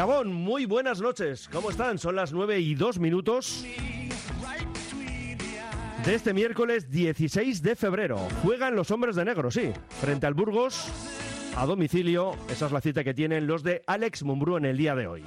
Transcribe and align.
Gabón, 0.00 0.32
muy 0.32 0.64
buenas 0.64 1.02
noches. 1.02 1.46
¿Cómo 1.52 1.68
están? 1.68 1.98
Son 1.98 2.16
las 2.16 2.32
9 2.32 2.58
y 2.58 2.74
2 2.74 2.98
minutos 3.00 3.66
de 6.06 6.14
este 6.14 6.32
miércoles 6.32 6.90
16 6.90 7.60
de 7.60 7.76
febrero. 7.76 8.16
Juegan 8.42 8.74
los 8.74 8.90
hombres 8.92 9.14
de 9.14 9.26
negro, 9.26 9.50
sí, 9.50 9.72
frente 10.00 10.26
al 10.26 10.32
Burgos 10.32 10.90
a 11.54 11.66
domicilio. 11.66 12.32
Esa 12.48 12.64
es 12.64 12.72
la 12.72 12.80
cita 12.80 13.04
que 13.04 13.12
tienen 13.12 13.46
los 13.46 13.62
de 13.62 13.82
Alex 13.86 14.22
Mumbrú 14.22 14.56
en 14.56 14.64
el 14.64 14.78
día 14.78 14.94
de 14.94 15.06
hoy. 15.06 15.22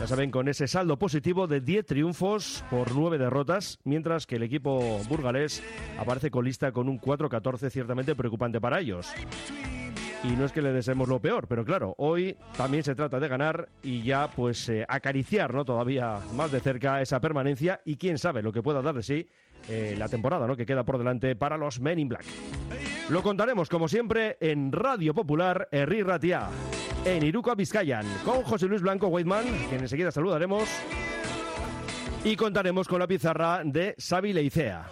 Ya 0.00 0.08
saben, 0.08 0.32
con 0.32 0.48
ese 0.48 0.66
saldo 0.66 0.98
positivo 0.98 1.46
de 1.46 1.60
10 1.60 1.86
triunfos 1.86 2.64
por 2.70 2.96
9 2.96 3.16
derrotas, 3.16 3.78
mientras 3.84 4.26
que 4.26 4.34
el 4.34 4.42
equipo 4.42 4.98
burgalés 5.08 5.62
aparece 6.00 6.32
colista 6.32 6.72
con 6.72 6.88
un 6.88 7.00
4-14 7.00 7.70
ciertamente 7.70 8.16
preocupante 8.16 8.60
para 8.60 8.80
ellos. 8.80 9.06
Y 10.24 10.36
no 10.36 10.46
es 10.46 10.52
que 10.52 10.62
le 10.62 10.72
deseemos 10.72 11.08
lo 11.08 11.20
peor, 11.20 11.46
pero 11.46 11.64
claro, 11.64 11.94
hoy 11.98 12.36
también 12.56 12.82
se 12.82 12.94
trata 12.94 13.20
de 13.20 13.28
ganar 13.28 13.68
y 13.82 14.02
ya 14.02 14.30
pues 14.30 14.68
eh, 14.70 14.84
acariciar 14.88 15.52
¿no? 15.52 15.66
todavía 15.66 16.18
más 16.34 16.50
de 16.50 16.60
cerca 16.60 17.02
esa 17.02 17.20
permanencia 17.20 17.80
y 17.84 17.96
quién 17.96 18.16
sabe 18.16 18.42
lo 18.42 18.50
que 18.50 18.62
pueda 18.62 18.80
dar 18.80 18.94
de 18.94 19.02
sí 19.02 19.28
eh, 19.68 19.94
la 19.98 20.08
temporada 20.08 20.46
¿no? 20.46 20.56
que 20.56 20.64
queda 20.64 20.82
por 20.84 20.96
delante 20.96 21.36
para 21.36 21.58
los 21.58 21.78
Men 21.78 21.98
in 21.98 22.08
Black. 22.08 22.24
Lo 23.10 23.22
contaremos 23.22 23.68
como 23.68 23.86
siempre 23.86 24.38
en 24.40 24.72
Radio 24.72 25.12
Popular 25.12 25.68
Herri 25.70 26.02
Ratia, 26.02 26.48
en 27.04 27.22
Iruko 27.22 27.54
Vizcayan, 27.54 28.06
con 28.24 28.42
José 28.44 28.66
Luis 28.66 28.80
Blanco 28.80 29.08
Weidman, 29.08 29.44
quien 29.68 29.82
enseguida 29.82 30.10
saludaremos, 30.10 30.68
y 32.24 32.34
contaremos 32.36 32.88
con 32.88 32.98
la 32.98 33.06
pizarra 33.06 33.60
de 33.62 33.94
Xavi 33.98 34.32
Leicea. 34.32 34.86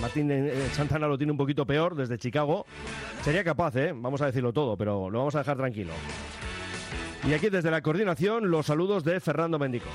Martín 0.00 0.30
eh, 0.30 0.68
Santana 0.72 1.08
lo 1.08 1.16
tiene 1.18 1.32
un 1.32 1.38
poquito 1.38 1.66
peor 1.66 1.94
desde 1.94 2.18
Chicago. 2.18 2.66
Sería 3.22 3.42
capaz, 3.42 3.74
¿eh? 3.76 3.92
Vamos 3.94 4.20
a 4.22 4.26
decirlo 4.26 4.52
todo, 4.52 4.76
pero 4.76 5.10
lo 5.10 5.18
vamos 5.18 5.34
a 5.34 5.38
dejar 5.38 5.56
tranquilo. 5.56 5.92
Y 7.26 7.32
aquí 7.32 7.50
desde 7.50 7.70
la 7.70 7.82
coordinación 7.82 8.50
los 8.50 8.66
saludos 8.66 9.04
de 9.04 9.20
Fernando 9.20 9.58
Mendico. 9.58 9.88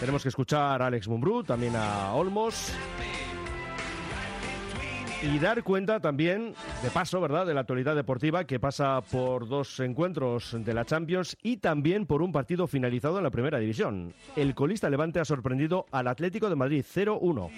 Tenemos 0.00 0.22
que 0.22 0.30
escuchar 0.30 0.80
a 0.80 0.86
Alex 0.86 1.08
Mumbrú, 1.08 1.44
también 1.44 1.76
a 1.76 2.14
Olmos. 2.14 2.72
Y 5.22 5.38
dar 5.38 5.62
cuenta 5.62 6.00
también, 6.00 6.54
de 6.82 6.90
paso, 6.90 7.20
¿verdad?, 7.20 7.44
de 7.46 7.52
la 7.52 7.60
actualidad 7.60 7.94
deportiva 7.94 8.44
que 8.44 8.58
pasa 8.58 9.02
por 9.02 9.46
dos 9.48 9.78
encuentros 9.80 10.56
de 10.58 10.72
la 10.72 10.86
Champions 10.86 11.36
y 11.42 11.58
también 11.58 12.06
por 12.06 12.22
un 12.22 12.32
partido 12.32 12.66
finalizado 12.66 13.18
en 13.18 13.24
la 13.24 13.30
primera 13.30 13.58
división. 13.58 14.14
El 14.34 14.54
colista 14.54 14.88
Levante 14.88 15.20
ha 15.20 15.26
sorprendido 15.26 15.84
al 15.92 16.08
Atlético 16.08 16.48
de 16.48 16.56
Madrid 16.56 16.82
0-1. 16.82 17.50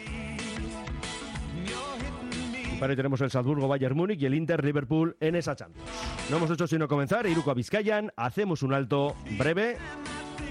Y 2.74 2.80
para 2.80 2.96
tenemos 2.96 3.20
el 3.20 3.30
Salzburgo 3.30 3.68
Bayern 3.68 3.96
Múnich 3.96 4.20
y 4.20 4.26
el 4.26 4.34
Inter 4.34 4.64
Liverpool 4.64 5.16
en 5.20 5.36
esa 5.36 5.54
Champions. 5.54 5.88
No 6.30 6.38
hemos 6.38 6.50
hecho 6.50 6.66
sino 6.66 6.88
comenzar, 6.88 7.28
Iruko 7.28 7.52
a 7.52 7.54
Vizcayan, 7.54 8.12
hacemos 8.16 8.64
un 8.64 8.74
alto 8.74 9.14
breve 9.38 9.76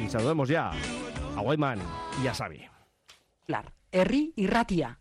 y 0.01 0.07
saludemos 0.07 0.47
ya 0.47 0.71
a 1.35 1.41
Guayman 1.41 1.79
y 2.23 2.27
a 2.27 2.33
Xavi. 2.33 2.61
Claro, 3.45 3.69
Erri 3.91 4.31
y 4.38 4.47
Ratia. 4.47 5.00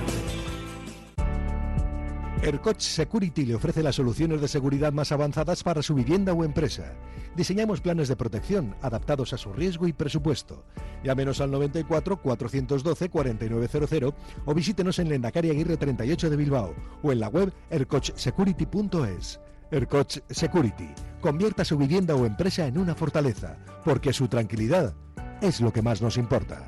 Ercoch 2.43 2.79
Security 2.79 3.45
le 3.45 3.53
ofrece 3.53 3.83
las 3.83 3.95
soluciones 3.95 4.41
de 4.41 4.47
seguridad 4.47 4.91
más 4.91 5.11
avanzadas 5.11 5.61
para 5.61 5.83
su 5.83 5.93
vivienda 5.93 6.33
o 6.33 6.43
empresa. 6.43 6.95
Diseñamos 7.35 7.81
planes 7.81 8.07
de 8.07 8.15
protección 8.15 8.75
adaptados 8.81 9.31
a 9.33 9.37
su 9.37 9.53
riesgo 9.53 9.87
y 9.87 9.93
presupuesto. 9.93 10.65
Llámenos 11.03 11.39
al 11.39 11.51
94 11.51 12.19
412 12.19 13.09
4900 13.09 14.13
o 14.45 14.53
visítenos 14.55 14.97
en 14.97 15.09
Lendakari 15.09 15.51
Aguirre 15.51 15.77
38 15.77 16.31
de 16.31 16.35
Bilbao 16.35 16.73
o 17.03 17.11
en 17.11 17.19
la 17.19 17.27
web 17.27 17.53
ercochsecurity.es. 17.69 19.39
Ercoch 19.69 20.17
Security. 20.29 20.89
Convierta 21.21 21.63
su 21.63 21.77
vivienda 21.77 22.15
o 22.15 22.25
empresa 22.25 22.65
en 22.65 22.79
una 22.79 22.95
fortaleza, 22.95 23.57
porque 23.85 24.13
su 24.13 24.27
tranquilidad 24.27 24.95
es 25.41 25.61
lo 25.61 25.71
que 25.71 25.83
más 25.83 26.01
nos 26.01 26.17
importa. 26.17 26.67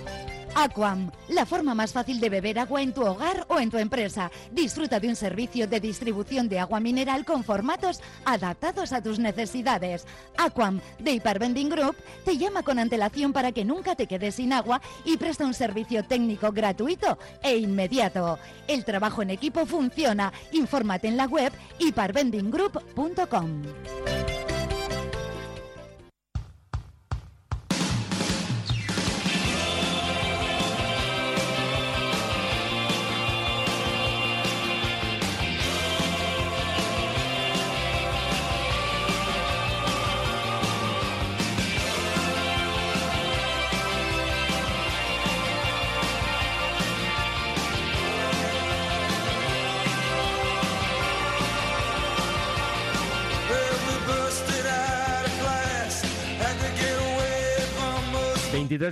Aquam, 0.55 1.11
la 1.29 1.45
forma 1.45 1.73
más 1.73 1.93
fácil 1.93 2.19
de 2.19 2.29
beber 2.29 2.59
agua 2.59 2.81
en 2.81 2.93
tu 2.93 3.01
hogar 3.01 3.45
o 3.47 3.59
en 3.59 3.69
tu 3.69 3.77
empresa. 3.77 4.31
Disfruta 4.51 4.99
de 4.99 5.07
un 5.07 5.15
servicio 5.15 5.67
de 5.67 5.79
distribución 5.79 6.49
de 6.49 6.59
agua 6.59 6.79
mineral 6.79 7.25
con 7.25 7.43
formatos 7.43 8.01
adaptados 8.25 8.91
a 8.91 9.01
tus 9.01 9.17
necesidades. 9.17 10.05
Aquam, 10.37 10.81
de 10.99 11.13
Hypervending 11.13 11.69
Group, 11.69 11.95
te 12.25 12.37
llama 12.37 12.63
con 12.63 12.79
antelación 12.79 13.33
para 13.33 13.51
que 13.51 13.65
nunca 13.65 13.95
te 13.95 14.07
quedes 14.07 14.35
sin 14.35 14.53
agua 14.53 14.81
y 15.05 15.17
presta 15.17 15.45
un 15.45 15.53
servicio 15.53 16.03
técnico 16.03 16.51
gratuito 16.51 17.17
e 17.41 17.57
inmediato. 17.57 18.37
El 18.67 18.83
trabajo 18.83 19.21
en 19.21 19.29
equipo 19.29 19.65
funciona. 19.65 20.33
Infórmate 20.51 21.07
en 21.07 21.17
la 21.17 21.25
web 21.25 21.53
hypervendinggroup.com. 21.79 23.61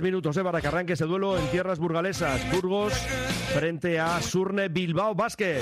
23 0.00 0.02
minutos 0.02 0.36
eh, 0.36 0.42
para 0.42 0.60
que 0.60 0.66
arranque 0.66 0.92
ese 0.94 1.04
duelo 1.04 1.38
en 1.38 1.46
tierras 1.48 1.78
burgalesas. 1.78 2.40
Burgos 2.52 2.92
frente 3.54 3.98
a 3.98 4.20
Surne 4.20 4.68
Bilbao 4.68 5.14
Basket. 5.14 5.60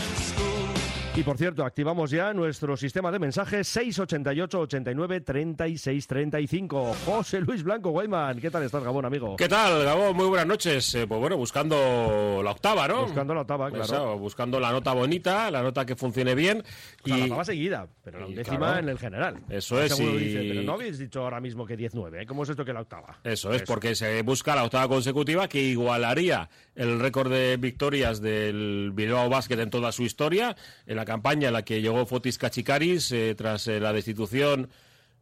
Y 1.19 1.25
por 1.25 1.37
cierto, 1.37 1.65
activamos 1.65 2.13
ya 2.13 2.33
nuestro 2.33 2.77
sistema 2.77 3.11
de 3.11 3.19
mensajes 3.19 3.67
688 3.67 4.61
89 4.61 5.21
36 5.23 6.07
35. 6.07 6.95
José 7.05 7.41
Luis 7.41 7.65
Blanco 7.65 7.91
Guayman, 7.91 8.39
¿qué 8.39 8.53
tal 8.53 8.63
estás, 8.63 8.85
Gabón, 8.85 9.05
amigo? 9.05 9.35
¿Qué 9.35 9.49
tal, 9.49 9.83
Gabo? 9.83 10.15
Muy 10.15 10.27
buenas 10.27 10.47
noches. 10.47 10.95
Eh, 10.95 11.09
pues 11.09 11.19
bueno, 11.21 11.37
buscando 11.37 12.41
la 12.45 12.53
octava, 12.53 12.87
¿no? 12.87 13.03
Buscando 13.03 13.35
la 13.35 13.41
octava, 13.41 13.69
Pues 13.69 13.89
claro. 13.89 14.05
eso, 14.13 14.19
buscando 14.19 14.61
la 14.61 14.71
nota 14.71 14.93
bonita, 14.93 15.51
la 15.51 15.61
nota 15.61 15.85
que 15.85 15.97
funcione 15.97 16.37
bien. 16.37 16.63
O 17.03 17.09
sea, 17.09 17.17
y 17.17 17.19
la 17.19 17.25
octava 17.25 17.45
seguida, 17.45 17.89
pero 18.05 18.21
la 18.21 18.27
décima 18.29 18.59
claro. 18.59 18.79
en 18.79 18.89
el 18.89 18.99
general. 19.01 19.37
Eso 19.49 19.83
es, 19.83 19.99
y- 19.99 20.07
dice, 20.19 20.45
pero 20.51 20.63
no 20.63 20.75
habéis 20.75 20.99
dicho 20.99 21.25
ahora 21.25 21.41
mismo 21.41 21.67
que 21.67 21.77
19, 21.77 22.23
¿eh? 22.23 22.27
¿Cómo 22.27 22.45
es 22.45 22.51
esto 22.51 22.65
que 22.65 22.73
la 22.73 22.83
octava? 22.83 23.19
Eso 23.25 23.53
es, 23.53 23.63
porque 23.63 23.97
se 23.97 24.23
busca 24.23 24.55
la 24.55 24.63
octava 24.63 24.87
consecutiva 24.87 25.49
que 25.49 25.61
igualaría 25.61 26.49
el 26.77 27.01
récord 27.01 27.29
de 27.33 27.57
victorias 27.57 28.21
del 28.21 28.93
Bilbao 28.95 29.29
Basket 29.29 29.59
en 29.59 29.71
toda 29.71 29.91
su 29.91 30.05
historia, 30.05 30.55
en 30.87 30.95
la 30.95 31.08
campaña 31.09 31.49
en 31.49 31.55
la 31.55 31.65
que 31.65 31.81
llegó 31.81 32.05
Fotis 32.05 32.37
Kachikaris 32.37 33.13
eh, 33.13 33.35
tras 33.35 33.67
eh, 33.67 33.81
la 33.81 33.95
destitución 33.95 34.69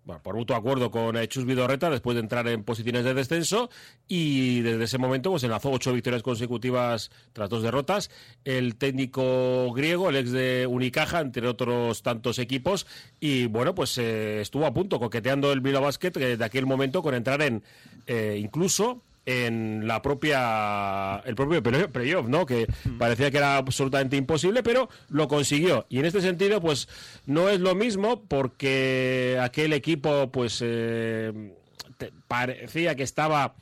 bueno, 0.06 0.22
por 0.22 0.36
mutuo 0.36 0.54
acuerdo 0.54 0.92
con 0.92 1.16
Chus 1.26 1.44
Vidorreta 1.44 1.90
después 1.90 2.14
de 2.14 2.20
entrar 2.20 2.46
en 2.46 2.62
posiciones 2.62 3.02
de 3.02 3.12
descenso 3.12 3.70
y 4.06 4.60
desde 4.60 4.84
ese 4.84 4.98
momento 4.98 5.32
pues 5.32 5.42
enlazó 5.42 5.72
ocho 5.72 5.92
victorias 5.92 6.22
consecutivas 6.22 7.10
tras 7.32 7.50
dos 7.50 7.64
derrotas. 7.64 8.08
El 8.44 8.76
técnico 8.76 9.72
griego, 9.72 10.08
el 10.08 10.14
ex 10.14 10.30
de 10.30 10.68
Unicaja, 10.70 11.18
entre 11.18 11.48
otros 11.48 12.02
tantos 12.02 12.38
equipos 12.38 12.86
y 13.18 13.46
bueno, 13.46 13.74
pues 13.74 13.98
eh, 13.98 14.40
estuvo 14.40 14.66
a 14.66 14.72
punto 14.72 15.00
coqueteando 15.00 15.50
el 15.50 15.60
Bilbao 15.60 15.82
Basket 15.82 16.12
eh, 16.20 16.36
de 16.36 16.44
aquel 16.44 16.66
momento 16.66 17.02
con 17.02 17.12
entrar 17.16 17.42
en 17.42 17.64
eh, 18.06 18.38
incluso 18.40 19.02
en 19.26 19.86
la 19.88 20.00
propia 20.02 21.16
el 21.24 21.34
propio 21.34 21.62
play- 21.62 21.88
playoff, 21.88 22.28
¿no? 22.28 22.46
Que 22.46 22.66
parecía 22.98 23.30
que 23.30 23.38
era 23.38 23.56
absolutamente 23.56 24.16
imposible, 24.16 24.62
pero 24.62 24.88
lo 25.08 25.26
consiguió. 25.28 25.84
Y 25.88 25.98
en 25.98 26.04
este 26.06 26.20
sentido, 26.20 26.60
pues 26.60 26.88
no 27.26 27.48
es 27.48 27.58
lo 27.60 27.74
mismo 27.74 28.22
porque 28.28 29.38
aquel 29.42 29.72
equipo, 29.72 30.30
pues 30.30 30.60
eh, 30.64 31.52
te- 31.98 32.12
parecía 32.28 32.94
que 32.94 33.02
estaba 33.02 33.56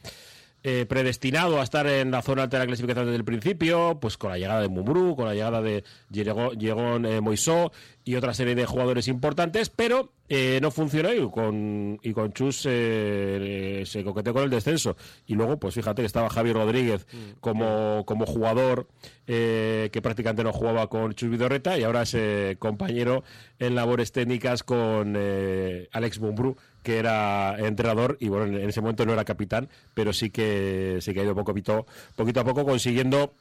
eh, 0.66 0.86
predestinado 0.88 1.60
a 1.60 1.64
estar 1.64 1.86
en 1.86 2.10
la 2.10 2.22
zona 2.22 2.44
alta 2.44 2.56
de 2.58 2.62
la 2.64 2.66
clasificación 2.68 3.04
desde 3.06 3.16
el 3.18 3.24
principio, 3.24 3.98
pues 4.00 4.16
con 4.16 4.30
la 4.30 4.38
llegada 4.38 4.62
de 4.62 4.68
Mumbrú, 4.68 5.14
con 5.14 5.26
la 5.26 5.34
llegada 5.34 5.60
de 5.60 5.84
Llegón 6.10 7.04
eh, 7.04 7.20
Moisó 7.20 7.70
y 8.04 8.16
otra 8.16 8.34
serie 8.34 8.54
de 8.54 8.66
jugadores 8.66 9.08
importantes, 9.08 9.70
pero 9.70 10.12
eh, 10.28 10.58
no 10.60 10.70
funcionó 10.70 11.12
y 11.12 11.30
con, 11.30 11.98
y 12.02 12.12
con 12.12 12.32
Chus 12.32 12.66
eh, 12.66 13.82
se 13.86 14.04
coqueteó 14.04 14.34
con 14.34 14.44
el 14.44 14.50
descenso. 14.50 14.96
Y 15.26 15.34
luego, 15.34 15.58
pues 15.58 15.74
fíjate 15.74 16.02
que 16.02 16.06
estaba 16.06 16.28
Javi 16.28 16.52
Rodríguez 16.52 17.06
como, 17.40 18.04
como 18.06 18.26
jugador 18.26 18.88
eh, 19.26 19.88
que 19.92 20.02
prácticamente 20.02 20.44
no 20.44 20.52
jugaba 20.52 20.88
con 20.88 21.14
Chus 21.14 21.30
Vidorreta 21.30 21.78
y 21.78 21.84
ahora 21.84 22.02
es 22.02 22.14
eh, 22.14 22.56
compañero 22.58 23.24
en 23.58 23.74
labores 23.74 24.12
técnicas 24.12 24.62
con 24.62 25.16
Alex 25.16 26.20
Mumbrú 26.20 26.56
que 26.82 26.98
era 26.98 27.56
entrenador 27.58 28.18
y 28.20 28.28
bueno, 28.28 28.44
en 28.58 28.68
ese 28.68 28.82
momento 28.82 29.06
no 29.06 29.14
era 29.14 29.24
capitán, 29.24 29.70
pero 29.94 30.12
sí 30.12 30.28
que 30.28 30.98
sí 31.00 31.14
que 31.14 31.20
ha 31.20 31.24
ido 31.24 31.34
poco, 31.34 31.54
poquito 32.14 32.40
a 32.40 32.44
poco 32.44 32.66
consiguiendo 32.66 33.32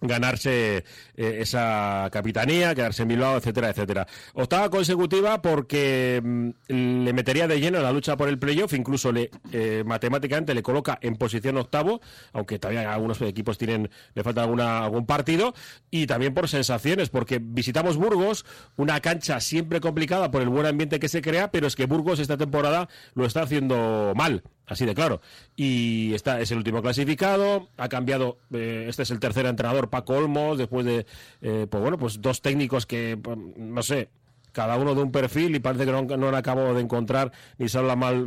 ganarse 0.00 0.84
eh, 1.16 1.38
esa 1.40 2.08
capitanía, 2.12 2.74
quedarse 2.74 3.02
en 3.02 3.08
Bilbao, 3.08 3.36
etcétera, 3.36 3.70
etcétera. 3.70 4.06
Octava 4.34 4.70
consecutiva 4.70 5.42
porque 5.42 6.20
mm, 6.22 6.50
le 6.68 7.12
metería 7.12 7.48
de 7.48 7.60
lleno 7.60 7.78
en 7.78 7.84
la 7.84 7.92
lucha 7.92 8.16
por 8.16 8.28
el 8.28 8.38
playoff, 8.38 8.72
incluso 8.74 9.12
le 9.12 9.30
eh, 9.52 9.82
matemáticamente 9.86 10.54
le 10.54 10.62
coloca 10.62 10.98
en 11.00 11.16
posición 11.16 11.56
octavo, 11.56 12.00
aunque 12.32 12.58
todavía 12.58 12.92
algunos 12.92 13.20
equipos 13.22 13.58
tienen 13.58 13.90
le 14.14 14.22
falta 14.22 14.42
alguna 14.42 14.84
algún 14.84 15.06
partido 15.06 15.54
y 15.90 16.06
también 16.06 16.34
por 16.34 16.48
sensaciones, 16.48 17.08
porque 17.08 17.40
visitamos 17.40 17.96
Burgos, 17.96 18.44
una 18.76 19.00
cancha 19.00 19.40
siempre 19.40 19.80
complicada 19.80 20.30
por 20.30 20.42
el 20.42 20.48
buen 20.48 20.66
ambiente 20.66 21.00
que 21.00 21.08
se 21.08 21.22
crea, 21.22 21.50
pero 21.50 21.66
es 21.66 21.76
que 21.76 21.86
Burgos 21.86 22.18
esta 22.18 22.36
temporada 22.36 22.88
lo 23.14 23.24
está 23.24 23.42
haciendo 23.42 24.12
mal. 24.14 24.42
Así 24.66 24.84
de 24.84 24.94
claro. 24.94 25.20
Y 25.54 26.12
está, 26.14 26.40
es 26.40 26.50
el 26.50 26.58
último 26.58 26.82
clasificado. 26.82 27.68
Ha 27.76 27.88
cambiado. 27.88 28.38
eh, 28.52 28.86
este 28.88 29.04
es 29.04 29.10
el 29.10 29.20
tercer 29.20 29.46
entrenador, 29.46 29.90
Paco 29.90 30.14
Olmos, 30.14 30.58
después 30.58 30.84
de. 30.84 31.06
eh, 31.40 31.66
pues 31.70 31.80
bueno, 31.82 31.98
pues 31.98 32.20
dos 32.20 32.42
técnicos 32.42 32.84
que, 32.86 33.16
pues, 33.22 33.38
no 33.56 33.82
sé, 33.82 34.08
cada 34.52 34.76
uno 34.76 34.94
de 34.94 35.02
un 35.02 35.12
perfil 35.12 35.54
y 35.54 35.60
parece 35.60 35.84
que 35.84 35.92
no, 35.92 36.02
no 36.02 36.28
han 36.28 36.34
acabado 36.34 36.74
de 36.74 36.80
encontrar 36.80 37.30
ni 37.58 37.68
Saula 37.68 37.94
Mal- 37.94 38.26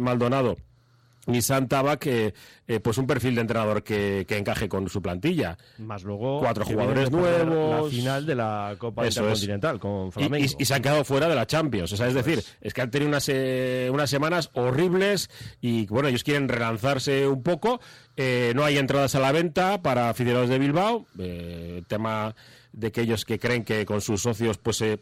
Ni 1.30 1.42
Santaba 1.42 1.98
que 1.98 2.34
pues 2.84 2.98
un 3.00 3.08
perfil 3.08 3.34
de 3.36 3.42
entrenador 3.42 3.82
que, 3.84 4.26
que 4.28 4.38
encaje 4.38 4.70
con 4.70 4.88
su 4.90 5.02
plantilla. 5.02 5.58
Más 5.80 6.04
luego. 6.04 6.40
Cuatro 6.40 6.64
jugadores 6.66 7.10
nuevos. 7.10 7.86
La 7.86 7.90
final 7.90 8.26
de 8.28 8.36
la 8.36 8.76
Copa 8.78 9.08
Eso 9.08 9.22
es. 9.22 9.42
Intercontinental 9.44 9.80
con 9.80 10.12
Flamengo. 10.12 10.46
y- 10.46 10.62
y 10.62 10.66
se 10.66 10.74
han 10.76 10.82
quedado 10.82 11.04
fuera 11.04 11.28
de 11.28 11.36
la 11.36 11.48
Champions. 11.48 11.92
O 11.94 11.98
sea, 11.98 12.08
es 12.08 12.14
decir, 12.14 12.44
es 12.62 12.74
que 12.74 12.82
han 12.82 12.92
tenido 12.92 13.10
unas, 13.10 13.28
eh, 13.30 13.90
unas 13.92 14.10
semanas 14.10 14.52
horribles 14.54 15.30
y 15.62 15.88
bueno, 15.88 16.10
ellos 16.10 16.24
quieren 16.24 16.48
relanzarse 16.48 17.28
un 17.28 17.42
poco. 17.42 17.80
Eh, 18.16 18.52
no 18.56 18.64
hay 18.64 18.78
entradas 18.78 19.16
a 19.16 19.20
la 19.20 19.32
venta 19.32 19.82
para 19.82 20.10
aficionados 20.10 20.50
de 20.50 20.60
Bilbao. 20.60 21.06
Eh, 21.18 21.82
tema 21.88 22.36
de 22.72 22.88
aquellos 22.88 23.26
que 23.26 23.40
creen 23.40 23.64
que 23.64 23.86
con 23.86 24.02
sus 24.02 24.22
socios, 24.22 24.58
pues 24.60 24.82
eh, 24.82 25.00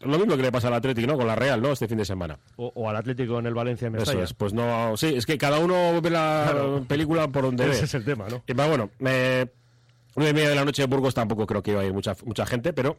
lo 0.00 0.18
mismo 0.18 0.36
que 0.36 0.42
le 0.42 0.52
pasa 0.52 0.68
al 0.68 0.74
Atlético, 0.74 1.06
¿no? 1.08 1.16
Con 1.16 1.26
la 1.26 1.34
Real, 1.34 1.60
¿no? 1.60 1.72
Este 1.72 1.88
fin 1.88 1.98
de 1.98 2.04
semana. 2.04 2.38
O, 2.56 2.70
o 2.74 2.88
al 2.88 2.96
Atlético 2.96 3.38
en 3.38 3.46
el 3.46 3.54
Valencia 3.54 3.86
en 3.88 3.94
Eso 3.96 4.02
Mestalla. 4.02 4.24
es, 4.24 4.34
pues 4.34 4.52
no, 4.52 4.96
sí, 4.96 5.14
es 5.16 5.26
que 5.26 5.36
cada 5.38 5.58
uno 5.58 6.00
ve 6.00 6.10
la 6.10 6.48
Claro. 6.50 6.84
película 6.86 7.28
por 7.28 7.44
donde 7.44 7.66
ve. 7.66 7.72
Ese 7.72 7.86
es 7.86 7.94
el 7.94 8.04
tema, 8.04 8.28
¿no? 8.28 8.42
Y, 8.46 8.52
va, 8.52 8.66
bueno, 8.68 8.90
eh, 9.00 9.46
nueve 10.16 10.30
y 10.30 10.34
media 10.34 10.50
de 10.50 10.54
la 10.54 10.64
noche 10.64 10.82
de 10.82 10.86
Burgos 10.86 11.14
tampoco 11.14 11.46
creo 11.46 11.62
que 11.62 11.72
iba 11.72 11.80
a 11.80 11.84
ir 11.84 11.92
mucha, 11.92 12.14
mucha 12.24 12.46
gente, 12.46 12.72
pero 12.72 12.96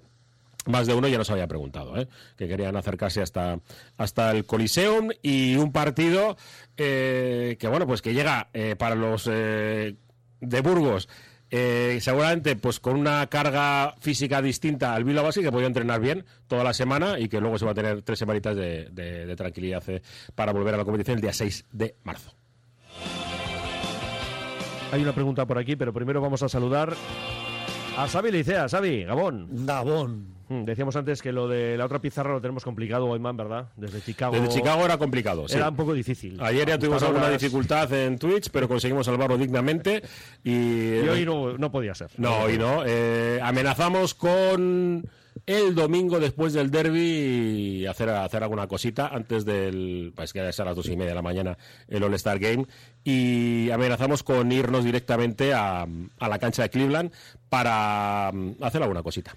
más 0.66 0.88
de 0.88 0.94
uno 0.94 1.08
ya 1.08 1.18
nos 1.18 1.30
había 1.32 1.48
preguntado, 1.48 1.98
¿eh? 1.98 2.08
que 2.38 2.48
querían 2.48 2.76
acercarse 2.76 3.22
hasta, 3.22 3.60
hasta 3.98 4.32
el 4.32 4.46
Coliseum 4.46 5.10
y 5.22 5.56
un 5.56 5.72
partido 5.72 6.36
eh, 6.78 7.56
que, 7.60 7.68
bueno, 7.70 7.88
pues 7.88 8.02
que 8.02 8.14
llega 8.14 8.50
eh, 8.54 8.76
para 8.78 8.96
los 8.96 9.28
eh, 9.32 9.96
de 10.42 10.62
Burgos. 10.62 11.08
Eh, 11.52 11.98
seguramente 12.02 12.56
pues 12.56 12.80
con 12.80 12.96
una 12.96 13.26
carga 13.28 13.96
física 14.00 14.42
distinta 14.42 14.94
al 14.94 15.04
Bilbao 15.04 15.24
Basket 15.24 15.42
que 15.44 15.52
podía 15.52 15.68
entrenar 15.68 16.00
bien 16.00 16.26
toda 16.48 16.64
la 16.64 16.74
semana 16.74 17.20
y 17.20 17.28
que 17.28 17.40
luego 17.42 17.58
se 17.58 17.66
va 17.66 17.72
a 17.72 17.76
tener 17.76 18.02
tres 18.04 18.20
semanitas 18.20 18.56
de, 18.56 18.90
de- 18.92 19.26
de 19.26 19.36
tranquilidad 19.36 19.84
eh, 19.90 20.02
para 20.36 20.52
volver 20.54 20.74
a 20.76 20.78
la 20.78 20.86
competición 20.86 21.16
el 21.18 21.22
día 21.22 21.34
6 21.34 21.66
de 21.72 21.96
marzo. 22.04 22.32
Hay 24.92 25.02
una 25.04 25.14
pregunta 25.14 25.46
por 25.46 25.58
aquí, 25.60 25.76
pero 25.76 25.94
primero 25.94 26.20
vamos 26.22 26.42
a 26.42 26.50
saludar 26.50 26.96
a 27.98 28.08
Xavi 28.08 28.32
Licea. 28.32 28.68
Xavi, 28.68 29.04
Gabón. 29.04 29.48
Gabón. 29.66 30.39
Mm, 30.50 30.66
Decíamos 30.66 30.96
antes 30.96 31.22
que 31.22 31.32
lo 31.32 31.48
de 31.48 31.78
la 31.78 31.86
otra 31.86 32.00
pizarra 32.00 32.34
lo 32.34 32.42
tenemos 32.42 32.64
complicado, 32.64 33.06
Oyman, 33.08 33.38
¿verdad? 33.38 33.70
Desde 33.78 34.02
Chicago. 34.02 34.34
Desde 34.34 34.50
Chicago 34.50 34.84
era 34.84 34.98
complicado. 34.98 35.48
sí. 35.48 35.56
Era 35.56 35.70
un 35.70 35.76
poco 35.76 35.94
difícil. 35.94 36.38
Ayer 36.42 36.68
ya 36.68 36.78
tuvimos 36.80 37.02
alguna 37.04 37.28
horas. 37.28 37.40
dificultad 37.40 37.94
en 37.94 38.18
Twitch, 38.18 38.50
pero 38.52 38.68
conseguimos 38.68 39.06
salvarlo 39.06 39.38
dignamente. 39.38 40.02
Y, 40.44 40.52
Y 40.52 41.08
hoy 41.08 41.26
no, 41.26 41.58
no 41.58 41.72
podía 41.72 41.94
ser. 41.94 42.10
No, 42.18 42.40
hoy 42.40 42.58
no. 42.58 42.84
Eh, 42.86 43.40
amenazamos 43.44 44.16
con 44.16 45.08
el 45.46 45.74
domingo 45.76 46.20
después 46.20 46.54
del 46.54 46.70
derby 46.70 47.86
hacer, 47.86 48.10
hacer 48.10 48.44
alguna 48.44 48.68
cosita 48.68 49.08
antes 49.08 49.46
del. 49.46 50.12
Pues 50.16 50.34
que 50.34 50.48
es 50.50 50.60
a 50.60 50.66
las 50.66 50.76
dos 50.76 50.88
y 50.88 50.96
media 50.98 51.10
de 51.10 51.16
la 51.16 51.22
mañana 51.22 51.58
el 51.88 52.04
All-Star 52.04 52.40
Game. 52.40 52.66
Y 53.04 53.70
amenazamos 53.72 54.24
con 54.24 54.52
irnos 54.52 54.84
directamente 54.84 55.54
a, 55.54 55.84
a 56.20 56.28
la 56.28 56.40
cancha 56.40 56.64
de 56.64 56.70
Cleveland 56.70 57.12
para 57.50 58.32
mm, 58.34 58.56
hacer 58.64 58.82
alguna 58.82 59.04
cosita. 59.04 59.36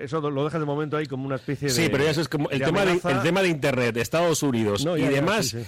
Eso 0.00 0.20
lo 0.30 0.44
dejas 0.44 0.60
de 0.60 0.66
momento 0.66 0.96
ahí 0.96 1.06
como 1.06 1.26
una 1.26 1.36
especie 1.36 1.68
de. 1.68 1.74
Sí, 1.74 1.88
pero 1.90 2.04
ya 2.04 2.10
eso 2.10 2.20
es 2.20 2.28
como 2.28 2.48
el, 2.50 2.58
de 2.58 2.64
tema 2.64 2.84
de, 2.84 2.92
el 2.92 3.22
tema 3.22 3.42
de 3.42 3.48
Internet, 3.48 3.96
Estados 3.96 4.42
Unidos 4.42 4.84
No, 4.84 4.96
y 4.96 5.00
ya, 5.02 5.10
ya, 5.10 5.16
demás. 5.16 5.46
sí, 5.48 5.58
sí. 5.60 5.66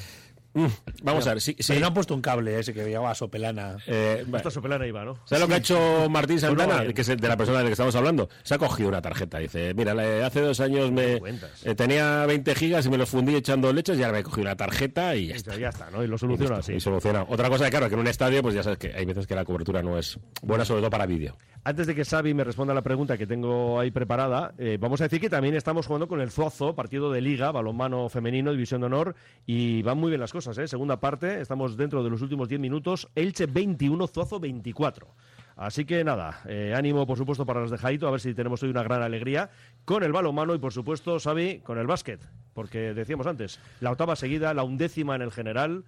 mm, 0.55 0.67
vamos 1.03 1.27
a 1.27 1.31
ver, 1.35 1.41
sí, 1.41 1.55
sí. 1.59 1.65
Pero 1.69 1.81
no 1.81 1.87
han 1.89 1.95
puesto 1.95 2.15
un 2.15 2.21
cable 2.23 2.59
ese 2.59 2.73
que 2.75 2.85
llevaba 2.85 3.15
Sopelana. 3.15 3.77
Eh, 3.87 4.25
Esta 4.35 4.51
sopelana 4.51 4.87
iba, 4.87 5.05
¿no? 5.05 5.19
¿Sabes 5.25 5.41
lo 5.43 5.49
que 5.49 5.55
ha 5.55 5.59
hecho 5.59 6.09
Martín 6.11 6.41
Santana? 6.41 6.77
Bueno, 6.79 6.95
que 6.95 7.01
es 7.03 7.09
el 7.09 7.21
de 7.21 7.29
la 7.29 7.37
persona 7.37 7.59
de 7.59 7.65
la 7.65 7.69
que 7.69 7.73
estamos 7.73 7.95
hablando. 7.95 8.29
Se 8.43 8.55
ha 8.55 8.59
cogido 8.59 8.89
una 8.89 9.01
tarjeta. 9.03 9.39
Dice, 9.39 9.73
mira, 9.75 9.93
hace 10.27 10.41
dos 10.41 10.59
años 10.61 10.91
me 10.91 11.21
eh, 11.65 11.75
tenía 11.77 12.25
20 12.27 12.55
gigas 12.55 12.87
y 12.87 12.91
me 12.91 12.99
los 12.99 13.09
fundí 13.09 13.35
echando 13.37 13.73
leches 13.73 13.99
y 13.99 14.03
ahora 14.03 14.15
me 14.15 14.19
he 14.21 14.23
cogido 14.25 14.43
una 14.43 14.57
tarjeta 14.57 15.15
y 15.17 15.29
ya 15.29 15.37
está. 15.37 15.57
Ya 15.57 15.69
está, 15.69 15.91
¿no? 15.91 16.03
Y 16.03 16.07
lo 16.07 16.19
soluciona 16.19 16.57
Y 16.57 16.59
así. 16.59 16.73
Y 16.75 16.81
soluciona. 16.81 17.25
Otra 17.29 17.49
cosa, 17.49 17.69
claro, 17.71 17.89
que 17.89 17.95
en 17.95 18.01
un 18.01 18.07
estadio, 18.09 18.43
pues 18.43 18.55
ya 18.55 18.63
sabes 18.63 18.79
que 18.79 18.93
hay 18.95 19.05
veces 19.05 19.27
que 19.27 19.35
la 19.35 19.45
cobertura 19.45 19.83
no 19.83 19.99
es 19.99 20.19
buena, 20.43 20.65
sobre 20.65 20.81
todo 20.81 20.91
para 20.91 21.07
vídeo. 21.07 21.37
Antes 21.65 21.87
de 21.87 21.95
que 21.95 22.05
Xavi 22.05 22.33
me 22.33 22.45
responda 22.45 22.73
la 22.73 22.81
pregunta 22.83 23.19
que 23.19 23.27
tengo 23.27 23.79
ahí 23.79 23.91
preparada, 23.91 24.55
eh, 24.57 24.79
vamos 24.81 25.00
a 25.03 25.05
decir 25.05 25.21
que 25.21 25.29
también 25.29 25.55
estamos 25.55 25.87
jugando 25.87 26.09
con 26.09 26.21
el 26.21 26.31
Zuazo, 26.31 26.75
partido 26.75 27.12
de 27.12 27.21
Liga, 27.21 27.50
balonmano 27.53 28.09
femenino, 28.09 28.53
división 28.53 28.81
de 28.81 28.87
honor, 28.87 29.15
y 29.45 29.83
van 29.83 29.99
muy 29.99 30.09
bien 30.09 30.21
las 30.21 30.33
cosas, 30.33 30.57
¿eh? 30.57 30.67
Segunda 30.67 30.99
parte, 30.99 31.41
estamos 31.43 31.77
dentro 31.77 32.03
de 32.03 32.09
los 32.09 32.23
últimos 32.23 32.49
10 32.49 32.61
minutos, 32.61 33.09
Elche 33.15 33.45
21, 33.47 34.07
Zuazo 34.07 34.41
24. 34.41 35.09
Así 35.57 35.85
que 35.85 36.05
nada, 36.05 36.41
eh, 36.47 36.73
ánimo 36.75 37.07
por 37.07 37.19
supuesto 37.19 37.45
para 37.45 37.61
los 37.61 37.71
de 37.71 37.77
Jaito, 37.79 38.09
a 38.09 38.12
ver 38.12 38.21
si 38.21 38.33
tenemos 38.33 38.62
hoy 38.62 38.71
una 38.71 38.85
gran 38.85 39.03
alegría 39.03 39.50
con 39.85 40.03
el 40.05 40.12
balonmano 40.12 40.55
y 40.55 40.59
por 40.59 40.73
supuesto, 40.73 41.19
Xavi, 41.19 41.59
con 41.61 41.77
el 41.79 41.87
básquet, 41.87 42.21
porque 42.55 42.95
decíamos 42.95 43.27
antes, 43.27 43.61
la 43.81 43.91
octava 43.91 44.17
seguida, 44.17 44.55
la 44.55 44.62
undécima 44.62 45.17
en 45.17 45.23
el 45.23 45.33
general, 45.33 45.85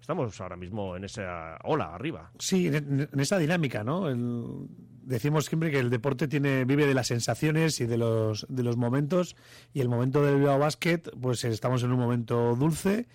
estamos 0.00 0.38
ahora 0.42 0.56
mismo 0.56 0.94
en 0.96 1.04
esa 1.04 1.56
ola 1.62 1.94
arriba. 1.94 2.32
Sí, 2.38 2.66
en, 2.66 3.08
en 3.10 3.20
esa 3.20 3.38
dinámica, 3.38 3.82
¿no? 3.82 4.08
El- 4.10 4.66
decimos 5.04 5.46
siempre 5.46 5.70
que 5.70 5.78
el 5.78 5.90
deporte 5.90 6.28
tiene 6.28 6.64
vive 6.64 6.86
de 6.86 6.94
las 6.94 7.08
sensaciones 7.08 7.80
y 7.80 7.86
de 7.86 7.96
los 7.96 8.46
de 8.48 8.62
los 8.62 8.76
momentos 8.76 9.36
y 9.72 9.80
el 9.80 9.88
momento 9.88 10.24
del 10.24 10.36
Bilbao 10.36 10.58
Basket, 10.58 11.00
pues 11.20 11.44
estamos 11.44 11.82
en 11.82 11.92
un 11.92 11.98
momento 11.98 12.56
dulce 12.56 13.06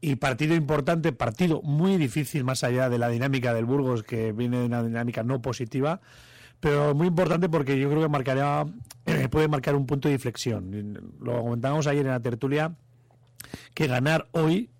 y 0.00 0.16
partido 0.16 0.54
importante, 0.54 1.12
partido 1.12 1.62
muy 1.62 1.96
difícil 1.96 2.42
más 2.44 2.64
allá 2.64 2.90
de 2.90 2.98
la 2.98 3.08
dinámica 3.08 3.54
del 3.54 3.64
Burgos 3.64 4.02
que 4.02 4.32
viene 4.32 4.58
de 4.58 4.66
una 4.66 4.82
dinámica 4.82 5.22
no 5.22 5.40
positiva, 5.40 6.00
pero 6.58 6.94
muy 6.94 7.06
importante 7.06 7.48
porque 7.48 7.78
yo 7.78 7.88
creo 7.88 8.02
que 8.02 8.08
marcaría 8.08 8.66
eh, 9.06 9.28
puede 9.28 9.48
marcar 9.48 9.76
un 9.76 9.86
punto 9.86 10.08
de 10.08 10.14
inflexión. 10.14 11.14
Lo 11.20 11.42
comentábamos 11.42 11.86
ayer 11.86 12.04
en 12.04 12.12
la 12.12 12.20
tertulia 12.20 12.74
que 13.74 13.86
ganar 13.86 14.28
hoy, 14.32 14.70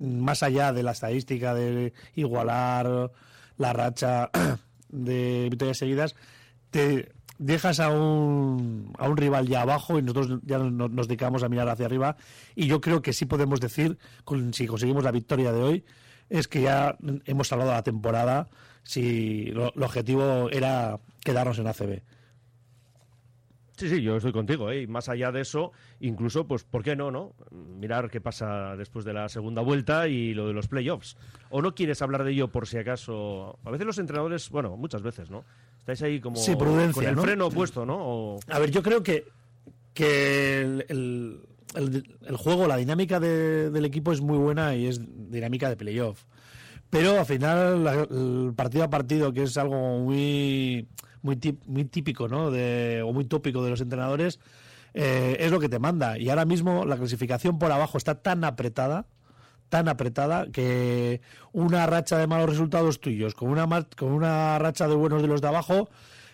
más 0.00 0.42
allá 0.42 0.72
de 0.72 0.82
la 0.82 0.92
estadística 0.92 1.54
de 1.54 1.92
igualar 2.14 3.12
la 3.56 3.72
racha 3.72 4.30
de 4.92 5.48
victorias 5.50 5.78
seguidas, 5.78 6.14
te 6.70 7.10
dejas 7.38 7.80
a 7.80 7.88
un, 7.90 8.92
a 8.98 9.08
un 9.08 9.16
rival 9.16 9.48
ya 9.48 9.62
abajo 9.62 9.98
y 9.98 10.02
nosotros 10.02 10.38
ya 10.44 10.58
no- 10.58 10.88
nos 10.88 11.08
dedicamos 11.08 11.42
a 11.42 11.48
mirar 11.48 11.68
hacia 11.68 11.86
arriba. 11.86 12.16
Y 12.54 12.66
yo 12.68 12.80
creo 12.80 13.02
que 13.02 13.12
sí 13.12 13.24
podemos 13.26 13.58
decir, 13.60 13.98
con- 14.24 14.54
si 14.54 14.66
conseguimos 14.66 15.02
la 15.02 15.10
victoria 15.10 15.50
de 15.52 15.62
hoy, 15.62 15.84
es 16.30 16.46
que 16.48 16.62
ya 16.62 16.96
hemos 17.24 17.48
salvado 17.48 17.72
la 17.72 17.82
temporada 17.82 18.48
si 18.84 19.46
lo- 19.46 19.72
el 19.74 19.82
objetivo 19.82 20.48
era 20.50 21.00
quedarnos 21.24 21.58
en 21.58 21.66
ACB. 21.66 22.02
Sí, 23.82 23.88
sí, 23.88 24.00
yo 24.00 24.16
estoy 24.16 24.30
contigo, 24.30 24.70
¿eh? 24.70 24.82
Y 24.82 24.86
más 24.86 25.08
allá 25.08 25.32
de 25.32 25.40
eso, 25.40 25.72
incluso, 25.98 26.46
pues, 26.46 26.62
¿por 26.62 26.84
qué 26.84 26.94
no, 26.94 27.10
no? 27.10 27.34
Mirar 27.50 28.08
qué 28.08 28.20
pasa 28.20 28.76
después 28.76 29.04
de 29.04 29.12
la 29.12 29.28
segunda 29.28 29.60
vuelta 29.60 30.06
y 30.06 30.34
lo 30.34 30.46
de 30.46 30.52
los 30.52 30.68
playoffs. 30.68 31.16
¿O 31.50 31.60
no 31.62 31.74
quieres 31.74 32.00
hablar 32.00 32.22
de 32.22 32.30
ello 32.30 32.46
por 32.46 32.68
si 32.68 32.78
acaso? 32.78 33.58
A 33.64 33.70
veces 33.72 33.84
los 33.84 33.98
entrenadores, 33.98 34.50
bueno, 34.50 34.76
muchas 34.76 35.02
veces, 35.02 35.30
¿no? 35.32 35.44
Estáis 35.80 36.00
ahí 36.02 36.20
como 36.20 36.36
Sí, 36.36 36.54
con 36.56 36.68
el 36.78 37.16
¿no? 37.16 37.22
freno 37.22 37.50
puesto, 37.50 37.84
¿no? 37.84 37.96
O- 37.98 38.40
A 38.48 38.60
ver, 38.60 38.70
yo 38.70 38.84
creo 38.84 39.02
que, 39.02 39.24
que 39.94 40.60
el, 40.60 40.86
el- 40.88 41.40
el- 41.74 42.16
el 42.24 42.36
juego, 42.36 42.68
la 42.68 42.76
dinámica 42.76 43.18
de- 43.18 43.70
del 43.70 43.84
equipo 43.84 44.12
es 44.12 44.20
muy 44.20 44.38
buena 44.38 44.76
y 44.76 44.86
es 44.86 45.00
dinámica 45.28 45.68
de 45.68 45.76
playoff. 45.76 46.22
Pero 46.88 47.18
al 47.18 47.26
final, 47.26 47.82
la- 47.82 48.02
el 48.08 48.52
partido 48.54 48.84
a 48.84 48.90
partido, 48.90 49.32
que 49.32 49.42
es 49.42 49.56
algo 49.56 49.98
muy, 49.98 50.86
muy, 51.22 51.36
típico, 51.36 52.28
¿no? 52.28 52.50
De, 52.50 53.02
o 53.02 53.12
muy 53.12 53.24
tópico 53.24 53.62
de 53.64 53.70
los 53.70 53.80
entrenadores, 53.80 54.38
eh, 54.94 55.36
es 55.40 55.50
lo 55.50 55.60
que 55.60 55.68
te 55.68 55.78
manda. 55.78 56.18
Y 56.18 56.28
ahora 56.28 56.44
mismo 56.44 56.84
la 56.84 56.96
clasificación 56.96 57.58
por 57.58 57.72
abajo 57.72 57.98
está 57.98 58.16
tan 58.16 58.44
apretada, 58.44 59.06
tan 59.68 59.88
apretada, 59.88 60.46
que 60.52 61.20
una 61.52 61.86
racha 61.86 62.18
de 62.18 62.26
malos 62.26 62.50
resultados 62.50 63.00
tuyos 63.00 63.34
con 63.34 63.48
una, 63.48 63.66
con 63.96 64.12
una 64.12 64.58
racha 64.58 64.86
de 64.88 64.94
buenos 64.94 65.22
de 65.22 65.28
los 65.28 65.40
de 65.40 65.48
abajo, 65.48 65.88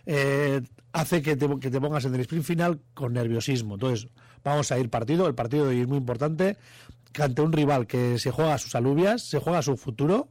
eh, 0.07 0.63
hace 0.93 1.23
que 1.23 1.37
te, 1.37 1.49
que 1.61 1.71
te 1.71 1.81
pongas 1.81 2.05
en 2.07 2.15
el 2.15 2.21
sprint 2.23 2.45
final 2.45 2.81
con 2.95 3.13
nerviosismo. 3.13 3.75
Entonces, 3.75 4.09
vamos 4.43 4.73
a 4.73 4.79
ir 4.79 4.91
partido. 4.91 5.27
El 5.27 5.35
partido 5.35 5.67
de 5.67 5.77
hoy 5.77 5.81
es 5.83 5.89
muy 5.89 5.99
importante. 5.99 6.57
Ante 7.19 7.43
un 7.43 7.53
rival 7.53 7.87
que 7.87 8.19
se 8.19 8.31
juega 8.31 8.59
sus 8.59 8.75
alubias, 8.75 9.23
se 9.23 9.39
juega 9.39 9.63
su 9.63 9.77
futuro, 9.77 10.29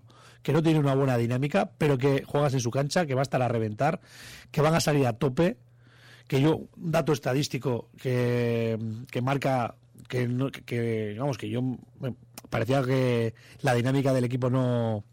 que 0.47 0.53
no 0.53 0.63
tiene 0.63 0.79
una 0.79 0.95
buena 0.95 1.17
dinámica, 1.17 1.71
pero 1.77 1.97
que 1.97 2.23
juegas 2.23 2.53
en 2.53 2.61
su 2.61 2.71
cancha, 2.71 3.05
que 3.05 3.13
va 3.15 3.19
a 3.19 3.23
estar 3.23 3.41
a 3.41 3.49
reventar, 3.49 3.99
que 4.49 4.61
van 4.61 4.73
a 4.73 4.79
salir 4.79 5.05
a 5.05 5.11
tope. 5.11 5.57
Que 6.25 6.39
yo, 6.39 6.55
un 6.55 6.69
dato 6.91 7.11
estadístico 7.11 7.89
que, 8.01 8.79
marca 9.21 9.75
que, 10.07 10.25
no- 10.29 10.49
que- 10.49 11.09
digamos 11.09 11.37
que 11.37 11.49
yo 11.49 11.61
me 11.61 12.15
parecía 12.49 12.81
que 12.81 13.33
la 13.59 13.73
dinámica 13.73 14.13
del 14.13 14.23
equipo 14.23 14.49
no, 14.49 15.03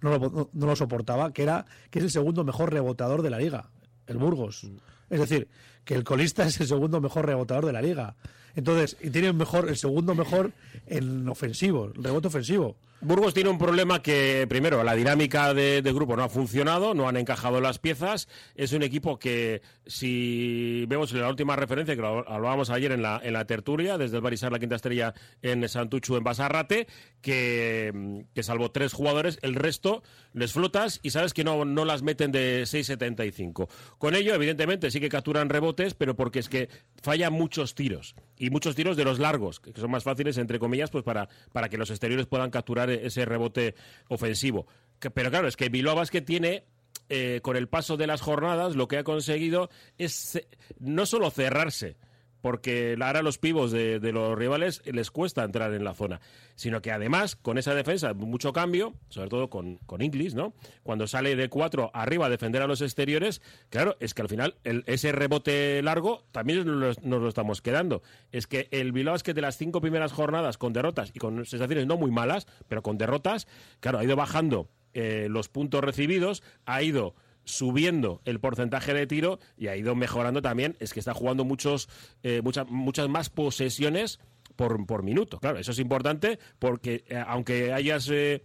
no, 0.00 0.10
lo, 0.10 0.18
no- 0.30 0.50
no 0.52 0.66
lo 0.66 0.76
soportaba, 0.76 1.32
que 1.32 1.42
era 1.42 1.66
que 1.90 1.98
es 1.98 2.04
el 2.04 2.10
segundo 2.12 2.44
mejor 2.44 2.72
rebotador 2.72 3.22
de 3.22 3.30
la 3.30 3.38
liga, 3.38 3.70
el 4.06 4.18
Burgos. 4.18 4.64
Es 5.10 5.18
decir, 5.18 5.48
que 5.84 5.94
el 5.94 6.04
colista 6.04 6.44
es 6.46 6.60
el 6.60 6.68
segundo 6.68 7.00
mejor 7.00 7.26
rebotador 7.26 7.66
de 7.66 7.72
la 7.72 7.82
liga. 7.82 8.14
Entonces, 8.54 8.96
y 9.02 9.10
tiene 9.10 9.32
mejor, 9.32 9.68
el 9.68 9.76
segundo 9.76 10.14
mejor 10.14 10.52
en 10.86 11.28
ofensivo, 11.28 11.88
rebote 11.94 12.28
ofensivo. 12.28 12.76
Burgos 13.04 13.34
tiene 13.34 13.50
un 13.50 13.58
problema 13.58 14.00
que, 14.00 14.46
primero, 14.48 14.82
la 14.82 14.94
dinámica 14.94 15.52
de, 15.52 15.82
grupo 15.82 16.16
no 16.16 16.24
ha 16.24 16.30
funcionado, 16.30 16.94
no 16.94 17.06
han 17.06 17.18
encajado 17.18 17.60
las 17.60 17.78
piezas. 17.78 18.28
Es 18.54 18.72
un 18.72 18.82
equipo 18.82 19.18
que, 19.18 19.60
si 19.84 20.86
vemos 20.88 21.12
la 21.12 21.28
última 21.28 21.54
referencia, 21.54 21.94
que 21.94 22.00
lo 22.00 22.26
hablábamos 22.26 22.70
ayer 22.70 22.92
en 22.92 23.02
la, 23.02 23.44
tertulia, 23.44 23.98
desde 23.98 24.16
el 24.16 24.22
Barisar 24.22 24.52
La 24.52 24.58
Quinta 24.58 24.76
Estrella 24.76 25.12
en 25.42 25.68
Santuchu, 25.68 26.16
en 26.16 26.24
Basarrate, 26.24 26.86
que, 27.20 28.24
que 28.34 28.42
salvo 28.42 28.70
tres 28.70 28.94
jugadores, 28.94 29.38
el 29.42 29.54
resto 29.54 30.02
les 30.32 30.52
flotas 30.52 31.00
y 31.02 31.10
sabes 31.10 31.34
que 31.34 31.44
no, 31.44 31.64
no 31.64 31.84
las 31.84 32.02
meten 32.02 32.32
de 32.32 32.62
6.75. 32.62 33.68
Con 33.98 34.14
ello, 34.14 34.34
evidentemente, 34.34 34.90
sí 34.90 34.98
que 34.98 35.08
capturan 35.08 35.48
rebotes, 35.48 35.94
pero 35.94 36.16
porque 36.16 36.38
es 36.38 36.48
que 36.48 36.68
fallan 37.02 37.32
muchos 37.32 37.74
tiros. 37.74 38.14
Y 38.36 38.50
muchos 38.50 38.74
tiros 38.74 38.96
de 38.96 39.04
los 39.04 39.18
largos, 39.18 39.60
que 39.60 39.72
son 39.78 39.90
más 39.90 40.04
fáciles, 40.04 40.38
entre 40.38 40.58
comillas, 40.58 40.90
pues 40.90 41.04
para, 41.04 41.28
para 41.52 41.68
que 41.68 41.78
los 41.78 41.90
exteriores 41.90 42.26
puedan 42.26 42.50
capturar 42.50 42.90
ese 43.02 43.24
rebote 43.24 43.74
ofensivo. 44.08 44.66
Pero 44.98 45.30
claro, 45.30 45.48
es 45.48 45.56
que 45.56 45.68
Bilbao 45.68 45.94
Basket 45.94 46.22
tiene 46.22 46.64
eh, 47.08 47.40
con 47.42 47.56
el 47.56 47.68
paso 47.68 47.96
de 47.96 48.06
las 48.06 48.22
jornadas 48.22 48.76
lo 48.76 48.88
que 48.88 48.96
ha 48.96 49.04
conseguido 49.04 49.68
es 49.98 50.36
eh, 50.36 50.48
no 50.78 51.04
solo 51.04 51.30
cerrarse, 51.30 51.96
porque 52.44 52.94
ahora 53.00 53.22
los 53.22 53.38
pivos 53.38 53.72
de, 53.72 53.98
los 54.12 54.36
rivales 54.36 54.82
les 54.84 55.10
cuesta 55.10 55.44
entrar 55.44 55.72
en 55.72 55.82
la 55.82 55.94
zona, 55.94 56.20
sino 56.56 56.82
que 56.82 56.92
además 56.92 57.36
con 57.36 57.56
esa 57.56 57.74
defensa, 57.74 58.12
mucho 58.12 58.52
cambio, 58.52 58.92
sobre 59.08 59.30
todo 59.30 59.48
con, 59.48 59.78
con 59.86 60.02
Inglis, 60.02 60.34
¿no? 60.34 60.52
Cuando 60.82 61.06
sale 61.06 61.36
de 61.36 61.48
cuatro 61.48 61.90
arriba 61.94 62.26
a 62.26 62.28
defender 62.28 62.60
a 62.60 62.66
los 62.66 62.82
exteriores, 62.82 63.40
claro, 63.70 63.96
es 63.98 64.12
que 64.12 64.20
al 64.20 64.28
final 64.28 64.56
ese 64.62 65.12
rebote 65.12 65.80
largo 65.80 66.26
también 66.32 66.66
nos 66.66 66.98
lo, 66.98 67.08
nos 67.08 67.22
lo 67.22 67.28
estamos 67.30 67.62
quedando. 67.62 68.02
Es 68.30 68.46
que 68.46 68.68
el 68.72 68.92
Bilbao 68.92 69.14
es 69.14 69.22
que 69.22 69.32
de 69.32 69.40
las 69.40 69.56
cinco 69.56 69.80
primeras 69.80 70.12
jornadas 70.12 70.58
con 70.58 70.74
derrotas 70.74 71.12
y 71.14 71.20
con 71.20 71.46
sensaciones 71.46 71.86
no 71.86 71.96
muy 71.96 72.10
malas, 72.10 72.46
pero 72.68 72.82
con 72.82 72.98
derrotas, 72.98 73.48
claro, 73.80 74.00
ha 74.00 74.04
ido 74.04 74.16
bajando 74.16 74.68
eh, 74.92 75.28
los 75.30 75.48
puntos 75.48 75.82
recibidos, 75.82 76.42
ha 76.66 76.82
ido 76.82 77.14
subiendo 77.44 78.20
el 78.24 78.40
porcentaje 78.40 78.94
de 78.94 79.06
tiro 79.06 79.38
y 79.56 79.68
ha 79.68 79.76
ido 79.76 79.94
mejorando 79.94 80.42
también. 80.42 80.76
Es 80.80 80.92
que 80.92 81.00
está 81.00 81.14
jugando 81.14 81.44
muchos, 81.44 81.88
eh, 82.22 82.40
muchas, 82.42 82.68
muchas 82.68 83.08
más 83.08 83.30
posesiones 83.30 84.20
por, 84.56 84.86
por 84.86 85.02
minuto. 85.02 85.38
Claro, 85.40 85.58
eso 85.58 85.72
es 85.72 85.78
importante 85.78 86.38
porque 86.58 87.04
eh, 87.08 87.22
aunque 87.26 87.72
hayas 87.72 88.08
eh, 88.10 88.42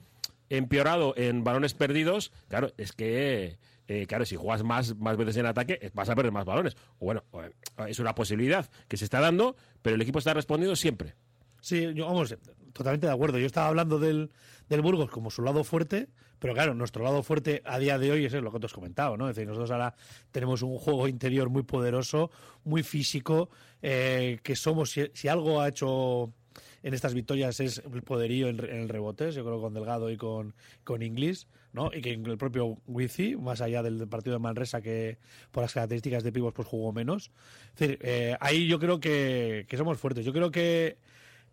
empeorado 0.50 1.14
en 1.18 1.44
balones 1.44 1.74
perdidos, 1.74 2.32
claro, 2.48 2.72
es 2.78 2.92
que... 2.94 3.58
eh, 3.90 4.06
claro, 4.08 4.24
si 4.26 4.36
juegas 4.36 4.64
más, 4.64 4.96
más 4.98 5.18
veces 5.18 5.38
en 5.38 5.48
ataque, 5.48 5.80
eh, 5.82 5.90
vas 5.94 6.10
a 6.10 6.16
perder 6.16 6.32
más 6.32 6.46
balones. 6.46 6.78
Bueno, 7.00 7.24
es 7.88 8.00
una 8.00 8.14
posibilidad 8.14 8.70
que 8.88 8.98
se 8.98 9.06
está 9.06 9.20
dando, 9.20 9.56
pero 9.82 9.96
el 9.96 10.02
equipo 10.02 10.20
está 10.20 10.34
respondiendo 10.34 10.76
siempre. 10.76 11.16
Sí, 11.60 11.88
yo, 11.96 12.06
vamos, 12.06 12.36
totalmente 12.72 13.08
de 13.08 13.14
acuerdo. 13.14 13.40
Yo 13.40 13.48
estaba 13.48 13.68
hablando 13.68 13.98
del, 14.00 14.30
del 14.70 14.82
Burgos 14.82 15.10
como 15.10 15.32
su 15.32 15.42
lado 15.42 15.64
fuerte, 15.64 16.08
pero 16.40 16.54
claro, 16.54 16.74
nuestro 16.74 17.04
lado 17.04 17.22
fuerte 17.22 17.62
a 17.66 17.78
día 17.80 17.98
de 17.98 18.12
hoy 18.12 18.26
es 18.26 18.34
lo 18.34 18.52
que 18.52 18.60
te 18.60 18.66
has 18.66 18.74
comentado, 18.74 19.18
¿no? 19.18 19.30
Es 19.30 19.36
decir, 19.36 19.48
nosotros 19.48 19.72
ahora 19.72 19.94
tenemos 20.32 20.62
un 20.62 20.78
juego 20.78 21.08
interior 21.08 21.50
muy 21.50 21.64
poderoso, 21.64 22.32
muy 22.64 22.84
físico, 22.84 23.50
eh, 23.82 24.40
que 24.42 24.56
somos, 24.56 24.92
si, 24.92 25.10
si 25.14 25.28
algo 25.28 25.62
ha 25.62 25.68
hecho 25.68 26.34
en 26.84 26.94
estas 26.94 27.14
victorias 27.14 27.60
es 27.60 27.82
el 27.94 28.02
poderío 28.04 28.48
en, 28.48 28.60
el 28.60 28.90
rebote, 28.90 29.32
yo 29.32 29.44
creo 29.44 29.62
con 29.62 29.74
Delgado 29.74 30.10
y 30.10 30.18
con, 30.18 30.54
con 30.84 31.02
Inglis, 31.02 31.48
¿no? 31.74 31.92
Y 31.94 32.02
que 32.02 32.14
el 32.14 32.38
propio 32.38 32.78
Wizi, 32.88 33.36
más 33.36 33.62
allá 33.62 33.84
del 33.84 34.08
partido 34.08 34.36
de 34.36 34.40
Manresa, 34.40 34.82
que 34.82 35.18
por 35.52 35.64
las 35.64 35.74
características 35.74 36.24
de 36.24 36.32
pivos 36.32 36.54
pues 36.54 36.68
jugó 36.68 36.94
menos. 36.94 37.32
Es 37.74 37.80
decir, 37.80 38.00
eh, 38.02 38.36
ahí 38.40 38.68
yo 38.68 38.80
creo 38.80 39.00
que, 39.00 39.66
que 39.68 39.78
somos 39.78 39.98
fuertes. 39.98 40.26
Yo 40.26 40.34
creo 40.34 40.52
que 40.52 40.98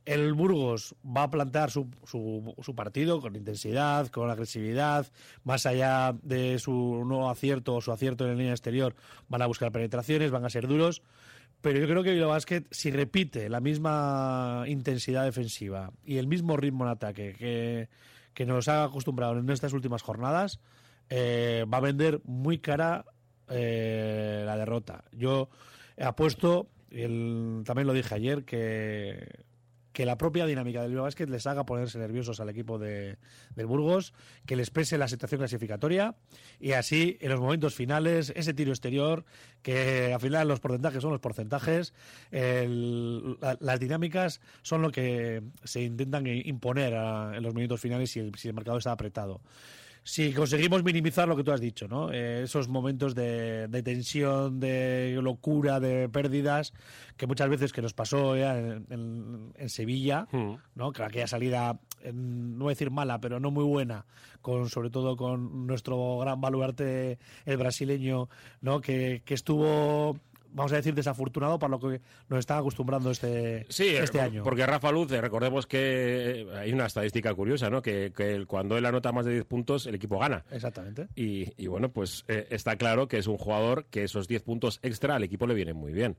el 0.07 0.35
Burgos 0.35 0.95
va 1.05 1.25
a 1.25 1.31
plantear 1.31 1.71
su, 1.71 1.89
su, 2.05 2.75
partido 2.75 3.21
con 3.21 3.35
intensidad, 3.35 4.07
con 4.09 4.31
agresividad, 4.31 5.09
más 5.43 5.67
allá 5.67 6.15
de 6.23 6.59
su 6.61 7.05
no 7.05 7.29
acierto 7.29 7.75
o 7.75 7.81
su 7.81 7.91
acierto 7.91 8.25
en 8.25 8.31
la 8.31 8.37
línea 8.37 8.53
exterior, 8.53 8.95
van 9.29 9.43
a 9.43 9.47
buscar 9.47 9.73
penetraciones, 9.73 10.31
van 10.31 10.45
a 10.45 10.51
ser 10.51 10.69
duros. 10.69 11.03
Pero 11.61 11.81
yo 11.81 11.89
creo 11.89 12.05
que 12.05 12.13
Bilbao 12.13 12.29
Basket, 12.31 12.63
si 12.71 12.93
repite 12.93 13.49
la 13.49 13.61
misma 13.61 14.65
intensidad 14.69 15.25
defensiva 15.25 15.91
y 16.05 16.19
el 16.19 16.29
mismo 16.29 16.57
ritmo 16.57 16.85
en 16.85 16.91
ataque 16.91 17.89
que, 18.33 18.47
nos 18.47 18.69
ha 18.69 18.85
acostumbrado 18.85 19.37
en 19.37 19.51
estas 19.51 19.73
últimas 19.73 20.03
jornadas, 20.03 20.61
eh, 21.11 21.65
va 21.73 21.79
a 21.79 21.81
vender 21.81 22.21
muy 22.25 22.59
cara 22.59 23.07
eh, 23.49 24.45
la 24.47 24.57
derrota. 24.57 25.05
Yo 25.11 25.49
apuesto, 25.99 26.69
también 26.91 27.87
lo 27.87 27.93
dije 27.93 28.15
ayer, 28.15 28.45
que, 28.45 29.47
que 29.97 30.05
la 30.05 30.19
propia 30.19 30.45
dinámica 30.45 30.83
del 30.83 30.91
Bilbao 30.91 31.07
Basket 31.07 31.27
les 31.27 31.47
haga 31.47 31.65
ponerse 31.65 31.99
nerviosos 31.99 32.39
al 32.41 32.51
equipo 32.51 32.79
de, 32.79 33.17
del 33.55 33.65
Burgos, 33.65 34.13
que 34.45 34.55
les 34.55 34.69
pese 34.69 34.99
la 34.99 35.09
situación 35.09 35.39
clasificatoria 35.39 36.17
y 36.61 36.73
así 36.73 37.17
en 37.23 37.31
los 37.31 37.41
momentos 37.41 37.75
finales, 37.75 38.31
ese 38.37 38.53
tiro 38.53 38.73
exterior, 38.73 39.25
que 39.63 40.13
al 40.13 40.21
final 40.21 40.49
los 40.49 40.61
porcentajes 40.61 41.01
son 41.01 41.13
los 41.13 41.21
porcentajes, 41.23 41.95
las 42.31 43.81
dinámicas 43.81 44.43
son 44.61 44.83
lo 44.83 44.91
que 44.91 45.43
se 45.65 45.85
intentan 45.85 46.27
imponer 46.27 46.93
en 46.93 47.43
los 47.43 47.55
minutos 47.55 47.81
finales 47.81 48.11
si 48.11 48.21
el, 48.21 48.35
si 48.35 48.49
el 48.49 48.55
mercado 48.55 48.77
está 48.77 48.93
apretado 48.93 49.41
si 50.09 50.33
conseguimos 50.33 50.85
minimizar 50.85 51.27
lo 51.27 51.35
que 51.37 51.43
tú 51.43 51.51
has 51.51 51.61
dicho, 51.61 51.89
¿no? 51.89 52.13
Eh, 52.13 52.45
esos 52.45 52.69
momentos 52.69 53.17
de, 53.17 53.67
de 53.67 53.83
tensión, 53.83 54.61
de 54.61 55.19
locura, 55.21 55.81
de 55.81 56.09
pérdidas, 56.09 56.73
que 57.17 57.27
muchas 57.27 57.49
veces 57.49 57.73
que 57.73 57.83
nos 57.83 57.93
pasó 57.93 58.37
ya 58.37 58.57
en, 58.57 58.87
en- 58.91 59.53
en 59.57 59.69
Sevilla, 59.69 60.29
¿no? 60.77 60.93
Que 60.93 61.03
aquella 61.03 61.27
salida, 61.27 61.81
eh, 62.03 62.13
no 62.15 62.65
voy 62.67 62.71
a 62.71 62.75
decir 62.75 62.93
mala, 62.93 63.21
pero 63.21 63.41
no 63.41 63.51
muy 63.51 63.65
buena, 63.65 64.07
con 64.43 64.69
sobre 64.69 64.91
todo 64.91 65.17
con 65.17 65.67
nuestro 65.67 66.19
gran 66.19 66.41
baluarte, 66.41 67.19
el 67.45 67.57
brasileño, 67.57 68.29
¿no? 68.61 68.81
Que, 68.81 69.23
que 69.25 69.35
estuvo 69.35 70.17
vamos 70.53 70.73
a 70.73 70.77
decir, 70.77 70.95
desafortunado 70.95 71.59
para 71.59 71.71
lo 71.73 71.81
que 71.81 72.01
nos 72.29 72.39
está 72.39 72.59
acostumbrando 72.59 73.11
este, 73.11 73.67
Sí, 73.69 73.89
este 73.89 74.19
eh, 74.19 74.23
año. 74.23 74.43
porque 74.43 74.67
Rafa 74.67 74.91
Luz, 74.91 75.11
eh, 75.13 75.21
recordemos 75.21 75.67
que 75.67 76.41
eh, 76.43 76.47
hay 76.57 76.73
una 76.73 76.87
estadística 76.87 77.33
curiosa, 77.35 77.71
¿no? 77.71 77.83
Que, 77.83 78.13
cuando 78.47 78.77
él 78.79 78.87
anota 78.87 79.13
más 79.13 79.27
de 79.27 79.33
10 79.33 79.45
puntos, 79.45 79.87
el 79.87 79.95
equipo 79.95 80.19
gana. 80.19 80.45
Exactamente. 80.51 81.09
Y, 81.15 81.53
y 81.57 81.67
bueno, 81.67 81.91
pues 81.91 82.25
eh, 82.29 82.47
está 82.51 82.77
claro 82.77 83.09
que 83.09 83.19
es 83.19 83.27
un 83.27 83.39
jugador 83.39 83.87
que 83.87 84.05
esos 84.05 84.29
10 84.29 84.43
puntos 84.43 84.79
extra 84.83 85.17
al 85.17 85.23
equipo 85.25 85.47
le 85.47 85.55
vienen 85.55 85.77
muy 85.77 85.93
bien. 85.93 86.17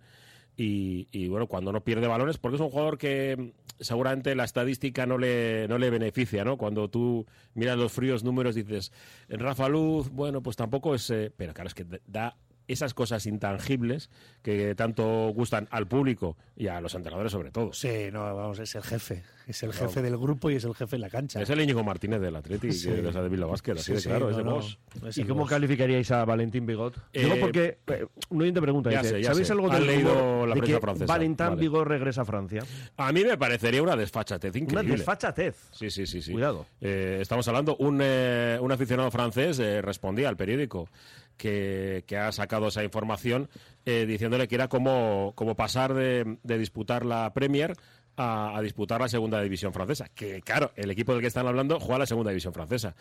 Y, 0.60 1.08
y, 1.12 1.28
bueno, 1.28 1.46
cuando 1.46 1.72
no 1.72 1.82
pierde 1.84 2.08
balones, 2.08 2.40
porque 2.40 2.56
es 2.56 2.62
un 2.62 2.72
jugador 2.72 2.98
que 2.98 3.36
mm, 3.38 3.82
seguramente 3.84 4.34
la 4.34 4.44
estadística 4.44 5.06
no 5.06 5.20
le, 5.20 5.68
no 5.68 5.78
le 5.78 5.92
beneficia, 5.92 6.44
¿no? 6.44 6.58
Cuando 6.58 6.90
tú 6.90 7.28
miras 7.54 7.78
los 7.78 7.92
fríos 7.92 8.24
números 8.24 8.56
dices, 8.56 8.92
Rafa 9.30 9.70
Luz, 9.70 10.10
bueno, 10.10 10.42
pues 10.42 10.56
tampoco 10.56 10.96
es... 10.96 11.12
eh, 11.12 11.32
pero 11.38 11.54
claro, 11.54 11.68
es 11.68 11.76
que 11.76 11.86
da 12.08 12.36
esas 12.68 12.94
cosas 12.94 13.26
intangibles 13.26 14.10
que 14.42 14.76
tanto 14.76 15.30
gustan 15.34 15.68
al 15.72 15.88
público 15.88 16.36
y 16.56 16.68
a 16.68 16.82
los 16.82 16.94
entrenadores 16.96 17.32
sobre 17.32 17.52
todo. 17.52 17.72
Sí, 17.74 18.10
no, 18.12 18.36
vamos, 18.36 18.60
es 18.60 18.76
el 18.76 18.84
jefe. 18.84 19.24
Es 19.48 19.64
el 19.64 19.72
jefe 19.72 20.02
del 20.02 20.18
grupo 20.18 20.50
y 20.52 20.56
es 20.56 20.66
el 20.66 20.76
jefe 20.76 20.98
en 20.98 21.02
la 21.04 21.10
cancha. 21.10 21.42
Es 21.42 21.50
el 21.50 21.62
Íñigo 21.62 21.82
Martínez 21.82 22.20
del 22.20 22.36
Atleti, 22.36 22.74
Sí. 22.74 22.90
que 22.90 23.08
es 23.08 23.14
de 23.16 23.30
Bilbao 23.30 23.50
Basket, 23.50 23.72
así 23.74 23.84
Sí, 23.84 23.94
de 23.94 24.00
sí, 24.02 24.10
claro, 24.10 24.26
no, 24.26 24.32
es 24.32 24.38
de 24.38 24.44
no, 24.44 25.10
¿Y 25.16 25.24
cómo 25.26 25.42
boss. 25.42 25.50
calificaríais 25.52 26.12
a 26.12 26.26
Valentín 26.26 26.66
Bigot? 26.66 26.98
Eh, 27.14 27.24
Digo 27.24 27.36
porque 27.40 27.78
eh, 27.88 28.06
un 28.30 28.42
oyente 28.42 28.62
pregunta, 28.62 28.92
ya 28.92 29.02
dice, 29.02 29.14
sé, 29.16 29.22
ya 29.22 29.30
¿sabéis 29.30 29.48
sé. 29.48 29.54
algo 29.54 29.72
Han 29.72 29.78
del 29.80 29.88
leído 29.88 30.46
la 30.46 30.54
de 30.56 30.60
prensa 30.62 30.76
que 30.78 30.82
francesa. 30.82 31.06
Valentín 31.14 31.48
Vale. 31.48 31.62
Bigot 31.62 31.88
regresa 31.88 32.22
a 32.24 32.26
Francia? 32.26 32.64
A 32.98 33.12
mí 33.14 33.24
me 33.24 33.38
parecería 33.38 33.82
una 33.82 33.96
desfachatez 33.96 34.54
Una 34.54 34.64
increíble. 34.64 34.96
desfachatez. 34.98 35.56
Sí, 35.72 35.90
sí, 35.90 36.06
sí, 36.06 36.22
sí. 36.22 36.34
Cuidado. 36.34 36.66
Eh, 36.82 37.20
estamos 37.22 37.48
hablando, 37.48 37.78
un, 37.78 38.00
eh, 38.04 38.58
un 38.60 38.72
aficionado 38.74 39.10
francés 39.12 39.60
eh, 39.60 39.82
respondía 39.82 40.28
al 40.28 40.36
periódico 40.36 40.90
que, 41.38 42.04
que 42.08 42.18
ha 42.18 42.32
sacado 42.32 42.68
esa 42.68 42.84
información 42.84 43.50
eh, 43.86 44.06
diciéndole 44.06 44.48
que 44.48 44.56
era 44.56 44.68
como, 44.68 45.34
como 45.36 45.56
pasar 45.56 45.94
de, 45.94 46.38
disputar 46.44 47.06
la 47.06 47.34
Premier 47.34 47.74
a, 48.18 48.58
a 48.58 48.62
disputar 48.62 49.00
la 49.00 49.08
segunda 49.08 49.42
división 49.42 49.74
francesa. 49.74 50.10
Que 50.14 50.42
claro, 50.42 50.72
el 50.76 50.92
equipo 50.92 51.14
del 51.14 51.22
que 51.22 51.28
están 51.28 51.48
hablando 51.48 51.80
juega 51.80 52.00
la 52.00 52.06
segunda 52.06 52.32
división 52.32 52.54
francesa. 52.54 52.96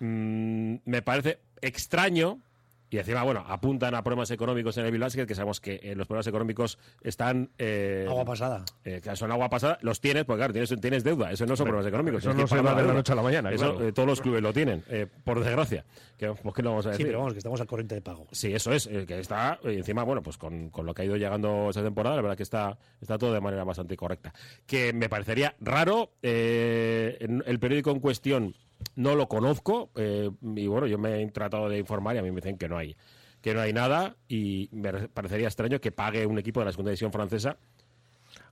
Mm, 0.00 0.76
me 0.84 1.02
parece 1.02 1.38
extraño. 1.60 2.40
Y 2.88 2.98
encima, 2.98 3.24
bueno, 3.24 3.44
apuntan 3.48 3.94
a 3.96 4.02
problemas 4.04 4.30
económicos 4.30 4.76
en 4.78 4.86
el 4.86 4.92
Bilbao 4.92 5.10
que 5.26 5.34
sabemos 5.34 5.60
que 5.60 5.80
eh, 5.82 5.94
los 5.96 6.06
problemas 6.06 6.26
económicos 6.28 6.78
están... 7.02 7.50
eh, 7.58 8.06
Agua 8.08 8.24
pasada. 8.24 8.64
eh, 8.84 9.00
que 9.02 9.16
son 9.16 9.32
agua 9.32 9.48
pasada, 9.48 9.78
los 9.82 10.00
tienes, 10.00 10.24
porque 10.24 10.38
claro, 10.38 10.52
tienes, 10.52 10.72
tienes 10.80 11.02
deuda, 11.02 11.32
eso 11.32 11.46
no 11.46 11.56
son 11.56 11.64
problemas 11.66 11.88
económicos. 11.88 12.22
eso 12.22 12.32
no 12.32 12.46
se 12.46 12.60
va 12.60 12.74
de 12.74 12.86
la 12.86 12.94
noche 12.94 13.12
a 13.12 13.16
la 13.16 13.22
mañana, 13.22 13.50
Eso, 13.50 13.72
claro. 13.74 13.88
eh, 13.88 13.92
todos 13.92 14.08
los 14.08 14.20
clubes 14.20 14.40
lo 14.42 14.52
tienen, 14.52 14.84
eh, 14.88 15.06
por 15.24 15.40
desgracia. 15.42 15.84
Que, 16.16 16.28
pues, 16.32 16.54
¿qué 16.54 16.62
vamos 16.62 16.86
a 16.86 16.90
Sí, 16.90 16.92
decir? 16.92 17.06
pero 17.06 17.18
vamos, 17.18 17.32
que 17.34 17.38
estamos 17.38 17.60
al 17.60 17.66
corriente 17.66 17.94
de 17.96 18.02
pago. 18.02 18.26
Sí, 18.30 18.54
eso 18.54 18.72
es, 18.72 18.86
eh, 18.86 19.04
que 19.06 19.18
está, 19.18 19.58
y 19.64 19.74
encima, 19.76 20.04
bueno, 20.04 20.22
pues 20.22 20.38
con, 20.38 20.70
con 20.70 20.86
lo 20.86 20.94
que 20.94 21.02
ha 21.02 21.04
ido 21.04 21.16
llegando 21.16 21.68
esta 21.70 21.82
temporada, 21.82 22.16
la 22.16 22.22
verdad 22.22 22.36
que 22.36 22.42
está, 22.44 22.78
está 23.00 23.18
todo 23.18 23.32
de 23.34 23.40
manera 23.40 23.64
bastante 23.64 23.96
correcta. 23.96 24.32
Que 24.66 24.92
me 24.92 25.08
parecería 25.08 25.54
raro, 25.60 26.12
eh, 26.22 27.16
en- 27.20 27.42
el 27.46 27.58
periódico 27.58 27.90
en 27.90 28.00
cuestión 28.00 28.54
no 28.94 29.14
lo 29.14 29.28
conozco, 29.28 29.90
eh, 29.96 30.30
y 30.56 30.66
bueno, 30.66 30.86
yo 30.86 30.98
me 30.98 31.22
he 31.22 31.26
tratado 31.30 31.68
de 31.68 31.78
informar 31.78 32.16
y 32.16 32.18
a 32.18 32.22
mí 32.22 32.30
me 32.30 32.36
dicen 32.36 32.56
que 32.58 32.68
no 32.68 32.78
hay, 32.78 32.96
que 33.40 33.54
no 33.54 33.60
hay 33.60 33.72
nada, 33.72 34.16
y 34.28 34.68
me 34.72 34.92
re- 34.92 35.08
parecería 35.08 35.46
extraño 35.48 35.80
que 35.80 35.92
pague 35.92 36.26
un 36.26 36.38
equipo 36.38 36.60
de 36.60 36.66
la 36.66 36.72
segunda 36.72 36.90
división 36.90 37.12
francesa 37.12 37.56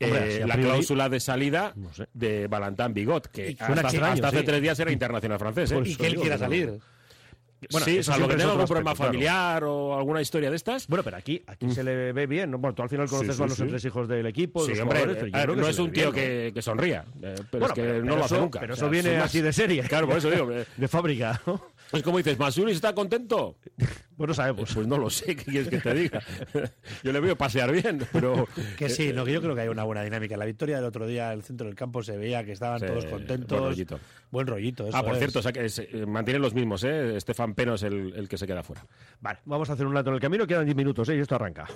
Hombre, 0.01 0.37
eh, 0.37 0.47
la 0.47 0.55
priori- 0.55 0.63
cláusula 0.71 1.09
de 1.09 1.21
salida 1.21 1.73
No 1.77 1.93
sé. 1.93 2.07
de 2.15 2.47
Valentin 2.49 2.93
Bigot, 2.95 3.27
que 3.29 3.57
hasta, 3.59 3.89
hasta 4.13 4.29
hace 4.29 4.39
sí. 4.41 4.45
tres 4.45 4.63
días 4.63 4.79
era 4.79 4.91
internacional 4.91 5.39
francés. 5.39 5.71
¿eh? 5.71 5.75
Pues 5.77 5.91
Y 5.91 5.97
que 5.97 6.07
él 6.07 6.17
quiera 6.17 6.39
salir. 6.39 6.79
Bueno, 7.71 7.85
sí, 7.85 7.99
eso 7.99 8.13
salvo 8.13 8.29
que 8.29 8.37
tenga 8.37 8.53
algún 8.53 8.67
problema 8.67 8.91
aspecto, 8.93 9.11
claro. 9.11 9.13
familiar 9.13 9.65
o 9.65 9.97
alguna 9.99 10.21
historia 10.21 10.51
de 10.51 10.57
estas. 10.57 10.87
Bueno, 10.89 11.03
pero 11.03 11.17
aquí, 11.17 11.43
aquí 11.47 11.71
se 11.71 11.83
le 11.85 12.13
ve 12.13 12.27
bien. 12.27 12.51
¿no? 12.51 12.59
Bueno, 12.59 12.75
tú 12.75 12.83
al 12.83 12.89
final 12.89 13.09
conoces 13.09 13.31
Sí, 13.35 13.37
sí, 13.37 13.43
a 13.43 13.47
los 13.47 13.57
sí. 13.57 13.65
tres 13.67 13.85
hijos 13.85 14.09
del 14.09 14.27
equipo, 14.27 14.67
los 14.67 14.79
hombre, 14.81 15.01
eh, 15.03 15.07
yo 15.07 15.15
creo 15.31 15.55
que 15.55 15.61
no 15.61 15.69
es 15.69 15.79
un 15.79 15.93
tío 15.93 16.11
bien, 16.13 16.25
¿no? 16.27 16.45
que, 16.45 16.53
que 16.55 16.63
sonría, 16.63 17.05
eh, 17.23 17.35
pero 17.51 17.61
Bueno, 17.61 17.67
es 17.67 17.73
que 17.73 17.81
pero- 17.83 17.95
no 17.99 18.01
pero 18.05 18.17
lo 18.17 18.25
hace 18.25 18.35
eso- 18.35 18.43
nunca. 18.43 18.61
Pero 18.61 18.73
O 18.73 18.77
eso 18.77 18.81
sea, 18.85 18.89
viene 18.91 19.09
sin 19.11 19.19
más. 19.19 19.27
así 19.27 19.41
de 19.41 19.53
serie. 19.53 19.83
Claro, 19.85 20.07
por 20.09 20.19
eso 20.19 20.31
digo. 20.31 20.51
eh, 20.53 20.65
De 20.77 20.89
fábrica, 20.89 21.41
¿no? 21.47 21.61
Es 21.93 22.03
como 22.03 22.19
dices, 22.19 22.39
¿Masuris 22.39 22.77
está 22.77 22.93
contento? 22.95 23.57
Bueno, 24.17 24.33
sabemos. 24.35 24.73
Pues 24.75 24.87
no 24.87 24.97
lo 24.99 25.11
sé, 25.11 25.37
¿qué 25.37 25.45
quieres 25.45 25.69
que 25.69 25.79
te 25.79 25.95
diga? 25.95 26.21
Yo 27.05 27.13
le 27.13 27.21
veo 27.21 27.37
pasear 27.37 27.71
bien, 27.73 28.07
pero... 28.13 28.49
Que 28.79 28.89
sí, 28.89 29.13
no, 29.13 29.25
que 29.25 29.33
yo 29.33 29.41
creo 29.43 29.55
que 29.55 29.61
hay 29.61 29.69
una 29.69 29.85
buena 29.85 30.03
dinámica. 30.03 30.37
La 30.37 30.45
victoria 30.47 30.77
del 30.77 30.85
otro 30.87 31.07
día, 31.07 31.33
el 31.33 31.43
centro 31.43 31.67
del 31.67 31.77
campo, 31.77 32.03
se 32.03 32.17
veía 32.17 32.45
que 32.45 32.53
estaban 32.53 32.81
todos 32.81 33.05
contentos. 33.07 33.77
Buen 34.35 34.47
rollito. 34.47 34.87
Eso 34.87 34.97
Ah, 34.97 35.03
por 35.03 35.13
es. 35.15 35.19
cierto, 35.19 35.39
o 35.39 35.43
sea 35.43 35.53
que 35.53 35.69
se- 35.71 35.89
eh, 35.91 36.05
mantienen 36.07 36.43
los 36.43 36.53
mismos, 36.55 36.85
¿eh? 36.85 37.17
Estefan 37.17 37.55
Peno 37.55 37.75
es 37.75 37.83
el, 37.85 38.13
el 38.15 38.29
que 38.29 38.37
se 38.37 38.47
queda 38.47 38.63
fuera. 38.63 38.85
Vale, 39.21 39.39
vamos 39.47 39.71
a 39.71 39.73
hacer 39.75 39.87
un 39.87 39.95
lato 39.95 40.11
en 40.11 40.17
el 40.17 40.21
camino. 40.21 40.47
Quedan 40.47 40.65
10 40.67 40.77
minutos, 40.77 41.09
¿eh? 41.09 41.17
Y 41.17 41.21
esto 41.21 41.37
arranca. 41.37 41.67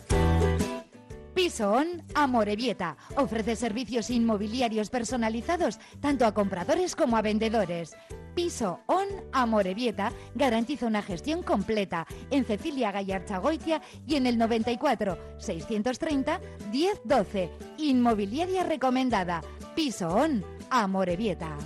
Piso 1.34 1.70
On 1.70 1.86
Amorebieta 2.14 2.96
ofrece 3.14 3.54
servicios 3.54 4.10
inmobiliarios 4.10 4.90
personalizados 4.90 5.78
tanto 6.00 6.26
a 6.26 6.34
compradores 6.34 6.96
como 6.96 7.16
a 7.16 7.22
vendedores. 7.22 7.96
Piso 8.34 8.80
On 8.86 9.06
Amorebieta 9.32 10.12
garantiza 10.34 10.86
una 10.86 11.00
gestión 11.00 11.44
completa 11.44 12.06
en 12.32 12.44
Cecilia 12.44 12.90
Gallarchagoitia 12.90 13.80
y 14.04 14.16
en 14.16 14.26
el 14.26 14.36
94 14.36 15.16
630 15.38 16.40
1012. 16.72 17.50
Inmobiliaria 17.78 18.64
recomendada. 18.64 19.40
Piso 19.76 20.08
On 20.08 20.44
Amorebieta. 20.70 21.56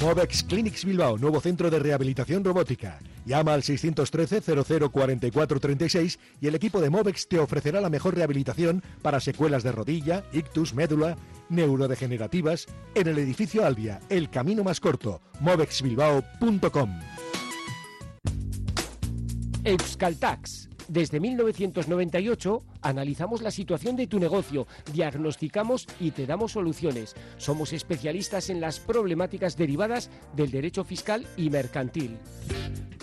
Movex 0.00 0.44
Clinics 0.44 0.84
Bilbao, 0.84 1.18
nuevo 1.18 1.40
centro 1.40 1.70
de 1.70 1.78
rehabilitación 1.80 2.44
robótica. 2.44 3.00
Llama 3.24 3.54
al 3.54 3.64
613 3.64 4.40
0044 4.90 5.60
36 5.60 6.18
y 6.40 6.46
el 6.46 6.54
equipo 6.54 6.80
de 6.80 6.88
Movex 6.88 7.26
te 7.26 7.40
ofrecerá 7.40 7.80
la 7.80 7.90
mejor 7.90 8.14
rehabilitación 8.14 8.82
para 9.02 9.18
secuelas 9.18 9.64
de 9.64 9.72
rodilla, 9.72 10.24
ictus, 10.32 10.72
médula, 10.72 11.16
neurodegenerativas 11.48 12.66
en 12.94 13.08
el 13.08 13.18
edificio 13.18 13.66
Albia, 13.66 14.00
el 14.08 14.30
camino 14.30 14.62
más 14.62 14.78
corto, 14.78 15.20
movexbilbao.com. 15.40 17.00
Euskaltax. 19.64 20.67
Desde 20.88 21.20
1998 21.20 22.64
analizamos 22.80 23.42
la 23.42 23.50
situación 23.50 23.94
de 23.94 24.06
tu 24.06 24.18
negocio, 24.18 24.66
diagnosticamos 24.90 25.86
y 26.00 26.12
te 26.12 26.26
damos 26.26 26.52
soluciones. 26.52 27.14
Somos 27.36 27.74
especialistas 27.74 28.48
en 28.48 28.62
las 28.62 28.80
problemáticas 28.80 29.58
derivadas 29.58 30.10
del 30.34 30.50
derecho 30.50 30.84
fiscal 30.84 31.26
y 31.36 31.50
mercantil. 31.50 32.16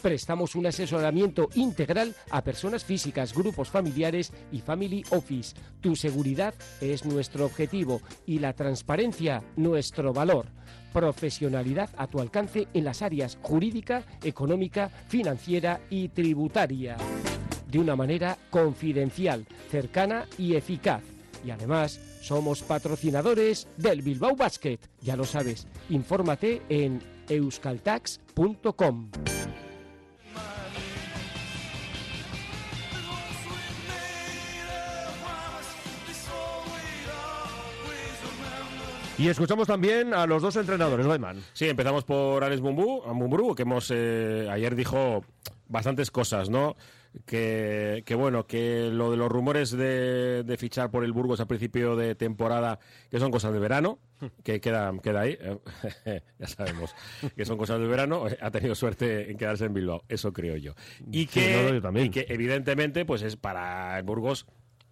Prestamos 0.02 0.56
un 0.56 0.66
asesoramiento 0.66 1.50
integral 1.54 2.16
a 2.32 2.44
personas 2.44 2.84
físicas, 2.84 3.36
grupos 3.36 3.70
familiares 3.70 4.34
y 4.52 4.62
family 4.62 5.04
office. 5.12 5.56
Tu 5.80 5.96
seguridad 5.96 6.56
es 6.82 7.06
nuestro 7.06 7.46
objetivo 7.46 8.02
y 8.26 8.40
la 8.40 8.54
transparencia 8.54 9.44
nuestro 9.58 10.12
valor. 10.12 10.48
Profesionalidad 10.92 11.90
a 11.98 12.08
tu 12.08 12.20
alcance 12.20 12.68
en 12.74 12.84
las 12.84 13.04
áreas 13.04 13.38
jurídica, 13.44 14.04
económica, 14.24 14.90
financiera 15.08 15.82
y 15.92 16.10
tributaria. 16.10 16.98
De 17.70 17.80
una 17.80 17.96
manera 17.96 18.38
confidencial, 18.50 19.46
cercana 19.70 20.26
y 20.38 20.56
eficaz. 20.56 21.02
Y 21.46 21.52
además, 21.52 22.00
somos 22.22 22.64
patrocinadores 22.64 23.68
del 23.78 24.02
Bilbao 24.02 24.36
Basket. 24.36 24.80
Ya 25.02 25.16
lo 25.16 25.26
sabes, 25.26 25.68
infórmate 25.90 26.62
en 26.70 27.02
euskaltax.com. 27.30 29.10
Y 39.18 39.30
escuchamos 39.30 39.66
también 39.66 40.14
a 40.14 40.26
los 40.26 40.42
dos 40.42 40.58
entrenadores, 40.58 41.06
Weiman. 41.06 41.42
Sí, 41.54 41.70
empezamos 41.70 42.04
por 42.04 42.44
Alex 42.44 42.62
Mumbu, 42.62 43.04
a 43.06 43.14
Mumbrú, 43.14 43.56
que 43.56 43.62
hemos 43.62 43.90
eh, 43.90 44.46
ayer 44.52 44.76
dijo 44.76 45.24
bastantes 45.70 46.12
cosas, 46.12 46.50
¿no? 46.50 46.76
Que, 47.26 48.04
que 48.06 48.14
bueno, 48.16 48.46
que 48.46 48.90
lo 48.92 49.10
de 49.12 49.18
los 49.18 49.32
rumores 49.32 49.72
de, 49.72 50.44
de 50.44 50.58
fichar 50.58 50.92
por 50.92 51.06
el 51.06 51.14
Burgos 51.14 51.40
a 51.40 51.48
principio 51.48 51.96
de 51.96 52.14
temporada, 52.16 52.80
que 53.10 53.20
son 53.20 53.32
cosas 53.32 53.54
de 53.54 53.60
verano, 53.60 54.00
que 54.44 54.60
queda, 54.60 54.92
queda 55.02 55.22
ahí, 55.22 55.38
eh, 56.06 56.22
ya 56.40 56.48
sabemos 56.48 56.94
que 57.36 57.46
son 57.46 57.58
cosas 57.58 57.80
de 57.80 57.88
verano, 57.88 58.26
ha 58.42 58.52
tenido 58.52 58.76
suerte 58.76 59.32
en 59.32 59.38
quedarse 59.38 59.66
en 59.66 59.74
Bilbao, 59.74 60.04
eso 60.10 60.34
creo 60.34 60.58
yo. 60.58 60.74
Y 61.12 61.22
Sí, 61.22 61.28
que, 61.28 61.64
no, 61.64 61.74
yo 61.76 61.82
también. 61.82 62.08
y 62.08 62.10
que 62.10 62.26
evidentemente, 62.28 63.06
pues 63.06 63.22
es 63.22 63.38
para 63.38 63.98
el 63.98 64.04
Burgos, 64.04 64.46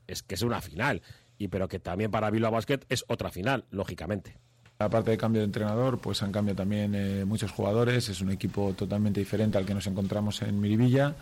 es 0.08 0.24
que 0.24 0.36
es 0.36 0.42
una 0.44 0.62
final, 0.62 1.02
y 1.38 1.50
pero 1.50 1.68
que 1.68 1.80
también 1.80 2.10
para 2.10 2.30
Bilbao 2.30 2.52
Basket 2.52 2.80
es 2.88 3.04
otra 3.10 3.32
final, 3.32 3.66
lógicamente. 3.70 4.38
Aparte 4.80 5.12
de 5.12 5.18
cambio 5.18 5.42
de 5.42 5.46
entrenador, 5.46 6.00
pues 6.00 6.24
han 6.24 6.32
cambiado 6.32 6.58
también 6.58 6.96
eh, 6.96 7.26
muchos 7.26 7.52
jugadores. 7.52 8.10
Es 8.10 8.22
un 8.22 8.32
equipo 8.32 8.74
totalmente 8.74 9.20
diferente 9.20 9.58
al 9.58 9.66
que 9.66 9.74
nos 9.74 9.88
encontramos 9.88 10.42
en 10.42 10.60
Miribilla. 10.60 11.16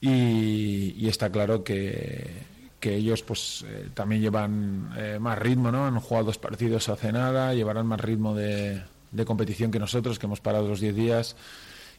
Y, 0.00 1.08
está 1.08 1.30
claro 1.30 1.64
que, 1.64 2.28
que 2.80 2.96
ellos 2.96 3.22
pues 3.22 3.64
eh, 3.66 3.88
también 3.94 4.20
llevan 4.20 4.92
eh, 4.96 5.18
más 5.20 5.38
ritmo, 5.38 5.70
¿no? 5.72 5.86
Han 5.86 5.98
jugado 6.00 6.26
dos 6.26 6.38
partidos 6.38 6.88
hace 6.88 7.12
nada, 7.12 7.54
llevarán 7.54 7.86
más 7.86 8.00
ritmo 8.00 8.34
de, 8.34 8.82
de 9.12 9.24
competición 9.24 9.70
que 9.70 9.78
nosotros, 9.78 10.18
que 10.18 10.26
hemos 10.26 10.40
parado 10.40 10.68
los 10.68 10.80
10 10.80 10.94
días. 10.94 11.36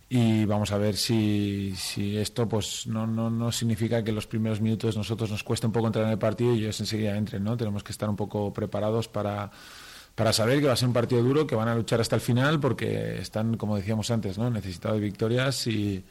y 0.10 0.45
vamos 0.45 0.71
a 0.71 0.77
ver 0.77 0.95
si, 0.95 1.73
si 1.75 2.17
esto 2.17 2.47
pues 2.47 2.88
no, 2.88 3.05
no, 3.07 3.29
no 3.29 3.51
significa 3.51 4.03
que 4.03 4.13
los 4.13 4.27
primeros 4.27 4.62
minutos 4.62 4.95
nosotros 4.95 5.29
nos 5.31 5.43
cueste 5.43 5.67
un 5.67 5.73
poco 5.73 5.88
entrar 5.88 6.05
en 6.05 6.12
el 6.12 6.17
partido 6.17 6.53
y 6.53 6.60
ellos 6.60 6.79
enseguida 6.79 7.17
entren, 7.17 7.43
¿no? 7.43 7.57
Tenemos 7.57 7.83
que 7.83 7.91
estar 7.91 8.10
un 8.10 8.15
poco 8.15 8.53
preparados 8.53 9.10
para, 9.10 9.51
para 10.15 10.31
saber 10.33 10.62
que 10.62 10.67
va 10.67 10.73
a 10.73 10.77
ser 10.77 10.88
un 10.88 10.93
partido 10.93 11.21
duro, 11.23 11.45
que 11.45 11.55
van 11.55 11.67
a 11.67 11.75
luchar 11.75 11.99
hasta 11.99 12.15
el 12.15 12.21
final 12.21 12.60
porque 12.60 13.19
están, 13.19 13.57
como 13.57 13.75
decíamos 13.75 14.10
antes, 14.12 14.38
¿no? 14.38 14.49
necesitados 14.49 14.99
de 14.99 15.05
victorias 15.05 15.67
y, 15.67 16.05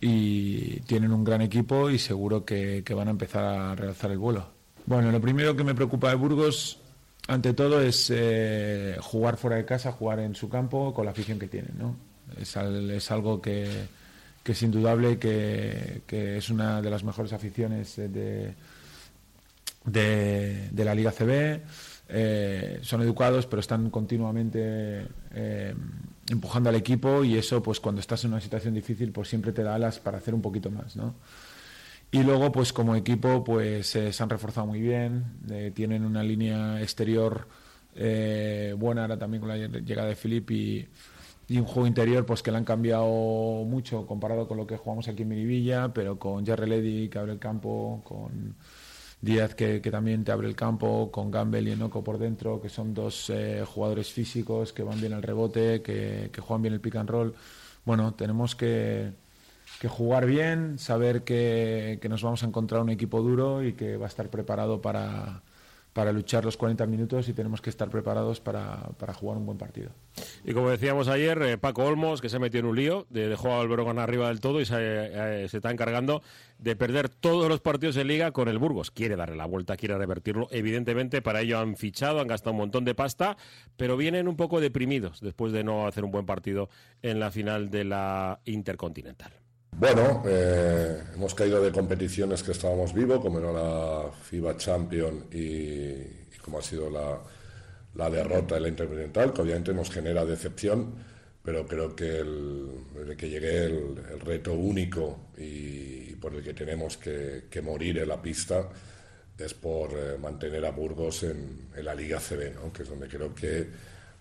y 0.00 0.80
tienen 0.80 1.12
un 1.12 1.24
gran 1.24 1.40
equipo 1.42 1.90
y 1.90 1.98
seguro 1.98 2.44
que, 2.44 2.82
van 2.96 3.08
a 3.08 3.10
empezar 3.10 3.44
a 3.44 3.74
realzar 3.74 4.10
el 4.10 4.18
vuelo. 4.18 4.46
Bueno, 4.86 5.10
lo 5.10 5.20
primero 5.20 5.54
que 5.56 5.64
me 5.64 5.74
preocupa 5.74 6.08
de 6.10 6.14
Burgos, 6.14 6.80
ante 7.26 7.52
todo, 7.52 7.80
es 7.82 8.10
eh, 8.14 8.96
jugar 9.00 9.36
fuera 9.36 9.56
de 9.56 9.64
casa, 9.64 9.92
jugar 9.92 10.20
en 10.20 10.34
su 10.34 10.48
campo 10.48 10.94
con 10.94 11.04
la 11.04 11.10
afición 11.10 11.38
que 11.38 11.48
tienen, 11.48 11.72
¿no? 11.78 11.96
Es, 12.40 12.56
al- 12.56 12.90
es 12.90 13.10
algo 13.10 13.40
que, 13.42 13.68
que 14.42 14.52
es 14.52 14.62
indudable 14.62 15.18
que, 15.18 16.02
es 16.38 16.48
una 16.50 16.80
de 16.80 16.90
las 16.90 17.02
mejores 17.04 17.32
aficiones 17.32 17.96
de, 17.96 18.54
de, 19.84 20.68
de 20.70 20.84
la 20.84 20.94
Liga 20.94 21.10
CB. 21.12 21.60
Eh, 22.10 22.78
son 22.82 23.02
educados, 23.02 23.46
pero 23.46 23.60
están 23.60 23.90
continuamente 23.90 25.06
eh, 25.34 25.74
empujando 26.30 26.68
al 26.70 26.76
equipo 26.76 27.24
y 27.24 27.36
eso, 27.36 27.62
pues 27.62 27.80
cuando 27.80 28.00
estás 28.00 28.24
en 28.24 28.32
una 28.32 28.40
situación 28.40 28.74
difícil, 28.74 29.12
pues 29.12 29.28
siempre 29.28 29.52
te 29.52 29.62
da 29.62 29.74
alas 29.74 29.98
para 29.98 30.18
hacer 30.18 30.34
un 30.34 30.42
poquito 30.42 30.70
más, 30.70 30.96
¿no? 30.96 31.14
Y 32.10 32.22
luego, 32.22 32.50
pues 32.50 32.72
como 32.72 32.94
equipo, 32.96 33.44
pues 33.44 33.94
eh, 33.96 34.12
se 34.12 34.22
han 34.22 34.30
reforzado 34.30 34.66
muy 34.66 34.80
bien, 34.80 35.24
eh, 35.50 35.72
tienen 35.74 36.04
una 36.04 36.22
línea 36.22 36.80
exterior 36.80 37.46
eh, 37.94 38.74
buena 38.78 39.02
ahora 39.02 39.18
también 39.18 39.40
con 39.40 39.48
la 39.48 39.56
llegada 39.56 40.08
de 40.08 40.16
Filip 40.16 40.50
y, 40.50 40.88
un 41.50 41.64
juego 41.64 41.86
interior 41.86 42.26
pues 42.26 42.42
que 42.42 42.50
le 42.50 42.58
han 42.58 42.64
cambiado 42.64 43.06
mucho 43.64 44.06
comparado 44.06 44.46
con 44.46 44.58
lo 44.58 44.66
que 44.66 44.76
jugamos 44.76 45.08
aquí 45.08 45.22
en 45.22 45.28
Miribilla, 45.28 45.92
pero 45.94 46.18
con 46.18 46.44
Jerry 46.44 46.68
Ledy 46.68 47.08
que 47.08 47.18
abre 47.18 47.32
el 47.32 47.38
campo, 47.38 48.02
con 48.04 48.54
Díaz 49.20 49.54
que, 49.54 49.80
que 49.80 49.90
también 49.90 50.24
te 50.24 50.32
abre 50.32 50.46
el 50.48 50.54
campo, 50.54 51.10
con 51.10 51.30
Gamble 51.30 51.62
y 51.62 51.72
Enoco 51.72 52.04
por 52.04 52.18
dentro, 52.18 52.60
que 52.60 52.68
son 52.68 52.94
dos 52.94 53.30
eh, 53.30 53.64
jugadores 53.66 54.12
físicos 54.12 54.72
que 54.72 54.82
van 54.84 55.00
bien 55.00 55.12
al 55.12 55.22
rebote, 55.22 55.82
que, 55.82 56.30
que 56.32 56.40
juegan 56.40 56.62
bien 56.62 56.74
el 56.74 56.80
pick 56.80 56.96
and 56.96 57.10
roll. 57.10 57.34
Bueno, 57.84 58.14
tenemos 58.14 58.54
que, 58.54 59.12
que 59.80 59.88
jugar 59.88 60.26
bien, 60.26 60.78
saber 60.78 61.24
que 61.24 62.00
nos 62.08 62.22
vamos 62.22 62.42
a 62.44 62.46
encontrar 62.46 62.80
un 62.82 62.90
equipo 62.90 63.20
duro 63.22 63.64
y 63.64 63.72
que 63.72 63.96
va 63.96 64.06
a 64.06 64.08
estar 64.08 64.30
preparado 64.30 64.80
para, 64.80 65.42
para 65.92 66.12
luchar 66.12 66.44
los 66.44 66.56
40 66.56 66.86
minutos 66.86 67.28
y 67.28 67.32
tenemos 67.32 67.60
que 67.60 67.70
estar 67.70 67.88
preparados 67.90 68.40
para, 68.40 68.76
para 68.98 69.12
jugar 69.14 69.36
un 69.38 69.46
buen 69.46 69.58
partido. 69.58 69.90
Y 70.44 70.52
como 70.52 70.70
decíamos 70.70 71.08
ayer, 71.08 71.40
eh, 71.42 71.58
Paco 71.58 71.84
Olmos, 71.84 72.20
que 72.20 72.28
se 72.28 72.38
metió 72.38 72.60
en 72.60 72.66
un 72.66 72.76
lío, 72.76 73.06
de- 73.10 73.28
dejó 73.28 73.50
a 73.52 73.60
Alberón 73.60 73.98
arriba 73.98 74.28
del 74.28 74.40
todo 74.40 74.60
y 74.60 74.64
se, 74.64 74.76
eh, 74.78 75.48
se 75.48 75.56
está 75.58 75.70
encargando 75.70 76.22
de 76.58 76.76
perder 76.76 77.08
todos 77.08 77.48
los 77.48 77.60
partidos 77.60 77.96
en 77.96 78.06
liga 78.08 78.30
con 78.32 78.48
el 78.48 78.58
Burgos. 78.58 78.90
Quiere 78.90 79.16
darle 79.16 79.36
la 79.36 79.46
vuelta, 79.46 79.76
quiere 79.76 79.96
revertirlo. 79.98 80.46
Evidentemente, 80.50 81.22
para 81.22 81.40
ello 81.40 81.58
han 81.58 81.76
fichado, 81.76 82.20
han 82.20 82.28
gastado 82.28 82.52
un 82.52 82.58
montón 82.58 82.84
de 82.84 82.94
pasta, 82.94 83.36
pero 83.76 83.96
vienen 83.96 84.28
un 84.28 84.36
poco 84.36 84.60
deprimidos 84.60 85.20
después 85.20 85.52
de 85.52 85.64
no 85.64 85.86
hacer 85.86 86.04
un 86.04 86.10
buen 86.12 86.26
partido 86.26 86.68
en 87.02 87.18
la 87.18 87.30
final 87.30 87.70
de 87.70 87.84
la 87.84 88.40
Intercontinental. 88.44 89.32
Bueno, 89.70 90.22
eh, 90.26 91.02
hemos 91.14 91.34
caído 91.34 91.62
de 91.62 91.70
competiciones 91.70 92.42
que 92.42 92.50
estábamos 92.52 92.92
vivos, 92.92 93.20
como 93.20 93.38
era 93.38 93.52
la 93.52 94.10
FIBA 94.10 94.56
Champion 94.56 95.26
y, 95.32 96.02
como 96.42 96.58
ha 96.58 96.62
sido 96.62 96.90
la, 96.90 97.20
la 97.94 98.10
derrota 98.10 98.56
de 98.56 98.62
la 98.62 98.68
Intercontinental, 98.68 99.32
que 99.32 99.42
obviamente 99.42 99.72
nos 99.74 99.90
genera 99.90 100.24
decepción, 100.24 100.94
pero 101.44 101.66
creo 101.66 101.94
que 101.94 102.18
el- 102.20 102.68
desde 102.94 103.16
que 103.16 103.28
llegué 103.30 103.64
el, 103.66 103.96
reto 104.20 104.52
único 104.54 105.28
y, 105.36 106.14
por 106.16 106.34
el 106.34 106.42
que 106.42 106.54
tenemos 106.54 106.96
que, 106.98 107.44
que 107.50 107.62
morir 107.62 107.98
en 107.98 108.08
la 108.08 108.20
pista 108.20 108.68
es 109.38 109.54
por 109.54 109.92
eh, 109.92 110.18
mantener 110.18 110.64
a 110.66 110.70
Burgos 110.72 111.22
en, 111.22 111.68
en 111.76 111.84
la 111.84 111.94
Liga 111.94 112.18
CB, 112.20 112.54
¿no? 112.54 112.72
que 112.72 112.82
es 112.82 112.88
donde 112.88 113.06
creo 113.08 113.34
que 113.34 113.66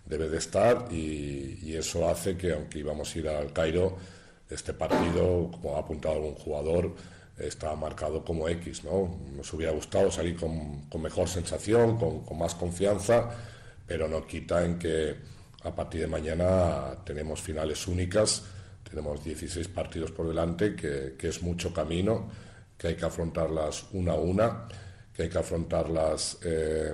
debe 0.06 0.30
de 0.30 0.38
estar 0.38 0.88
y, 0.92 1.60
y 1.64 1.76
eso 1.76 2.08
hace 2.08 2.38
que 2.38 2.54
aunque 2.54 2.80
íbamos 2.80 3.14
a 3.16 3.20
ir 3.20 3.28
al 3.30 3.52
Cairo, 3.52 3.98
este 4.50 4.74
partido, 4.74 5.50
como 5.52 5.76
ha 5.76 5.80
apuntado 5.80 6.16
algún 6.16 6.36
jugador, 6.36 6.96
está 7.38 7.76
marcado 7.76 8.24
como 8.24 8.48
X. 8.50 8.84
¿no? 8.84 9.18
Nos 9.36 9.52
hubiera 9.54 9.72
gustado 9.72 10.12
salir 10.12 10.36
con, 10.38 10.84
con 10.90 11.02
mejor 11.02 11.28
sensación, 11.28 11.98
con, 11.98 12.22
con 12.22 12.38
más 12.38 12.56
confianza, 12.56 13.30
pero 13.86 14.08
no 14.08 14.26
quita 14.26 14.66
en 14.66 14.80
que 14.80 15.16
a 15.64 15.76
partir 15.76 16.02
de 16.02 16.08
mañana 16.08 16.96
tenemos 17.06 17.42
finales 17.42 17.88
únicas, 17.88 18.44
tenemos 18.90 19.24
16 19.24 19.68
partidos 19.70 20.12
por 20.12 20.28
delante, 20.28 20.76
que, 20.76 21.16
que 21.18 21.28
es 21.28 21.42
mucho 21.42 21.74
camino, 21.74 22.30
que 22.78 22.90
hay 22.90 22.96
que 22.96 23.06
afrontarlas 23.06 23.86
una 23.94 24.14
a 24.14 24.16
una, 24.16 24.68
que 25.14 25.24
hay 25.24 25.30
que 25.30 25.40
afrontarlas 25.40 26.38
eh, 26.44 26.94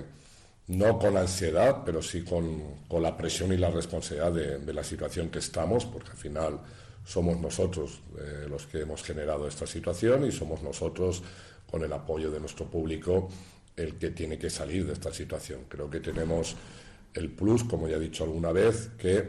no 0.68 0.98
con 0.98 1.16
ansiedad, 1.16 1.82
pero 1.84 2.00
sí 2.02 2.24
con, 2.24 2.86
con 2.88 3.02
la 3.02 3.16
presión 3.16 3.52
y 3.52 3.58
la 3.58 3.70
responsabilidad 3.70 4.32
de, 4.32 4.58
de 4.58 4.72
la 4.72 4.82
situación 4.82 5.28
que 5.28 5.38
estamos, 5.38 5.84
porque 5.84 6.10
al 6.10 6.16
final 6.16 6.60
somos 7.04 7.38
nosotros 7.38 8.00
eh, 8.18 8.46
los 8.48 8.66
que 8.66 8.80
hemos 8.80 9.02
generado 9.02 9.46
esta 9.46 9.66
situación 9.66 10.26
y 10.26 10.32
somos 10.32 10.62
nosotros, 10.62 11.22
con 11.70 11.82
el 11.82 11.92
apoyo 11.92 12.30
de 12.30 12.40
nuestro 12.40 12.66
público, 12.66 13.28
el 13.76 13.96
que 13.96 14.10
tiene 14.10 14.38
que 14.38 14.50
salir 14.50 14.86
de 14.86 14.92
esta 14.92 15.12
situación. 15.12 15.64
Creo 15.68 15.90
que 15.90 16.00
tenemos 16.00 16.56
el 17.14 17.30
plus, 17.30 17.64
como 17.64 17.88
ya 17.88 17.96
he 17.96 18.00
dicho 18.00 18.24
alguna 18.24 18.52
vez, 18.52 18.90
que 18.96 19.24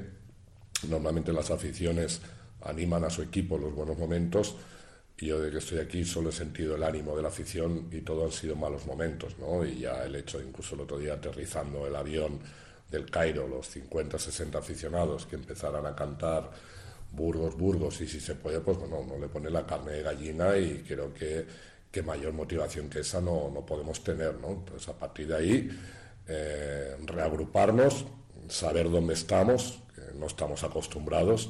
normalmente 0.87 1.33
las 1.33 1.51
aficiones 1.51 2.21
animan 2.61 3.03
a 3.03 3.09
su 3.09 3.21
equipo 3.21 3.55
en 3.55 3.63
los 3.63 3.75
buenos 3.75 3.97
momentos 3.97 4.55
y 5.17 5.27
yo 5.27 5.39
desde 5.39 5.51
que 5.51 5.57
estoy 5.59 5.79
aquí 5.79 6.03
solo 6.03 6.29
he 6.29 6.33
sentido 6.33 6.75
el 6.75 6.83
ánimo 6.83 7.15
de 7.15 7.21
la 7.21 7.29
afición 7.29 7.87
y 7.91 8.01
todo 8.01 8.25
han 8.25 8.31
sido 8.31 8.55
malos 8.55 8.85
momentos, 8.85 9.37
¿no? 9.39 9.65
Y 9.65 9.79
ya 9.79 10.03
el 10.03 10.15
hecho, 10.15 10.41
incluso 10.41 10.75
el 10.75 10.81
otro 10.81 10.97
día 10.97 11.13
aterrizando 11.13 11.87
el 11.87 11.95
avión 11.95 12.39
del 12.91 13.09
Cairo, 13.09 13.47
los 13.47 13.67
50, 13.69 14.19
60 14.19 14.57
aficionados 14.57 15.25
que 15.25 15.35
empezaran 15.35 15.85
a 15.85 15.95
cantar 15.95 16.51
Burgos, 17.15 17.57
Burgos, 17.57 18.01
y 18.01 18.07
si 18.07 18.19
se 18.19 18.35
puede, 18.35 18.59
pues 18.59 18.77
bueno, 18.77 19.05
no 19.07 19.17
le 19.17 19.27
pone 19.27 19.49
la 19.49 19.65
carne 19.65 19.93
de 19.93 20.03
gallina 20.03 20.57
y 20.57 20.83
creo 20.87 21.13
que, 21.13 21.45
que 21.91 22.03
mayor 22.03 22.33
motivación 22.33 22.89
que 22.89 22.99
esa 22.99 23.21
no, 23.21 23.49
no 23.53 23.65
podemos 23.65 24.03
tener, 24.03 24.35
¿no? 24.39 24.49
Entonces, 24.49 24.87
a 24.89 24.93
partir 24.93 25.27
de 25.27 25.35
ahí, 25.35 25.69
eh, 26.27 26.95
reagruparnos, 27.05 28.05
saber 28.49 28.89
dónde 28.89 29.13
estamos, 29.13 29.79
que 29.95 30.01
no 30.17 30.27
estamos 30.27 30.63
acostumbrados, 30.63 31.49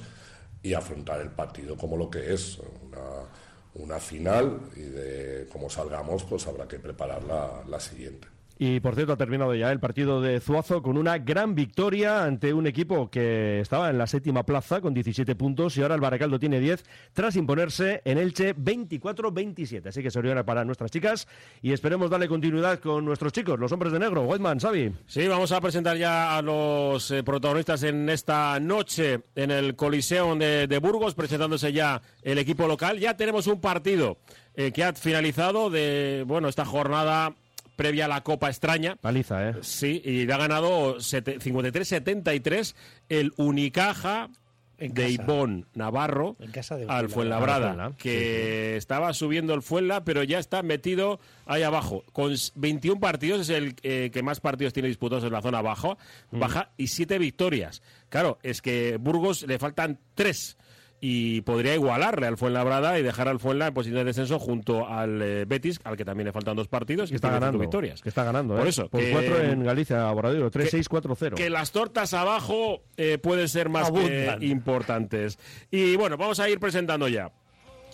y 0.62 0.74
afrontar 0.74 1.22
el 1.22 1.32
partido 1.32 1.78
como 1.78 1.98
lo 1.98 2.10
que 2.10 2.34
es, 2.34 2.60
una, 2.84 3.30
una 3.76 4.00
final, 4.00 4.72
y 4.76 4.82
de 4.82 5.48
cómo 5.52 5.70
salgamos, 5.70 6.24
pues 6.24 6.48
habrá 6.48 6.68
que 6.68 6.80
preparar 6.80 7.24
la, 7.24 7.64
la 7.68 7.80
siguiente. 7.80 8.35
Y 8.58 8.80
por 8.80 8.96
cierto, 8.96 9.14
ha 9.14 9.18
terminado 9.18 9.54
ya 9.56 9.72
el 9.72 9.80
partido 9.80 10.22
de 10.22 10.40
Zuazo 10.40 10.82
con 10.82 10.98
una 10.98 11.18
gran 11.18 11.56
victoria 11.56 12.24
ante 12.24 12.54
un 12.54 12.68
equipo 12.68 13.10
que 13.10 13.60
estaba 13.60 13.90
en 13.90 13.98
la 13.98 14.08
séptima 14.08 14.44
plaza 14.46 14.80
con 14.80 14.94
17 14.94 15.36
puntos 15.36 15.78
y 15.78 15.82
ahora 15.82 15.96
el 15.96 16.02
Baracaldo 16.02 16.40
tiene 16.40 16.60
10 16.60 16.84
tras 17.14 17.36
imponerse 17.36 18.02
en 18.06 18.18
Elche 18.18 18.56
24-27. 18.56 19.88
Así 19.88 20.02
que 20.02 20.12
se 20.12 20.22
para 20.44 20.66
nuestras 20.66 20.92
chicas 20.92 21.28
y 21.62 21.72
esperemos 21.72 22.10
darle 22.10 22.28
continuidad 22.28 22.80
con 22.80 23.06
nuestros 23.06 23.32
chicos, 23.32 23.60
los 23.60 23.72
hombres 23.72 23.94
de 23.94 24.00
negro. 24.00 24.24
Whiteman, 24.24 24.60
Xavi. 24.60 24.92
Sí, 25.06 25.28
vamos 25.28 25.52
a 25.52 25.62
presentar 25.62 25.98
ya 25.98 26.38
a 26.38 26.42
los 26.42 27.12
eh, 27.12 27.24
protagonistas 27.24 27.84
en 27.84 28.10
esta 28.10 28.60
noche 28.60 29.22
en 29.36 29.52
el 29.52 29.76
Coliseo 29.76 30.36
de, 30.36 30.68
de 30.68 30.80
Burgos, 30.80 31.14
presentándose 31.14 31.72
ya 31.72 32.02
el 32.24 32.38
equipo 32.38 32.68
local. 32.68 33.00
Ya 33.00 33.16
tenemos 33.16 33.48
un 33.48 33.62
partido 33.62 34.18
eh, 34.56 34.72
que 34.72 34.84
ha 34.84 34.94
finalizado 34.94 35.70
de, 35.70 36.24
bueno, 36.26 36.48
esta 36.48 36.66
jornada 36.66 37.36
previa 37.76 38.06
a 38.06 38.08
la 38.08 38.22
Copa 38.24 38.50
Extraña. 38.50 38.96
Paliza, 38.98 39.50
¿eh? 39.50 39.54
Sí, 39.62 40.02
y 40.04 40.26
le 40.26 40.34
ha 40.34 40.38
ganado 40.38 41.00
sete- 41.00 41.40
53-73 41.40 42.76
el 43.10 43.34
Unicaja 43.38 44.30
En 44.78 44.94
de. 44.94 45.10
Ivón 45.10 45.68
Navarro 45.74 46.36
En 46.40 46.52
casa 46.52 46.76
de 46.78 46.86
al 46.88 47.08
Fuenlabrada. 47.10 47.94
Que 47.98 48.76
estaba 48.76 49.14
subiendo 49.14 49.54
el 49.54 49.62
Fuenla, 49.62 50.04
pero 50.04 50.24
ya 50.24 50.40
está 50.40 50.64
metido 50.64 51.20
ahí 51.46 51.64
abajo. 51.64 52.04
Con 52.12 52.34
s- 52.34 52.52
21 52.56 53.00
partidos, 53.00 53.42
es 53.42 53.50
el 53.50 53.76
eh, 53.84 54.10
que 54.14 54.22
más 54.24 54.40
partidos 54.42 54.74
tiene 54.74 54.90
disputados 54.90 55.24
en 55.24 55.32
la 55.32 55.42
zona 55.42 55.62
baja, 55.62 55.98
baja 56.32 56.72
y 56.78 56.88
7 56.88 57.18
victorias. 57.20 57.82
Claro, 58.10 58.38
es 58.44 58.62
que 58.62 58.98
Burgos 58.98 59.44
le 59.48 59.60
faltan 59.60 60.00
3 60.14 60.58
y 61.08 61.42
podría 61.42 61.76
igualarle 61.76 62.26
al 62.26 62.36
Fuenlabrada 62.36 62.98
y 62.98 63.04
dejar 63.04 63.28
al 63.28 63.40
Fuenla 63.40 63.68
en 63.68 63.76
posición 63.76 64.00
de 64.00 64.06
descenso 64.06 64.40
junto 64.40 64.88
al 64.88 65.22
eh, 65.22 65.46
Betis, 65.46 65.80
al 65.84 65.96
que 65.98 66.04
también 66.04 66.26
le 66.26 66.34
faltan 66.34 66.56
dos 66.56 66.68
partidos 66.68 67.10
y 67.10 67.12
Que 67.12 67.16
está 67.18 67.28
tiene 67.28 67.36
cinco 67.38 67.46
ganando. 67.46 67.60
victorias. 67.60 68.02
Que 68.02 68.10
está 68.10 68.24
ganando, 68.24 68.56
¿eh? 68.56 68.58
Por 68.58 68.68
eso, 68.68 68.90
Por 68.90 69.02
que- 69.02 69.12
4 69.12 69.42
en 69.44 69.64
Galicia, 69.64 70.10
Boradero. 70.12 70.50
3-6-4-0. 70.50 71.36
que 71.36 71.52
las 71.52 71.72
tortas 71.72 72.16
abajo 72.16 72.82
eh, 72.98 73.20
pueden 73.20 73.48
ser 73.50 73.70
más 73.70 73.92
que 73.92 74.36
importantes. 74.42 75.38
Y 75.70 75.96
bueno, 75.96 76.18
vamos 76.18 76.40
a 76.40 76.50
ir 76.50 76.60
presentando 76.60 77.08
ya 77.08 77.32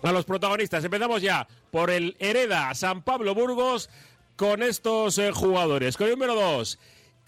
a 0.04 0.12
los 0.14 0.24
protagonistas. 0.24 0.82
Empezamos 0.86 1.22
ya 1.22 1.50
por 1.70 1.90
el 1.90 2.16
Hereda 2.20 2.74
San 2.76 3.02
Pablo 3.04 3.36
Burgos 3.36 3.90
con 4.38 4.64
estos 4.64 5.18
eh, 5.18 5.32
jugadores. 5.34 5.98
Con 5.98 6.08
el 6.08 6.14
número 6.14 6.36
2, 6.36 6.80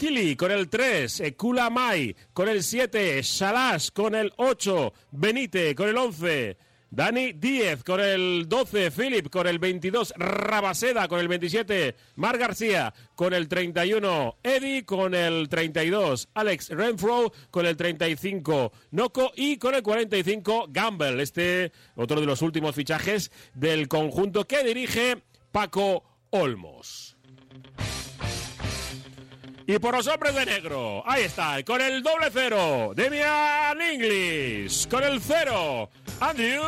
Kili 0.04 0.36
con 0.36 0.52
el 0.52 0.68
3, 0.68 1.22
Ekula 1.22 1.70
Mai 1.70 2.14
con 2.34 2.50
el 2.50 2.62
7, 2.62 3.22
Shalash 3.24 3.92
con 3.94 4.16
el 4.16 4.34
8, 4.36 4.94
Benite 5.12 5.74
con 5.76 5.88
el 5.88 5.96
11, 5.96 6.58
Dani 6.90 7.32
Díez 7.32 7.86
con 7.86 8.02
el 8.02 8.50
12, 8.50 8.92
Philip 8.92 9.30
con 9.30 9.48
el 9.48 9.60
22, 9.60 10.14
Rabaseda 10.18 11.08
con 11.08 11.22
el 11.22 11.30
27, 11.30 11.96
Mar 12.18 12.38
García 12.38 12.94
con 13.16 13.34
el 13.34 13.48
31, 13.48 14.40
Eddie 14.44 14.84
con 14.84 15.16
el 15.16 15.48
32, 15.48 16.28
Alex 16.34 16.72
Renfro 16.72 17.32
con 17.50 17.66
el 17.66 17.78
35, 17.78 18.74
Noco 18.92 19.32
y 19.38 19.56
con 19.56 19.74
el 19.74 19.84
45, 19.84 20.66
Gamble, 20.68 21.24
este 21.24 21.72
otro 21.96 22.20
de 22.20 22.28
los 22.28 22.42
últimos 22.42 22.76
fichajes 22.76 23.32
del 23.54 23.88
conjunto 23.88 24.46
que 24.46 24.66
dirige 24.66 25.24
Paco 25.54 26.04
Olmos. 26.32 27.03
Y 29.66 29.80
por 29.80 29.96
los 29.96 30.08
hombres 30.08 30.36
de 30.36 30.46
negro, 30.46 31.04
ahí 31.06 31.24
está, 31.24 31.64
con 31.64 31.80
el 31.80 32.04
doble 32.04 32.28
cero, 32.34 32.92
Demian 32.94 33.80
English, 33.82 34.90
con 34.90 35.04
el 35.04 35.22
cero, 35.22 35.90
Andrew 36.20 36.62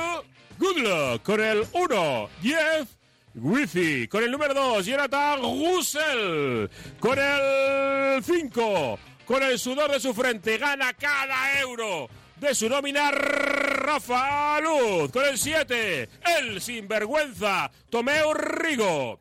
Goodluck, 0.58 1.22
con 1.22 1.42
el 1.42 1.66
uno, 1.74 2.30
Jeff 2.42 2.88
Wifi, 3.36 4.08
con 4.08 4.24
el 4.24 4.32
número 4.32 4.54
dos, 4.54 4.86
Jonathan 4.86 5.42
Russell, 5.42 6.70
con 7.00 7.20
el 7.20 8.24
cinco, 8.24 8.98
con 9.26 9.44
el 9.44 9.60
sudor 9.60 9.92
de 9.92 10.00
su 10.00 10.14
frente, 10.14 10.58
gana 10.58 10.94
cada 10.94 11.60
euro 11.60 12.08
de 12.38 12.56
su 12.56 12.70
nómina 12.70 13.12
Rafa 13.12 14.60
Luz, 14.62 15.12
con 15.12 15.26
el 15.26 15.38
7, 15.38 16.10
el 16.40 16.62
sinvergüenza 16.62 17.72
Tomeu 17.90 18.34
Rigo, 18.34 19.20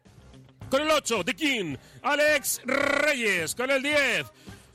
con 0.74 0.82
el 0.82 0.90
8, 0.90 1.24
The 1.24 1.34
King, 1.34 1.76
Alex 2.02 2.60
Reyes, 2.64 3.54
con 3.54 3.70
el 3.70 3.80
10, 3.80 4.26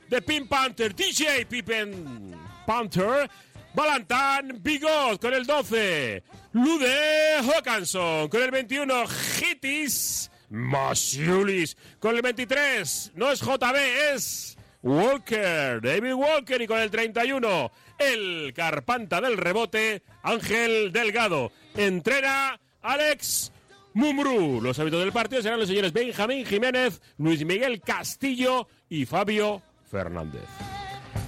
The 0.07 0.21
Pin 0.21 0.47
Panther, 0.47 0.95
DJ 0.95 1.45
Pippen 1.45 2.33
Panther, 2.65 3.29
Valentán 3.73 4.63
Bigot, 4.63 5.19
con 5.19 5.33
el 5.33 5.45
12, 5.45 6.23
Lude 6.53 7.41
Hawkinson, 7.41 8.29
con 8.29 8.41
el 8.41 8.49
21, 8.49 9.03
Hitis 9.41 10.31
Masiulis, 10.49 11.75
con 11.99 12.15
el 12.15 12.21
23, 12.21 13.11
no 13.15 13.29
es 13.29 13.41
JB, 13.41 13.75
es 14.13 14.57
Walker, 14.81 15.81
David 15.81 16.13
Walker, 16.13 16.61
y 16.61 16.67
con 16.67 16.79
el 16.79 16.89
31, 16.89 17.71
el 17.97 18.53
Carpanta 18.55 19.19
del 19.19 19.35
rebote, 19.35 20.01
Ángel 20.23 20.93
Delgado. 20.93 21.51
Entrena 21.75 22.57
Alex 22.81 23.51
Mumbrú. 23.99 24.61
Los 24.61 24.79
hábitos 24.79 25.01
del 25.01 25.11
partido 25.11 25.41
serán 25.41 25.59
los 25.59 25.67
señores 25.67 25.91
Benjamín 25.93 26.45
Jiménez, 26.45 27.01
Luis 27.17 27.45
Miguel 27.45 27.81
Castillo 27.81 28.67
y 28.89 29.05
Fabio 29.05 29.61
Fernández. 29.91 30.43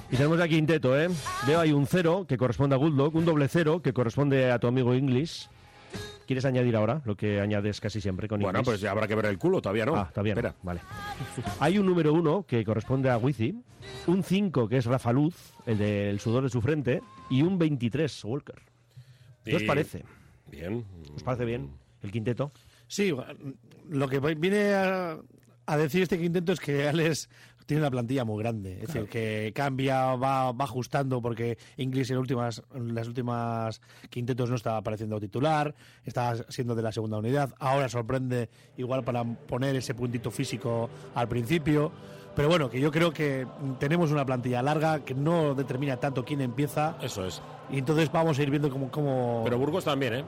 Y 0.10 0.16
tenemos 0.16 0.40
aquí 0.40 0.56
quinteto, 0.56 1.00
¿eh? 1.00 1.10
Veo 1.48 1.60
ahí 1.60 1.72
un 1.72 1.86
cero 1.86 2.26
que 2.28 2.38
corresponde 2.38 2.76
a 2.76 2.78
Goodluck, 2.78 3.14
un 3.16 3.26
doble 3.26 3.48
cero 3.48 3.82
que 3.82 3.94
corresponde 3.94 4.52
a 4.52 4.60
tu 4.60 4.68
amigo 4.68 4.94
English. 4.94 5.50
¿Quieres 6.26 6.46
añadir 6.46 6.76
ahora 6.78 7.02
lo 7.06 7.16
que 7.18 7.42
añades 7.42 7.82
casi 7.82 8.00
siempre 8.00 8.28
con 8.30 8.40
Bueno, 8.40 8.60
English? 8.60 8.66
pues 8.72 8.82
ya 8.82 8.92
habrá 8.92 9.08
que 9.08 9.16
ver 9.16 9.26
el 9.26 9.38
culo, 9.38 9.62
todavía 9.62 9.86
no. 9.86 9.96
Ah, 9.96 10.10
todavía 10.14 10.36
no. 10.36 10.40
Espera. 10.40 10.56
Vale. 10.64 10.80
Hay 11.60 11.78
un 11.78 11.86
número 11.86 12.14
uno 12.14 12.46
que 12.48 12.64
corresponde 12.64 13.10
a 13.10 13.18
Wizi, 13.18 13.54
un 14.08 14.24
5 14.24 14.70
que 14.70 14.78
es 14.78 14.86
Rafa 14.86 15.12
Luz, 15.12 15.36
el 15.66 15.78
del 15.78 16.20
sudor 16.22 16.44
de 16.44 16.50
su 16.50 16.62
frente, 16.62 17.02
y 17.30 17.42
un 17.42 17.58
23 17.58 18.24
Walker. 18.24 18.56
¿Qué 19.44 19.56
os 19.58 19.62
Y- 19.64 19.66
parece? 19.66 20.04
Bien. 20.50 20.86
¿Os 21.16 21.24
parece 21.24 21.44
bien 21.46 21.70
el 22.02 22.12
quinteto? 22.12 22.52
Sí, 22.88 23.14
lo 23.90 24.08
que 24.08 24.20
viene 24.20 24.74
a, 24.74 25.18
a 25.66 25.78
decir 25.78 26.04
este 26.04 26.20
quinteto 26.20 26.52
es 26.52 26.60
que 26.60 26.88
Alex 26.88 27.30
tiene 27.66 27.84
una 27.84 27.92
plantilla 27.92 28.26
muy 28.26 28.42
grande. 28.44 28.82
Es 28.82 28.88
decir, 28.88 29.08
que 29.08 29.54
cambia, 29.56 30.16
va, 30.16 30.52
va 30.52 30.66
ajustando 30.66 31.22
porque 31.22 31.58
Inglis 31.78 32.12
en, 32.12 32.18
últimas, 32.18 32.62
en 32.74 32.94
las 32.94 33.08
últimas 33.08 33.80
quintetos 34.10 34.50
no 34.50 34.58
estaba 34.58 34.78
apareciendo 34.78 35.20
titular, 35.22 35.74
está 36.04 36.36
siendo 36.50 36.76
de 36.76 36.82
la 36.82 36.92
segunda 36.92 37.18
unidad. 37.18 37.54
Ahora 37.60 37.88
sorprende 37.88 38.50
igual 38.76 39.06
para 39.06 39.24
poner 39.24 39.76
ese 39.78 39.94
puntito 39.94 40.32
físico 40.32 40.90
al 41.16 41.30
principio. 41.30 41.94
Pero 42.36 42.48
bueno, 42.48 42.70
que 42.70 42.80
yo 42.80 42.92
creo 42.92 43.12
que 43.12 43.46
tenemos 43.80 44.12
una 44.12 44.26
plantilla 44.26 44.62
larga 44.62 45.06
que 45.06 45.14
no 45.14 45.54
determina 45.54 45.98
tanto 45.98 46.26
quién 46.26 46.42
empieza. 46.42 46.98
Eso 47.02 47.26
es. 47.26 47.42
Y 47.70 47.78
entonces 47.78 48.12
vamos 48.12 48.40
a 48.40 48.44
ir 48.44 48.50
viendo 48.50 48.70
cómo... 48.70 48.90
cómo... 48.90 49.42
Pero 49.44 49.58
Burgos 49.58 49.86
también, 49.86 50.14
¿eh? 50.14 50.26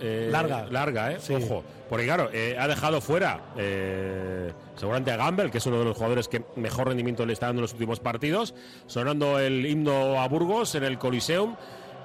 Eh, 0.00 0.28
Larga. 0.30 0.66
Larga, 0.70 1.12
¿eh? 1.12 1.16
Sí. 1.20 1.34
Ojo. 1.34 1.64
Porque 1.88 2.06
claro, 2.06 2.30
eh, 2.32 2.56
ha 2.58 2.66
dejado 2.66 3.00
fuera 3.00 3.40
eh, 3.56 4.52
seguramente 4.76 5.12
a 5.12 5.16
Gamble, 5.16 5.50
que 5.50 5.58
es 5.58 5.66
uno 5.66 5.78
de 5.78 5.84
los 5.84 5.96
jugadores 5.96 6.28
que 6.28 6.42
mejor 6.56 6.88
rendimiento 6.88 7.26
le 7.26 7.34
está 7.34 7.46
dando 7.46 7.60
en 7.60 7.62
los 7.62 7.72
últimos 7.72 8.00
partidos, 8.00 8.54
sonando 8.86 9.38
el 9.38 9.66
himno 9.66 10.20
a 10.20 10.28
Burgos 10.28 10.74
en 10.74 10.84
el 10.84 10.98
Coliseum, 10.98 11.56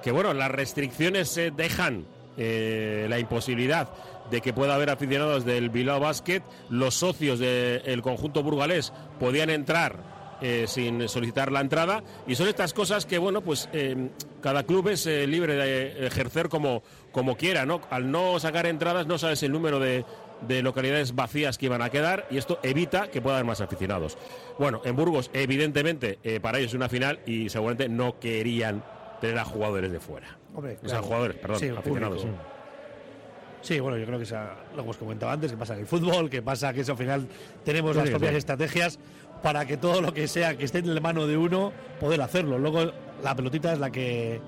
que 0.02 0.12
bueno, 0.12 0.34
las 0.34 0.50
restricciones 0.50 1.34
dejan 1.56 2.06
la 2.36 3.18
imposibilidad 3.18 3.88
de 4.30 4.40
que 4.40 4.52
pueda 4.52 4.74
haber 4.74 4.90
aficionados 4.90 5.44
del 5.44 5.70
Bilbao 5.70 5.98
Basket, 5.98 6.42
los 6.68 6.94
socios 6.94 7.38
del 7.38 8.02
conjunto 8.02 8.42
burgalés 8.42 8.92
podían 9.18 9.50
entrar 9.50 10.17
eh, 10.40 10.66
sin 10.68 11.08
solicitar 11.08 11.50
la 11.52 11.60
entrada. 11.60 12.02
Y 12.26 12.34
son 12.34 12.48
estas 12.48 12.72
cosas 12.72 13.06
que 13.06 13.18
bueno 13.18 13.40
pues 13.42 13.68
eh, 13.72 14.10
cada 14.42 14.62
club 14.64 14.88
es 14.88 15.06
eh, 15.06 15.26
libre 15.26 15.54
de 15.54 16.06
ejercer 16.06 16.48
como, 16.48 16.82
como 17.12 17.36
quiera 17.36 17.66
no 17.66 17.80
al 17.90 18.10
no 18.10 18.38
sacar 18.38 18.66
entradas 18.66 19.06
no 19.06 19.18
sabes 19.18 19.42
el 19.42 19.50
número 19.52 19.78
de, 19.80 20.04
de 20.46 20.62
localidades 20.62 21.14
vacías 21.14 21.58
que 21.58 21.66
iban 21.66 21.82
a 21.82 21.90
quedar 21.90 22.26
y 22.30 22.36
esto 22.38 22.60
evita 22.62 23.08
que 23.10 23.20
pueda 23.20 23.36
haber 23.36 23.46
más 23.46 23.60
aficionados. 23.60 24.16
Bueno 24.58 24.80
en 24.84 24.94
Burgos 24.96 25.30
evidentemente 25.32 26.18
eh, 26.22 26.38
para 26.40 26.58
ellos 26.58 26.70
es 26.70 26.74
una 26.76 26.88
final 26.88 27.20
y 27.26 27.48
seguramente 27.48 27.88
no 27.88 28.18
querían 28.20 28.84
tener 29.20 29.38
a 29.38 29.44
jugadores 29.44 29.90
de 29.90 29.98
fuera. 30.00 30.38
Hombre, 30.54 30.74
o 30.76 30.80
sea 30.80 30.88
claro. 30.88 31.02
jugadores 31.04 31.36
perdón 31.38 31.58
Sí, 31.58 31.68
aficionados. 31.68 32.22
público, 32.22 32.42
Sí, 33.60 33.80
bueno, 33.80 33.98
yo 33.98 34.06
creo 34.06 34.18
que 34.18 34.24
esa- 34.24 34.54
lo 34.76 34.82
hemos 34.82 34.96
comentado 34.96 35.32
antes, 35.32 35.50
que 35.50 35.56
pasa 35.58 35.74
en 35.74 35.80
el 35.80 35.86
fútbol, 35.86 36.30
que 36.30 36.42
pasa 36.42 36.72
que 36.72 36.82
eso 36.82 36.92
al 36.92 36.98
final 36.98 37.26
tenemos 37.64 37.92
Sí, 37.96 37.98
las 38.02 38.10
propias 38.10 38.30
sí. 38.32 38.36
estrategias 38.38 38.98
para 39.42 39.66
que 39.66 39.76
todo 39.76 40.00
lo 40.00 40.12
que 40.12 40.28
sea 40.28 40.56
que 40.56 40.64
esté 40.64 40.78
en 40.78 40.94
la 40.94 41.00
mano 41.00 41.26
de 41.26 41.36
uno, 41.36 41.72
poder 42.00 42.20
hacerlo. 42.22 42.58
Luego 42.58 42.92
la 43.22 43.34
pelotita 43.34 43.72
es 43.72 43.78
la 43.78 43.90
que 43.90 44.40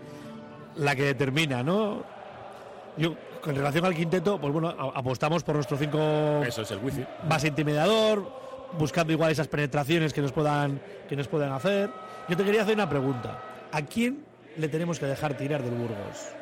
la 0.76 0.94
que 0.94 1.04
determina, 1.04 1.62
¿no? 1.62 2.02
Yo, 2.96 3.14
con 3.40 3.54
relación 3.54 3.84
al 3.84 3.94
quinteto, 3.94 4.40
pues 4.40 4.52
bueno, 4.52 4.68
apostamos 4.68 5.42
por 5.42 5.54
nuestro 5.54 5.76
cinco 5.76 6.42
eso 6.46 6.62
es 6.62 6.70
el 6.70 6.78
wifi 6.78 7.04
más 7.28 7.44
intimidador, 7.44 8.30
buscando 8.78 9.12
igual 9.12 9.30
esas 9.32 9.48
penetraciones 9.48 10.12
que 10.12 10.20
nos 10.20 10.32
puedan 10.32 10.80
que 11.08 11.16
nos 11.16 11.28
puedan 11.28 11.52
hacer. 11.52 11.90
Yo 12.28 12.36
te 12.36 12.44
quería 12.44 12.62
hacer 12.62 12.74
una 12.74 12.88
pregunta. 12.88 13.42
¿A 13.72 13.82
quién 13.82 14.24
le 14.56 14.68
tenemos 14.68 14.98
que 14.98 15.06
dejar 15.06 15.34
tirar 15.34 15.62
del 15.62 15.74
Burgos? 15.74 16.39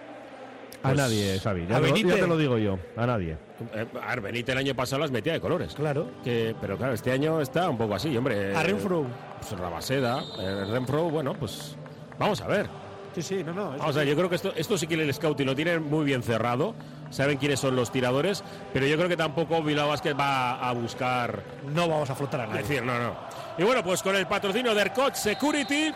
A 0.83 0.89
Pues, 0.89 0.97
nadie, 0.97 1.39
Xavi. 1.41 1.67
Ya, 1.69 1.77
a 1.77 1.81
te 1.81 1.89
lo- 1.91 1.97
ya 1.97 2.15
te 2.15 2.27
lo 2.27 2.37
digo 2.37 2.57
yo. 2.59 2.79
A 2.97 3.05
nadie. 3.07 3.37
Eh, 3.75 3.87
a 4.01 4.09
ver, 4.11 4.21
Benítez 4.21 4.53
el 4.53 4.59
año 4.59 4.75
pasado 4.75 5.01
las 5.03 5.11
metía 5.11 5.33
de 5.33 5.41
colores 5.41 5.75
Claro. 5.75 6.07
que, 6.23 6.55
pero 6.61 6.77
claro, 6.79 6.93
este 6.95 7.11
año 7.11 7.41
está 7.41 7.69
un 7.69 7.77
poco 7.77 7.95
así, 7.97 8.17
hombre. 8.17 8.55
A 8.57 8.61
Eh, 8.61 8.65
Renfro. 8.65 9.05
Pues 9.41 9.59
Rabaseda, 9.59 10.23
eh, 10.39 10.65
Renfro, 10.71 11.05
bueno, 11.11 11.35
pues 11.35 11.75
vamos 12.19 12.41
a 12.41 12.47
ver. 12.47 12.67
Sí, 13.15 13.23
sí, 13.23 13.43
no, 13.45 13.53
no. 13.53 13.71
eso 13.71 13.79
Vamos 13.81 13.97
a 13.97 13.99
ver, 14.01 14.09
yo 14.09 14.15
creo 14.17 14.29
que 14.29 14.37
esto, 14.37 14.53
esto 14.55 14.79
sí 14.79 14.87
que 14.87 14.95
el 14.95 15.13
scouting 15.13 15.47
lo 15.47 15.57
tiene 15.57 15.81
muy 15.81 16.05
bien 16.05 16.23
cerrado. 16.23 16.75
Saben 17.11 17.39
quiénes 17.39 17.59
son 17.59 17.75
los 17.75 17.91
tiradores, 17.91 18.45
pero 18.73 18.87
yo 18.87 18.97
creo 18.97 19.09
que 19.09 19.17
tampoco 19.17 19.63
Bilbao 19.63 19.89
Basket 19.89 20.15
va 20.15 20.61
a 20.61 20.73
buscar 20.75 21.43
no 21.75 21.89
vamos 21.89 22.11
a 22.11 22.15
flotar 22.15 22.43
a 22.43 22.47
nadie. 22.47 22.63
decir, 22.63 22.83
no, 22.85 22.99
no. 22.99 23.15
Y 23.57 23.63
bueno, 23.65 23.83
pues 23.83 24.03
con 24.03 24.15
el 24.15 24.27
patrocinio 24.27 24.75
de 24.75 24.83
Ercot 24.83 25.15
Security, 25.15 25.91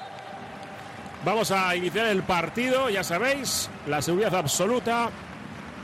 vamos 1.25 1.51
a 1.51 1.75
iniciar 1.77 2.07
el 2.07 2.23
partido. 2.23 2.91
Ya 2.91 3.05
sabéis, 3.05 3.71
la 3.87 4.03
seguridad 4.03 4.35
absoluta 4.35 5.11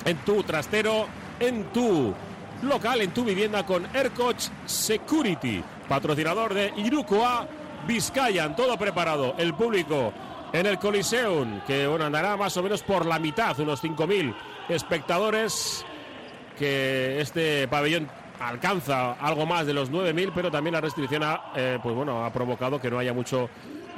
en 0.04 0.16
tu 0.18 0.42
trastero, 0.42 1.06
en 1.40 1.64
tu 1.72 2.14
local, 2.62 3.00
en 3.00 3.10
tu 3.12 3.24
vivienda 3.24 3.64
con 3.64 3.86
Aircoach 3.94 4.48
Security, 4.66 5.62
patrocinador 5.88 6.54
de 6.54 6.72
Irukoa 6.76 7.46
Vizcayan, 7.86 8.56
todo 8.56 8.76
preparado, 8.76 9.34
el 9.38 9.54
público 9.54 10.12
en 10.52 10.66
el 10.66 10.78
Coliseum, 10.78 11.60
que 11.66 11.86
bueno, 11.86 12.06
andará 12.06 12.36
más 12.36 12.56
o 12.56 12.62
menos 12.62 12.82
por 12.82 13.06
la 13.06 13.18
mitad, 13.18 13.58
unos 13.60 13.82
5.000 13.82 14.34
espectadores, 14.68 15.84
que 16.58 17.20
este 17.20 17.68
pabellón 17.68 18.08
alcanza 18.40 19.12
algo 19.12 19.46
más 19.46 19.66
de 19.66 19.74
los 19.74 19.90
9.000, 19.90 20.32
pero 20.34 20.50
también 20.50 20.74
la 20.74 20.80
restricción 20.80 21.22
ha, 21.22 21.52
eh, 21.54 21.78
pues 21.82 21.94
bueno, 21.94 22.24
ha 22.24 22.32
provocado 22.32 22.80
que 22.80 22.90
no 22.90 22.98
haya 22.98 23.12
mucho 23.12 23.48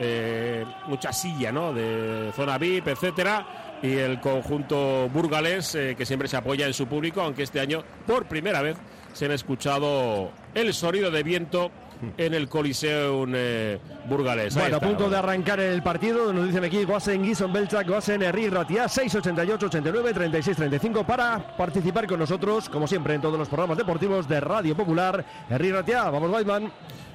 eh, 0.03 0.65
mucha 0.87 1.13
silla, 1.13 1.53
¿no? 1.53 1.75
De 1.75 2.33
zona 2.35 2.57
VIP, 2.57 2.89
etcétera. 2.89 3.79
Y 3.83 3.93
el 3.93 4.19
conjunto 4.21 5.09
burgalés 5.11 5.75
eh, 5.75 5.95
que 5.97 6.07
siempre 6.07 6.27
se 6.27 6.37
apoya 6.37 6.67
en 6.67 6.73
su 6.73 6.87
público, 6.87 7.21
aunque 7.21 7.43
este 7.43 7.61
año 7.61 7.83
por 8.07 8.27
primera 8.27 8.63
vez 8.63 8.77
se 9.13 9.27
han 9.27 9.33
escuchado 9.33 10.31
el 10.55 10.73
sonido 10.73 11.11
de 11.11 11.23
viento 11.23 11.71
en 12.17 12.35
el 12.35 12.49
Coliseum 12.49 13.33
eh, 13.35 13.79
burgalés. 14.09 14.55
Bueno, 14.55 14.77
a 14.77 14.81
punto 14.81 15.11
de 15.11 15.17
arrancar 15.17 15.61
el 15.61 15.83
partido, 15.83 16.33
nos 16.33 16.47
dicen 16.47 16.65
aquí 16.65 16.85
Goasen, 16.85 17.25
Gison, 17.25 17.53
Belchak, 17.53 17.87
Goasen, 17.87 18.23
Herri, 18.23 18.49
Ratia, 18.49 18.89
688, 18.89 19.67
89, 19.67 20.15
36, 20.15 20.57
35 20.57 21.05
para 21.05 21.57
participar 21.57 22.07
con 22.07 22.19
nosotros, 22.19 22.69
como 22.69 22.87
siempre, 22.87 23.15
en 23.15 23.21
todos 23.21 23.39
los 23.39 23.49
programas 23.49 23.77
deportivos 23.77 24.27
de 24.27 24.41
Radio 24.41 24.75
Popular. 24.75 25.25
Herri, 25.51 25.73
Ratia, 25.73 26.05
vamos, 26.05 26.31
Weidman. 26.31 26.73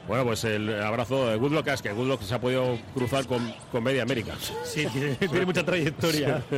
Bueno, 0.08 0.24
pues 0.24 0.44
el 0.44 0.82
abrazo 0.82 1.30
de 1.30 1.36
Goodlock, 1.38 1.68
es 1.68 1.82
que 1.82 1.92
Goodlock 1.92 2.22
se 2.22 2.36
ha 2.36 2.40
podido 2.40 2.78
cruzar 2.94 3.26
con, 3.26 3.54
con 3.72 3.84
media 3.84 4.04
América. 4.04 4.36
Sí, 4.64 4.86
tiene, 4.88 5.16
tiene 5.16 5.46
mucha 5.46 5.64
trayectoria. 5.64 6.44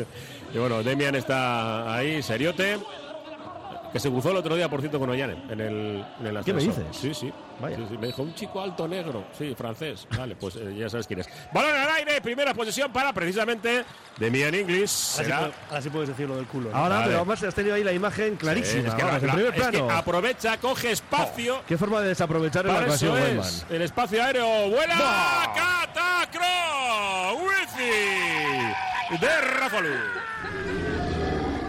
Y 0.54 0.58
bueno, 0.60 0.82
Demian 0.82 1.14
está 1.14 1.94
ahí, 1.94 2.24
seriote. 2.24 2.78
Que 3.94 4.00
se 4.00 4.10
cruzó 4.10 4.32
el 4.32 4.38
otro 4.38 4.56
día, 4.56 4.70
por 4.70 4.80
cierto, 4.82 5.00
con 5.00 5.10
Ollane 5.10 5.34
en 5.50 5.60
el, 5.62 6.06
en 6.20 6.28
el 6.38 6.44
¿Qué 6.44 6.54
me 6.54 6.62
dices? 6.62 6.84
Sí, 6.92 7.14
sí. 7.14 7.32
Vaya. 7.60 7.78
Sí, 7.78 7.86
sí, 7.90 7.98
Me 7.98 8.08
dijo 8.08 8.22
un 8.22 8.36
chico 8.36 8.62
alto 8.62 8.88
negro. 8.88 9.24
Sí, 9.38 9.56
francés. 9.58 10.08
Vale, 10.16 10.36
pues 10.36 10.56
eh, 10.58 10.76
ya 10.78 10.90
sabes 10.90 11.08
quién 11.08 11.22
es. 11.22 11.30
Balón 11.52 11.76
al 11.76 11.90
aire, 11.96 12.22
primera 12.22 12.54
posición 12.54 12.92
para 12.92 13.14
precisamente 13.14 13.84
Demian 14.18 14.54
Inglis. 14.54 15.16
Ahora 15.18 15.26
sí, 15.26 15.32
puedes- 15.40 15.56
ahora 15.70 15.82
sí 15.82 15.90
puedes 15.90 16.10
decir 16.10 16.28
lo 16.28 16.36
del 16.36 16.46
culo. 16.48 16.70
¿no? 16.70 16.78
Ahora, 16.78 16.96
Vale. 16.96 17.08
pero 17.08 17.18
además 17.20 17.44
has 17.44 17.56
tenido 17.56 17.76
ahí 17.76 17.84
la 17.84 17.94
imagen 17.94 18.36
clarísima. 18.36 18.82
Sí, 18.84 18.88
es 18.90 18.94
que, 18.94 19.04
vamos, 19.04 19.22
la- 19.24 19.28
en 19.30 19.34
primer 19.36 19.44
la- 19.58 19.66
es 19.66 19.72
que 19.72 19.78
plano. 19.80 19.92
aprovecha, 19.98 20.58
coge 20.58 20.92
espacio. 20.92 21.62
Qué 21.68 21.78
forma 21.78 22.02
de 22.02 22.10
desaprovechar 22.10 22.66
el 22.68 22.72
ocasión, 22.76 23.18
es. 23.18 23.66
El 23.70 23.82
espacio 23.82 24.24
aéreo 24.24 24.70
vuela. 24.70 25.52
Catacro. 25.56 26.44
Wifi. 27.42 29.18
De 29.20 29.42
Rafalu. 29.60 29.90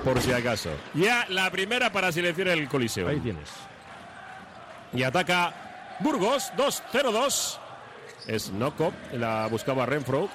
Por 0.08 0.22
si 0.22 0.32
acaso. 0.32 0.70
Ya 0.94 1.26
la 1.28 1.50
primera 1.50 1.92
para 1.92 2.10
silenciar 2.10 2.48
el 2.48 2.66
coliseo. 2.66 3.08
Ahí 3.08 3.20
tienes. 3.20 3.50
Y 4.94 5.02
ataca 5.02 5.98
Burgos, 6.00 6.50
2-0-2. 6.56 7.58
Es 8.26 8.50
Noco, 8.50 8.94
la 9.12 9.46
buscaba 9.48 9.84
Renfro. 9.84 10.30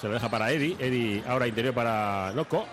Se 0.00 0.08
lo 0.08 0.14
deja 0.14 0.28
para 0.28 0.50
Eddie. 0.50 0.76
Eddie 0.80 1.22
ahora 1.28 1.46
interior 1.46 1.72
para 1.72 2.32
Noco. 2.34 2.66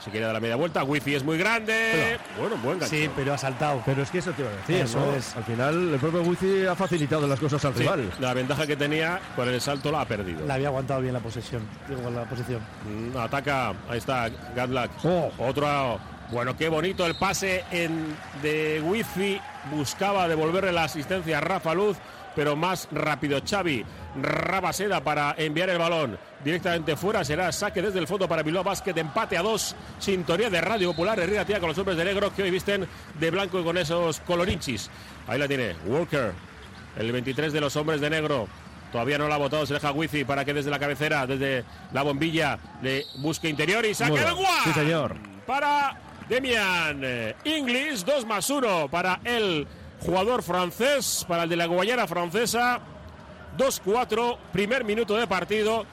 Se 0.00 0.10
quiere 0.10 0.26
dar 0.26 0.34
la 0.34 0.40
media 0.40 0.56
vuelta. 0.56 0.84
Wifi 0.84 1.14
es 1.16 1.24
muy 1.24 1.38
grande. 1.38 2.18
Bueno, 2.38 2.56
buen 2.58 2.78
gancho. 2.78 2.94
Sí, 2.94 3.10
pero 3.16 3.34
ha 3.34 3.38
saltado. 3.38 3.82
Pero 3.84 4.02
es 4.02 4.10
que 4.10 4.18
eso 4.18 4.30
te 4.32 4.42
iba 4.42 4.50
a 4.50 4.54
decir, 4.54 4.76
Eso 4.76 5.00
¿no? 5.00 5.12
es. 5.14 5.34
Al 5.36 5.44
final, 5.44 5.92
el 5.94 5.98
propio 6.00 6.22
Wifi 6.22 6.66
ha 6.66 6.74
facilitado 6.76 7.26
las 7.26 7.40
cosas 7.40 7.64
al 7.64 7.74
Sí, 7.74 7.80
rival. 7.80 8.10
la 8.20 8.34
ventaja 8.34 8.66
que 8.66 8.76
tenía 8.76 9.20
con 9.34 9.48
el 9.48 9.60
salto 9.60 9.90
la 9.90 10.02
ha 10.02 10.04
perdido. 10.06 10.46
La 10.46 10.54
había 10.54 10.68
aguantado 10.68 11.00
bien 11.00 11.14
la 11.14 11.20
posesión. 11.20 11.62
Digo, 11.88 12.08
la 12.10 12.24
posición. 12.24 12.60
Mm, 12.84 13.16
Ataca, 13.16 13.70
ahí 13.88 13.98
está, 13.98 14.28
Gadlak. 14.54 14.90
Oh. 15.04 15.30
Otro, 15.38 15.98
bueno, 16.30 16.56
qué 16.56 16.68
bonito 16.68 17.04
el 17.06 17.16
pase 17.16 17.64
en, 17.70 18.16
de 18.42 18.80
Wifi. 18.84 19.40
Buscaba 19.72 20.28
devolverle 20.28 20.72
la 20.72 20.84
asistencia 20.84 21.38
a 21.38 21.40
Rafa 21.40 21.74
Luz, 21.74 21.96
pero 22.36 22.54
más 22.56 22.88
rápido 22.92 23.40
Xavi 23.44 23.84
Rabaseda 24.22 25.02
para 25.02 25.34
enviar 25.36 25.68
el 25.70 25.78
balón 25.78 26.18
directamente 26.44 26.96
fuera. 26.96 27.24
Será 27.24 27.52
saque 27.52 27.82
desde 27.82 27.98
el 27.98 28.06
fondo 28.06 28.28
para 28.28 28.42
Bilbao 28.42 28.64
Basket, 28.64 28.96
empate 28.96 29.36
a 29.36 29.42
dos. 29.42 29.74
Sintonía 29.98 30.50
de 30.50 30.60
Radio 30.60 30.90
Popular, 30.90 31.18
Herrera 31.18 31.44
Tía 31.44 31.60
con 31.60 31.68
los 31.68 31.78
hombres 31.78 31.96
de 31.96 32.04
negro 32.04 32.34
que 32.34 32.42
hoy 32.42 32.50
visten 32.50 32.86
de 33.18 33.30
blanco 33.30 33.60
y 33.60 33.64
con 33.64 33.76
esos 33.78 34.20
colorinchis. 34.20 34.90
Ahí 35.26 35.38
la 35.38 35.48
tiene, 35.48 35.74
Walker, 35.86 36.32
el 36.96 37.12
23 37.12 37.52
de 37.52 37.60
los 37.60 37.76
hombres 37.76 38.00
de 38.00 38.10
negro. 38.10 38.48
Todavía 38.92 39.18
no 39.18 39.28
la 39.28 39.34
ha 39.34 39.38
votado, 39.38 39.66
se 39.66 39.74
deja 39.74 39.92
Wifi 39.92 40.24
para 40.24 40.44
que 40.44 40.54
desde 40.54 40.70
la 40.70 40.78
cabecera, 40.78 41.26
desde 41.26 41.64
la 41.92 42.02
bombilla, 42.02 42.58
le 42.80 43.04
busque 43.16 43.48
interior 43.48 43.84
y 43.84 43.94
saque 43.94 44.22
el 44.22 44.34
guau. 44.34 44.64
sí, 44.64 44.72
señor. 44.72 45.16
Para 45.46 45.98
Demian 46.28 47.00
eh, 47.02 47.34
Inglis, 47.44 48.04
2 48.04 48.26
más 48.26 48.48
1 48.48 48.88
para 48.90 49.20
el 49.24 49.66
jugador 50.00 50.42
francés, 50.42 51.24
para 51.28 51.42
el 51.42 51.48
de 51.48 51.56
la 51.56 51.66
Guayana 51.66 52.06
francesa. 52.06 52.80
2-4, 53.58 54.38
primer 54.52 54.84
minuto 54.84 55.16
de 55.16 55.26
partido. 55.26 55.84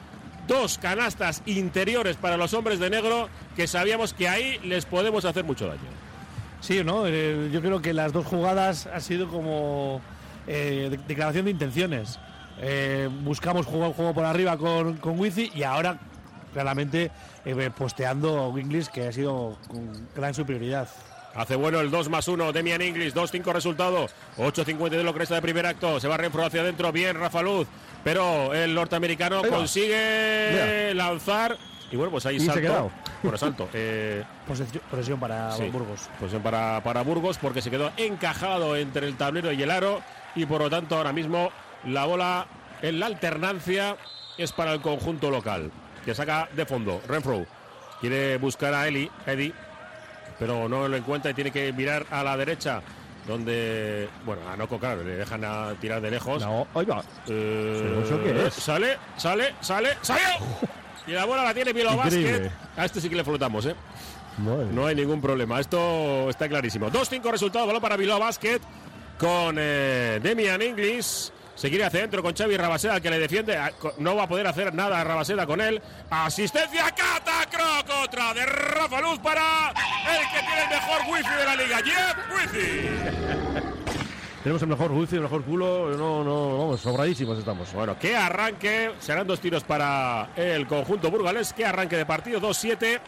Dos 0.46 0.78
canastas 0.78 1.42
interiores 1.46 2.16
para 2.16 2.36
los 2.36 2.54
hombres 2.54 2.78
de 2.78 2.88
negro 2.90 3.28
que 3.56 3.66
sabíamos 3.66 4.12
que 4.12 4.28
ahí 4.28 4.58
les 4.64 4.84
podemos 4.84 5.24
hacer 5.24 5.44
mucho 5.44 5.66
daño. 5.66 5.80
Sí, 6.60 6.82
¿no? 6.84 7.06
Eh, 7.06 7.50
yo 7.52 7.60
creo 7.60 7.82
que 7.82 7.92
las 7.92 8.12
dos 8.12 8.26
jugadas 8.26 8.86
han 8.86 9.00
sido 9.00 9.28
como 9.28 10.00
eh, 10.46 10.88
de- 10.90 10.96
declaración 11.08 11.44
de 11.46 11.50
intenciones. 11.50 12.18
Eh, 12.60 13.08
buscamos 13.22 13.66
jugar 13.66 13.92
juego 13.92 14.14
por 14.14 14.24
arriba 14.24 14.56
con, 14.56 14.96
con 14.98 15.18
Wifi 15.18 15.50
y 15.54 15.62
ahora 15.64 15.98
claramente 16.52 17.10
posteando 17.76 18.52
a 18.54 18.60
Inglis 18.60 18.88
que 18.88 19.08
ha 19.08 19.12
sido 19.12 19.58
con 19.68 20.08
gran 20.14 20.32
superioridad. 20.32 20.88
Hace 21.34 21.54
bueno 21.54 21.80
el 21.80 21.90
2 21.90 22.08
más 22.08 22.26
1, 22.28 22.50
Demian 22.52 22.80
Inglis, 22.80 23.14
2-5 23.14 23.52
resultado, 23.52 24.06
8-50 24.38 24.88
de 24.88 25.02
lo 25.04 25.12
que 25.12 25.18
resta 25.18 25.34
de 25.34 25.42
primer 25.42 25.66
acto, 25.66 26.00
se 26.00 26.08
va 26.08 26.16
Renfro 26.16 26.46
hacia 26.46 26.62
adentro, 26.62 26.90
bien 26.92 27.14
Rafa 27.20 27.42
Luz, 27.42 27.68
pero 28.06 28.54
el 28.54 28.72
norteamericano 28.72 29.42
consigue 29.42 30.94
lanzar 30.94 31.56
y 31.90 31.96
bueno, 31.96 32.12
pues 32.12 32.24
ahí 32.24 32.38
salto. 32.38 32.60
quedado. 32.60 32.90
Bueno, 33.20 33.36
salto. 33.36 33.68
eh, 33.74 34.22
Posesión, 34.46 34.80
posesión 34.88 35.18
para 35.18 35.50
Sí. 35.56 35.64
Burgos. 35.70 36.08
Posición 36.20 36.40
para, 36.40 36.80
para 36.84 37.02
Burgos 37.02 37.36
porque 37.38 37.60
se 37.60 37.68
quedó 37.68 37.90
encajado 37.96 38.76
entre 38.76 39.08
el 39.08 39.16
tablero 39.16 39.50
y 39.50 39.60
el 39.60 39.72
aro 39.72 40.02
y 40.36 40.46
por 40.46 40.60
lo 40.60 40.70
tanto 40.70 40.96
ahora 40.96 41.12
mismo 41.12 41.50
la 41.84 42.04
bola 42.04 42.46
en 42.80 43.00
la 43.00 43.06
alternancia 43.06 43.96
es 44.38 44.52
para 44.52 44.72
el 44.72 44.80
conjunto 44.80 45.28
local 45.28 45.72
que 46.04 46.14
saca 46.14 46.48
de 46.54 46.64
fondo 46.64 47.02
Renfro 47.08 47.44
quiere 48.00 48.36
buscar 48.38 48.72
a 48.72 48.86
Eli, 48.86 49.10
Eddie 49.26 49.52
pero 50.38 50.68
no 50.68 50.86
lo 50.86 50.96
encuentra 50.96 51.32
y 51.32 51.34
tiene 51.34 51.50
que 51.50 51.72
mirar 51.72 52.06
a 52.12 52.22
la 52.22 52.36
derecha 52.36 52.82
donde 53.26 54.08
bueno 54.24 54.42
a 54.48 54.56
Noco 54.56 54.78
claro 54.78 55.02
le 55.02 55.16
dejan 55.16 55.44
a 55.44 55.74
tirar 55.80 56.00
de 56.00 56.10
lejos 56.10 56.42
No, 56.42 56.66
ahí 56.74 56.84
va. 56.84 57.00
Eh, 57.26 57.80
¿Pero 57.82 58.02
eso 58.02 58.22
qué 58.22 58.46
es? 58.46 58.54
sale 58.54 58.96
sale 59.16 59.54
sale 59.60 59.96
salió 60.02 60.26
y 61.06 61.12
la 61.12 61.24
bola 61.24 61.42
la 61.44 61.54
tiene 61.54 61.70
Increíble. 61.70 61.96
Basket 61.96 62.50
a 62.76 62.84
este 62.84 63.00
sí 63.00 63.08
que 63.08 63.16
le 63.16 63.24
flotamos 63.24 63.66
eh 63.66 63.74
Madre 64.38 64.66
no 64.70 64.86
hay 64.86 64.94
ningún 64.94 65.20
problema. 65.22 65.60
Esto 65.60 66.28
está 66.28 66.46
clarísimo. 66.48 66.90
2-5 66.90 67.30
resultado. 67.30 67.66
Balón 67.66 67.80
para 67.80 67.96
Bilbao 67.96 68.18
Basket 68.18 68.60
con 69.18 69.56
eh, 69.58 70.20
Demian 70.22 70.60
Inglis. 70.60 71.32
Se 71.56 71.70
quiere 71.70 71.84
hacia 71.84 72.00
adentro 72.00 72.22
con 72.22 72.34
Xavi 72.36 72.56
Rabaseda 72.56 73.00
que 73.00 73.10
le 73.10 73.18
defiende. 73.18 73.56
Ah, 73.56 73.72
No 73.98 74.14
va 74.14 74.24
a 74.24 74.28
poder 74.28 74.46
hacer 74.46 74.74
nada 74.74 75.02
Rabaseda 75.02 75.46
con 75.46 75.60
él. 75.60 75.80
Asistencia 76.10 76.90
Catacroc. 76.90 78.04
Otra 78.04 78.34
de 78.34 78.44
Rafa 78.46 79.00
Luz 79.00 79.18
para 79.20 79.70
el 79.70 80.28
que 80.32 80.46
tiene 80.46 80.62
el 80.64 80.68
mejor 80.70 81.00
wifi 81.10 81.34
de 81.34 81.44
la 81.44 81.56
liga. 81.56 81.78
Jeff 81.78 82.16
Wifi. 82.30 82.88
Tenemos 84.42 84.62
el 84.62 84.68
mejor 84.68 84.92
wifi, 84.92 85.16
el 85.16 85.22
mejor 85.22 85.42
culo. 85.44 85.96
No, 85.96 86.22
no, 86.22 86.58
vamos, 86.58 86.80
sobradísimos 86.80 87.38
estamos. 87.38 87.72
Bueno, 87.72 87.96
qué 87.98 88.14
arranque. 88.14 88.92
Serán 89.00 89.26
dos 89.26 89.40
tiros 89.40 89.64
para 89.64 90.28
el 90.36 90.66
conjunto 90.68 91.10
burgalés. 91.10 91.52
Qué 91.52 91.64
arranque 91.64 91.96
de 91.96 92.06
partido. 92.06 92.38
2-7. 92.40 93.00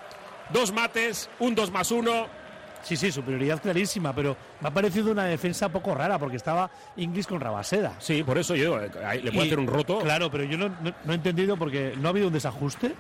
Dos 0.51 0.73
mates. 0.73 1.29
Un 1.39 1.55
2 1.55 1.71
más 1.71 1.93
1. 1.93 2.38
Sí, 2.83 2.97
sí, 2.97 3.11
superioridad 3.13 3.61
clarísima, 3.61 4.15
pero 4.15 4.37
me 4.61 4.69
ha 4.69 4.71
parecido 4.73 5.13
una 5.13 5.25
defensa 5.25 5.69
poco 5.69 5.95
rara 5.95 6.19
porque 6.19 6.37
estaba 6.37 6.71
Inglis 6.97 7.27
con 7.27 7.41
Rabaseda. 7.41 7.95
Sí, 7.99 8.23
por 8.23 8.39
eso 8.39 8.55
yo 8.57 8.81
eh, 8.81 8.91
le 9.23 9.31
puedo 9.31 9.45
Y- 9.45 9.47
hacer 9.49 9.59
un 9.59 9.67
roto. 9.67 9.99
Claro, 10.01 10.31
pero 10.31 10.45
yo 10.45 10.57
no, 10.57 10.69
no- 10.69 10.95
no 11.05 11.13
he 11.13 11.17
entendido 11.17 11.57
porque 11.57 11.95
no 12.01 12.09
ha 12.09 12.11
habido 12.11 12.29
un 12.29 12.33
desajuste, 12.33 12.95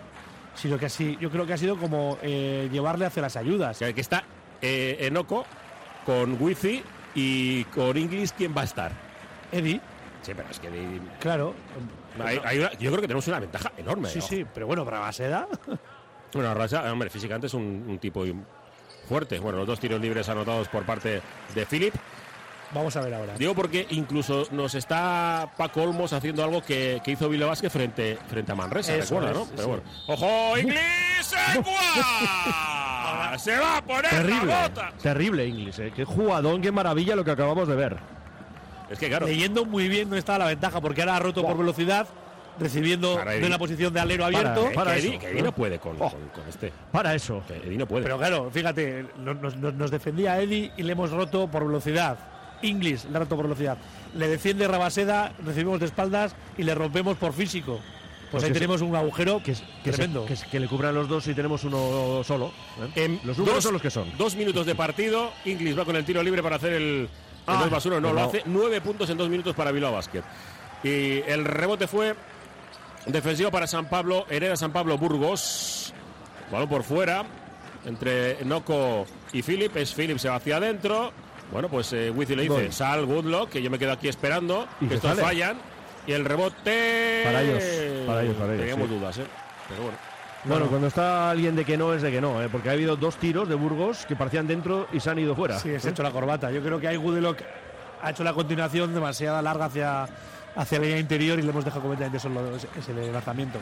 sino 0.54 0.78
que 0.78 0.86
así, 0.86 1.16
yo 1.20 1.30
creo 1.30 1.46
que 1.46 1.52
ha 1.52 1.56
sido 1.58 1.76
como 1.76 2.18
eh, 2.22 2.68
llevarle 2.72 3.06
hacia 3.06 3.22
las 3.22 3.36
ayudas. 3.36 3.78
que 3.78 4.00
está 4.00 4.24
eh, 4.60 4.96
Enoco 5.00 5.46
con 6.04 6.36
Wifi 6.40 6.82
y 7.14 7.64
con 7.64 7.96
Inglis, 7.96 8.32
¿quién 8.32 8.54
va 8.56 8.62
a 8.62 8.64
estar? 8.64 8.92
Eddie, 9.52 9.80
Sí, 10.20 10.32
pero 10.36 10.48
es 10.50 10.58
que 10.58 10.68
de- 10.68 11.00
claro. 11.20 11.54
hay- 12.22 12.40
hay 12.44 12.58
una- 12.58 12.72
yo 12.72 12.90
creo 12.90 13.00
que 13.00 13.06
tenemos 13.06 13.26
una 13.28 13.38
ventaja 13.38 13.72
enorme. 13.78 14.08
Sí, 14.10 14.20
sí, 14.20 14.44
pero 14.52 14.66
bueno, 14.66 14.84
Rabaseda. 14.84 15.46
Bueno, 16.34 16.52
Raza, 16.52 16.92
hombre, 16.92 17.08
físicamente 17.08 17.46
es 17.46 17.54
un, 17.54 17.86
un 17.88 17.98
tipo 17.98 18.22
fuerte. 19.08 19.38
Bueno, 19.40 19.58
los 19.58 19.66
dos 19.66 19.80
tiros 19.80 20.00
libres 20.00 20.28
anotados 20.28 20.68
por 20.68 20.84
parte 20.84 21.20
de 21.54 21.66
Philip. 21.66 21.94
Vamos 22.72 22.94
a 22.96 23.00
ver 23.00 23.14
ahora. 23.14 23.34
Digo 23.38 23.54
porque 23.54 23.86
incluso 23.90 24.46
nos 24.50 24.74
está 24.74 25.50
Paco 25.56 25.82
Olmos 25.82 26.12
haciendo 26.12 26.44
algo 26.44 26.62
que, 26.62 27.00
que 27.02 27.12
hizo 27.12 27.28
Vila 27.30 27.46
Vázquez 27.46 27.72
frente, 27.72 28.18
frente 28.28 28.52
a 28.52 28.54
Manresa, 28.54 28.94
Eso 28.94 29.18
recuerda, 29.18 29.30
es, 29.30 29.36
¿no? 29.38 29.44
sí. 29.46 29.52
Pero 29.56 29.68
bueno. 29.68 29.82
¡Ojo, 30.06 30.58
Inglis! 30.58 31.34
¡Egua! 31.54 33.38
¡Se 33.38 33.56
va 33.58 33.78
a 33.78 33.82
poner 33.82 34.10
Terrible, 34.10 34.46
la 34.46 34.68
bota! 34.68 34.92
terrible 35.02 35.46
Inglis, 35.46 35.78
¿eh? 35.78 35.92
Qué 35.96 36.04
jugadón, 36.04 36.60
qué 36.60 36.70
maravilla 36.70 37.16
lo 37.16 37.24
que 37.24 37.30
acabamos 37.30 37.68
de 37.68 37.74
ver. 37.76 37.96
Es 38.90 38.98
que 38.98 39.08
claro, 39.08 39.26
Leyendo 39.26 39.64
muy 39.64 39.88
bien 39.88 40.10
no 40.10 40.16
estaba 40.16 40.38
la 40.40 40.46
ventaja 40.46 40.80
porque 40.80 41.02
ahora 41.02 41.16
ha 41.16 41.20
roto 41.20 41.42
por 41.42 41.56
velocidad, 41.56 42.06
recibiendo 42.58 43.16
Para 43.16 43.32
de 43.32 43.46
una 43.46 43.58
posición 43.58 43.92
de 43.92 44.00
alero 44.00 44.24
Para, 44.24 44.38
abierto. 44.38 44.68
eh, 44.68 44.74
para 44.74 44.92
que, 44.94 44.98
Eddie, 45.00 45.10
eso. 45.10 45.18
que 45.20 45.30
Eddie 45.30 45.42
no 45.42 45.52
puede 45.52 45.78
con, 45.78 45.96
Oh. 45.98 46.10
con- 46.10 46.28
con 46.28 46.48
este. 46.48 46.72
Para 46.92 47.14
eso. 47.14 47.42
Que 47.46 47.56
Eddie 47.56 47.78
no 47.78 47.86
puede. 47.86 48.02
Pero 48.04 48.18
claro, 48.18 48.50
fíjate, 48.52 49.06
no- 49.18 49.34
nos, 49.34 49.56
nos- 49.56 49.74
nos 49.74 49.90
defendía 49.90 50.40
Eddie 50.40 50.72
y 50.76 50.82
le 50.82 50.92
hemos 50.92 51.10
roto 51.10 51.48
por 51.48 51.64
velocidad. 51.66 52.18
Inglis 52.62 53.04
le 53.04 53.16
ha 53.16 53.20
roto 53.20 53.36
por 53.36 53.44
velocidad. 53.44 53.78
Le 54.14 54.26
defiende 54.28 54.66
Rabaseda, 54.66 55.32
recibimos 55.44 55.78
de 55.80 55.86
espaldas 55.86 56.34
y 56.56 56.64
le 56.64 56.74
rompemos 56.74 57.16
por 57.16 57.32
físico. 57.32 57.78
Pues, 58.30 58.42
Pues 58.42 58.44
ahí 58.44 58.48
que 58.50 58.54
se- 58.54 58.60
tenemos 58.60 58.82
un 58.82 58.94
agujero 58.94 59.38
Que, 59.38 59.52
que, 59.52 59.54
se- 59.54 59.64
tremendo. 59.92 60.26
que, 60.26 60.36
se- 60.36 60.46
que 60.48 60.60
le 60.60 60.66
cubran 60.68 60.94
los 60.94 61.08
dos 61.08 61.26
y 61.28 61.34
tenemos 61.34 61.64
uno 61.64 62.22
solo. 62.24 62.52
¿eh? 62.94 63.04
En 63.04 63.20
los 63.24 63.38
números 63.38 63.54
dos- 63.56 63.64
son 63.64 63.72
los 63.72 63.80
que 63.80 63.90
son. 63.90 64.10
Dos 64.18 64.36
minutos 64.36 64.66
de 64.66 64.74
partido. 64.74 65.30
Inglis 65.46 65.78
va 65.78 65.84
con 65.86 65.96
el 65.96 66.04
tiro 66.04 66.22
libre 66.22 66.42
para 66.42 66.56
hacer 66.56 66.74
el, 66.74 66.82
el 66.82 67.08
Ah, 67.46 67.60
2 67.62 67.70
más 67.70 67.86
1. 67.86 68.00
No, 68.00 68.12
lo 68.12 68.20
hace 68.24 68.42
nueve 68.44 68.82
puntos 68.82 69.08
en 69.08 69.16
dos 69.16 69.30
minutos 69.30 69.54
para 69.54 69.70
Bilbao 69.72 69.92
Basket. 69.92 70.22
Y 70.84 71.22
el 71.26 71.44
rebote 71.46 71.86
fue 71.86 72.14
defensivo 73.08 73.50
para 73.50 73.66
San 73.66 73.86
Pablo. 73.88 74.26
Hereda 74.28 74.56
San 74.56 74.72
Pablo 74.72 74.96
Burgos. 74.98 75.92
Balón 76.50 76.68
por 76.68 76.82
fuera. 76.82 77.24
Entre 77.84 78.44
Noco 78.44 79.06
y 79.32 79.42
Philip. 79.42 79.76
Es 79.76 79.94
Philip, 79.94 80.18
se 80.18 80.28
va 80.28 80.36
hacia 80.36 80.56
adentro. 80.56 81.12
Bueno, 81.52 81.68
pues 81.68 81.92
eh, 81.94 82.10
Wizzy 82.10 82.36
le 82.36 82.42
dice, 82.42 82.54
Voy. 82.54 82.72
sal 82.72 83.06
Goodlock, 83.06 83.48
que 83.50 83.62
yo 83.62 83.70
me 83.70 83.78
quedo 83.78 83.92
aquí 83.92 84.08
esperando, 84.08 84.66
Y 84.80 84.86
que 84.86 84.96
estos 84.96 85.10
sale. 85.10 85.22
fallan. 85.22 85.56
Y 86.06 86.12
el 86.12 86.24
rebote... 86.24 87.22
Para 87.24 87.42
ellos, 87.42 87.62
para 88.06 88.22
ellos, 88.22 88.36
para 88.36 88.52
ellos, 88.54 88.66
Teníamos 88.66 88.88
sí. 88.88 88.94
dudas, 88.94 89.18
¿eh? 89.18 89.24
Pero 89.68 89.82
bueno. 89.82 89.98
Bueno, 90.44 90.66
cuando 90.68 90.86
está 90.86 91.30
alguien 91.30 91.56
de 91.56 91.64
que 91.64 91.76
no, 91.76 91.92
es 91.92 92.00
de 92.00 92.10
que 92.10 92.20
no, 92.20 92.40
¿eh? 92.42 92.48
porque 92.50 92.68
ha 92.70 92.72
habido 92.72 92.96
dos 92.96 93.16
tiros 93.16 93.48
de 93.48 93.54
Burgos 93.56 94.06
que 94.06 94.14
parecían 94.16 94.46
dentro 94.46 94.86
y 94.92 95.00
se 95.00 95.10
han 95.10 95.18
ido 95.18 95.34
fuera. 95.34 95.58
Sí, 95.58 95.78
se 95.80 95.88
ha 95.88 95.90
hecho 95.90 96.02
la 96.02 96.10
corbata. 96.12 96.50
Yo 96.50 96.62
creo 96.62 96.78
que 96.78 96.88
ahí 96.88 96.96
Gudelock 96.96 97.38
ha 98.02 98.10
hecho 98.10 98.22
la 98.24 98.32
continuación 98.32 98.94
demasiado 98.94 99.42
larga 99.42 99.66
hacia, 99.66 100.06
hacia 100.58 100.78
la 100.78 100.84
línea 100.84 101.00
interior 101.00 101.38
y 101.38 101.42
le 101.42 101.50
hemos 101.50 101.64
dejado 101.64 101.82
completamente 101.82 102.18
solo 102.18 102.56
ese, 102.56 103.12
lanzamiento. 103.12 103.58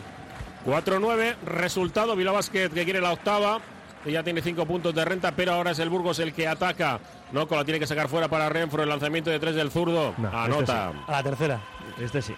4-9, 0.67 1.37
resultado, 1.45 2.17
Bilbao 2.17 2.35
Basket 2.35 2.71
que 2.71 2.85
quiere 2.85 3.01
la 3.01 3.13
octava, 3.13 3.61
que 4.03 4.11
ya 4.11 4.25
tiene 4.25 4.41
5 4.41 4.67
puntos 4.67 4.95
de 4.95 5.05
renta, 5.05 5.33
pero 5.33 5.53
ahora 5.53 5.71
es 5.73 5.79
el 5.79 5.91
Burgos 5.91 6.19
el 6.19 6.33
que 6.33 6.49
ataca. 6.49 6.99
Noco 7.33 7.55
la 7.55 7.65
tiene 7.65 7.79
que 7.79 7.87
sacar 7.87 8.09
fuera 8.09 8.29
para 8.29 8.49
Renfro, 8.49 8.83
el 8.83 8.89
lanzamiento 8.89 9.31
de 9.31 9.39
3 9.39 9.55
del 9.55 9.71
zurdo, 9.71 10.15
No, 10.17 10.29
anota. 10.29 10.91
este 10.91 11.13
A 11.13 11.13
la 11.13 11.23
tercera. 11.23 11.61
Este 12.01 12.23
sí. 12.23 12.35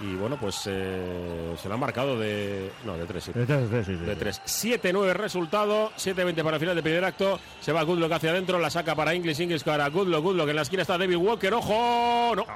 Y 0.00 0.14
bueno, 0.14 0.36
pues 0.36 0.62
eh, 0.66 1.54
se 1.60 1.68
lo 1.68 1.74
han 1.74 1.80
marcado 1.80 2.18
de... 2.18 2.72
No, 2.84 2.96
de 2.96 3.04
3, 3.06 3.22
sí. 3.24 3.32
Este, 3.34 3.62
este 3.62 3.84
sí, 3.84 3.96
sí, 3.98 4.04
De 4.04 4.14
sí. 4.14 4.18
3. 4.18 4.42
7-9 4.82 5.12
resultado, 5.12 5.90
7-20 5.96 6.42
para 6.42 6.56
el 6.56 6.60
final 6.60 6.74
del 6.74 6.82
primer 6.82 7.04
acto. 7.04 7.38
Se 7.60 7.72
va 7.72 7.82
Goodlock 7.82 8.12
hacia 8.12 8.30
adentro, 8.30 8.58
la 8.58 8.70
saca 8.70 8.94
para 8.94 9.14
Inglis, 9.14 9.38
Inglis 9.40 9.62
para 9.62 9.88
Goodlock, 9.88 10.22
Goodlock 10.24 10.48
en 10.48 10.56
la 10.56 10.62
esquina 10.62 10.82
está 10.82 10.98
David 10.98 11.16
Walker, 11.16 11.54
¡ojo! 11.54 12.34
No. 12.34 12.46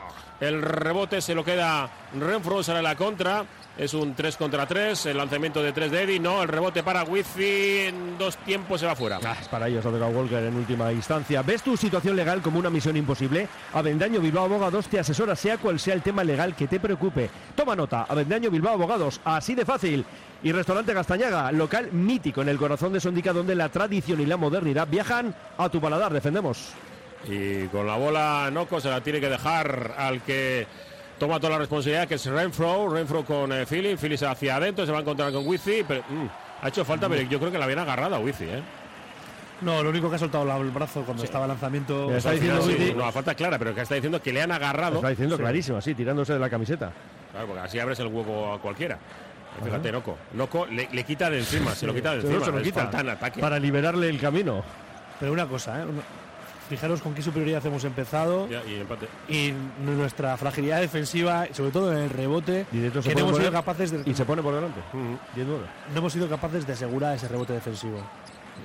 El 0.41 0.61
rebote 0.61 1.21
se 1.21 1.35
lo 1.35 1.45
queda 1.45 1.91
Renfro, 2.19 2.63
sale 2.63 2.83
la 2.83 2.97
contra. 2.97 3.45
Es 3.79 3.93
un 3.93 4.15
3 4.15 4.39
contra 4.39 4.67
3, 4.67 5.05
el 5.07 5.19
lanzamiento 5.19 5.63
de 5.63 5.71
3 5.71 5.91
de 5.91 6.03
Eddie, 6.05 6.19
no, 6.19 6.43
el 6.43 6.49
rebote 6.49 6.83
para 6.83 7.05
Wifi 7.05 7.81
en 7.89 8.17
dos 8.17 8.39
tiempos 8.39 8.81
se 8.81 8.87
va 8.87 8.97
fuera. 8.97 9.21
Ah, 9.23 9.37
es 9.39 9.49
para 9.49 9.69
ellos, 9.69 9.85
ha 9.85 9.91
tocado 9.91 10.09
Walker 10.13 10.43
en 10.43 10.57
última 10.57 10.91
instancia. 10.93 11.43
¿Ves 11.43 11.63
tu 11.63 11.77
situación 11.77 12.17
legal 12.17 12.41
como 12.41 12.59
una 12.59 12.71
misión 12.71 12.97
imposible? 12.97 13.47
Avendaño 13.75 14.21
Bilbao 14.21 14.45
Abogados 14.45 14.89
te 14.89 14.99
asesora 14.99 15.37
sea 15.37 15.59
cual 15.59 15.79
sea 15.79 15.93
el 15.93 16.01
tema 16.01 16.25
legal 16.25 16.57
que 16.57 16.69
te 16.69 16.81
preocupe. 16.81 17.29
Toma 17.55 17.77
nota, 17.77 18.07
Avendaño 18.09 18.51
Bilbao 18.51 18.73
Abogados, 18.73 19.21
así 19.25 19.55
de 19.55 19.67
fácil. 19.67 20.07
Y 20.43 20.53
Restaurante 20.53 20.95
Castañaga, 20.95 21.53
local 21.53 21.93
mítico 21.93 22.41
en 22.41 22.49
el 22.49 22.57
corazón 22.57 22.95
de 22.95 23.01
Sondica 23.01 23.35
donde 23.35 23.55
la 23.55 23.69
tradición 23.69 24.23
y 24.23 24.27
la 24.27 24.39
modernidad 24.39 24.89
viajan 24.89 25.35
a 25.59 25.69
tu 25.69 25.83
paladar. 25.83 26.15
Defendemos. 26.15 26.73
Y 27.29 27.67
con 27.67 27.87
la 27.87 27.97
bola 27.97 28.49
Noco 28.51 28.81
se 28.81 28.89
la 28.89 29.03
tiene 29.03 29.21
que 29.21 29.29
dejar 29.29 29.95
al 29.99 30.23
que 30.23 30.67
toma 31.19 31.39
toda 31.41 31.55
la 31.55 31.59
responsabilidad, 31.59 32.07
que 32.09 32.15
es 32.17 32.27
Renfro. 32.27 32.89
Renfro 32.89 33.25
con 33.25 33.53
eh, 33.53 33.67
Philly. 33.67 33.97
Philly 33.97 34.17
se 34.17 34.25
va 34.27 34.33
hacia 34.33 34.57
adentro, 34.57 34.85
se 34.87 34.93
va 34.93 34.99
a 34.99 35.01
encontrar 35.03 35.33
con 35.33 35.47
Wifi. 35.47 35.85
Pero, 35.87 36.03
mm, 36.09 36.27
ha 36.63 36.69
hecho 36.69 36.85
falta, 36.85 37.09
pero 37.09 37.23
yo 37.23 37.39
creo 37.39 37.51
que 37.53 37.59
la 37.59 37.65
habían 37.65 37.81
agarrado 37.81 38.15
a 38.17 38.19
Wifi. 38.19 38.45
¿eh? 38.45 38.63
No, 39.63 39.83
lo 39.83 39.89
único 39.91 40.11
que 40.11 40.17
ha 40.17 40.19
soltado 40.19 40.45
el 40.61 40.71
brazo 40.71 41.03
cuando 41.03 41.25
estaba 41.25 41.45
el 41.47 41.51
lanzamiento. 41.51 42.15
Está 42.15 42.33
diciendo 42.33 42.63
sí, 42.63 42.73
Wifi- 42.79 42.95
no, 42.95 43.05
a 43.07 43.13
falta 43.13 43.35
clara, 43.35 43.59
pero 43.59 43.75
que 43.75 43.81
está 43.81 43.95
diciendo 43.95 44.21
que 44.21 44.33
le 44.33 44.43
han 44.43 44.53
agarrado. 44.53 44.97
Está 44.97 45.09
diciendo 45.11 45.37
Sí. 45.37 45.43
clarísimo, 45.43 45.79
así, 45.79 45.95
tirándose 45.95 46.35
de 46.35 46.39
la 46.39 46.51
camiseta. 46.51 46.93
Claro, 47.33 47.47
porque 47.47 47.63
así 47.63 47.79
abres 47.79 47.99
el 48.01 48.07
huevo 48.09 48.53
a 48.53 48.61
cualquiera. 48.61 48.99
Fíjate, 49.65 49.91
Noco. 49.91 50.19
Noco 50.35 50.67
le, 50.67 50.87
le 50.93 51.05
quita 51.05 51.31
de 51.31 51.39
encima, 51.39 51.75
se 51.75 51.87
lo 51.87 51.95
quita 51.95 52.11
de 52.15 52.21
encima. 52.21 52.45
se 52.45 52.53
lo 52.53 52.63
quita. 52.63 52.91
Para 53.41 53.59
liberarle 53.59 54.11
el 54.11 54.21
camino. 54.21 54.63
Pero 55.19 55.33
una 55.33 55.47
cosa, 55.47 55.81
¿eh? 55.83 55.87
Fijaros 56.69 57.01
con 57.01 57.15
qué 57.15 57.23
superioridad 57.23 57.65
hemos 57.67 57.85
empezado 57.85 58.49
Ya, 58.49 58.63
y 58.67 58.75
empate. 58.81 59.07
y 59.29 59.53
nuestra 59.85 60.37
fragilidad 60.37 60.81
defensiva, 60.81 61.47
sobre 61.53 61.71
todo 61.71 61.93
en 61.93 61.99
el 61.99 62.11
rebote, 62.11 62.67
Y 62.73 62.79
de 62.79 62.91
que 62.91 62.97
no 62.97 63.03
pone 63.03 63.21
hemos 63.21 63.33
por 63.33 63.41
sido 63.41 63.53
capaces 63.53 63.91
de, 63.93 64.11
Y 64.11 64.15
se 64.15 64.25
pone 64.25 64.43
por 64.43 64.55
delante. 64.55 64.81
Ujú. 64.93 65.19
10-9. 65.37 65.59
no 65.93 65.99
hemos 65.99 66.13
sido 66.13 66.29
capaces 66.29 66.67
de 66.67 66.73
asegurar 66.73 67.15
ese 67.15 67.29
rebote 67.29 67.53
defensivo. 67.53 67.99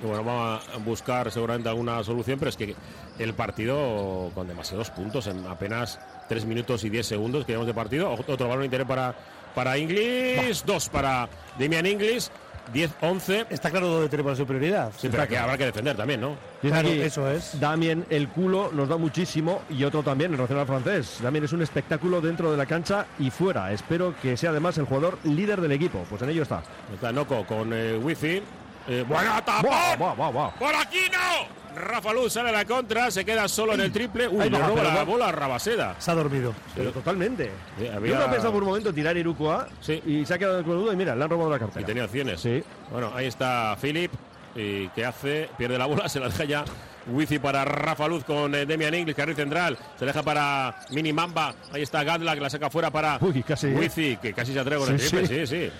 Y 0.02 0.06
bueno, 0.06 0.24
vamos 0.24 0.62
a 0.74 0.78
buscar 0.78 1.30
seguramente 1.30 1.68
alguna 1.68 2.02
solución, 2.02 2.38
pero 2.38 2.48
es 2.48 2.56
que 2.56 2.74
el 3.18 3.34
partido 3.34 4.30
con 4.34 4.48
demasiados 4.48 4.90
puntos 4.90 5.26
en 5.26 5.46
apenas 5.46 6.00
3 6.28 6.44
minutos 6.46 6.82
y 6.84 6.88
10 6.90 7.06
segundos 7.06 7.44
que 7.44 7.52
llevamos 7.52 7.66
de 7.66 7.74
partido. 7.74 8.10
Otro 8.26 8.48
balón 8.48 8.64
interés 8.64 8.86
para, 8.86 9.14
para 9.54 9.76
Inglis, 9.76 10.64
dos 10.64 10.88
para 10.88 11.28
Damian 11.58 11.84
Inglis, 11.84 12.32
10-11. 12.72 13.46
Está 13.50 13.70
claro 13.70 13.88
dónde 13.88 14.08
tenemos 14.08 14.32
la 14.32 14.36
superioridad. 14.36 14.92
Sí, 14.96 15.08
pero 15.10 15.26
que 15.26 15.38
habrá 15.38 15.58
que 15.58 15.66
defender 15.66 15.96
también, 15.96 16.20
¿no? 16.20 16.36
Dice 16.62 16.72
Claro, 16.74 16.88
aquí, 16.88 17.00
eso 17.00 17.30
es. 17.30 17.58
Damien, 17.60 18.04
el 18.10 18.28
culo 18.28 18.70
nos 18.72 18.88
da 18.88 18.96
muchísimo 18.96 19.62
y 19.70 19.84
otro 19.84 20.02
también, 20.02 20.32
el 20.32 20.38
nacional 20.38 20.66
francés. 20.66 21.18
Damien 21.22 21.44
es 21.44 21.52
un 21.52 21.62
espectáculo 21.62 22.20
dentro 22.20 22.50
de 22.50 22.56
la 22.56 22.66
cancha 22.66 23.06
y 23.18 23.30
fuera. 23.30 23.72
Espero 23.72 24.14
que 24.20 24.36
sea 24.36 24.50
además 24.50 24.78
el 24.78 24.84
jugador 24.84 25.18
líder 25.24 25.60
del 25.60 25.72
equipo. 25.72 26.04
Pues 26.08 26.22
en 26.22 26.30
ello 26.30 26.42
está. 26.42 26.62
Está 26.94 27.12
Noco 27.12 27.44
con 27.46 27.72
eh, 27.72 27.96
Wifi. 27.96 28.42
Eh, 28.88 29.04
¡Buena 29.06 29.44
tapa! 29.44 29.62
¡Buah, 29.62 29.96
buah, 29.96 30.14
buah, 30.14 30.30
buah! 30.30 30.50
¡Por 30.58 30.74
aquí 30.74 31.02
no! 31.12 31.61
Rafa 31.74 32.12
Luz 32.12 32.32
sale 32.32 32.50
a 32.50 32.52
la 32.52 32.64
contra, 32.64 33.10
se 33.10 33.24
queda 33.24 33.48
solo 33.48 33.74
en 33.74 33.80
el 33.80 33.92
triple. 33.92 34.28
Uy, 34.28 34.40
Ahí 34.42 34.50
le 34.50 34.58
roba 34.58 34.82
la 34.82 34.94
va- 34.94 35.04
bola 35.04 35.28
a 35.28 35.32
Rabaseda. 35.32 35.96
Se 35.98 36.10
ha 36.10 36.14
dormido. 36.14 36.54
Pero 36.74 36.92
totalmente. 36.92 37.50
Sí, 37.78 37.84
Yo 37.86 37.92
había- 37.94 38.18
no 38.18 38.24
he 38.24 38.28
pensado 38.28 38.52
por 38.52 38.62
un 38.62 38.68
momento 38.70 38.92
tirar 38.92 39.16
Irukoa 39.16 39.68
Sí. 39.80 40.02
y 40.06 40.24
se 40.26 40.34
ha 40.34 40.38
quedado 40.38 40.62
con 40.62 40.72
el 40.72 40.78
duda 40.78 40.92
y 40.92 40.96
mira, 40.96 41.14
le 41.16 41.24
han 41.24 41.30
robado 41.30 41.50
la 41.50 41.56
Y 41.56 41.60
cartera. 41.60 41.86
tenía 41.86 42.04
opciones. 42.04 42.40
Sí. 42.40 42.62
Bueno, 42.90 43.12
ahí 43.14 43.26
está 43.26 43.76
Philip. 43.80 44.12
¿Y 44.54 44.88
qué 44.88 45.06
hace? 45.06 45.48
Pierde 45.56 45.78
la 45.78 45.86
bola, 45.86 46.08
se 46.10 46.20
la 46.20 46.26
deja 46.28 46.44
ya 46.44 46.64
Wifi 47.06 47.38
para 47.38 47.64
Rafa 47.64 48.06
Luz 48.06 48.22
con 48.22 48.54
eh, 48.54 48.66
Demian 48.66 48.94
Inglis, 48.94 49.16
carril 49.16 49.34
central. 49.34 49.78
Se 49.98 50.04
deja 50.04 50.22
para 50.22 50.76
Mini 50.90 51.12
Mamba. 51.12 51.54
Ahí 51.72 51.82
está 51.82 52.04
Gadla, 52.04 52.34
que 52.34 52.40
la 52.42 52.50
saca 52.50 52.68
fuera 52.68 52.90
para 52.90 53.16
Uy, 53.22 53.42
casi, 53.42 53.68
¿eh? 53.68 53.74
Wifi, 53.74 54.18
que 54.18 54.32
casi 54.34 54.52
se 54.52 54.60
atreve 54.60 54.84
con 54.84 54.92
el 54.94 55.00
Sí, 55.00 55.08
triple. 55.16 55.46
Sí, 55.46 55.70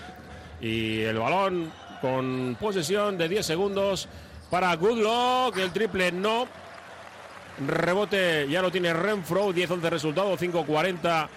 sí. 0.59 0.65
Y 0.67 1.01
el 1.01 1.19
balón 1.19 1.71
con 2.01 2.57
posesión 2.59 3.17
de 3.17 3.29
10 3.29 3.45
segundos 3.45 4.09
para 4.53 4.75
Goodlock. 4.75 5.57
El 5.57 5.71
triple 5.71 6.11
no. 6.11 6.45
Rebote 7.67 8.47
ya 8.47 8.61
lo 8.61 8.71
tiene 8.71 8.93
Renfro. 8.93 9.51
10-11 9.51 9.89
resultado, 9.89 10.37
5-40 10.37 11.27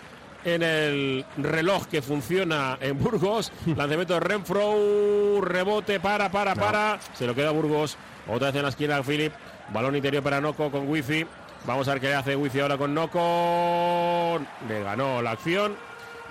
en 0.45 0.63
el 0.63 1.25
reloj 1.39 1.87
que 1.87 2.03
funciona 2.03 2.77
en 2.79 2.99
Burgos. 2.99 3.53
Lanzamiento 3.75 4.13
de 4.13 4.21
Renfro. 4.21 5.41
Rebote 5.41 5.99
para, 5.99 6.31
para, 6.31 6.55
para. 6.55 6.99
Se 7.15 7.27
lo 7.27 7.35
queda 7.35 7.53
Burgos. 7.53 7.97
Otra 8.29 8.49
vez 8.49 8.57
en 8.57 8.63
la 8.65 8.69
esquina 8.69 9.03
Philip. 9.03 9.33
Balón 9.73 9.97
interior 9.97 10.23
para 10.23 10.39
Noco 10.43 10.71
con 10.71 10.87
Wifi. 10.87 11.27
Vamos 11.65 11.89
a 11.89 11.93
ver 11.93 12.03
qué 12.03 12.13
hace 12.13 12.37
Wifi 12.37 12.61
ahora 12.61 12.77
con 12.77 12.93
Noco. 12.93 14.39
Le 14.69 14.83
ganó 14.83 15.23
la 15.23 15.31
acción. 15.31 15.75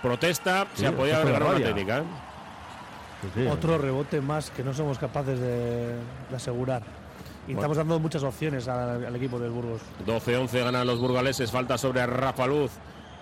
Protesta. 0.03 0.67
Sí, 0.75 0.81
Se 0.81 0.87
ha 0.87 0.91
podido 0.91 1.17
haber 1.17 1.33
ganado 1.33 1.53
la 1.57 1.65
técnica. 1.65 1.97
¿eh? 1.97 2.03
Sí, 3.33 3.41
sí. 3.41 3.47
Otro 3.47 3.77
rebote 3.77 4.21
más 4.21 4.49
que 4.51 4.63
no 4.63 4.73
somos 4.73 4.97
capaces 4.97 5.39
de, 5.39 5.95
de 6.29 6.35
asegurar. 6.35 6.81
Y 7.47 7.53
Bueno. 7.53 7.59
estamos 7.59 7.77
dando 7.77 7.99
muchas 7.99 8.23
opciones 8.23 8.67
al, 8.67 9.05
al 9.05 9.15
equipo 9.15 9.39
del 9.39 9.51
Burgos. 9.51 9.81
12-11 10.05 10.63
ganan 10.63 10.87
los 10.87 10.99
burgaleses. 10.99 11.51
Falta 11.51 11.77
sobre 11.77 12.05
Rafa 12.05 12.47
Luz. 12.47 12.71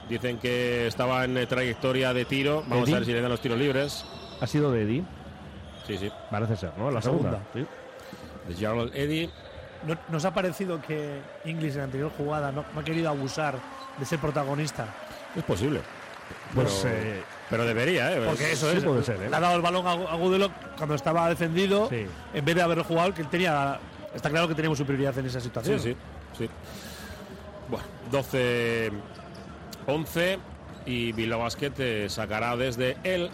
Dicen 0.10 0.38
que 0.38 0.88
estaba 0.88 1.24
en 1.26 1.38
eh, 1.38 1.45
trayectoria 1.45 2.14
de 2.14 2.26
tiro. 2.26 2.64
Vamos 2.68 2.86
Eddie. 2.88 2.95
a 2.95 2.97
ver 2.99 3.06
si 3.06 3.14
le 3.14 3.22
dan 3.22 3.30
los 3.32 3.41
tiros 3.41 3.58
libres. 3.58 4.06
Ha 4.41 4.47
sido 4.47 4.72
de 4.72 4.84
Eddie. 4.84 5.04
Sí, 5.88 5.97
sí. 5.97 6.10
Parece 6.32 6.56
ser, 6.56 6.72
¿no? 6.78 6.86
La, 6.88 6.95
La 6.95 7.01
segunda. 7.01 7.39
segunda. 7.54 7.72
De 8.47 8.56
Gerald 8.56 8.91
Eddy. 8.95 9.30
¿No- 9.86 9.97
¿Nos 10.10 10.24
ha 10.24 10.34
parecido 10.34 10.82
que 10.82 11.20
Inglis 11.43 11.74
en 11.74 11.80
la 11.80 11.84
anterior 11.86 12.12
jugada 12.18 12.51
no, 12.54 12.64
no 12.74 12.80
ha 12.80 12.84
querido 12.84 13.10
abusar 13.10 13.56
de 13.99 14.06
ser 14.06 14.20
protagonista? 14.20 14.86
Es 15.36 15.43
posible. 15.43 15.82
Pues, 16.56 16.80
pero, 16.84 16.95
eh, 16.95 17.24
pero 17.49 17.65
debería, 17.65 18.13
¿eh? 18.15 18.21
Porque 18.25 18.51
eso 18.51 18.71
sí 18.71 18.77
es. 18.77 18.83
puede 18.83 19.03
ser, 19.03 19.21
¿eh? 19.21 19.29
Le 19.29 19.35
ha 19.35 19.39
dado 19.39 19.55
el 19.55 19.61
balón 19.61 19.85
a, 19.87 20.15
Gudelok 20.15 20.51
cuando 20.77 20.95
estaba 20.95 21.29
defendido, 21.29 21.87
Sí. 21.89 22.05
en 22.33 22.45
vez 22.45 22.55
de 22.55 22.61
haber 22.61 22.81
jugado, 22.83 23.13
que 23.13 23.21
él 23.21 23.29
tenía. 23.29 23.79
Está 24.13 24.29
claro 24.29 24.47
que 24.47 24.55
tenemos 24.55 24.77
superioridad 24.77 25.17
en 25.17 25.25
esa 25.25 25.39
situación. 25.39 25.79
sí, 25.79 25.95
sí. 26.37 26.49
Bueno, 27.69 27.85
12 28.11 28.91
11 29.87 30.39
y 30.85 31.11
Bilbao 31.13 31.39
Basket 31.39 32.07
sacará 32.09 32.55
desde 32.55 32.97
el 33.03 33.29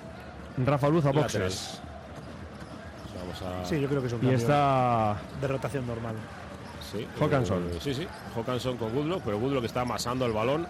Rafa 0.65 0.89
Luz 0.89 1.05
a 1.05 1.11
boxes. 1.11 1.81
Vamos 3.19 3.41
a 3.41 3.65
Sí, 3.65 3.79
yo 3.79 3.87
creo 3.87 4.01
que 4.01 4.07
es 4.07 4.13
un 4.13 4.25
Y 4.25 4.33
está 4.33 5.17
de 5.41 5.47
rotación 5.47 5.85
normal. 5.87 6.15
sí, 6.91 7.07
Hawkinson. 7.19 7.69
eh, 7.69 7.77
sí, 7.81 7.93
sí, 7.93 8.07
Hawkinson 8.35 8.77
con 8.77 8.93
Goodlock, 8.93 9.23
pero 9.23 9.39
Goodlock 9.39 9.65
está 9.65 9.81
amasando 9.81 10.25
el 10.25 10.33
balón. 10.33 10.67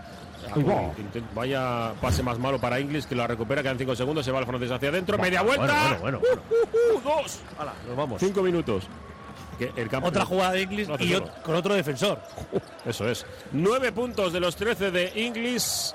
Vaya 1.36 1.94
pase 2.02 2.24
más 2.24 2.38
malo 2.40 2.60
para 2.60 2.80
Inglis 2.80 3.06
que 3.06 3.16
lo 3.16 3.26
recupera, 3.28 3.62
quedan 3.62 3.78
5 3.78 3.96
segundos, 3.96 4.26
se 4.26 4.32
va 4.32 4.40
el 4.40 4.46
francés 4.46 4.72
hacia 4.72 4.90
adentro, 4.90 5.18
Buah, 5.18 5.26
media 5.28 5.42
bueno, 5.42 5.64
vuelta. 5.64 5.98
bueno, 6.02 6.20
bueno, 6.20 6.40
Uh, 6.50 6.96
uh, 6.96 6.98
uh, 6.98 7.02
dos. 7.02 7.40
Hala, 7.58 7.74
nos 7.88 7.96
vamos. 7.98 8.20
5 8.20 8.42
minutos. 8.42 8.84
Que 9.58 9.72
el 9.76 9.90
campo- 9.90 10.08
Otra 10.08 10.24
jugada 10.26 10.54
de 10.54 10.62
Inglis 10.62 10.88
y 11.00 11.10
solo. 11.14 11.26
ot- 11.26 11.42
con 11.42 11.56
otro 11.56 11.74
defensor. 11.74 12.22
Eso 12.86 13.10
es. 13.10 13.26
9 13.52 13.92
puntos 13.92 14.32
de 14.32 14.40
los 14.40 14.56
13 14.56 14.90
de 14.92 15.12
Inglis 15.16 15.94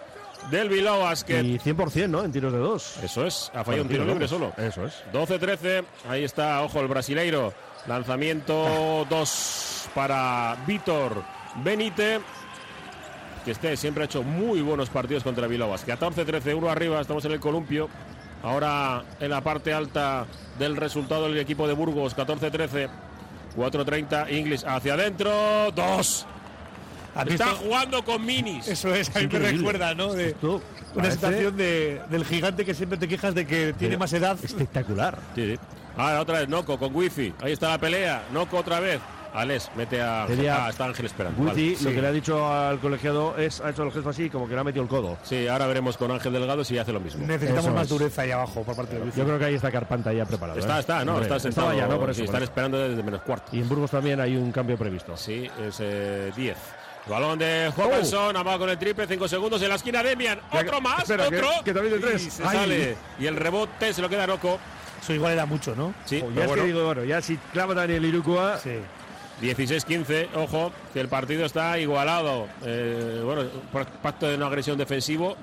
del 0.50 0.68
Bilbao 0.68 1.00
Basket. 1.00 1.42
Y 1.42 1.58
100%, 1.58 2.08
¿no? 2.10 2.22
En 2.22 2.30
tiros 2.30 2.52
de 2.52 2.58
dos. 2.58 2.98
Eso 3.02 3.24
es, 3.26 3.50
ha 3.54 3.64
fallado 3.64 3.84
un 3.84 3.88
Bueno, 3.88 4.02
tiro 4.02 4.04
libre 4.04 4.28
solo. 4.28 4.52
Eso 4.58 4.84
es. 4.86 5.02
12-13, 5.12 5.82
ahí 6.08 6.24
está, 6.24 6.60
ojo, 6.62 6.80
el 6.80 6.88
brasileiro. 6.88 7.54
Lanzamiento 7.86 9.06
2 9.08 9.88
para 9.94 10.56
Víctor 10.66 11.22
Benite. 11.62 12.20
Que 13.44 13.50
este 13.50 13.76
siempre 13.76 14.04
ha 14.04 14.06
hecho 14.06 14.22
muy 14.22 14.62
buenos 14.62 14.88
partidos 14.90 15.22
contra 15.22 15.46
Bilbao 15.46 15.68
Basket. 15.70 15.92
14-13, 15.98 16.56
uno 16.56 16.70
arriba, 16.70 17.00
estamos 17.00 17.24
en 17.26 17.32
el 17.32 17.40
columpio. 17.40 17.88
Ahora 18.42 19.04
en 19.20 19.30
la 19.30 19.42
parte 19.42 19.72
alta 19.72 20.26
del 20.58 20.76
resultado 20.76 21.24
del 21.28 21.38
equipo 21.38 21.66
de 21.68 21.74
Burgos, 21.74 22.16
14-13. 22.16 22.88
4.30, 23.56 24.32
Inglis 24.32 24.64
hacia 24.64 24.94
adentro, 24.94 25.70
2. 25.74 26.26
A 27.14 27.24
mí 27.24 27.32
Está 27.34 27.46
jugando 27.54 28.04
con 28.04 28.24
minis. 28.26 28.66
Eso 28.66 28.92
es, 28.92 29.08
a 29.10 29.20
mí 29.20 29.26
me 29.28 29.34
increíble. 29.36 29.52
recuerda, 29.58 29.94
¿no? 29.94 30.12
De 30.12 30.30
Esto 30.30 30.60
una 30.96 31.10
situación 31.10 31.56
de, 31.56 32.00
del 32.10 32.24
gigante 32.24 32.64
que 32.64 32.74
siempre 32.74 32.98
te 32.98 33.06
quejas 33.06 33.34
de 33.34 33.46
que 33.46 33.72
tiene 33.74 33.90
Pero- 33.90 33.98
más 33.98 34.12
edad. 34.12 34.36
espectacular. 34.42 35.18
Sí, 35.34 35.52
sí. 35.54 35.58
Ahora 35.96 36.20
otra 36.20 36.40
vez 36.40 36.48
Noco 36.48 36.76
con 36.78 36.94
wifi. 36.94 37.32
Ahí 37.40 37.52
está 37.52 37.68
la 37.68 37.78
pelea. 37.78 38.24
Noco 38.32 38.56
otra 38.58 38.80
vez. 38.80 39.00
Alex, 39.34 39.70
mete 39.76 40.00
a. 40.00 40.26
Sería- 40.28 40.64
Ah, 40.66 40.70
está 40.70 40.84
Ángel 40.84 41.06
esperando. 41.06 41.36
Guti 41.42 41.50
Vale. 41.50 41.70
lo 41.82 41.90
Sí. 41.90 41.94
que 41.96 42.00
le 42.02 42.06
ha 42.06 42.12
dicho 42.12 42.46
al 42.52 42.78
colegiado 42.78 43.36
es, 43.36 43.60
ha 43.60 43.70
hecho 43.70 43.82
el 43.82 43.90
gesto 43.90 44.08
así, 44.10 44.30
como 44.30 44.46
que 44.48 44.54
le 44.54 44.60
ha 44.60 44.64
metido 44.64 44.82
el 44.84 44.88
codo. 44.88 45.18
Sí, 45.24 45.48
ahora 45.48 45.66
veremos 45.66 45.96
con 45.96 46.10
Ángel 46.12 46.32
Delgado 46.32 46.62
si 46.64 46.78
hace 46.78 46.92
lo 46.92 47.00
mismo. 47.00 47.26
Necesitamos 47.26 47.64
Eso 47.64 47.74
más 47.74 47.82
es. 47.84 47.88
dureza 47.88 48.22
ahí 48.22 48.30
abajo 48.30 48.62
por 48.62 48.76
parte 48.76 48.96
del 48.98 49.12
Yo 49.12 49.24
creo 49.24 49.38
que 49.38 49.44
ahí 49.46 49.54
está 49.54 49.72
Carpanta 49.72 50.12
ya 50.12 50.24
preparado. 50.24 50.58
Está, 50.58 50.76
¿eh? 50.76 50.80
está, 50.80 51.04
no, 51.04 51.20
está 51.20 51.40
sentado. 51.40 51.72
Estaba 51.72 51.74
ya, 51.88 51.92
¿no? 51.92 51.98
Por 52.00 52.10
eso. 52.10 52.16
sí, 52.18 52.20
por 52.22 52.26
están 52.26 52.42
eso. 52.42 52.50
esperando 52.50 52.78
desde 52.78 53.02
menos 53.02 53.22
cuarto. 53.22 53.56
Y 53.56 53.60
en 53.60 53.68
Burgos 53.68 53.90
también 53.90 54.20
hay 54.20 54.36
un 54.36 54.52
cambio 54.52 54.76
previsto. 54.78 55.16
Sí, 55.16 55.50
es 55.66 55.78
eh, 55.80 56.30
10. 56.36 56.56
Balón 57.06 57.38
de 57.38 57.70
Hawkinson, 57.76 58.34
va 58.46 58.56
con 58.56 58.70
el 58.70 58.78
triple, 58.78 59.06
5 59.06 59.28
segundos 59.28 59.60
en 59.60 59.68
la 59.68 59.74
esquina 59.74 60.02
Demian. 60.02 60.38
Ya 60.52 60.60
Otro 60.60 60.80
más, 60.80 61.00
espera, 61.00 61.26
otro. 61.26 61.48
que 61.64 61.74
también 61.74 61.94
de 62.00 62.00
tres. 62.06 62.24
Y 62.26 62.30
se 62.30 62.42
sale. 62.44 62.96
Y 63.18 63.26
el 63.26 63.36
rebote 63.36 63.92
se 63.92 64.00
lo 64.00 64.08
queda 64.08 64.26
Noco. 64.26 64.58
Eso 65.02 65.12
igual 65.12 65.32
era 65.34 65.44
mucho, 65.44 65.74
¿no? 65.76 65.92
Sí, 66.06 66.20
pero 66.22 66.32
ya 66.34 66.40
es 66.42 66.46
bueno. 66.46 66.62
que 66.62 66.66
digo, 66.68 66.84
bueno, 66.86 67.04
ya 67.04 67.20
si 67.20 67.36
clava 67.52 67.74
Daniel 67.74 68.06
Irukua, 68.06 68.58
Sí. 68.58 68.70
16-15, 69.42 70.28
ojo, 70.36 70.72
que 70.92 71.00
el 71.00 71.08
partido 71.08 71.44
está 71.44 71.78
igualado. 71.78 72.46
Eh, 72.64 73.20
bueno, 73.24 73.42
por 73.72 73.86
pacto 73.86 74.26
de 74.28 74.38
no 74.38 74.46
agresión 74.46 74.78
defensivo, 74.78 75.36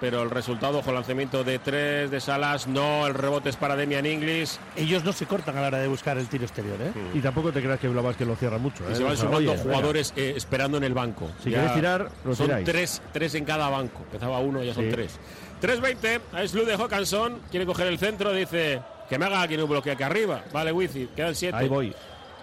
pero 0.00 0.22
el 0.22 0.30
resultado, 0.30 0.78
ojo, 0.78 0.92
lanzamiento 0.92 1.44
de 1.44 1.58
3 1.58 2.10
de 2.10 2.20
Salas, 2.20 2.66
no, 2.66 3.06
el 3.06 3.14
rebote 3.14 3.48
es 3.48 3.56
para 3.56 3.74
Demian 3.76 4.04
Inglis. 4.04 4.60
Ellos 4.76 5.02
no 5.04 5.12
se 5.12 5.24
cortan 5.26 5.56
a 5.56 5.62
la 5.62 5.68
hora 5.68 5.78
de 5.78 5.88
buscar 5.88 6.18
el 6.18 6.26
tiro 6.28 6.44
exterior, 6.44 6.76
¿eh? 6.80 6.92
y 7.14 7.20
tampoco 7.20 7.52
te 7.52 7.62
creas 7.62 7.80
que 7.80 7.88
Bilbao 7.88 8.14
que 8.14 8.24
lo 8.24 8.36
cierra 8.36 8.58
mucho. 8.58 8.84
Y 8.88 8.92
¿eh? 8.92 8.96
se 8.96 9.02
van 9.02 9.12
O 9.12 9.16
sea, 9.16 9.26
sumando 9.26 9.52
oye, 9.52 9.62
jugadores 9.62 10.12
eh, 10.16 10.34
esperando 10.36 10.76
en 10.78 10.84
el 10.84 10.94
banco. 10.94 11.30
Si 11.42 11.50
queréis 11.50 11.74
tirar, 11.74 12.10
lo 12.24 12.34
son 12.34 12.46
tiráis. 12.46 12.64
tres, 12.66 13.02
tres 13.12 13.34
en 13.34 13.44
cada 13.44 13.68
banco. 13.70 14.00
Empezaba 14.04 14.38
uno, 14.40 14.62
ya 14.62 14.74
son 14.74 14.84
Sí. 14.84 14.90
tres. 14.90 15.18
3-20, 15.62 16.20
es 16.42 16.52
Lu 16.52 16.64
de 16.66 16.74
Hawkinson, 16.74 17.40
quiere 17.50 17.64
coger 17.64 17.86
el 17.86 17.98
centro, 17.98 18.32
dice 18.32 18.82
que 19.08 19.18
me 19.18 19.24
haga 19.24 19.40
aquí 19.42 19.56
un 19.56 19.68
bloque 19.68 19.90
aquí 19.92 20.02
arriba. 20.02 20.42
Vale, 20.52 20.72
Wifi, 20.72 21.08
quedan 21.16 21.34
siete. 21.34 21.56
Ahí 21.56 21.68
voy. 21.68 21.94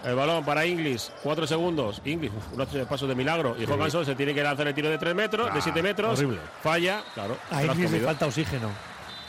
El 0.04 0.16
balón 0.16 0.44
para 0.44 0.66
Inglis, 0.66 1.12
cuatro 1.22 1.46
segundos. 1.46 2.02
Inglis, 2.06 2.32
unos 2.54 2.68
pasos 2.88 3.08
de 3.08 3.14
milagro. 3.16 3.56
Y 3.60 3.66
Hawkinson 3.66 4.06
se 4.06 4.16
tiene 4.16 4.34
que 4.34 4.42
lanzar 4.42 4.68
el 4.68 4.74
tiro 4.74 4.90
de 4.90 4.98
3 4.98 5.14
metros, 5.14 5.54
de 5.54 5.60
Ah, 5.60 5.62
7 5.62 5.82
metros. 5.84 6.18
horrible. 6.18 6.40
Falla, 6.64 7.02
claro. 7.14 7.38
A 7.52 7.64
Inglis 7.64 7.92
le 7.92 8.00
falta 8.02 8.26
oxígeno. 8.26 8.70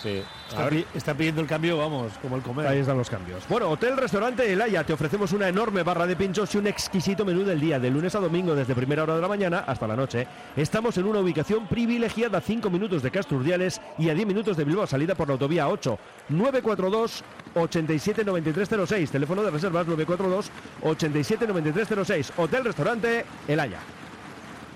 Sí. 0.03 0.23
Está, 0.49 0.65
ver, 0.65 0.71
pi- 0.71 0.87
está 0.95 1.15
pidiendo 1.15 1.41
el 1.41 1.47
cambio, 1.47 1.79
vamos, 1.79 2.13
como 2.21 2.35
el 2.37 2.43
comer. 2.43 2.67
Ahí 2.67 2.79
están 2.81 2.99
los 2.99 3.09
cambios. 3.09 3.47
Bueno, 3.49 3.71
Hotel 3.71 3.97
Restaurante 3.97 4.53
El 4.53 4.61
Haya, 4.61 4.83
te 4.85 4.93
ofrecemos 4.93 5.33
una 5.33 5.49
enorme 5.49 5.83
barra 5.85 6.07
de 6.07 6.17
pinchos 6.17 6.53
y 6.55 6.59
un 6.59 6.67
exquisito 6.67 7.25
menú 7.25 7.45
del 7.45 7.61
día, 7.61 7.79
de 7.79 7.89
lunes 7.89 8.15
a 8.17 8.19
domingo, 8.21 8.55
desde 8.55 8.75
primera 8.75 9.05
hora 9.05 9.15
de 9.15 9.23
la 9.23 9.29
mañana 9.29 9.61
hasta 9.67 9.87
la 9.87 9.95
noche. 9.95 10.27
Estamos 10.57 10.97
en 10.99 11.05
una 11.07 11.21
ubicación 11.21 11.67
privilegiada, 11.69 12.39
a 12.39 12.41
5 12.41 12.69
minutos 12.69 13.03
de 13.03 13.11
Casturdiales 13.13 13.81
y 13.99 14.09
a 14.11 14.15
10 14.15 14.27
minutos 14.27 14.57
de 14.57 14.65
Bilbao, 14.65 14.87
salida 14.87 15.15
por 15.15 15.29
la 15.29 15.35
autovía 15.35 15.69
8. 15.69 15.99
942 16.31 17.23
879306, 17.55 19.11
teléfono 19.11 19.43
de 19.43 19.51
reservas 19.51 19.87
942 19.87 20.51
879306. 20.83 22.33
Hotel 22.37 22.65
Restaurante 22.65 23.25
El 23.47 23.61
Haya. 23.61 23.79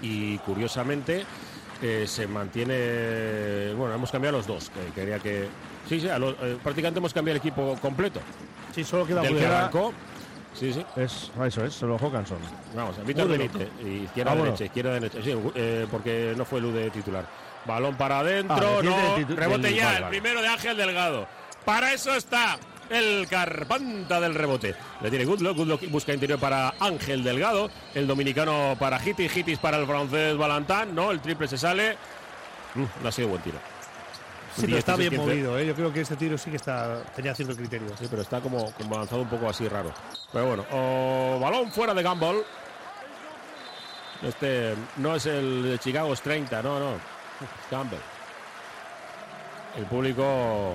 y 0.03 0.39
curiosamente 0.39 1.24
eh, 1.83 2.05
se 2.07 2.27
mantiene. 2.27 3.72
Bueno, 3.74 3.95
hemos 3.95 4.11
cambiado 4.11 4.37
los 4.39 4.47
dos. 4.47 4.70
que 4.70 4.93
quería 5.01 5.18
que. 5.18 5.49
Sí, 5.89 6.01
sí, 6.01 6.09
a 6.09 6.18
los- 6.18 6.35
eh, 6.43 6.57
prácticamente 6.62 6.99
hemos 6.99 7.12
cambiado 7.14 7.37
el 7.37 7.39
equipo 7.41 7.77
completo. 7.81 8.20
Sí, 8.74 8.85
solo 8.85 9.07
queda 9.07 9.22
Del 9.22 9.37
que 9.37 9.47
arrancó. 9.47 9.93
Sí, 10.55 10.72
sí. 10.72 10.85
Es, 10.97 11.31
eso 11.47 11.64
es, 11.64 11.74
solo 11.74 11.99
Hawkinson. 11.99 12.39
Vamos, 12.74 12.97
Víctor. 13.05 13.29
Benítez, 13.29 13.68
izquierda, 13.85 14.33
Ah, 14.33 14.35
bueno. 14.35 14.45
derecha, 14.53 14.64
izquierda, 14.64 14.93
derecha. 14.95 15.18
Sí, 15.22 15.35
eh, 15.55 15.87
porque 15.91 16.35
no 16.37 16.45
fue 16.45 16.61
luz 16.61 16.72
de 16.74 16.91
titular. 16.91 17.27
Balón 17.66 17.95
para 17.97 18.18
Ah, 18.18 18.20
adentro, 18.20 18.83
no, 18.83 19.16
titu- 19.16 19.35
rebote 19.35 19.74
ya, 19.74 19.99
el 19.99 20.05
primero 20.05 20.41
de 20.41 20.49
Ángel 20.49 20.77
Delgado. 20.77 21.27
Para 21.64 21.93
eso 21.93 22.14
está 22.14 22.59
el 22.91 23.26
carpanta 23.28 24.20
del 24.20 24.34
rebote. 24.34 24.74
Le 25.01 25.11
tiene 25.11 25.24
Goodlock, 25.24 25.57
Goodlock 25.57 25.91
busca 25.91 26.12
interior 26.12 26.39
para 26.39 26.74
Ángel 26.80 27.22
Delgado, 27.22 27.70
el 27.95 28.07
dominicano 28.07 28.76
para 28.78 29.03
Hitis, 29.05 29.37
Hitis 29.37 29.59
para 29.59 29.78
el 29.78 29.87
francés 29.87 30.37
Valentán, 30.37 30.95
no, 30.95 31.11
el 31.11 31.20
triple 31.20 31.49
se 31.49 31.59
sale. 31.59 31.97
Mm, 32.74 33.03
no 33.03 33.09
ha 33.09 33.12
sido 33.12 33.28
buen 33.28 33.43
tiro. 33.43 33.59
Sí, 34.57 34.62
pero 34.62 34.78
está 34.78 34.97
bien 34.97 35.12
16-15. 35.12 35.16
movido, 35.18 35.59
¿eh? 35.59 35.66
Yo 35.66 35.74
creo 35.74 35.93
que 35.93 36.01
este 36.01 36.16
tiro 36.16 36.39
sí 36.39 36.51
que 36.51 36.57
está, 36.57 37.03
tenía 37.14 37.34
cierto 37.34 37.55
criterio. 37.55 37.89
Sí, 37.99 38.07
pero 38.09 38.22
está 38.22 38.41
como, 38.41 38.72
como 38.72 38.97
lanzado 38.97 39.20
un 39.20 39.28
poco 39.28 39.49
así 39.49 39.68
raro. 39.68 39.93
Pero 40.32 40.47
bueno, 40.47 40.64
o 40.72 41.39
balón 41.41 41.70
fuera 41.70 41.93
de 41.93 42.03
Gumball. 42.03 42.43
Este 44.22 44.74
no 44.97 45.14
es 45.14 45.26
el 45.26 45.62
de 45.62 45.78
Chicago, 45.78 46.12
es 46.14 46.22
30, 46.22 46.62
no, 46.62 46.80
no. 46.80 46.93
Campbell. 47.68 48.01
El 49.76 49.84
público, 49.84 50.74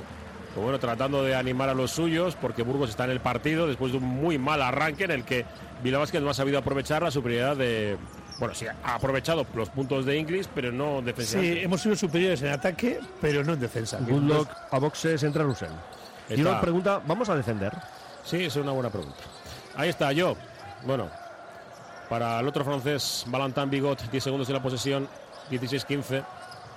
pues 0.53 0.63
bueno, 0.63 0.79
tratando 0.79 1.23
de 1.23 1.35
animar 1.35 1.69
a 1.69 1.73
los 1.73 1.91
suyos, 1.91 2.35
porque 2.39 2.61
Burgos 2.63 2.89
está 2.89 3.05
en 3.05 3.11
el 3.11 3.19
partido 3.21 3.67
después 3.67 3.91
de 3.91 3.99
un 3.99 4.03
muy 4.05 4.37
mal 4.37 4.61
arranque 4.61 5.05
en 5.05 5.11
el 5.11 5.23
que 5.23 5.45
Vila 5.83 5.97
Vázquez 5.99 6.21
no 6.21 6.29
ha 6.29 6.33
sabido 6.33 6.59
aprovechar 6.59 7.01
la 7.03 7.11
superioridad 7.11 7.55
de. 7.55 7.97
Bueno, 8.39 8.53
sí, 8.55 8.65
ha 8.83 8.95
aprovechado 8.95 9.45
los 9.53 9.69
puntos 9.69 10.05
de 10.05 10.17
Inglis, 10.17 10.49
pero 10.53 10.71
no 10.71 10.99
Sí, 10.99 11.05
defensivamente. 11.05 11.63
hemos 11.63 11.81
sido 11.81 11.95
superiores 11.95 12.41
en 12.41 12.49
ataque, 12.49 12.99
pero 13.21 13.43
no 13.43 13.53
en 13.53 13.59
defensa. 13.59 13.99
Goodlock 14.01 14.49
a 14.71 14.79
boxes 14.79 15.21
entra 15.23 15.43
Russell. 15.43 15.69
Y 16.29 16.41
una 16.41 16.59
pregunta, 16.59 17.01
¿vamos 17.05 17.29
a 17.29 17.35
defender? 17.35 17.71
Sí, 18.23 18.43
es 18.45 18.55
una 18.55 18.71
buena 18.71 18.89
pregunta. 18.89 19.17
Ahí 19.75 19.89
está, 19.89 20.11
yo. 20.11 20.35
Bueno, 20.85 21.09
para 22.09 22.39
el 22.39 22.47
otro 22.47 22.65
francés, 22.65 23.23
Valentin 23.27 23.69
Bigot, 23.69 24.09
10 24.09 24.23
segundos 24.23 24.47
de 24.47 24.53
la 24.53 24.61
posesión, 24.61 25.07
16-15. 25.51 26.23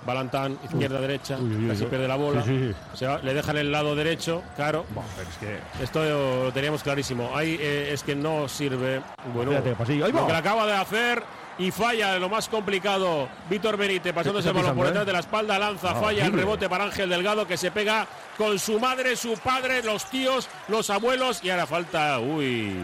Valentin, 0.05 0.57
izquierda, 0.63 0.99
derecha, 1.01 1.37
Uy, 1.39 1.49
uy, 1.55 1.63
uy, 1.63 1.69
casi 1.69 1.85
pierde 1.85 2.07
la 2.07 2.15
bola. 2.15 2.43
Sí, 2.43 2.69
sí. 2.69 2.97
Se 2.97 3.07
va- 3.07 3.17
le 3.19 3.33
dejan 3.33 3.57
el 3.57 3.71
lado 3.71 3.95
derecho, 3.95 4.43
claro. 4.55 4.85
pero 5.15 5.29
es 5.29 5.37
que 5.37 5.83
Esto 5.83 6.03
lo 6.45 6.51
teníamos 6.53 6.83
clarísimo. 6.83 7.35
Ahí 7.35 7.57
eh, 7.59 7.89
es 7.91 8.03
que 8.03 8.15
no 8.15 8.47
sirve. 8.47 9.01
Bueno, 9.33 9.51
Fíjate. 9.51 9.75
¡Ahí 10.03 10.11
lo 10.11 10.27
que 10.27 10.33
acaba 10.33 10.65
de 10.67 10.73
hacer 10.73 11.23
y 11.57 11.71
falla 11.71 12.19
lo 12.19 12.29
más 12.29 12.47
complicado. 12.49 13.27
Víctor 13.49 13.77
Benítez 13.77 14.13
pasándose 14.13 14.49
el 14.49 14.53
balón 14.53 14.75
por 14.75 14.85
detrás 14.87 15.03
¿eh? 15.03 15.05
de 15.05 15.13
la 15.13 15.19
espalda, 15.19 15.57
lanza, 15.57 15.91
Ah, 15.91 15.95
falla 15.95 16.25
el 16.25 16.33
rebote 16.33 16.67
para 16.69 16.83
Ángel 16.83 17.09
Delgado 17.09 17.47
que 17.47 17.55
se 17.57 17.71
pega 17.71 18.05
con 18.37 18.59
su 18.59 18.79
madre, 18.79 19.15
su 19.15 19.37
padre, 19.39 19.81
los 19.81 20.05
tíos, 20.09 20.49
los 20.67 20.89
abuelos 20.89 21.41
y 21.43 21.49
ahora 21.49 21.65
falta, 21.65 22.19
uy, 22.19 22.75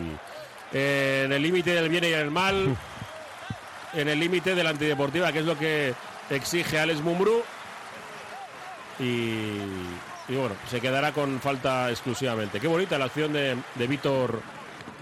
eh, 0.71 1.23
en 1.25 1.33
el 1.33 1.41
límite 1.41 1.73
del 1.73 1.89
bien 1.89 2.05
y 2.05 2.07
el 2.07 2.31
mal, 2.31 2.75
en 3.93 4.07
el 4.07 4.17
límite 4.19 4.55
de 4.55 4.63
la 4.63 4.69
antideportiva, 4.69 5.31
que 5.33 5.39
es 5.39 5.45
lo 5.45 5.57
que 5.57 5.93
exige 6.35 6.79
Alex 6.79 7.01
Mumbrú. 7.01 7.41
Y, 8.99 9.03
y 10.27 10.35
bueno, 10.35 10.55
se 10.69 10.79
quedará 10.79 11.11
con 11.11 11.39
falta 11.39 11.89
exclusivamente. 11.89 12.59
Qué 12.59 12.67
bonita 12.67 12.97
la 12.97 13.05
acción 13.05 13.33
de, 13.33 13.57
de 13.75 13.87
Víctor. 13.87 14.41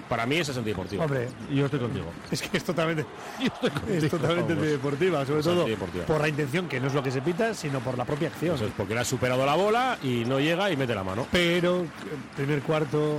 Para 0.07 0.25
mí 0.25 0.37
esa 0.37 0.53
es 0.53 0.57
antideportiva. 0.57 1.05
Hombre, 1.05 1.27
Yo 1.51 1.65
estoy 1.65 1.79
contigo. 1.79 2.05
es 2.31 2.41
que 2.41 2.57
es 2.57 2.63
totalmente, 2.63 3.05
es 3.39 3.49
contigo, 3.51 4.09
totalmente 4.09 4.53
vamos. 4.55 4.69
deportiva, 4.69 5.23
sobre 5.25 5.39
Es 5.41 5.45
todo 5.45 5.59
antideportiva. 5.61 6.05
por 6.05 6.21
la 6.21 6.29
intención, 6.29 6.67
que 6.67 6.79
no 6.79 6.87
es 6.87 6.93
lo 6.95 7.03
que 7.03 7.11
se 7.11 7.21
pita, 7.21 7.53
sino 7.53 7.79
por 7.79 7.95
la 7.95 8.05
propia 8.05 8.29
acción. 8.29 8.55
Eso 8.55 8.65
es 8.65 8.71
porque 8.75 8.95
le 8.95 9.01
ha 9.01 9.05
superado 9.05 9.45
la 9.45 9.53
bola 9.55 9.99
y 10.01 10.25
no 10.25 10.39
llega 10.39 10.71
y 10.71 10.77
mete 10.77 10.95
la 10.95 11.03
mano. 11.03 11.27
Pero 11.31 11.85
primer 12.35 12.61
cuarto, 12.63 13.17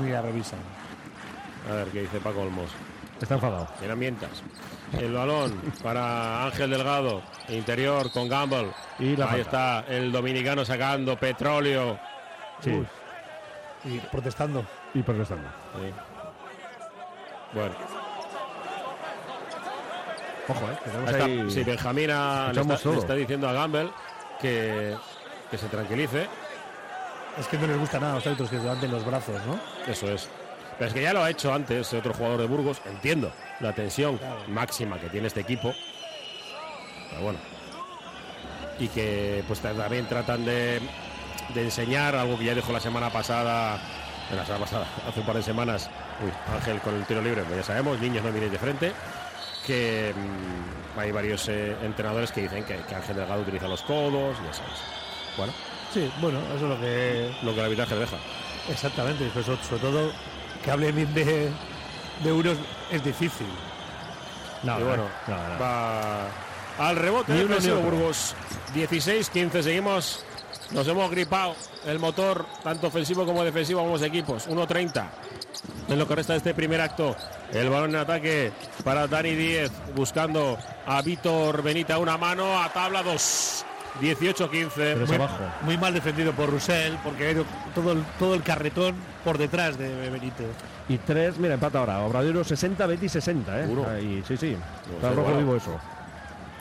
mira, 0.00 0.22
revisa. 0.22 0.56
A 1.68 1.74
ver 1.74 1.88
qué 1.88 2.02
dice 2.02 2.18
Paco 2.20 2.42
Olmos. 2.42 2.70
Está 3.20 3.34
enfadado. 3.34 3.68
En 3.82 3.90
ambientas. 3.90 4.30
El 4.96 5.12
balón 5.12 5.60
para 5.82 6.44
Ángel 6.46 6.70
Delgado. 6.70 7.22
Interior 7.48 8.10
con 8.10 8.28
Gamble. 8.28 8.70
Y 8.98 9.16
la 9.16 9.26
Ahí 9.30 9.42
falta. 9.42 9.80
está 9.80 9.92
el 9.92 10.10
dominicano 10.12 10.64
sacando 10.64 11.16
petróleo. 11.18 11.98
Sí. 12.60 12.82
Y 13.84 13.98
protestando. 13.98 14.64
Y 14.94 15.02
protestando. 15.02 15.48
Sí. 15.74 15.92
Bueno, 17.52 17.74
Ojo, 20.48 20.64
eh. 20.70 20.78
que 20.84 20.90
tenemos 20.90 21.08
ahí 21.08 21.14
está. 21.14 21.24
ahí- 21.26 21.50
Sí, 21.50 21.64
Benjamín 21.64 22.10
ha- 22.10 22.52
le, 22.52 22.60
está 22.98 23.14
diciendo 23.14 23.48
a 23.48 23.52
Gamble 23.52 23.90
que, 24.40 24.96
que 25.50 25.58
se 25.58 25.66
tranquilice. 25.68 26.26
Es 27.38 27.46
que 27.46 27.58
no 27.58 27.66
les 27.66 27.78
gusta 27.78 28.00
nada 28.00 28.12
a 28.12 28.14
los 28.16 28.26
árbitros 28.26 28.50
que 28.50 28.56
levanten 28.56 28.90
los 28.90 29.04
brazos, 29.04 29.36
¿no? 29.46 29.58
Eso 29.86 30.10
es. 30.10 30.28
Pero 30.78 30.88
es 30.88 30.94
que 30.94 31.02
ya 31.02 31.12
lo 31.12 31.22
ha 31.22 31.30
hecho 31.30 31.52
antes 31.52 31.92
otro 31.92 32.14
jugador 32.14 32.40
de 32.40 32.46
Burgos. 32.46 32.80
Entiendo 32.86 33.32
la 33.60 33.72
tensión 33.72 34.18
máxima 34.48 34.98
que 34.98 35.08
tiene 35.08 35.26
este 35.26 35.40
equipo. 35.40 35.74
Pero 37.10 37.22
bueno. 37.22 37.38
Y 38.78 38.88
que 38.88 39.42
pues 39.48 39.58
también 39.60 40.06
tratan 40.06 40.44
de, 40.44 40.80
de 41.52 41.62
enseñar 41.62 42.14
algo 42.14 42.38
que 42.38 42.44
ya 42.44 42.54
dijo 42.54 42.72
la 42.72 42.80
semana 42.80 43.10
pasada. 43.10 43.80
en 44.30 44.36
La 44.36 44.44
semana 44.44 44.64
pasada, 44.64 44.86
hace 45.08 45.20
un 45.20 45.26
par 45.26 45.36
de 45.36 45.42
semanas. 45.42 45.90
Uy, 46.24 46.30
Ángel 46.54 46.80
con 46.80 46.94
el 46.94 47.04
tiro 47.04 47.20
libre, 47.22 47.42
pues 47.42 47.56
ya 47.56 47.64
sabemos, 47.64 47.98
niños 48.00 48.24
no 48.24 48.30
miréis 48.30 48.52
de 48.52 48.58
frente. 48.58 48.92
Que 49.66 50.14
mm, 50.14 50.98
hay 50.98 51.10
varios 51.10 51.48
eh, 51.48 51.76
entrenadores 51.82 52.30
que 52.30 52.42
dicen 52.42 52.64
que, 52.64 52.76
que 52.76 52.94
Ángel 52.94 53.16
Delgado 53.16 53.42
utiliza 53.42 53.66
los 53.66 53.82
codos, 53.82 54.36
ya 54.46 54.52
sabes. 54.52 54.78
Bueno, 55.36 55.52
Sí, 55.92 56.10
bueno, 56.20 56.38
eso 56.54 56.56
es 56.56 56.62
lo 56.62 56.80
que. 56.80 57.30
lo 57.42 57.52
que 57.52 57.58
el 57.60 57.64
arbitraje 57.64 57.94
deja. 57.96 58.16
Exactamente, 58.68 59.30
pues, 59.32 59.46
sobre 59.46 59.80
todo 59.80 60.12
que 60.68 60.72
hable 60.72 60.92
bien 60.92 61.14
de, 61.14 61.48
de 62.22 62.30
unos 62.30 62.58
es 62.92 63.02
difícil. 63.02 63.46
No, 64.62 64.78
y 64.78 64.82
bueno, 64.82 65.04
no, 65.26 65.34
no. 65.34 65.58
va 65.58 66.26
al 66.78 66.94
rebote 66.94 67.32
Ni 67.32 67.40
uno 67.40 67.56
ni. 67.58 67.68
Burgos. 67.70 68.34
16-15, 68.74 69.62
seguimos. 69.62 70.26
Nos 70.72 70.86
hemos 70.86 71.10
gripado 71.10 71.56
el 71.86 71.98
motor, 71.98 72.44
tanto 72.62 72.88
ofensivo 72.88 73.24
como 73.24 73.42
defensivo, 73.44 73.80
ambos 73.80 74.02
equipos. 74.02 74.46
1-30 74.46 75.06
en 75.88 75.98
lo 75.98 76.06
que 76.06 76.16
resta 76.16 76.34
de 76.34 76.38
este 76.38 76.52
primer 76.52 76.82
acto. 76.82 77.16
El 77.50 77.70
balón 77.70 77.94
en 77.94 77.96
ataque 77.96 78.52
para 78.84 79.06
Dani 79.06 79.34
10, 79.34 79.94
buscando 79.94 80.58
a 80.84 81.00
Víctor 81.00 81.62
Benita 81.62 81.96
una 81.96 82.18
mano, 82.18 82.60
a 82.60 82.70
tabla 82.70 83.02
2. 83.02 83.64
18-15. 84.00 84.70
Tres 84.74 85.06
Muy, 85.08 85.16
abajo. 85.16 85.34
muy 85.62 85.76
mal 85.78 85.94
defendido 85.94 86.32
por 86.32 86.50
Rusell, 86.50 86.96
porque 87.04 87.26
ha 87.26 87.30
ido 87.32 87.44
todo 87.74 87.92
el, 87.92 88.02
todo 88.18 88.34
el 88.34 88.42
carretón 88.42 88.94
por 89.24 89.38
detrás 89.38 89.76
de 89.78 90.10
Benítez. 90.10 90.46
Y 90.88 90.98
tres, 90.98 91.38
mira, 91.38 91.54
empata 91.54 91.78
ahora. 91.80 92.00
Obradero 92.00 92.42
60, 92.44 92.86
Betis 92.86 93.12
60, 93.12 93.60
¿eh? 93.60 93.68
Ahí, 93.90 94.22
sí, 94.26 94.36
sí. 94.36 94.56
Está 94.96 95.10
rojo 95.12 95.36
vivo 95.36 95.56
eso. 95.56 95.78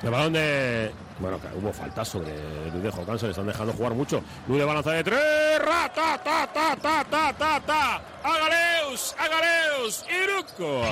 El 0.04 0.10
balón 0.12 0.34
de. 0.34 0.92
Bueno, 1.20 1.40
que 1.42 1.48
hubo 1.58 1.74
faltas 1.74 2.08
sobre 2.08 2.30
Luis 2.72 2.84
de 2.84 2.92
Jocán, 2.92 3.18
se 3.18 3.26
le 3.26 3.32
están 3.32 3.48
dejando 3.48 3.74
jugar 3.74 3.94
mucho. 3.94 4.22
Luis 4.48 4.60
de 4.60 4.66
balanza 4.66 4.92
de 4.92 5.04
tres. 5.04 5.60
Ra, 5.60 5.92
ta, 5.94 6.18
ta, 6.24 6.46
ta, 6.54 6.76
ta, 6.76 7.04
ta, 7.04 7.34
ta, 7.34 7.60
ta. 7.62 8.02
Agaleus, 8.24 9.16
Agaleus, 9.18 10.06
Iruko. 10.08 10.84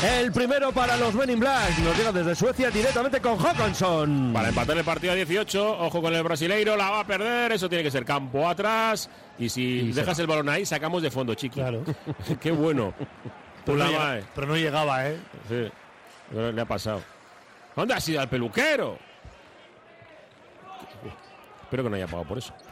El 0.00 0.32
primero 0.32 0.72
para 0.72 0.96
los 0.96 1.14
Men 1.14 1.30
in 1.30 1.38
Black. 1.40 1.78
Nos 1.78 1.96
llega 1.96 2.10
desde 2.12 2.34
Suecia 2.34 2.70
directamente 2.70 3.20
con 3.20 3.38
Hawkinson. 3.38 4.32
Para 4.32 4.48
empatar 4.48 4.76
el 4.76 4.84
partido 4.84 5.12
a 5.12 5.16
18, 5.16 5.78
ojo 5.80 6.02
con 6.02 6.12
el 6.14 6.22
brasileiro, 6.24 6.76
la 6.76 6.90
va 6.90 7.00
a 7.00 7.06
perder, 7.06 7.52
eso 7.52 7.68
tiene 7.68 7.84
que 7.84 7.90
ser 7.90 8.04
campo 8.04 8.48
atrás. 8.48 9.08
Y 9.38 9.48
si 9.48 9.62
Y 9.62 9.92
dejas 9.92 10.18
el 10.18 10.26
balón 10.26 10.48
ahí, 10.48 10.66
sacamos 10.66 11.02
de 11.02 11.10
fondo, 11.10 11.34
chiqui. 11.34 11.60
Claro. 11.60 11.84
Qué 12.40 12.50
bueno. 12.50 12.92
Pero 13.64 13.78
no, 13.78 13.84
Pula 13.84 13.86
llega- 13.86 13.98
mae. 14.04 14.24
pero 14.34 14.46
no 14.48 14.56
llegaba, 14.56 15.06
¿eh? 15.08 15.16
Sí, 15.48 15.70
pero 16.30 16.50
le 16.52 16.60
ha 16.60 16.64
pasado. 16.66 17.00
¿Dónde 17.76 17.94
ha 17.94 18.00
sido 18.00 18.20
al 18.20 18.28
peluquero? 18.28 18.98
Espero 21.62 21.84
que 21.84 21.90
no 21.90 21.96
haya 21.96 22.06
pagado 22.06 22.24
por 22.28 22.38
eso. 22.38 22.52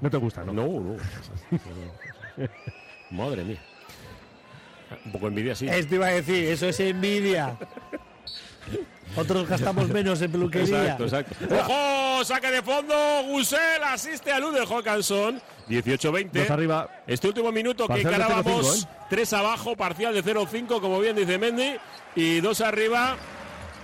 No 0.00 0.08
te 0.08 0.16
gusta, 0.16 0.44
¿no? 0.44 0.52
No, 0.52 0.64
no. 0.68 0.96
Madre 3.10 3.42
mía. 3.42 3.60
Un 5.04 5.12
poco 5.12 5.28
envidia, 5.28 5.54
sí. 5.54 5.66
Esto 5.68 5.94
iba 5.96 6.06
a 6.06 6.12
decir, 6.12 6.44
eso 6.44 6.68
es 6.68 6.80
envidia. 6.80 7.56
Otros 9.16 9.48
gastamos 9.48 9.88
menos 9.88 10.20
en 10.22 10.32
peluquería. 10.32 10.96
Exacto, 10.96 11.04
exacto. 11.04 11.54
¡Ojo! 11.54 12.24
Saque 12.24 12.50
de 12.50 12.62
fondo. 12.62 12.94
Gusel 13.28 13.82
asiste 13.84 14.32
a 14.32 14.40
Luz 14.40 14.54
de 14.54 14.60
Hawkinson. 14.60 15.40
18-20. 15.68 16.30
Dos 16.30 16.50
arriba. 16.50 16.88
Este 17.06 17.28
último 17.28 17.52
minuto 17.52 17.84
que 17.84 18.02
Parcial 18.02 18.12
de 18.12 18.18
encarábamos 18.18 18.86
0-5, 18.86 18.88
3 19.10 19.32
abajo, 19.34 19.76
parcial 19.76 20.14
de 20.14 20.24
0-5, 20.24 20.80
como 20.80 21.00
bien 21.00 21.16
dice 21.16 21.38
Mendy. 21.38 21.76
Y 22.16 22.40
dos 22.40 22.60
arriba. 22.60 23.16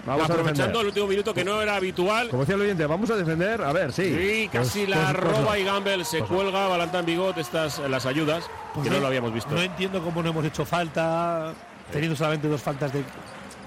Vamos 0.06 0.28
aprovechando 0.30 0.80
el 0.80 0.86
último 0.88 1.06
minuto 1.06 1.34
que 1.34 1.44
no 1.44 1.60
era 1.60 1.76
habitual. 1.76 2.28
Como 2.30 2.42
decía 2.42 2.54
el 2.56 2.62
oyente, 2.62 2.86
vamos 2.86 3.10
a 3.10 3.16
defender. 3.16 3.62
A 3.62 3.72
ver, 3.72 3.92
sí. 3.92 4.04
Sí, 4.04 4.48
casi 4.52 4.80
Pues- 4.80 4.88
la 4.90 5.12
pues- 5.12 5.24
pues 5.24 5.38
roba 5.38 5.58
y 5.58 5.64
Gamble 5.64 6.04
se 6.04 6.18
Pues 6.18 6.30
cuelga, 6.30 6.68
Valentán 6.68 7.04
Bigot, 7.06 7.36
estas 7.38 7.78
las 7.80 8.06
ayudas, 8.06 8.44
Pues 8.74 8.84
que 8.88 8.94
no, 8.94 9.00
lo 9.00 9.06
habíamos 9.06 9.32
visto. 9.32 9.50
No 9.54 9.60
entiendo 9.62 10.02
cómo 10.02 10.22
no 10.22 10.30
hemos 10.30 10.44
hecho 10.44 10.64
falta, 10.64 11.52
teniendo 11.92 12.16
solamente 12.16 12.48
dos 12.48 12.60
faltas 12.62 12.92
de, 12.92 13.04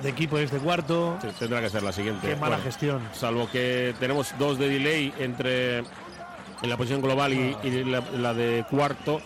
de 0.01 0.09
equipo 0.09 0.37
en 0.37 0.45
este 0.45 0.57
cuarto. 0.57 1.17
Sí, 1.21 1.27
tendrá 1.39 1.61
que 1.61 1.69
ser 1.69 1.83
la 1.83 1.91
siguiente. 1.91 2.27
Qué 2.27 2.35
mala 2.35 2.55
Bueno, 2.57 2.63
gestión. 2.63 3.01
Salvo 3.13 3.49
que 3.51 3.93
tenemos 3.99 4.33
dos 4.39 4.57
de 4.57 4.67
delay 4.69 5.13
entre 5.19 5.79
en 5.79 6.69
la 6.69 6.77
posición 6.77 7.01
global 7.01 7.33
y, 7.33 7.55
y 7.63 7.83
la, 7.83 8.01
la 8.17 8.33
de 8.33 8.65
cuarto, 8.69 9.21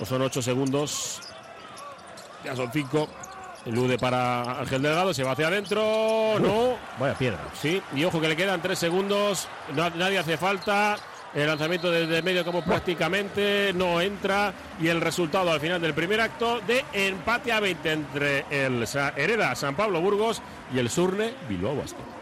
o 0.00 0.04
son 0.04 0.22
ocho 0.22 0.42
segundos. 0.42 1.20
Ya 2.44 2.56
son 2.56 2.70
cinco. 2.72 3.08
Elude 3.64 3.98
para 3.98 4.60
Ángel 4.60 4.82
Delgado, 4.82 5.14
se 5.14 5.22
va 5.22 5.32
hacia 5.32 5.46
adentro. 5.46 6.38
No. 6.40 6.76
Vaya 6.98 7.14
piedra. 7.14 7.38
Sí, 7.54 7.80
y 7.94 8.04
ojo 8.04 8.20
que 8.20 8.28
le 8.28 8.36
quedan 8.36 8.60
tres 8.60 8.78
segundos. 8.78 9.48
nadie 9.74 10.18
hace 10.18 10.36
falta. 10.36 10.96
El 11.34 11.46
lanzamiento 11.46 11.90
desde 11.90 12.20
medio 12.20 12.44
campo 12.44 12.62
prácticamente 12.62 13.72
no 13.74 14.00
entra. 14.00 14.52
Y 14.80 14.88
el 14.88 15.00
resultado 15.00 15.50
al 15.50 15.60
final 15.60 15.80
del 15.80 15.94
primer 15.94 16.20
acto 16.20 16.60
de 16.60 16.84
empate 16.92 17.52
a 17.52 17.60
20 17.60 17.92
entre 17.92 18.44
el 18.50 18.84
Hereda 19.16 19.54
San 19.54 19.74
Pablo 19.74 20.00
Burgos 20.00 20.42
y 20.74 20.78
el 20.78 20.90
Surne 20.90 21.32
Bilbao 21.48 21.76
Basket. 21.76 22.21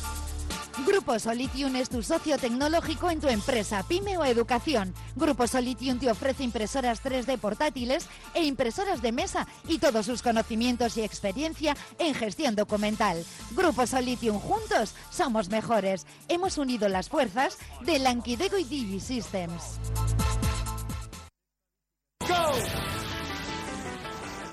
Grupo 0.85 1.19
Solitium 1.19 1.75
es 1.75 1.89
tu 1.89 2.01
socio 2.01 2.37
tecnológico 2.37 3.09
en 3.09 3.19
tu 3.19 3.27
empresa, 3.27 3.83
pyme 3.83 4.17
o 4.17 4.25
educación. 4.25 4.93
Grupo 5.15 5.45
Solitium 5.45 5.99
te 5.99 6.09
ofrece 6.09 6.43
impresoras 6.43 7.03
3D 7.03 7.37
portátiles 7.37 8.07
e 8.33 8.43
impresoras 8.45 9.01
de 9.01 9.11
mesa 9.11 9.47
y 9.67 9.79
todos 9.79 10.05
sus 10.05 10.21
conocimientos 10.21 10.97
y 10.97 11.03
experiencia 11.03 11.75
en 11.99 12.13
gestión 12.13 12.55
documental. 12.55 13.23
Grupo 13.51 13.85
Solitium, 13.85 14.39
juntos 14.39 14.95
somos 15.09 15.49
mejores. 15.49 16.07
Hemos 16.29 16.57
unido 16.57 16.87
las 16.87 17.09
fuerzas 17.09 17.57
de 17.81 17.99
Lankidego 17.99 18.57
y 18.57 18.63
Digi 18.63 18.99
Systems. 18.99 19.79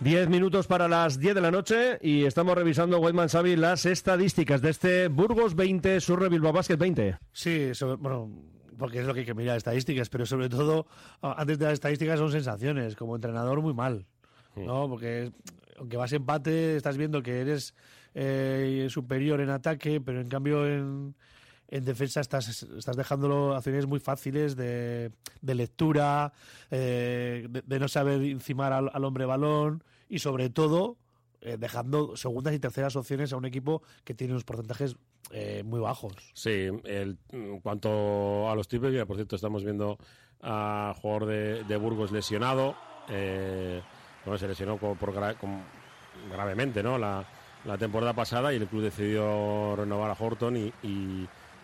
10 0.00 0.28
minutos 0.28 0.66
para 0.68 0.86
las 0.86 1.18
10 1.18 1.34
de 1.34 1.40
la 1.40 1.50
noche 1.50 1.98
y 2.00 2.24
estamos 2.24 2.54
revisando, 2.54 3.00
Whiteman 3.00 3.28
Xavi, 3.28 3.56
las 3.56 3.84
estadísticas 3.84 4.62
de 4.62 4.70
este 4.70 5.08
Burgos 5.08 5.56
20, 5.56 6.00
Surre 6.00 6.28
Bilbao 6.28 6.52
Basket 6.52 6.76
20. 6.76 7.18
Sí, 7.32 7.74
sobre- 7.74 7.96
bueno, 7.96 8.30
porque 8.78 9.00
es 9.00 9.06
lo 9.06 9.12
que 9.14 9.20
hay 9.20 9.26
que 9.26 9.34
mirar, 9.34 9.56
estadísticas, 9.56 10.08
pero 10.08 10.24
sobre 10.24 10.48
todo, 10.48 10.86
antes 11.20 11.58
de 11.58 11.64
las 11.64 11.74
estadísticas 11.74 12.18
son 12.20 12.30
sensaciones. 12.30 12.94
Como 12.94 13.16
entrenador, 13.16 13.60
muy 13.60 13.74
mal. 13.74 14.06
¿no? 14.56 14.88
Porque 14.88 15.32
aunque 15.78 15.96
vas 15.96 16.12
empate, 16.12 16.76
estás 16.76 16.96
viendo 16.96 17.22
que 17.22 17.40
eres 17.40 17.74
eh, 18.14 18.86
superior 18.90 19.40
en 19.40 19.50
ataque, 19.50 20.00
pero 20.00 20.20
en 20.20 20.28
cambio 20.28 20.66
en, 20.66 21.14
en 21.68 21.84
defensa 21.84 22.20
estás, 22.20 22.62
estás 22.62 22.96
dejándolo 22.96 23.54
acciones 23.54 23.86
muy 23.86 24.00
fáciles 24.00 24.56
de, 24.56 25.10
de 25.42 25.54
lectura, 25.54 26.32
eh, 26.70 27.46
de, 27.50 27.78
no 27.78 27.88
saber 27.88 28.22
encimar 28.22 28.72
al, 28.72 29.04
hombre 29.04 29.26
balón 29.26 29.84
y 30.08 30.18
sobre 30.18 30.50
todo 30.50 30.96
eh, 31.40 31.56
dejando 31.58 32.16
segundas 32.16 32.54
y 32.54 32.58
terceras 32.58 32.96
opciones 32.96 33.32
a 33.32 33.36
un 33.36 33.44
equipo 33.44 33.82
que 34.04 34.14
tiene 34.14 34.32
unos 34.32 34.44
porcentajes 34.44 34.96
eh, 35.30 35.62
muy 35.64 35.80
bajos. 35.80 36.14
Sí, 36.32 36.68
el- 36.84 37.18
en 37.30 37.60
cuanto 37.60 38.50
a 38.50 38.54
los 38.54 38.66
triples, 38.66 38.92
mira, 38.92 39.06
por 39.06 39.16
cierto, 39.16 39.36
estamos 39.36 39.62
viendo 39.62 39.98
a 40.40 40.94
jugador 41.00 41.26
de, 41.26 41.64
de 41.64 41.76
Burgos 41.76 42.12
lesionado. 42.12 42.74
Bueno, 44.24 44.38
se 44.38 44.48
lesionó 44.48 44.76
por 44.76 44.96
con- 45.38 45.62
gravemente, 46.30 46.82
¿no? 46.82 46.98
La, 46.98 47.24
la 47.64 47.78
temporada 47.78 48.12
pasada 48.14 48.52
y 48.52 48.56
el 48.56 48.66
club 48.66 48.82
decidió 48.82 49.74
renovar 49.76 50.10
a 50.10 50.16
Horton 50.18 50.56
y- 50.56 50.72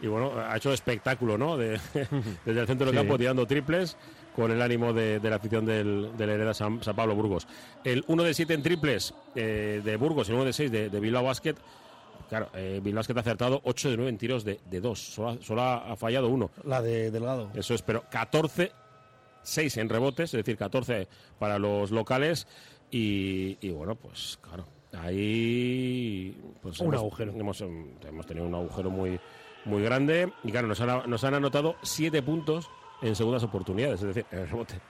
y, 0.05 0.09
bueno, 0.09 0.32
ha 0.38 0.57
hecho 0.57 0.72
espectáculo, 0.72 1.36
¿no? 1.38 1.57
De- 1.57 1.80
desde 2.44 2.61
el 2.61 2.66
centro 2.66 2.86
del 2.86 2.94
Sí. 2.94 2.98
campo 3.00 3.16
tirando 3.18 3.46
triples 3.46 3.96
con 4.36 4.50
el 4.50 4.61
ánimo 4.61 4.92
de, 4.92 5.20
de 5.20 5.30
la 5.30 5.36
afición 5.36 5.64
del, 5.64 6.11
del 6.16 6.28
Hereda 6.30 6.55
San, 6.55 6.82
San 6.82 6.94
Pablo 6.96 7.14
Burgos. 7.14 7.46
El 7.84 8.05
1 8.09 8.22
de 8.24 8.34
7 8.34 8.55
en 8.55 8.62
triples 8.62 9.14
eh, 9.34 9.80
de 9.84 9.96
Burgos 9.96 10.28
y 10.28 10.32
el 10.32 10.36
1 10.36 10.44
de 10.46 10.52
6 10.52 10.70
de, 10.72 10.90
de 10.90 11.00
Bilbao 11.00 11.24
Basket. 11.24 11.55
Claro, 12.28 12.48
eh, 12.55 12.80
Bilbao 12.82 12.98
Basket 13.00 13.16
ha 13.16 13.20
acertado 13.20 13.61
8 13.64 13.90
de 13.90 13.96
9 13.96 14.11
en 14.11 14.18
tiros 14.18 14.44
de 14.44 14.59
2. 14.70 14.98
Solo, 14.98 15.28
ha- 15.30 15.36
solo 15.42 15.62
ha, 15.62 15.92
ha 15.92 15.96
fallado 15.96 16.28
uno. 16.28 16.50
La 16.64 16.82
de 16.82 17.11
Delgado. 17.11 17.50
Eso 17.55 17.74
es, 17.74 17.82
pero 17.82 18.05
14, 18.11 18.72
6 19.42 19.76
en 19.76 19.88
rebotes, 19.88 20.34
es 20.34 20.38
decir, 20.38 20.57
14 20.57 21.07
para 21.38 21.59
los 21.59 21.90
locales. 21.92 22.46
Y, 22.90 23.57
y 23.61 23.70
bueno, 23.70 23.94
pues 23.94 24.38
claro, 24.40 24.66
ahí 24.98 26.36
pues 26.62 26.78
Un 26.80 26.88
hemos, 26.88 27.00
agujero. 27.00 27.32
Hemos, 27.32 27.61
em, 27.61 27.86
hemos 28.07 28.26
tenido 28.26 28.46
un 28.46 28.55
agujero 28.55 28.90
muy, 28.90 29.18
muy 29.64 29.82
grande. 29.82 30.32
Y 30.42 30.50
claro, 30.50 30.66
nos 30.68 30.80
han, 30.80 31.08
nos 31.10 31.24
han 31.24 31.34
anotado 31.34 31.76
7 31.82 32.22
puntos 32.22 32.68
en 33.02 33.14
segundas 33.16 33.42
oportunidades, 33.42 34.00
es 34.00 34.06
decir, 34.08 34.26
en 34.30 34.38
el 34.40 34.48
rebote. 34.48 34.80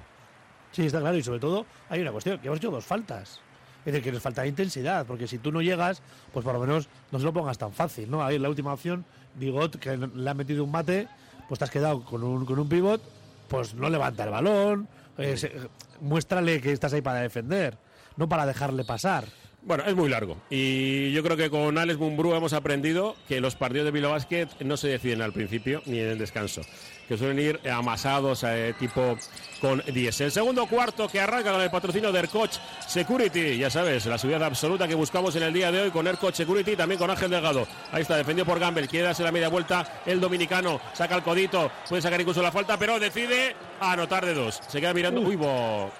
Sí, 0.73 0.87
está 0.87 1.01
claro. 1.01 1.17
Y 1.17 1.23
sobre 1.23 1.41
todo 1.41 1.67
hay 1.89 2.01
una 2.01 2.13
cuestión, 2.13 2.39
que 2.41 2.47
hemos 2.49 2.59
hecho 2.59 2.71
dos 2.71 2.85
faltas. 2.85 3.41
Es 3.81 3.93
decir, 3.93 4.03
que 4.03 4.13
nos 4.13 4.23
falta 4.23 4.47
intensidad, 4.47 5.05
porque 5.07 5.27
si 5.27 5.39
tú 5.39 5.53
no 5.53 5.61
llegas, 5.61 6.03
pues 6.33 6.43
por 6.43 6.55
lo 6.55 6.61
menos 6.61 6.89
no 7.13 7.19
se 7.19 7.25
lo 7.25 7.33
pongas 7.35 7.59
tan 7.59 7.73
fácil, 7.73 8.11
¿no? 8.11 8.25
Ahí 8.25 8.37
en 8.37 8.43
la 8.43 8.49
última 8.49 8.73
opción, 8.73 9.05
Bigot, 9.35 9.79
que 9.79 9.97
le 9.99 10.31
ha 10.31 10.35
metido 10.35 10.65
un 10.65 10.71
mate, 10.71 11.07
pues 11.49 11.59
te 11.59 11.65
has 11.65 11.71
quedado 11.71 12.03
con 12.03 12.25
un, 12.25 12.47
con 12.47 12.59
un 12.59 12.67
pivot, 12.69 13.03
pues 13.47 13.75
no 13.75 13.91
levanta 13.91 14.25
el 14.25 14.31
balón, 14.31 14.89
eh, 15.19 15.37
se- 15.37 15.53
muéstrale 16.01 16.63
que 16.63 16.73
estás 16.73 16.95
ahí 16.95 17.03
para 17.03 17.21
defender, 17.21 17.77
no 18.17 18.27
para 18.27 18.47
dejarle 18.47 18.85
pasar. 18.85 19.25
Bueno, 19.67 19.85
es 19.87 19.95
muy 19.97 20.11
largo. 20.11 20.37
Y 20.51 21.11
yo 21.13 21.23
creo 21.23 21.39
que 21.39 21.49
con 21.49 21.79
Alex 21.79 21.99
Mumbrú 21.99 22.35
hemos 22.35 22.53
aprendido 22.53 23.17
que 23.27 23.41
los 23.41 23.55
partidos 23.57 23.87
de 23.87 23.93
Bilbao 23.93 24.13
Basket 24.13 24.47
no 24.61 24.77
se 24.77 24.89
deciden 24.89 25.23
al 25.23 25.33
principio 25.33 25.81
ni 25.87 25.99
en 26.01 26.09
el 26.11 26.19
descanso. 26.19 26.61
Que 27.09 27.17
suelen 27.17 27.39
ir 27.39 27.61
amasados, 27.71 28.45
eh, 28.47 28.75
tipo 28.79 29.17
con 29.63 29.83
10. 29.87 30.21
El 30.21 30.33
segundo 30.33 30.67
cuarto 30.67 31.09
que 31.09 31.19
arranca 31.19 31.51
con 31.53 31.63
el 31.63 31.71
patrocinio 31.71 32.13
de 32.13 32.19
Aircoach 32.19 32.57
Security. 32.87 33.57
Ya 33.57 33.71
sabes, 33.71 34.05
la 34.05 34.19
seguridad 34.19 34.45
absoluta 34.45 34.87
que 34.87 34.95
buscamos 34.95 35.35
en 35.37 35.45
el 35.45 35.53
día 35.55 35.73
de 35.73 35.81
hoy 35.81 35.91
con 35.91 36.07
Aircoach 36.07 36.35
Security, 36.35 36.77
también 36.77 36.99
con 36.99 37.11
Ángel 37.11 37.31
Delgado. 37.31 37.67
Ahí 37.91 38.03
está, 38.03 38.19
defendido 38.19 38.45
por 38.45 38.59
Gamble. 38.59 38.87
Quiere 38.87 39.07
darse 39.07 39.23
la 39.23 39.33
media 39.33 39.49
vuelta. 39.49 40.03
El 40.05 40.21
dominicano 40.21 40.79
saca 40.93 41.17
el 41.17 41.23
codito. 41.23 41.71
Puede 41.89 42.03
sacar 42.03 42.21
incluso 42.21 42.43
la 42.43 42.53
falta, 42.53 42.79
pero 42.79 43.01
decide 43.01 43.57
anotar 43.81 44.27
de 44.27 44.35
dos. 44.35 44.61
Se 44.69 44.79
queda 44.81 44.93
mirando. 44.93 45.23
Uy, 45.23 45.37
bo- 45.37 45.91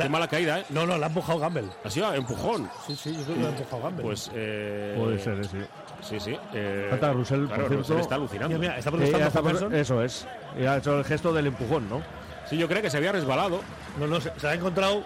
Qué 0.00 0.08
mala 0.08 0.28
caída, 0.28 0.60
¿eh? 0.60 0.64
No, 0.70 0.86
no, 0.86 0.96
la 0.98 1.06
ha 1.06 1.08
empujado 1.08 1.38
Gamble. 1.38 1.64
Ha 1.84 1.90
sido 1.90 2.12
empujón. 2.14 2.70
Sí, 2.86 2.96
sí, 2.96 3.14
yo 3.16 3.22
creo 3.24 3.36
que 3.36 3.42
la 3.42 3.48
ha 3.48 3.52
empujado 3.52 3.82
Gamble. 3.82 4.02
Pues 4.02 4.30
eh, 4.34 4.94
Puede 4.98 5.18
ser, 5.18 5.38
eh, 5.40 5.44
sí. 5.44 5.58
Sí, 6.02 6.20
sí. 6.20 6.36
eh, 6.54 6.86
Falta 6.90 7.08
de 7.08 7.12
Russell, 7.14 7.46
claro, 7.46 7.62
por 7.62 7.68
cierto. 7.68 7.76
Russell 7.76 7.98
está 8.00 8.14
alucinando. 8.16 8.48
Mira, 8.58 8.60
mira, 8.72 8.78
está 8.78 8.90
protestando 8.90 9.18
ya 9.24 9.28
está 9.28 9.40
por- 9.42 9.50
Henderson. 9.50 9.74
eso 9.74 10.02
es. 10.02 10.26
Y 10.60 10.64
ha 10.66 10.76
hecho 10.78 10.98
el 10.98 11.04
gesto 11.04 11.32
del 11.32 11.46
empujón, 11.46 11.88
¿no? 11.88 12.02
Sí, 12.48 12.56
yo 12.58 12.68
creo 12.68 12.82
que 12.82 12.90
se 12.90 12.96
había 12.96 13.12
resbalado. 13.12 13.60
No, 14.00 14.06
no, 14.06 14.20
se, 14.20 14.32
se 14.38 14.48
ha 14.48 14.54
encontrado. 14.54 15.02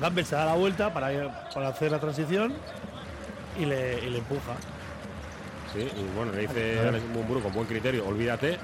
Gamble 0.00 0.24
se 0.24 0.34
da 0.36 0.44
la 0.46 0.54
vuelta 0.54 0.92
para, 0.92 1.48
para 1.54 1.68
hacer 1.68 1.90
la 1.90 1.98
transición 1.98 2.54
y 3.58 3.64
le, 3.64 4.04
y 4.04 4.10
le 4.10 4.18
empuja. 4.18 4.52
Sí, 5.72 5.80
y 5.80 6.16
bueno, 6.16 6.32
le 6.32 6.42
dice 6.42 6.80
Alex 6.86 7.04
Mumburu 7.08 7.42
con 7.42 7.52
buen 7.52 7.66
criterio, 7.66 8.06
olvídate. 8.06 8.58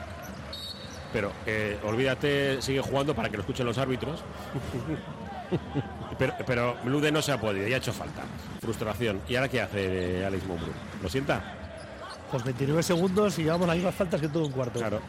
Pero 1.13 1.33
eh, 1.47 1.79
olvídate, 1.85 2.63
sigue 2.63 2.81
jugando 2.81 3.15
para 3.15 3.29
que 3.29 3.37
lo 3.37 3.43
escuchen 3.43 3.67
los 3.67 3.79
árbitros. 3.79 4.21
pero, 6.19 6.35
pero 6.47 6.77
Lude 6.85 7.13
no 7.13 7.21
se 7.21 7.33
ha 7.33 7.41
podido, 7.41 7.69
ya 7.69 7.77
ha 7.77 7.79
hecho 7.79 7.93
falta. 7.93 8.23
Frustración. 8.61 9.21
¿Y 9.29 9.37
ahora 9.37 9.49
qué 9.49 9.61
hace 9.61 10.21
eh, 10.21 10.27
Alex 10.27 10.47
Mumburu? 10.47 10.73
¿Lo 11.03 11.09
sienta? 11.09 11.43
Pues 12.31 12.45
29 12.45 12.83
segundos 12.83 13.39
y 13.39 13.45
llevamos 13.45 13.67
las 13.67 13.77
mismas 13.77 13.95
faltas 13.95 14.21
que 14.21 14.29
todo 14.29 14.47
un 14.47 14.53
cuarto. 14.53 14.79
Claro. 14.79 15.01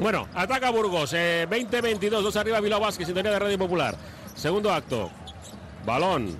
Bueno, 0.00 0.28
ataca 0.34 0.70
Burgos, 0.70 1.12
eh, 1.12 1.46
20-22, 1.50 2.22
dos 2.22 2.36
arriba 2.36 2.60
Bilbao 2.60 2.80
Basket, 2.80 3.04
sintonía 3.04 3.32
de 3.32 3.38
Radio 3.38 3.58
Popular. 3.58 3.96
Segundo 4.34 4.72
acto, 4.72 5.10
balón 5.84 6.36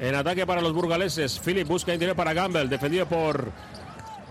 en 0.00 0.14
ataque 0.14 0.46
para 0.46 0.60
los 0.60 0.72
burgaleses. 0.72 1.38
Philip 1.38 1.68
busca 1.68 1.92
interior 1.92 2.16
para 2.16 2.32
Gamble, 2.32 2.66
defendido 2.66 3.06
por 3.06 3.52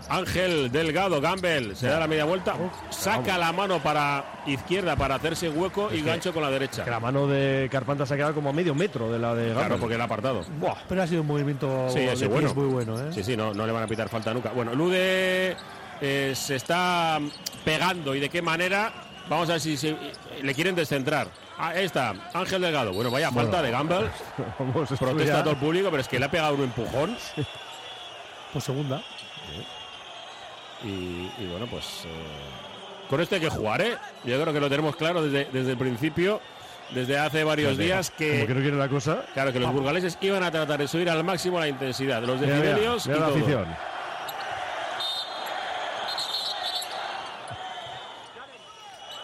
Ángel 0.08 0.70
Delgado. 0.72 1.20
Gamble 1.20 1.74
se 1.74 1.86
da 1.88 1.98
la 2.00 2.06
media 2.06 2.24
vuelta, 2.24 2.54
saca 2.90 3.38
la 3.38 3.52
mano 3.52 3.82
para 3.82 4.42
izquierda 4.46 4.96
para 4.96 5.14
hacerse 5.16 5.48
hueco 5.48 5.90
y 5.92 6.02
gancho 6.02 6.32
con 6.32 6.42
la 6.42 6.50
derecha. 6.50 6.84
Que 6.84 6.90
la 6.90 7.00
mano 7.00 7.26
de 7.26 7.68
Carpanta 7.70 8.04
se 8.06 8.14
ha 8.14 8.16
quedado 8.16 8.34
como 8.34 8.50
a 8.50 8.52
medio 8.52 8.74
metro 8.74 9.10
de 9.10 9.18
la 9.18 9.34
de 9.34 9.46
Claro, 9.46 9.60
Gamble. 9.60 9.78
porque 9.78 9.94
el 9.94 10.00
apartado. 10.00 10.44
Buah, 10.58 10.76
pero 10.88 11.02
ha 11.02 11.06
sido 11.06 11.22
un 11.22 11.26
movimiento 11.28 11.88
Sí, 11.90 12.00
de 12.00 12.12
ese 12.12 12.28
pies 12.28 12.30
bueno. 12.30 12.54
muy 12.54 12.66
bueno, 12.66 12.98
¿eh? 13.00 13.12
Sí, 13.12 13.22
sí, 13.24 13.36
no, 13.36 13.52
no 13.54 13.66
le 13.66 13.72
van 13.72 13.82
a 13.84 13.86
pitar 13.86 14.08
falta 14.08 14.32
nunca. 14.34 14.50
Bueno, 14.50 14.74
Lude 14.74 15.56
eh, 16.00 16.32
se 16.34 16.56
está 16.56 17.18
pegando 17.64 18.14
y 18.14 18.20
de 18.20 18.28
qué 18.28 18.42
manera. 18.42 18.92
Vamos 19.28 19.48
a 19.48 19.52
ver 19.52 19.60
si, 19.60 19.76
si- 19.76 19.96
le 20.42 20.54
quieren 20.54 20.74
descentrar. 20.74 21.28
Ah, 21.56 21.68
Ahí 21.68 21.84
está, 21.84 22.12
Ángel 22.34 22.60
Delgado. 22.60 22.92
Bueno, 22.92 23.10
vaya 23.10 23.30
Bueno. 23.30 23.48
falta 23.50 23.62
de 23.64 23.70
Gamble. 23.70 24.10
Vamos, 24.58 24.88
Protesta 24.98 25.24
ya- 25.24 25.40
todo 25.44 25.52
el 25.52 25.60
público, 25.60 25.88
pero 25.90 26.00
es 26.00 26.08
que 26.08 26.18
le 26.18 26.24
ha 26.24 26.30
pegado 26.30 26.54
un 26.54 26.62
empujón. 26.64 27.16
Pues 28.52 28.64
segunda. 28.64 29.00
Y, 30.84 31.30
y 31.38 31.46
bueno, 31.50 31.66
pues 31.70 32.04
eh, 32.06 32.08
con 33.08 33.20
esto 33.20 33.34
hay 33.36 33.40
que 33.40 33.50
jugar, 33.50 33.80
¿eh? 33.82 33.96
Yo 34.24 34.40
creo 34.40 34.52
que 34.52 34.60
lo 34.60 34.68
tenemos 34.68 34.96
claro 34.96 35.22
desde, 35.22 35.44
desde 35.52 35.72
el 35.72 35.78
principio, 35.78 36.40
desde 36.90 37.18
hace 37.18 37.44
varios 37.44 37.76
días, 37.78 38.10
Como 38.10 38.18
que, 38.18 38.46
que 38.46 38.54
no 38.54 38.60
quiere 38.60 38.76
la 38.76 38.88
cosa. 38.88 39.24
claro, 39.34 39.52
que 39.52 39.60
los 39.60 39.72
burgaleses 39.72 40.18
iban 40.20 40.42
a 40.42 40.50
tratar 40.50 40.78
de 40.80 40.88
subir 40.88 41.08
al 41.08 41.22
máximo 41.24 41.60
la 41.60 41.68
intensidad 41.68 42.20
de 42.20 42.26
los 42.26 42.40
Mira, 42.40 42.54
mira, 42.56 42.66
decibelios 42.68 43.06
mira 43.06 43.16
y 43.16 43.20
la 43.20 43.26
todo. 43.28 43.36
afición. 43.36 43.66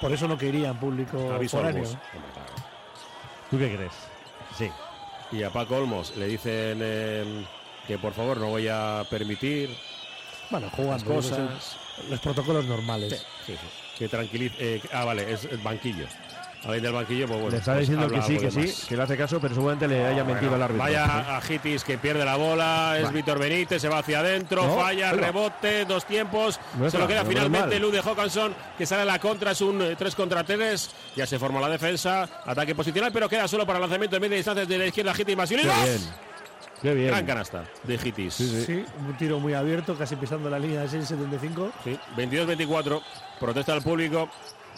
Por 0.00 0.12
eso 0.12 0.28
no 0.28 0.38
quería 0.38 0.68
en 0.68 0.76
público 0.76 1.32
Aviso 1.32 1.59
al 1.64 1.72
bus. 1.74 1.96
¿Tú 3.50 3.59
qué 3.59 3.74
crees? 3.74 3.92
Sí. 4.56 4.70
Y 5.32 5.42
a 5.42 5.50
Paco 5.50 5.76
Olmos 5.76 6.16
le 6.16 6.26
dicen 6.28 6.78
eh, 6.80 7.44
que 7.86 7.98
por 7.98 8.12
favor 8.12 8.36
no 8.38 8.46
voy 8.46 8.68
a 8.68 9.02
permitir 9.11 9.76
Bueno, 10.51 10.68
jugando. 10.70 11.05
cosas. 11.05 11.76
Los 12.09 12.20
protocolos 12.20 12.64
normales. 12.64 13.24
Sí, 13.46 13.53
sí. 13.53 13.59
Que 13.99 14.09
tranquilice. 14.09 14.55
eh, 14.59 14.82
ah, 14.92 15.05
vale, 15.05 15.32
es 15.32 15.44
el 15.44 15.59
banquillo. 15.59 16.07
Alguien 16.64 16.82
del 16.82 16.92
banquillo, 16.92 17.26
pues 17.28 17.38
bueno. 17.40 17.51
Le 17.53 17.59
está 17.59 17.74
pues 17.74 17.88
diciendo 17.88 18.09
que 18.12 18.22
sí, 18.22 18.36
que 18.36 18.51
sí, 18.51 18.59
más. 18.59 18.84
que 18.88 18.96
le 18.96 19.03
hace 19.05 19.16
caso, 19.16 19.40
pero 19.40 19.55
seguramente 19.55 19.86
le 19.86 20.05
haya 20.05 20.24
mentido 20.24 20.57
el 20.57 20.62
árbitro. 20.62 20.82
Vaya 20.84 21.36
a 21.36 21.40
Gitis 21.40 21.84
que 21.84 21.99
pierde 21.99 22.24
la 22.24 22.34
bola, 22.34 22.96
es 22.99 23.05
Va. 23.07 23.11
Víctor 23.11 23.38
Benítez, 23.38 23.80
se 23.80 23.88
va 23.88 23.99
hacia 23.99 24.18
adentro, 24.18 24.64
No, 24.66 24.74
falla, 24.76 25.12
oiga. 25.12 25.26
rebote, 25.26 25.84
dos 25.84 26.05
tiempos, 26.05 26.59
No 26.76 26.90
se 26.90 26.99
lo 26.99 27.07
queda 27.07 27.22
pero 27.22 27.30
finalmente. 27.30 27.78
Lude 27.78 28.01
Hawkinson, 28.01 28.55
que 28.76 28.86
sale 28.86 29.03
a 29.03 29.05
la 29.05 29.20
contra, 29.20 29.53
es 29.53 29.61
un 29.61 29.94
3 29.96 30.14
contra 30.16 30.42
3, 30.42 30.90
ya 31.14 31.26
se 31.28 31.38
forma 31.38 31.61
la 31.61 31.68
defensa, 31.68 32.28
ataque 32.44 32.74
posicional, 32.74 33.12
pero 33.12 33.28
queda 33.28 33.46
solo 33.46 33.64
para 33.64 33.78
lanzamiento 33.78 34.16
de 34.16 34.20
media 34.20 34.36
distancia 34.36 34.66
de 34.66 34.78
la 34.78 34.86
izquierda 34.86 35.14
Gitis 35.14 35.26
Qué 35.32 35.36
Masiulinos. 35.36 35.74
Qué 36.83 36.95
bien. 36.95 37.09
Gran 37.09 37.26
canasta 37.26 37.64
de 37.85 37.99
Gitis. 37.99 38.35
Sí, 38.35 38.85
un 39.07 39.16
tiro 39.16 39.41
muy 39.41 39.55
abierto, 39.55 39.97
casi 39.97 40.14
pisando 40.16 40.49
la 40.49 40.59
línea 40.59 40.81
de 40.83 40.89
6.75. 40.89 41.70
Sí, 41.85 41.99
22-24. 42.16 43.03
Protesta 43.41 43.72
al 43.72 43.83
público. 43.83 44.29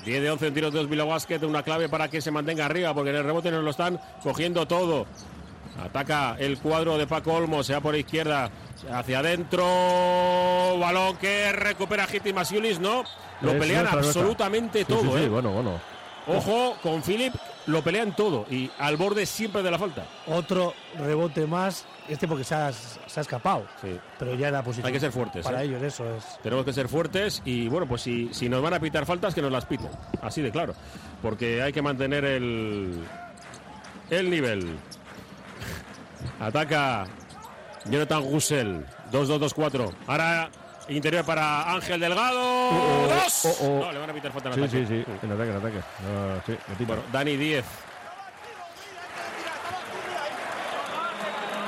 10 0.04 0.22
de 0.22 0.30
11 0.30 0.46
en 0.46 0.54
tiros 0.54 0.72
de 0.72 0.86
Bilbao 0.86 1.08
Basket. 1.08 1.38
Una 1.44 1.62
clave 1.62 1.88
para 1.90 2.08
que 2.08 2.20
se 2.22 2.30
mantenga 2.30 2.64
arriba, 2.64 2.94
porque 2.94 3.10
en 3.10 3.16
el 3.16 3.24
rebote 3.24 3.50
nos 3.50 3.62
lo 3.62 3.70
están 3.70 4.00
cogiendo 4.22 4.66
todo. 4.66 5.06
Ataca 5.82 6.36
el 6.38 6.58
cuadro 6.58 6.96
de 6.98 7.06
Paco 7.06 7.34
Olmo. 7.34 7.62
Se 7.62 7.74
va 7.74 7.80
por 7.80 7.94
izquierda. 7.96 8.50
Hacia 8.90 9.18
adentro. 9.18 10.78
Balón 10.78 11.16
que 11.18 11.52
recupera 11.52 12.06
Gitti 12.06 12.32
Masiulis. 12.32 12.80
No. 12.80 13.04
Lo 13.42 13.52
Es 13.52 13.58
pelean 13.58 13.82
nuestra. 13.84 14.00
absolutamente 14.00 14.78
Sí, 14.80 14.84
todo. 14.86 15.02
sí, 15.02 15.08
sí, 15.18 15.24
¿eh? 15.24 15.28
bueno, 15.28 15.50
bueno. 15.50 15.80
Ojo 16.36 16.76
con 16.82 17.02
Philip. 17.02 17.34
Lo 17.66 17.82
pelean 17.82 18.16
todo. 18.16 18.46
Y 18.50 18.70
al 18.78 18.96
borde 18.96 19.26
siempre 19.26 19.62
de 19.62 19.70
la 19.70 19.78
falta. 19.78 20.04
Otro 20.26 20.74
rebote 20.98 21.46
más. 21.46 21.86
Este 22.08 22.26
porque 22.26 22.42
se 22.42 22.54
ha, 22.54 22.72
se 22.72 23.20
ha 23.20 23.22
escapado. 23.22 23.66
Sí. 23.80 23.98
Pero 24.18 24.34
ya 24.34 24.48
era 24.48 24.62
posición. 24.62 24.86
Hay 24.86 24.92
que 24.92 25.00
ser 25.00 25.12
fuertes, 25.12 25.44
Para 25.44 25.62
¿eh? 25.62 25.66
ellos, 25.66 25.82
eso 25.82 26.04
es. 26.16 26.24
Tenemos 26.42 26.64
que 26.64 26.72
ser 26.72 26.88
fuertes 26.88 27.42
y 27.44 27.68
bueno, 27.68 27.86
pues 27.86 28.02
si, 28.02 28.32
si 28.32 28.48
nos 28.48 28.62
van 28.62 28.74
a 28.74 28.80
pitar 28.80 29.06
faltas, 29.06 29.34
que 29.34 29.42
nos 29.42 29.52
las 29.52 29.66
piten. 29.66 29.88
Así 30.22 30.42
de 30.42 30.50
claro. 30.50 30.74
Porque 31.22 31.62
hay 31.62 31.72
que 31.72 31.82
mantener 31.82 32.24
el, 32.24 32.98
el 34.10 34.30
nivel. 34.30 34.76
Ataca 36.40 37.06
Jonathan 37.84 38.22
Gussel. 38.22 38.86
2-2-2-4. 39.12 39.92
Ahora 40.06 40.50
interior 40.90 41.24
para 41.24 41.70
Ángel 41.72 42.00
Delgado. 42.00 42.40
Oh, 42.40 43.04
oh, 43.04 43.14
¡Dos! 43.14 43.44
oh, 43.46 43.64
oh. 43.66 43.84
No, 43.86 43.92
le 43.92 43.98
van 43.98 44.10
a 44.10 44.12
pitar 44.12 44.32
falta 44.32 44.48
en 44.50 44.54
Sí, 44.56 44.60
ataque. 44.60 44.86
sí, 44.86 45.04
sí. 45.04 45.04
En 45.22 45.32
ataque, 45.32 45.50
en 45.50 45.56
ataque. 45.56 45.76
No, 45.76 46.42
sí, 46.46 46.52
me 46.68 46.74
pita. 46.74 46.86
Bueno, 46.94 47.02
Dani 47.12 47.36
10. 47.36 47.64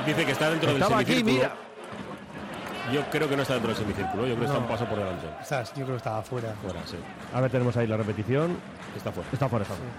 Dice 0.06 0.26
que 0.26 0.32
está 0.32 0.50
dentro 0.50 0.70
Estaba 0.70 0.96
del 0.96 1.04
aquí, 1.04 1.14
semicírculo. 1.18 1.50
mira. 1.54 2.92
Yo 2.92 3.08
creo 3.10 3.28
que 3.28 3.36
no 3.36 3.42
está 3.42 3.54
dentro 3.54 3.72
del 3.72 3.80
semicírculo. 3.82 4.26
Yo 4.26 4.34
creo 4.34 4.38
que 4.40 4.44
está 4.46 4.58
un 4.58 4.66
paso 4.68 4.84
por 4.86 4.98
delante. 4.98 5.26
Estás, 5.40 5.68
yo 5.70 5.74
creo 5.84 5.86
que 5.90 5.96
estaba 5.96 6.22
fuera. 6.22 6.52
Fuera, 6.60 6.80
sí. 6.84 6.96
A 7.32 7.40
ver, 7.40 7.50
tenemos 7.50 7.76
ahí 7.76 7.86
la 7.86 7.96
repetición. 7.96 8.58
Está 8.96 9.12
fuera. 9.12 9.28
Está 9.32 9.48
fuera, 9.48 9.62
está 9.62 9.76
fuera. 9.76 9.92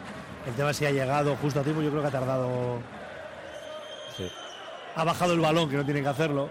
El 0.45 0.53
tema 0.55 0.71
es 0.71 0.77
si 0.77 0.85
ha 0.85 0.91
llegado 0.91 1.35
justo 1.37 1.61
a 1.61 1.63
tiempo. 1.63 1.81
Yo 1.81 1.89
creo 1.89 2.01
que 2.01 2.07
ha 2.09 2.11
tardado. 2.11 2.79
Sí. 4.17 4.29
Ha 4.95 5.03
bajado 5.05 5.33
el 5.33 5.39
balón, 5.39 5.69
que 5.69 5.77
no 5.77 5.85
tiene 5.85 6.01
que 6.01 6.09
hacerlo. 6.09 6.49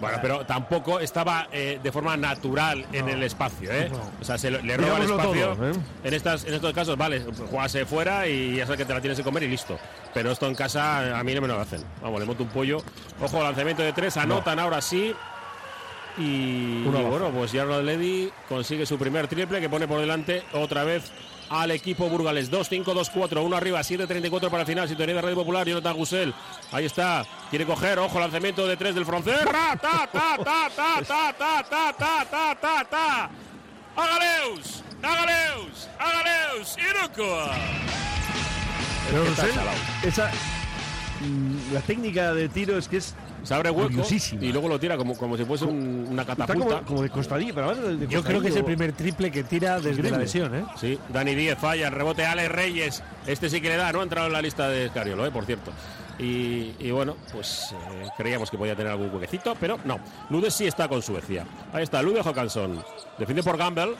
Bueno, 0.00 0.18
pero 0.20 0.44
tampoco 0.44 1.00
estaba 1.00 1.48
eh, 1.52 1.80
de 1.82 1.92
forma 1.92 2.16
natural 2.16 2.86
en 2.92 3.08
el 3.08 3.22
espacio, 3.22 3.72
¿eh? 3.72 3.88
No. 3.90 3.98
O 4.20 4.24
sea, 4.24 4.36
se 4.36 4.50
le 4.50 4.76
roba 4.76 4.98
el 4.98 5.04
espacio. 5.04 5.48
todo, 5.54 5.70
¿eh? 5.70 5.72
en, 6.04 6.14
estas, 6.14 6.44
en 6.44 6.54
estos 6.54 6.72
casos, 6.72 6.96
vale, 6.96 7.22
jugase 7.50 7.86
fuera 7.86 8.26
y 8.26 8.56
ya 8.56 8.64
sabes 8.64 8.78
que 8.78 8.84
te 8.84 8.94
la 8.94 9.00
tienes 9.00 9.18
que 9.18 9.24
comer 9.24 9.44
y 9.44 9.48
listo. 9.48 9.78
Pero 10.12 10.32
esto 10.32 10.46
en 10.46 10.54
casa 10.54 11.18
a 11.18 11.24
mí 11.24 11.34
no 11.34 11.40
me 11.40 11.48
lo 11.48 11.60
hacen. 11.60 11.82
Vamos, 12.02 12.20
le 12.20 12.26
monto 12.26 12.42
un 12.42 12.50
pollo. 12.50 12.82
Ojo, 13.20 13.42
lanzamiento 13.42 13.82
de 13.82 13.92
tres, 13.92 14.16
anotan 14.16 14.58
ahora 14.58 14.80
sí. 14.80 15.14
Y, 16.18 16.22
y 16.22 16.84
bueno, 16.84 17.30
pues 17.30 17.52
Jarrod 17.52 17.82
Ledy 17.82 18.30
consigue 18.48 18.86
su 18.86 18.98
primer 18.98 19.28
triple 19.28 19.60
que 19.60 19.68
pone 19.68 19.86
por 19.86 20.00
delante 20.00 20.42
otra 20.54 20.82
vez 20.84 21.12
al 21.50 21.70
equipo 21.70 22.08
burgales. 22.08 22.50
2-5-2-4, 22.50 23.44
uno 23.44 23.56
arriba, 23.56 23.80
7-34 23.80 24.50
para 24.50 24.62
el 24.62 24.66
final. 24.66 24.88
Sintonía 24.88 25.14
de 25.14 25.22
Radio 25.22 25.36
Popular, 25.36 25.66
Jonathan 25.66 25.96
Gusel. 25.96 26.34
Ahí 26.72 26.84
está, 26.86 27.24
quiere 27.50 27.64
coger, 27.66 27.98
ojo, 27.98 28.18
lanzamiento 28.20 28.66
de 28.66 28.76
tres 28.76 28.94
del 28.94 29.06
francés. 29.06 29.44
Ra, 29.44 29.76
ta, 29.80 30.08
ta, 30.12 30.36
ta, 30.42 30.68
ta, 30.74 31.02
ta, 31.02 31.32
ta, 31.32 31.62
ta, 31.68 31.92
ta, 31.98 32.24
ta, 32.30 32.54
ta, 32.60 32.84
ta. 32.90 33.30
¡Hágaleus! 33.96 34.82
¡Hágaleus! 35.02 35.88
¡Hágaleus! 35.98 36.76
¡Iruko! 36.78 37.50
Pero 39.10 39.24
Rosell, 39.24 39.52
salado. 39.54 39.76
esa. 40.02 40.30
mm, 41.20 41.72
La 41.72 41.80
técnica 41.80 42.34
de 42.34 42.48
tiro 42.48 42.76
es 42.76 42.88
que 42.88 42.98
es. 42.98 43.14
Se 43.46 43.54
abre 43.54 43.70
hueco 43.70 44.02
y 44.40 44.52
luego 44.52 44.68
lo 44.68 44.78
tira 44.80 44.96
como, 44.96 45.16
como 45.16 45.36
si 45.36 45.44
fuese 45.44 45.64
un- 45.64 46.08
una 46.10 46.22
Está 46.22 46.36
catapulta. 46.36 46.76
como, 46.78 46.86
como 46.86 47.02
de 47.02 47.10
costadillo, 47.10 47.54
pero 47.54 47.70
además 47.70 48.00
de 48.00 48.08
Yo 48.08 48.22
creo 48.24 48.40
que 48.42 48.48
es 48.48 48.56
el 48.56 48.64
primer 48.64 48.92
triple 48.92 49.30
que 49.30 49.44
tira 49.44 49.76
desde 49.76 49.90
Increíble. 49.90 50.10
la 50.10 50.18
lesión, 50.18 50.54
¿eh? 50.54 50.64
Sí, 50.80 50.98
Dani 51.10 51.34
Díez 51.34 51.56
falla, 51.58 51.86
el 51.88 51.92
rebote 51.94 52.26
Alex 52.26 52.50
Reyes. 52.50 53.02
Este 53.26 53.48
sí 53.48 53.60
que 53.60 53.68
le 53.68 53.76
da, 53.76 53.92
no 53.92 54.00
ha 54.00 54.02
entrado 54.02 54.26
en 54.26 54.32
la 54.32 54.42
lista 54.42 54.68
de 54.68 54.86
Escariolo, 54.86 55.24
¿eh? 55.26 55.30
por 55.30 55.44
cierto. 55.44 55.70
Y, 56.18 56.72
y 56.78 56.90
bueno, 56.90 57.14
pues 57.32 57.72
eh, 57.72 58.06
creíamos 58.16 58.50
que 58.50 58.56
podía 58.58 58.74
tener 58.74 58.90
algún 58.90 59.10
huequecito, 59.14 59.54
pero 59.60 59.78
no. 59.84 60.00
Lude 60.30 60.50
sí 60.50 60.66
está 60.66 60.88
con 60.88 61.02
Suecia. 61.02 61.44
Ahí 61.72 61.82
está, 61.84 62.02
Lude 62.02 62.20
Håkansson. 62.24 62.82
Defiende 63.18 63.42
por 63.42 63.56
Gamble. 63.56 63.92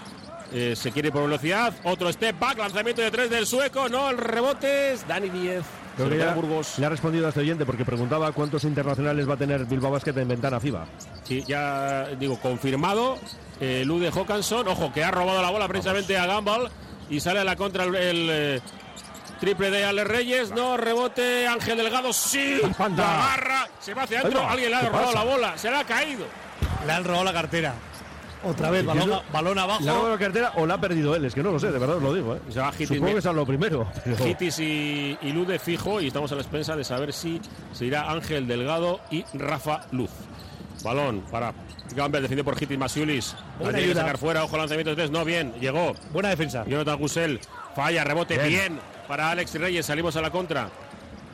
Eh, 0.53 0.75
se 0.77 0.91
quiere 0.93 1.09
ir 1.09 1.13
por 1.13 1.23
velocidad. 1.23 1.75
Otro 1.85 2.11
step 2.13 2.39
back, 2.39 2.59
lanzamiento 2.59 3.03
de 3.03 3.11
tres 3.11 3.29
del 3.31 3.47
sueco. 3.47 3.89
No, 3.89 4.09
el 4.11 4.17
rebote 4.19 4.93
es 4.95 5.07
Dani 5.07 5.29
Díez. 5.29 5.63
Creo 5.97 6.09
Se 6.09 6.13
que 6.13 6.19
lo 6.19 6.25
ya 6.25 6.25
queda 6.25 6.35
Burgos. 6.35 6.79
le 6.79 6.87
ha 6.87 6.89
respondido 6.91 7.27
a 7.27 7.29
este 7.31 7.41
oyente 7.41 7.65
porque 7.67 7.85
preguntaba 7.85 8.31
cuántos 8.33 8.65
internacionales 8.65 9.29
va 9.29 9.35
a 9.35 9.37
tener 9.39 9.65
Bilbao 9.65 9.91
Basket 9.91 10.17
en 10.17 10.29
ventana 10.29 10.61
FIBA. 10.61 10.87
Sí, 11.25 11.43
ya 11.47 12.07
digo, 12.19 12.39
confirmado. 12.39 13.19
Eh, 13.61 13.83
Lude 13.87 14.11
Håkansson, 14.15 14.69
ojo, 14.69 14.93
que 14.93 15.03
ha 15.03 15.11
robado 15.11 15.41
la 15.41 15.51
bola 15.51 15.67
precisamente 15.69 16.19
a 16.19 16.27
Gamble 16.27 16.69
y 17.09 17.21
sale 17.21 17.41
a 17.41 17.45
la 17.45 17.57
contra 17.57 17.85
el, 17.85 17.95
el, 17.95 18.29
eh, 18.31 18.61
triple 19.41 19.71
de 19.71 19.85
Ale 19.87 20.05
Reyes. 20.05 20.51
No, 20.51 20.77
rebote 20.77 21.47
Ángel 21.49 21.79
Delgado, 21.79 22.13
sí. 22.13 22.61
Panda. 22.77 23.03
La 23.03 23.25
agarra, 23.35 23.69
se 23.81 23.95
va 23.95 24.03
hacia 24.03 24.21
adentro. 24.21 24.47
Alguien 24.47 24.71
le 24.71 24.77
ha 24.77 24.81
¿Qué 24.81 24.87
robado 24.89 25.07
pasa? 25.13 25.19
la 25.19 25.25
bola, 25.25 25.57
se 25.59 25.71
le 25.71 25.77
ha 25.79 25.85
caído. 25.85 26.27
Le 26.87 26.93
han 26.93 27.05
robado 27.05 27.25
la 27.25 27.33
cartera. 27.33 27.75
Otra 28.45 28.71
vez, 28.71 28.83
¿Y 28.85 28.87
balón, 28.87 29.21
balón 29.33 29.55
¿Le 29.57 29.61
ha 29.61 29.67
robado 29.67 29.81
abajo. 29.97 30.09
la 30.11 30.19
cartera 30.19 30.53
o 30.57 30.67
la 30.67 30.75
ha 30.75 30.81
perdido 30.81 31.15
él? 31.17 31.25
Es 31.25 31.35
que 31.35 31.43
no 31.43 31.51
lo 31.53 31.59
sé, 31.59 31.71
de 31.73 31.79
verdad 31.79 31.97
os 31.97 32.03
lo 32.03 32.15
digo. 32.15 32.37
¿eh? 32.37 32.41
Se 32.51 32.61
va 32.61 32.69
Higgins, 32.73 32.89
Supongo 32.89 33.13
que 33.13 33.19
es 33.19 33.25
lo 33.25 33.47
primero. 33.47 33.89
pero- 34.05 34.29
Hitis 34.29 34.59
y, 34.61 35.19
y 35.23 35.33
Lude 35.33 35.59
fijo 35.59 36.01
y 36.01 36.09
estamos 36.09 36.31
a 36.33 36.35
la 36.37 36.43
expensa 36.43 36.77
de 36.77 36.85
saber 36.85 37.13
si 37.13 37.41
se 37.73 37.87
irá 37.87 38.11
Ángel 38.11 38.47
Delgado 38.47 39.01
y 39.11 39.25
Rafa 39.35 39.83
Luz. 39.93 40.11
Balón 40.85 41.23
para 41.31 41.53
Gamble, 41.95 42.21
defiende 42.21 42.45
por 42.45 42.61
Hitis 42.61 42.79
Masiulis. 42.79 43.35
La 43.61 43.71
tiene 43.71 43.89
que 43.89 43.95
sacar 43.95 44.19
fuera, 44.19 44.45
ojo 44.45 44.57
lanzamiento 44.57 44.91
de 44.91 44.97
tres, 44.97 45.11
no 45.11 45.25
bien, 45.25 45.53
llegó. 45.61 45.95
Buena 46.13 46.29
defensa. 46.29 46.65
Jonathan 46.67 46.99
Gusel 46.99 47.41
falla, 47.75 48.05
rebote 48.05 48.37
bien. 48.39 48.49
Bien. 48.49 48.81
para 49.09 49.31
Alex 49.31 49.55
Reyes, 49.55 49.87
salimos 49.87 50.17
a 50.17 50.21
la 50.21 50.31
contra. 50.31 50.69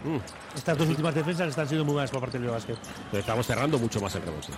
Mm, 0.05 0.17
Estas 0.57 0.77
dos 0.77 0.89
últimas 0.89 1.15
defensas 1.15 1.49
están 1.49 1.67
siendo 1.69 1.85
muy 1.85 1.95
buenas 1.95 2.11
por 2.11 2.21
parte 2.21 2.39
del 2.39 2.51
Basket. 2.51 2.75
pero 3.11 3.21
estamos 3.21 3.47
cerrando 3.47 3.79
mucho 3.79 4.01
más 4.01 4.15
el 4.17 4.23
rebote. 4.23 4.49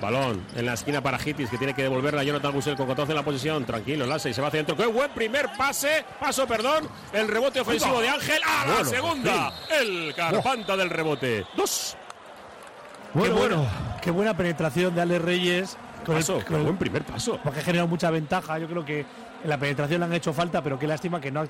Balón 0.00 0.44
en 0.54 0.66
la 0.66 0.74
esquina 0.74 1.00
para 1.02 1.18
Hitis, 1.18 1.48
que 1.50 1.58
tiene 1.58 1.72
que 1.74 1.82
devolverla 1.82 2.20
a 2.20 2.24
Jonathan 2.24 2.52
Gusel 2.52 2.76
con 2.76 2.86
14 2.86 3.12
en 3.12 3.16
la 3.16 3.24
posición. 3.24 3.64
Tranquilo, 3.64 4.06
Lase, 4.06 4.30
y 4.30 4.34
se 4.34 4.40
va 4.42 4.48
hacia 4.48 4.60
adentro. 4.60 4.76
¡Qué 4.76 4.86
buen 4.86 5.10
primer 5.12 5.48
pase! 5.56 6.04
Paso, 6.20 6.46
perdón. 6.46 6.88
El 7.12 7.28
rebote 7.28 7.60
ofensivo 7.60 8.00
de 8.00 8.08
Ángel. 8.08 8.40
¡A 8.46 8.66
la 8.66 8.84
segunda! 8.84 9.52
El 9.80 10.14
carpanta 10.14 10.76
del 10.76 10.90
rebote. 10.90 11.44
Dos. 11.56 11.96
Bueno, 13.14 13.34
qué, 13.34 13.40
bueno. 13.40 13.66
qué 14.02 14.10
buena 14.10 14.36
penetración 14.36 14.94
de 14.94 15.00
Ale 15.02 15.18
Reyes. 15.18 15.76
Con 16.04 16.14
el- 16.16 16.20
Paso, 16.22 16.40
con 16.46 16.56
el- 16.56 16.62
buen 16.62 16.76
primer 16.76 17.04
paso. 17.04 17.40
porque 17.42 17.60
ha 17.60 17.62
generado 17.62 17.88
mucha 17.88 18.10
ventaja. 18.10 18.58
Yo 18.58 18.68
creo 18.68 18.84
que 18.84 19.00
en 19.42 19.50
la 19.50 19.58
penetración 19.58 20.00
le 20.00 20.06
han 20.06 20.12
hecho 20.12 20.32
falta, 20.32 20.62
pero 20.62 20.78
qué 20.78 20.86
lástima 20.86 21.20
que 21.20 21.30
no 21.32 21.40
ha, 21.40 21.46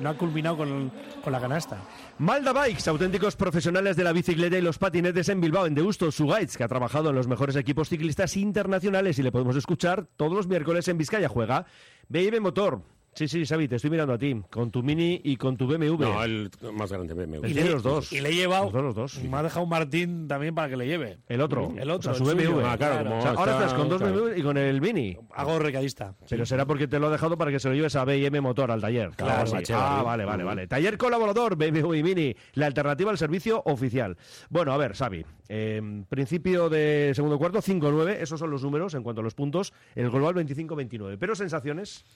no 0.00 0.08
ha 0.10 0.14
culminado 0.14 0.56
con, 0.56 0.92
con 1.22 1.32
la 1.32 1.40
canasta. 1.40 1.78
Malda 2.18 2.52
Bikes, 2.52 2.88
auténticos 2.88 3.36
profesionales 3.36 3.96
de 3.96 4.04
la 4.04 4.12
bicicleta 4.12 4.56
y 4.56 4.62
los 4.62 4.78
patinetes 4.78 5.28
en 5.28 5.40
Bilbao, 5.40 5.66
en 5.66 5.74
Deusto 5.74 6.10
Sugaitz, 6.10 6.56
que 6.56 6.64
ha 6.64 6.68
trabajado 6.68 7.10
en 7.10 7.16
los 7.16 7.28
mejores 7.28 7.56
equipos 7.56 7.88
ciclistas 7.88 8.36
internacionales 8.36 9.18
y 9.18 9.22
le 9.22 9.32
podemos 9.32 9.56
escuchar 9.56 10.06
todos 10.16 10.32
los 10.32 10.46
miércoles 10.46 10.88
en 10.88 10.98
Vizcaya 10.98 11.28
Juega. 11.28 11.66
BM 12.08 12.40
Motor. 12.40 12.82
Sí, 13.14 13.28
sí, 13.28 13.44
Xavi, 13.44 13.68
te 13.68 13.76
estoy 13.76 13.90
mirando 13.90 14.14
a 14.14 14.18
ti, 14.18 14.34
con 14.48 14.70
tu 14.70 14.82
Mini 14.82 15.20
y 15.22 15.36
con 15.36 15.54
tu 15.58 15.66
BMW. 15.66 16.00
No, 16.02 16.24
el 16.24 16.50
más 16.72 16.90
grande. 16.90 17.12
BMW. 17.12 17.44
Él 17.44 17.52
tiene 17.52 17.68
los 17.70 17.82
dos. 17.82 18.10
Y 18.10 18.22
le 18.22 18.30
he 18.30 18.34
llevado. 18.34 18.64
Los 18.64 18.72
dos, 18.72 18.82
los 18.82 18.94
dos. 18.94 19.22
Me 19.24 19.36
ha 19.36 19.42
dejado 19.42 19.64
un 19.64 19.68
Martín 19.68 20.26
también 20.26 20.54
para 20.54 20.70
que 20.70 20.78
le 20.78 20.86
lleve. 20.86 21.18
El 21.28 21.42
otro. 21.42 21.74
El 21.76 21.90
otro, 21.90 22.10
O 22.10 22.14
sea, 22.14 22.24
su 22.24 22.30
el 22.30 22.38
suyo. 22.38 22.52
BMW. 22.56 22.66
Ah, 22.66 22.78
claro, 22.78 23.04
como 23.04 23.18
O 23.18 23.20
sea, 23.22 23.30
ahora 23.32 23.52
está- 23.52 23.64
estás 23.66 23.78
con 23.78 23.88
dos 23.90 24.00
claro. 24.00 24.14
BMW 24.24 24.38
y 24.38 24.42
con 24.42 24.56
el 24.56 24.80
Mini. 24.80 25.16
Hago 25.34 25.58
recadista. 25.58 26.14
Pero 26.26 26.46
será 26.46 26.64
porque 26.64 26.88
te 26.88 26.98
lo 26.98 27.08
ha 27.08 27.10
dejado 27.10 27.36
para 27.36 27.50
que 27.50 27.60
se 27.60 27.68
lo 27.68 27.74
lleves 27.74 27.94
a 27.96 28.04
BM 28.06 28.40
Motor 28.40 28.70
al 28.70 28.80
taller. 28.80 29.10
Claro, 29.10 29.46
sí. 29.46 29.52
macho, 29.56 29.74
Ah, 29.76 30.02
vale, 30.02 30.24
vale, 30.24 30.42
vale. 30.44 30.66
Taller 30.66 30.96
colaborador, 30.96 31.54
BMW 31.56 31.94
y 31.98 32.02
Mini, 32.02 32.34
la 32.54 32.64
alternativa 32.64 33.10
al 33.10 33.18
servicio 33.18 33.62
oficial. 33.66 34.16
Bueno, 34.48 34.72
a 34.72 34.78
ver, 34.78 34.94
Xavi. 34.94 35.22
eh, 35.54 36.02
principio 36.08 36.70
de 36.70 37.12
segundo 37.14 37.36
cuarto, 37.38 37.60
5-9, 37.60 38.16
esos 38.22 38.40
son 38.40 38.50
los 38.50 38.62
números 38.62 38.94
en 38.94 39.02
cuanto 39.02 39.20
a 39.20 39.24
los 39.24 39.34
puntos. 39.34 39.74
El 39.94 40.08
global 40.10 40.34
25-29. 40.34 41.18
Pero 41.18 41.34
sensaciones. 41.34 42.06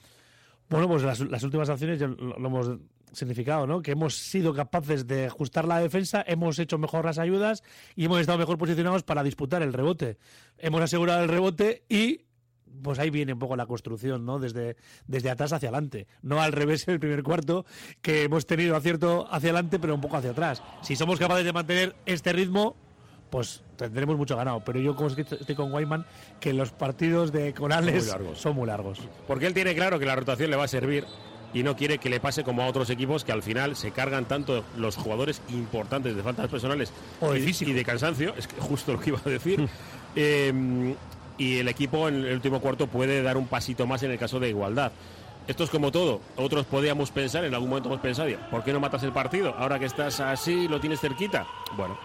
Bueno, 0.69 0.89
pues 0.89 1.03
las, 1.03 1.43
últimas 1.43 1.69
acciones 1.69 1.99
ya 1.99 2.09
lo, 2.09 2.39
lo 2.39 2.49
hemos 2.49 2.71
significado, 3.13 3.67
¿no? 3.67 3.83
Que 3.83 3.93
hemos 3.93 4.17
sido 4.17 4.55
capaces 4.55 5.07
de 5.07 5.27
ajustar 5.27 5.67
la 5.67 5.79
defensa, 5.79 6.25
hemos 6.27 6.59
hecho 6.59 6.79
mejor 6.79 7.05
las 7.05 7.19
ayudas 7.19 7.63
y 7.95 8.05
hemos 8.05 8.21
estado 8.21 8.39
mejor 8.39 8.59
posicionados 8.59 9.03
para 9.03 9.23
disputar 9.23 9.63
el 9.63 9.73
rebote. 9.73 10.19
Hemos 10.59 10.83
asegurado 10.83 11.23
el 11.23 11.29
rebote 11.29 11.85
y 11.89 12.27
pues 12.83 12.99
ahí 12.99 13.11
viene 13.11 13.33
un 13.33 13.39
poco 13.39 13.57
la 13.57 13.67
construcción, 13.67 14.25
¿no? 14.25 14.39
Desde, 14.39 14.77
desde 15.07 15.31
atrás 15.31 15.53
hacia 15.53 15.69
adelante. 15.69 16.07
No 16.23 16.41
al 16.41 16.53
revés 16.53 16.87
en 16.87 16.95
el 16.95 17.01
primer 17.01 17.23
cuarto, 17.23 17.65
que 18.03 18.25
hemos 18.25 18.47
tenido 18.47 18.77
acierto 18.77 19.27
hacia 19.31 19.51
adelante, 19.51 19.79
pero 19.79 19.95
un 19.95 20.01
poco 20.01 20.17
hacia 20.17 20.31
atrás. 20.31 20.63
Si 20.83 20.97
somos 20.97 21.19
capaces 21.19 21.45
de 21.45 21.53
mantener 21.53 21.97
este 22.07 22.33
ritmo, 22.33 22.77
pues 23.37 23.61
tendremos 23.77 24.17
mucho 24.17 24.35
ganado. 24.35 24.61
Pero 24.61 24.81
yo, 24.81 24.97
como 24.97 25.11
estoy 25.11 25.55
con 25.55 25.71
Wyman, 25.71 26.07
que 26.41 26.55
los 26.55 26.71
partidos 26.71 27.33
de 27.33 27.53
Conales 27.53 28.07
Son 28.07 28.15
muy 28.15 28.25
largos. 28.25 28.41
son 28.41 28.57
muy 28.57 28.67
largos. 28.67 28.99
Porque 29.27 29.47
él 29.47 29.53
tiene 29.53 29.75
claro 29.75 29.99
que 29.99 30.07
la 30.07 30.17
rotación 30.17 30.51
le 30.51 30.57
va 30.57 30.65
a 30.65 30.69
servir 30.69 31.05
y 31.53 31.63
no 31.63 31.77
quiere 31.77 31.99
que 31.99 32.09
le 32.09 32.19
pase 32.19 32.45
como 32.45 32.63
a 32.63 32.67
otros 32.67 32.89
equipos 32.89 33.25
que 33.25 33.33
al 33.33 33.43
final 33.43 33.77
se 33.77 33.91
cargan 33.91 34.25
tanto 34.25 34.65
los 34.79 34.97
jugadores 34.97 35.43
importantes 35.51 36.17
de 36.17 36.23
faltas 36.23 36.49
personales 36.49 36.91
O 37.21 37.35
de 37.35 37.41
y, 37.41 37.73
de 37.75 37.85
cansancio, 37.85 38.33
es 38.39 38.49
que 38.49 38.59
justo 38.59 38.95
lo 38.95 39.01
que 39.01 39.11
iba 39.11 39.21
a 39.23 39.29
decir. 39.29 39.69
Eh, 40.19 40.95
y 41.37 41.59
el 41.59 41.69
equipo 41.69 42.09
en 42.09 42.25
el 42.25 42.33
último 42.33 42.63
cuarto 42.63 42.87
puede 42.87 43.23
dar 43.23 43.37
un 43.37 43.49
pasito 43.49 43.87
más 43.87 44.03
en 44.03 44.13
el 44.13 44.19
caso 44.19 44.41
de 44.41 44.49
igualdad. 44.49 44.93
Esto 45.47 45.65
es 45.65 45.69
como 45.69 45.93
todo. 45.93 46.23
Otros 46.37 46.65
podíamos 46.65 47.11
pensar, 47.11 47.45
en 47.45 47.53
algún 47.53 47.69
momento 47.69 47.91
hemos 47.91 48.01
pensado, 48.01 48.31
¿por 48.51 48.65
qué 48.65 48.73
no 48.73 48.81
matas 48.81 49.03
el 49.03 49.13
partido? 49.13 49.55
Ahora 49.59 49.79
que 49.79 49.85
estás 49.85 50.21
así, 50.21 50.69
lo 50.69 50.81
tienes 50.81 51.01
cerquita. 51.01 51.47
Bueno, 51.77 51.99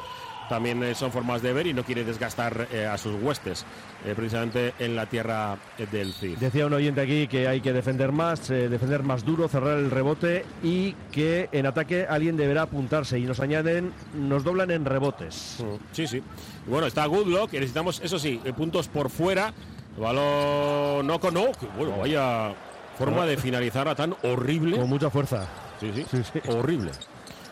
también 0.52 0.84
eh, 0.84 0.94
son 0.96 1.14
formas 1.14 1.42
de 1.42 1.54
ver 1.54 1.66
y 1.68 1.74
no 1.74 1.86
quiere 1.86 2.04
desgastar 2.04 2.68
eh, 2.74 2.86
a 2.86 2.98
sus 2.98 3.16
huestes, 3.24 3.66
eh, 4.06 4.12
precisamente 4.14 4.74
en 4.80 4.98
la 4.98 5.06
tierra 5.06 5.58
eh, 5.78 5.88
del 5.90 6.12
CID. 6.12 6.40
Decía 6.40 6.66
un 6.66 6.74
oyente 6.74 7.00
aquí 7.00 7.26
que 7.30 7.48
hay 7.48 7.62
que 7.62 7.72
defender 7.72 8.12
más, 8.12 8.50
defender 8.50 9.02
más 9.04 9.24
duro, 9.24 9.48
cerrar 9.48 9.78
el 9.78 9.90
rebote 9.90 10.44
y 10.62 10.92
que 11.10 11.48
en 11.54 11.68
ataque 11.68 12.06
alguien 12.06 12.36
deberá 12.36 12.64
apuntarse. 12.64 13.18
Y 13.18 13.22
nos 13.22 13.40
añaden, 13.40 13.94
nos 14.14 14.44
doblan 14.44 14.72
en 14.72 14.84
rebotes. 14.84 15.64
Sí, 15.94 16.06
sí. 16.06 16.22
Y 16.68 16.70
Bueno, 16.70 16.86
está 16.86 17.06
Goodlock, 17.06 17.54
necesitamos, 17.54 18.02
eso 18.04 18.20
sí, 18.20 18.42
puntos 18.58 18.90
por 18.90 19.10
fuera. 19.10 19.54
Balón 19.98 21.08
no 21.08 21.18
con 21.22 21.34
no, 21.34 21.46
que 21.54 21.66
bueno, 21.78 21.98
vaya 21.98 22.54
forma 22.98 23.26
de 23.26 23.38
finalizar 23.38 23.88
a 23.88 23.96
tan 23.96 24.16
horrible. 24.24 24.76
Con 24.76 24.90
mucha 24.90 25.10
fuerza. 25.10 25.48
Sí, 25.80 25.92
sí, 25.94 26.42
horrible. 26.50 26.92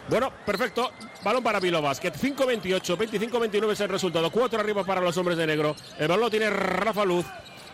Bueno, 0.10 0.32
perfecto. 0.46 0.92
Balón 1.24 1.44
para 1.44 1.60
Vilo 1.60 1.82
Basket. 1.82 2.14
5-28, 2.14 2.98
25-29 2.98 3.72
es 3.72 3.80
el 3.82 3.90
resultado. 3.90 4.32
4 4.32 4.60
arriba 4.60 4.84
para 4.84 5.02
los 5.02 5.16
hombres 5.18 5.38
de 5.38 5.46
negro. 5.46 5.76
El 5.98 6.08
balón 6.08 6.26
lo 6.26 6.30
tiene 6.30 6.50
Rafa 6.50 7.06
Luz. 7.06 7.26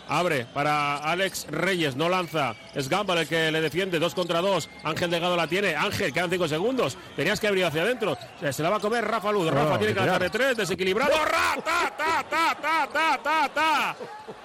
Abre 0.07 0.45
para 0.53 0.97
Alex 0.97 1.47
Reyes, 1.49 1.95
no 1.95 2.09
lanza. 2.09 2.55
Es 2.75 2.89
Gambal 2.89 3.17
el 3.19 3.27
que 3.27 3.51
le 3.51 3.59
defiende, 3.59 3.97
2 3.97 4.13
contra 4.13 4.39
2. 4.39 4.69
Ángel 4.83 5.09
Delgado 5.09 5.35
la 5.35 5.47
tiene. 5.47 5.75
Ángel, 5.75 6.13
quedan 6.13 6.29
5 6.29 6.47
segundos. 6.47 6.97
Tenías 7.15 7.39
que 7.39 7.47
abrir 7.47 7.65
hacia 7.65 7.81
adentro. 7.81 8.15
Se, 8.39 8.53
se 8.53 8.61
la 8.61 8.69
va 8.69 8.77
a 8.77 8.79
comer 8.79 9.03
Rafa 9.03 9.31
Luz. 9.31 9.49
Rafa 9.49 9.71
No, 9.71 9.79
tiene 9.79 9.93
que 9.93 9.99
lanzar 10.01 10.21
de 10.21 10.29
3, 10.29 10.57
desequilibrado. 10.57 11.11
¡Ra, 11.25 11.55
ta, 11.63 11.93
ta, 11.97 12.25
ta, 12.29 12.55
ta, 12.61 12.87
ta, 12.91 13.19
ta, 13.23 13.49
ta! 13.49 13.95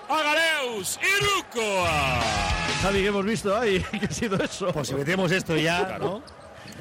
¡Agaleus! 0.09 0.99
¡Irukoa! 1.19 2.21
Javi, 2.83 3.03
¿qué 3.03 3.07
hemos 3.09 3.25
visto 3.25 3.55
ahí? 3.57 3.85
¿Qué 4.01 4.07
ha 4.07 4.11
sido 4.11 4.43
eso? 4.43 4.73
Pues 4.73 4.89
si 4.89 4.95
metemos 4.95 5.31
esto 5.31 5.57
ya, 5.57 5.99
¿no? 6.01 6.23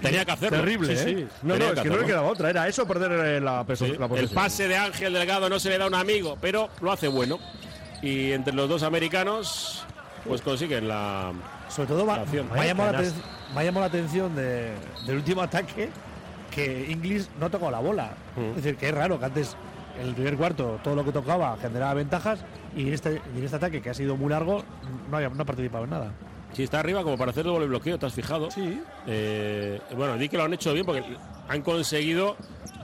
Tenía 0.01 0.25
que 0.25 0.31
hacerlo. 0.31 0.59
Terrible, 0.59 0.95
Sí, 0.95 1.01
¿eh? 1.01 1.15
sí. 1.17 1.27
No, 1.43 1.53
Tenía 1.53 1.67
no, 1.69 1.73
es 1.75 1.79
que 1.81 1.89
no 1.89 1.97
le 1.97 2.05
quedaba 2.05 2.27
otra. 2.27 2.49
Era 2.49 2.67
eso, 2.67 2.87
perder 2.87 3.11
eh, 3.11 3.41
la, 3.41 3.65
Sí, 3.75 3.93
la 3.97 4.05
el 4.17 4.29
pase 4.29 4.67
de 4.67 4.77
Ángel 4.77 5.13
Delgado 5.13 5.49
no 5.49 5.59
se 5.59 5.69
le 5.69 5.77
da 5.77 5.85
a 5.85 5.87
un 5.87 5.95
amigo, 5.95 6.37
pero 6.41 6.69
lo 6.81 6.91
hace 6.91 7.07
bueno. 7.07 7.39
Y 8.01 8.31
entre 8.31 8.53
los 8.53 8.69
dos 8.69 8.83
americanos, 8.83 9.85
pues 10.25 10.41
consiguen 10.41 10.87
la. 10.87 11.31
Sobre 11.69 11.87
todo 11.89 12.05
la 12.05 12.23
me, 12.25 12.61
ha 12.61 12.65
llamado 12.65 12.91
la, 12.91 12.97
Vaya 12.99 13.09
aten- 13.11 13.53
me 13.53 13.59
ha 13.59 13.63
llamado 13.63 13.81
la 13.81 13.87
atención 13.87 14.35
de- 14.35 14.71
del 15.05 15.17
último 15.17 15.41
ataque 15.41 15.89
que 16.51 16.87
Inglis 16.89 17.29
no 17.39 17.45
ha 17.47 17.49
tocado 17.49 17.71
la 17.71 17.79
bola. 17.79 18.11
Mm. 18.35 18.49
Es 18.51 18.55
decir, 18.63 18.75
que 18.77 18.89
es 18.89 18.95
raro 18.95 19.19
que 19.19 19.25
antes 19.25 19.55
en 19.99 20.07
el 20.07 20.13
primer 20.15 20.37
cuarto 20.37 20.79
todo 20.83 20.95
lo 20.95 21.03
que 21.03 21.11
tocaba 21.11 21.57
generaba 21.61 21.93
ventajas 21.93 22.39
y 22.75 22.87
en 22.87 22.93
este, 22.93 23.21
y 23.35 23.39
en 23.39 23.43
este 23.43 23.57
ataque 23.57 23.81
que 23.81 23.89
ha 23.89 23.93
sido 23.93 24.15
muy 24.15 24.29
largo 24.29 24.63
no, 25.11 25.17
haya- 25.17 25.29
no 25.29 25.41
ha 25.43 25.45
participado 25.45 25.83
en 25.83 25.89
nada. 25.91 26.11
Si 26.53 26.63
está 26.63 26.79
arriba, 26.79 27.03
como 27.03 27.17
para 27.17 27.31
hacer 27.31 27.45
doble 27.45 27.67
bloqueo, 27.67 27.97
¿te 27.99 28.05
has 28.05 28.13
fijado? 28.13 28.49
Sí. 28.51 28.81
Eh, 29.07 29.79
bueno, 29.95 30.17
di 30.17 30.29
que 30.29 30.37
lo 30.37 30.43
han 30.43 30.53
hecho 30.53 30.73
bien 30.73 30.85
porque 30.85 31.03
han 31.47 31.61
conseguido. 31.61 32.37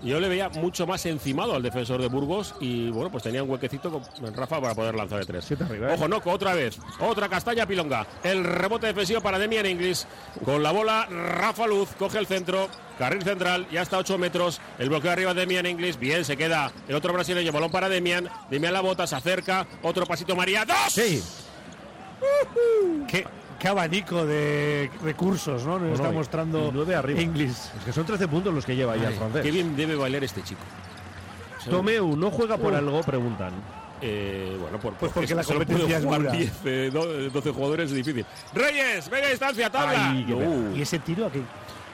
Yo 0.03 0.19
le 0.19 0.29
veía 0.29 0.49
mucho 0.49 0.85
más 0.85 1.03
encimado 1.07 1.55
al 1.55 1.63
defensor 1.63 1.99
de 1.99 2.07
Burgos 2.07 2.53
y 2.59 2.89
bueno, 2.91 3.09
pues 3.11 3.23
tenía 3.23 3.41
un 3.41 3.49
huequecito 3.49 3.89
con 3.91 4.33
Rafa 4.35 4.61
para 4.61 4.75
poder 4.75 4.93
lanzar 4.93 5.19
de 5.19 5.25
tres. 5.25 5.45
Siete 5.45 5.63
arriba, 5.63 5.89
¿eh? 5.89 5.95
Ojo, 5.95 6.07
Noco, 6.07 6.31
otra 6.31 6.53
vez. 6.53 6.77
Otra 6.99 7.27
castaña 7.27 7.65
pilonga. 7.65 8.05
El 8.23 8.43
rebote 8.43 8.85
defensivo 8.87 9.21
para 9.21 9.39
Demian 9.39 9.65
Inglis. 9.65 10.07
Con 10.43 10.61
la 10.61 10.71
bola, 10.71 11.07
Rafa 11.07 11.65
Luz 11.65 11.89
coge 11.97 12.19
el 12.19 12.27
centro. 12.27 12.69
Carril 12.99 13.23
central, 13.23 13.67
ya 13.71 13.81
está 13.81 13.97
a 13.97 13.99
8 13.99 14.17
metros. 14.17 14.61
El 14.77 14.89
bloqueo 14.89 15.11
arriba 15.11 15.33
de 15.33 15.41
Demian 15.41 15.65
Inglis. 15.65 15.97
Bien, 15.97 16.23
se 16.23 16.37
queda 16.37 16.71
el 16.87 16.95
otro 16.95 17.11
brasileño. 17.11 17.51
Balón 17.51 17.71
para 17.71 17.89
Demian. 17.89 18.29
Demian 18.49 18.73
la 18.73 18.81
bota, 18.81 19.07
se 19.07 19.15
acerca. 19.15 19.65
Otro 19.81 20.05
pasito 20.05 20.35
María. 20.35 20.65
¡Dos! 20.65 20.91
Sí. 20.91 21.23
Que 23.07 23.23
qué 23.23 23.27
abanico 23.63 24.25
de 24.25 24.89
recursos, 25.03 25.65
¿no? 25.65 25.79
Nos 25.79 25.91
está 25.91 26.03
Bueno, 26.03 26.19
mostrando 26.19 26.67
y 26.67 26.71
nueve 26.73 26.95
arriba. 26.95 27.21
Inglis. 27.21 27.71
Es 27.79 27.85
que 27.85 27.93
son 27.93 28.05
13 28.05 28.27
puntos 28.27 28.53
los 28.53 28.65
que 28.65 28.75
lleva 28.75 28.95
ya 28.97 29.07
el 29.09 29.15
francés. 29.15 29.41
Qué 29.43 29.51
bien 29.51 29.75
debe 29.75 29.95
bailar 29.95 30.23
este 30.23 30.43
chico. 30.43 30.61
Tomeu 31.69 32.15
no 32.15 32.29
juega 32.31 32.57
por 32.57 32.73
Uh. 32.73 32.77
algo, 32.77 33.01
preguntan. 33.01 33.51
Eh, 34.01 34.55
bueno, 34.59 34.77
por, 34.79 34.93
Pues 34.95 35.11
porque 35.13 35.33
la 35.33 35.41
solo 35.41 35.59
competencia 35.59 35.85
pueden 35.85 35.99
es 36.01 36.05
jugar 36.05 36.21
dura. 36.21 36.31
10, 36.33 36.51
eh, 36.65 36.89
do- 36.93 37.29
12 37.29 37.51
jugadores 37.51 37.89
es 37.91 37.95
difícil. 37.95 38.25
Reyes, 38.53 39.09
venga 39.09 39.29
distancia, 39.29 39.69
tabla. 39.69 40.11
Ay, 40.11 40.25
qué 40.25 40.33
No. 40.33 40.39
pena. 40.39 40.77
¿Y 40.77 40.81
ese 40.81 40.99
tiro 40.99 41.25
aquí? 41.25 41.41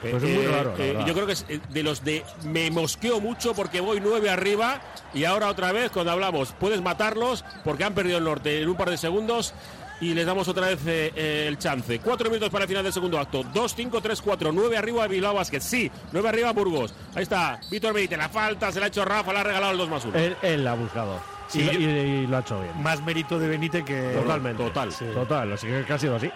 Pues 0.02 0.14
es 0.14 0.22
muy 0.22 0.30
Eh, 0.44 0.48
raro, 0.50 0.74
la 0.76 0.84
eh, 0.84 1.04
yo 1.06 1.14
creo 1.14 1.26
que 1.26 1.32
es 1.34 1.46
eh, 1.48 1.60
de 1.70 1.82
los 1.84 2.02
de 2.04 2.24
me 2.44 2.72
mosqueo 2.72 3.20
mucho 3.20 3.54
porque 3.54 3.80
voy 3.80 4.00
nueve 4.00 4.30
arriba 4.30 4.80
y 5.14 5.22
ahora 5.24 5.46
otra 5.48 5.70
vez 5.70 5.92
cuando 5.92 6.10
hablamos 6.10 6.52
puedes 6.58 6.82
matarlos 6.82 7.44
porque 7.62 7.84
han 7.84 7.94
perdido 7.94 8.18
el 8.18 8.24
norte 8.24 8.60
en 8.60 8.68
un 8.68 8.74
par 8.76 8.90
de 8.90 8.96
segundos 8.96 9.54
y 10.02 10.12
les 10.14 10.26
damos 10.26 10.46
otra 10.48 10.66
vez 10.66 10.80
eh, 10.86 11.12
eh, 11.14 11.44
el 11.48 11.56
chance. 11.58 11.98
Cuatro 12.00 12.28
minutos 12.28 12.50
para 12.50 12.64
el 12.64 12.68
final 12.68 12.82
del 12.84 12.92
segundo 12.92 13.18
acto. 13.18 13.42
Dos, 13.54 13.74
cinco, 13.74 14.00
tres, 14.02 14.20
cuatro. 14.20 14.50
Nueve 14.52 14.76
arriba 14.76 15.06
Bilbao 15.06 15.32
Basket. 15.34 15.60
Sí, 15.60 15.90
nueve 16.12 16.28
arriba 16.28 16.52
Burgos. 16.52 16.92
Ahí 17.14 17.22
está. 17.22 17.60
Víctor 17.70 17.94
Benítez. 17.94 18.18
La 18.18 18.28
falta 18.28 18.70
se 18.72 18.80
la 18.80 18.86
ha 18.86 18.88
hecho 18.88 19.04
Rafa. 19.04 19.32
Le 19.32 19.38
ha 19.38 19.44
regalado 19.44 19.72
el 19.72 19.78
2 19.78 19.88
más 19.88 20.04
1. 20.04 20.18
Él, 20.18 20.36
él 20.42 20.64
la 20.64 20.72
ha 20.72 20.74
buscado. 20.74 21.20
Sí, 21.48 21.60
y, 21.60 21.64
yo- 21.66 21.72
y- 21.80 21.84
y 21.84 22.26
lo 22.26 22.36
ha 22.36 22.40
hecho 22.40 22.60
bien. 22.60 22.82
Más 22.82 23.00
mérito 23.02 23.38
de 23.38 23.48
Benítez 23.48 23.84
que. 23.84 24.12
Totalmente. 24.20 24.62
total. 24.62 24.92
Sí. 24.92 25.04
Total, 25.14 25.52
así 25.52 25.66
que 25.68 25.92
ha 25.92 25.98
sido 25.98 26.16
así. 26.16 26.30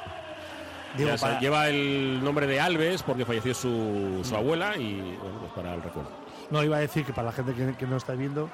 Digo, 0.96 1.10
Ya 1.10 1.18
se- 1.18 1.26
para- 1.26 1.40
Lleva 1.40 1.68
el 1.68 2.22
nombre 2.22 2.46
de 2.46 2.60
Alves 2.60 3.02
porque 3.02 3.24
falleció 3.26 3.52
su, 3.52 4.20
su 4.22 4.34
abuela 4.36 4.76
y 4.76 5.00
bueno, 5.20 5.38
pues 5.40 5.52
para 5.52 5.74
el 5.74 5.82
recuerdo. 5.82 6.10
No, 6.50 6.62
iba 6.62 6.76
a 6.76 6.80
decir 6.80 7.04
que 7.04 7.12
para 7.12 7.26
la 7.26 7.32
gente 7.32 7.52
que, 7.52 7.74
que 7.76 7.86
no 7.86 7.96
está 7.96 8.12
viendo, 8.14 8.48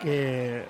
que 0.00 0.64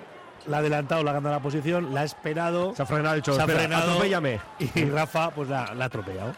la 0.49 0.57
ha 0.57 0.59
adelantado, 0.59 1.03
la 1.03 1.11
ha 1.11 1.13
ganado 1.13 1.35
la 1.35 1.41
posición, 1.41 1.93
la 1.93 2.01
ha 2.01 2.03
esperado. 2.03 2.73
Se 2.75 2.81
ha 2.81 2.85
frenado, 2.85 3.15
dicho, 3.15 3.33
Se 3.33 3.39
ha 3.39 3.43
"Espera, 3.43 3.59
frenado". 3.59 3.91
atropéllame. 3.91 4.39
Y 4.75 4.85
Rafa, 4.85 5.29
pues 5.31 5.47
la, 5.49 5.73
la 5.75 5.85
ha 5.85 5.87
atropellado. 5.87 6.33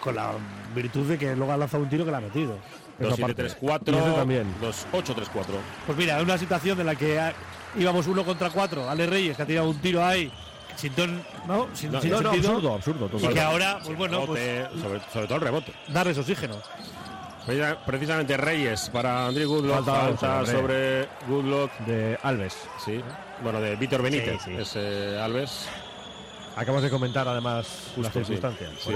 Con 0.00 0.14
la 0.14 0.30
virtud 0.74 1.06
de 1.08 1.18
que 1.18 1.34
luego 1.36 1.52
ha 1.52 1.56
lanzado 1.56 1.82
un 1.82 1.88
tiro 1.88 2.04
que 2.04 2.10
la 2.10 2.18
ha 2.18 2.20
metido. 2.22 2.54
Esa 2.98 3.08
2 3.10 3.16
7 3.16 3.22
parte. 3.22 3.42
3 3.42 3.52
Y 3.52 3.66
4 3.66 3.98
ese 3.98 4.10
también. 4.12 4.54
2 4.60 4.86
8 4.92 5.14
3 5.14 5.28
4 5.32 5.54
Pues 5.86 5.98
mira, 5.98 6.16
es 6.18 6.22
una 6.24 6.38
situación 6.38 6.80
en 6.80 6.86
la 6.86 6.94
que 6.94 7.18
ha- 7.18 7.32
íbamos 7.76 8.06
uno 8.06 8.24
contra 8.24 8.50
cuatro. 8.50 8.88
Ale 8.88 9.06
Reyes, 9.06 9.36
que 9.36 9.42
ha 9.42 9.46
tirado 9.46 9.68
un 9.70 9.78
tiro 9.78 10.04
ahí, 10.04 10.32
sin 10.76 10.92
ton, 10.94 11.22
¿no? 11.46 11.68
Sin, 11.74 11.92
No, 11.92 12.00
sin 12.00 12.10
No, 12.10 12.20
no, 12.22 12.30
sentido, 12.32 12.74
absurdo, 12.74 12.74
absurdo. 13.08 13.30
Y 13.30 13.34
que 13.34 13.40
ahora, 13.40 13.78
pues 13.84 13.96
bueno, 13.98 14.24
pues 14.26 14.66
sobre, 14.80 15.00
sobre 15.12 15.26
todo 15.26 15.34
el 15.36 15.40
rebote. 15.42 15.72
darles 15.88 16.16
oxígeno. 16.18 16.56
Precisa- 17.48 17.78
Precisamente 17.84 18.36
Reyes 18.36 18.90
para 18.90 19.26
Andrew 19.26 19.48
Goodlock. 19.48 19.84
Falta 19.84 20.00
Falta, 20.00 20.40
ocho, 20.42 20.52
sobre 20.52 21.08
Goodlock. 21.28 21.72
De 21.80 22.18
Alves. 22.22 22.56
Sí. 22.84 23.00
Bueno, 23.42 23.60
de 23.60 23.76
Víctor 23.76 24.02
Benítez. 24.02 24.40
Sí, 24.42 24.50
sí. 24.50 24.56
Es 24.60 24.72
eh, 24.76 25.18
Alves. 25.20 25.66
Acabas 26.56 26.82
de 26.82 26.90
comentar 26.90 27.26
además 27.28 27.66
las 27.96 28.12
Justo, 28.12 28.18
sí. 28.20 28.24
circunstancias. 28.36 28.72
Sí. 28.84 28.92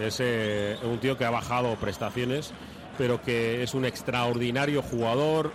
Es 0.00 0.16
eh, 0.20 0.78
un 0.84 0.98
tío 0.98 1.18
que 1.18 1.24
ha 1.24 1.30
bajado 1.30 1.74
prestaciones, 1.76 2.52
pero 2.96 3.20
que 3.20 3.62
es 3.62 3.74
un 3.74 3.84
extraordinario 3.84 4.80
jugador. 4.82 5.52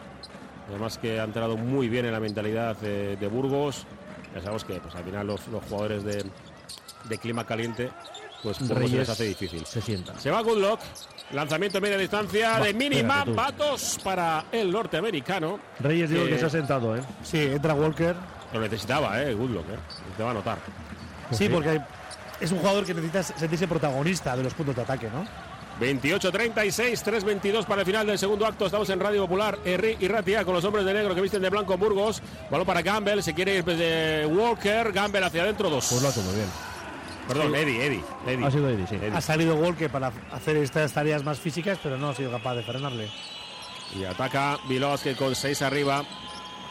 Además 0.70 0.97
que 0.97 1.20
ha 1.20 1.24
entrado 1.24 1.57
muy 1.57 1.89
bien 1.89 2.05
en 2.05 2.11
la 2.11 2.20
mentalidad 2.20 2.76
de, 2.78 3.16
de 3.18 3.28
Burgos. 3.28 3.86
Ya 4.36 4.41
sabemos 4.41 4.64
que 4.66 4.80
pues, 4.80 4.93
al 4.95 5.03
final 5.03 5.28
los, 5.28 5.47
los 5.47 5.64
jugadores 5.66 6.03
de, 6.03 6.26
de 7.05 7.18
clima 7.18 7.45
caliente, 7.45 7.89
pues 8.41 8.57
poco 8.59 8.88
se 8.88 8.97
les 8.97 9.09
hace 9.09 9.24
difícil. 9.26 9.66
Se 9.66 9.82
sienta. 9.82 10.18
Se 10.20 10.30
va 10.32 10.41
Goodlock. 10.41 10.80
Lanzamiento 11.34 11.82
media 11.82 11.98
distancia 11.98 12.60
Va, 12.60 12.66
de 12.66 12.74
mínima. 12.74 13.26
Patos 13.36 14.00
para 14.04 14.46
el 14.52 14.72
norteamericano. 14.72 15.60
Reyes 15.80 16.10
digo 16.10 16.24
Eh, 16.26 16.30
que 16.30 16.38
se 16.40 16.46
ha 16.46 16.50
sentado, 16.50 16.96
¿eh? 16.96 17.02
Sí, 17.24 17.40
entra 17.42 17.74
Walker. 17.74 18.16
Lo 18.54 18.60
necesitaba, 18.62 19.22
¿eh? 19.22 19.34
Goodlock, 19.34 19.68
¿eh? 19.70 19.78
Te 20.16 20.24
va 20.24 20.32
a 20.32 20.34
notar. 20.36 20.60
Sí, 21.32 21.50
porque 21.50 21.82
es 22.40 22.52
un 22.52 22.60
jugador 22.60 22.86
que 22.86 22.94
necesita 22.94 23.24
sentirse 23.24 23.68
protagonista 23.68 24.38
de 24.38 24.44
los 24.44 24.54
puntos 24.54 24.76
de 24.76 24.82
ataque, 24.84 25.10
¿no? 25.10 25.26
28-36, 25.80 27.02
3-22 27.04 27.66
para 27.66 27.82
el 27.82 27.86
final 27.88 28.06
del 28.06 28.20
segundo 28.20 28.46
acto. 28.46 28.68
Estamos 28.68 28.88
en 28.92 29.00
Radio 29.00 29.24
Popular, 29.24 29.58
Erri 29.66 29.98
y 30.00 30.08
Ratia 30.08 30.46
con 30.46 30.54
los 30.54 30.64
hombres 30.66 30.86
de 30.86 30.94
negro 30.94 31.16
que 31.16 31.22
visten 31.22 31.42
de 31.42 31.50
blanco 31.50 31.74
en 31.74 31.80
Burgos. 31.80 32.22
Balón 32.52 32.68
para 32.68 32.84
Gamble, 32.84 33.24
se 33.24 33.34
quiere 33.34 33.58
ir 33.58 33.64
desde 33.66 34.28
Walker. 34.28 34.92
Gamble 34.92 35.26
hacia 35.26 35.42
adentro, 35.42 35.72
dos. 35.72 35.88
Pues 35.90 36.02
lo 36.04 36.08
ha 36.10 36.12
hecho 36.12 36.22
muy 36.22 36.36
bien. 36.36 36.48
Perdón, 37.28 37.56
Eddie, 37.56 37.86
Eddie. 37.86 38.04
Eddie. 38.28 38.46
Ha 38.46 38.52
sido 38.52 38.70
Eddie, 38.70 38.88
sí. 38.88 38.98
Ha 39.14 39.22
salido 39.22 39.56
Walker 39.56 39.90
para 39.90 40.12
hacer 40.32 40.58
estas 40.58 40.92
tareas 40.94 41.24
más 41.24 41.40
físicas, 41.40 41.80
pero 41.82 41.98
no 41.98 42.10
ha 42.10 42.16
sido 42.16 42.32
capaz 42.32 42.56
de 42.56 42.64
frenarle. 42.64 43.10
Y 43.98 44.04
ataca 44.06 44.58
Vilosque 44.68 45.16
con 45.16 45.36
6 45.36 45.62
arriba. 45.62 46.04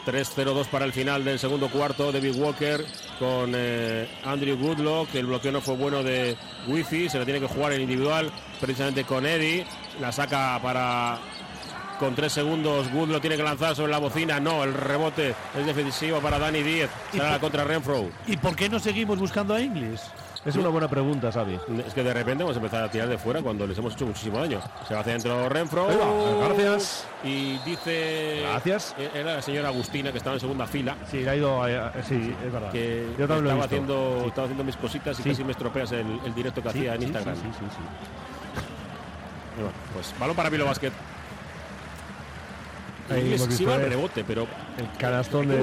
3-0-2 0.05 0.65
para 0.67 0.83
el 0.83 0.91
final 0.91 1.23
del 1.23 1.39
segundo 1.39 1.69
cuarto. 1.69 2.11
David 2.11 2.35
Walker 2.35 2.85
con 3.19 3.53
eh, 3.55 4.07
Andrew 4.25 4.57
Goodlock. 4.57 5.15
El 5.15 5.27
bloqueo 5.27 5.51
no 5.53 5.61
fue 5.61 5.75
bueno 5.75 6.03
de 6.03 6.35
Wifi. 6.67 7.09
Se 7.09 7.17
lo 7.17 7.25
tiene 7.25 7.39
que 7.39 7.47
jugar 7.47 7.73
en 7.73 7.81
individual 7.81 8.29
precisamente 8.59 9.05
con 9.05 9.25
Eddie. 9.25 9.65
La 10.01 10.11
saca 10.11 10.59
para. 10.61 11.19
Con 11.99 12.15
3 12.15 12.31
segundos. 12.31 12.91
Goodlock 12.91 13.21
tiene 13.21 13.37
que 13.37 13.43
lanzar 13.43 13.75
sobre 13.75 13.91
la 13.91 13.99
bocina. 13.99 14.39
No, 14.41 14.63
el 14.63 14.73
rebote 14.73 15.33
es 15.57 15.65
defensivo 15.65 16.19
para 16.19 16.37
Dani 16.37 16.61
Díez. 16.61 16.89
Y 17.13 17.17
Será 17.17 17.31
la 17.31 17.39
contra 17.39 17.63
Renfro. 17.63 18.09
¿Y 18.27 18.35
por 18.35 18.55
qué 18.57 18.67
no 18.67 18.79
seguimos 18.79 19.19
buscando 19.19 19.53
a 19.53 19.61
Inglis? 19.61 20.01
Es 20.45 20.57
una 20.57 20.67
buena 20.67 20.89
pregunta, 20.89 21.31
Xavi. 21.31 21.57
Es 21.87 21.93
que 21.93 22.03
de 22.03 22.13
repente 22.13 22.43
hemos 22.43 22.57
empezado 22.57 22.83
a 22.83 22.91
tirar 22.91 23.07
de 23.07 23.17
fuera 23.17 23.41
cuando 23.41 23.65
les 23.65 23.77
hemos 23.77 23.93
hecho 23.93 24.05
muchísimo 24.05 24.39
daño. 24.39 24.59
Se 24.85 24.93
va 24.93 24.99
hacia 24.99 25.13
adentro 25.13 25.47
Renfro. 25.47 25.87
Va, 25.87 26.47
gracias. 26.47 27.05
Y 27.23 27.57
dice. 27.59 28.41
Gracias. 28.49 28.93
Eh, 28.97 29.09
Era 29.15 29.35
la 29.35 29.41
señora 29.41 29.69
Agustina 29.69 30.11
que 30.11 30.17
estaba 30.17 30.33
en 30.35 30.41
segunda 30.41 30.67
fila. 30.67 30.97
Sí, 31.09 31.25
ha 31.25 31.35
ido. 31.35 31.63
a- 31.63 31.87
a- 31.87 32.03
sí, 32.03 32.35
es 32.45 32.51
verdad. 32.51 32.71
Que 32.71 33.07
Yo 33.17 33.25
también 33.25 33.43
lo 33.45 33.51
he 33.51 33.53
estaba, 33.53 33.53
visto. 33.53 33.63
haciendo, 33.65 34.17
Sí. 34.21 34.27
estaba 34.27 34.45
haciendo 34.45 34.63
mis 34.65 34.75
cositas 34.75 35.19
y 35.19 35.23
Sí. 35.23 35.29
casi 35.29 35.43
me 35.45 35.51
estropeas 35.53 35.91
el, 35.93 36.19
el 36.25 36.35
directo 36.35 36.61
que 36.61 36.69
Sí, 36.71 36.77
hacía 36.79 36.95
en 36.95 37.03
Instagram. 37.03 37.35
sí, 37.35 37.41
sí, 37.43 37.49
sí, 37.59 37.65
sí. 37.69 38.59
Y 39.59 39.61
bueno, 39.61 39.77
pues 39.93 40.13
balón 40.19 40.35
para 40.35 40.49
Vilo 40.49 40.65
Basket. 40.65 40.91
Ahí 43.09 43.37
sí 43.37 43.63
va 43.63 43.75
el- 43.75 43.89
rebote, 43.89 44.23
pero 44.25 44.45
El 44.77 44.89
canastón 44.97 45.47
de 45.47 45.59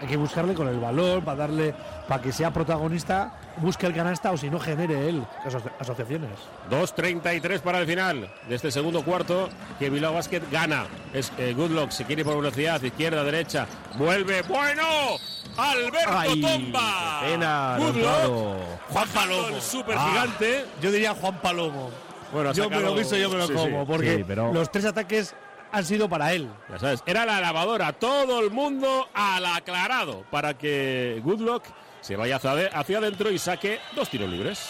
hay 0.00 0.08
que 0.08 0.16
buscarle 0.16 0.54
con 0.54 0.68
el 0.68 0.78
valor 0.78 1.22
para 1.24 1.38
darle, 1.38 1.74
para 2.08 2.20
que 2.22 2.32
sea 2.32 2.52
protagonista, 2.52 3.32
busque 3.58 3.86
el 3.86 3.94
canasta 3.94 4.30
o 4.32 4.36
si 4.36 4.50
no 4.50 4.60
genere 4.60 5.08
él 5.08 5.24
aso- 5.44 5.62
asociaciones. 5.78 6.30
2.33 6.70 7.60
para 7.60 7.78
el 7.80 7.86
final 7.86 8.30
de 8.48 8.54
este 8.54 8.70
segundo 8.70 9.02
cuarto. 9.04 9.48
Que 9.78 9.88
Bilbao 9.90 10.14
Basket 10.14 10.42
gana. 10.50 10.86
Es 11.12 11.32
eh, 11.38 11.54
Goodlock, 11.56 11.90
se 11.90 12.04
quiere 12.04 12.24
por 12.24 12.36
velocidad, 12.36 12.82
izquierda, 12.82 13.24
derecha. 13.24 13.66
Vuelve. 13.96 14.42
¡Bueno! 14.42 14.82
¡Alberto 15.56 16.10
Ay, 16.10 16.40
Tomba! 16.40 17.20
pena, 17.22 17.76
Goodlock. 17.78 18.90
Juan 18.90 19.08
Palomo. 19.08 19.48
El 19.48 19.62
super 19.62 19.96
Ah, 19.98 20.08
gigante. 20.10 20.64
Yo 20.82 20.90
diría 20.90 21.14
Juan 21.14 21.38
Palomo. 21.40 21.90
Bueno, 22.32 22.52
yo 22.52 22.68
me 22.68 22.80
lo 22.80 22.96
guiso, 22.96 23.16
yo 23.16 23.30
me 23.30 23.36
lo 23.38 23.46
Sí, 23.46 23.52
como, 23.52 23.80
sí. 23.82 23.86
porque 23.86 24.16
Sí, 24.16 24.24
pero- 24.26 24.52
los 24.52 24.70
tres 24.72 24.84
ataques 24.86 25.34
han 25.70 25.84
sido 25.84 26.08
para 26.08 26.32
él. 26.32 26.50
Ya 26.70 26.78
sabes, 26.80 27.02
era 27.06 27.24
la 27.24 27.40
lavadora, 27.40 27.92
todo 27.92 28.40
el 28.40 28.50
mundo 28.50 29.08
al 29.14 29.46
aclarado 29.46 30.24
para 30.30 30.54
que 30.54 31.20
Goodlock 31.24 31.64
se 32.04 32.16
vaya 32.16 32.36
hacia, 32.36 32.50
ade- 32.52 32.70
hacia 32.70 32.98
adentro 32.98 33.30
y 33.30 33.38
saque 33.38 33.80
dos 33.96 34.10
tiros 34.10 34.28
libres. 34.28 34.60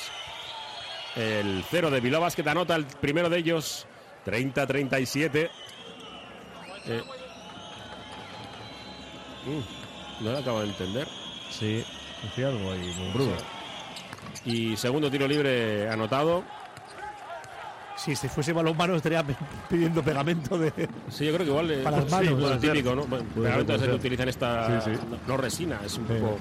El 1.17 1.65
cero 1.69 1.91
de 1.91 1.99
Bilbao 2.01 2.21
Basket 2.21 2.47
anota 2.47 2.77
el 2.77 2.87
primero 2.87 3.29
de 3.29 3.39
ellos, 3.39 3.87
30-37. 4.25 5.51
Eh, 6.87 7.03
mm, 9.47 10.25
no 10.25 10.31
lo 10.33 10.39
acabo 10.39 10.61
de 10.61 10.67
entender. 10.69 11.09
Sí, 11.51 11.85
hacía 12.31 12.49
algo 12.49 12.71
ahí, 12.71 12.95
Mumbrú. 12.99 13.33
Y 14.45 14.77
segundo 14.77 15.11
tiro 15.11 15.27
libre 15.27 15.91
anotado. 15.91 16.45
Si 17.97 18.15
se 18.15 18.29
fuese 18.29 18.53
balonmano 18.53 18.95
estaría 18.97 19.25
pidiendo 19.69 20.03
pegamento 20.03 20.57
de. 20.59 20.73
Sí, 21.11 21.25
yo 21.27 21.33
creo 21.33 21.39
que 21.39 21.51
igual 21.51 21.71
eh, 21.71 21.83
Para 21.83 21.97
las 21.99 22.11
manos, 22.11 22.53
sí, 22.61 22.69
típico, 22.69 22.95
¿no? 22.95 23.05
Bueno, 23.05 23.25
Puede 23.35 23.47
pegamento 23.49 23.73
ser, 23.73 23.77
es 23.81 23.83
el 23.83 23.91
que 23.91 23.97
utilizan 23.97 24.29
esta 24.29 24.81
Sí, 24.85 24.91
sí. 24.93 25.01
No, 25.11 25.19
no 25.27 25.37
resina, 25.37 25.81
es 25.85 25.97
un 25.97 26.07
Sí. 26.07 26.15
poco 26.15 26.39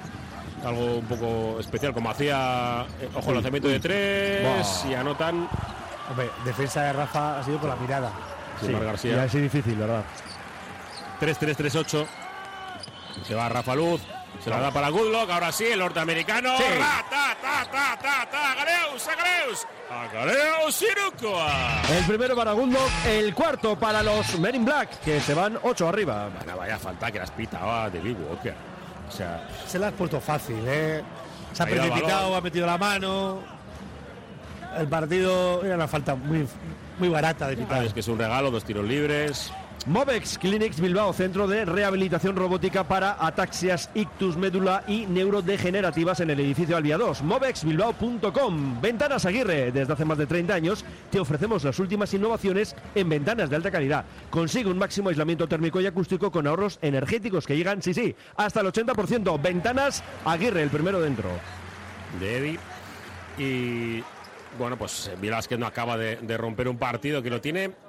algo 0.66 0.98
un 1.00 1.06
poco 1.06 1.60
especial 1.60 1.94
como 1.94 2.10
hacía 2.10 2.86
eh, 3.02 3.10
ojo 3.16 3.34
lanzamiento 3.34 3.68
de 3.68 3.80
tres 3.80 4.42
Buah. 4.84 4.90
y 4.92 4.94
anotan 4.96 5.48
Hombre, 6.10 6.30
defensa 6.46 6.82
de 6.84 6.94
Rafa 6.94 7.40
ha 7.40 7.44
sido 7.44 7.60
con 7.60 7.70
la 7.70 7.76
mirada. 7.78 8.12
sí, 8.60 8.68
Sí, 8.68 8.72
Mar 8.74 8.82
y 8.82 8.86
García 8.86 9.24
así 9.24 9.40
difícil, 9.40 9.76
¿verdad? 9.76 10.04
3-3-3-8 11.22 12.06
se 13.26 13.36
va 13.36 13.48
Rafa 13.50 13.76
Luz 13.76 14.02
se 14.44 14.50
la 14.50 14.60
da 14.60 14.72
para 14.72 14.90
Goodlock 14.90 15.30
ahora 15.30 15.52
sí 15.52 15.66
el 15.66 15.80
norteamericano 15.80 16.58
Sí. 16.58 16.64
Ra, 16.78 17.06
ta, 17.10 17.38
ta, 17.42 17.66
ta, 17.72 17.98
ta, 18.02 18.30
ta, 18.30 18.56
Galeus, 18.56 19.08
a 19.08 19.16
Galeus, 19.16 19.68
a 19.90 20.08
Galeus 20.14 20.82
Irukoa. 20.82 21.82
El 21.98 22.04
primero 22.06 22.36
para 22.36 22.52
Goodlock, 22.54 22.90
el 23.08 23.34
cuarto 23.36 23.78
para 23.78 24.02
los 24.04 24.38
Men 24.40 24.56
in 24.56 24.66
Black, 24.66 25.00
que 25.02 25.22
se 25.22 25.34
van 25.36 25.58
ocho 25.64 25.88
arriba. 25.88 26.30
Bueno, 26.36 26.58
vaya 26.58 26.78
falta 26.80 27.12
que 27.12 27.20
las 27.20 27.30
pitaba 27.32 27.90
de 27.92 28.00
Big 28.00 28.18
Walker 28.20 28.56
o 29.08 29.12
sea 29.12 29.48
Se 29.68 29.78
la 29.80 29.88
has 29.88 29.94
puesto 29.94 30.20
fácil, 30.20 30.60
¿eh? 30.68 31.02
Se 31.54 31.64
ha 31.64 31.66
precipitado, 31.66 32.36
ha 32.36 32.42
metido 32.42 32.66
la 32.66 32.78
mano. 32.78 33.40
El 34.78 34.88
partido 34.88 35.64
era 35.64 35.76
una 35.76 35.88
falta 35.88 36.16
muy, 36.16 36.48
muy 36.98 37.10
barata 37.10 37.48
de 37.48 37.54
Ah, 37.54 37.58
pitar. 37.58 37.84
es 37.86 37.94
que 37.94 38.00
es 38.00 38.08
un 38.08 38.18
regalo, 38.18 38.50
dos 38.50 38.64
tiros 38.64 38.84
libres. 38.86 39.52
Movex 39.86 40.38
Clinics 40.38 40.80
Bilbao, 40.80 41.12
centro 41.12 41.46
de 41.46 41.66
rehabilitación 41.66 42.38
robótica 42.38 42.86
para 42.86 43.18
ataxias, 43.20 43.90
ictus, 43.94 44.38
médula 44.38 44.84
y 44.88 45.06
neurodegenerativas 45.08 46.22
en 46.22 46.30
el 46.30 46.40
edificio 46.40 46.78
Albia 46.78 46.98
2. 46.98 47.22
Movexbilbao.com. 47.24 48.82
Ventanas 48.82 49.26
Aguirre. 49.26 49.74
Desde 49.74 49.92
hace 49.92 50.06
más 50.06 50.18
de 50.18 50.26
30 50.26 50.54
años 50.54 50.86
te 51.12 51.20
ofrecemos 51.20 51.66
las 51.66 51.78
últimas 51.80 52.14
innovaciones 52.14 52.78
en 52.96 53.10
ventanas 53.10 53.50
de 53.50 53.58
alta 53.58 53.72
calidad. 53.72 54.06
Consigue 54.30 54.70
un 54.70 54.78
máximo 54.78 55.10
aislamiento 55.10 55.48
térmico 55.48 55.82
y 55.82 55.86
acústico 55.86 56.32
con 56.32 56.48
ahorros 56.48 56.80
energéticos 56.82 57.46
que 57.46 57.58
llegan, 57.58 57.82
sí, 57.82 57.94
sí, 57.94 58.16
hasta 58.38 58.62
el 58.62 58.68
80%. 58.68 59.42
Ventanas 59.42 60.02
Aguirre, 60.24 60.64
el 60.64 60.70
primero 60.70 61.02
dentro. 61.02 61.30
de 62.22 62.38
Eddie. 62.38 62.60
Y 63.38 64.04
bueno, 64.58 64.78
pues 64.78 65.08
eh, 65.08 65.18
Velázquez 65.20 65.60
no 65.60 65.66
acaba 65.66 65.98
de 65.98 66.38
romper 66.38 66.70
un 66.70 66.78
partido 66.78 67.22
que 67.22 67.30
lo 67.30 67.42
tiene. 67.42 67.83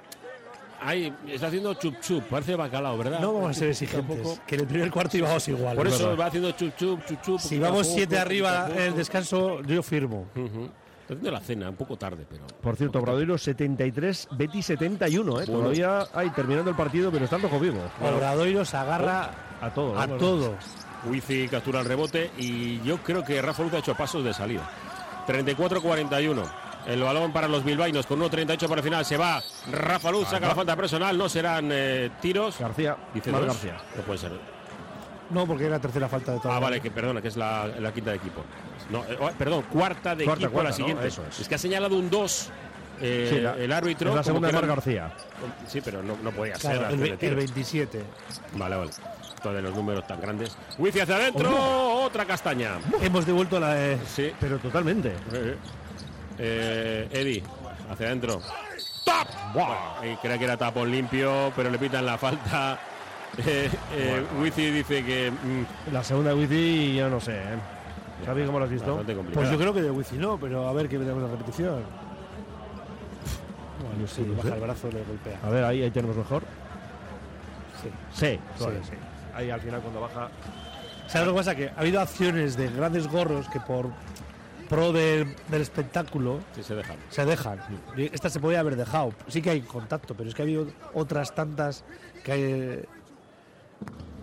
Ahí 0.85 1.11
está 1.27 1.47
haciendo 1.47 1.73
chup 1.73 1.99
chup, 1.99 2.23
parece 2.25 2.55
bacalao, 2.55 2.97
¿verdad? 2.97 3.19
No 3.19 3.33
vamos 3.33 3.49
a 3.49 3.53
ser 3.53 3.69
exigentes. 3.69 4.17
Tampoco. 4.17 4.39
Que 4.45 4.55
en 4.55 4.61
el 4.61 4.67
primer 4.67 4.91
cuarto 4.91 5.17
íbamos 5.17 5.47
igual. 5.47 5.75
Por 5.75 5.87
es 5.87 5.95
eso 5.95 6.09
verdad. 6.09 6.21
va 6.21 6.25
haciendo 6.27 6.51
chup 6.51 6.75
chup, 6.75 7.05
chup 7.05 7.21
chup. 7.21 7.39
Si 7.39 7.57
vamos 7.57 7.87
poco, 7.87 7.95
siete 7.95 8.17
arriba 8.19 8.69
en 8.71 8.79
el 8.81 8.95
descanso, 8.95 9.61
yo 9.63 9.81
firmo. 9.81 10.27
Ujú. 10.35 10.69
Está 11.01 11.13
haciendo 11.13 11.31
la 11.31 11.39
cena, 11.39 11.69
un 11.69 11.75
poco 11.75 11.97
tarde, 11.97 12.25
pero. 12.29 12.45
Por 12.61 12.75
cierto, 12.75 12.99
Obradoiro 12.99 13.37
73, 13.37 14.27
Betis 14.31 14.65
71, 14.67 15.41
¿eh? 15.41 15.45
Bueno. 15.45 15.59
Todavía 15.61 16.07
hay 16.13 16.29
terminando 16.31 16.69
el 16.69 16.75
partido, 16.75 17.11
pero 17.11 17.25
están 17.25 17.41
rojo 17.41 17.59
vivo. 17.59 17.79
Obradoiro 18.01 18.63
se 18.63 18.77
agarra 18.77 19.31
a 19.61 19.73
todo. 19.73 19.97
a 19.99 20.05
¿no? 20.05 20.17
todo. 20.17 20.55
Wifi 21.07 21.47
captura 21.47 21.81
el 21.81 21.85
rebote 21.85 22.31
y 22.37 22.81
yo 22.81 22.97
creo 22.97 23.23
que 23.23 23.41
Rafa 23.41 23.63
Luz 23.63 23.73
ha 23.73 23.77
hecho 23.77 23.95
pasos 23.95 24.23
de 24.23 24.33
salida. 24.33 24.67
34-41. 25.27 26.43
El 26.87 27.01
balón 27.01 27.31
para 27.33 27.47
los 27.47 27.63
bilbaínos 27.63 28.05
con 28.05 28.19
1.38 28.19 28.67
para 28.67 28.79
el 28.79 28.83
final. 28.83 29.05
Se 29.05 29.17
va 29.17 29.41
Rafa 29.71 30.11
Luz, 30.11 30.27
saca 30.27 30.47
la 30.47 30.55
falta 30.55 30.75
personal. 30.75 31.17
No 31.17 31.27
serán 31.29 31.69
eh, 31.71 32.11
tiros. 32.21 32.59
García, 32.59 32.95
Dice 33.13 33.31
Mar. 33.31 33.45
García. 33.45 33.77
No 33.95 34.03
puede 34.03 34.19
ser. 34.19 34.31
No, 35.31 35.47
porque 35.47 35.63
era 35.65 35.77
la 35.77 35.81
tercera 35.81 36.07
falta 36.07 36.33
de 36.33 36.39
todo. 36.39 36.51
Ah, 36.51 36.59
vale, 36.59 36.79
que 36.79 36.91
perdona, 36.91 37.19
que 37.21 37.29
es 37.29 37.35
la, 37.37 37.65
la 37.79 37.91
quinta 37.91 38.11
de 38.11 38.17
equipo. 38.17 38.43
No, 38.91 39.03
eh, 39.05 39.17
oh, 39.19 39.31
perdón, 39.37 39.63
cuarta 39.71 40.15
de 40.15 40.23
Cuarta, 40.25 40.43
equipo 40.45 40.53
cuarta, 40.53 40.69
la 40.69 40.69
¿no? 40.69 40.75
siguiente. 40.75 41.07
Eso 41.07 41.23
es. 41.27 41.47
que 41.47 41.55
ha 41.55 41.57
señalado 41.57 41.95
un 41.97 42.09
2 42.11 42.49
eh, 43.01 43.27
Sí, 43.31 43.39
la- 43.39 43.57
el 43.57 43.71
árbitro. 43.73 44.09
es 44.11 44.15
la 44.15 44.21
como 44.21 44.23
segunda 44.23 44.49
que 44.49 44.55
de 44.55 44.61
Mar 44.61 44.69
García. 44.69 45.11
Sí, 45.67 45.81
pero 45.81 46.03
no, 46.03 46.15
no 46.21 46.31
podía 46.31 46.53
Claro, 46.53 46.81
ser. 46.81 46.91
el, 46.91 47.17
de 47.17 47.27
el 47.27 47.35
27. 47.35 48.03
Vale, 48.53 48.75
vale. 48.75 48.91
Todos 49.41 49.61
los 49.63 49.75
números 49.75 50.05
tan 50.07 50.21
grandes. 50.21 50.55
Wifi 50.77 50.99
hacia 50.99 51.15
adentro, 51.15 51.51
otra 52.03 52.25
castaña. 52.25 52.77
Hemos 53.01 53.25
devuelto 53.25 53.59
la 53.59 53.73
de... 53.73 53.97
Sí. 54.07 54.31
Pero 54.39 54.57
totalmente. 54.59 55.13
Eh, 55.33 55.55
eh, 56.39 57.07
Eddie, 57.11 57.43
hacia 57.89 58.07
adentro. 58.07 58.41
¡Tap! 59.05 59.27
Y 60.03 60.15
creo 60.17 60.37
que 60.37 60.43
era 60.45 60.57
tapón 60.57 60.91
limpio, 60.91 61.51
pero 61.55 61.69
le 61.69 61.77
pitan 61.77 62.05
la 62.05 62.17
falta. 62.17 62.79
Eh, 63.45 63.69
eh, 63.93 64.23
Wifi 64.39 64.71
dice 64.71 65.03
que. 65.03 65.29
mm, 65.29 65.91
La 65.91 66.01
segunda 66.05 66.29
de 66.29 66.37
Wizzy, 66.37 66.95
yo 66.95 67.09
no 67.09 67.19
sé. 67.19 67.33
¿eh? 67.35 67.57
¿Sabéis 68.23 68.45
cómo 68.47 68.59
lo 68.59 68.65
has 68.65 68.71
visto? 68.71 69.03
Pues 69.33 69.51
yo 69.51 69.57
creo 69.57 69.73
que 69.73 69.81
de 69.81 69.91
Wifi 69.91 70.15
no, 70.15 70.37
pero 70.39 70.69
a 70.69 70.71
ver 70.71 70.87
que 70.87 70.97
veremos 70.97 71.21
la 71.21 71.27
repetición. 71.27 71.83
Bueno, 73.83 74.07
sí, 74.07 74.23
baja 74.41 74.55
el 74.55 74.61
brazo 74.61 74.87
y 74.87 74.91
le 74.93 75.03
golpea. 75.03 75.39
A 75.43 75.49
ver, 75.49 75.63
ahí, 75.65 75.83
ahí 75.83 75.91
tenemos 75.91 76.15
mejor. 76.15 76.43
Sí. 77.81 77.89
Sí, 78.13 78.39
Sí. 78.57 78.63
sí, 78.65 78.89
sí. 78.91 78.95
Ahí 79.35 79.49
al 79.49 79.59
final 79.59 79.81
cuando 79.81 79.99
baja. 79.99 80.29
¿Sabes 81.07 81.27
lo 81.27 81.33
que 81.33 81.37
pasa? 81.39 81.55
Que 81.55 81.69
ha 81.75 81.79
habido 81.81 81.99
acciones 81.99 82.55
de 82.55 82.69
grandes 82.69 83.07
gorros 83.07 83.49
que 83.49 83.59
por 83.59 83.89
pro 84.69 84.91
del- 84.91 85.35
del 85.49 85.61
espectáculo 85.61 86.39
Sí, 86.55 86.63
se 86.63 86.75
dejan. 86.75 86.97
se 87.09 87.25
dejan. 87.25 87.59
Esta 87.97 88.29
se 88.29 88.39
podía 88.39 88.59
haber 88.59 88.75
dejado. 88.75 89.13
Sí 89.27 89.41
que 89.41 89.49
hay 89.51 89.61
contacto, 89.61 90.13
pero 90.15 90.29
es 90.29 90.35
que 90.35 90.41
ha 90.41 90.45
habido 90.45 90.67
otras 90.93 91.33
tantas 91.35 91.83
que, 92.23 92.85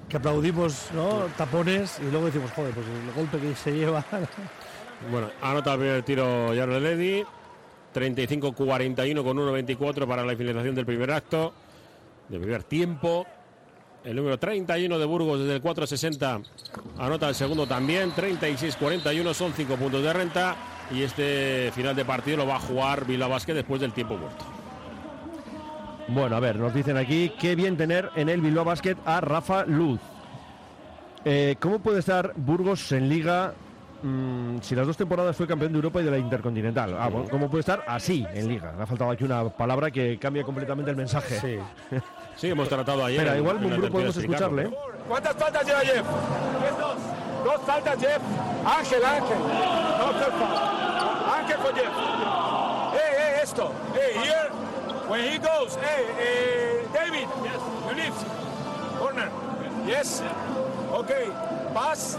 que 0.08 0.16
aplaudimos, 0.16 0.88
¿no? 0.94 1.26
Tapones 1.36 1.98
y 2.00 2.10
luego 2.10 2.26
decimos, 2.26 2.50
joder, 2.52 2.72
pues 2.74 2.86
el 2.86 3.12
golpe 3.12 3.38
que 3.38 3.54
se 3.54 3.72
lleva. 3.72 4.04
Bueno, 5.10 5.30
anota 5.42 5.72
el 5.72 5.78
primer 5.80 6.02
tiro 6.04 6.52
Jarle 6.54 6.78
Ledi. 6.80 7.24
35-41 7.92 9.24
con 9.24 9.36
1.24 9.36 10.06
para 10.06 10.24
la 10.24 10.36
finalización 10.36 10.76
del 10.76 10.86
primer 10.86 11.10
acto. 11.10 11.52
Del 12.28 12.40
primer 12.40 12.62
tiempo. 12.62 13.26
El 14.04 14.16
número 14.16 14.38
31 14.38 14.98
de 14.98 15.04
Burgos 15.04 15.40
desde 15.40 15.54
el 15.56 15.62
4.60 15.62 16.42
anota 16.98 17.28
el 17.28 17.34
segundo 17.34 17.66
también. 17.66 18.10
36-41 18.12 19.32
son 19.32 19.52
5 19.52 19.76
puntos 19.76 20.02
de 20.02 20.12
renta. 20.12 20.56
Y 20.90 21.02
este 21.02 21.70
final 21.74 21.94
de 21.94 22.04
partido 22.04 22.38
lo 22.38 22.46
va 22.46 22.56
a 22.56 22.60
jugar 22.60 23.06
Vila 23.06 23.28
Vázquez 23.28 23.54
después 23.54 23.80
del 23.80 23.92
tiempo 23.92 24.16
muerto. 24.16 24.44
Bueno, 26.08 26.36
a 26.36 26.40
ver, 26.40 26.56
nos 26.56 26.74
dicen 26.74 26.96
aquí 26.96 27.32
qué 27.40 27.54
bien 27.54 27.76
tener 27.76 28.10
en 28.16 28.28
el 28.28 28.40
Bilbao 28.40 28.64
Basket 28.64 28.96
a 29.04 29.20
Rafa 29.20 29.64
Luz. 29.64 30.00
Eh, 31.24 31.56
¿Cómo 31.60 31.78
puede 31.78 32.00
estar 32.00 32.32
Burgos 32.34 32.90
en 32.90 33.08
Liga 33.08 33.54
mm, 34.02 34.58
si 34.60 34.74
las 34.74 34.86
dos 34.86 34.96
temporadas 34.96 35.36
fue 35.36 35.46
campeón 35.46 35.72
de 35.72 35.76
Europa 35.76 36.02
y 36.02 36.04
de 36.04 36.10
la 36.10 36.18
Intercontinental? 36.18 36.96
Ah, 36.98 37.08
bueno, 37.08 37.28
¿Cómo 37.30 37.48
puede 37.48 37.60
estar 37.60 37.84
así 37.86 38.26
en 38.34 38.48
Liga? 38.48 38.74
Me 38.76 38.82
ha 38.82 38.86
faltado 38.86 39.12
aquí 39.12 39.22
una 39.22 39.48
palabra 39.48 39.92
que 39.92 40.18
cambia 40.18 40.42
completamente 40.42 40.90
el 40.90 40.96
mensaje. 40.96 41.38
Sí. 41.38 41.96
Sí, 42.42 42.50
hemos 42.50 42.68
tratado 42.68 43.04
ayer. 43.04 43.24
En- 43.24 43.36
igual 43.36 43.60
Mumbrú 43.60 43.88
podemos 43.88 44.16
escucharle. 44.16 44.64
¿no? 44.64 44.72
¿Cuántas 45.06 45.36
faltas 45.36 45.64
lleva 45.64 45.78
Jeff? 45.82 46.04
dos. 46.76 46.96
Dos 47.44 47.60
faltas 47.64 47.98
Jeff. 48.00 48.20
Ángel, 48.66 49.04
Ángel. 49.04 49.38
No 49.38 50.12
foul. 50.12 51.38
Ángel 51.38 51.56
for 51.58 51.72
Jeff. 51.72 51.92
Hey, 52.94 53.14
hey, 53.16 53.40
esto. 53.44 53.72
Hey, 53.94 54.14
here. 54.24 54.50
When 55.08 55.20
he 55.22 55.38
goes, 55.38 55.76
hey, 55.76 56.04
eh, 56.18 56.86
David. 56.92 57.28
Yes. 57.44 57.60
You 57.88 57.94
leave. 57.94 58.14
Corner. 58.98 59.30
Yes. 59.86 60.22
Okay. 60.94 61.28
Pass. 61.72 62.18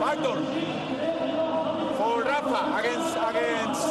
Backdoor. 0.00 0.36
For 1.98 2.22
Rafa 2.22 2.78
against 2.78 3.16
against 3.28 3.86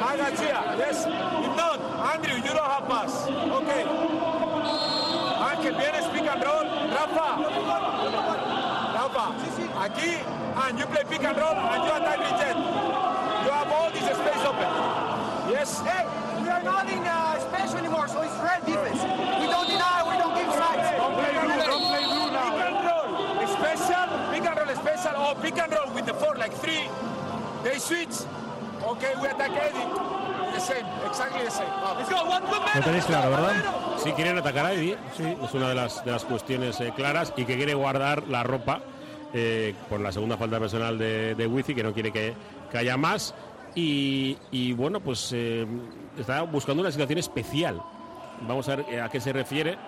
Magachia. 0.00 0.78
Yes. 0.78 1.04
If 1.04 1.56
not, 1.58 1.78
Andrew, 2.14 2.36
you 2.36 2.54
don't 2.54 2.70
have 2.72 2.88
pass. 2.88 3.28
Okay. 3.28 4.41
Ángel, 5.62 5.78
vienes 5.78 6.06
pick 6.12 6.26
and 6.26 6.44
roll. 6.44 6.64
Rafa. 6.90 7.38
Rafa, 8.98 9.24
aquí, 9.78 10.18
and 10.66 10.78
you 10.78 10.86
play 10.86 11.04
pick 11.08 11.22
and 11.22 11.36
roll, 11.36 11.54
and 11.54 11.84
you 11.84 11.90
attack 11.90 12.18
reject. 12.18 12.58
You 12.58 13.50
have 13.50 13.70
all 13.70 13.90
this 13.90 14.02
space 14.02 14.44
open. 14.44 14.70
Yes? 15.50 15.80
Hey, 15.80 16.04
we 16.42 16.48
are 16.48 16.62
not 16.64 16.90
in 16.90 16.98
uh, 17.06 17.38
space 17.38 17.74
anymore, 17.74 18.08
so 18.08 18.22
it's 18.22 18.34
red 18.42 18.66
defense. 18.66 19.02
We 19.38 19.46
don't 19.46 19.68
deny, 19.68 20.02
we 20.02 20.18
don't 20.18 20.34
give 20.34 20.52
sides. 20.52 20.98
Don't 20.98 21.14
play 21.14 21.30
blue, 21.30 21.62
don't 21.70 21.86
play 21.86 22.04
blue 22.10 22.30
now. 22.32 22.50
Pick 22.58 22.66
and 22.66 22.82
roll, 22.82 23.46
special, 23.54 24.08
pick 24.32 24.44
and 24.44 24.58
roll 24.58 24.76
special, 24.76 25.16
or 25.22 25.34
pick 25.36 25.58
and 25.58 25.72
roll 25.72 25.94
with 25.94 26.06
the 26.06 26.14
four, 26.14 26.34
like 26.34 26.54
three. 26.54 26.88
They 27.62 27.78
switch. 27.78 28.26
Okay, 28.84 29.12
we 29.20 29.28
attack 29.28 29.50
Eddie. 29.50 29.86
The 30.54 30.60
same, 30.60 30.86
exactly 31.06 31.44
the 31.44 31.50
same. 31.50 31.68
Let's 31.96 32.10
go, 32.10 32.24
one 32.28 32.42
good 32.44 32.60
Lo 32.74 32.80
tenéis 32.82 33.04
claro, 33.06 33.30
¿verdad? 33.30 33.52
Sí, 34.02 34.12
quieren 34.12 34.38
atacar 34.38 34.66
a 34.66 34.72
Eddie, 34.72 34.96
sí, 35.16 35.24
es 35.42 35.54
una 35.54 35.68
de 35.68 35.74
las, 35.74 36.04
de 36.04 36.10
las 36.10 36.24
cuestiones 36.24 36.80
eh, 36.80 36.92
claras 36.94 37.32
y 37.36 37.44
que 37.44 37.56
quiere 37.56 37.74
guardar 37.74 38.24
la 38.28 38.42
ropa 38.42 38.80
eh, 39.32 39.74
por 39.88 40.00
la 40.00 40.12
segunda 40.12 40.36
falta 40.36 40.58
personal 40.58 40.98
de, 40.98 41.34
de 41.34 41.46
Wifi, 41.46 41.74
que 41.74 41.82
no 41.82 41.92
quiere 41.94 42.12
que, 42.12 42.34
que 42.70 42.78
haya 42.78 42.96
más. 42.96 43.34
Y, 43.74 44.36
y, 44.50 44.72
bueno, 44.74 45.00
pues 45.00 45.30
eh, 45.32 45.66
está 46.18 46.42
buscando 46.42 46.82
una 46.82 46.90
situación 46.90 47.18
especial. 47.18 47.80
Vamos 48.46 48.68
a 48.68 48.76
ver 48.76 49.00
a 49.00 49.08
qué 49.08 49.20
se 49.20 49.32
refiere. 49.32 49.78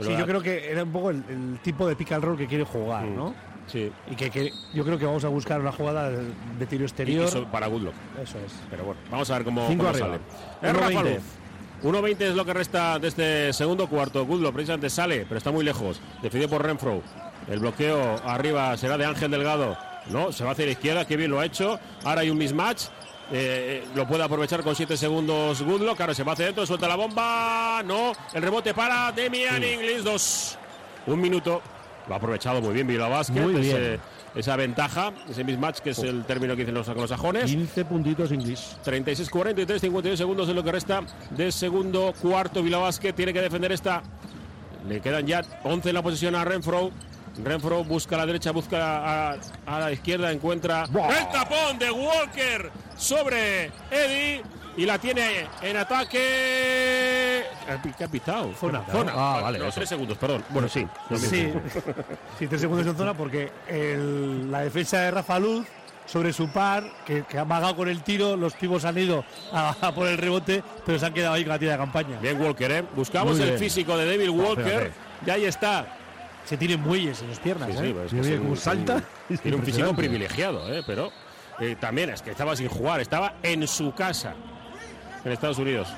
Sí, 0.00 0.14
yo 0.16 0.26
creo 0.26 0.40
que 0.42 0.70
era 0.70 0.82
un 0.84 0.92
poco 0.92 1.10
el, 1.10 1.24
el 1.28 1.58
tipo 1.62 1.86
de 1.88 1.96
pick 1.96 2.12
and 2.12 2.22
roll 2.24 2.36
que 2.36 2.46
quiere 2.46 2.64
jugar, 2.64 3.04
Mm. 3.04 3.16
¿no? 3.16 3.34
Sí. 3.66 3.90
Y 4.10 4.14
que, 4.14 4.30
que 4.30 4.52
yo 4.72 4.84
creo 4.84 4.98
que 4.98 5.06
vamos 5.06 5.24
a 5.24 5.28
buscar 5.28 5.60
una 5.60 5.72
jugada 5.72 6.10
de, 6.10 6.66
tiro 6.66 6.84
exterior. 6.84 7.24
eso 7.24 7.46
para 7.50 7.66
Goodlock. 7.66 7.94
Eso 8.22 8.38
es. 8.38 8.52
Pero 8.70 8.84
bueno, 8.84 9.00
vamos 9.10 9.30
a 9.30 9.34
ver 9.34 9.44
cómo, 9.44 9.66
Cinco 9.68 9.84
cómo 9.86 9.98
sale. 9.98 10.18
Es 10.62 10.72
Rafa 10.72 10.90
1.20. 10.90 11.14
Luz. 11.14 11.22
1.20 11.82 12.20
es 12.20 12.34
lo 12.34 12.44
que 12.44 12.54
resta 12.54 12.98
de 12.98 13.08
este 13.08 13.52
segundo 13.52 13.88
cuarto. 13.88 14.24
Goodlock 14.24 14.54
precisamente 14.54 14.88
sale, 14.90 15.26
pero 15.28 15.38
está 15.38 15.50
muy 15.50 15.64
lejos. 15.64 16.00
Defendido 16.22 16.50
por 16.50 16.64
Renfro. 16.64 17.02
El 17.48 17.58
bloqueo 17.58 18.16
arriba 18.24 18.76
será 18.76 18.96
de 18.96 19.04
Ángel 19.04 19.30
Delgado. 19.30 19.76
No, 20.08 20.32
se 20.32 20.44
va 20.44 20.52
hacia 20.52 20.66
la 20.66 20.72
izquierda, 20.72 21.06
que 21.06 21.16
bien 21.16 21.30
lo 21.30 21.40
ha 21.40 21.46
hecho. 21.46 21.78
Ahora 22.04 22.22
hay 22.22 22.30
un 22.30 22.38
mismatch. 22.38 22.84
Eh, 23.32 23.84
lo 23.94 24.06
puede 24.06 24.22
aprovechar 24.22 24.62
con 24.62 24.74
7 24.74 24.96
segundos 24.96 25.62
Goodlock. 25.62 26.00
Ahora 26.00 26.14
se 26.14 26.24
va 26.24 26.32
hacia 26.32 26.46
adentro, 26.46 26.66
suelta 26.66 26.88
la 26.88 26.96
bomba. 26.96 27.82
No, 27.84 28.12
el 28.32 28.42
rebote 28.42 28.72
para 28.74 29.12
Demian 29.12 29.62
Inglis. 29.62 30.04
Dos. 30.04 30.58
Un 31.06 31.20
minuto. 31.20 31.60
Lo 32.08 32.14
ha 32.14 32.18
aprovechado 32.18 32.60
muy 32.60 32.74
bien 32.74 32.86
Vila 32.86 33.08
Vázquez. 33.08 33.42
Muy 33.42 33.54
bien. 33.60 33.76
ese- 33.76 34.00
esa 34.34 34.56
ventaja, 34.56 35.12
ese 35.30 35.44
mismatch, 35.44 35.78
que 35.78 35.90
es 35.90 35.98
el 36.00 36.24
término 36.24 36.54
que 36.56 36.62
dicen 36.62 36.74
los 36.74 36.88
anglosajones. 36.88 37.44
15 37.44 37.84
puntitos 37.84 38.32
inglés. 38.32 38.76
36, 38.82 39.30
43, 39.30 39.80
52 39.80 40.18
segundos 40.18 40.48
es 40.48 40.54
lo 40.56 40.64
que 40.64 40.72
resta 40.72 41.02
de 41.30 41.52
segundo 41.52 42.12
cuarto. 42.20 42.62
Vila 42.62 42.78
Vázquez 42.78 43.14
tiene 43.14 43.32
que 43.32 43.40
defender 43.40 43.70
esta. 43.70 44.02
Le 44.88 45.00
quedan 45.00 45.26
ya 45.26 45.42
11 45.62 45.88
en 45.90 45.94
la 45.94 46.02
posición 46.02 46.34
a 46.34 46.44
Renfro. 46.44 46.90
Renfro 47.42 47.82
busca 47.84 48.16
a 48.16 48.18
la 48.18 48.26
derecha, 48.26 48.50
busca 48.52 49.30
a, 49.32 49.36
a 49.66 49.80
la 49.80 49.92
izquierda, 49.92 50.30
encuentra 50.30 50.84
el 50.84 51.28
tapón 51.32 51.78
de 51.78 51.90
Walker 51.90 52.70
sobre 52.96 53.66
Eddie 53.90 54.42
y 54.76 54.84
la 54.86 54.98
tiene 54.98 55.46
en 55.62 55.76
ataque 55.76 57.44
¿Qué 57.96 58.04
ha 58.04 58.08
pitado? 58.08 58.52
Zona. 58.54 58.84
Zona. 58.90 59.12
Ah, 59.14 59.40
vale, 59.42 59.58
No, 59.58 59.66
eso. 59.66 59.74
tres 59.76 59.88
segundos, 59.88 60.18
perdón. 60.18 60.44
Bueno, 60.50 60.68
sí. 60.68 60.86
Sí, 61.16 61.52
sí, 62.38 62.46
tres 62.46 62.60
segundos 62.60 62.86
en 62.86 62.96
zona 62.96 63.14
porque 63.14 63.50
el- 63.68 64.50
la 64.50 64.60
defensa 64.60 64.98
de 65.00 65.10
Rafa 65.10 65.38
Luz 65.38 65.66
sobre 66.06 66.32
su 66.34 66.48
par, 66.50 66.84
que, 67.06 67.22
que 67.24 67.38
ha 67.38 67.44
magado 67.46 67.74
con 67.76 67.88
el 67.88 68.02
tiro, 68.02 68.36
los 68.36 68.52
pibos 68.54 68.84
han 68.84 68.98
ido 68.98 69.24
a, 69.52 69.74
a 69.80 69.94
por 69.94 70.06
el 70.06 70.18
rebote, 70.18 70.62
pero 70.84 70.98
se 70.98 71.06
han 71.06 71.14
quedado 71.14 71.34
ahí 71.34 71.42
con 71.44 71.50
la 71.50 71.58
tira 71.58 71.72
de 71.72 71.78
campaña. 71.78 72.18
Bien, 72.20 72.38
Walker, 72.40 72.70
¿eh? 72.70 72.84
Buscamos 72.94 73.38
el 73.38 73.56
físico 73.58 73.96
de 73.96 74.04
Devil 74.04 74.30
Walker. 74.30 74.64
Fíjate. 74.64 74.92
Y 75.26 75.30
ahí 75.30 75.44
está. 75.46 75.86
Se 76.44 76.58
tienen 76.58 76.80
muelles 76.82 77.22
en 77.22 77.30
las 77.30 77.38
piernas, 77.38 77.70
Sí, 77.72 77.76
¿eh? 77.78 77.86
sí, 77.86 77.92
pues 77.94 78.12
es 78.12 78.26
que 78.26 78.38
un- 78.38 78.56
salta. 78.56 79.02
Tiene 79.42 79.56
un 79.56 79.62
físico 79.64 79.94
privilegiado, 79.96 80.70
¿eh? 80.70 80.82
Pero 80.86 81.10
eh, 81.58 81.76
también 81.80 82.10
es 82.10 82.20
que 82.20 82.32
estaba 82.32 82.54
sin 82.54 82.68
jugar. 82.68 83.00
Estaba 83.00 83.36
en 83.42 83.66
su 83.66 83.94
casa. 83.94 84.34
En 85.24 85.32
Estados 85.32 85.58
Unidos. 85.58 85.88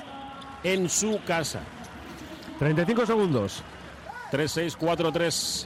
En 0.63 0.89
su 0.89 1.19
casa. 1.25 1.61
35 2.59 3.05
segundos. 3.05 3.63
3-6-4-3. 4.31 5.65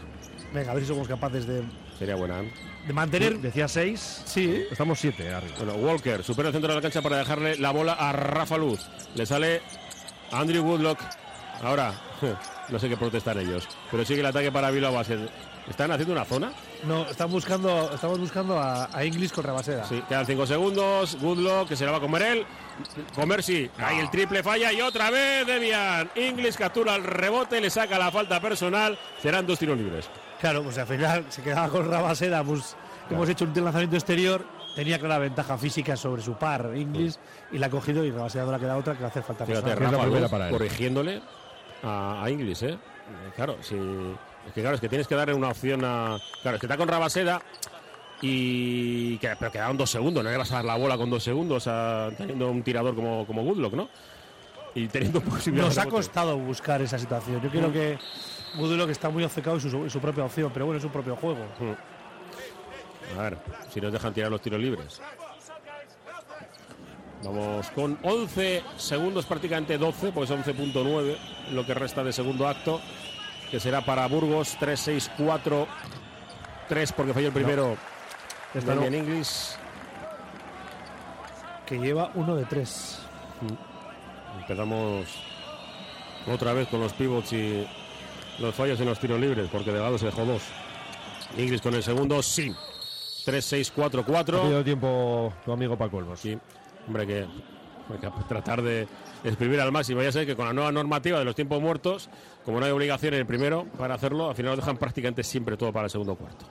Venga, 0.53 0.71
a 0.71 0.73
ver 0.73 0.83
si 0.83 0.89
somos 0.89 1.07
capaces 1.07 1.47
de, 1.47 1.63
Sería 1.97 2.15
buena. 2.15 2.41
¿eh? 2.41 2.51
de 2.88 2.93
mantener. 2.93 3.38
Decía 3.39 3.67
6. 3.67 4.23
Sí, 4.25 4.63
Estamos 4.71 4.99
7 4.99 5.33
arriba. 5.33 5.53
Bueno, 5.57 5.73
Walker 5.75 6.23
supera 6.23 6.49
el 6.49 6.53
centro 6.53 6.69
de 6.69 6.75
la 6.75 6.81
cancha 6.81 7.01
para 7.01 7.17
dejarle 7.17 7.57
la 7.57 7.71
bola 7.71 7.93
a 7.93 8.11
Rafa 8.11 8.57
Luz. 8.57 8.79
Le 9.15 9.25
sale 9.25 9.61
Andrew 10.31 10.63
Woodlock. 10.63 10.99
Ahora, 11.61 11.93
no 12.69 12.79
sé 12.79 12.89
qué 12.89 12.97
protestan 12.97 13.39
ellos, 13.39 13.67
pero 13.89 14.03
sigue 14.03 14.21
el 14.21 14.25
ataque 14.25 14.51
para 14.51 14.71
Bilbao 14.71 14.93
Basket. 14.93 15.29
¿Están 15.69 15.91
haciendo 15.91 16.13
una 16.13 16.25
zona? 16.25 16.51
No, 16.86 17.03
están 17.03 17.30
buscando, 17.32 17.91
estamos 17.94 18.20
buscando 18.20 18.58
a, 18.60 18.90
a 18.91 19.06
Inglis 19.06 19.32
con 19.32 19.44
Rabaseda. 19.44 19.86
Sí, 19.86 20.02
quedan 20.08 20.26
5 20.26 20.45
segundos. 20.48 21.18
Woodlock, 21.22 21.70
que 21.70 21.76
se 21.76 21.86
la 21.86 21.91
va 21.91 21.98
a 21.98 22.02
comer 22.02 22.22
él. 22.24 22.45
Comer 23.16 23.44
sí. 23.44 23.70
Ahí 23.78 23.99
el 23.99 24.10
triple 24.10 24.41
falla 24.44 24.72
y 24.74 24.82
otra 24.82 25.10
vez 25.12 25.45
Debian. 25.45 26.10
Inglis 26.16 26.58
captura 26.58 26.95
el 26.95 27.03
rebote, 27.03 27.62
le 27.62 27.70
saca 27.70 27.99
la 27.99 28.12
falta 28.12 28.40
personal. 28.41 28.98
Serán 29.22 29.45
dos 29.45 29.60
tiros 29.60 29.78
libres. 29.78 30.10
Claro, 30.40 30.64
pues 30.64 30.78
al 30.80 30.88
final 30.88 31.26
se 31.30 31.44
quedaba 31.44 31.70
con 31.70 31.88
Rabaseda, 31.90 32.44
pues 32.44 32.76
hemos 33.12 33.30
hecho 33.30 33.45
un 33.45 33.53
lanzamiento 33.64 33.95
exterior, 33.95 34.44
tenía 34.76 34.98
clara 34.98 35.20
ventaja 35.20 35.56
física 35.58 35.95
sobre 35.95 36.24
su 36.24 36.34
par, 36.34 36.72
Inglis, 36.76 37.20
y 37.52 37.60
la 37.60 37.68
ha 37.68 37.70
cogido 37.70 38.03
y 38.03 38.10
Rabaseda 38.10 38.45
no 38.45 38.52
le 38.53 38.58
queda 38.60 38.76
otra 38.76 38.95
que 38.95 39.02
le 39.02 39.08
hace 39.08 39.22
falta 39.22 39.45
Fíjate, 39.45 39.68
personal. 39.76 39.91
la 39.94 40.02
primera 40.02 40.30
para 40.30 40.45
él. 40.48 40.52
corrigiéndole 40.52 41.22
a, 41.84 42.24
a 42.24 42.30
Inglis, 42.32 42.64
¿eh? 42.64 42.80
Claro, 43.36 43.58
si, 43.62 43.76
es 44.47 44.53
que 44.53 44.61
claro, 44.61 44.76
es 44.76 44.81
que 44.81 44.89
tienes 44.89 45.07
que 45.07 45.15
darle 45.15 45.34
una 45.34 45.49
opción 45.49 45.84
a. 45.84 46.19
Claro, 46.41 46.55
es 46.55 46.61
que 46.61 46.68
está 46.68 46.77
con 46.77 46.88
Rabaseda 46.88 47.41
y. 48.22 49.18
Que, 49.18 49.35
pero 49.38 49.51
quedaron 49.51 49.77
dos 49.77 49.89
segundos, 49.89 50.23
no 50.23 50.30
le 50.30 50.38
vas 50.38 50.51
a 50.51 50.55
dar 50.55 50.65
la 50.65 50.76
bola 50.76 50.97
con 50.97 51.09
dos 51.09 51.23
segundos 51.23 51.68
a, 51.68 52.09
teniendo 52.18 52.49
un 52.49 52.63
tirador 52.63 52.95
como, 52.95 53.26
como 53.26 53.43
Woodlock, 53.43 53.73
¿no? 53.73 53.89
Y 54.73 54.88
teniendo 54.88 55.22
posibilidad 55.22 55.68
Nos 55.68 55.77
ha 55.77 55.85
costado 55.85 56.38
buscar 56.38 56.81
esa 56.81 56.97
situación. 56.97 57.41
Yo 57.41 57.49
creo 57.49 57.72
que 57.72 57.97
Woodlock 58.57 58.89
está 58.89 59.09
muy 59.09 59.23
obcecado 59.23 59.57
en 59.57 59.61
su, 59.61 59.77
en 59.77 59.89
su 59.89 59.99
propia 59.99 60.26
opción, 60.26 60.51
pero 60.53 60.65
bueno, 60.65 60.77
es 60.77 60.84
su 60.84 60.89
propio 60.89 61.15
juego. 61.15 61.45
A 63.18 63.22
ver, 63.23 63.38
si 63.69 63.81
nos 63.81 63.91
dejan 63.91 64.13
tirar 64.13 64.31
los 64.31 64.41
tiros 64.41 64.59
libres. 64.59 65.01
Vamos 67.23 67.68
con 67.72 67.99
11 68.01 68.63
segundos, 68.77 69.26
prácticamente 69.26 69.77
12, 69.77 70.11
pues 70.11 70.31
11.9 70.31 71.18
lo 71.51 71.65
que 71.65 71.73
resta 71.73 72.03
de 72.03 72.11
segundo 72.11 72.47
acto, 72.47 72.81
que 73.52 73.60
será 73.60 73.82
para 73.82 74.07
Burgos 74.07 74.57
3-6-4-3 74.60 75.68
porque 76.95 77.14
falló 77.14 77.28
el 77.28 77.34
primero. 77.34 77.78
Esta 78.53 78.73
no. 78.73 78.84
en 78.84 78.95
English. 78.95 79.57
Que 81.65 81.78
lleva 81.78 82.11
uno 82.15 82.36
de 82.36 82.45
tres. 82.45 82.99
Empezamos 84.40 85.07
otra 86.28 86.53
vez 86.53 86.68
con 86.69 86.80
los 86.80 86.94
pivots 86.94 87.34
y 87.34 87.68
los 88.40 88.56
fallos 88.56 88.80
en 88.80 88.88
los 88.88 88.99
tiros 88.99 89.19
libres, 89.19 89.49
porque 89.52 89.72
Delgado 89.72 89.98
se 89.98 90.06
dejó 90.07 90.26
dos. 90.26 90.41
Inglis 91.38 91.61
con 91.61 91.73
el 91.73 91.84
segundo, 91.84 92.22
sí. 92.23 92.53
3-6-4-4. 93.26 94.60
Ha 94.60 94.64
tiempo 94.64 95.34
tu 95.45 95.52
amigo 95.52 95.78
Paco 95.78 95.98
Olmos. 95.98 96.19
Sí, 96.19 96.38
hombre, 96.88 97.06
que 97.06 97.28
hay 97.90 97.98
que 97.99 98.10
tratar 98.28 98.62
de 98.62 98.88
exprimir 99.24 99.60
al 99.62 99.72
máximo. 99.72 100.02
Ya 100.02 100.12
sé 100.12 100.26
que 100.26 100.36
con 100.36 100.45
la 100.45 100.53
nueva 100.53 100.72
normativa 100.72 101.20
de 101.20 101.26
los 101.26 101.36
tiempos 101.36 101.62
muertos, 101.62 102.10
como 102.45 102.60
no 102.60 102.66
hay 102.66 102.72
obligación 102.72 103.14
en 103.14 103.22
el 103.22 103.26
primero 103.26 103.66
para 103.78 103.95
hacerlo, 103.95 104.30
al 104.30 104.36
final 104.36 104.52
lo 104.52 104.58
dejan 104.58 104.78
prácticamente 104.78 105.24
siempre 105.24 105.58
todo 105.58 105.72
para 105.72 105.86
el 105.86 105.90
segundo 105.91 106.16
cuarto. 106.16 106.45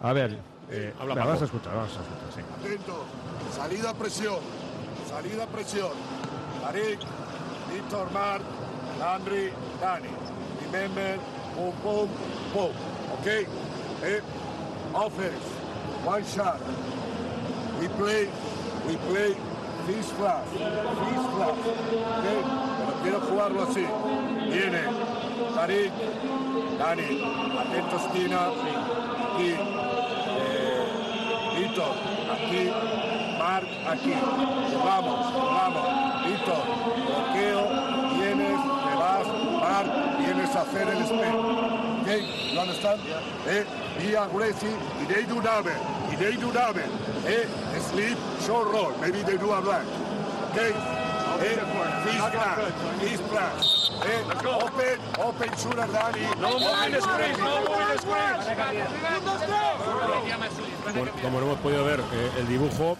A 0.00 0.12
ver, 0.12 0.38
eh, 0.70 0.92
Habla 0.98 1.14
venga, 1.14 1.26
Paco. 1.26 1.26
vamos 1.28 1.42
a 1.42 1.44
escuchar, 1.44 1.74
vamos 1.74 1.90
a 1.96 2.00
escuchar, 2.00 2.32
sí. 2.34 2.66
Atento. 2.66 3.04
Salida 3.56 3.94
presión. 3.94 4.38
Salida 5.08 5.46
presión. 5.46 5.90
Tarik, 6.62 6.98
Víctor 7.72 8.10
Marc, 8.12 8.42
Landry, 8.98 9.50
Dani. 9.80 10.08
Remember, 10.70 11.18
boom, 11.56 11.74
boom, 11.82 12.08
boom. 12.54 12.70
¿Ok? 13.18 13.26
Eh, 14.04 14.20
offense. 14.94 15.36
One 16.06 16.24
shot. 16.24 16.58
We 17.80 17.88
play, 17.88 18.28
we 18.88 18.96
play 19.12 19.36
this 19.86 20.10
flash. 20.12 20.48
This 20.52 21.24
flash. 21.34 21.58
¿Ok? 22.18 22.26
Pero 22.78 22.92
quiero 23.02 23.20
jugarlo 23.20 23.62
así. 23.62 23.86
Viene. 24.50 24.82
Tarik, 25.54 25.92
Dani. 26.78 27.22
Atento 27.58 27.96
esquina. 27.96 28.40
Aquí. 29.34 29.54
Eh, 29.54 30.72
Víctor, 31.58 31.94
aquí, 32.32 32.70
Marc, 33.38 33.66
aquí. 33.86 34.14
Vamos, 34.84 35.32
vamos. 35.32 35.86
Víctor, 36.26 36.62
bloqueo, 37.06 37.62
vienes, 38.16 38.60
te 38.60 38.94
vas, 38.96 39.26
Marc, 39.60 40.18
vienes 40.18 40.56
a 40.56 40.60
hacer 40.62 40.88
el 40.88 41.02
spin. 41.02 41.34
Okay, 42.02 42.52
you 42.52 42.60
understand? 42.60 43.00
Eh, 43.46 43.64
be 43.98 44.16
aggressive, 44.16 44.76
y 45.02 45.12
they 45.12 45.24
do 45.24 45.40
y 46.10 46.16
they 46.16 46.36
do 46.36 46.50
damage. 46.52 47.11
Eh, 47.26 47.46
sleep, 47.90 48.18
short 48.46 48.72
roll, 48.72 48.92
maybe 49.00 49.22
they 49.22 49.36
do 49.38 49.52
a 49.52 49.60
blank. 49.60 49.86
Okay? 50.50 50.70
Eh, 51.40 51.56
this 52.04 52.20
plan, 52.30 52.98
this 53.00 53.20
plan. 53.20 53.52
Eh, 54.02 54.22
open, 54.48 54.98
open 55.24 55.50
shooter, 55.56 55.86
Danny. 55.92 56.26
No 56.40 56.58
moving 56.58 57.00
screens, 57.00 57.38
no 57.38 57.60
moving 57.62 59.02
Como, 60.92 61.10
como 61.22 61.40
no 61.40 61.46
hemos 61.46 61.58
podido 61.60 61.84
ver 61.84 62.00
eh, 62.00 62.30
el 62.40 62.48
dibujo, 62.48 62.96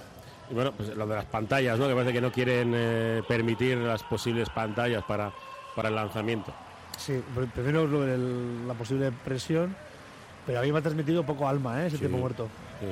y 0.51 0.55
bueno, 0.55 0.73
pues 0.73 0.94
lo 0.97 1.07
de 1.07 1.16
las 1.16 1.24
pantallas, 1.27 1.78
¿no? 1.78 1.89
que 1.89 1.94
parece 1.94 2.12
que 2.12 2.20
no 2.20 2.31
quieren 2.32 2.73
eh, 2.74 3.23
permitir 3.27 3.77
las 3.78 4.03
posibles 4.05 4.49
pantallas 4.51 5.03
para, 5.05 5.32
para 5.74 5.89
el 5.89 5.94
lanzamiento. 5.94 6.53
Sí, 6.97 7.20
pr- 7.36 7.51
primero 7.51 7.86
lo 7.86 8.03
del- 8.03 8.66
la 8.69 8.74
posible 8.74 9.11
presión, 9.24 9.74
pero 10.47 10.61
a 10.61 10.62
mí 10.62 10.70
me 10.73 10.78
ha 10.78 10.82
transmitido 10.82 11.24
poco 11.24 11.49
alma, 11.49 11.82
¿eh? 11.82 11.86
ese 11.89 11.97
Sí. 11.97 12.01
tiempo 12.01 12.19
muerto. 12.19 12.49
Sí, 12.81 12.86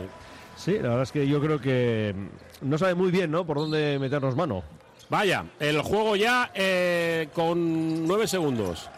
la 0.66 0.88
verdad 0.88 1.02
es 1.02 1.12
que 1.12 1.26
yo 1.26 1.40
creo 1.40 1.60
que 1.60 2.14
mm, 2.16 2.68
no 2.68 2.78
sabe 2.78 2.94
muy 2.94 3.10
bien, 3.10 3.30
¿no? 3.30 3.44
Por 3.46 3.56
dónde 3.58 3.98
meternos 3.98 4.36
mano. 4.36 4.62
Vaya, 5.08 5.44
el 5.58 5.80
juego 5.82 6.14
ya 6.16 6.50
eh, 6.54 7.28
con 7.34 8.06
9 8.06 8.28
segundos. 8.28 8.88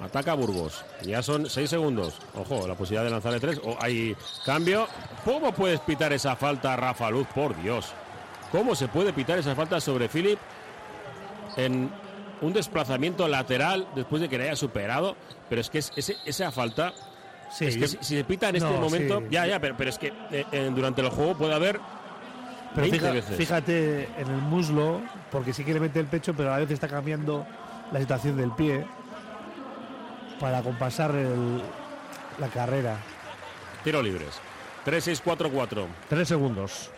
Ataca 0.00 0.34
Burgos. 0.34 0.84
Ya 1.02 1.22
son 1.22 1.50
6 1.50 1.68
segundos. 1.68 2.14
Ojo, 2.34 2.66
la 2.68 2.74
posibilidad 2.76 3.04
de 3.04 3.10
lanzarle 3.10 3.40
3. 3.40 3.60
hay 3.80 4.16
cambio. 4.46 4.86
¿Cómo 5.24 5.52
puedes 5.52 5.80
pitar 5.80 6.12
esa 6.12 6.36
falta, 6.36 6.76
Rafa 6.76 7.10
Luz? 7.10 7.26
Por 7.34 7.60
Dios. 7.60 7.92
¿Cómo 8.52 8.74
se 8.74 8.88
puede 8.88 9.12
pitar 9.12 9.38
esa 9.38 9.54
falta 9.54 9.80
sobre 9.80 10.08
Philip 10.08 10.38
en 11.56 11.90
un 12.40 12.52
desplazamiento 12.52 13.26
lateral 13.28 13.88
después 13.94 14.22
de 14.22 14.28
que 14.28 14.38
le 14.38 14.44
haya 14.44 14.56
superado? 14.56 15.16
Pero 15.48 15.60
es 15.60 15.68
que 15.68 15.78
es- 15.78 15.92
esa 16.24 16.52
falta. 16.52 16.92
Sí, 17.50 17.66
es 17.66 17.74
que 17.74 17.80
yo- 17.80 17.88
si, 17.88 17.96
si 18.02 18.16
se 18.16 18.24
pita 18.24 18.48
en 18.50 18.56
este 18.56 18.68
No, 18.70 18.80
momento. 18.80 19.20
sí. 19.20 19.26
Ya, 19.30 19.46
ya, 19.46 19.58
pero, 19.60 19.76
pero 19.76 19.90
es 19.90 19.98
que 19.98 20.08
eh, 20.30 20.44
eh, 20.52 20.70
durante 20.74 21.00
el 21.00 21.08
juego 21.10 21.36
puede 21.36 21.54
haber. 21.54 21.80
Pero 22.74 22.82
20 22.82 22.98
fija- 22.98 23.12
veces. 23.12 23.36
fíjate 23.36 24.04
en 24.18 24.28
el 24.28 24.42
muslo, 24.42 25.00
porque 25.30 25.52
sí 25.52 25.64
que 25.64 25.72
le 25.72 25.80
mete 25.80 25.98
el 26.00 26.06
pecho, 26.06 26.34
pero 26.34 26.50
a 26.50 26.52
la 26.54 26.58
vez 26.58 26.70
está 26.70 26.86
cambiando 26.88 27.46
la 27.90 27.98
situación 28.00 28.36
del 28.36 28.50
pie 28.52 28.84
para 30.38 30.62
compasar 30.62 31.12
el- 31.14 31.62
la 32.38 32.48
carrera. 32.48 32.96
Tiro 33.82 34.02
libres. 34.02 34.38
3-6-4-4. 34.84 35.86
Tres 36.08 36.28
segundos. 36.28 36.90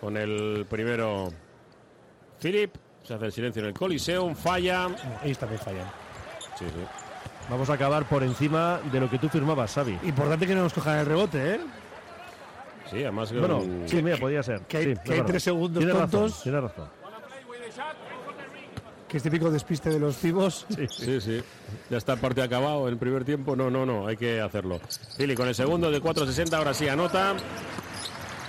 Con 0.00 0.16
el 0.16 0.66
primero 0.68 1.32
Philip, 2.40 2.74
se 3.04 3.14
hace 3.14 3.26
el 3.26 3.32
silencio 3.32 3.62
en 3.62 3.68
el 3.68 3.74
Coliseum, 3.74 4.34
falla. 4.34 4.88
Ahí 5.22 5.34
también 5.34 5.60
fallan. 5.60 5.86
Sí, 6.58 6.64
sí. 6.66 6.99
Vamos 7.50 7.68
a 7.68 7.74
acabar 7.74 8.08
por 8.08 8.22
encima 8.22 8.80
de 8.92 9.00
lo 9.00 9.10
que 9.10 9.18
tú 9.18 9.28
firmabas, 9.28 9.74
Xavi. 9.74 9.98
Importante 10.04 10.46
que 10.46 10.54
no 10.54 10.62
nos 10.62 10.72
cojan 10.72 10.98
el 10.98 11.06
rebote, 11.06 11.54
¿eh? 11.56 11.60
Sí, 12.90 13.02
además 13.02 13.30
que 13.32 13.38
Bueno, 13.38 13.58
un- 13.58 13.84
sí, 13.88 14.02
mira, 14.02 14.16
podría 14.18 14.42
ser. 14.42 14.60
que 14.62 14.76
hay- 14.76 14.84
Sí, 14.94 15.00
que 15.04 15.22
tres 15.22 15.42
segundos 15.42 15.84
tontos. 15.84 16.00
Razón, 16.12 16.42
tienes 16.42 16.62
razón. 16.62 16.88
Que 19.08 19.16
es 19.16 19.22
típico 19.24 19.50
despiste 19.50 19.90
de 19.90 19.98
los 19.98 20.14
pibos. 20.16 20.66
Sí, 20.88 21.20
sí. 21.20 21.42
Ya 21.90 21.96
está 21.98 22.12
el 22.12 22.20
partido 22.20 22.44
acabado 22.44 22.86
en 22.86 22.92
el 22.94 22.98
primer 22.98 23.24
tiempo. 23.24 23.56
No, 23.56 23.68
no, 23.68 23.84
no, 23.84 24.06
hay 24.06 24.16
que 24.16 24.40
hacerlo. 24.40 24.80
Philip 25.18 25.36
con 25.36 25.48
el 25.48 25.54
segundo 25.56 25.90
de 25.90 26.00
4.60, 26.00 26.56
ahora 26.56 26.72
sí 26.72 26.88
anota. 26.88 27.34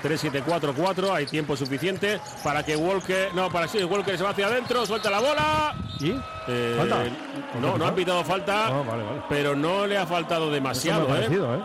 3-7-4-4, 0.01 1.11
hay 1.13 1.25
tiempo 1.25 1.55
suficiente 1.55 2.19
para 2.43 2.63
que 2.63 2.75
Walker, 2.75 3.29
no, 3.33 3.49
para 3.49 3.67
sí, 3.67 3.83
Walker 3.83 4.17
se 4.17 4.23
va 4.23 4.31
hacia 4.31 4.47
adentro, 4.47 4.85
suelta 4.85 5.09
la 5.09 5.19
bola. 5.19 5.75
¿Y? 5.99 6.13
Eh, 6.47 6.75
¿Falta? 6.77 7.03
No, 7.61 7.77
no 7.77 7.85
han 7.85 7.95
pitado 7.95 8.23
falta, 8.23 8.67
Ah, 8.67 8.83
vale, 8.87 9.03
vale. 9.03 9.21
pero 9.29 9.55
no 9.55 9.85
le 9.85 9.97
ha 9.97 10.05
faltado 10.05 10.49
demasiado, 10.51 11.01
Eso 11.03 11.09
me 11.09 11.13
ha 11.13 11.17
¿eh? 11.17 11.21
parecido, 11.23 11.55
¿eh? 11.55 11.59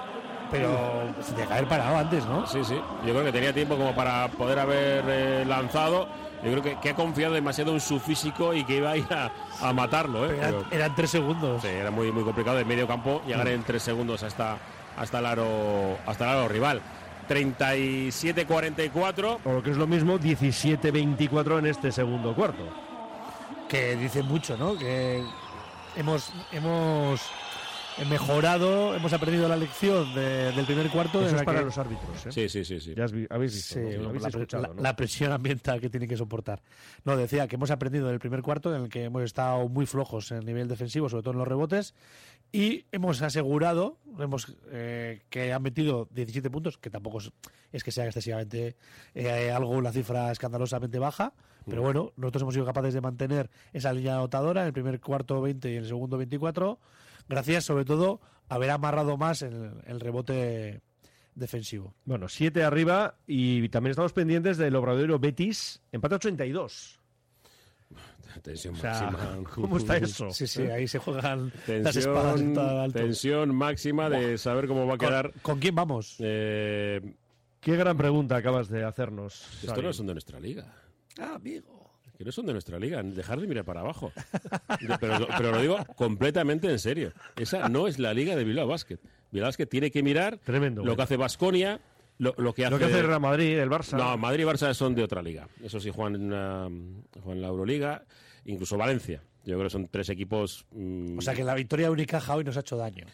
Pero 0.51 1.13
se 1.23 1.33
tiene 1.33 1.49
que 1.49 1.53
haber 1.55 1.69
parado 1.69 1.97
antes, 1.97 2.25
¿no? 2.27 2.47
Sí, 2.47 2.63
sí. 2.65 2.75
Yo 3.05 3.13
creo 3.13 3.25
que 3.25 3.33
tenía 3.33 3.53
tiempo 3.53 3.77
como 3.77 3.95
para 3.97 4.29
poder 4.29 4.61
haber 4.61 5.03
eh, 5.09 5.45
lanzado. 5.45 6.07
Yo 6.45 6.51
creo 6.53 6.63
que, 6.63 6.79
que 6.79 6.91
ha 6.91 6.95
confiado 6.95 7.35
demasiado 7.35 7.73
en 7.73 7.81
su 7.81 7.99
físico 7.99 8.55
y 8.55 8.63
que 8.63 8.77
iba 8.77 8.91
a 8.91 8.97
ir 8.97 9.07
a, 9.13 9.33
a 9.61 9.73
matarlo. 9.73 10.25
¿eh? 10.31 10.37
Eran, 10.39 10.51
Pero- 10.53 10.65
eran 10.71 10.95
tres 10.95 11.11
segundos. 11.11 11.63
Sí, 11.63 11.69
era 11.69 11.91
muy, 11.91 12.13
muy 12.13 12.23
complicado 12.23 12.59
de 12.59 12.65
medio 12.65 12.87
campo 12.87 13.23
llegar 13.27 13.49
en 13.49 13.65
tres 13.65 13.83
segundos 13.83 14.23
hasta, 14.23 14.59
hasta, 14.97 15.19
el, 15.19 15.27
aro, 15.27 15.99
hasta 16.07 16.25
el 16.25 16.31
aro 16.39 16.49
rival. 16.49 16.81
37-44. 17.29 19.39
O 19.45 19.53
lo 19.53 19.63
que 19.63 19.71
es 19.71 19.77
lo 19.77 19.87
mismo, 19.87 20.19
17-24 20.19 21.59
en 21.59 21.67
este 21.67 21.93
segundo 21.93 22.35
cuarto. 22.35 22.65
que 23.69 23.97
dice 23.97 24.23
mucho, 24.23 24.57
¿no? 24.57 24.79
Que 24.79 25.25
hemos 25.97 26.33
hemos 26.53 27.21
mejorado, 28.09 28.95
hemos 28.95 29.13
aprendido 29.13 29.49
la 29.49 29.57
lección 29.57 30.15
de- 30.15 30.53
del 30.53 30.65
primer 30.67 30.89
cuarto. 30.91 31.27
Eso 31.27 31.35
es 31.37 31.43
para 31.43 31.59
que- 31.61 31.65
los 31.65 31.77
árbitros. 31.79 32.27
¿eh? 32.27 32.31
Sí, 32.33 32.49
sí, 32.49 32.65
sí. 32.65 32.81
sí. 32.81 32.95
Ya 32.97 33.07
has 33.07 33.11
vi- 33.13 33.27
habéis 33.29 33.55
visto. 33.55 33.75
Sí, 33.75 33.81
¿no? 33.99 34.09
Habéis 34.11 34.23
la, 34.23 34.29
escuchado, 34.29 34.63
la- 34.63 34.69
¿no? 34.69 34.81
la 34.83 34.95
presión 34.95 35.33
ambiental 35.33 35.81
que 35.81 35.91
tiene 35.91 36.07
que 36.07 36.17
soportar. 36.17 36.63
No, 37.05 37.17
decía 37.17 37.49
que 37.49 37.57
hemos 37.57 37.73
aprendido 37.73 38.07
del 38.07 38.21
primer 38.21 38.43
cuarto 38.43 38.73
en 38.77 38.83
el 38.85 38.89
que 38.89 39.03
hemos 39.05 39.23
estado 39.23 39.69
muy 39.69 39.87
flojos 39.87 40.31
en 40.31 40.39
el 40.39 40.47
nivel 40.47 40.69
defensivo, 40.69 41.09
sobre 41.09 41.25
todo 41.25 41.33
en 41.33 41.39
los 41.39 41.49
rebotes, 41.49 41.93
y 42.53 42.87
hemos 42.93 43.23
asegurado 43.23 43.99
hemos 44.19 44.57
eh, 44.71 45.23
que 45.29 45.53
han 45.53 45.63
metido 45.63 46.09
17 46.13 46.51
puntos, 46.51 46.79
que 46.79 46.91
tampoco 46.91 47.19
es, 47.19 47.31
es 47.73 47.85
que 47.85 47.93
sea 47.93 48.07
excesivamente 48.07 48.77
eh, 49.15 49.51
algo, 49.51 49.71
una 49.71 49.93
cifra 49.93 50.31
escandalosamente 50.33 50.99
baja, 50.99 51.35
pero 51.67 51.83
Mm. 51.83 51.85
bueno, 51.85 52.13
nosotros 52.17 52.43
hemos 52.43 52.55
sido 52.55 52.67
capaces 52.67 52.95
de 52.95 53.01
mantener 53.01 53.51
esa 53.73 53.93
línea 53.93 54.15
anotadora 54.15 54.63
en 54.63 54.69
el 54.69 54.73
primer 54.73 55.01
cuarto 55.01 55.41
20 55.41 55.71
y 55.71 55.77
en 55.77 55.83
el 55.83 55.89
segundo 55.89 56.17
24, 56.17 56.79
gracias 57.29 57.65
sobre 57.65 57.85
todo 57.85 58.21
a 58.49 58.55
haber 58.55 58.71
amarrado 58.71 59.17
más 59.17 59.43
el, 59.43 59.73
el 59.87 60.01
rebote 60.01 60.81
defensivo. 61.35 61.95
Bueno, 62.05 62.29
7 62.29 62.65
arriba 62.65 63.17
y 63.27 63.69
también 63.69 63.91
estamos 63.91 64.13
pendientes 64.13 64.57
del 64.57 64.75
Obradero 64.77 65.19
Betis, 65.19 65.83
empate 65.93 66.15
82. 66.15 66.96
Tensión 68.43 68.75
O 68.75 68.79
sea, 68.79 69.11
máxima. 69.11 69.51
¿cómo 69.55 69.77
está 69.79 69.97
eso? 69.97 70.31
Sí, 70.31 70.47
sí, 70.47 70.63
ahí 70.63 70.87
se 70.89 70.99
juegan 70.99 71.53
las 71.67 71.97
espadas 71.97 72.35
Tensión, 72.35 72.39
en 72.49 72.55
todo 72.55 72.73
lo 72.75 72.81
alto. 72.83 72.99
tensión 72.99 73.55
máxima 73.55 74.09
de 74.11 74.39
saber 74.39 74.67
cómo 74.67 74.87
va 74.87 74.95
a 74.95 74.99
¿Con- 74.99 75.09
quedar. 75.09 75.33
¿Con 75.43 75.59
quién 75.59 75.75
vamos? 75.75 76.17
Eh, 76.21 77.01
Qué 77.61 77.77
gran 77.77 77.97
pregunta 77.97 78.37
acabas 78.37 78.69
de 78.69 78.85
hacernos. 78.85 79.43
esto 79.61 79.69
Xavi. 79.75 79.83
no 79.83 79.93
son 79.93 80.07
de 80.07 80.13
nuestra 80.15 80.39
liga. 80.39 80.73
Ah, 81.19 81.35
amigo. 81.37 81.91
Que 82.17 82.25
no 82.25 82.31
son 82.33 82.47
de 82.47 82.53
nuestra 82.53 82.79
liga. 82.79 83.03
Dejar 83.03 83.41
de 83.41 83.47
mirar 83.47 83.65
para 83.65 83.81
abajo. 83.81 84.13
Pero, 85.01 85.19
lo- 85.19 85.27
pero 85.37 85.51
lo 85.51 85.61
digo 85.61 85.79
completamente 85.97 86.71
en 86.71 86.79
serio. 86.79 87.13
Esa 87.37 87.69
no 87.69 87.89
es 87.89 87.99
la 87.99 88.15
liga 88.15 88.37
de 88.37 88.45
Bilbao 88.45 88.67
Basket. 88.69 88.99
Bilbao 89.33 89.49
Basket 89.49 89.67
tiene 89.67 89.91
que 89.91 90.03
mirar 90.03 90.39
Tremendo, 90.39 90.81
lo 90.81 90.85
bueno. 90.85 90.97
que 90.97 91.03
hace 91.03 91.17
Basconia, 91.17 91.81
lo, 92.19 92.35
lo 92.39 92.55
que 92.55 92.65
hace. 92.65 92.71
Lo 92.71 92.79
que 92.79 92.85
hace 92.85 93.01
el 93.01 93.07
Real 93.07 93.21
Madrid, 93.21 93.59
el 93.59 93.69
Barça. 93.69 93.97
No, 93.99 94.17
Madrid 94.17 94.45
y 94.45 94.47
Barça 94.47 94.73
son 94.73 94.95
de 94.95 95.03
otra 95.03 95.21
liga. 95.21 95.49
Eso 95.63 95.79
sí, 95.81 95.91
juegan 95.91 96.15
en, 96.15 96.23
una- 96.33 96.69
juegan 97.23 97.33
en 97.39 97.43
la 97.43 97.49
Euroliga, 97.49 98.05
incluso 98.47 98.77
Valencia. 98.77 99.23
Yo 99.45 99.55
creo 99.55 99.65
que 99.65 99.71
son 99.71 99.87
tres 99.89 100.09
equipos. 100.09 100.67
mm, 100.73 101.19
O 101.19 101.21
sea 101.23 101.35
que 101.35 101.45
la 101.45 101.55
victoria 101.55 101.87
de 101.87 101.93
Unicaja 101.93 102.35
hoy 102.35 102.43
nos 102.45 102.57
ha 102.57 102.61
hecho 102.61 102.77
daño. 102.77 103.07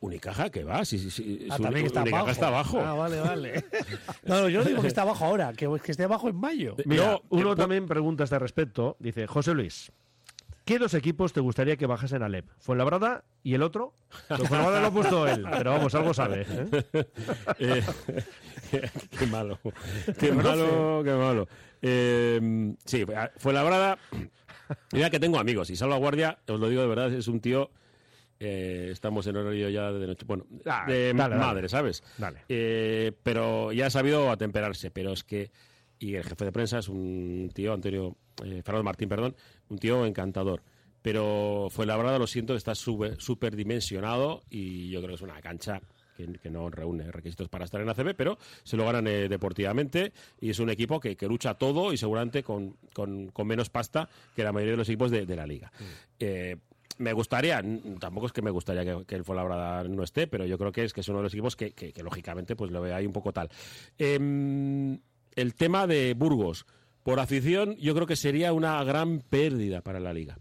Unicaja, 0.00 0.50
que 0.50 0.64
va, 0.64 0.84
sí, 0.84 0.98
sí, 0.98 1.10
sí. 1.10 1.46
Ah, 1.50 1.56
también 1.58 1.86
está 1.86 2.02
Unicaja 2.02 2.20
abajo. 2.20 2.30
está 2.32 2.48
abajo. 2.48 2.80
Ah, 2.84 2.92
vale, 2.92 3.20
vale. 3.20 3.64
No, 4.24 4.42
no, 4.42 4.48
yo 4.50 4.58
no 4.60 4.64
digo 4.68 4.82
que 4.82 4.88
esté 4.88 5.00
abajo 5.00 5.24
ahora, 5.24 5.54
que, 5.54 5.66
que 5.82 5.92
esté 5.92 6.04
abajo 6.04 6.28
en 6.28 6.36
mayo. 6.36 6.76
Mira, 6.84 7.06
No, 7.12 7.22
uno 7.30 7.52
eh, 7.54 7.56
también 7.56 7.86
pregunta 7.86 8.22
a 8.22 8.24
este 8.24 8.38
respecto. 8.38 8.96
Dice, 8.98 9.26
José 9.26 9.54
Luis, 9.54 9.90
¿qué 10.66 10.78
dos 10.78 10.92
equipos 10.92 11.32
te 11.32 11.40
gustaría 11.40 11.78
que 11.78 11.86
bajasen 11.86 12.22
a 12.22 12.28
LEP? 12.28 12.44
¿Fuenlabrada 12.58 13.24
y 13.42 13.54
el 13.54 13.62
otro? 13.62 13.94
Pues 14.28 14.40
Fuenlabrada 14.46 14.82
lo 14.82 14.86
ha 14.88 14.90
puesto 14.90 15.26
él, 15.26 15.46
pero 15.50 15.70
vamos, 15.70 15.94
algo 15.94 16.12
sabe. 16.12 16.44
¿eh? 16.46 17.04
Eh, 17.58 17.82
qué 19.18 19.26
malo. 19.26 19.58
Qué 20.18 20.32
malo, 20.32 21.00
qué 21.02 21.12
malo. 21.12 21.48
Eh, 21.80 22.74
sí, 22.84 23.06
fue 23.38 23.54
labrada. 23.54 23.96
Mira 24.92 25.10
que 25.10 25.20
tengo 25.20 25.38
amigos 25.38 25.70
y 25.70 25.76
Salvaguardia, 25.76 26.38
os 26.46 26.58
lo 26.60 26.68
digo 26.68 26.82
de 26.82 26.88
verdad, 26.88 27.12
es 27.12 27.28
un 27.28 27.40
tío. 27.40 27.70
eh, 28.40 28.90
estamos 28.92 29.26
en 29.26 29.36
horario 29.36 29.68
ya 29.68 29.90
de 29.92 30.06
noche. 30.06 30.24
Bueno, 30.26 30.46
Ah, 30.66 30.84
de 30.86 31.12
dale, 31.12 31.34
dale. 31.34 31.36
madre, 31.36 31.68
¿sabes? 31.68 32.02
Dale. 32.18 32.42
Eh, 32.48 33.12
pero 33.22 33.72
ya 33.72 33.86
ha 33.86 33.90
sabido 33.90 34.30
atemperarse. 34.30 34.90
Pero 34.90 35.12
es 35.12 35.24
que. 35.24 35.50
Y 35.98 36.14
el 36.14 36.22
jefe 36.22 36.44
de 36.44 36.52
prensa 36.52 36.78
es 36.78 36.88
un 36.88 37.50
tío, 37.52 37.72
Antonio. 37.72 38.16
eh, 38.44 38.62
Fernando 38.64 38.84
Martín, 38.84 39.08
perdón. 39.08 39.34
Un 39.68 39.78
tío 39.78 40.06
encantador. 40.06 40.62
Pero 41.02 41.68
fue 41.70 41.86
labrada, 41.86 42.18
lo 42.18 42.26
siento, 42.26 42.54
está 42.54 42.74
súper 42.74 43.56
dimensionado 43.56 44.42
y 44.50 44.90
yo 44.90 44.98
creo 45.00 45.10
que 45.10 45.14
es 45.16 45.22
una 45.22 45.40
cancha 45.40 45.80
que, 46.26 46.38
que 46.38 46.50
no 46.50 46.68
reúne 46.68 47.10
requisitos 47.12 47.48
para 47.48 47.64
estar 47.64 47.80
en 47.80 47.88
ACB, 47.88 48.14
pero 48.16 48.36
se 48.64 48.76
lo 48.76 48.84
ganan 48.84 49.06
eh, 49.06 49.28
deportivamente 49.28 50.12
y 50.40 50.50
es 50.50 50.58
un 50.58 50.68
equipo 50.70 50.98
que, 51.00 51.16
que 51.16 51.26
lucha 51.28 51.54
todo 51.54 51.92
y 51.92 51.96
seguramente 51.96 52.42
con, 52.42 52.76
con- 52.92 53.28
con 53.28 53.46
menos 53.46 53.70
pasta 53.70 54.08
que 54.36 54.42
la 54.44 54.52
mayoría 54.52 54.72
de 54.72 54.78
los 54.78 54.88
equipos 54.88 55.10
de, 55.10 55.24
de 55.24 55.36
la 55.36 55.46
liga. 55.46 55.72
Eh, 56.18 56.56
me 56.98 57.12
gustaría, 57.12 57.62
tampoco 58.00 58.26
es 58.26 58.32
que 58.32 58.42
me 58.42 58.50
gustaría 58.50 58.84
que, 58.84 59.04
que 59.06 59.14
el 59.14 59.22
Fuenlabrada 59.22 59.84
no 59.84 60.02
esté, 60.02 60.26
pero 60.26 60.44
yo 60.46 60.58
creo 60.58 60.72
que 60.72 60.82
es 60.82 60.92
que 60.92 61.02
es 61.02 61.08
uno 61.08 61.18
de 61.18 61.24
los 61.24 61.32
equipos 61.32 61.54
que, 61.54 61.70
que- 61.70 61.92
que, 61.92 62.02
lógicamente 62.02 62.56
pues 62.56 62.72
lo 62.72 62.80
ve 62.82 62.92
ahí 62.92 63.06
un 63.06 63.12
poco 63.12 63.32
tal. 63.32 63.48
Em, 63.98 64.98
el 65.36 65.54
tema 65.54 65.86
de 65.86 66.14
Burgos, 66.14 66.66
por 67.04 67.20
afición, 67.20 67.76
yo 67.76 67.94
creo 67.94 68.06
que 68.06 68.16
sería 68.16 68.52
una 68.52 68.82
gran 68.84 69.20
pérdida 69.20 69.80
para 69.82 70.00
la 70.00 70.12
liga. 70.12 70.38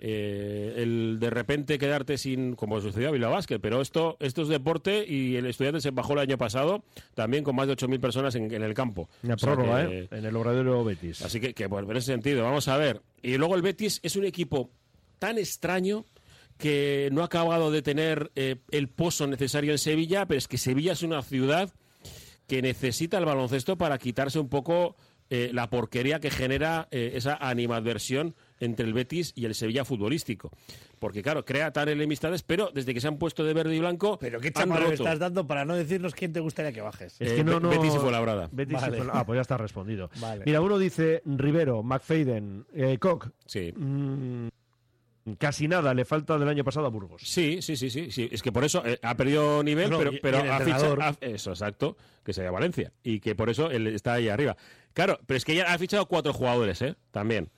Eh, 0.00 0.74
el 0.76 1.18
de 1.18 1.28
repente 1.30 1.76
quedarte 1.78 2.18
sin, 2.18 2.54
como 2.54 2.80
sucedió 2.80 3.08
a 3.08 3.10
Bilbao 3.10 3.32
Basket, 3.32 3.58
pero 3.58 3.80
esto, 3.80 4.16
esto 4.20 4.42
es 4.42 4.48
deporte 4.48 5.04
y 5.06 5.34
el 5.36 5.46
estudiante 5.46 5.80
se 5.80 5.90
bajó 5.90 6.12
el 6.12 6.20
año 6.20 6.38
pasado 6.38 6.84
también 7.14 7.42
con 7.42 7.56
más 7.56 7.66
de 7.66 7.74
8.000 7.76 7.98
personas 8.00 8.34
en, 8.36 8.52
en 8.54 8.62
el 8.62 8.74
campo. 8.74 9.08
Una 9.24 9.34
O 9.34 9.38
sea 9.38 9.54
prórroga, 9.54 9.88
que- 9.88 9.98
¿eh? 10.00 10.08
En 10.12 10.24
el 10.24 10.36
Obradero 10.36 10.84
Betis. 10.84 11.22
Así 11.22 11.40
que, 11.40 11.52
que, 11.52 11.68
pues, 11.68 11.84
en 11.88 11.96
ese 11.96 12.12
sentido, 12.12 12.44
vamos 12.44 12.68
a 12.68 12.76
ver. 12.76 13.02
Y 13.22 13.36
luego 13.38 13.56
el 13.56 13.62
Betis 13.62 13.98
es 14.02 14.14
un 14.16 14.24
equipo 14.24 14.70
tan 15.18 15.36
extraño 15.38 16.04
que 16.58 17.08
no 17.12 17.22
ha 17.22 17.26
acabado 17.26 17.70
de 17.70 17.82
tener 17.82 18.30
eh, 18.36 18.56
el 18.70 18.88
pozo 18.88 19.26
necesario 19.26 19.72
en 19.72 19.78
Sevilla, 19.78 20.26
pero 20.26 20.38
es 20.38 20.48
que 20.48 20.58
Sevilla 20.58 20.92
es 20.92 21.02
una 21.02 21.22
ciudad 21.22 21.72
que 22.46 22.62
necesita 22.62 23.18
el 23.18 23.24
baloncesto 23.24 23.76
para 23.76 23.98
quitarse 23.98 24.38
un 24.38 24.48
poco 24.48 24.96
eh, 25.30 25.50
la 25.52 25.68
porquería 25.70 26.18
que 26.20 26.30
genera 26.30 26.88
eh, 26.90 27.12
esa 27.14 27.34
animadversión 27.36 28.34
entre 28.60 28.86
el 28.86 28.92
Betis 28.92 29.32
y 29.36 29.44
el 29.44 29.54
Sevilla 29.54 29.84
futbolístico. 29.84 30.50
Porque, 30.98 31.22
claro, 31.22 31.44
crea 31.44 31.72
tan 31.72 31.88
enemistades, 31.88 32.42
pero 32.42 32.70
desde 32.74 32.92
que 32.94 33.00
se 33.00 33.08
han 33.08 33.18
puesto 33.18 33.44
de 33.44 33.54
verde 33.54 33.74
y 33.74 33.78
blanco, 33.80 34.18
Pero 34.18 34.40
qué 34.40 34.50
roto. 34.50 34.92
estás 34.92 35.18
dando 35.18 35.46
para 35.46 35.64
no 35.64 35.76
decirnos 35.76 36.14
quién 36.14 36.32
te 36.32 36.40
gustaría 36.40 36.72
que 36.72 36.80
bajes. 36.80 37.20
Es 37.20 37.32
Eh, 37.32 37.36
que 37.36 37.44
no, 37.44 37.54
Be- 37.54 37.60
no... 37.60 37.68
Betis 37.70 37.94
y 37.94 37.98
Fuenlabrada. 37.98 38.48
Betis 38.52 38.72
y 38.72 38.74
Vale. 38.74 38.86
Fuenlabrada. 38.88 39.20
Ah, 39.20 39.26
pues 39.26 39.36
ya 39.36 39.42
está 39.42 39.56
respondido. 39.56 40.10
Vale. 40.20 40.42
Mira, 40.46 40.60
uno 40.60 40.78
dice 40.78 41.22
Rivero, 41.24 41.82
McFadden, 41.82 42.66
eh, 42.74 42.98
Koch. 42.98 43.28
Sí. 43.46 43.72
mm, 43.76 44.48
casi 45.38 45.68
nada 45.68 45.92
le 45.94 46.04
falta 46.04 46.38
del 46.38 46.48
año 46.48 46.64
pasado 46.64 46.86
a 46.86 46.90
Burgos. 46.90 47.22
Sí, 47.24 47.60
sí, 47.62 47.76
sí, 47.76 47.90
sí, 47.90 48.10
sí. 48.10 48.28
Es 48.32 48.42
que 48.42 48.50
por 48.50 48.64
eso 48.64 48.82
eh, 48.86 48.98
ha 49.02 49.14
perdido 49.14 49.62
nivel, 49.62 49.90
No, 49.90 49.98
pero, 49.98 50.12
pero 50.22 50.38
ha 50.38 50.40
entrenador. 50.58 50.98
fichado. 50.98 51.02
ha- 51.02 51.16
eso, 51.26 51.50
exacto, 51.50 51.96
que 52.24 52.32
sería 52.32 52.50
Valencia. 52.50 52.92
Y 53.02 53.20
que 53.20 53.34
por 53.34 53.50
eso 53.50 53.70
él 53.70 53.86
está 53.88 54.14
ahí 54.14 54.28
arriba. 54.28 54.56
Claro, 54.94 55.20
pero 55.26 55.36
es 55.36 55.44
que 55.44 55.54
ya 55.54 55.72
ha 55.72 55.78
fichado 55.78 56.06
cuatro 56.06 56.32
jugadores, 56.32 56.80
¿eh? 56.82 56.96
También. 57.10 57.50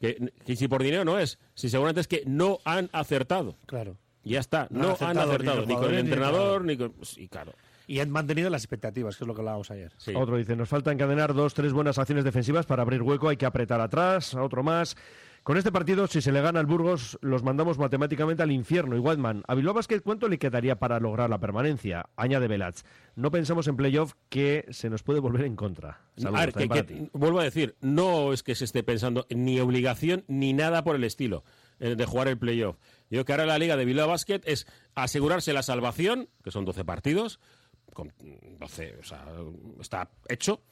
Que, 0.00 0.32
que 0.44 0.56
si 0.56 0.68
por 0.68 0.82
dinero 0.82 1.04
no 1.04 1.18
es, 1.18 1.38
si 1.54 1.68
seguramente 1.68 2.00
es 2.00 2.08
que 2.08 2.22
no 2.26 2.58
han 2.64 2.90
acertado. 2.92 3.56
Claro. 3.66 3.96
Ya 4.24 4.40
está, 4.40 4.66
No 4.70 4.88
no, 4.88 4.96
han 5.00 5.16
han 5.16 5.28
acertado 5.28 5.64
ni 5.66 5.74
con 5.74 5.92
el 5.92 6.00
entrenador, 6.00 6.64
ni 6.64 6.76
con. 6.76 6.92
Sí, 7.02 7.28
claro. 7.28 7.52
Y 7.86 8.00
han 8.00 8.10
mantenido 8.10 8.50
las 8.50 8.64
expectativas, 8.64 9.16
que 9.16 9.22
es 9.22 9.28
lo 9.28 9.34
que 9.34 9.40
hablábamos 9.42 9.70
ayer. 9.70 9.92
Sí. 9.96 10.12
Otro 10.16 10.36
dice, 10.36 10.56
nos 10.56 10.68
falta 10.68 10.90
encadenar 10.90 11.32
dos, 11.32 11.54
tres 11.54 11.72
buenas 11.72 11.98
acciones 11.98 12.24
defensivas 12.24 12.66
para 12.66 12.82
abrir 12.82 13.02
hueco, 13.02 13.28
hay 13.28 13.36
que 13.36 13.46
apretar 13.46 13.80
atrás, 13.80 14.34
a 14.34 14.42
otro 14.42 14.64
más. 14.64 14.96
Con 15.46 15.56
este 15.56 15.70
partido, 15.70 16.08
si 16.08 16.20
se 16.20 16.32
le 16.32 16.40
gana 16.40 16.58
al 16.58 16.66
Burgos, 16.66 17.20
los 17.22 17.44
mandamos 17.44 17.78
matemáticamente 17.78 18.42
al 18.42 18.50
infierno. 18.50 18.96
Y 18.96 18.98
Whiteman, 18.98 19.44
¿a 19.46 19.54
Bilbao 19.54 19.74
Basket 19.74 20.00
cuánto 20.00 20.28
le 20.28 20.40
quedaría 20.40 20.74
para 20.80 20.98
lograr 20.98 21.30
la 21.30 21.38
permanencia? 21.38 22.06
Añade 22.16 22.48
Velaz. 22.48 22.82
No 23.14 23.30
pensamos 23.30 23.68
en 23.68 23.76
playoff 23.76 24.14
que 24.28 24.66
se 24.70 24.90
nos 24.90 25.04
puede 25.04 25.20
volver 25.20 25.44
en 25.44 25.54
contra. 25.54 26.00
Saludos, 26.16 26.40
A 26.42 26.46
ver, 26.46 26.52
que- 26.52 26.68
que- 26.68 27.10
vuelvo 27.12 27.38
a 27.38 27.44
decir, 27.44 27.76
no 27.80 28.32
es 28.32 28.42
que 28.42 28.56
se 28.56 28.64
esté 28.64 28.82
pensando 28.82 29.24
ni 29.30 29.60
obligación 29.60 30.24
ni 30.26 30.52
nada 30.52 30.82
por 30.82 30.96
el 30.96 31.04
estilo 31.04 31.44
eh, 31.78 31.94
de 31.94 32.06
jugar 32.06 32.26
el 32.26 32.38
playoff. 32.38 32.74
Yo 33.08 33.10
creo 33.10 33.24
que 33.24 33.32
ahora 33.34 33.46
la 33.46 33.60
Liga 33.60 33.76
de 33.76 33.84
Bilbao 33.84 34.08
Basket 34.08 34.40
es 34.46 34.66
asegurarse 34.96 35.52
la 35.52 35.62
salvación, 35.62 36.28
que 36.42 36.50
son 36.50 36.64
12 36.64 36.84
partidos, 36.84 37.38
con 37.94 38.12
12, 38.58 38.96
o 38.98 39.04
sea, 39.04 39.24
está 39.80 40.10
hecho, 40.28 40.64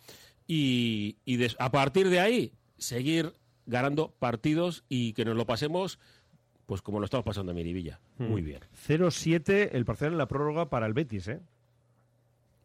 y, 0.49 1.17
a 1.61 1.71
partir 1.71 2.09
de 2.09 2.19
ahí 2.19 2.53
seguir 2.77 3.35
ganando 3.67 4.11
partidos 4.19 4.85
y 4.89 5.13
que 5.15 5.25
nos 5.25 5.37
lo 5.37 5.47
pasemos 5.47 5.99
pues 6.67 6.81
como 6.81 6.99
lo 6.99 7.05
estamos 7.05 7.25
pasando 7.27 7.53
en 7.53 7.57
Miribilla. 7.57 8.01
Muy 8.19 8.41
bien. 8.41 8.61
0-7 8.89 9.69
el 9.73 9.85
parcial 9.85 10.13
en 10.13 10.19
la 10.19 10.27
prórroga 10.29 10.71
para 10.71 10.87
el 10.87 10.95
Betis, 10.95 11.29
¿eh? 11.29 11.41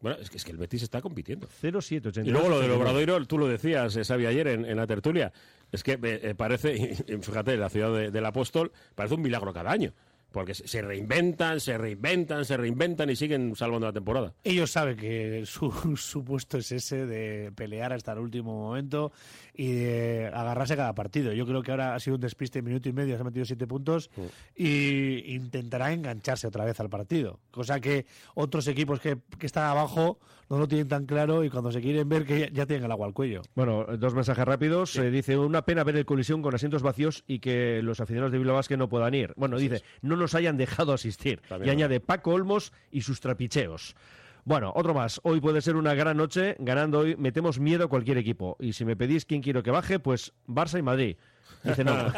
Bueno, 0.00 0.16
es 0.18 0.30
que, 0.30 0.38
es 0.38 0.44
que 0.44 0.52
el 0.52 0.56
Betis 0.56 0.82
está 0.82 1.02
compitiendo. 1.02 1.46
0-7, 1.62 2.26
Y 2.26 2.30
luego 2.30 2.48
lo 2.48 2.58
del 2.60 2.70
Obradoiro, 2.70 3.22
tú 3.26 3.36
lo 3.36 3.46
decías, 3.46 3.94
eh, 3.96 4.26
ayer 4.26 4.46
en, 4.48 4.64
en 4.64 4.76
la 4.78 4.86
tertulia, 4.86 5.30
es 5.70 5.82
que 5.82 5.92
eh, 5.92 5.98
eh, 6.02 6.34
parece, 6.34 6.74
y 7.06 7.16
fíjate, 7.18 7.58
la 7.58 7.68
ciudad 7.68 7.92
de- 7.92 8.10
del 8.10 8.24
apóstol 8.24 8.72
parece 8.94 9.16
un 9.16 9.20
milagro 9.22 9.52
cada 9.52 9.70
año. 9.70 9.92
Porque 10.32 10.54
se- 10.54 10.82
reinventan, 10.82 11.58
se 11.60 11.76
reinventan, 11.76 12.44
se 12.44 12.56
reinventan 12.56 13.10
y 13.10 13.16
siguen 13.16 13.56
salvando 13.56 13.86
la 13.86 13.92
temporada. 13.92 14.32
Ellos 14.44 14.70
saben 14.70 14.96
que 14.96 15.42
su, 15.44 15.70
su 15.96 16.24
puesto 16.24 16.58
es 16.58 16.70
ese 16.72 17.04
de 17.06 17.50
pelear 17.52 17.92
hasta 17.92 18.12
el 18.12 18.18
último 18.20 18.54
momento 18.54 19.12
y 19.54 19.72
de 19.72 20.26
agarrarse 20.32 20.74
a 20.74 20.76
cada 20.76 20.94
partido. 20.94 21.32
Yo 21.32 21.46
creo 21.46 21.62
que 21.62 21.70
ahora 21.72 21.94
ha 21.94 22.00
sido 22.00 22.14
un 22.16 22.20
despiste 22.22 22.58
de 22.60 22.62
minuto 22.62 22.88
y 22.88 22.92
medio, 22.92 23.16
se 23.16 23.20
ha 23.22 23.24
metido 23.24 23.44
siete 23.44 23.66
puntos 23.66 24.10
y 24.56 25.34
intentará 25.34 25.92
engancharse 25.92 26.46
otra 26.46 26.64
vez 26.64 26.78
al 26.80 26.88
partido. 26.90 27.40
Cosa 27.50 27.80
que 27.80 28.06
otros 28.34 28.66
equipos 28.68 29.00
que, 29.00 29.18
que 29.38 29.46
están 29.46 29.64
abajo 29.64 30.18
no 30.50 30.58
lo 30.58 30.68
tienen 30.68 30.88
tan 30.88 31.06
claro 31.06 31.44
y 31.44 31.50
cuando 31.50 31.70
se 31.70 31.80
quieren 31.80 32.08
ver 32.08 32.26
que 32.26 32.40
ya, 32.40 32.48
ya 32.50 32.66
tienen 32.66 32.84
el 32.84 32.90
agua 32.90 33.06
al 33.06 33.14
cuello. 33.14 33.42
Bueno, 33.54 33.86
dos 33.96 34.14
mensajes 34.14 34.44
rápidos. 34.44 34.96
Eh, 34.96 35.10
dice, 35.10 35.38
una 35.38 35.64
pena 35.64 35.84
ver 35.84 35.96
el 35.96 36.04
colisión 36.04 36.42
con 36.42 36.54
asientos 36.54 36.82
vacíos 36.82 37.22
y 37.28 37.38
que 37.38 37.80
los 37.82 38.00
aficionados 38.00 38.32
de 38.32 38.38
Bilbao 38.38 38.56
Basket 38.56 38.76
no 38.76 38.88
puedan 38.88 39.14
ir. 39.14 39.32
Bueno, 39.36 39.58
dice, 39.58 39.82
no 40.02 40.16
nos 40.16 40.34
hayan 40.34 40.56
dejado 40.56 40.92
asistir. 40.92 41.40
También 41.48 41.68
y 41.68 41.70
añade 41.70 42.00
Paco 42.00 42.32
Olmos 42.32 42.72
y 42.90 43.02
sus 43.02 43.20
trapicheos. 43.20 43.94
Bueno, 44.44 44.72
otro 44.74 44.92
más. 44.92 45.20
Hoy 45.22 45.40
puede 45.40 45.60
ser 45.60 45.76
una 45.76 45.94
gran 45.94 46.16
noche. 46.16 46.56
Ganando 46.58 47.00
hoy 47.00 47.14
metemos 47.16 47.60
miedo 47.60 47.84
a 47.84 47.88
cualquier 47.88 48.18
equipo. 48.18 48.56
Y 48.58 48.72
si 48.72 48.84
me 48.84 48.96
pedís 48.96 49.24
quién 49.24 49.42
quiero 49.42 49.62
que 49.62 49.70
baje, 49.70 50.00
pues 50.00 50.32
Barça 50.48 50.78
y 50.78 50.82
Madrid. 50.82 51.16
Dice 51.62 51.84
no. 51.84 51.94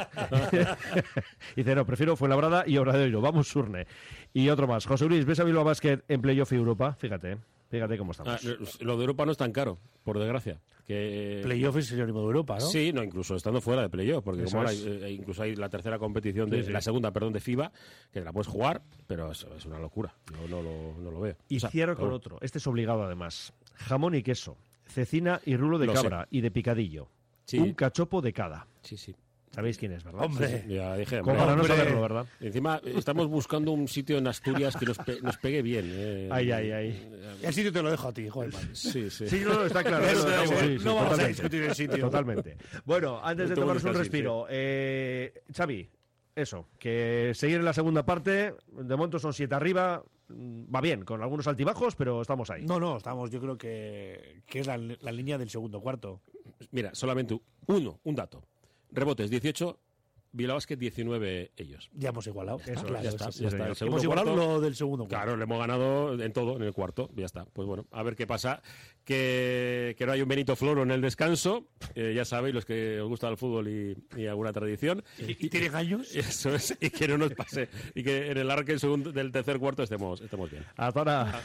Dice 1.56 1.74
no, 1.74 1.84
prefiero 1.84 2.16
Fuenlabrada 2.16 2.64
y 2.66 2.78
Obradoiro. 2.78 3.20
Vamos, 3.20 3.48
Surne. 3.48 3.86
Y 4.32 4.48
otro 4.48 4.66
más. 4.66 4.86
José 4.86 5.06
Luis, 5.06 5.26
¿ves 5.26 5.40
a 5.40 5.44
Bilbao 5.44 5.64
Basket 5.64 6.00
en 6.08 6.22
Playoff 6.22 6.52
Europa? 6.52 6.96
Fíjate, 6.98 7.38
fíjate 7.72 7.98
cómo 7.98 8.12
Ah, 8.24 8.36
estamos. 8.38 8.80
lo 8.82 8.96
de 8.96 9.00
Europa 9.00 9.24
no 9.26 9.32
es 9.32 9.38
tan 9.38 9.50
caro, 9.50 9.78
por 10.04 10.18
desgracia. 10.18 10.60
Que... 10.86 11.40
Playoff 11.42 11.76
es 11.78 11.86
sinónimo 11.86 12.20
de 12.20 12.26
Europa, 12.26 12.58
¿no? 12.60 12.66
Sí, 12.66 12.92
no, 12.92 13.02
incluso 13.02 13.34
estando 13.34 13.60
fuera 13.60 13.82
de 13.82 13.88
playoff, 13.88 14.22
porque 14.22 14.44
como 14.44 14.58
ahora 14.58 14.70
hay, 14.70 14.82
eh, 14.84 15.10
incluso 15.12 15.42
hay 15.42 15.56
la 15.56 15.68
tercera 15.68 15.98
competición, 15.98 16.50
de, 16.50 16.58
Sí, 16.60 16.66
sí. 16.66 16.72
la 16.72 16.80
segunda, 16.82 17.10
perdón, 17.12 17.32
de 17.32 17.40
FIBA, 17.40 17.72
que 18.12 18.20
la 18.20 18.32
puedes 18.32 18.46
jugar, 18.48 18.82
pero 19.06 19.30
es, 19.32 19.46
es 19.56 19.64
una 19.64 19.78
locura. 19.78 20.14
Yo 20.30 20.46
no 20.48 20.62
lo, 20.62 20.94
no 20.98 21.10
lo 21.10 21.20
veo. 21.20 21.36
Y 21.48 21.56
O 21.56 21.60
sea, 21.60 21.70
cierro 21.70 21.96
con 21.96 22.12
otro. 22.12 22.38
Este 22.42 22.58
es 22.58 22.66
obligado 22.66 23.02
además. 23.04 23.52
Jamón 23.74 24.14
y 24.14 24.22
queso, 24.22 24.56
cecina 24.86 25.40
y 25.46 25.56
rulo 25.56 25.78
de 25.78 25.86
Lo 25.86 25.96
sé. 25.96 26.02
cabra 26.02 26.28
y 26.30 26.40
de 26.42 26.50
picadillo. 26.50 27.08
Sí. 27.46 27.58
Un 27.58 27.72
cachopo 27.74 28.20
de 28.20 28.32
cada. 28.32 28.66
Sí, 28.82 28.96
sí. 28.96 29.14
¿Sabéis 29.54 29.76
quién 29.76 29.92
es, 29.92 30.02
verdad? 30.02 30.24
Hombre. 30.24 30.48
Sí, 30.48 30.62
sí, 30.66 30.74
ya 30.74 30.96
dije, 30.96 31.18
Como 31.20 31.32
hombre. 31.32 31.44
para 31.44 31.56
no 31.56 31.64
saberlo, 31.64 32.00
¿verdad? 32.00 32.26
Encima, 32.40 32.80
eh, 32.84 32.94
estamos 32.96 33.28
buscando 33.28 33.70
un 33.72 33.86
sitio 33.86 34.16
en 34.16 34.26
Asturias 34.26 34.74
que 34.76 34.86
nos, 34.86 34.96
pe- 34.98 35.20
nos 35.20 35.36
pegue 35.36 35.60
bien. 35.60 35.90
eh. 35.92 36.28
Ay, 36.32 36.50
ay, 36.52 36.70
ay. 36.72 37.38
El 37.42 37.52
sitio 37.52 37.70
te 37.70 37.82
lo 37.82 37.90
dejo 37.90 38.08
a 38.08 38.12
ti, 38.14 38.28
joder. 38.30 38.50
man. 38.52 38.70
Sí, 38.74 39.10
sí. 39.10 39.28
Sí, 39.28 39.40
no, 39.44 39.54
no, 39.54 39.66
está 39.66 39.84
claro. 39.84 40.06
Eso 40.06 40.26
no, 40.28 40.46
sí, 40.46 40.78
sí, 40.78 40.84
No 40.84 40.94
vamos 40.94 41.00
a 41.02 41.10
totalmente. 41.10 41.28
discutir 41.28 41.62
el 41.64 41.74
sitio. 41.74 41.98
Totalmente. 41.98 42.56
Bueno, 42.86 43.20
antes 43.22 43.50
de 43.50 43.54
tomarnos 43.54 43.84
un 43.84 43.94
respiro, 43.94 44.46
eh, 44.48 45.42
Xavi, 45.54 45.88
eso, 46.34 46.68
que 46.78 47.32
seguir 47.34 47.56
en 47.56 47.64
la 47.66 47.74
segunda 47.74 48.04
parte, 48.06 48.54
de 48.68 48.96
momento 48.96 49.18
son 49.18 49.34
siete 49.34 49.54
arriba, 49.54 50.02
mm, 50.28 50.74
va 50.74 50.80
bien, 50.80 51.04
con 51.04 51.20
algunos 51.22 51.46
altibajos, 51.46 51.94
pero 51.94 52.22
estamos 52.22 52.48
ahí. 52.48 52.64
No, 52.64 52.80
no, 52.80 52.96
estamos, 52.96 53.30
yo 53.30 53.38
creo 53.38 53.58
que, 53.58 54.40
que 54.46 54.60
es 54.60 54.66
la, 54.66 54.78
la 54.78 55.12
línea 55.12 55.36
del 55.36 55.50
segundo 55.50 55.82
cuarto. 55.82 56.22
Mira, 56.70 56.94
solamente 56.94 57.38
uno, 57.66 58.00
un 58.04 58.14
dato. 58.14 58.42
Rebotes 58.92 59.30
18, 59.30 59.78
Bilbao 60.34 60.56
Basket 60.56 60.76
19 60.78 61.52
ellos. 61.56 61.90
Ya 61.92 62.08
hemos 62.10 62.26
igualado. 62.26 62.58
Eso, 62.64 62.84
claro, 62.84 63.02
ya 63.02 63.10
está, 63.10 63.26
sí, 63.32 63.38
sí. 63.38 63.42
ya 63.42 63.48
está. 63.48 63.74
Segundo 63.74 63.96
Hemos 63.98 64.04
igualado 64.04 64.34
cuarto- 64.34 64.52
lo 64.54 64.60
del 64.62 64.74
segundo 64.76 65.04
cuarto. 65.04 65.14
Claro, 65.24 65.36
le 65.36 65.44
hemos 65.44 65.58
ganado 65.58 66.22
en 66.22 66.32
todo, 66.32 66.56
en 66.56 66.62
el 66.62 66.72
cuarto, 66.72 67.10
ya 67.14 67.26
está. 67.26 67.44
Pues 67.44 67.66
bueno, 67.68 67.86
a 67.90 68.02
ver 68.02 68.16
qué 68.16 68.26
pasa. 68.26 68.62
Que, 69.04 69.94
que 69.98 70.06
no 70.06 70.12
hay 70.12 70.22
un 70.22 70.28
Benito 70.28 70.54
Floro 70.56 70.84
en 70.84 70.90
el 70.92 71.00
descanso, 71.00 71.66
eh, 71.94 72.12
ya 72.14 72.24
sabéis, 72.24 72.54
los 72.54 72.64
que 72.64 73.00
os 73.00 73.08
gusta 73.08 73.28
el 73.28 73.36
fútbol 73.36 73.66
y, 73.68 73.96
y 74.16 74.26
alguna 74.26 74.52
tradición. 74.52 75.02
¿Y, 75.18 75.32
y 75.46 75.50
tienen 75.50 75.74
años? 75.74 76.14
Eso 76.16 76.54
es, 76.54 76.76
y 76.80 76.88
que 76.90 77.08
no 77.08 77.18
nos 77.18 77.34
pase, 77.34 77.68
y 77.94 78.02
que 78.04 78.30
en 78.30 78.38
el 78.38 78.48
arque 78.50 78.78
segundo, 78.78 79.10
del 79.12 79.32
tercer 79.32 79.58
cuarto 79.58 79.82
estemos, 79.82 80.20
estemos 80.20 80.50
bien. 80.50 80.64
Hasta 80.76 81.00
ahora. 81.00 81.42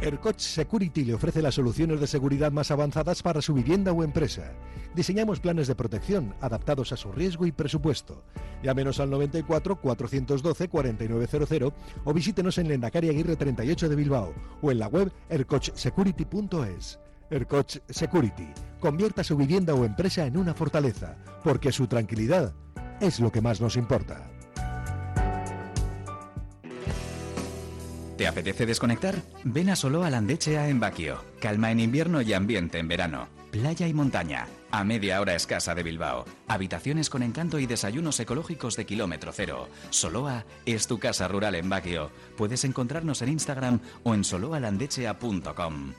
Ercoch 0.00 0.38
Security 0.38 1.04
le 1.04 1.14
ofrece 1.14 1.40
las 1.40 1.54
soluciones 1.54 2.00
de 2.00 2.06
seguridad 2.06 2.52
más 2.52 2.70
avanzadas 2.70 3.22
para 3.22 3.40
su 3.40 3.54
vivienda 3.54 3.92
o 3.92 4.02
empresa. 4.02 4.52
Diseñamos 4.94 5.40
planes 5.40 5.66
de 5.66 5.74
protección 5.74 6.34
adaptados 6.40 6.92
a 6.92 6.96
su 6.96 7.10
riesgo 7.12 7.46
y 7.46 7.52
presupuesto. 7.52 8.22
Llámenos 8.62 9.00
al 9.00 9.10
94 9.10 9.80
412 9.80 10.68
4900 10.68 11.72
o 12.04 12.12
visítenos 12.12 12.58
en 12.58 12.68
Lendacaria 12.68 13.10
Aguirre 13.10 13.36
38 13.36 13.88
de 13.88 13.96
Bilbao 13.96 14.34
o 14.60 14.70
en 14.70 14.78
la 14.78 14.88
web 14.88 15.10
ercochsecurity.es. 15.28 16.98
Ercoch 17.30 17.78
Security. 17.88 18.48
Convierta 18.80 19.24
su 19.24 19.36
vivienda 19.36 19.74
o 19.74 19.84
empresa 19.84 20.26
en 20.26 20.36
una 20.36 20.54
fortaleza, 20.54 21.16
porque 21.42 21.72
su 21.72 21.86
tranquilidad 21.86 22.52
es 23.00 23.20
lo 23.20 23.32
que 23.32 23.40
más 23.40 23.60
nos 23.60 23.76
importa. 23.76 24.33
¿Te 28.16 28.28
apetece 28.28 28.64
desconectar? 28.64 29.16
Ven 29.42 29.70
a 29.70 29.76
Soloa 29.76 30.08
Landechea 30.08 30.68
en 30.68 30.78
Baquio. 30.78 31.24
Calma 31.40 31.72
en 31.72 31.80
invierno 31.80 32.22
y 32.22 32.32
ambiente 32.32 32.78
en 32.78 32.86
verano. 32.86 33.28
Playa 33.50 33.88
y 33.88 33.94
montaña. 33.94 34.46
A 34.70 34.84
media 34.84 35.20
hora 35.20 35.34
escasa 35.34 35.74
de 35.74 35.82
Bilbao. 35.82 36.24
Habitaciones 36.46 37.10
con 37.10 37.22
encanto 37.22 37.58
y 37.58 37.66
desayunos 37.66 38.18
ecológicos 38.20 38.76
de 38.76 38.86
kilómetro 38.86 39.32
cero. 39.32 39.68
Soloa 39.90 40.44
es 40.64 40.86
tu 40.86 40.98
casa 40.98 41.26
rural 41.26 41.56
en 41.56 41.68
Baquio. 41.68 42.10
Puedes 42.36 42.64
encontrarnos 42.64 43.20
en 43.22 43.30
Instagram 43.30 43.80
o 44.04 44.14
en 44.14 44.22
soloalandechea.com. 44.22 45.92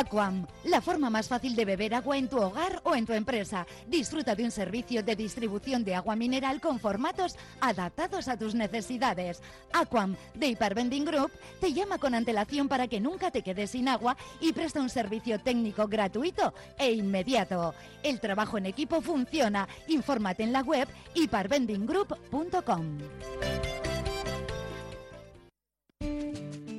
Aquam, 0.00 0.46
la 0.64 0.80
forma 0.80 1.10
más 1.10 1.28
fácil 1.28 1.54
de 1.54 1.66
beber 1.66 1.92
agua 1.94 2.16
en 2.16 2.26
tu 2.26 2.38
hogar 2.38 2.80
o 2.84 2.96
en 2.96 3.04
tu 3.04 3.12
empresa. 3.12 3.66
Disfruta 3.86 4.34
de 4.34 4.44
un 4.44 4.50
servicio 4.50 5.02
de 5.02 5.14
distribución 5.14 5.84
de 5.84 5.94
agua 5.94 6.16
mineral 6.16 6.58
con 6.58 6.80
formatos 6.80 7.36
adaptados 7.60 8.26
a 8.26 8.38
tus 8.38 8.54
necesidades. 8.54 9.42
Aquam, 9.74 10.16
de 10.34 10.48
Hypervending 10.48 11.04
Group, 11.04 11.30
te 11.60 11.74
llama 11.74 11.98
con 11.98 12.14
antelación 12.14 12.66
para 12.66 12.88
que 12.88 12.98
nunca 12.98 13.30
te 13.30 13.42
quedes 13.42 13.72
sin 13.72 13.88
agua 13.88 14.16
y 14.40 14.54
presta 14.54 14.80
un 14.80 14.88
servicio 14.88 15.38
técnico 15.38 15.86
gratuito 15.86 16.54
e 16.78 16.92
inmediato. 16.92 17.74
El 18.02 18.20
trabajo 18.20 18.56
en 18.56 18.64
equipo 18.64 19.02
funciona. 19.02 19.68
Infórmate 19.86 20.44
en 20.44 20.54
la 20.54 20.62
web 20.62 20.88
hypervendinggroup.com. 21.12 23.00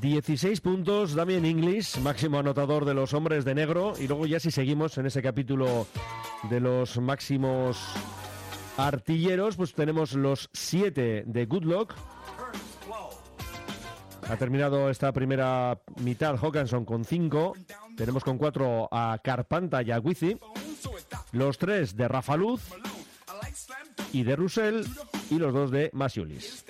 16 0.00 0.60
puntos, 0.60 1.14
Damien 1.14 1.44
English, 1.44 1.98
máximo 1.98 2.38
anotador 2.38 2.84
de 2.84 2.94
los 2.94 3.14
hombres 3.14 3.44
de 3.44 3.54
negro. 3.54 3.94
Y 3.98 4.06
luego 4.06 4.26
ya 4.26 4.38
si 4.38 4.50
seguimos 4.50 4.96
en 4.98 5.06
ese 5.06 5.22
capítulo 5.22 5.86
de 6.48 6.60
los 6.60 6.98
máximos 6.98 7.78
artilleros, 8.76 9.56
pues 9.56 9.74
tenemos 9.74 10.12
los 10.12 10.50
7 10.52 11.24
de 11.26 11.46
Good 11.46 11.64
Luck. 11.64 11.94
Ha 14.28 14.36
terminado 14.36 14.88
esta 14.88 15.10
primera 15.12 15.80
mitad 15.96 16.36
Hawkinson 16.36 16.84
con 16.84 17.04
5. 17.04 17.54
Tenemos 17.96 18.22
con 18.22 18.38
4 18.38 18.88
a 18.92 19.18
Carpanta 19.22 19.82
y 19.82 19.90
a 19.90 19.98
Wizzy. 19.98 20.38
Los 21.32 21.58
3 21.58 21.96
de 21.96 22.06
Rafa 22.06 22.36
Luz 22.36 22.62
y 24.12 24.22
de 24.22 24.36
Russell. 24.36 24.84
Y 25.30 25.38
los 25.38 25.52
2 25.52 25.70
de 25.70 25.90
Masiulis. 25.92 26.64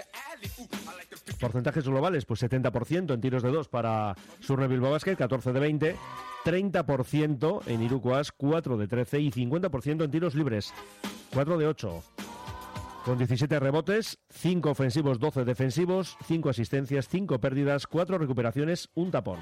Porcentajes 1.35 1.85
globales, 1.87 2.25
pues 2.25 2.43
70% 2.43 3.15
en 3.15 3.21
tiros 3.21 3.43
de 3.43 3.51
2 3.51 3.69
para 3.69 4.15
Surne 4.41 4.69
Bilbao 4.69 4.91
Basket, 4.91 5.17
14 5.17 5.53
de 5.53 5.61
20, 5.61 5.97
30% 6.45 7.63
en 7.67 7.83
Irukoas, 7.83 8.33
4 8.33 8.77
de 8.77 8.89
13 8.89 9.21
y 9.21 9.31
50% 9.31 10.05
en 10.05 10.11
tiros 10.11 10.35
libres, 10.35 10.73
4 11.33 11.59
de 11.59 11.67
8. 11.67 12.03
Con 13.09 13.17
17 13.17 13.59
rebotes, 13.59 14.19
5 14.29 14.69
ofensivos, 14.69 15.19
12 15.19 15.47
defensivos, 15.47 16.19
5 16.27 16.51
asistencias, 16.51 17.09
5 17.09 17.41
pérdidas, 17.41 17.87
4 17.87 18.19
recuperaciones, 18.19 18.91
un 18.93 19.11
tapón. 19.11 19.39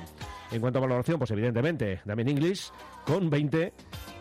En 0.53 0.61
cuanto 0.61 0.79
a 0.79 0.83
valoración, 0.83 1.19
pues 1.19 1.33
evidentemente, 1.33 2.01
Damien 2.05 2.29
English 2.29 2.71
con 3.05 3.29
20, 3.29 3.73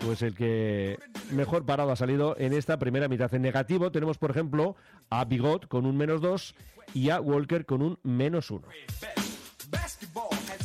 pues 0.03 0.23
el 0.23 0.33
que 0.33 0.97
mejor 1.29 1.63
parado 1.63 1.91
ha 1.91 1.95
salido 1.95 2.35
en 2.39 2.53
esta 2.53 2.79
primera 2.79 3.07
mitad. 3.07 3.31
En 3.35 3.43
negativo 3.43 3.91
tenemos, 3.91 4.17
por 4.17 4.31
ejemplo, 4.31 4.77
a 5.11 5.23
Bigot 5.25 5.67
con 5.67 5.85
un 5.85 5.95
menos 5.95 6.21
2 6.21 6.55
y 6.95 7.11
a 7.11 7.21
Walker 7.21 7.67
con 7.67 7.83
un 7.83 7.99
menos 8.01 8.49
1. 8.49 8.67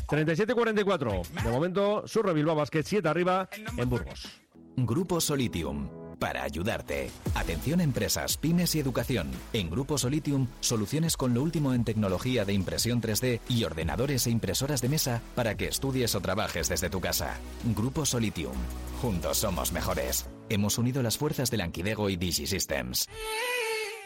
37-44. 0.09 1.29
De 1.45 1.51
momento, 1.51 2.09
Surre 2.09 2.33
Bilbao 2.33 2.57
Basket 2.57 2.83
7 2.83 3.07
arriba 3.07 3.47
en 3.77 3.91
Burgos. 3.91 4.41
Grupo 4.75 5.21
Solitium. 5.21 6.00
Para 6.21 6.43
ayudarte. 6.43 7.11
Atención 7.35 7.81
empresas, 7.81 8.37
pymes 8.37 8.75
y 8.75 8.79
educación. 8.79 9.31
En 9.55 9.71
Grupo 9.71 9.97
Solitium, 9.97 10.49
soluciones 10.61 11.17
con 11.17 11.33
lo 11.33 11.43
último 11.43 11.73
en 11.73 11.83
tecnología 11.83 12.45
de 12.45 12.53
impresión 12.53 13.01
3D 13.01 13.41
y 13.49 13.65
ordenadores 13.65 14.27
e 14.27 14.31
impresoras 14.31 14.83
de 14.83 14.91
mesa 14.91 15.23
para 15.35 15.57
que 15.57 15.67
estudies 15.67 16.15
o 16.15 16.21
trabajes 16.21 16.69
desde 16.69 16.91
tu 16.91 17.01
casa. 17.01 17.39
Grupo 17.75 18.05
Solitium. 18.05 18.55
Juntos 19.01 19.39
somos 19.39 19.73
mejores. 19.73 20.27
Hemos 20.51 20.77
unido 20.77 21.03
las 21.03 21.17
fuerzas 21.17 21.51
de 21.51 21.57
Lanquidego 21.57 22.11
y 22.11 22.17
DigiSystems. 22.17 23.09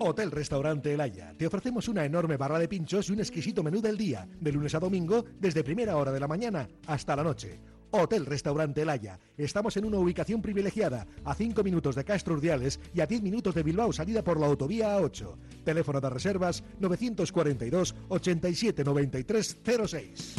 Hotel 0.00 0.30
Restaurante 0.30 0.92
El 0.92 1.00
Haya. 1.00 1.34
Te 1.36 1.46
ofrecemos 1.46 1.88
una 1.88 2.04
enorme 2.04 2.36
barra 2.36 2.58
de 2.58 2.68
pinchos 2.68 3.08
y 3.08 3.12
un 3.12 3.20
exquisito 3.20 3.62
menú 3.62 3.80
del 3.80 3.96
día, 3.96 4.28
de 4.40 4.52
lunes 4.52 4.74
a 4.74 4.80
domingo, 4.80 5.24
desde 5.38 5.64
primera 5.64 5.96
hora 5.96 6.12
de 6.12 6.20
la 6.20 6.28
mañana 6.28 6.68
hasta 6.86 7.16
la 7.16 7.24
noche. 7.24 7.60
Hotel 7.90 8.26
Restaurante 8.26 8.82
El 8.82 8.90
Haya. 8.90 9.18
Estamos 9.36 9.76
en 9.76 9.84
una 9.84 9.98
ubicación 9.98 10.42
privilegiada, 10.42 11.06
a 11.24 11.34
5 11.34 11.62
minutos 11.62 11.94
de 11.94 12.04
Castro 12.04 12.34
Urdiales 12.34 12.78
y 12.92 13.00
a 13.00 13.06
10 13.06 13.22
minutos 13.22 13.54
de 13.54 13.62
Bilbao, 13.62 13.92
salida 13.92 14.22
por 14.22 14.38
la 14.38 14.46
autovía 14.46 14.98
A8. 14.98 15.36
Teléfono 15.64 16.00
de 16.00 16.10
reservas 16.10 16.62
942 16.78 17.94
87 18.08 18.84
93 18.84 19.60
06. 19.86 20.34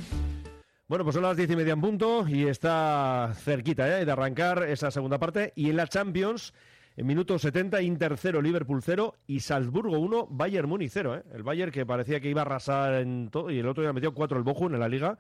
Bueno, 0.90 1.04
pues 1.04 1.14
son 1.14 1.22
las 1.22 1.38
diez 1.38 1.52
y 1.52 1.56
media 1.56 1.74
en 1.74 1.82
punto 1.82 2.28
y 2.28 2.48
está 2.48 3.36
cerquita 3.44 4.00
¿eh? 4.00 4.06
de 4.06 4.12
arrancar 4.12 4.64
esa 4.64 4.90
segunda 4.90 5.20
parte. 5.20 5.54
Y 5.56 5.70
en 5.70 5.76
la 5.76 5.86
Champions, 5.86 6.52
en 7.00 7.08
minuto 7.08 7.40
70, 7.40 7.82
Inter 7.82 8.18
0, 8.18 8.42
Liverpool 8.42 8.82
0 8.84 9.16
y 9.26 9.40
Salzburgo 9.40 9.98
1, 10.00 10.28
Bayern 10.32 10.68
Múnich 10.68 10.92
0. 10.92 11.16
¿eh? 11.16 11.24
El 11.34 11.44
Bayern 11.44 11.72
que 11.72 11.86
parecía 11.86 12.20
que 12.20 12.30
iba 12.30 12.42
a 12.42 12.44
arrasar 12.44 12.96
en 12.96 13.30
todo 13.32 13.50
y 13.50 13.60
el 13.60 13.68
otro 13.70 13.82
día 13.82 13.94
metió 13.94 14.14
4 14.14 14.38
el 14.38 14.44
Bochum 14.44 14.74
en 14.74 14.82
la 14.82 14.90
liga. 14.90 15.18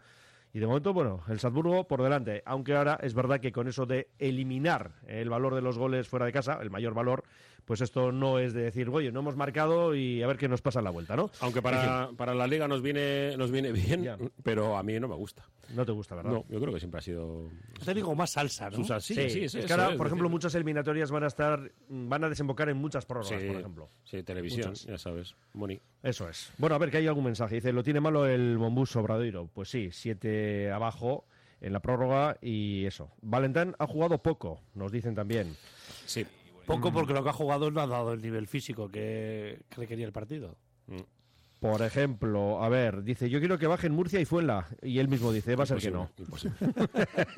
Y 0.52 0.60
de 0.60 0.68
momento, 0.68 0.92
bueno, 0.92 1.24
el 1.30 1.40
Salzburgo 1.40 1.88
por 1.88 2.04
delante. 2.04 2.44
Aunque 2.46 2.76
ahora 2.76 3.00
es 3.02 3.14
verdad 3.14 3.40
que 3.40 3.54
con 3.54 3.70
eso 3.70 3.86
de 3.86 4.10
eliminar 4.20 4.92
el 5.08 5.30
valor 5.30 5.56
de 5.56 5.62
los 5.62 5.78
goles 5.78 6.10
fuera 6.10 6.26
de 6.26 6.34
casa, 6.34 6.60
el 6.62 6.70
mayor 6.70 6.94
valor, 6.94 7.24
pues 7.70 7.82
esto 7.82 8.12
no 8.12 8.40
es 8.40 8.54
de 8.54 8.64
decir, 8.64 8.90
oye, 8.90 9.12
no 9.12 9.20
hemos 9.20 9.36
marcado 9.36 9.94
y 9.94 10.24
a 10.24 10.28
ver 10.28 10.38
qué 10.38 10.48
nos 10.48 10.60
pasa 10.60 10.80
en 10.80 10.86
la 10.86 10.90
vuelta, 10.90 11.16
¿no? 11.16 11.30
Aunque 11.40 11.62
para, 11.62 12.10
para 12.18 12.34
la 12.34 12.48
liga 12.48 12.68
nos 12.68 12.82
viene, 12.82 13.38
nos 13.38 13.52
viene 13.52 13.72
bien, 13.72 14.10
pero 14.42 14.76
a 14.76 14.82
mí 14.82 15.00
no 15.00 15.08
me 15.08 15.14
gusta. 15.14 15.46
No 15.76 15.86
te 15.86 15.92
gusta, 15.92 16.16
¿verdad? 16.16 16.32
No, 16.32 16.46
yo 16.50 16.60
creo 16.60 16.74
que 16.74 16.80
siempre 16.80 16.98
ha 16.98 17.02
sido... 17.04 17.48
Te 17.86 17.94
digo 17.94 18.16
más 18.16 18.32
salsa, 18.32 18.72
¿no? 18.72 18.78
Su 18.84 19.00
sí, 19.00 19.14
Sí, 19.14 19.48
sí, 19.48 19.60
es 19.60 19.66
que 19.68 19.72
ahora, 19.72 19.96
por 19.96 20.08
ejemplo, 20.08 20.28
decir- 20.28 20.32
muchas 20.32 20.56
eliminatorias 20.56 21.12
van 21.12 21.24
a 21.26 21.28
estar, 21.28 21.72
van 21.90 22.24
a 22.24 22.30
desembocar 22.30 22.70
en 22.70 22.78
muchas 22.78 23.06
prórrogas, 23.06 23.40
Sí, 23.40 23.48
por 23.48 23.58
ejemplo. 23.58 23.90
Sí, 24.04 24.24
televisión, 24.24 24.70
Muchas. 24.70 24.88
ya 24.88 24.98
sabes. 24.98 25.36
Boni. 25.54 25.80
Eso 26.02 26.28
es. 26.28 26.52
Bueno, 26.58 26.76
a 26.76 26.80
ver, 26.80 26.90
que 26.90 26.98
hay 26.98 27.06
algún 27.06 27.26
mensaje. 27.26 27.54
Dice, 27.54 27.72
lo 27.72 27.84
tiene 27.84 28.00
malo 28.00 28.26
el 28.26 28.58
Bombús 28.58 28.96
Obradoiro. 28.96 29.48
Pues 29.54 29.70
sí, 29.70 29.90
siete 29.92 30.72
abajo 30.72 31.26
en 31.62 31.72
la 31.74 31.82
prórroga 31.82 32.36
y 32.42 32.86
eso. 32.86 33.12
Valentán 33.22 33.76
ha 33.78 33.86
jugado 33.86 34.24
poco, 34.24 34.62
nos 34.74 34.92
dicen 34.92 35.14
también. 35.14 35.56
Sí. 36.08 36.26
Poco 36.70 36.92
porque 36.94 37.14
lo 37.14 37.24
que 37.24 37.30
ha 37.30 37.34
jugado 37.34 37.72
no 37.72 37.82
ha 37.82 37.88
dado 37.88 38.14
el 38.14 38.22
nivel 38.22 38.48
físico 38.48 38.90
que, 38.90 39.62
que 39.70 39.76
requería 39.76 40.06
el 40.06 40.12
partido. 40.12 40.56
Por 41.60 41.82
ejemplo, 41.82 42.64
a 42.64 42.70
ver, 42.70 43.04
dice, 43.04 43.30
yo 43.30 43.40
quiero 43.40 43.58
que 43.58 43.68
bajen 43.68 43.92
Murcia 43.92 44.22
y 44.22 44.26
Fuenla. 44.26 44.68
Y 44.82 45.00
él 45.00 45.10
mismo 45.10 45.34
dice, 45.34 45.58
va 45.58 45.64
a 45.64 45.68
ser 45.68 45.80
que 45.80 45.92
no. 45.92 46.10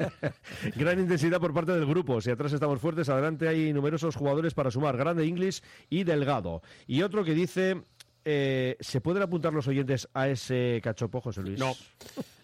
Gran 0.75 0.99
intensidad 0.99 1.39
por 1.39 1.53
parte 1.53 1.71
del 1.71 1.87
grupo. 1.87 2.21
Si 2.21 2.29
atrás 2.29 2.53
estamos 2.53 2.79
fuertes, 2.79 3.09
adelante 3.09 3.47
hay 3.47 3.73
numerosos 3.73 4.15
jugadores 4.15 4.53
para 4.53 4.69
sumar. 4.69 4.95
Grande 4.95 5.25
Inglis 5.25 5.63
y 5.89 6.03
Delgado. 6.03 6.61
Y 6.85 7.01
otro 7.01 7.23
que 7.23 7.33
dice, 7.33 7.81
eh, 8.23 8.77
¿se 8.79 9.01
pueden 9.01 9.23
apuntar 9.23 9.53
los 9.53 9.67
oyentes 9.67 10.07
a 10.13 10.27
ese 10.29 10.79
cachopo, 10.83 11.19
José 11.19 11.41
Luis? 11.41 11.59
No. 11.59 11.73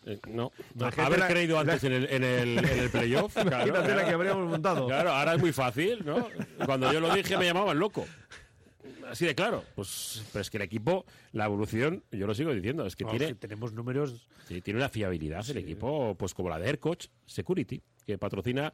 Eh, 0.09 0.19
no, 0.29 0.51
haber 0.97 1.19
la- 1.19 1.27
creído 1.27 1.55
la- 1.55 1.61
antes 1.73 1.83
en 1.83 1.91
el, 1.93 2.05
en 2.09 2.23
el, 2.23 2.57
en 2.59 2.79
el 2.79 2.89
playoff. 2.89 3.33
claro, 3.33 3.47
Imagínate 3.49 3.87
la 3.89 3.93
claro. 3.93 4.07
que 4.07 4.13
habríamos 4.13 4.47
montado. 4.49 4.87
Claro, 4.87 5.11
ahora 5.11 5.33
es 5.33 5.39
muy 5.41 5.51
fácil, 5.51 6.03
¿no? 6.05 6.27
Cuando 6.65 6.91
yo 6.93 6.99
lo 6.99 7.13
dije 7.13 7.37
me 7.37 7.45
llamaban 7.45 7.77
loco. 7.77 8.05
Así 9.09 9.25
de 9.25 9.35
claro. 9.35 9.63
Pues, 9.75 10.23
pero 10.33 10.41
es 10.41 10.49
que 10.49 10.57
el 10.57 10.63
equipo, 10.63 11.05
la 11.31 11.45
evolución, 11.45 12.03
yo 12.11 12.27
lo 12.27 12.33
sigo 12.33 12.53
diciendo, 12.53 12.85
es 12.85 12.95
que 12.95 13.05
tiene, 13.05 13.35
tenemos 13.35 13.73
números. 13.73 14.27
sí, 14.47 14.61
tiene 14.61 14.79
una 14.79 14.89
fiabilidad 14.89 15.49
el 15.49 15.57
equipo, 15.57 16.15
pues 16.15 16.33
como 16.33 16.49
la 16.49 16.59
de 16.59 16.67
Aircoach 16.67 17.07
Security, 17.25 17.81
que 18.05 18.17
patrocina 18.17 18.71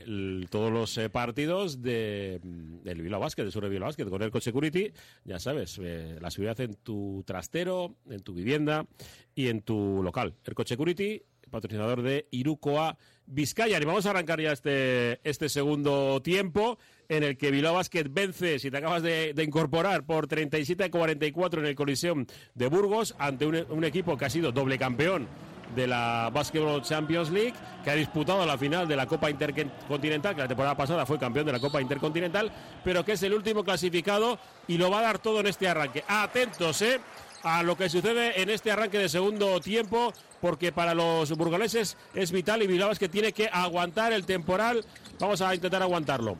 el- 0.00 0.46
todos 0.50 0.72
los 0.72 0.96
eh, 0.98 1.08
partidos 1.10 1.82
de, 1.82 2.40
mm, 2.42 2.82
del 2.82 3.02
Bilbao 3.02 3.20
Basket, 3.20 3.42
del 3.44 3.52
sur 3.52 3.62
de 3.64 3.68
Bilbao 3.70 3.88
Basket, 3.88 4.06
con 4.08 4.22
Aircoach 4.22 4.42
Security, 4.42 4.92
ya 5.24 5.38
sabes, 5.38 5.78
eh, 5.82 6.16
la 6.20 6.30
seguridad 6.30 6.60
en 6.60 6.74
tu 6.74 7.22
trastero, 7.26 7.96
en 8.10 8.20
tu 8.20 8.34
vivienda 8.34 8.86
y 9.34 9.48
en 9.48 9.62
tu 9.62 10.02
local. 10.02 10.34
Aircoach 10.46 10.68
Security, 10.68 11.22
patrocinador 11.50 12.00
de 12.02 12.26
Irukoa 12.30 12.96
Vizcaya. 13.26 13.78
Y 13.80 13.84
vamos 13.84 14.06
a 14.06 14.10
arrancar 14.10 14.40
ya 14.40 14.52
este, 14.52 15.20
este 15.28 15.48
segundo 15.50 16.20
tiempo 16.22 16.78
en 17.08 17.22
el 17.24 17.36
que 17.36 17.50
Bilbao 17.50 17.74
Basket 17.74 18.06
vence, 18.10 18.58
si 18.58 18.70
te 18.70 18.78
acabas 18.78 19.02
de, 19.02 19.34
de 19.34 19.44
incorporar, 19.44 20.04
por 20.06 20.28
37-44 20.28 21.58
en 21.58 21.66
el 21.66 21.74
Coliseum 21.74 22.24
de 22.54 22.66
Burgos, 22.68 23.14
ante 23.18 23.44
un, 23.46 23.64
un 23.70 23.84
equipo 23.84 24.16
que 24.16 24.24
ha 24.24 24.30
sido 24.30 24.50
doble 24.50 24.78
campeón 24.78 25.28
de 25.74 25.86
la 25.86 26.30
Basketball 26.32 26.82
Champions 26.82 27.30
League, 27.30 27.54
que 27.82 27.90
ha 27.90 27.94
disputado 27.94 28.44
la 28.46 28.58
final 28.58 28.86
de 28.86 28.96
la 28.96 29.06
Copa 29.06 29.30
Intercontinental, 29.30 30.34
que 30.34 30.42
la 30.42 30.48
temporada 30.48 30.76
pasada 30.76 31.06
fue 31.06 31.18
campeón 31.18 31.46
de 31.46 31.52
la 31.52 31.60
Copa 31.60 31.80
Intercontinental, 31.80 32.50
pero 32.84 33.04
que 33.04 33.12
es 33.12 33.22
el 33.22 33.34
último 33.34 33.64
clasificado 33.64 34.38
y 34.68 34.78
lo 34.78 34.90
va 34.90 35.00
a 35.00 35.02
dar 35.02 35.18
todo 35.18 35.40
en 35.40 35.46
este 35.46 35.68
arranque. 35.68 36.04
Atentos, 36.06 36.82
¿eh? 36.82 37.00
a 37.42 37.62
lo 37.62 37.76
que 37.76 37.88
sucede 37.88 38.40
en 38.40 38.50
este 38.50 38.70
arranque 38.70 38.98
de 38.98 39.08
segundo 39.08 39.60
tiempo, 39.60 40.12
porque 40.40 40.72
para 40.72 40.94
los 40.94 41.36
burgaleses 41.36 41.96
es 42.14 42.32
vital 42.32 42.62
y 42.62 42.66
Bilbao 42.66 42.92
es 42.92 42.98
que 42.98 43.08
tiene 43.08 43.32
que 43.32 43.48
aguantar 43.52 44.12
el 44.12 44.26
temporal. 44.26 44.84
Vamos 45.18 45.40
a 45.40 45.54
intentar 45.54 45.82
aguantarlo. 45.82 46.36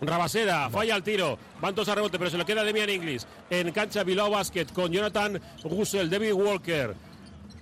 Rabaseda, 0.00 0.70
falla 0.70 0.94
el 0.94 1.02
tiro, 1.02 1.38
van 1.60 1.74
todos 1.74 1.88
a 1.88 1.94
rebote, 1.96 2.18
pero 2.18 2.30
se 2.30 2.38
lo 2.38 2.46
queda 2.46 2.62
Demian 2.62 2.88
Inglis 2.88 3.26
en 3.50 3.72
cancha 3.72 4.04
Bilbao 4.04 4.30
Basket 4.30 4.66
con 4.66 4.92
Jonathan 4.92 5.40
Russell, 5.64 6.08
David 6.08 6.34
Walker, 6.34 6.94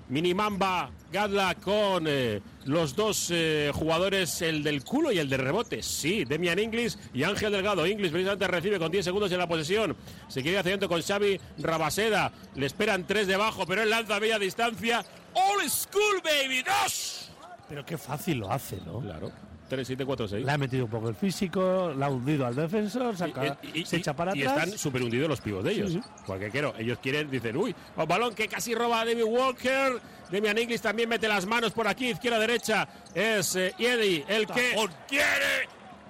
Minimamba, 0.08 0.90
Gadla 1.10 1.54
con 1.56 2.04
eh, 2.06 2.40
los 2.64 2.94
dos 2.94 3.28
eh, 3.32 3.72
jugadores, 3.74 4.40
el 4.42 4.62
del 4.62 4.84
culo 4.84 5.10
y 5.10 5.18
el 5.18 5.28
de 5.28 5.36
rebote. 5.36 5.82
Sí, 5.82 6.24
Demian 6.24 6.58
Inglis 6.58 6.98
y 7.12 7.24
Ángel 7.24 7.52
Delgado. 7.52 7.86
Inglis 7.86 8.12
precisamente 8.12 8.46
recibe 8.46 8.78
con 8.78 8.92
10 8.92 9.04
segundos 9.04 9.32
en 9.32 9.38
la 9.38 9.48
posesión. 9.48 9.96
Se 10.28 10.42
quiere 10.42 10.58
hacer 10.58 10.72
dentro 10.72 10.88
con 10.88 11.02
Xavi 11.02 11.40
Rabaseda. 11.58 12.32
Le 12.54 12.66
esperan 12.66 13.06
tres 13.06 13.26
debajo, 13.26 13.66
pero 13.66 13.82
él 13.82 13.90
lanza 13.90 14.16
a 14.16 14.20
media 14.20 14.38
distancia. 14.38 15.04
All 15.34 15.68
school, 15.68 16.22
baby, 16.22 16.62
dos. 16.62 17.30
Pero 17.68 17.84
qué 17.84 17.98
fácil 17.98 18.38
lo 18.38 18.50
hace, 18.50 18.78
¿no? 18.86 19.00
Claro. 19.00 19.32
3, 19.68 19.86
7, 19.86 20.04
4, 20.04 20.28
6. 20.28 20.44
Le 20.46 20.52
ha 20.52 20.58
metido 20.58 20.84
un 20.84 20.90
poco 20.90 21.08
el 21.08 21.14
físico, 21.14 21.92
la 21.96 22.06
ha 22.06 22.08
hundido 22.10 22.46
al 22.46 22.54
defensor, 22.54 23.16
saca- 23.16 23.58
Y- 23.74 23.80
y- 23.80 23.84
se 23.86 23.96
y- 23.96 24.00
echa 24.00 24.14
para 24.14 24.36
y 24.36 24.42
atrás. 24.42 24.64
están 24.64 24.78
súper 24.78 25.02
hundidos 25.02 25.28
los 25.28 25.40
pibos 25.40 25.64
de 25.64 25.72
ellos. 25.72 25.92
Sí, 25.92 26.00
Porque 26.26 26.50
quiero, 26.50 26.74
ellos 26.78 26.98
quieren, 27.02 27.30
dicen, 27.30 27.56
uy, 27.56 27.74
un 27.96 28.06
balón 28.06 28.34
que 28.34 28.46
casi 28.48 28.74
roba 28.74 29.00
a 29.00 29.04
David 29.04 29.24
Walker. 29.24 30.00
Demian 30.30 30.58
Inglis 30.58 30.80
también 30.82 31.08
mete 31.08 31.28
las 31.28 31.46
manos 31.46 31.72
por 31.72 31.86
aquí, 31.88 32.10
izquierda, 32.10 32.38
derecha. 32.38 32.88
Es 33.14 33.54
eh, 33.56 33.72
Eddie 33.78 34.24
el 34.28 34.46
que 34.46 34.74
quiere, 35.08 35.68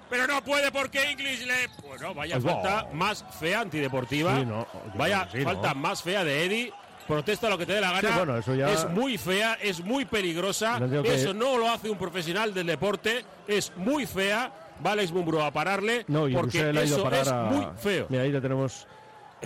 pero 0.09 0.25
no 0.27 0.43
puede 0.43 0.71
porque 0.71 1.11
Inglis 1.11 1.45
le. 1.45 1.67
Bueno, 1.87 2.13
vaya 2.13 2.39
Pues 2.39 2.51
falta 2.53 2.87
más 2.93 3.23
fea 3.39 3.61
antideportiva. 3.61 4.39
Sí, 4.39 4.45
no, 4.45 4.67
vaya 4.95 5.27
sí, 5.31 5.41
falta 5.41 5.73
¿no? 5.73 5.79
más 5.81 6.01
fea 6.01 6.23
de 6.23 6.45
Eddie. 6.45 6.73
Protesta 7.07 7.49
lo 7.49 7.57
que 7.57 7.65
te 7.65 7.73
dé 7.73 7.81
la 7.81 7.91
gana. 7.93 8.09
Sí, 8.09 8.13
bueno, 8.17 8.37
eso 8.37 8.53
ya- 8.55 8.71
Es 8.71 8.89
muy 8.89 9.17
fea, 9.17 9.53
es 9.61 9.83
muy 9.83 10.05
peligrosa. 10.05 10.79
No 10.79 10.87
digo 10.87 11.03
que- 11.03 11.15
Eso 11.15 11.33
no 11.33 11.57
lo 11.57 11.69
hace 11.69 11.89
un 11.89 11.97
profesional 11.97 12.53
del 12.53 12.67
deporte. 12.67 13.23
Es 13.47 13.71
muy 13.77 14.05
fea. 14.05 14.51
Va 14.85 14.91
Alex 14.91 15.11
Mumbrú 15.11 15.41
a 15.41 15.51
pararle. 15.51 16.03
No, 16.07 16.27
y 16.27 16.33
porque 16.33 16.59
Russell 16.59 16.77
ha 16.77 16.83
ido 16.85 16.95
a 16.95 16.97
eso 16.99 17.03
parar 17.03 17.21
es 17.21 17.27
a- 17.31 17.43
muy 17.43 17.65
feo. 17.77 18.05
Mira, 18.09 18.23
ahí 18.23 18.31
ya 18.31 18.41
tenemos. 18.41 18.85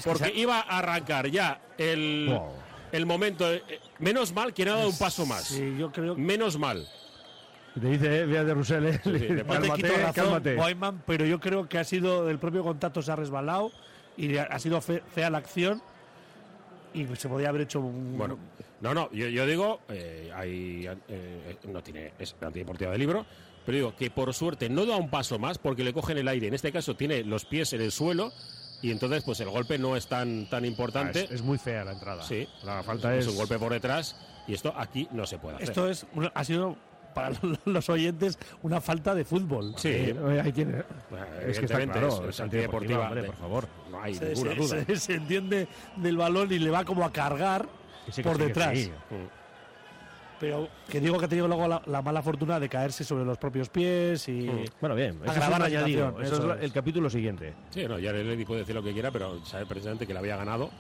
Porque 0.04 0.32
iba 0.36 0.60
a 0.60 0.80
arrancar 0.80 1.28
ya 1.30 1.60
el, 1.78 2.28
Wow. 2.30 2.50
el 2.92 3.06
momento. 3.06 3.52
eh, 3.52 3.64
Menos 4.00 4.34
mal 4.34 4.54
que 4.54 4.66
no 4.66 4.72
ha 4.74 4.78
dado 4.78 4.90
un 4.90 4.98
paso 4.98 5.26
más. 5.28 5.44
Sí, 5.44 5.76
yo 5.78 5.92
creo 5.92 6.16
Menos 6.16 6.58
mal. 6.58 6.88
Te 7.80 7.88
dice, 7.88 8.22
eh, 8.22 8.26
vea 8.26 8.44
de 8.44 8.54
Russell, 8.54 8.86
eh, 8.88 9.00
sí, 9.04 9.12
te 9.12 9.44
razón, 9.44 10.14
cálmate. 10.14 10.56
Boyman, 10.56 11.04
pero 11.06 11.26
yo 11.26 11.40
creo 11.40 11.70
que 11.70 11.78
ha 11.78 11.84
sido 11.86 12.30
el 12.30 12.38
propio 12.40 12.64
contacto 12.64 13.02
se 13.02 13.12
ha 13.12 13.16
resbalado 13.16 13.72
y 14.18 14.36
ha 14.38 14.60
sido 14.60 14.82
fe- 14.82 15.04
fea 15.14 15.30
la 15.30 15.38
acción 15.38 15.82
y 16.94 17.08
se 17.16 17.30
podía 17.30 17.50
haber 17.50 17.62
hecho 17.62 17.80
un 17.80 18.18
Bueno, 18.18 18.38
no, 18.82 18.94
no, 18.94 19.12
yo, 19.12 19.28
yo 19.28 19.46
digo, 19.46 19.80
eh, 19.90 20.32
hay, 20.36 20.88
eh, 21.08 21.56
no 21.68 21.82
tiene, 21.84 22.14
es 22.20 22.36
antideportiva 22.42 22.92
de 22.92 22.98
libro, 22.98 23.26
pero 23.66 23.76
digo 23.76 23.96
que 23.96 24.10
por 24.10 24.34
suerte 24.34 24.70
no 24.70 24.86
da 24.86 24.96
un 24.98 25.10
paso 25.10 25.38
más 25.40 25.58
porque 25.58 25.84
le 25.84 25.94
cogen 25.94 26.18
el 26.18 26.28
aire. 26.28 26.48
En 26.48 26.54
este 26.54 26.72
caso 26.72 26.96
tiene 26.96 27.24
los 27.24 27.46
pies 27.46 27.74
en 27.74 27.82
el 27.82 27.92
suelo 27.92 28.32
y 28.82 28.90
entonces 28.92 29.24
pues 29.24 29.40
el 29.42 29.50
golpe 29.50 29.78
no 29.78 29.96
es 29.96 30.08
tan, 30.08 30.50
tan 30.50 30.66
importante. 30.66 31.20
Ah, 31.22 31.26
es, 31.26 31.32
es 31.32 31.42
muy 31.44 31.58
fea 31.60 31.84
la 31.86 31.92
entrada. 31.94 32.24
Sí, 32.24 32.48
La 32.64 32.82
falta 32.84 33.16
es 33.16 33.26
es. 33.26 33.32
un 33.32 33.38
golpe 33.38 33.60
por 33.60 33.72
detrás 33.72 34.16
y 34.48 34.54
esto 34.56 34.74
aquí 34.76 35.08
no 35.12 35.26
se 35.28 35.38
puede 35.38 35.58
hacer. 35.58 35.70
Esto 35.70 35.88
es 35.88 36.08
ha 36.34 36.44
sido 36.44 36.76
para 37.14 37.32
los 37.66 37.90
oyentes 37.90 38.40
una 38.64 38.82
falta 38.82 39.14
de 39.14 39.24
fútbol. 39.26 39.74
Sí. 39.78 39.90
Eh, 39.90 40.42
ahí 40.44 40.52
tiene. 40.52 40.82
Bueno, 41.12 41.26
Es 41.46 41.60
que 41.60 41.66
está 41.66 41.80
claro, 41.86 42.08
es- 42.08 42.14
es 42.16 42.30
es 42.30 42.40
antideportiva, 42.40 43.06
antideportiva, 43.06 43.06
hombre, 43.06 43.22
de- 43.22 43.28
por 43.28 43.36
favor. 43.38 43.68
No 43.92 44.02
hay 44.02 44.16
Se, 44.16 44.26
ninguna 44.34 44.52
se- 44.52 44.58
duda. 44.58 44.86
se- 44.86 44.96
se 44.98 45.14
entiende 45.16 45.68
del 45.98 46.18
balón 46.18 46.52
y 46.52 46.60
le 46.60 46.70
va 46.70 46.84
como 46.86 47.04
a 47.06 47.12
cargar 47.12 47.68
por 48.24 48.38
detrás. 48.38 48.78
sí. 48.78 48.92
Pero 50.40 50.68
que 50.90 51.00
digo 51.00 51.20
que 51.20 51.26
ha 51.26 51.28
tenido 51.28 51.48
luego 51.48 51.68
la, 51.68 51.84
la 51.86 52.02
mala 52.02 52.24
fortuna 52.24 52.60
de 52.60 52.68
caerse 52.68 53.04
sobre 53.04 53.24
los 53.24 53.38
propios 53.38 53.70
pies 53.70 54.28
y 54.28 54.50
Bueno, 54.80 54.96
bien. 54.96 55.20
Eso 55.24 55.34
es 55.34 55.50
la 55.50 55.66
añadido. 55.66 56.10
Eso 56.20 56.22
es 56.22 56.32
eso 56.40 56.48
la- 56.48 56.56
es. 56.56 56.64
el 56.64 56.72
capítulo 56.74 57.10
siguiente. 57.12 57.54
Sí, 57.70 57.86
no, 57.88 58.00
ya 58.00 58.12
Lady 58.12 58.44
puede 58.44 58.62
decir 58.62 58.74
lo 58.74 58.82
que 58.82 58.92
quiera, 58.92 59.12
pero 59.12 59.46
sabe 59.46 59.68
precisamente 59.68 60.08
que 60.08 60.14
le 60.14 60.20
había 60.20 60.38
ganado. 60.38 60.72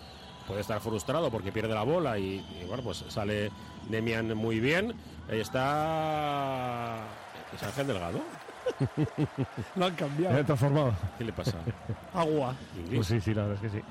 Puede 0.47 0.61
estar 0.61 0.81
frustrado 0.81 1.29
porque 1.29 1.51
pierde 1.51 1.75
la 1.75 1.83
bola 1.83 2.17
y, 2.17 2.43
y, 2.59 2.65
bueno, 2.67 2.81
pues 2.81 3.05
sale 3.09 3.51
Demian 3.87 4.35
muy 4.35 4.59
bien. 4.59 4.95
Ahí 5.29 5.39
está. 5.41 7.03
¿Es 7.55 7.61
Ángel 7.61 7.85
Delgado? 7.85 8.19
lo 9.75 9.85
han 9.85 9.91
Se 9.91 9.97
cambiado. 9.97 10.45
transformado. 10.45 10.93
¿Qué 11.17 11.23
le 11.25 11.33
pasa? 11.33 11.57
Agua 12.13 12.55
Inglis. 12.77 12.95
Pues 12.95 13.07
sí, 13.07 13.21
sí, 13.21 13.33
la 13.33 13.43
verdad 13.47 13.65
es 13.65 13.71
que 13.71 13.79
sí. 13.79 13.85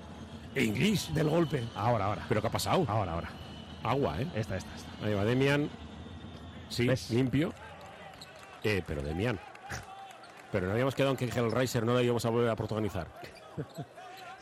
Inglis. 0.66 1.14
del 1.14 1.28
golpe. 1.28 1.64
Ahora, 1.76 2.06
ahora. 2.06 2.24
¿Pero 2.28 2.40
qué 2.40 2.46
ha 2.46 2.50
pasado? 2.50 2.84
Ahora, 2.88 3.12
ahora. 3.14 3.28
Agua, 3.82 4.20
¿eh? 4.20 4.26
Esta, 4.34 4.56
esta, 4.56 4.70
esta. 4.76 5.06
Ahí 5.06 5.14
va 5.14 5.24
Demian. 5.24 5.68
Sí, 6.68 6.86
¿Ves? 6.86 7.10
limpio. 7.10 7.52
Eh, 8.62 8.82
pero 8.86 9.02
Demian. 9.02 9.38
Pero 10.52 10.66
no 10.66 10.72
habíamos 10.72 10.94
quedado 10.94 11.12
en 11.12 11.16
que 11.16 11.24
Hellraiser 11.26 11.84
no 11.86 11.94
la 11.94 12.02
íbamos 12.02 12.24
a 12.24 12.30
volver 12.30 12.50
a 12.50 12.56
protagonizar. 12.56 13.06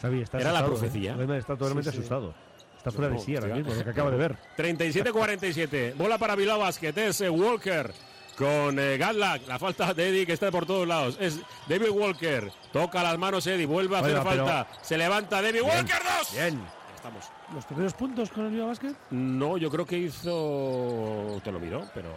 Xavi, 0.00 0.22
está 0.22 0.38
Era 0.38 0.52
la 0.52 0.64
profecía. 0.64 1.14
¿eh? 1.18 1.38
Está 1.38 1.56
totalmente 1.56 1.90
Sí, 1.90 1.96
sí. 1.96 2.02
asustado. 2.02 2.34
Está 2.78 2.90
fuera 2.90 3.10
de 3.10 3.18
sí 3.18 3.34
ahora 3.36 3.54
mismo, 3.56 3.74
lo 3.74 3.84
que 3.84 3.90
acaba 3.90 4.10
de 4.10 4.16
ver. 4.16 4.36
37-47. 4.56 5.94
Bola 5.96 6.16
para 6.16 6.34
Bilbao 6.36 6.58
Basket. 6.60 6.96
Es 6.96 7.20
Walker 7.20 7.92
con 8.38 8.78
eh. 8.78 8.96
La 8.98 9.58
falta 9.58 9.92
de 9.92 10.08
Eddie 10.08 10.24
que 10.26 10.32
está 10.32 10.50
por 10.50 10.64
todos 10.64 10.86
lados. 10.86 11.16
Es 11.20 11.40
David 11.68 11.90
Walker. 11.90 12.50
Toca 12.72 13.02
las 13.02 13.18
manos 13.18 13.46
Eddie. 13.46 13.66
Vuelve 13.66 13.96
a 13.96 14.00
hacer 14.00 14.12
pero- 14.22 14.46
falta. 14.46 14.66
Se 14.82 14.96
levanta 14.96 15.42
David 15.42 15.62
Walker. 15.62 15.96
¡Dos! 16.18 16.32
Bien. 16.32 16.58
Ya 16.58 16.94
Estamos. 16.94 17.24
Los 17.54 17.64
primeros 17.64 17.94
puntos 17.94 18.30
con 18.30 18.46
el 18.46 18.52
Viva 18.52 18.66
Basket. 18.66 18.94
No, 19.10 19.56
yo 19.56 19.70
creo 19.70 19.86
que 19.86 19.98
hizo. 19.98 21.40
Te 21.42 21.50
lo 21.52 21.58
miro, 21.60 21.84
pero 21.94 22.08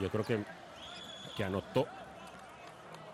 yo 0.00 0.10
creo 0.10 0.24
que, 0.24 0.44
que 1.36 1.44
anotó. 1.44 1.86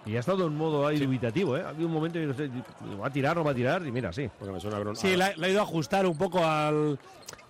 Y 0.07 0.17
ha 0.17 0.21
estado 0.21 0.47
en 0.47 0.57
modo 0.57 0.87
ahí 0.87 0.99
dubitativo, 0.99 1.59
¿eh? 1.59 1.63
Ha 1.63 1.69
habido 1.69 1.87
un 1.87 1.93
momento 1.93 2.19
que 2.19 2.25
no 2.27 2.33
sé, 2.35 2.51
va 2.99 3.07
a 3.09 3.11
tirar, 3.13 3.37
no 3.37 3.45
va 3.45 3.51
a 3.51 3.55
tirar, 3.55 3.87
y 3.87 3.93
mira, 3.93 4.11
sí. 4.13 4.31
Porque 4.39 4.53
me 4.53 4.59
suena 4.59 4.79
un- 4.81 4.97
Sí, 4.97 5.13
a- 5.13 5.35
le 5.37 5.47
ha, 5.47 5.49
ido 5.51 5.61
a 5.61 5.63
ajustar 5.63 6.07
un 6.07 6.17
poco 6.17 6.43
al, 6.45 6.99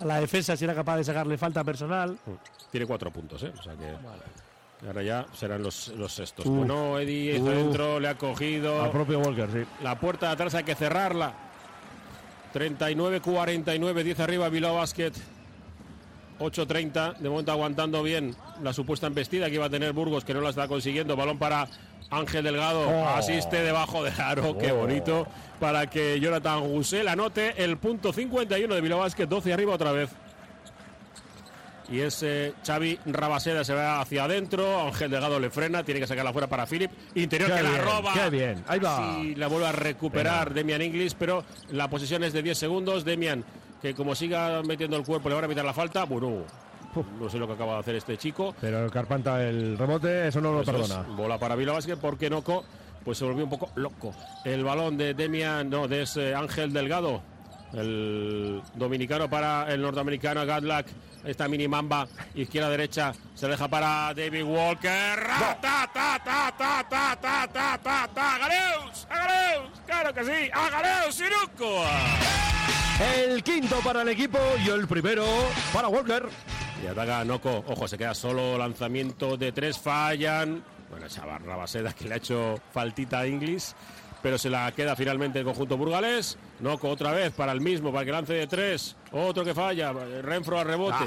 a 0.00 0.04
la 0.04 0.20
defensa 0.20 0.56
si 0.56 0.64
era 0.64 0.74
capaz 0.74 0.96
de 0.96 1.04
sacarle 1.04 1.38
falta 1.38 1.62
personal. 1.62 2.18
Tiene 2.72 2.86
cuatro 2.86 3.12
puntos, 3.12 3.40
¿eh? 3.44 3.52
O 3.56 3.62
sea 3.62 3.74
que. 3.74 3.94
Ahora 4.86 5.02
ya 5.02 5.26
serán 5.34 5.62
los, 5.62 5.88
los 5.88 6.12
sextos. 6.12 6.46
Bueno, 6.46 6.98
Eddie 6.98 7.36
está 7.36 7.50
dentro, 7.50 8.00
le 8.00 8.08
ha 8.08 8.14
cogido. 8.16 8.82
Al 8.82 8.90
propio 8.90 9.18
Walker, 9.18 9.48
sí. 9.52 9.58
La 9.82 9.98
puerta 10.00 10.26
de 10.28 10.32
atrás 10.32 10.54
hay 10.54 10.64
que 10.64 10.74
cerrarla. 10.74 11.34
39-49, 12.54 14.02
10 14.02 14.20
arriba 14.20 14.48
Bilbao 14.48 14.76
Basket. 14.76 15.12
8-30, 16.38 17.18
de 17.18 17.28
momento 17.28 17.52
aguantando 17.52 18.02
bien 18.02 18.34
la 18.62 18.72
supuesta 18.72 19.06
embestida 19.06 19.48
que 19.50 19.56
iba 19.56 19.66
a 19.66 19.70
tener 19.70 19.92
Burgos, 19.92 20.24
que 20.24 20.32
no 20.32 20.40
la 20.40 20.48
está 20.50 20.66
consiguiendo. 20.68 21.14
Balón 21.14 21.38
para 21.38 21.68
Ángel 22.08 22.42
Delgado, 22.44 22.88
Oh. 22.88 23.08
asiste 23.08 23.60
debajo 23.62 24.02
del 24.02 24.18
aro, 24.18 24.56
qué 24.56 24.72
Oh. 24.72 24.76
bonito, 24.76 25.26
para 25.60 25.88
que 25.88 26.18
Jonathan 26.18 26.66
Gusel 26.72 27.08
anote 27.08 27.62
el 27.62 27.76
punto 27.76 28.12
51 28.14 28.74
de 28.74 28.80
Bilbao 28.80 29.00
Basket, 29.00 29.26
12 29.26 29.52
arriba 29.52 29.74
otra 29.74 29.92
vez. 29.92 30.08
Y 31.90 32.00
ese 32.00 32.54
Xavi 32.64 32.98
Rabaseda 33.06 33.64
se 33.64 33.74
va 33.74 34.00
hacia 34.00 34.24
adentro, 34.24 34.82
Ángel 34.86 35.10
Delgado 35.10 35.40
le 35.40 35.50
frena, 35.50 35.82
tiene 35.82 35.98
que 36.00 36.06
sacarla 36.06 36.32
fuera 36.32 36.46
para 36.46 36.64
Philip, 36.66 36.90
interior 37.16 37.50
Qué 37.50 37.56
que 37.56 37.62
la 37.64 37.78
roba. 37.78 38.12
qué 38.14 38.30
bien, 38.30 38.62
ahí 38.68 38.78
va. 38.78 39.16
Sí, 39.20 39.34
la 39.34 39.48
vuelve 39.48 39.66
a 39.66 39.72
recuperar 39.72 40.54
Demian 40.54 40.82
Inglis, 40.82 41.14
pero 41.14 41.44
la 41.70 41.90
posesión 41.90 42.22
es 42.22 42.32
de 42.32 42.42
10 42.42 42.56
segundos. 42.56 43.04
Demian, 43.04 43.44
que 43.82 43.92
como 43.94 44.14
siga 44.14 44.62
metiendo 44.62 44.96
el 44.96 45.02
cuerpo, 45.04 45.28
le 45.28 45.34
van 45.34 45.44
a 45.44 45.46
evitar 45.46 45.64
la 45.64 45.74
falta. 45.74 46.04
Bueno, 46.04 46.44
No 47.18 47.28
sé 47.28 47.38
lo 47.38 47.46
que 47.48 47.54
acaba 47.54 47.74
de 47.74 47.80
hacer 47.80 47.94
este 47.96 48.16
chico. 48.16 48.54
Pero 48.60 48.84
el 48.84 48.90
Carpanta, 48.92 49.42
el 49.42 49.76
rebote, 49.76 50.28
eso 50.28 50.40
no 50.40 50.52
lo 50.52 50.62
Eso 50.62 50.70
es, 50.76 50.88
perdona. 50.88 51.02
bola 51.16 51.38
para 51.38 51.56
Vila 51.56 51.72
Vázquez 51.72 51.98
porque 52.00 52.30
Noco 52.30 52.64
pues 53.04 53.16
se 53.18 53.24
volvió 53.24 53.42
un 53.44 53.50
poco 53.50 53.70
loco. 53.76 54.14
El 54.44 54.62
balón 54.62 54.96
de 54.96 55.14
Demian, 55.14 55.68
no, 55.70 55.88
de 55.88 56.02
ese 56.02 56.34
Ángel 56.34 56.72
Delgado. 56.72 57.22
El 57.72 58.60
dominicano 58.74 59.28
para 59.30 59.72
el 59.72 59.80
norteamericano 59.82 60.44
Gadlack. 60.44 60.86
Esta 61.24 61.48
mini 61.48 61.68
mamba, 61.68 62.08
izquierda 62.34 62.70
derecha, 62.70 63.12
se 63.34 63.46
deja 63.46 63.68
para 63.68 64.14
David 64.14 64.42
Walker. 64.42 65.16
¡Ra, 65.16 65.58
ta, 65.60 65.90
ta, 65.92 66.20
ta, 66.24 66.54
ta, 66.56 66.86
ta, 66.88 67.18
ta, 67.20 67.46
ta, 67.52 67.78
ta, 67.78 68.08
ta! 68.14 68.34
¡Agareus! 68.36 69.06
¡Agareus! 69.10 69.80
¡Claro 69.86 70.14
que 70.14 70.24
sí! 70.24 70.50
¡Agareus, 70.52 71.14
Siruco! 71.14 71.84
El 73.00 73.42
quinto 73.42 73.80
para 73.80 74.02
el 74.02 74.08
equipo 74.08 74.38
y 74.64 74.68
el 74.68 74.86
primero 74.86 75.24
para 75.72 75.88
Walker. 75.88 76.28
Y 76.82 76.86
ataca 76.86 77.24
Noco. 77.24 77.64
Ojo, 77.66 77.88
se 77.88 77.98
queda 77.98 78.14
solo. 78.14 78.56
Lanzamiento 78.58 79.36
de 79.36 79.52
tres. 79.52 79.78
Fallan. 79.78 80.62
Bueno, 80.90 81.08
chaval, 81.08 81.42
Rabaseda 81.44 81.92
que 81.92 82.08
le 82.08 82.14
ha 82.14 82.16
hecho 82.16 82.60
faltita 82.72 83.20
a 83.20 83.26
Inglis. 83.26 83.74
Pero 84.22 84.36
se 84.38 84.50
la 84.50 84.70
queda 84.72 84.94
finalmente 84.96 85.38
el 85.38 85.44
conjunto 85.44 85.76
burgalés. 85.76 86.36
Noco 86.60 86.88
otra 86.88 87.12
vez 87.12 87.32
para 87.32 87.52
el 87.52 87.60
mismo, 87.60 87.92
para 87.92 88.04
que 88.04 88.12
lance 88.12 88.34
de 88.34 88.46
tres. 88.46 88.96
Otro 89.12 89.44
que 89.44 89.54
falla. 89.54 89.92
Renfro 89.92 90.58
al 90.58 90.66
rebote. 90.66 91.06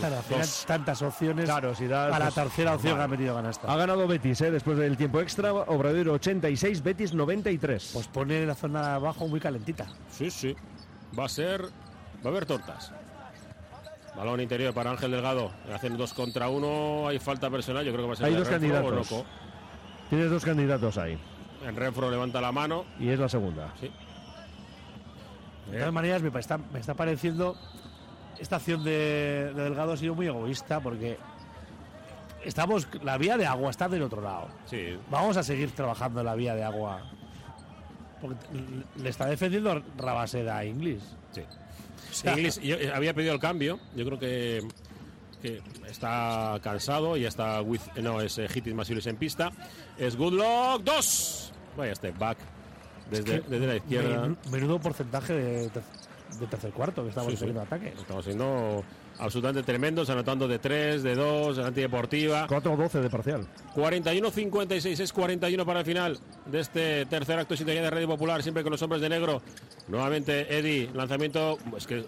Claro, 0.00 0.16
al 0.16 0.22
final 0.22 0.40
Dos. 0.40 0.64
tantas 0.66 1.02
opciones. 1.02 1.44
Claro, 1.44 1.74
si 1.74 1.86
das, 1.86 2.12
a 2.12 2.18
la 2.18 2.24
pues, 2.26 2.34
tercera 2.34 2.74
opción 2.74 2.94
vale. 2.94 3.04
ha 3.04 3.08
metido 3.08 3.34
canasta. 3.34 3.70
Ha 3.70 3.76
ganado 3.76 4.06
Betis, 4.08 4.40
¿eh? 4.40 4.50
después 4.50 4.78
del 4.78 4.96
tiempo 4.96 5.20
extra. 5.20 5.52
Obradero 5.52 6.14
86, 6.14 6.82
Betis 6.82 7.12
93. 7.12 7.90
Pues 7.92 8.06
pone 8.08 8.46
la 8.46 8.54
zona 8.54 8.80
de 8.80 8.94
abajo 8.94 9.28
muy 9.28 9.40
calentita. 9.40 9.86
Sí, 10.10 10.30
sí. 10.30 10.56
Va 11.18 11.26
a 11.26 11.28
ser. 11.28 11.62
Va 11.64 11.68
a 12.24 12.28
haber 12.28 12.46
tortas. 12.46 12.92
Balón 14.16 14.40
interior 14.40 14.72
para 14.72 14.90
Ángel 14.90 15.10
Delgado. 15.10 15.52
Hacen 15.72 15.96
dos 15.96 16.14
contra 16.14 16.48
uno. 16.48 17.06
Hay 17.08 17.18
falta 17.18 17.50
personal. 17.50 17.84
Yo 17.84 17.92
creo 17.92 18.04
que 18.04 18.08
va 18.08 18.12
a 18.14 18.16
ser 18.16 18.26
Hay 18.26 18.34
dos 18.34 18.48
Renfro 18.48 18.70
candidatos. 18.80 19.24
Tienes 20.08 20.30
dos 20.30 20.44
candidatos 20.44 20.98
ahí. 20.98 21.18
En 21.64 21.76
Renfro 21.76 22.10
levanta 22.10 22.40
la 22.40 22.52
mano. 22.52 22.84
Y 23.00 23.08
es 23.08 23.18
la 23.18 23.28
segunda. 23.28 23.72
Sí. 23.80 23.90
De 25.70 25.78
todas 25.78 25.92
maneras, 25.92 26.22
me 26.22 26.38
está, 26.38 26.58
me 26.58 26.78
está 26.80 26.94
pareciendo. 26.94 27.56
Esta 28.38 28.56
acción 28.56 28.84
de, 28.84 29.52
de 29.54 29.62
Delgado 29.64 29.92
ha 29.92 29.96
sido 29.96 30.14
muy 30.14 30.26
egoísta 30.26 30.80
porque. 30.80 31.18
Estamos. 32.44 32.86
La 33.02 33.16
vía 33.16 33.36
de 33.38 33.46
agua 33.46 33.70
está 33.70 33.88
del 33.88 34.02
otro 34.02 34.20
lado. 34.20 34.48
Sí. 34.66 34.98
Vamos 35.10 35.36
a 35.38 35.42
seguir 35.42 35.70
trabajando 35.72 36.20
en 36.20 36.26
la 36.26 36.34
vía 36.34 36.54
de 36.54 36.62
agua. 36.64 37.00
Porque 38.20 38.44
le- 39.02 39.08
está 39.08 39.26
defendiendo 39.26 39.82
Rabaseda 39.96 40.58
a 40.58 40.64
Inglis. 40.64 41.02
Sí. 41.32 41.42
sea- 42.10 42.32
Inglis, 42.32 42.60
yo 42.60 42.76
eh, 42.76 42.92
había 42.94 43.14
pedido 43.14 43.32
el 43.32 43.40
cambio. 43.40 43.80
Yo 43.96 44.04
creo 44.04 44.18
que, 44.18 44.68
que 45.40 45.62
está 45.88 46.58
cansado. 46.62 47.16
Ya 47.16 47.28
está 47.28 47.62
with, 47.62 47.80
no, 48.02 48.20
es 48.20 48.36
eh, 48.36 48.46
Hitis 48.54 48.74
Masiulis 48.74 49.06
en 49.06 49.16
pista. 49.16 49.50
Es 49.96 50.16
Goodlock. 50.16 50.82
¡Dos! 50.82 51.52
Vaya 51.76 51.94
step 51.94 52.18
back. 52.18 52.38
Desde, 53.10 53.36
Es 53.36 53.42
que 53.42 53.48
desde 53.50 53.66
la 53.66 53.76
izquierda. 53.76 54.26
menu- 54.26 54.36
Menudo 54.50 54.78
porcentaje 54.80 55.32
de, 55.34 55.68
ter- 55.70 55.82
de 56.40 56.46
tercer 56.46 56.70
cuarto 56.72 57.02
que 57.02 57.10
estamos 57.10 57.32
Sí, 57.32 57.36
sí. 57.38 57.58
ataques. 57.58 57.98
Estamos 57.98 58.24
siendo 58.24 58.82
absolutamente 59.18 59.62
tremendos, 59.62 60.08
anotando 60.10 60.48
de 60.48 60.58
3, 60.58 61.02
de 61.02 61.14
2, 61.14 61.58
en 61.58 61.64
antideportiva. 61.66 62.46
4-12 62.48 63.00
de 63.02 63.10
parcial. 63.10 63.46
41-56, 63.74 65.00
es 65.00 65.12
41 65.12 65.64
para 65.66 65.80
el 65.80 65.86
final 65.86 66.18
de 66.46 66.60
este 66.60 67.06
tercer 67.06 67.38
acto 67.38 67.54
de 67.54 67.58
sintonía 67.58 67.82
de 67.82 67.90
Radio 67.90 68.08
Popular, 68.08 68.42
siempre 68.42 68.62
con 68.62 68.72
los 68.72 68.82
hombres 68.82 69.00
de 69.02 69.08
negro. 69.08 69.42
Nuevamente, 69.88 70.58
Eddie, 70.58 70.90
lanzamiento, 70.94 71.58
es 71.76 71.86
que 71.86 72.04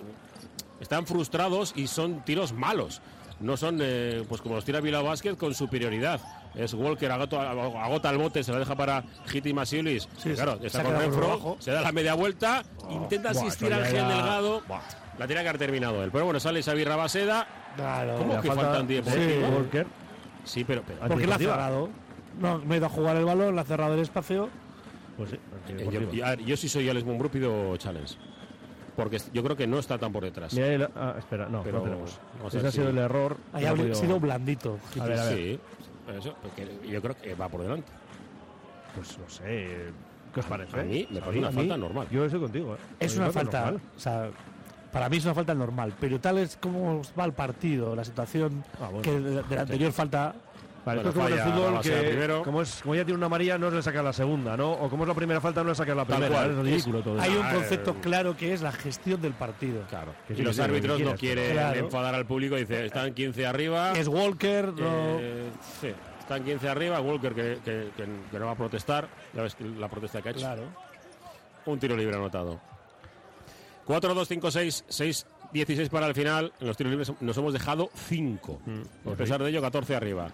están 0.81 1.07
frustrados 1.07 1.73
y 1.77 1.87
son 1.87 2.25
tiros 2.25 2.53
malos. 2.53 3.01
No 3.41 3.57
son 3.57 3.79
eh, 3.83 4.25
pues 4.29 4.41
como 4.41 4.55
los 4.55 4.65
tira 4.65 4.81
Bilbao 4.81 5.05
Basket 5.05 5.37
con 5.37 5.55
superioridad. 5.55 6.21
Es 6.57 6.73
Walker, 6.73 7.11
agota, 7.13 7.51
agota 7.51 8.11
el 8.11 8.17
bote, 8.19 8.43
se 8.43 8.51
la 8.51 8.59
deja 8.59 8.75
para 8.75 9.05
Hiti 9.33 9.53
Masiulis. 9.53 10.09
Sí, 10.17 10.31
claro, 10.31 10.59
está 10.63 10.83
con 10.83 10.99
Renfro, 10.99 11.57
se 11.59 11.71
da 11.71 11.83
la 11.83 11.93
media 11.93 12.15
vuelta, 12.15 12.63
intenta 12.91 13.33
buah, 13.33 13.43
asistir 13.43 13.69
eso 13.73 13.77
a 13.77 13.79
ya 13.81 13.85
Ángel 13.87 14.09
Delgado. 14.17 14.63
La 15.19 15.27
tiene 15.27 15.43
que 15.43 15.49
haber 15.49 15.59
terminado 15.59 16.03
él. 16.03 16.11
Pero 16.11 16.25
bueno, 16.25 16.41
sale 16.41 16.63
Xavi 16.63 16.85
Rabaseda. 16.85 17.47
Claro. 17.77 18.17
¿Cómo 18.19 18.41
que 18.41 18.49
falta 18.49 18.65
faltan 18.65 18.87
10 18.87 19.05
de 19.05 19.13
Sí. 19.13 19.53
Walker. 19.55 19.87
Sí, 20.45 20.65
pero, 20.65 20.83
pero- 20.87 21.01
Porque 21.09 21.27
la 21.27 21.35
ha 21.37 21.39
cerrado. 21.39 21.91
No, 22.41 22.59
me 22.59 22.75
he 22.75 22.79
ido 22.79 22.87
a 22.87 22.91
jugar 22.91 23.17
el 23.17 23.25
balón, 23.25 23.55
la 23.57 23.63
ha 23.63 23.65
cerrado 23.65 23.95
el 23.95 24.01
espacio. 24.01 24.49
Pues 25.17 25.31
sí, 25.31 25.39
Eh, 25.69 26.37
yo, 26.45 26.57
si 26.57 26.69
soy 26.69 26.89
Alex 26.89 27.05
Mumbrú 27.07 27.31
pido 27.31 27.77
challenge. 27.79 28.17
Porque 28.95 29.19
yo 29.33 29.43
creo 29.43 29.57
que 29.57 29.67
no 29.67 29.79
está 29.79 29.99
tan 29.99 30.11
por 30.13 30.23
detrás. 30.25 30.55
Mira 30.55 30.91
ah, 30.97 31.15
espera, 31.19 31.49
no, 31.51 31.63
Pero 31.63 31.79
no 31.79 31.85
tenemos. 31.85 32.19
Ese 32.47 32.67
ha 32.67 32.71
sido 32.71 32.85
si- 32.85 32.91
el 32.91 32.99
error. 32.99 33.37
Ahí 33.53 33.65
ha 33.67 33.95
sido 33.95 34.19
blandito. 34.21 34.79
A 34.99 35.05
ver, 35.05 35.19
a 35.19 35.25
ver. 35.25 35.35
Sí, 35.37 35.61
eso, 36.15 36.35
porque 36.43 36.69
yo 36.89 37.01
creo 37.03 37.17
que 37.17 37.35
va 37.35 37.49
por 37.49 37.63
delante. 37.63 37.91
Pues 38.95 39.19
no 39.19 39.29
sé. 39.29 39.91
¿Qué 40.33 40.41
os 40.41 40.47
parece? 40.47 40.79
A 40.81 40.85
mí 40.85 41.07
me 41.11 41.21
parece 41.21 41.39
una 41.39 41.51
falta 41.53 41.77
normal. 41.77 42.07
Yo 42.11 42.25
estoy 42.25 42.41
contigo, 42.41 42.75
¿eh? 42.75 42.79
Es 43.01 43.17
una 43.17 43.31
falta. 43.31 43.61
normal. 43.65 43.81
O 43.97 43.99
sea, 44.01 44.31
para 44.93 45.09
mí 45.09 45.17
es 45.19 45.25
una 45.25 45.35
falta 45.35 45.55
normal. 45.55 45.95
Pero 46.01 46.21
tal 46.21 46.39
es 46.39 46.57
como 46.57 47.03
va 47.19 47.25
el 47.25 47.33
partido, 47.33 47.95
la 47.97 48.05
situación 48.05 48.65
Ah, 48.81 48.87
bueno. 48.87 49.03
que 49.03 49.13
de, 49.21 49.43
de 49.43 49.55
la 49.57 49.63
anterior 49.63 49.93
falta. 49.93 50.35
Vale, 50.87 51.03
Bueno, 51.03 51.09
esto 51.09 51.09
es 51.09 51.15
como 51.15 51.27
en 51.27 51.33
el 51.33 51.41
fútbol 51.53 51.81
que 52.39 52.43
como, 52.45 52.63
es, 52.63 52.81
como 52.81 52.95
ya 52.95 53.05
tiene 53.05 53.17
una 53.19 53.27
amarilla 53.27 53.59
no 53.59 53.71
le 53.73 53.83
saca 53.83 54.05
la 54.05 54.13
segunda, 54.13 54.57
¿no? 54.57 54.71
O 54.71 54.89
como 54.89 55.03
es 55.03 55.09
la 55.09 55.15
primera 55.15 55.41
falta 55.41 55.65
no 55.65 55.71
le 55.71 55.75
saca 55.75 55.97
la 55.97 56.05
primera. 56.05 56.29
cual. 56.29 56.51
Es 56.53 56.57
ridículo 56.59 57.03
todo 57.03 57.21
Hay 57.21 57.33
eso. 57.33 57.41
un 57.41 57.47
Ah, 57.47 57.55
concepto 57.55 57.91
eh, 57.91 57.95
claro 58.03 58.37
que 58.37 58.53
es 58.53 58.63
la 58.63 58.71
gestión 58.71 59.21
del 59.21 59.33
partido. 59.33 59.83
Claro. 59.89 60.15
Que 60.29 60.35
y 60.35 60.37
sí, 60.37 60.43
los 60.43 60.57
árbitros 60.61 61.01
no 61.01 61.17
quieren 61.17 61.55
Claro. 61.55 61.81
enfadar 61.81 62.15
al 62.15 62.25
público. 62.25 62.55
Dice, 62.55 62.87
están 62.87 63.13
15 63.15 63.45
arriba. 63.45 63.95
Es 63.95 64.07
Walker, 64.07 64.73
no. 64.75 65.19
eh, 65.19 65.51
sí, 65.81 65.89
están 66.21 66.45
15 66.45 66.69
arriba. 66.69 67.01
Walker 67.01 67.35
que, 67.35 67.59
que- 67.65 67.89
que- 67.97 68.07
que 68.31 68.39
no 68.39 68.47
va 68.47 68.53
a 68.53 68.57
protestar. 68.57 69.09
Ya 69.35 69.43
ves 69.43 69.57
que 69.57 69.65
la 69.65 69.89
protesta 69.89 70.23
que 70.23 70.29
ha 70.29 70.31
hecho. 70.31 70.41
Claro. 70.43 70.63
Un 71.65 71.81
tiro 71.81 71.97
libre 71.97 72.15
anotado. 72.15 72.61
4, 73.87 74.15
2, 74.15 74.29
5, 74.29 74.51
6, 74.53 74.85
6, 74.89 75.27
16 75.53 75.89
para 75.89 76.07
el 76.07 76.15
final. 76.15 76.53
En 76.61 76.67
los 76.69 76.77
tiros 76.77 76.91
libres 76.93 77.13
nos 77.21 77.37
hemos 77.37 77.53
dejado 77.53 77.91
5. 78.09 78.61
pues 79.03 79.15
a 79.15 79.17
pesar 79.17 79.43
de 79.43 79.51
ello, 79.51 79.61
14 79.61 79.97
arriba. 79.97 80.29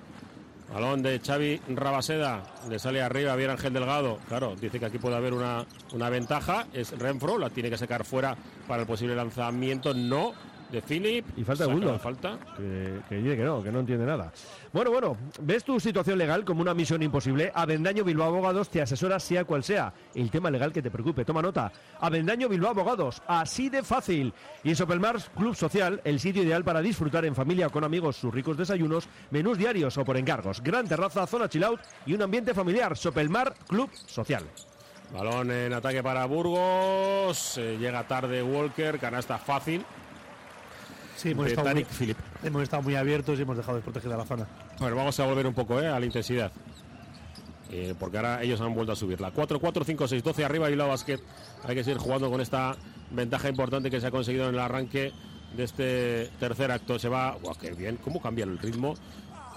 Balón 0.72 1.02
de 1.02 1.20
Xavi 1.20 1.60
Rabaseda. 1.68 2.42
Le 2.68 2.78
sale 2.78 3.02
arriba 3.02 3.36
bien 3.36 3.50
Ángel 3.50 3.74
Delgado. 3.74 4.18
Claro, 4.28 4.56
dice 4.58 4.80
que 4.80 4.86
aquí 4.86 4.98
puede 4.98 5.16
haber 5.16 5.34
una, 5.34 5.66
una 5.92 6.08
ventaja. 6.08 6.66
Es 6.72 6.98
Renfro, 6.98 7.36
la 7.38 7.50
tiene 7.50 7.68
que 7.68 7.76
sacar 7.76 8.04
fuera 8.04 8.34
para 8.66 8.82
el 8.82 8.88
posible 8.88 9.14
lanzamiento. 9.14 9.92
No. 9.92 10.32
De 10.72 10.80
Philip. 10.80 11.26
Y 11.36 11.44
falta 11.44 11.66
de 11.66 11.74
la 11.74 11.98
falta. 11.98 12.38
Que, 12.56 13.00
que 13.06 13.16
dice 13.16 13.36
que 13.36 13.44
no, 13.44 13.62
que 13.62 13.70
no 13.70 13.80
entiende 13.80 14.06
nada. 14.06 14.32
Bueno, 14.72 14.90
bueno, 14.90 15.18
¿ves 15.42 15.64
tu 15.64 15.78
situación 15.78 16.16
legal 16.16 16.46
como 16.46 16.62
una 16.62 16.72
misión 16.72 17.02
imposible? 17.02 17.52
Avendaño 17.54 18.04
Bilbao 18.04 18.28
Abogados 18.28 18.70
te 18.70 18.80
asesora 18.80 19.20
sea 19.20 19.44
cual 19.44 19.62
sea 19.62 19.92
el 20.14 20.30
tema 20.30 20.50
legal 20.50 20.72
que 20.72 20.80
te 20.80 20.90
preocupe. 20.90 21.26
Toma 21.26 21.42
nota. 21.42 21.70
Avendaño 22.00 22.48
Bilbao 22.48 22.70
Abogados, 22.70 23.20
así 23.26 23.68
de 23.68 23.82
fácil. 23.82 24.32
Y 24.64 24.70
en 24.70 24.76
Sopelmars 24.76 25.28
Club 25.36 25.54
Social, 25.54 26.00
el 26.04 26.18
sitio 26.18 26.42
ideal 26.42 26.64
para 26.64 26.80
disfrutar 26.80 27.26
en 27.26 27.34
familia 27.34 27.66
o 27.66 27.70
con 27.70 27.84
amigos 27.84 28.16
sus 28.16 28.32
ricos 28.32 28.56
desayunos, 28.56 29.08
menús 29.30 29.58
diarios 29.58 29.98
o 29.98 30.04
por 30.06 30.16
encargos. 30.16 30.62
Gran 30.62 30.88
terraza, 30.88 31.26
zona 31.26 31.50
chill 31.50 31.64
out 31.64 31.80
y 32.06 32.14
un 32.14 32.22
ambiente 32.22 32.54
familiar. 32.54 32.96
Sopelmar 32.96 33.52
Club 33.68 33.90
Social. 34.06 34.44
Balón 35.12 35.50
en 35.50 35.74
ataque 35.74 36.02
para 36.02 36.24
Burgos. 36.24 37.58
Eh, 37.58 37.76
llega 37.78 38.08
tarde 38.08 38.42
Walker. 38.42 38.98
Canasta 38.98 39.36
fácil. 39.36 39.84
Sí, 41.22 41.30
hemos 41.30 41.46
estado, 41.46 41.68
muy, 41.68 41.84
Tariq 41.84 41.88
Philip. 41.96 42.18
hemos 42.42 42.62
estado 42.64 42.82
muy 42.82 42.96
abiertos 42.96 43.38
y 43.38 43.42
hemos 43.42 43.56
dejado 43.56 43.76
desprotegida 43.76 44.16
la 44.16 44.24
zona. 44.24 44.48
Bueno, 44.80 44.96
vamos 44.96 45.20
a 45.20 45.24
volver 45.24 45.46
un 45.46 45.54
poco 45.54 45.80
eh, 45.80 45.86
a 45.86 46.00
la 46.00 46.04
intensidad. 46.04 46.50
Eh, 47.70 47.94
porque 47.96 48.16
ahora 48.16 48.42
ellos 48.42 48.60
han 48.60 48.74
vuelto 48.74 48.92
a 48.92 48.96
subirla. 48.96 49.30
4, 49.30 49.60
4, 49.60 49.84
5, 49.84 50.08
6, 50.08 50.22
12 50.24 50.44
arriba 50.44 50.68
y 50.68 50.74
la 50.74 50.86
Basket. 50.86 51.20
Hay 51.62 51.76
que 51.76 51.84
seguir 51.84 51.98
jugando 51.98 52.28
con 52.28 52.40
esta 52.40 52.74
ventaja 53.12 53.48
importante 53.48 53.88
que 53.88 54.00
se 54.00 54.08
ha 54.08 54.10
conseguido 54.10 54.48
en 54.48 54.54
el 54.56 54.60
arranque 54.60 55.12
de 55.56 55.62
este 55.62 56.30
tercer 56.40 56.72
acto. 56.72 56.98
Se 56.98 57.08
va. 57.08 57.36
¡Guau, 57.40 57.54
qué 57.54 57.70
bien! 57.70 57.98
¿Cómo 57.98 58.20
cambia 58.20 58.44
el 58.44 58.58
ritmo? 58.58 58.94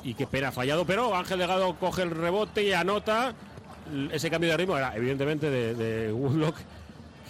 Y 0.04 0.14
qué 0.14 0.28
pena, 0.28 0.50
ha 0.50 0.52
fallado. 0.52 0.86
Pero 0.86 1.16
Ángel 1.16 1.40
Legado 1.40 1.76
coge 1.80 2.04
el 2.04 2.12
rebote 2.12 2.64
y 2.64 2.74
anota. 2.74 3.34
Ese 4.12 4.30
cambio 4.30 4.52
de 4.52 4.58
ritmo 4.58 4.78
era 4.78 4.96
evidentemente 4.96 5.50
de, 5.50 5.74
de 5.74 6.14
Woodlock, 6.14 6.58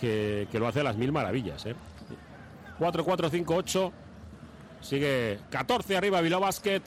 que, 0.01 0.49
que 0.51 0.59
lo 0.59 0.67
hace 0.67 0.81
a 0.81 0.83
las 0.83 0.97
mil 0.97 1.13
maravillas. 1.13 1.65
¿eh? 1.67 1.75
4, 2.77 3.05
4, 3.05 3.29
5, 3.29 3.55
8. 3.55 3.93
Sigue 4.85 5.39
14 5.49 5.97
arriba 5.97 6.21
Bilbao 6.21 6.41
Basket 6.41 6.81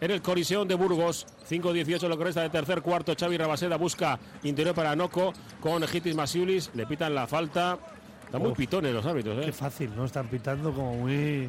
en 0.00 0.10
el 0.10 0.20
Coliseum 0.20 0.66
de 0.66 0.74
Burgos. 0.74 1.24
5-18 1.48 2.08
lo 2.08 2.18
que 2.18 2.24
resta 2.24 2.42
de 2.42 2.50
tercer 2.50 2.82
cuarto. 2.82 3.14
Xavi 3.16 3.36
Rabaseda 3.36 3.76
busca 3.76 4.18
interior 4.42 4.74
para 4.74 4.96
Noco 4.96 5.32
con 5.60 5.84
Egitis 5.84 6.16
Masiulis. 6.16 6.72
Le 6.74 6.84
pitan 6.84 7.14
la 7.14 7.28
falta. 7.28 7.78
Están 8.26 8.42
muy 8.42 8.50
Uf. 8.50 8.58
pitones 8.58 8.92
los 8.92 9.06
árbitros. 9.06 9.38
¿eh? 9.38 9.46
Qué 9.46 9.52
fácil, 9.52 9.94
¿no? 9.94 10.04
Están 10.04 10.26
pitando 10.26 10.72
como 10.72 10.96
muy. 10.96 11.48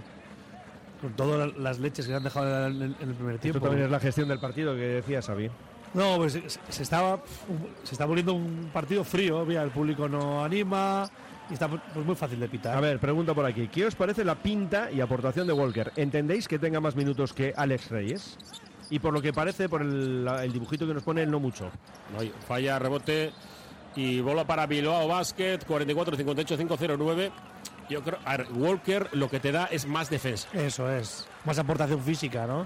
con 1.01 1.13
todas 1.13 1.57
las 1.57 1.79
leches 1.79 2.05
que 2.05 2.11
le 2.11 2.17
han 2.17 2.23
dejado 2.23 2.67
en 2.67 2.81
el, 2.83 2.93
primer 2.93 3.35
Esto 3.35 3.41
tiempo. 3.41 3.59
también 3.61 3.85
es 3.85 3.91
la 3.91 3.99
gestión 3.99 4.27
del 4.27 4.39
partido 4.39 4.75
que 4.75 4.81
decía 4.81 5.23
Xavi. 5.23 5.49
No, 5.95 6.17
pues 6.17 6.33
se, 6.33 6.43
se 6.49 6.83
estaba, 6.83 7.19
se 7.83 7.95
está 7.95 8.05
volviendo 8.05 8.33
un 8.33 8.69
partido 8.71 9.03
frío. 9.03 9.43
Mira, 9.43 9.63
el 9.63 9.71
público 9.71 10.07
no 10.07 10.43
anima 10.43 11.09
y 11.49 11.53
está 11.53 11.67
pues, 11.67 12.05
muy 12.05 12.15
fácil 12.15 12.39
de 12.39 12.47
pitar. 12.47 12.77
A 12.77 12.81
ver, 12.81 12.99
pregunta 12.99 13.33
por 13.33 13.45
aquí. 13.45 13.67
¿Qué 13.67 13.85
os 13.85 13.95
parece 13.95 14.23
la 14.23 14.35
pinta 14.35 14.91
y 14.91 15.01
aportación 15.01 15.47
de 15.47 15.53
Walker? 15.53 15.91
¿Entendéis 15.95 16.47
que 16.47 16.59
tenga 16.59 16.79
más 16.79 16.95
minutos 16.95 17.33
que 17.33 17.53
Alex 17.55 17.89
Reyes? 17.89 18.37
Y 18.89 18.99
por 18.99 19.13
lo 19.13 19.21
que 19.21 19.33
parece, 19.33 19.67
por 19.67 19.81
el, 19.81 20.27
el 20.27 20.53
dibujito 20.53 20.85
que 20.87 20.93
nos 20.93 21.03
pone, 21.03 21.25
no 21.25 21.39
mucho. 21.39 21.65
No, 21.65 22.19
falla, 22.47 22.77
rebote 22.77 23.31
y 23.95 24.19
bola 24.21 24.45
para 24.45 24.67
Bilbao 24.67 25.07
Basket, 25.07 25.59
44-58-509. 25.59 27.31
Yo 27.89 28.01
creo, 28.01 28.19
a 28.25 28.37
ver, 28.37 28.47
Walker 28.53 29.09
lo 29.13 29.29
que 29.29 29.39
te 29.39 29.51
da 29.51 29.65
es 29.65 29.85
más 29.85 30.09
defensa. 30.09 30.47
Eso 30.53 30.89
es. 30.91 31.27
Más 31.45 31.57
aportación 31.59 32.01
física, 32.01 32.47
¿no? 32.47 32.65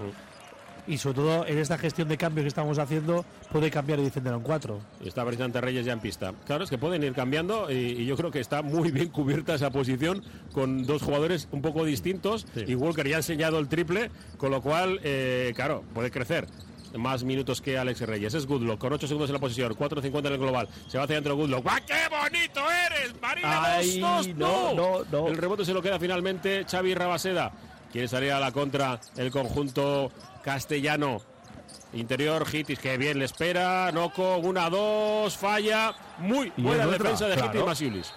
Y 0.90 0.98
sobre 0.98 1.14
todo 1.14 1.46
en 1.46 1.56
esta 1.58 1.78
gestión 1.78 2.08
de 2.08 2.18
cambio 2.18 2.42
que 2.42 2.48
estamos 2.48 2.78
haciendo, 2.80 3.24
puede 3.52 3.70
cambiar 3.70 4.00
y 4.00 4.02
defender 4.02 4.34
en 4.34 4.40
cuatro. 4.40 4.80
Y 5.00 5.06
está 5.06 5.24
precisamente 5.24 5.60
Reyes 5.60 5.86
ya 5.86 5.92
en 5.92 6.00
pista. 6.00 6.32
Claro, 6.46 6.64
es 6.64 6.70
que 6.70 6.78
pueden 6.78 7.04
ir 7.04 7.12
cambiando 7.12 7.70
y, 7.70 7.74
y 7.74 8.06
yo 8.06 8.16
creo 8.16 8.32
que 8.32 8.40
está 8.40 8.62
muy 8.62 8.90
bien 8.90 9.08
cubierta 9.08 9.54
esa 9.54 9.70
posición 9.70 10.24
con 10.52 10.84
dos 10.84 11.02
jugadores 11.02 11.46
un 11.52 11.62
poco 11.62 11.84
distintos. 11.84 12.44
Y 12.66 12.74
Walker 12.74 13.06
ya 13.06 13.16
ha 13.16 13.18
enseñado 13.18 13.60
el 13.60 13.68
triple, 13.68 14.10
con 14.36 14.50
lo 14.50 14.60
cual, 14.60 15.00
eh, 15.04 15.52
claro, 15.54 15.84
puede 15.94 16.10
crecer. 16.10 16.48
Más 16.96 17.22
minutos 17.22 17.60
que 17.60 17.78
Alex 17.78 18.00
Reyes. 18.00 18.34
Es 18.34 18.46
Goodlock, 18.46 18.80
con 18.80 18.92
8 18.92 19.06
segundos 19.06 19.30
en 19.30 19.34
la 19.34 19.38
posición, 19.38 19.72
4.50 19.76 20.26
en 20.26 20.32
el 20.32 20.38
global. 20.38 20.68
Se 20.88 20.98
va 20.98 21.04
hacia 21.04 21.14
adentro 21.14 21.36
Goodlock. 21.36 21.62
¡Guau, 21.62 21.78
qué 21.86 22.08
bonito 22.10 22.60
eres! 22.68 23.14
Marina, 23.22 23.74
Ay, 23.76 24.00
2-2, 24.00 24.34
no, 24.34 24.74
no, 24.74 25.04
no. 25.12 25.28
El 25.28 25.36
rebote 25.36 25.64
se 25.64 25.72
lo 25.72 25.82
queda 25.82 26.00
finalmente 26.00 26.64
Xavi 26.68 26.94
Rabaseda. 26.94 27.52
Quiere 27.92 28.08
salir 28.08 28.32
a 28.32 28.40
la 28.40 28.52
contra 28.52 29.00
el 29.16 29.30
conjunto 29.30 30.12
castellano. 30.42 31.20
Interior, 31.92 32.46
Hitis, 32.52 32.78
que 32.78 32.96
bien 32.98 33.18
le 33.18 33.24
espera. 33.24 33.90
Noco, 33.92 34.36
una, 34.38 34.70
dos, 34.70 35.36
falla. 35.36 35.94
Muy 36.18 36.52
buena 36.56 36.86
defensa 36.86 37.26
de 37.26 37.34
claro. 37.36 37.50
Hitis 37.52 37.66
Masiulis. 37.66 38.12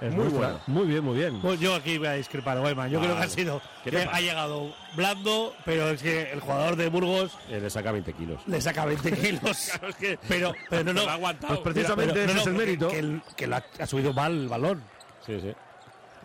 Es 0.00 0.12
Muy 0.12 0.26
buena. 0.26 0.60
Muy 0.66 0.86
bien, 0.86 1.04
muy 1.04 1.16
bien. 1.16 1.40
Pues 1.40 1.60
yo 1.60 1.74
aquí 1.74 1.98
voy 1.98 2.08
a 2.08 2.12
discrepar, 2.14 2.58
Weyman. 2.60 2.90
Yo 2.90 3.00
creo 3.00 3.16
que 3.16 3.22
ha 3.22 3.28
sido. 3.28 3.62
¿Qué 3.84 3.90
que 3.90 3.98
ha 4.02 4.20
llegado 4.20 4.74
blando, 4.96 5.54
pero 5.64 5.88
es 5.90 6.02
que 6.02 6.32
el 6.32 6.40
jugador 6.40 6.74
de 6.76 6.88
Burgos 6.88 7.38
Eh, 7.48 7.60
le 7.60 7.70
saca 7.70 7.92
20 7.92 8.12
kilos. 8.12 8.42
le 8.46 8.60
saca 8.60 8.84
20 8.84 9.12
kilos. 9.20 9.68
Claro, 9.70 9.88
es 9.88 9.94
que 9.96 10.18
pero, 10.28 10.52
pero 10.68 10.84
no, 10.84 10.92
no. 10.94 11.02
lo 11.04 11.10
ha 11.10 11.14
aguantado. 11.14 11.62
Pues 11.62 11.74
precisamente 11.74 12.12
Pero- 12.12 12.24
ese 12.26 12.34
no, 12.34 12.40
es 12.40 12.46
el 12.48 12.54
mérito. 12.54 12.88
Que, 12.88 12.98
el- 12.98 13.22
que 13.36 13.46
lo 13.46 13.56
ha, 13.56 13.64
ha 13.78 13.86
subido 13.86 14.12
mal 14.12 14.32
el 14.32 14.48
balón. 14.48 14.82
Sí, 15.24 15.38
sí. 15.40 15.54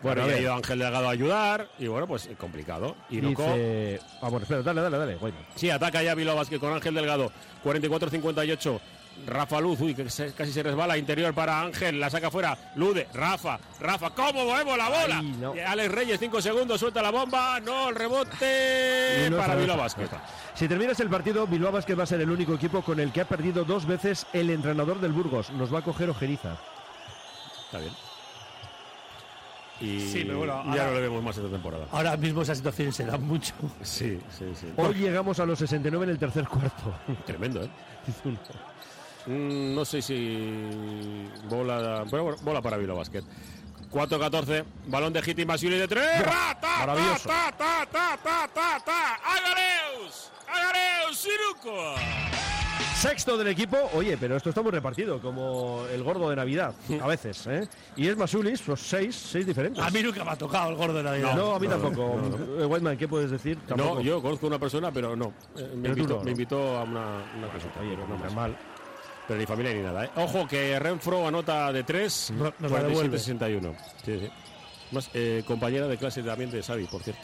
Bueno, 0.02 0.22
Bueno, 0.22 0.22
a 0.22 0.24
ha 0.24 0.28
ver. 0.28 0.42
ido 0.42 0.54
Ángel 0.54 0.78
Delgado 0.78 1.08
a 1.08 1.10
ayudar 1.10 1.68
y 1.78 1.86
bueno, 1.86 2.06
pues 2.06 2.26
eh, 2.26 2.34
complicado. 2.38 2.96
Y 3.10 3.20
Dice... 3.20 4.00
Ah, 4.22 4.28
bueno, 4.28 4.44
espera, 4.44 4.62
dale, 4.62 4.80
dale, 4.80 4.96
dale. 4.98 5.16
Bueno. 5.16 5.36
sí, 5.54 5.68
ataca 5.70 6.02
ya 6.02 6.14
Bilbao 6.14 6.36
Basket 6.36 6.58
con 6.58 6.72
Ángel 6.72 6.94
Delgado, 6.94 7.30
44-58. 7.64 8.80
Rafa 9.26 9.60
Luz, 9.60 9.78
uy, 9.82 9.94
que 9.94 10.08
se- 10.08 10.32
casi 10.32 10.50
se 10.50 10.62
resbala, 10.62 10.96
interior 10.96 11.34
para 11.34 11.60
Ángel, 11.60 12.00
la 12.00 12.08
saca 12.08 12.30
fuera, 12.30 12.56
Lude, 12.76 13.06
Rafa, 13.12 13.58
Rafa, 13.80 14.10
¿cómo 14.10 14.44
movemos 14.46 14.78
la 14.78 14.88
bola? 14.88 15.18
Ay, 15.18 15.36
no. 15.38 15.54
Eh, 15.54 15.62
Alex 15.62 15.92
Reyes, 15.92 16.18
5 16.20 16.40
segundos, 16.40 16.80
suelta 16.80 17.02
la 17.02 17.10
bomba, 17.10 17.60
no, 17.60 17.90
el 17.90 17.96
rebote 17.96 19.26
no 19.28 19.36
para 19.36 19.56
Bilbao 19.56 19.76
Basket. 19.76 20.08
Si 20.54 20.66
terminas 20.68 20.98
el 21.00 21.10
partido, 21.10 21.46
Bilbao 21.46 21.72
Basket 21.72 21.98
va 21.98 22.04
a 22.04 22.06
ser 22.06 22.22
el 22.22 22.30
único 22.30 22.54
equipo 22.54 22.80
con 22.82 22.98
el 22.98 23.12
que 23.12 23.20
ha 23.20 23.28
perdido 23.28 23.64
dos 23.64 23.84
veces 23.84 24.26
el 24.32 24.48
entrenador 24.48 25.00
del 25.00 25.12
Burgos. 25.12 25.50
Nos 25.50 25.74
va 25.74 25.80
a 25.80 25.82
coger 25.82 26.08
ojeriza. 26.08 26.56
Está 27.66 27.78
bien. 27.78 27.92
Y 29.80 30.00
Sí, 30.00 30.24
pero 30.26 30.38
bueno, 30.38 30.62
ya 30.66 30.70
ahora- 30.70 30.86
no 30.88 30.94
le 30.94 31.00
vemos 31.00 31.22
más 31.22 31.36
esta 31.36 31.48
temporada. 31.50 31.86
Ahora 31.90 32.16
mismo 32.16 32.42
esas 32.42 32.58
situaciones 32.58 32.94
se 32.96 33.04
dan 33.06 33.22
mucho. 33.26 33.54
Sí, 33.82 34.18
sí, 34.38 34.44
sí. 34.54 34.66
Hoy 34.76 34.94
llegamos 34.94 35.40
a 35.40 35.46
los 35.46 35.58
69 35.58 36.04
en 36.04 36.10
el 36.10 36.18
tercer 36.18 36.46
cuarto. 36.46 36.94
Tremendo, 37.26 37.62
¿eh? 37.64 37.70
Mm, 39.26 39.74
no 39.74 39.84
sé 39.84 40.00
si 40.00 41.28
bola, 41.46 42.04
pero 42.10 42.22
bueno, 42.24 42.38
bola 42.42 42.62
para 42.62 42.78
Bilbao 42.78 42.96
Basket. 42.96 43.22
4-14, 43.90 44.64
balón 44.86 45.12
de 45.12 45.20
Hiti 45.20 45.44
Masiuli 45.44 45.76
de 45.76 45.86
3. 45.86 46.24
Maravilloso. 46.62 47.28
Ta, 47.28 47.52
ta, 47.52 47.86
ta, 47.92 48.16
ta, 48.22 48.48
ta, 48.48 48.80
ta. 48.82 49.14
¡Agareus! 49.16 50.30
¡Agareus! 50.48 51.18
¡Siruco! 51.18 51.94
Sexto 53.00 53.38
del 53.38 53.48
equipo. 53.48 53.78
Oye, 53.94 54.18
pero 54.18 54.36
esto 54.36 54.50
está 54.50 54.60
muy 54.60 54.70
repartido, 54.72 55.20
como 55.22 55.84
el 55.90 56.02
gordo 56.02 56.28
de 56.28 56.36
Navidad, 56.36 56.74
a 57.00 57.06
veces. 57.06 57.46
¿eh? 57.46 57.66
Y 57.96 58.08
es 58.08 58.16
Masulis, 58.16 58.60
pues 58.60 58.80
seis, 58.80 59.16
seis 59.16 59.46
diferentes. 59.46 59.82
A 59.82 59.88
mí 59.90 60.02
nunca 60.02 60.22
me 60.22 60.32
ha 60.32 60.36
tocado 60.36 60.68
el 60.70 60.76
gordo 60.76 60.94
de 60.98 61.02
Navidad. 61.04 61.34
No, 61.34 61.54
a 61.54 61.58
mí 61.58 61.66
No, 61.66 61.78
tampoco. 61.78 62.20
no, 62.20 62.36
no. 62.36 62.62
Eh, 62.62 62.66
Whiteman, 62.66 62.98
¿qué 62.98 63.08
puedes 63.08 63.30
decir? 63.30 63.58
Tampoco. 63.66 63.94
No, 63.96 64.00
yo 64.02 64.20
conozco 64.20 64.46
una 64.46 64.58
persona, 64.58 64.92
pero 64.92 65.16
no. 65.16 65.32
Eh, 65.56 65.72
me, 65.76 65.88
invitó, 65.88 66.16
no, 66.18 66.22
me 66.24 66.30
invitó 66.32 66.76
a 66.78 66.82
una, 66.82 67.24
una 67.38 67.48
cosita. 67.50 67.80
Oye, 67.80 67.96
pero 67.96 68.06
no 68.06 68.30
mal. 68.34 68.54
Pero 69.26 69.40
ni 69.40 69.46
familia 69.46 69.72
ni 69.72 69.80
nada, 69.80 70.04
¿eh? 70.04 70.10
Ojo 70.16 70.46
que 70.46 70.78
Renfro 70.78 71.26
anota 71.26 71.72
de 71.72 71.84
3, 71.84 72.32
No- 72.36 72.52
nos 72.58 72.70
la 72.70 72.82
devuelve. 72.82 73.18
61 73.18 73.74
Sí, 74.04 74.18
sí. 74.20 74.30
Más, 74.90 75.08
eh, 75.14 75.42
compañera 75.46 75.86
de 75.86 75.96
clase 75.96 76.22
también 76.22 76.50
de 76.50 76.62
Xavi, 76.62 76.84
por 76.84 77.02
cierto. 77.02 77.22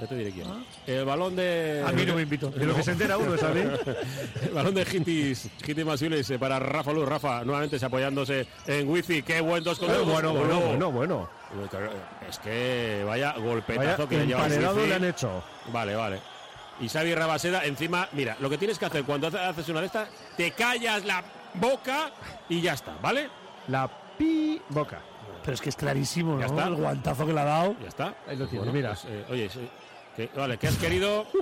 Ya 0.00 0.06
te 0.06 0.14
diré 0.14 0.30
quién. 0.32 0.46
El 0.86 1.04
balón 1.04 1.36
de... 1.36 1.82
A 1.86 1.92
mí 1.92 2.04
no 2.04 2.14
me 2.14 2.22
invitó. 2.22 2.50
De 2.50 2.66
lo 2.66 2.74
que 2.74 2.82
se 2.82 2.92
entera 2.92 3.16
uno, 3.16 3.36
¿sabes? 3.38 3.68
El 4.42 4.50
balón 4.50 4.74
de 4.74 4.82
Hitis, 4.82 5.48
Hitis 5.66 5.84
Masiulis 5.84 6.28
eh, 6.30 6.38
para 6.38 6.58
Rafa 6.58 6.92
Luz. 6.92 7.08
Rafa 7.08 7.44
nuevamente 7.44 7.78
se 7.78 7.86
apoyándose 7.86 8.46
en 8.66 8.88
Wifi. 8.88 9.22
Qué 9.22 9.40
buen 9.40 9.62
2 9.64 9.78
con 9.78 9.88
dos. 9.88 10.06
bueno, 10.06 10.32
bueno, 10.34 10.60
bueno, 10.60 10.90
bueno. 10.90 11.28
Es 12.28 12.38
que 12.38 13.02
vaya 13.06 13.32
Vaya 13.32 13.44
golpetazo 13.44 14.08
que 14.08 14.18
le 14.18 14.26
lleva 14.26 14.44
emparedado 14.44 14.76
Wifi. 14.76 14.88
le 14.88 14.94
han 14.94 15.04
hecho. 15.04 15.42
Vale, 15.72 15.94
vale. 15.94 16.18
Y 16.80 16.88
Xavi 16.88 17.14
Rabaseda, 17.14 17.64
encima, 17.64 18.08
mira, 18.12 18.36
lo 18.40 18.48
que 18.48 18.56
tienes 18.58 18.78
que 18.78 18.86
hacer 18.86 19.04
cuando 19.04 19.26
hace- 19.26 19.38
haces 19.38 19.68
una 19.68 19.80
de 19.80 19.86
estas, 19.86 20.08
te 20.36 20.50
callas 20.52 21.04
la 21.04 21.22
boca 21.54 22.10
y 22.48 22.60
ya 22.62 22.72
está, 22.74 22.96
¿vale? 23.02 23.28
La 23.68 23.88
pi 24.16 24.60
boca. 24.70 25.00
Pero 25.42 25.54
es 25.54 25.60
que 25.60 25.68
es 25.70 25.76
clarísimo, 25.76 26.38
Ya 26.38 26.46
está. 26.46 26.66
El 26.66 26.74
guantazo 26.76 27.26
que 27.26 27.32
le 27.32 27.40
ha 27.40 27.44
dado. 27.44 27.76
Ya 27.82 27.88
está. 27.88 28.14
Ahí 28.28 28.36
lo 28.36 28.46
tienes, 28.46 28.58
Bueno, 28.58 28.72
mira. 28.72 28.88
pues, 28.90 29.04
eh, 29.06 29.24
oye, 29.30 29.48
sí, 29.50 29.68
que- 30.16 30.30
vale, 30.36 30.56
que 30.58 30.68
has 30.68 30.76
querido. 30.76 31.26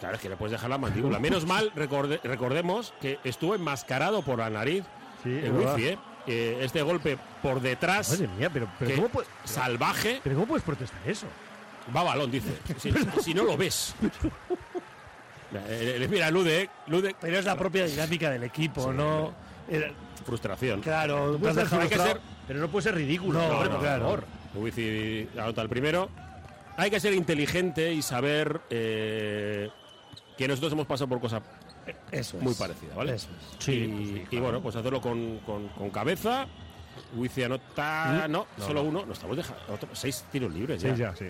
Claro, 0.00 0.16
es 0.16 0.20
que 0.20 0.28
le 0.28 0.36
puedes 0.36 0.50
dejar 0.50 0.68
la 0.68 0.78
mandíbula. 0.78 1.20
Menos 1.20 1.46
mal, 1.46 1.70
recorde- 1.76 2.18
recordemos 2.24 2.92
que 3.00 3.20
estuvo 3.22 3.54
enmascarado 3.54 4.22
por 4.22 4.40
la 4.40 4.50
nariz 4.50 4.82
Sí, 5.22 5.30
el 5.30 5.52
verdad. 5.52 5.76
wifi, 5.76 5.86
¿eh? 5.90 5.98
Eh, 6.26 6.58
Este 6.62 6.82
golpe 6.82 7.16
por 7.40 7.60
detrás, 7.60 8.10
Madre 8.10 8.26
mía, 8.36 8.50
pero, 8.52 8.68
pero, 8.80 8.88
que- 8.90 8.96
¿cómo, 8.96 9.08
puede- 9.10 9.28
salvaje, 9.44 10.20
pero 10.24 10.34
¿cómo 10.34 10.46
puedes 10.48 10.64
protestar 10.64 10.98
eso? 11.06 11.28
va 11.96 12.02
balón, 12.02 12.32
dice. 12.32 12.50
Si, 12.78 12.92
si 13.22 13.32
no 13.32 13.44
lo 13.44 13.56
ves. 13.56 13.94
Eh, 15.54 15.98
eh, 16.00 16.08
Mira, 16.08 16.30
Lude, 16.30 16.70
Lude, 16.86 17.14
Pero 17.20 17.38
es 17.38 17.44
la 17.44 17.56
propia 17.56 17.84
dinámica 17.86 18.30
del 18.30 18.42
equipo, 18.44 18.84
Sí, 18.90 18.96
¿no? 18.96 19.32
Eh, 19.68 19.92
frustración. 20.24 20.80
claro, 20.80 21.36
Puede 21.38 21.40
te 21.40 21.48
has 21.48 21.54
ser 21.54 21.64
dejado 21.64 21.82
hay 21.82 21.88
que 21.88 21.96
ser- 21.98 22.20
Pero 22.46 22.60
no 22.60 22.68
puede 22.68 22.84
ser 22.84 22.94
ridículo. 22.94 23.38
No, 23.38 23.46
hombre, 23.46 23.64
no, 23.68 23.70
por 23.76 23.80
claro. 23.80 24.02
favor. 24.04 24.24
Wifi 24.54 25.28
anota 25.38 25.62
el 25.62 25.68
primero. 25.68 26.10
Hay 26.76 26.90
que 26.90 27.00
ser 27.00 27.12
inteligente 27.14 27.92
y 27.92 28.02
saber 28.02 28.60
eh, 28.70 29.68
que 30.36 30.48
nosotros 30.48 30.72
hemos 30.72 30.86
pasado 30.86 31.08
por 31.08 31.20
cosas 31.20 31.42
Eso 32.10 32.36
es. 32.38 32.42
muy 32.42 32.54
parecidas, 32.54 32.96
¿vale? 32.96 33.14
Eso 33.14 33.28
es. 33.60 33.68
y, 33.68 34.26
y 34.30 34.40
bueno, 34.40 34.60
pues 34.60 34.76
hacerlo 34.76 35.00
con, 35.00 35.38
con- 35.40 35.68
con 35.68 35.90
cabeza. 35.90 36.46
Wifi 37.14 37.44
anota. 37.44 38.26
No, 38.28 38.46
No, 38.56 38.64
solo 38.66 38.82
no. 38.82 38.88
uno. 38.88 39.06
No 39.06 39.12
estamos 39.12 39.36
dejando. 39.36 39.62
otro- 39.72 39.88
seis 39.92 40.24
tiros 40.32 40.52
libres 40.52 40.80
Sí, 40.82 40.88
ya. 40.88 40.94
ya, 40.96 41.16
sí. 41.16 41.26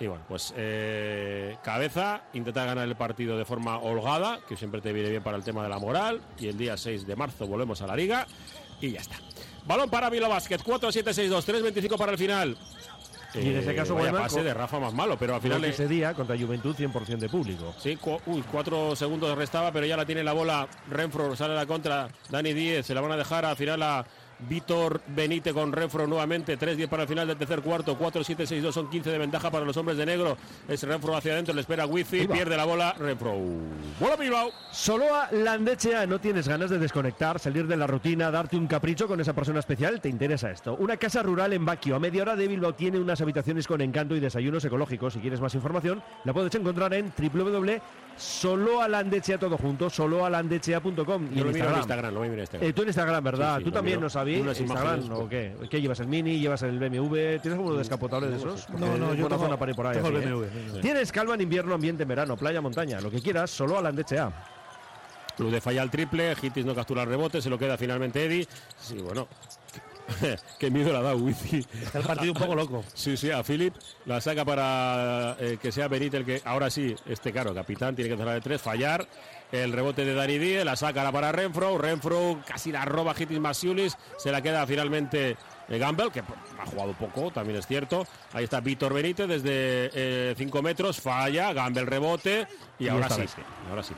Y 0.00 0.06
bueno, 0.06 0.24
pues 0.28 0.54
eh, 0.56 1.56
cabeza, 1.62 2.22
intentar 2.32 2.66
ganar 2.66 2.88
el 2.88 2.96
partido 2.96 3.36
de 3.36 3.44
forma 3.44 3.76
holgada, 3.78 4.40
que 4.48 4.56
siempre 4.56 4.80
te 4.80 4.94
viene 4.94 5.10
bien 5.10 5.22
para 5.22 5.36
el 5.36 5.44
tema 5.44 5.62
de 5.62 5.68
la 5.68 5.78
moral. 5.78 6.22
Y 6.38 6.48
el 6.48 6.56
día 6.56 6.76
6 6.78 7.06
de 7.06 7.16
marzo 7.16 7.46
volvemos 7.46 7.82
a 7.82 7.86
la 7.86 7.94
liga 7.96 8.26
y 8.80 8.92
ya 8.92 9.00
está. 9.00 9.16
Balón 9.70 9.88
para 9.88 10.10
Vila 10.10 10.26
Basket, 10.26 10.58
4-7-6-2, 10.58 11.44
3-25 11.44 11.96
para 11.96 12.10
el 12.10 12.18
final. 12.18 12.58
Y 13.36 13.38
en 13.50 13.58
ese 13.58 13.72
caso, 13.76 13.94
vaya 13.94 14.10
Guayman, 14.10 14.22
pase 14.28 14.42
de 14.42 14.52
Rafa 14.52 14.80
más 14.80 14.92
malo, 14.92 15.16
pero 15.16 15.36
al 15.36 15.40
final 15.40 15.64
ese 15.64 15.86
día 15.86 16.12
contra 16.12 16.36
Juventud 16.36 16.74
100% 16.74 17.18
de 17.18 17.28
público. 17.28 17.72
Sí, 17.78 17.94
cu- 17.94 18.20
uy, 18.26 18.42
cuatro 18.50 18.96
segundos 18.96 19.38
restaba, 19.38 19.70
pero 19.70 19.86
ya 19.86 19.96
la 19.96 20.04
tiene 20.04 20.24
la 20.24 20.32
bola. 20.32 20.66
Renfro 20.90 21.36
sale 21.36 21.52
a 21.52 21.56
la 21.58 21.66
contra. 21.66 22.08
Dani 22.28 22.52
10, 22.52 22.84
se 22.84 22.92
la 22.94 23.00
van 23.00 23.12
a 23.12 23.16
dejar 23.16 23.44
al 23.44 23.54
final 23.54 23.80
a 23.84 24.04
Víctor 24.48 25.00
Benítez 25.08 25.52
con 25.52 25.72
Renfro 25.72 26.06
nuevamente. 26.06 26.58
3-10 26.58 26.88
para 26.88 27.02
el 27.02 27.08
final 27.08 27.26
del 27.26 27.36
tercer 27.36 27.60
cuarto. 27.60 27.98
4-7-6-2 27.98 28.72
son 28.72 28.90
15 28.90 29.10
de 29.10 29.18
ventaja 29.18 29.50
para 29.50 29.64
los 29.64 29.76
hombres 29.76 29.98
de 29.98 30.06
negro. 30.06 30.36
Es 30.68 30.82
Renfro 30.82 31.16
hacia 31.16 31.32
adentro, 31.32 31.54
le 31.54 31.60
espera 31.60 31.86
Wifi, 31.86 32.26
pierde 32.26 32.56
la 32.56 32.64
bola. 32.64 32.94
Renfro. 32.98 33.34
Bola 33.98 34.16
Bilbao. 34.16 34.50
Solo 34.70 35.14
a 35.14 35.30
Landechea 35.32 36.06
no 36.06 36.20
tienes 36.20 36.48
ganas 36.48 36.70
de 36.70 36.78
desconectar, 36.78 37.38
salir 37.38 37.66
de 37.66 37.76
la 37.76 37.86
rutina, 37.86 38.30
darte 38.30 38.56
un 38.56 38.66
capricho 38.66 39.06
con 39.06 39.20
esa 39.20 39.32
persona 39.32 39.60
especial, 39.60 40.00
te 40.00 40.08
interesa 40.08 40.50
esto. 40.50 40.76
Una 40.76 40.96
casa 40.96 41.22
rural 41.22 41.52
en 41.52 41.64
Baquio, 41.64 41.96
a 41.96 42.00
media 42.00 42.22
hora 42.22 42.36
de 42.36 42.48
Bilbao, 42.48 42.74
tiene 42.74 42.98
unas 42.98 43.20
habitaciones 43.20 43.66
con 43.66 43.80
encanto 43.80 44.16
y 44.16 44.20
desayunos 44.20 44.64
ecológicos. 44.64 45.14
Si 45.14 45.20
quieres 45.20 45.40
más 45.40 45.54
información, 45.54 46.02
la 46.24 46.32
puedes 46.32 46.54
encontrar 46.54 46.94
en 46.94 47.12
www.soloalandechea 48.42 49.38
todo 49.38 49.56
junto, 49.56 49.88
soloalandechea.com 49.90 50.96
y 50.96 51.04
Yo 51.04 51.06
en 51.06 51.36
lo 51.36 51.40
en 51.40 51.46
Instagram. 51.48 51.78
Instagram, 51.78 52.14
lo 52.14 52.20
miro 52.20 52.34
en 52.34 52.40
Instagram. 52.40 52.68
Eh, 52.68 52.72
tú 52.72 52.82
en 52.82 52.88
Instagram, 52.88 53.24
¿verdad? 53.24 53.54
Sí, 53.54 53.58
sí, 53.58 53.64
tú 53.64 53.70
lo 53.70 53.74
también, 53.74 53.96
miro. 53.96 54.06
¿no 54.06 54.10
sabías? 54.10 54.40
Unas 54.42 54.60
Instagram, 54.60 54.94
imágenes, 55.00 55.18
¿o 55.18 55.28
qué? 55.28 55.54
¿Qué 55.70 55.80
llevas? 55.80 56.00
¿El 56.00 56.06
Mini? 56.08 56.38
¿Llevas 56.40 56.62
el 56.62 56.78
BMW? 56.78 57.14
¿Tienes 57.40 57.52
alguno 57.52 57.76
descapotable 57.76 58.28
de 58.28 58.36
esos? 58.36 58.68
No, 58.70 58.96
no, 58.98 59.14
yo 59.14 59.28
tengo- 59.28 59.42
zona 59.42 59.56
para 59.58 59.70
ir 59.70 59.76
por 59.76 59.86
ahí. 59.86 59.94
tengo 59.94 60.08
el 60.08 60.16
así, 60.16 60.28
¿eh? 60.28 60.70
Sí. 60.74 60.80
Tienes 60.80 61.12
calma 61.12 61.34
en 61.34 61.40
invierno, 61.42 61.74
ambiente 61.74 62.02
en 62.02 62.08
verano, 62.08 62.36
playa, 62.36 62.60
montaña, 62.60 63.00
lo 63.00 63.10
que 63.10 63.20
quieras, 63.20 63.50
solo 63.50 63.78
a 63.78 63.82
Landechea. 63.82 64.30
Lude 65.38 65.60
falla 65.60 65.82
el 65.82 65.90
triple, 65.90 66.34
Hitis 66.40 66.66
no 66.66 66.74
captura 66.74 67.02
el 67.02 67.08
rebote, 67.08 67.40
se 67.40 67.48
lo 67.48 67.58
queda 67.58 67.78
finalmente 67.78 68.24
Eddie. 68.26 68.46
Sí, 68.78 68.96
bueno. 68.98 69.26
Qué 70.58 70.70
miedo 70.70 70.92
le 70.92 70.98
ha 70.98 71.02
dado 71.02 71.16
Wizzy. 71.18 71.66
Está 71.82 71.98
el 71.98 72.04
partido 72.04 72.32
un 72.32 72.38
poco 72.38 72.54
loco. 72.54 72.84
Sí, 72.94 73.16
sí, 73.16 73.30
a 73.30 73.42
Philip 73.42 73.74
la 74.06 74.20
saca 74.20 74.44
para 74.44 75.36
eh, 75.38 75.58
que 75.60 75.72
sea 75.72 75.88
Benítez 75.88 76.20
el 76.20 76.26
que 76.26 76.42
ahora 76.44 76.70
sí, 76.70 76.94
este 77.06 77.32
claro, 77.32 77.54
capitán, 77.54 77.94
tiene 77.94 78.10
que 78.10 78.16
cerrar 78.16 78.34
de 78.34 78.40
tres, 78.40 78.60
fallar. 78.60 79.06
El 79.52 79.72
rebote 79.72 80.04
de 80.04 80.14
Dani 80.14 80.38
Díez, 80.38 80.64
la 80.64 80.76
saca 80.76 81.10
para 81.10 81.32
Renfro. 81.32 81.76
Renfro 81.76 82.40
casi 82.46 82.70
la 82.70 82.84
roba 82.84 83.14
Hitis 83.18 83.40
Masiulis, 83.40 83.96
se 84.16 84.30
la 84.30 84.40
queda 84.40 84.64
finalmente 84.64 85.36
eh, 85.68 85.78
Gamble, 85.78 86.10
que 86.10 86.20
ha 86.20 86.66
jugado 86.66 86.92
poco, 86.92 87.32
también 87.32 87.58
es 87.58 87.66
cierto. 87.66 88.06
Ahí 88.32 88.44
está 88.44 88.60
Víctor 88.60 88.94
Benítez 88.94 89.26
desde 89.26 90.34
5 90.36 90.62
metros, 90.62 91.00
falla, 91.00 91.52
Gamble 91.52 91.84
rebote 91.84 92.46
y, 92.78 92.84
Y 92.84 92.88
ahora 92.88 93.06
esta 93.06 93.14
sí, 93.16 93.20
vez 93.22 93.30
sí. 93.32 93.42
ahora 93.68 93.82
sí. 93.82 93.94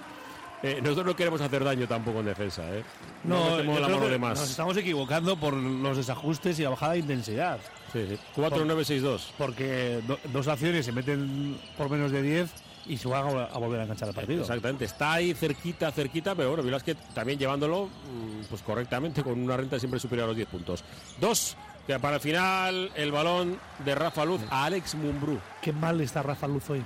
Eh, 0.62 0.80
nosotros 0.80 1.06
no 1.06 1.16
queremos 1.16 1.40
hacer 1.40 1.64
daño 1.64 1.89
tampoco 1.89 2.20
en 2.20 2.26
defensa, 2.26 2.62
¿eh? 2.72 2.84
No, 3.24 3.59
la 3.62 3.89
mano 3.89 4.09
de 4.09 4.18
más. 4.18 4.39
nos 4.39 4.51
estamos 4.51 4.76
equivocando 4.76 5.36
por 5.36 5.55
los 5.55 5.97
desajustes 5.97 6.59
y 6.59 6.62
la 6.62 6.70
bajada 6.70 6.93
de 6.93 6.98
intensidad. 7.01 7.59
Sí, 7.93 8.06
sí. 8.09 8.18
4-9-6-2. 8.36 9.20
Porque 9.36 10.01
do- 10.06 10.18
dos 10.32 10.47
acciones 10.48 10.84
se 10.86 10.93
meten 10.93 11.59
por 11.76 11.90
menos 11.90 12.10
de 12.12 12.22
10 12.22 12.51
y 12.86 12.97
se 12.97 13.09
van 13.09 13.26
a, 13.36 13.44
a 13.44 13.59
volver 13.59 13.80
a 13.80 13.82
enganchar 13.84 14.09
el 14.09 14.14
partido. 14.14 14.40
Exactamente, 14.43 14.84
está 14.84 15.12
ahí 15.14 15.34
cerquita, 15.34 15.90
cerquita, 15.93 16.34
pero 16.34 16.48
bueno, 16.51 16.62
Vilas 16.62 16.82
que 16.82 16.94
también 17.14 17.39
llevándolo 17.39 17.86
mm, 17.86 18.44
pues 18.48 18.62
correctamente 18.62 19.22
con 19.22 19.40
una 19.40 19.56
renta 19.56 19.78
siempre 19.78 19.98
superior 20.01 20.24
a 20.24 20.28
los 20.28 20.36
10 20.36 20.48
puntos. 20.48 20.84
Dos, 21.20 21.56
que 21.86 21.98
para 21.98 22.16
el 22.16 22.20
final 22.20 22.90
el 22.97 23.12
balón 23.12 23.59
de 23.84 23.94
Rafa 23.94 24.24
Luz 24.24 24.40
a 24.51 24.64
Alex 24.64 24.94
Mumbrú. 24.94 25.39
Qué 25.60 25.72
mal 25.72 26.01
está 26.01 26.22
Rafa 26.22 26.47
Luz 26.48 26.70
hoy. 26.70 26.82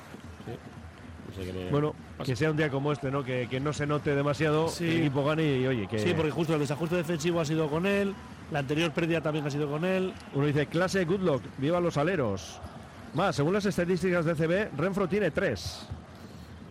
Bueno, 1.71 1.95
pasa. 2.17 2.31
que 2.31 2.37
sea 2.37 2.51
un 2.51 2.57
día 2.57 2.71
como 2.71 2.93
este, 2.93 3.11
¿no? 3.11 3.23
Que, 3.25 3.49
que 3.49 3.61
no 3.61 3.73
se 3.73 3.87
note 3.87 4.15
demasiado, 4.15 4.69
Sí. 4.69 4.85
el 4.89 4.97
equipo 5.01 5.25
gane 5.25 5.59
y 5.59 5.67
oye, 5.67 5.87
que 5.87 5.99
Sí, 5.99 6.13
porque 6.15 6.31
justo 6.31 6.55
el 6.55 6.61
desajuste 6.61 6.97
defensivo 6.97 7.41
ha 7.41 7.45
sido 7.45 7.69
con 7.69 7.87
él, 7.87 8.15
la 8.51 8.61
anterior 8.61 8.91
pérdida 8.93 9.21
también 9.21 9.47
ha 9.47 9.51
sido 9.51 9.69
con 9.69 9.85
él. 9.85 10.13
uno 10.35 10.47
dice 10.47 10.67
clase 10.67 11.05
good 11.05 11.21
luck, 11.21 11.43
viva 11.59 11.81
los 11.81 11.97
aleros. 11.97 12.59
Más, 13.15 13.35
según 13.37 13.55
las 13.55 13.65
estadísticas 13.67 14.25
de 14.25 14.35
CB, 14.35 14.77
Renfro 14.77 15.09
tiene 15.09 15.31
tres. 15.31 15.87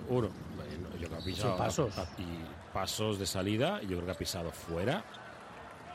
Uno. 0.09 0.29
Yo 0.99 1.07
creo 1.07 1.09
que 1.09 1.15
ha 1.15 1.25
pisado. 1.25 1.57
Pasos. 1.57 1.93
Y 2.19 2.73
pasos 2.73 3.17
de 3.19 3.25
salida, 3.25 3.81
yo 3.81 3.89
creo 3.97 4.05
que 4.05 4.11
ha 4.11 4.15
pisado 4.15 4.51
fuera. 4.51 5.03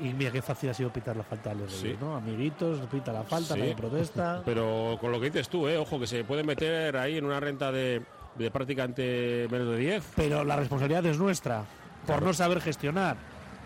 Y 0.00 0.14
mira 0.14 0.30
qué 0.32 0.40
fácil 0.40 0.70
ha 0.70 0.74
sido 0.74 0.90
pitar 0.90 1.14
la 1.16 1.22
falta 1.22 1.50
a 1.50 1.54
los 1.54 1.70
Sí. 1.72 1.84
Reyes, 1.84 2.00
¿no? 2.00 2.16
Amiguitos, 2.16 2.80
pita 2.90 3.12
la 3.12 3.22
falta, 3.22 3.52
Sí. 3.54 3.60
nadie 3.60 3.74
protesta. 3.76 4.40
Pero 4.46 4.96
con 5.00 5.12
lo 5.12 5.20
que 5.20 5.26
dices 5.26 5.48
tú, 5.50 5.68
¿eh? 5.68 5.76
ojo, 5.76 6.00
que 6.00 6.06
se 6.06 6.24
puede 6.24 6.42
meter 6.42 6.96
ahí 6.96 7.18
en 7.18 7.26
una 7.26 7.38
renta 7.38 7.70
de, 7.70 8.02
de 8.36 8.50
prácticamente 8.50 9.46
menos 9.50 9.68
de 9.68 9.76
10. 9.78 10.04
Pero 10.16 10.44
la 10.44 10.56
responsabilidad 10.56 11.04
es 11.06 11.18
nuestra, 11.18 11.58
por 12.06 12.06
Claro. 12.16 12.26
no 12.26 12.34
saber 12.34 12.60
gestionar. 12.60 13.16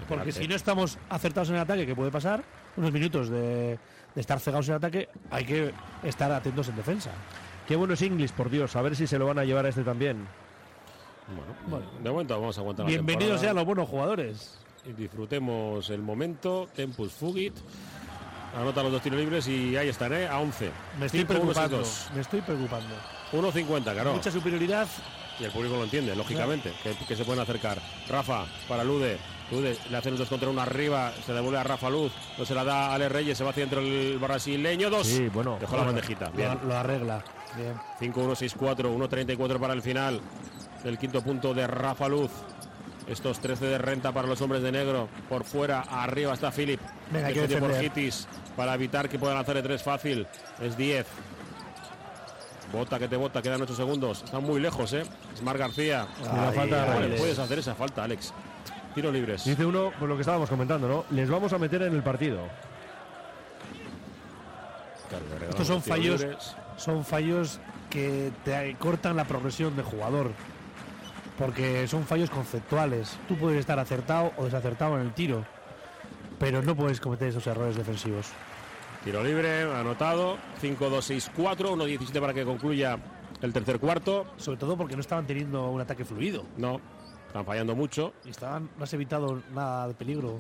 Porque 0.09 0.28
Espérate. 0.31 0.32
si 0.43 0.49
no 0.49 0.55
estamos 0.57 0.99
acertados 1.09 1.49
en 1.51 1.55
el 1.57 1.61
ataque, 1.62 1.86
que 1.86 1.95
puede 1.95 2.11
pasar, 2.11 2.43
unos 2.77 2.93
minutos 2.93 3.28
de, 3.31 3.78
de 4.15 4.20
estar 4.20 4.41
cegados 4.41 4.66
en 4.69 4.73
el 4.74 4.78
ataque, 4.78 5.09
hay 5.31 5.45
que 5.45 5.73
estar 6.03 6.31
atentos 6.32 6.69
en 6.69 6.77
defensa. 6.77 7.11
Qué 7.69 7.77
bueno 7.77 7.95
es 7.95 8.03
Inglis, 8.03 8.32
por 8.32 8.51
Dios, 8.51 8.74
a 8.77 8.82
ver 8.82 8.97
si 8.97 9.07
se 9.07 9.19
lo 9.19 9.27
van 9.27 9.39
a 9.39 9.45
llevar 9.45 9.65
a 9.65 9.69
este 9.69 9.82
también. 9.85 10.27
Bueno, 11.69 11.86
de 12.03 12.11
momento 12.11 12.39
vamos 12.39 12.59
a 12.59 12.61
aguantar 12.61 12.85
la 12.85 12.91
Bienvenidos 12.91 13.41
sean 13.41 13.57
los 13.57 13.65
buenos 13.65 13.89
jugadores. 13.89 14.59
y 14.85 14.93
disfrutemos 14.93 15.89
el 15.89 16.03
momento. 16.03 16.69
Tempus 16.74 17.12
Fugit. 17.12 17.55
Anota 18.55 18.82
los 18.82 18.93
dos 18.93 19.03
tiros 19.03 19.19
libres 19.19 19.49
y 19.49 19.77
ahí 19.77 19.89
están, 19.89 20.12
¿eh? 20.12 20.28
A 20.28 20.39
11. 20.39 20.70
Me 21.01 21.07
estoy 21.07 21.20
5, 21.20 21.32
1, 21.32 21.41
6, 21.41 21.55
preocupando. 21.55 21.78
2. 21.78 22.11
Me 22.15 22.20
estoy 22.20 22.41
preocupando. 22.43 22.95
1.50, 23.35 23.82
claro. 23.93 24.15
Mucha 24.15 24.31
superioridad. 24.31 24.89
Y 25.39 25.44
el 25.44 25.51
público 25.51 25.77
lo 25.77 25.85
entiende, 25.85 26.15
lógicamente, 26.15 26.73
que, 26.82 26.94
que 26.94 27.16
se 27.16 27.24
pueden 27.24 27.43
acercar. 27.43 27.78
Rafa, 28.09 28.44
para 28.69 28.85
Lude. 28.85 29.19
Lude 29.51 29.77
le 29.90 29.97
hacen 29.97 30.12
un 30.12 30.19
2 30.19 30.28
contra 30.28 30.48
1 30.48 30.61
arriba, 30.61 31.12
se 31.27 31.32
devuelve 31.32 31.59
a 31.59 31.65
Rafa 31.65 31.90
Luz, 31.90 32.12
no 32.39 32.44
se 32.44 32.55
la 32.55 32.65
da 32.65 32.86
a 32.86 32.94
Ale 32.94 33.09
Reyes, 33.09 33.36
se 33.36 33.44
va 33.44 33.51
hacia 33.51 33.65
dentro 33.65 33.81
el 33.81 34.19
brasileño. 34.19 34.90
Dos. 34.90 35.06
Sí, 35.06 35.28
bueno. 35.28 35.59
Dejó 35.61 35.77
la 35.77 35.85
bandejita. 35.85 36.31
Bien. 36.31 36.59
Lo, 36.62 36.69
lo 36.69 36.77
arregla. 36.77 37.24
Bien. 37.56 37.74
5-1-6-4, 38.12 38.97
1-34 38.97 39.59
para 39.59 39.74
el 39.74 39.82
final. 39.82 40.20
El 40.85 40.98
quinto 40.98 41.23
punto 41.23 41.52
de 41.52 41.66
Rafa 41.66 42.09
Luz. 42.09 42.31
Estos 43.06 43.39
13 43.39 43.66
de 43.66 43.78
renta 43.78 44.12
para 44.12 44.27
los 44.27 44.40
hombres 44.40 44.62
de 44.62 44.73
negro. 44.73 45.09
Por 45.28 45.44
fuera, 45.44 45.81
arriba 45.81 46.32
está 46.32 46.51
Philip. 46.51 46.81
Venga, 47.11 47.32
que 47.32 47.56
por. 47.59 47.82
Hitis 47.82 48.27
para 48.56 48.74
evitar 48.74 49.09
que 49.09 49.19
puedan 49.19 49.36
hacer 49.36 49.56
de 49.56 49.62
3 49.62 49.82
fácil. 49.82 50.27
Es 50.61 50.77
10. 50.77 51.06
Bota 52.75 52.99
que 52.99 53.07
te 53.09 53.17
bota, 53.17 53.41
quedan 53.41 53.63
8 53.63 53.75
segundos. 53.77 54.23
Están 54.25 54.43
muy 54.43 54.61
lejos, 54.61 54.93
¿eh? 54.93 55.05
Smart 55.39 55.59
García. 55.59 56.07
falta 56.55 56.65
de 56.81 56.87
¿Cómo 56.87 57.01
le 57.01 57.07
Reyes. 57.07 57.21
puedes 57.21 57.39
hacer 57.39 57.59
esa 57.61 57.75
falta, 57.75 58.03
Alex? 58.05 58.33
Tiro 58.95 59.11
libres. 59.13 59.45
Dice 59.45 59.65
uno, 59.65 59.93
pues 59.99 60.09
lo 60.09 60.15
que 60.17 60.23
estábamos 60.23 60.49
comentando, 60.49 60.89
¿no? 60.89 61.05
Les 61.11 61.29
vamos 61.31 61.53
a 61.53 61.59
meter 61.59 61.83
en 61.83 61.95
el 61.95 62.03
partido. 62.03 62.39
Claro, 65.09 65.25
Estos 65.51 65.67
son 65.67 65.83
fallos, 65.83 66.21
libres. 66.21 66.57
son 66.77 67.05
fallos 67.05 67.61
que 67.91 68.33
te 68.45 68.75
cortan 68.79 69.17
la 69.17 69.25
progresión 69.25 69.77
del 69.77 69.85
jugador. 69.85 70.31
Porque 71.39 71.87
son 71.89 72.05
fallos 72.05 72.31
conceptuales. 72.31 73.17
Tú 73.29 73.37
puedes 73.37 73.59
estar 73.59 73.79
acertado 73.79 74.33
o 74.37 74.45
desacertado 74.45 74.97
en 74.97 75.07
el 75.07 75.13
tiro. 75.13 75.45
Pero 76.39 76.63
no 76.63 76.75
puedes 76.77 77.01
cometer 77.01 77.29
esos 77.29 77.47
errores 77.47 77.77
defensivos. 77.77 78.29
Tiro 79.05 79.23
libre, 79.23 79.63
anotado. 79.65 80.39
5-2-6-4, 80.63 81.35
1-17 81.37 82.21
para 82.21 82.33
que 82.33 82.43
concluya 82.45 82.99
el 83.43 83.53
tercer 83.53 83.79
cuarto. 83.79 84.25
Sobre 84.39 84.59
todo 84.59 84.79
porque 84.79 84.95
no 84.95 85.03
estaban 85.03 85.27
teniendo 85.27 85.69
un 85.69 85.79
ataque 85.83 86.07
fluido. 86.07 86.47
No, 86.57 86.81
están 87.27 87.45
fallando 87.45 87.77
mucho. 87.77 88.15
Y 88.25 88.31
estaban, 88.31 88.71
no 88.79 88.85
has 88.85 88.93
evitado 88.95 89.43
nada 89.53 89.89
de 89.89 89.95
peligro. 89.95 90.39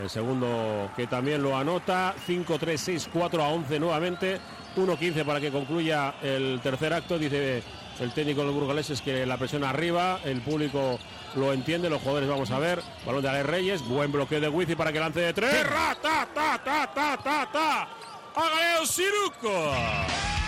El 0.00 0.08
segundo 0.08 0.90
que 0.96 1.06
también 1.06 1.42
lo 1.42 1.54
anota. 1.54 2.14
5-3-6-4 2.26 3.42
a 3.42 3.48
11 3.48 3.78
nuevamente. 3.78 4.40
1-15 4.74 5.24
para 5.26 5.38
que 5.38 5.50
concluya 5.50 6.14
el 6.22 6.60
tercer 6.62 6.94
acto. 6.94 7.18
Dice 7.18 7.62
el 8.00 8.12
técnico 8.12 8.40
de 8.40 8.46
los 8.46 8.54
burgaleses 8.54 9.00
que 9.00 9.26
la 9.26 9.36
presión 9.36 9.64
arriba. 9.64 10.20
El 10.24 10.40
público 10.40 10.98
lo 11.34 11.52
entiende. 11.52 11.90
Los 11.90 12.00
jugadores 12.00 12.28
vamos 12.28 12.50
a 12.50 12.58
ver. 12.58 12.80
Balón 13.04 13.22
de 13.22 13.28
Alex 13.28 13.46
Reyes. 13.46 13.82
Buen 13.86 14.12
bloqueo 14.12 14.40
de 14.40 14.48
Wizzy 14.48 14.74
para 14.74 14.92
que 14.92 15.00
lance 15.00 15.20
de 15.20 15.32
tres. 15.32 15.68
¡Ra, 15.68 15.96
ta, 16.00 16.28
ta, 16.34 16.60
ta, 16.62 16.92
ta, 16.92 17.16
ta, 17.16 17.48
ta! 17.52 17.88
¡Hágale 18.34 18.80
un 18.80 18.86
ciruco! 18.86 19.72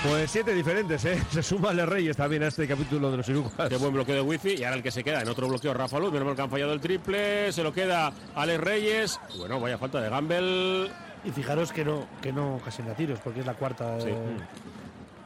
Pues 0.07 0.31
siete 0.31 0.55
diferentes, 0.55 1.05
¿eh? 1.07 1.21
Se 1.31 1.43
suma 1.43 1.71
Ale 1.71 1.85
Reyes 1.87 2.17
también 2.17 2.43
a 2.43 2.49
este 2.49 2.69
capítulo 2.69 3.11
de 3.11 3.17
los 3.17 3.29
Irucas. 3.29 3.69
Qué 3.69 3.77
buen 3.77 3.93
bloqueo 3.93 4.15
de 4.15 4.21
Wifi 4.21 4.55
y 4.55 4.65
ahora 4.65 4.77
el 4.77 4.83
que 4.83 4.91
se 4.91 5.03
queda 5.03 5.23
en 5.23 5.29
otro 5.29 5.49
bloqueo 5.49 5.75
Rafa 5.75 5.99
Luz, 5.99 6.13
menos 6.13 6.27
mal 6.27 6.37
que 6.37 6.43
han 6.43 6.51
fallado 6.51 6.73
el 6.73 6.81
triple, 6.81 7.51
se 7.53 7.63
lo 7.63 7.73
queda 7.73 8.13
Alex 8.37 8.61
Reyes. 8.61 9.21
Bueno, 9.39 9.59
vaya 9.59 9.77
falta 9.77 10.01
de 10.01 10.09
Gamble. 10.09 10.91
Y 11.25 11.31
fijaros 11.31 11.73
que 11.73 11.85
no, 11.85 12.07
que 12.23 12.33
no 12.33 12.61
casi 12.65 12.81
en 12.83 12.95
tiros, 12.95 13.19
porque 13.25 13.41
es 13.41 13.47
la 13.47 13.55
cuarta. 13.55 13.99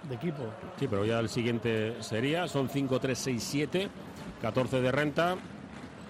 De 0.08 0.14
equipo. 0.14 0.42
Sí, 0.78 0.86
pero 0.88 1.04
ya 1.04 1.18
el 1.20 1.28
siguiente 1.28 1.94
sería, 2.00 2.48
son 2.48 2.68
5, 2.68 2.98
3, 3.00 3.18
6, 3.18 3.42
7, 3.42 3.88
14 4.40 4.80
de 4.80 4.92
renta. 4.92 5.36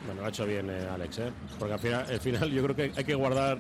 Bueno, 0.06 0.20
lo 0.20 0.26
ha 0.26 0.30
hecho 0.30 0.46
bien 0.46 0.68
eh, 0.70 0.88
Alex, 0.92 1.18
¿eh? 1.18 1.32
porque 1.58 1.74
al 1.74 1.80
final, 1.80 2.06
al 2.08 2.20
final 2.20 2.50
yo 2.50 2.62
creo 2.64 2.76
que 2.76 2.92
hay 2.96 3.04
que 3.04 3.14
guardar 3.14 3.58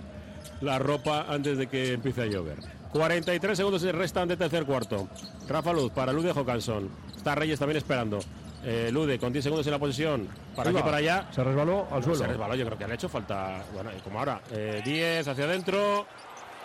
la 0.60 0.78
ropa 0.78 1.26
antes 1.28 1.56
de 1.58 1.66
que 1.68 1.92
empiece 1.94 2.22
a 2.22 2.26
llover. 2.26 2.58
43 2.92 3.56
segundos 3.56 3.80
se 3.82 3.92
restan 3.92 4.28
de 4.28 4.36
tercer 4.36 4.64
cuarto. 4.64 5.08
Rafa 5.48 5.72
Luz 5.72 5.92
para 5.92 6.12
Lude 6.12 6.32
Jocansson. 6.32 6.90
Está 7.16 7.34
Reyes 7.34 7.58
también 7.58 7.78
esperando. 7.78 8.18
Eh, 8.64 8.90
Lude 8.92 9.18
con 9.18 9.32
10 9.32 9.42
segundos 9.44 9.66
en 9.66 9.72
la 9.72 9.78
posición. 9.78 10.28
Para 10.54 10.70
Ahí 10.70 10.76
aquí, 10.76 10.80
va. 10.82 10.84
para 10.84 10.96
allá. 10.98 11.28
Se 11.32 11.42
resbaló 11.42 11.86
al 11.90 12.02
suelo. 12.02 12.18
Se 12.18 12.26
resbaló, 12.26 12.54
yo 12.54 12.66
creo 12.66 12.78
que 12.78 12.86
le 12.86 12.92
ha 12.92 12.94
hecho 12.94 13.08
falta. 13.08 13.64
Bueno, 13.72 13.90
como 14.04 14.18
ahora, 14.18 14.40
eh, 14.50 14.82
10 14.84 15.26
hacia 15.26 15.44
adentro. 15.44 16.06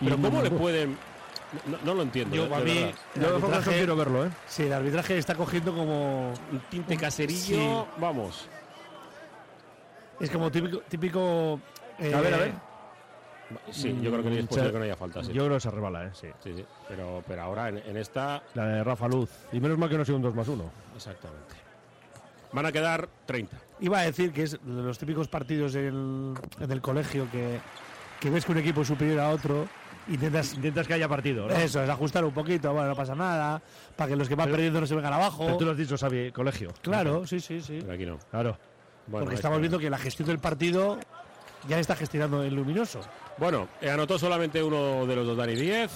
Pero 0.00 0.16
¿cómo 0.18 0.42
le 0.42 0.50
pueden.? 0.50 0.96
No, 1.66 1.78
no 1.84 1.94
lo 1.94 2.02
entiendo. 2.02 2.36
Yo, 2.36 2.44
eh, 2.46 2.54
a 2.54 2.58
de 2.60 2.64
mí, 2.64 2.92
Yo 3.16 3.28
arbitraje- 3.36 3.70
quiero 3.70 3.96
verlo, 3.96 4.26
¿eh? 4.26 4.30
Sí, 4.46 4.64
el 4.64 4.72
arbitraje 4.72 5.16
está 5.18 5.34
cogiendo 5.34 5.74
como. 5.74 6.28
Un 6.52 6.60
tinte 6.70 6.96
caserillo. 6.96 7.56
Sí. 7.56 8.00
Vamos. 8.00 8.48
Es 10.20 10.30
como 10.30 10.50
típico. 10.50 10.78
típico 10.88 11.60
eh, 11.98 12.12
A 12.14 12.20
ver, 12.20 12.34
a 12.34 12.38
ver. 12.38 12.52
Sí, 13.70 13.96
yo 14.02 14.10
creo 14.10 14.22
que 14.22 14.38
es 14.40 14.44
Mm, 14.44 14.48
posible 14.48 14.66
se- 14.68 14.72
que 14.72 14.78
no 14.78 14.84
haya 14.84 14.96
falta. 14.96 15.24
Sí, 15.24 15.32
Yo 15.32 15.44
creo 15.44 15.56
que 15.56 15.60
se 15.60 15.70
resbala, 15.70 16.04
¿eh? 16.04 16.10
Sí. 16.12 16.26
sí, 16.44 16.52
sí. 16.54 16.64
Pero, 16.86 17.22
pero 17.26 17.42
ahora 17.42 17.70
en, 17.70 17.78
en 17.78 17.96
esta. 17.96 18.42
La 18.54 18.66
de 18.66 18.84
Rafa 18.84 19.08
Luz. 19.08 19.30
Y 19.52 19.60
menos 19.60 19.78
mal 19.78 19.88
que 19.88 19.96
no 19.96 20.02
ha 20.02 20.04
sido 20.04 20.16
un 20.16 20.22
2 20.22 20.34
más 20.34 20.48
1. 20.48 20.64
Exactamente. 20.96 21.54
Van 22.52 22.66
a 22.66 22.72
quedar 22.72 23.08
30. 23.26 23.56
Iba 23.80 24.00
a 24.00 24.02
decir 24.02 24.32
que 24.32 24.42
es 24.42 24.52
de 24.52 24.58
los 24.82 24.98
típicos 24.98 25.28
partidos 25.28 25.74
en 25.76 25.84
el, 25.86 26.34
en 26.60 26.70
el 26.72 26.80
colegio 26.82 27.26
que, 27.30 27.58
que 28.20 28.28
ves 28.30 28.44
que 28.44 28.52
un 28.52 28.58
equipo 28.58 28.82
es 28.82 28.88
superior 28.88 29.20
a 29.20 29.30
otro. 29.30 29.66
Intentas, 30.08 30.54
Intentas 30.54 30.86
que 30.86 30.94
haya 30.94 31.08
partido, 31.08 31.46
¿no? 31.46 31.54
eso, 31.54 31.82
es 31.82 31.90
ajustar 31.90 32.24
un 32.24 32.32
poquito, 32.32 32.72
bueno, 32.72 32.88
no 32.88 32.96
pasa 32.96 33.14
nada, 33.14 33.60
para 33.96 34.08
que 34.08 34.16
los 34.16 34.28
que 34.28 34.34
van 34.34 34.50
perdiendo 34.50 34.80
no 34.80 34.86
se 34.86 34.94
vengan 34.94 35.12
abajo. 35.12 35.44
Pero 35.44 35.58
tú 35.58 35.64
lo 35.64 35.72
has 35.72 35.76
dicho, 35.76 35.96
Xavi, 35.98 36.32
colegio. 36.32 36.72
Claro, 36.80 37.26
sí, 37.26 37.40
sí, 37.40 37.60
sí. 37.60 37.78
Pero 37.80 37.92
aquí 37.92 38.06
no. 38.06 38.18
Claro. 38.30 38.56
Bueno, 39.06 39.24
Porque 39.24 39.36
estamos 39.36 39.60
viendo 39.60 39.78
que 39.78 39.88
la 39.88 39.98
gestión 39.98 40.28
del 40.28 40.38
partido 40.38 40.98
ya 41.66 41.78
está 41.78 41.96
gestionando 41.96 42.42
el 42.42 42.54
luminoso. 42.54 43.00
Bueno, 43.38 43.68
eh, 43.80 43.90
anotó 43.90 44.18
solamente 44.18 44.62
uno 44.62 45.06
de 45.06 45.16
los 45.16 45.26
dos, 45.26 45.36
Dani 45.36 45.54
10. 45.54 45.90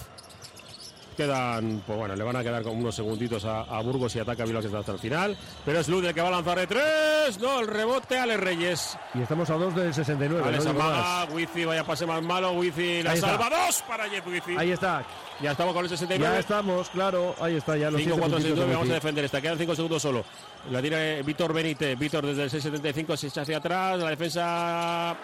Quedan, 1.15 1.83
pues 1.85 1.97
bueno, 1.97 2.15
le 2.15 2.23
van 2.23 2.35
a 2.35 2.43
quedar 2.43 2.63
con 2.63 2.77
unos 2.77 2.95
segunditos 2.95 3.45
a, 3.45 3.61
a 3.61 3.81
Burgos 3.81 4.15
y 4.15 4.19
ataca 4.19 4.43
Bilbao 4.43 4.61
que 4.61 4.67
está 4.67 4.79
hasta 4.79 4.91
el 4.93 4.99
final. 4.99 5.37
Pero 5.65 5.79
es 5.79 5.87
Luz 5.89 6.03
el 6.05 6.13
que 6.13 6.21
va 6.21 6.27
a 6.29 6.31
lanzar 6.31 6.59
de 6.59 6.67
tres. 6.67 7.39
No, 7.39 7.59
el 7.59 7.67
rebote 7.67 8.17
Ale 8.17 8.37
Reyes. 8.37 8.97
Y 9.13 9.21
estamos 9.21 9.49
a 9.49 9.53
dos 9.55 9.75
del 9.75 9.93
69. 9.93 10.43
Ale 10.47 10.57
no 10.59 10.69
amaga. 10.71 11.25
Wifi, 11.33 11.65
vaya 11.65 11.83
pase 11.83 12.05
más 12.05 12.21
malo. 12.21 12.51
Wifi 12.53 13.03
la 13.03 13.11
Ahí 13.11 13.17
está. 13.17 13.29
salva. 13.37 13.49
Dos 13.65 13.83
para 13.87 14.09
Jeff 14.09 14.25
Wifi. 14.27 14.55
Ahí 14.57 14.71
está. 14.71 15.05
Ya 15.41 15.51
estamos 15.51 15.73
con 15.73 15.83
el 15.83 15.89
69. 15.89 16.33
Ya 16.35 16.39
estamos, 16.39 16.89
claro. 16.89 17.35
Ahí 17.41 17.55
está, 17.55 17.75
ya 17.75 17.89
los 17.91 17.99
5, 18.01 18.15
siete 18.15 18.19
4, 18.19 18.29
6, 18.29 18.31
puntitos 18.31 18.57
9, 18.57 18.69
de 18.69 18.75
vamos 18.75 18.89
a 18.89 18.93
defender 18.93 19.25
esta. 19.25 19.41
Quedan 19.41 19.57
5 19.57 19.75
segundos 19.75 20.01
solo. 20.01 20.23
La 20.71 20.81
tiene 20.81 21.21
Víctor 21.23 21.53
Benítez. 21.53 21.97
Víctor 21.97 22.25
desde 22.25 22.43
el 22.43 22.49
6.75 22.51 23.17
se 23.17 23.27
echa 23.27 23.41
hacia 23.41 23.57
atrás. 23.57 23.99
La 23.99 24.09
defensa. 24.09 25.15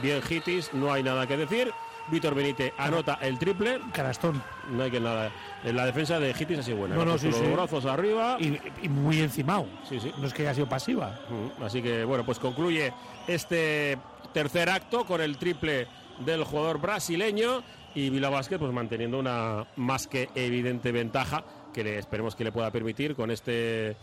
Bien, 0.00 0.20
Hitis. 0.28 0.72
No 0.72 0.92
hay 0.92 1.02
nada 1.02 1.26
que 1.26 1.36
decir. 1.36 1.72
Víctor 2.10 2.34
Benítez 2.34 2.72
anota 2.78 3.18
el 3.22 3.38
triple. 3.38 3.80
Canastón. 3.92 4.42
No 4.70 4.82
hay 4.82 4.90
que 4.90 5.00
nada. 5.00 5.30
En 5.64 5.76
la 5.76 5.86
defensa 5.86 6.18
de 6.18 6.30
Hitis 6.30 6.58
así 6.58 6.72
buena. 6.72 6.94
No, 6.96 7.04
no, 7.04 7.16
sí, 7.18 7.28
los 7.28 7.36
sí. 7.36 7.46
brazos 7.46 7.86
arriba. 7.86 8.36
Y, 8.40 8.58
y 8.82 8.88
muy 8.88 9.20
encimado. 9.20 9.66
Sí, 9.88 10.00
sí. 10.00 10.12
No 10.18 10.26
es 10.26 10.34
que 10.34 10.42
haya 10.42 10.54
sido 10.54 10.68
pasiva. 10.68 11.18
Mm, 11.28 11.62
Así 11.62 11.80
que 11.82 12.04
bueno, 12.04 12.24
pues 12.24 12.38
concluye 12.38 12.92
este 13.26 13.98
tercer 14.32 14.68
acto 14.70 15.04
con 15.04 15.20
el 15.20 15.36
triple 15.38 15.86
del 16.24 16.44
jugador 16.44 16.80
brasileño 16.80 17.62
y 17.94 18.10
Vila 18.10 18.30
Vázquez 18.30 18.58
pues 18.58 18.72
manteniendo 18.72 19.18
una 19.18 19.66
más 19.76 20.06
que 20.06 20.28
evidente 20.34 20.92
ventaja 20.92 21.44
que 21.74 21.84
le 21.84 21.98
esperemos 21.98 22.34
que 22.34 22.44
le 22.44 22.52
pueda 22.52 22.70
permitir 22.70 23.14
con 23.14 23.30
este 23.30 23.96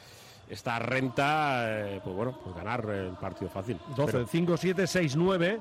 esta 0.50 0.80
renta 0.80 1.66
eh, 1.68 2.02
pues 2.04 2.16
bueno, 2.16 2.40
pues 2.44 2.56
ganar 2.56 2.84
el 2.90 3.12
partido 3.12 3.52
fácil. 3.52 3.78
12, 3.96 4.12
Pero- 4.12 4.28
5, 4.28 4.58
7, 4.58 4.88
6, 4.88 5.16
9. 5.16 5.60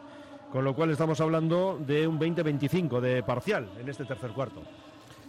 Con 0.53 0.65
lo 0.65 0.75
cual 0.75 0.91
estamos 0.91 1.21
hablando 1.21 1.79
de 1.79 2.07
un 2.07 2.19
20-25 2.19 3.01
de 3.01 3.23
parcial 3.23 3.69
en 3.79 3.89
este 3.89 4.05
tercer 4.05 4.31
cuarto. 4.31 4.63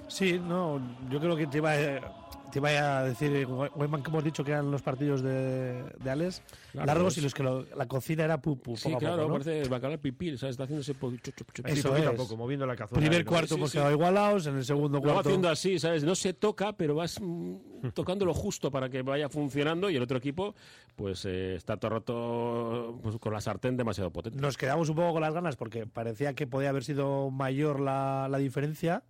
Sí, 0.08 0.40
no, 0.40 0.80
yo 1.10 1.20
creo 1.20 1.36
que 1.36 1.48
te 1.48 1.58
iba 1.58 1.72
a, 1.72 2.19
te 2.52 2.60
iba 2.60 3.00
a 3.00 3.04
decir, 3.04 3.46
Weyman, 3.48 4.02
que 4.04 4.10
hemos 4.10 4.24
dicho 4.24 4.44
que 4.44 4.52
eran 4.52 4.70
los 4.72 4.82
partidos 4.82 5.22
de, 5.22 5.84
de 6.00 6.10
Alex, 6.10 6.42
Largos. 6.74 6.88
largos 6.88 7.18
y 7.18 7.22
los 7.22 7.34
que 7.34 7.44
lo- 7.44 7.64
la 7.76 7.88
cocina 7.88 8.24
era 8.24 8.42
pupu. 8.42 8.76
Sí, 8.76 8.84
poco 8.86 8.98
a 8.98 9.00
claro, 9.00 9.16
poco, 9.18 9.28
¿no? 9.28 9.34
parece 9.34 9.62
el 9.62 9.70
bacalao 9.70 9.98
pipí, 10.00 10.38
¿sabes? 10.38 10.54
Está 10.54 10.64
haciendo 10.64 10.82
ese 10.82 10.94
po- 10.96 11.12
chup, 11.12 11.36
chup, 11.36 11.52
chup. 11.54 11.68
Eso 11.68 11.94
a 11.94 12.00
es. 12.00 12.10
poco, 12.12 12.36
moviendo 12.38 12.66
la 12.66 12.76
cazuela. 12.76 13.00
Primer 13.02 13.26
¿no? 13.26 13.30
cuarto 13.32 13.48
Sí, 13.50 13.56
hemos 13.56 13.72
sí. 13.72 13.78
quedado 13.78 13.92
igualados, 13.94 14.48
en 14.48 14.56
el 14.58 14.66
segundo 14.66 14.98
Luego 15.00 15.14
cuarto. 15.14 15.30
haciendo 15.30 15.50
así, 15.50 15.80
¿sabes? 15.80 16.04
No 16.04 16.16
se 16.16 16.34
toca, 16.34 16.74
pero 16.74 16.96
vas 16.96 17.20
mm, 17.22 17.56
tocando 17.94 18.26
lo 18.26 18.34
justo 18.34 18.72
para 18.72 18.90
que 18.90 19.02
vaya 19.02 19.30
funcionando 19.30 19.90
y 19.90 19.96
el 19.96 20.04
otro 20.04 20.18
equipo 20.18 20.56
pues 20.96 21.24
eh, 21.26 21.56
está 21.56 21.78
todo 21.78 21.88
el 21.92 21.94
rato 22.00 23.00
pues, 23.02 23.16
con 23.18 23.32
la 23.34 23.42
sartén 23.42 23.78
demasiado 23.78 24.12
potente. 24.12 24.40
Nos 24.40 24.58
quedamos 24.58 24.90
un 24.90 24.96
poco 24.96 25.14
con 25.14 25.22
las 25.22 25.34
ganas 25.34 25.56
porque 25.56 25.86
parecía 25.88 26.34
que 26.34 26.46
podía 26.48 26.70
haber 26.70 26.84
sido 26.84 27.30
mayor 27.32 27.80
la, 27.80 28.28
la 28.30 28.38
diferencia, 28.38 29.04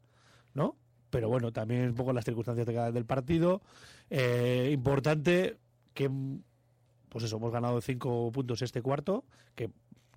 ¿no? 0.54 0.76
Pero 1.10 1.30
bueno, 1.30 1.52
también 1.52 1.84
un 1.90 1.96
poco 1.96 2.14
las 2.14 2.26
circunstancias 2.26 2.68
de 2.68 2.74
cada- 2.74 2.92
del 2.92 3.06
partido. 3.06 3.62
Eh, 4.10 4.70
importante 4.74 5.58
que, 5.94 6.10
pues 7.10 7.24
eso, 7.26 7.38
hemos 7.38 7.52
ganado 7.52 7.82
cinco 7.82 8.32
puntos 8.32 8.62
este 8.62 8.82
cuarto, 8.82 9.24
que 9.56 9.70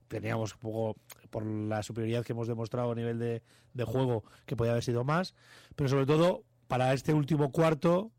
teníamos 0.08 0.54
un 0.54 0.60
poco, 0.60 0.96
por 1.30 1.44
la 1.46 1.82
superioridad 1.82 2.24
que 2.24 2.32
hemos 2.32 2.48
demostrado 2.48 2.92
a 2.92 2.94
nivel 2.94 3.18
de, 3.18 3.42
de 3.72 3.84
juego, 3.84 4.24
que 4.44 4.56
podía 4.56 4.72
haber 4.72 4.84
sido 4.84 5.02
más. 5.04 5.34
Pero 5.76 5.88
sobre 5.88 6.04
todo, 6.06 6.42
para 6.68 6.92
este 6.92 7.14
último 7.14 7.50
cuarto, 7.52 8.10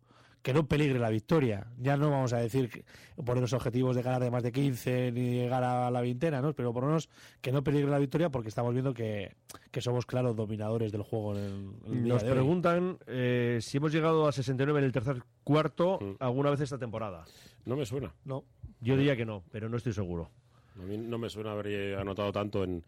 que 0.43 0.53
no 0.53 0.67
peligre 0.67 0.99
la 0.99 1.09
victoria. 1.09 1.65
Ya 1.79 1.97
no 1.97 2.11
vamos 2.11 2.33
a 2.33 2.37
decir 2.37 2.69
que 2.69 2.83
ponernos 3.23 3.53
objetivos 3.53 3.95
de 3.95 4.03
ganar 4.03 4.21
de 4.21 4.29
más 4.29 4.43
de 4.43 4.51
15 4.51 5.11
ni 5.13 5.35
llegar 5.35 5.63
a 5.63 5.89
la 5.89 6.01
veintena, 6.01 6.41
¿no? 6.41 6.53
Pero 6.53 6.73
por 6.73 6.83
lo 6.83 6.89
menos 6.89 7.09
que 7.41 7.51
no 7.51 7.63
peligre 7.63 7.89
la 7.89 7.97
victoria 7.97 8.29
porque 8.29 8.49
estamos 8.49 8.73
viendo 8.73 8.93
que, 8.93 9.35
que 9.71 9.81
somos 9.81 10.05
claros 10.05 10.35
dominadores 10.35 10.91
del 10.91 11.01
juego 11.01 11.35
en 11.37 11.43
el, 11.43 11.93
el 11.93 12.03
día 12.03 12.13
Nos 12.13 12.21
de 12.23 12.27
hoy. 12.29 12.33
preguntan 12.35 12.97
eh, 13.07 13.59
si 13.61 13.77
hemos 13.77 13.91
llegado 13.93 14.27
a 14.27 14.31
69 14.33 14.79
en 14.79 14.85
el 14.85 14.91
tercer 14.91 15.23
cuarto 15.43 16.17
alguna 16.19 16.49
vez 16.51 16.59
esta 16.59 16.77
temporada. 16.77 17.25
No 17.65 17.75
me 17.77 17.85
suena. 17.85 18.13
No. 18.25 18.43
Yo 18.81 18.97
diría 18.97 19.15
que 19.15 19.25
no, 19.25 19.43
pero 19.49 19.69
no 19.69 19.77
estoy 19.77 19.93
seguro. 19.93 20.29
A 20.77 20.83
mí 20.83 20.97
no 20.97 21.17
me 21.17 21.29
suena 21.29 21.53
haber 21.53 21.97
anotado 21.97 22.33
tanto 22.33 22.65
en 22.65 22.83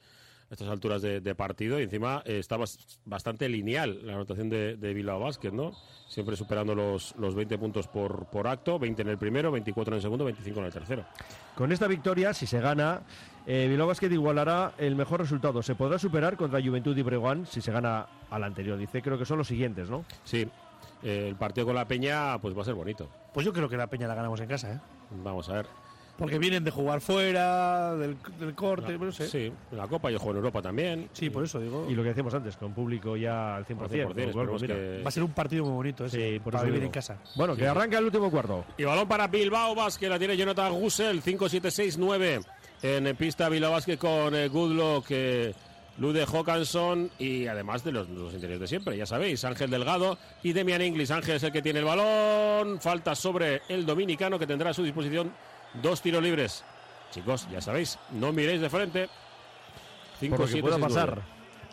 estas 0.49 0.67
alturas 0.69 1.01
de, 1.01 1.21
de 1.21 1.35
partido 1.35 1.79
y 1.79 1.83
encima 1.83 2.21
eh, 2.25 2.39
está 2.39 2.57
bas- 2.57 2.77
bastante 3.05 3.49
lineal 3.49 4.05
la 4.05 4.13
anotación 4.13 4.49
de, 4.49 4.77
de 4.77 4.93
Bilbao 4.93 5.19
Basket, 5.19 5.51
¿no? 5.51 5.71
Siempre 6.07 6.35
superando 6.35 6.75
los, 6.75 7.15
los 7.17 7.33
20 7.35 7.57
puntos 7.57 7.87
por, 7.87 8.25
por 8.27 8.47
acto, 8.47 8.77
20 8.77 9.01
en 9.01 9.07
el 9.09 9.17
primero, 9.17 9.51
24 9.51 9.93
en 9.93 9.95
el 9.97 10.01
segundo, 10.01 10.23
25 10.25 10.59
en 10.59 10.65
el 10.67 10.71
tercero. 10.73 11.03
Con 11.55 11.71
esta 11.71 11.87
victoria, 11.87 12.33
si 12.33 12.45
se 12.45 12.59
gana, 12.59 13.01
eh, 13.47 13.65
Bilbao 13.67 13.87
Basket 13.87 14.11
igualará 14.11 14.73
el 14.77 14.95
mejor 14.95 15.21
resultado. 15.21 15.63
Se 15.63 15.73
podrá 15.75 15.97
superar 15.97 16.37
contra 16.37 16.61
Juventud 16.61 16.95
y 16.95 17.01
Breogán 17.01 17.45
si 17.47 17.59
se 17.61 17.71
gana 17.71 18.05
al 18.29 18.43
anterior. 18.43 18.77
Dice, 18.77 19.01
creo 19.01 19.17
que 19.17 19.25
son 19.25 19.39
los 19.39 19.47
siguientes, 19.47 19.89
¿no? 19.89 20.05
Sí, 20.23 20.47
eh, 21.03 21.27
el 21.27 21.35
partido 21.35 21.65
con 21.65 21.75
la 21.75 21.87
Peña 21.87 22.37
pues 22.39 22.55
va 22.55 22.61
a 22.61 22.65
ser 22.65 22.75
bonito. 22.75 23.09
Pues 23.33 23.45
yo 23.45 23.51
creo 23.51 23.67
que 23.67 23.77
la 23.77 23.87
Peña 23.87 24.07
la 24.07 24.15
ganamos 24.15 24.39
en 24.39 24.47
casa, 24.47 24.73
¿eh? 24.73 24.79
Vamos 25.23 25.49
a 25.49 25.53
ver. 25.53 25.65
Porque 26.17 26.39
vienen 26.39 26.63
de 26.63 26.71
jugar 26.71 27.01
fuera, 27.01 27.93
del, 27.95 28.15
del 28.39 28.55
corte, 28.55 28.97
no 28.97 29.11
sé. 29.11 29.27
Sí, 29.27 29.51
en 29.71 29.77
la 29.77 29.85
Copa 29.87 30.09
yo 30.09 30.17
juego 30.17 30.31
en 30.31 30.37
Europa 30.37 30.61
también. 30.61 31.09
Sí, 31.11 31.29
por 31.29 31.43
eso 31.43 31.59
digo. 31.59 31.87
Y 31.89 31.93
lo 31.93 32.03
que 32.03 32.09
decíamos 32.09 32.33
antes, 32.33 32.55
con 32.55 32.73
público 32.73 33.17
ya 33.17 33.57
al 33.57 33.65
100%. 33.65 33.81
Al 33.81 33.89
100%, 33.89 34.05
con 34.05 34.07
lo 34.07 34.13
cual, 34.13 34.19
esperemos 34.19 34.49
pues 34.51 34.61
mira. 34.61 34.75
que- 34.75 35.03
Va 35.03 35.07
a 35.09 35.11
ser 35.11 35.23
un 35.23 35.31
partido 35.33 35.65
muy 35.65 35.73
bonito 35.73 36.05
ese, 36.05 36.33
Sí, 36.33 36.39
por 36.39 36.53
para 36.53 36.59
eso 36.59 36.65
vivir 36.67 36.79
digo. 36.81 36.85
en 36.89 36.93
casa. 36.93 37.17
Bueno, 37.35 37.55
que 37.55 37.67
arranca 37.67 37.97
el 37.97 38.05
último 38.05 38.31
cuarto. 38.31 38.63
Y 38.77 38.85
balón 38.85 39.07
para 39.09 39.27
Bilbao 39.27 39.75
Basket, 39.75 40.07
la 40.07 40.17
tiene 40.17 40.37
Jonathan 40.37 40.71
Gussel, 40.73 41.21
5-7-6-9 41.21 42.41
en 42.81 43.15
pista 43.15 43.49
Bilbao 43.49 43.71
Basket 43.71 43.97
con 43.97 44.35
eh, 44.35 44.47
Goodluck, 44.47 45.05
eh, 45.09 45.53
Lude 45.97 46.25
Hawkinson 46.25 47.09
y 47.19 47.47
además 47.47 47.83
de 47.83 47.91
los, 47.91 48.09
los 48.09 48.33
interiores 48.33 48.59
de 48.61 48.67
siempre, 48.67 48.97
ya 48.97 49.05
sabéis, 49.05 49.43
Ángel 49.45 49.69
Delgado 49.69 50.17
y 50.43 50.51
Demian 50.53 50.81
Inglis. 50.81 51.09
Ángel 51.11 51.37
es 51.37 51.43
el 51.43 51.51
que 51.51 51.61
tiene 51.61 51.79
el 51.79 51.85
balón, 51.85 52.79
falta 52.81 53.15
sobre 53.15 53.61
el 53.69 53.85
dominicano 53.85 54.37
que 54.37 54.45
tendrá 54.45 54.69
a 54.71 54.73
su 54.73 54.83
disposición 54.83 55.31
dos 55.81 56.01
tiros 56.01 56.21
libres. 56.23 56.63
Chicos, 57.11 57.47
ya 57.51 57.61
sabéis, 57.61 57.97
no 58.11 58.31
miréis 58.31 58.61
de 58.61 58.69
frente. 58.69 59.09
Por 60.19 60.39
lo 60.39 60.45
que 60.45 60.53
5-7-6-9. 60.53 60.61
pueda 60.61 60.79
pasar. 60.79 61.21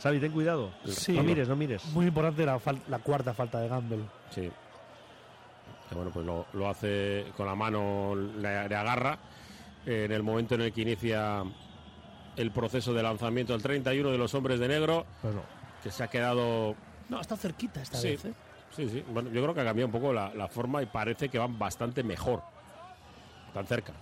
Xavi, 0.02 0.18
ten 0.20 0.32
cuidado. 0.32 0.70
Sí. 0.86 1.12
No 1.12 1.22
mires, 1.22 1.48
no 1.48 1.56
mires. 1.56 1.84
Muy 1.86 2.06
importante 2.06 2.44
la, 2.44 2.58
fal- 2.58 2.82
la 2.88 2.98
cuarta 2.98 3.32
falta 3.34 3.60
de 3.60 3.68
Gamble. 3.68 4.04
Sí. 4.30 4.50
Bueno, 5.94 6.10
pues 6.10 6.24
lo, 6.24 6.46
lo 6.54 6.68
hace 6.68 7.26
con 7.36 7.46
la 7.46 7.54
mano, 7.54 8.14
le, 8.14 8.68
le 8.68 8.74
agarra 8.76 9.18
eh, 9.86 10.04
en 10.06 10.12
el 10.12 10.22
momento 10.22 10.54
en 10.54 10.62
el 10.62 10.72
que 10.72 10.80
inicia 10.82 11.44
el 12.36 12.50
proceso 12.50 12.94
de 12.94 13.02
lanzamiento 13.02 13.52
del 13.52 13.62
31 13.62 14.10
de 14.10 14.18
los 14.18 14.34
hombres 14.34 14.58
de 14.58 14.68
negro, 14.68 15.04
Pues 15.20 15.34
no. 15.34 15.42
que 15.82 15.90
se 15.90 16.02
ha 16.02 16.08
quedado... 16.08 16.74
No, 17.10 17.20
está 17.20 17.36
cerquita 17.36 17.82
esta 17.82 17.98
Sí, 17.98 18.08
vez, 18.08 18.24
¿eh? 18.24 18.32
sí, 18.74 18.88
sí. 18.88 19.04
Bueno, 19.10 19.28
yo 19.30 19.42
creo 19.42 19.54
que 19.54 19.60
ha 19.60 19.64
cambiado 19.64 19.86
un 19.86 19.92
poco 19.92 20.12
la, 20.14 20.32
la 20.34 20.48
forma 20.48 20.82
y 20.82 20.86
parece 20.86 21.28
que 21.28 21.38
van 21.38 21.58
bastante 21.58 22.02
mejor. 22.02 22.42
Tan 23.54 23.66
cerca. 23.66 23.92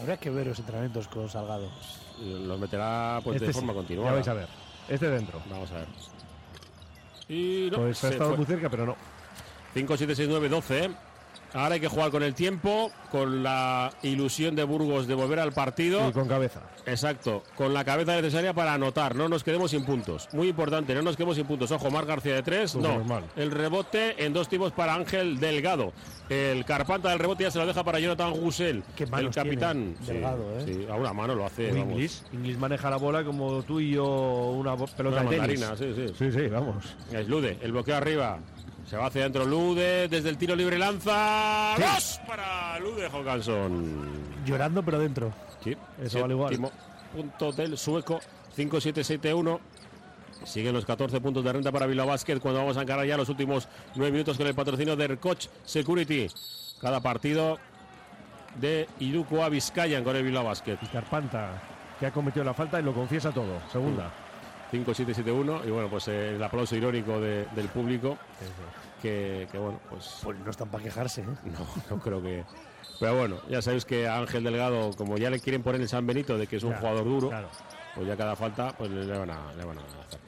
Habría 0.00 0.16
que 0.18 0.30
ver 0.30 0.46
los 0.46 0.58
entrenamientos 0.58 1.08
con 1.08 1.28
Salgado. 1.28 1.70
Los 2.20 2.58
meterá 2.58 3.20
pues, 3.22 3.40
de 3.40 3.46
Este 3.46 3.58
sí, 3.60 3.66
forma 3.66 3.82
Ya 3.88 4.12
vais 4.12 4.28
a 4.28 4.34
ver. 4.34 4.48
Este 4.88 5.08
dentro. 5.08 5.40
Vamos 5.50 5.70
a 5.70 5.74
ver. 5.74 5.86
Y 7.28 7.68
no, 7.70 7.78
Pues 7.78 8.02
ha 8.04 8.08
estado 8.10 8.30
fue. 8.30 8.36
muy 8.38 8.46
cerca, 8.46 8.68
pero 8.70 8.86
no. 8.86 8.96
5, 9.74 9.96
7, 9.96 10.14
6, 10.14 10.28
9, 10.28 10.48
12. 10.48 10.90
Ahora 11.56 11.74
hay 11.74 11.80
que 11.80 11.88
jugar 11.88 12.10
con 12.10 12.22
el 12.22 12.34
tiempo, 12.34 12.90
con 13.10 13.42
la 13.42 13.90
ilusión 14.02 14.54
de 14.54 14.64
Burgos 14.64 15.06
de 15.06 15.14
volver 15.14 15.38
al 15.40 15.52
partido. 15.52 16.08
Y 16.08 16.12
con 16.12 16.28
cabeza. 16.28 16.60
Exacto, 16.84 17.42
con 17.56 17.74
la 17.74 17.84
cabeza 17.84 18.14
necesaria 18.14 18.52
para 18.54 18.74
anotar, 18.74 19.16
no 19.16 19.28
nos 19.28 19.42
quedemos 19.42 19.70
sin 19.72 19.84
puntos. 19.84 20.28
Muy 20.32 20.48
importante, 20.48 20.94
no 20.94 21.02
nos 21.02 21.16
quedemos 21.16 21.36
sin 21.36 21.46
puntos. 21.46 21.70
Ojo, 21.72 21.90
Mar 21.90 22.06
García 22.06 22.34
de 22.34 22.42
tres, 22.42 22.72
Pues 22.74 22.84
no. 22.84 23.22
El 23.36 23.50
rebote 23.50 24.24
en 24.24 24.32
dos 24.32 24.48
tipos 24.48 24.70
para 24.72 24.94
Ángel 24.94 25.40
Delgado. 25.40 25.92
El 26.28 26.64
carpanta 26.64 27.08
del 27.10 27.18
rebote 27.18 27.44
ya 27.44 27.50
se 27.50 27.58
lo 27.58 27.66
deja 27.66 27.82
para 27.84 27.98
Jonathan 28.00 28.32
Gusel, 28.32 28.82
el 28.98 29.30
capitán. 29.30 29.94
tiene 29.94 30.06
Sí, 30.06 30.12
Delgado, 30.12 30.58
¿eh? 30.58 30.62
sí, 30.66 30.86
a 30.90 30.94
una 30.94 31.12
mano 31.12 31.34
lo 31.34 31.46
hace. 31.46 31.70
vamos. 31.72 31.88
Inglis. 31.92 32.24
Inglis 32.32 32.58
maneja 32.58 32.90
la 32.90 32.96
bola 32.96 33.24
como 33.24 33.62
tú 33.62 33.80
y 33.80 33.92
yo 33.92 34.04
una 34.50 34.76
pelota 34.76 35.22
Una 35.22 35.30
de 35.30 35.38
tenis. 35.40 35.64
sí, 35.78 35.92
sí. 35.94 36.14
Sí, 36.18 36.32
sí, 36.32 36.46
vamos. 36.48 36.84
Es 37.12 37.26
Lude, 37.28 37.58
el 37.62 37.72
bloqueo 37.72 37.96
arriba. 37.96 38.38
Se 38.86 38.96
va 38.96 39.06
hacia 39.06 39.22
adentro 39.22 39.44
Lude, 39.44 40.08
desde 40.08 40.28
el 40.28 40.38
tiro 40.38 40.54
libre 40.54 40.78
lanza. 40.78 41.74
¡Dos 41.78 42.20
para 42.26 42.78
Lude 42.78 43.08
Hawkinson! 43.08 44.44
Llorando, 44.44 44.82
pero 44.82 44.98
dentro. 44.98 45.32
Sí, 45.62 45.76
Eso 46.00 46.20
vale 46.20 46.34
igual. 46.34 46.70
punto 47.12 47.50
del 47.52 47.76
sueco, 47.76 48.20
5-7-7-1. 48.56 49.58
Siguen 50.44 50.74
los 50.74 50.84
14 50.86 51.20
puntos 51.20 51.42
de 51.42 51.52
renta 51.52 51.72
para 51.72 51.86
Bilbao 51.86 52.06
Basket 52.06 52.38
cuando 52.38 52.60
vamos 52.60 52.76
a 52.76 52.82
encarar 52.82 53.04
ya 53.06 53.16
los 53.16 53.28
últimos 53.28 53.68
9 53.96 54.12
minutos 54.12 54.36
con 54.36 54.46
el 54.46 54.54
patrocinio 54.54 54.94
de 54.94 55.04
Ercoch 55.04 55.46
Security. 55.64 56.28
Cada 56.80 57.00
partido 57.00 57.58
de 58.60 58.86
Iruko 59.00 59.42
a 59.42 59.48
Vizcayan 59.48 60.04
con 60.04 60.14
el 60.14 60.22
Bilbao 60.22 60.44
Basket. 60.44 60.78
Y 60.80 60.86
Carpanta, 60.86 61.60
que 61.98 62.06
ha 62.06 62.12
cometido 62.12 62.44
la 62.44 62.54
falta 62.54 62.78
y 62.78 62.84
lo 62.84 62.94
confiesa 62.94 63.32
todo. 63.32 63.60
Segunda. 63.72 64.12
5-7-7-1 64.72 65.66
y 65.66 65.70
bueno, 65.70 65.88
pues 65.88 66.08
eh, 66.08 66.34
el 66.36 66.42
aplauso 66.42 66.76
irónico 66.76 67.20
de- 67.20 67.46
del 67.54 67.68
público 67.68 68.16
que, 69.02 69.46
que, 69.50 69.58
bueno, 69.58 69.80
pues 69.90 70.18
Pues 70.22 70.38
no 70.38 70.50
están 70.50 70.68
para 70.68 70.84
quejarse, 70.84 71.22
¿eh? 71.22 71.26
no, 71.44 71.66
no 71.90 72.02
creo 72.02 72.22
que... 72.22 72.44
Pero 72.98 73.14
bueno, 73.18 73.36
ya 73.48 73.60
sabéis 73.60 73.84
que 73.84 74.08
a 74.08 74.16
Ángel 74.18 74.42
Delgado, 74.42 74.90
como 74.96 75.18
ya 75.18 75.28
le 75.28 75.38
quieren 75.40 75.62
poner 75.62 75.80
el 75.82 75.88
San 75.88 76.06
Benito 76.06 76.38
de 76.38 76.46
que 76.46 76.56
es 76.56 76.62
un 76.62 76.72
jugador 76.74 77.04
duro, 77.04 77.28
Claro. 77.28 77.48
pues 77.94 78.06
ya 78.06 78.16
cada 78.16 78.34
falta 78.36 78.72
pues 78.76 78.90
le 78.90 79.18
van 79.18 79.30
a, 79.30 79.52
le 79.54 79.64
van 79.64 79.78
a 79.78 79.80
hacer. 79.82 80.18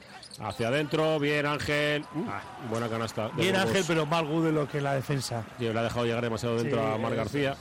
Hacia 0.41 0.67
adentro, 0.69 1.19
bien 1.19 1.45
Ángel, 1.47 2.05
Ah. 2.29 2.41
buena 2.69 2.87
canasta. 2.87 3.27
de 3.29 3.41
Bien. 3.41 3.55
Ángel, 3.55 3.83
pero 3.87 4.05
mal 4.05 4.25
Gude 4.25 4.51
lo 4.51 4.67
que 4.69 4.79
la 4.79 4.93
defensa. 4.93 5.43
Tío, 5.57 5.73
le 5.73 5.79
ha 5.79 5.83
dejado 5.83 6.05
llegar 6.05 6.23
demasiado 6.23 6.55
dentro 6.57 6.79
Sí, 6.79 6.93
a 6.93 6.97
Mar 6.97 7.15
García. 7.15 7.55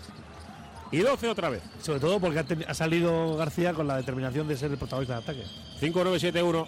Y 0.90 0.98
12 0.98 1.28
otra 1.28 1.50
vez. 1.50 1.62
Sobre 1.80 2.00
todo 2.00 2.20
porque 2.20 2.38
ha, 2.38 2.70
ha 2.70 2.74
salido 2.74 3.36
García 3.36 3.72
con 3.74 3.86
la 3.86 3.96
determinación 3.96 4.48
de 4.48 4.56
ser 4.56 4.70
el 4.70 4.78
protagonista 4.78 5.14
del 5.14 5.22
ataque. 5.22 5.44
5-9-7-1. 5.80 6.66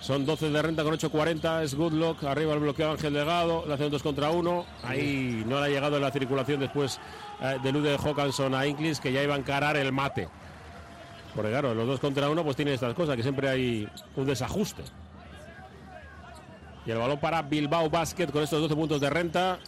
Son 0.00 0.24
12 0.24 0.50
de 0.50 0.62
renta 0.62 0.82
con 0.82 0.94
8-40. 0.94 1.62
Es 1.62 1.74
Goodluck. 1.74 2.24
Arriba 2.24 2.54
el 2.54 2.60
bloqueo 2.60 2.90
Ángel 2.92 3.12
Delgado. 3.12 3.64
Le 3.66 3.74
hacen 3.74 3.90
2 3.90 4.02
contra 4.02 4.30
1. 4.30 4.66
Ahí 4.82 5.44
no 5.46 5.60
le 5.60 5.66
ha 5.66 5.68
llegado 5.68 5.96
en 5.96 6.02
la 6.02 6.10
circulación 6.10 6.60
después 6.60 6.98
eh, 7.40 7.58
de 7.62 7.72
Lude 7.72 7.96
Hawkinson 7.96 8.54
a 8.54 8.66
Inglis, 8.66 9.00
que 9.00 9.12
ya 9.12 9.22
iba 9.22 9.34
a 9.34 9.38
encarar 9.38 9.76
el 9.76 9.92
mate. 9.92 10.28
Porque 11.34 11.50
claro, 11.50 11.74
los 11.74 11.86
2 11.86 12.00
contra 12.00 12.28
1 12.28 12.44
pues 12.44 12.56
tienen 12.56 12.74
estas 12.74 12.94
cosas, 12.94 13.16
que 13.16 13.22
siempre 13.22 13.48
hay 13.48 13.88
un 14.16 14.26
desajuste. 14.26 14.82
Y 16.86 16.90
el 16.90 16.98
balón 16.98 17.20
para 17.20 17.42
Bilbao 17.42 17.90
Basket 17.90 18.26
con 18.28 18.42
estos 18.42 18.60
12 18.60 18.74
puntos 18.74 19.00
de 19.00 19.10
renta. 19.10 19.58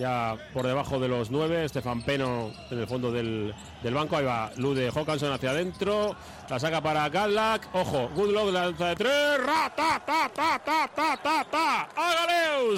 Ya 0.00 0.34
por 0.54 0.66
debajo 0.66 0.98
de 0.98 1.08
los 1.08 1.30
9. 1.30 1.66
Estefan 1.66 2.00
Peno 2.02 2.50
en 2.70 2.78
el 2.78 2.86
fondo 2.86 3.12
del, 3.12 3.54
del 3.82 3.92
banco. 3.94 4.16
Ahí 4.16 4.24
va 4.24 4.50
Lude 4.56 4.90
Hawkinson 4.90 5.30
hacia 5.32 5.50
adentro. 5.50 6.16
La 6.48 6.58
saca 6.58 6.80
para 6.80 7.06
Gadlak. 7.10 7.68
Ojo, 7.74 8.08
Goodluck 8.14 8.50
lanza 8.50 8.88
de 8.88 8.96
3. 8.96 9.12
Ra, 9.44 9.70
ta, 9.76 10.02
ta, 10.04 10.30
ta, 10.34 10.58
ta, 10.64 10.88
ta, 10.94 11.16
ta, 11.22 11.44
ta. 11.50 11.88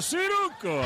Siruko. 0.01 0.81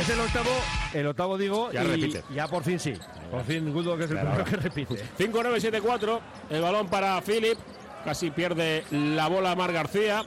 Es 0.00 0.08
el 0.08 0.20
octavo, 0.20 0.50
el 0.94 1.06
octavo 1.06 1.36
digo, 1.36 1.70
Ya 1.70 1.84
y 1.84 1.86
repite. 1.86 2.24
ya 2.34 2.48
por 2.48 2.64
fin 2.64 2.78
sí. 2.78 2.94
Por 3.30 3.44
fin 3.44 3.70
Goodluck 3.70 4.00
es 4.00 4.10
el 4.10 4.18
Claro. 4.18 4.44
primero 4.44 4.44
que 4.50 4.56
repite. 4.56 5.04
5-9-7-4. 5.18 6.20
El 6.48 6.62
balón 6.62 6.88
para 6.88 7.20
Philip. 7.20 7.58
Casi 8.02 8.30
pierde 8.30 8.84
la 8.90 9.28
bola 9.28 9.54
Mar 9.54 9.72
García. 9.72 10.24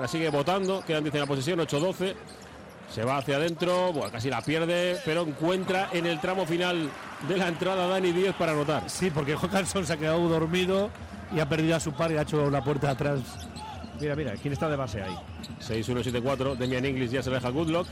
La 0.00 0.08
sigue 0.08 0.30
votando. 0.30 0.82
Quedan 0.86 1.04
10 1.04 1.14
en 1.16 1.20
la 1.20 1.26
posesión. 1.26 1.60
8-12. 1.60 2.14
Se 2.94 3.04
va 3.04 3.18
hacia 3.18 3.36
adentro. 3.36 3.92
Bueno, 3.92 4.10
casi 4.12 4.28
la 4.30 4.40
pierde. 4.42 4.98
Pero 5.04 5.22
encuentra 5.22 5.88
en 5.92 6.06
el 6.06 6.20
tramo 6.20 6.46
final 6.46 6.90
de 7.28 7.36
la 7.36 7.48
entrada 7.48 7.86
Dani 7.86 8.12
10 8.12 8.34
para 8.34 8.52
anotar. 8.52 8.88
Sí, 8.90 9.10
porque 9.10 9.34
Hawkinson 9.34 9.86
se 9.86 9.92
ha 9.94 9.96
quedado 9.96 10.28
dormido 10.28 10.90
y 11.34 11.40
ha 11.40 11.48
perdido 11.48 11.76
a 11.76 11.80
su 11.80 11.92
par 11.92 12.12
y 12.12 12.16
ha 12.18 12.22
hecho 12.22 12.50
la 12.50 12.62
puerta 12.62 12.90
atrás. 12.90 13.20
Mira, 14.00 14.16
mira, 14.16 14.32
¿quién 14.34 14.52
está 14.52 14.68
de 14.68 14.76
base 14.76 15.00
ahí? 15.02 15.16
6-1-7-4. 15.66 16.56
Demian 16.56 16.84
Inglis 16.84 17.10
ya 17.12 17.22
se 17.22 17.30
deja 17.30 17.48
Goodlock. 17.50 17.86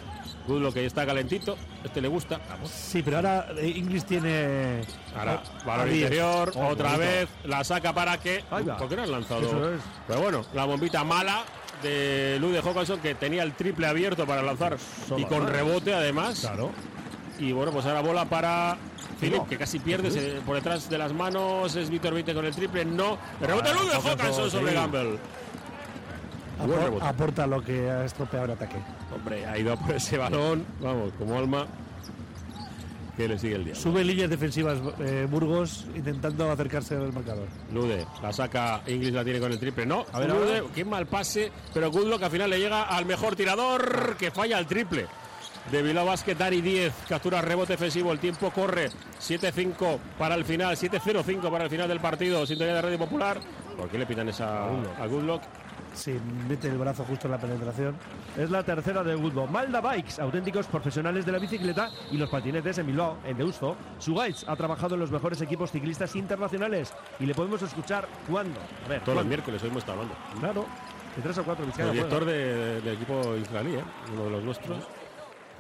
Goodlock 0.49 0.75
que 0.75 0.81
ya 0.81 0.87
está 0.89 1.07
calentito. 1.07 1.57
Este 1.85 2.01
le 2.01 2.09
gusta. 2.09 2.41
Sí, 2.65 3.01
pero 3.03 3.17
ahora 3.19 3.47
eh, 3.59 3.69
Inglis 3.77 4.05
tiene. 4.05 4.81
Ahora, 5.17 5.41
a 5.67 5.85
diez. 5.85 5.97
interior, 6.03 6.53
Oh, 6.57 6.67
otra 6.69 6.91
bonito. 6.97 6.99
vez, 7.11 7.29
la 7.45 7.63
saca 7.63 7.93
para 7.93 8.19
que. 8.19 8.43
¿Por 8.51 8.89
qué 8.89 8.97
no 8.97 9.03
han 9.05 9.11
lanzado? 9.13 9.75
Es. 9.75 9.81
Pero 10.09 10.21
bueno, 10.21 10.45
la 10.53 10.65
bombita 10.65 11.05
mala 11.05 11.45
de 11.83 12.39
Lude 12.41 12.61
Hawkinson 12.61 13.01
que 13.01 13.15
tenía 13.15 13.43
el 13.43 13.53
triple 13.53 13.87
abierto 13.87 14.27
para 14.27 14.43
lanzar 14.43 14.77
y 15.17 15.25
con 15.25 15.47
rebote 15.47 15.95
además. 15.95 16.41
Claro. 16.41 16.71
Y 17.39 17.53
bueno, 17.53 17.73
pues 17.73 17.87
ahora 17.87 18.01
bola 18.03 18.25
para 18.27 18.77
Philip, 19.19 19.47
que 19.49 19.57
casi 19.57 19.79
pierde 19.79 20.11
se- 20.11 20.41
por 20.45 20.57
detrás 20.57 20.89
de 20.91 20.99
las 20.99 21.13
manos. 21.13 21.75
Es 21.75 21.89
Víctor 21.89 22.13
20 22.15 22.35
con 22.35 22.45
el 22.45 22.55
triple. 22.55 22.85
No. 22.85 23.17
El 23.41 23.47
rebote 23.47 23.71
Ah, 23.71 23.75
Lude 23.75 23.95
Hawkinson, 23.95 24.51
sobre 24.51 24.71
sí. 24.73 24.77
Gamble. 24.77 25.19
Apor- 26.63 26.99
aporta 27.03 27.47
lo 27.47 27.63
que 27.63 27.91
ha 27.91 28.05
estropeado 28.05 28.45
el 28.47 28.51
ataque. 28.53 28.77
Hombre, 29.15 29.47
ha 29.47 29.57
ido 29.59 29.77
por 29.79 29.95
ese 29.95 30.19
balón. 30.19 30.67
Vamos, 30.81 31.13
como 31.19 31.39
alma. 31.39 31.67
Que 33.17 33.29
le 33.29 33.39
sigue 33.39 33.57
el 33.57 33.65
día. 33.65 33.75
Sube 33.75 34.05
líneas 34.05 34.31
defensivas 34.31 34.79
eh, 35.01 35.27
Burgos 35.29 35.87
intentando 35.95 36.51
acercarse 36.51 36.97
al 36.97 37.13
marcador. 37.13 37.49
Lude, 37.73 38.07
la 38.23 38.33
saca, 38.33 38.83
Inglis 38.87 39.13
la 39.13 39.25
tiene 39.25 39.41
con 39.41 39.53
el 39.53 39.59
triple. 39.59 39.85
No, 39.87 40.07
A 40.13 40.21
ver, 40.21 40.31
Lude, 40.31 40.63
qué 40.75 40.85
mal 40.85 41.07
pase, 41.07 41.51
pero 41.75 41.91
Goodlock 41.91 42.23
al 42.23 42.31
final 42.31 42.51
le 42.51 42.59
llega 42.59 42.83
al 42.83 43.05
mejor 43.07 43.37
tirador 43.37 44.17
que 44.17 44.31
falla 44.31 44.59
el 44.59 44.67
triple. 44.67 45.07
De 45.71 45.83
Bilbao 45.83 46.07
Basket, 46.07 46.35
Dari 46.35 46.63
10, 46.63 46.93
captura 47.09 47.43
rebote 47.43 47.75
defensivo, 47.75 48.11
el 48.11 48.19
tiempo 48.19 48.51
corre, 48.51 48.91
7-5 49.21 49.99
para 50.19 50.35
el 50.35 50.45
final, 50.45 50.75
7-0-5 50.75 51.51
para 51.51 51.65
el 51.65 51.71
final 51.71 51.87
del 51.87 52.01
partido, 52.01 52.45
sintonía 52.47 52.75
de 52.75 52.83
Radio 52.83 52.99
Popular. 52.99 53.41
¿Por 53.77 53.89
qué 53.89 53.99
le 53.99 54.07
pitan 54.07 54.29
esa 54.29 54.65
a 54.65 55.07
Goodlock? 55.07 55.43
Sí, 55.95 56.19
mete 56.49 56.69
el 56.69 56.79
brazo 56.79 57.05
justo 57.05 57.27
en 57.27 57.33
la 57.33 57.39
penetración. 57.39 57.97
Es 58.37 58.49
la 58.51 58.63
tercera 58.63 59.03
de 59.03 59.15
Goodluck. 59.17 59.51
Malda 59.51 59.81
Bikes, 59.81 60.21
auténticos 60.23 60.67
profesionales 60.67 61.27
de 61.27 61.33
la 61.33 61.39
bicicleta 61.39 61.91
y 62.11 62.17
los 62.17 62.31
patinetes 62.31 62.79
en 62.79 62.87
Bilbao, 62.87 63.19
en 63.25 63.37
Deusto. 63.37 63.77
Sugaitz 63.99 64.45
ha 64.49 64.57
trabajado 64.57 64.95
en 64.95 65.01
los 65.01 65.11
mejores 65.11 65.41
equipos 65.43 65.71
ciclistas 65.73 66.15
internacionales 66.17 66.95
y 67.19 67.27
le 67.27 67.35
podemos 67.35 67.61
escuchar 67.63 68.09
cuándo. 68.31 68.59
A 68.87 68.89
ver, 68.89 69.03
Todos 69.03 69.19
los 69.19 69.27
miércoles, 69.27 69.63
hoy 69.63 69.69
hemos 69.69 69.83
estado 69.83 70.01
hablando. 70.01 70.17
Claro, 70.41 70.67
de 71.17 71.23
tres 71.23 71.39
o 71.39 71.45
cuatro 71.45 71.65
El 71.67 71.73
director 71.93 72.23
juega. 72.25 72.33
de- 72.33 72.81
del 72.81 72.95
equipo 72.95 73.37
israelí, 73.37 73.75
¿eh? 73.75 73.85
uno 74.13 74.25
de 74.25 74.31
los 74.31 74.45
nuestros. 74.45 74.79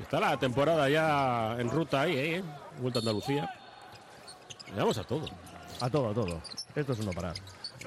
Está 0.00 0.20
la 0.20 0.36
temporada 0.38 0.88
ya 0.88 1.56
en 1.58 1.68
ruta 1.68 2.02
ahí, 2.02 2.16
¿eh? 2.16 2.44
Vuelta 2.80 3.00
a 3.00 3.02
Andalucía. 3.02 3.50
Le 4.70 4.76
damos 4.76 4.96
a 4.96 5.04
todo. 5.04 5.26
A 5.80 5.90
todo, 5.90 6.08
a 6.10 6.14
todo. 6.14 6.40
Esto 6.74 6.92
es 6.92 7.00
uno 7.00 7.10
parar. 7.12 7.34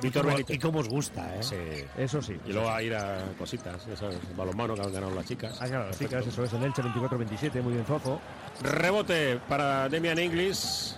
Víctor 0.02 0.26
Benítez. 0.26 0.56
y 0.56 0.60
cómo 0.60 0.80
os 0.80 0.90
gusta, 0.90 1.36
¿eh? 1.36 1.44
Sí. 1.44 1.56
Eso 1.98 2.22
sí. 2.22 2.36
Y 2.46 2.52
luego 2.52 2.70
a 2.70 2.82
ir 2.82 2.96
a 2.96 3.24
cositas, 3.38 3.86
ya 3.86 3.96
sabes, 3.96 4.18
balonmano 4.36 4.76
que 4.76 4.82
han 4.82 4.92
ganado 4.92 5.14
las 5.14 5.26
chicas. 5.26 5.58
Ah, 5.62 5.68
claro, 5.68 5.88
las 5.88 6.00
chicas, 6.00 6.26
eso 6.26 6.44
es 6.44 6.54
en 6.54 6.64
Elche 6.64 6.82
24-27, 6.82 7.62
muy 7.62 7.74
bien 7.74 7.86
Zozo. 7.86 8.20
Rebote 8.62 9.40
para 9.48 9.88
Demian 9.90 10.20
Inglis, 10.20 10.98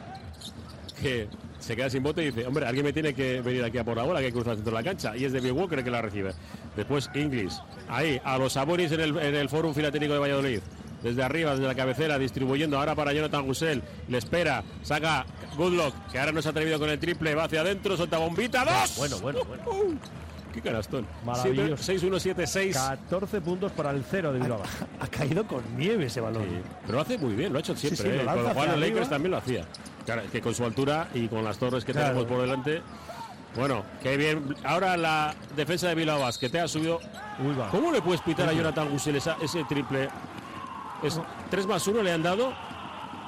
que 1.02 1.28
se 1.60 1.76
queda 1.76 1.90
sin 1.90 2.04
bote 2.04 2.22
y 2.22 2.26
dice, 2.28 2.46
hombre, 2.46 2.66
alguien 2.66 2.86
me 2.86 2.94
tiene 2.94 3.14
que 3.14 3.42
venir 3.42 3.64
aquí 3.64 3.78
a 3.78 3.84
por 3.84 3.98
la 3.98 4.04
bola, 4.04 4.20
que 4.20 4.28
hay 4.28 4.32
que 4.32 4.36
cruzar 4.36 4.56
dentro 4.56 4.72
de 4.72 4.84
la 4.84 4.84
cancha. 4.84 5.18
Y 5.18 5.26
es 5.26 5.34
de 5.34 5.40
Bill 5.40 5.54
Walker 5.54 5.80
el 5.80 5.84
que 5.84 5.92
la 5.92 6.02
recibe. 6.02 6.32
Después 6.76 7.10
Inglis, 7.16 7.60
ahí, 7.90 8.20
a 8.24 8.38
los 8.38 8.54
Sabonis 8.54 8.92
en 8.92 9.02
el, 9.02 9.18
en 9.18 9.36
el 9.36 9.50
Fórum 9.50 9.74
de 9.74 9.90
Valladolid. 9.90 10.60
Desde 11.06 11.22
arriba, 11.22 11.52
desde 11.52 11.68
la 11.68 11.76
cabecera, 11.76 12.18
distribuyendo 12.18 12.80
ahora 12.80 12.96
para 12.96 13.14
Jonathan 13.14 13.46
Gusel. 13.46 13.84
Le 14.08 14.18
espera, 14.18 14.64
saca 14.82 15.24
Goodlock, 15.56 15.94
que 16.12 16.18
ahora 16.20 16.32
no 16.32 16.42
se 16.42 16.48
ha 16.48 16.52
atrevido 16.52 16.80
con 16.80 16.90
el 16.90 16.98
triple, 16.98 17.36
va 17.36 17.44
hacia 17.44 17.62
adentro, 17.62 17.96
solta 17.96 18.18
bombita, 18.18 18.66
¡dos! 18.66 18.98
Bueno, 18.98 19.20
bueno, 19.20 19.40
bueno. 19.46 20.00
¡Qué 20.52 20.62
canastón! 20.62 21.06
Maravilloso. 21.24 21.94
6-1-7-6. 21.94 22.74
14 22.74 23.40
puntos 23.42 23.72
para 23.74 23.92
el 23.92 24.04
cero 24.10 24.34
de 24.34 24.40
Bilbao. 24.40 24.64
Ha 25.00 25.08
caído 25.08 25.46
con 25.46 25.62
nieve 25.78 26.06
ese 26.08 26.22
balón. 26.22 26.42
Sí, 26.44 26.58
pero 26.88 26.96
lo 26.96 27.02
hace 27.02 27.18
muy 27.20 27.36
bien, 27.36 27.52
lo 27.54 27.60
ha 27.60 27.62
hecho 27.62 27.76
siempre. 27.76 28.02
sí, 28.04 28.08
lo 28.10 28.22
¿eh? 28.22 28.26
lanza 28.26 28.42
Cuando 28.42 28.62
hacia 28.62 28.72
los 28.72 28.80
Lakers 28.80 29.10
también 29.10 29.32
lo 29.32 29.38
hacía. 29.38 29.64
Claro, 30.06 30.22
es 30.22 30.32
que 30.32 30.42
con 30.42 30.56
su 30.56 30.66
altura 30.66 31.10
y 31.14 31.28
con 31.28 31.44
las 31.44 31.60
torres 31.60 31.86
que 31.86 31.92
Claro. 31.92 32.08
tenemos 32.16 32.28
por 32.28 32.42
delante. 32.42 32.82
Bueno, 33.56 33.84
qué 34.02 34.18
bien. 34.18 34.56
Ahora 34.64 34.98
la 34.98 35.36
defensa 35.56 35.88
de 35.88 35.94
Bilbao 35.96 36.20
Basket 36.20 36.50
te 36.50 36.60
ha 36.60 36.68
subido. 36.68 37.00
¿Cómo 37.70 37.92
le 37.92 38.02
puedes 38.02 38.22
pitar 38.22 38.50
a 38.50 38.54
Jonathan 38.54 38.90
Gusel 38.90 39.18
esa- 39.18 39.38
ese 39.42 39.64
triple? 39.66 40.10
Es 41.08 41.20
3 41.50 41.68
más 41.68 41.88
1 41.88 42.02
le 42.04 42.12
han 42.12 42.24
dado, 42.24 42.54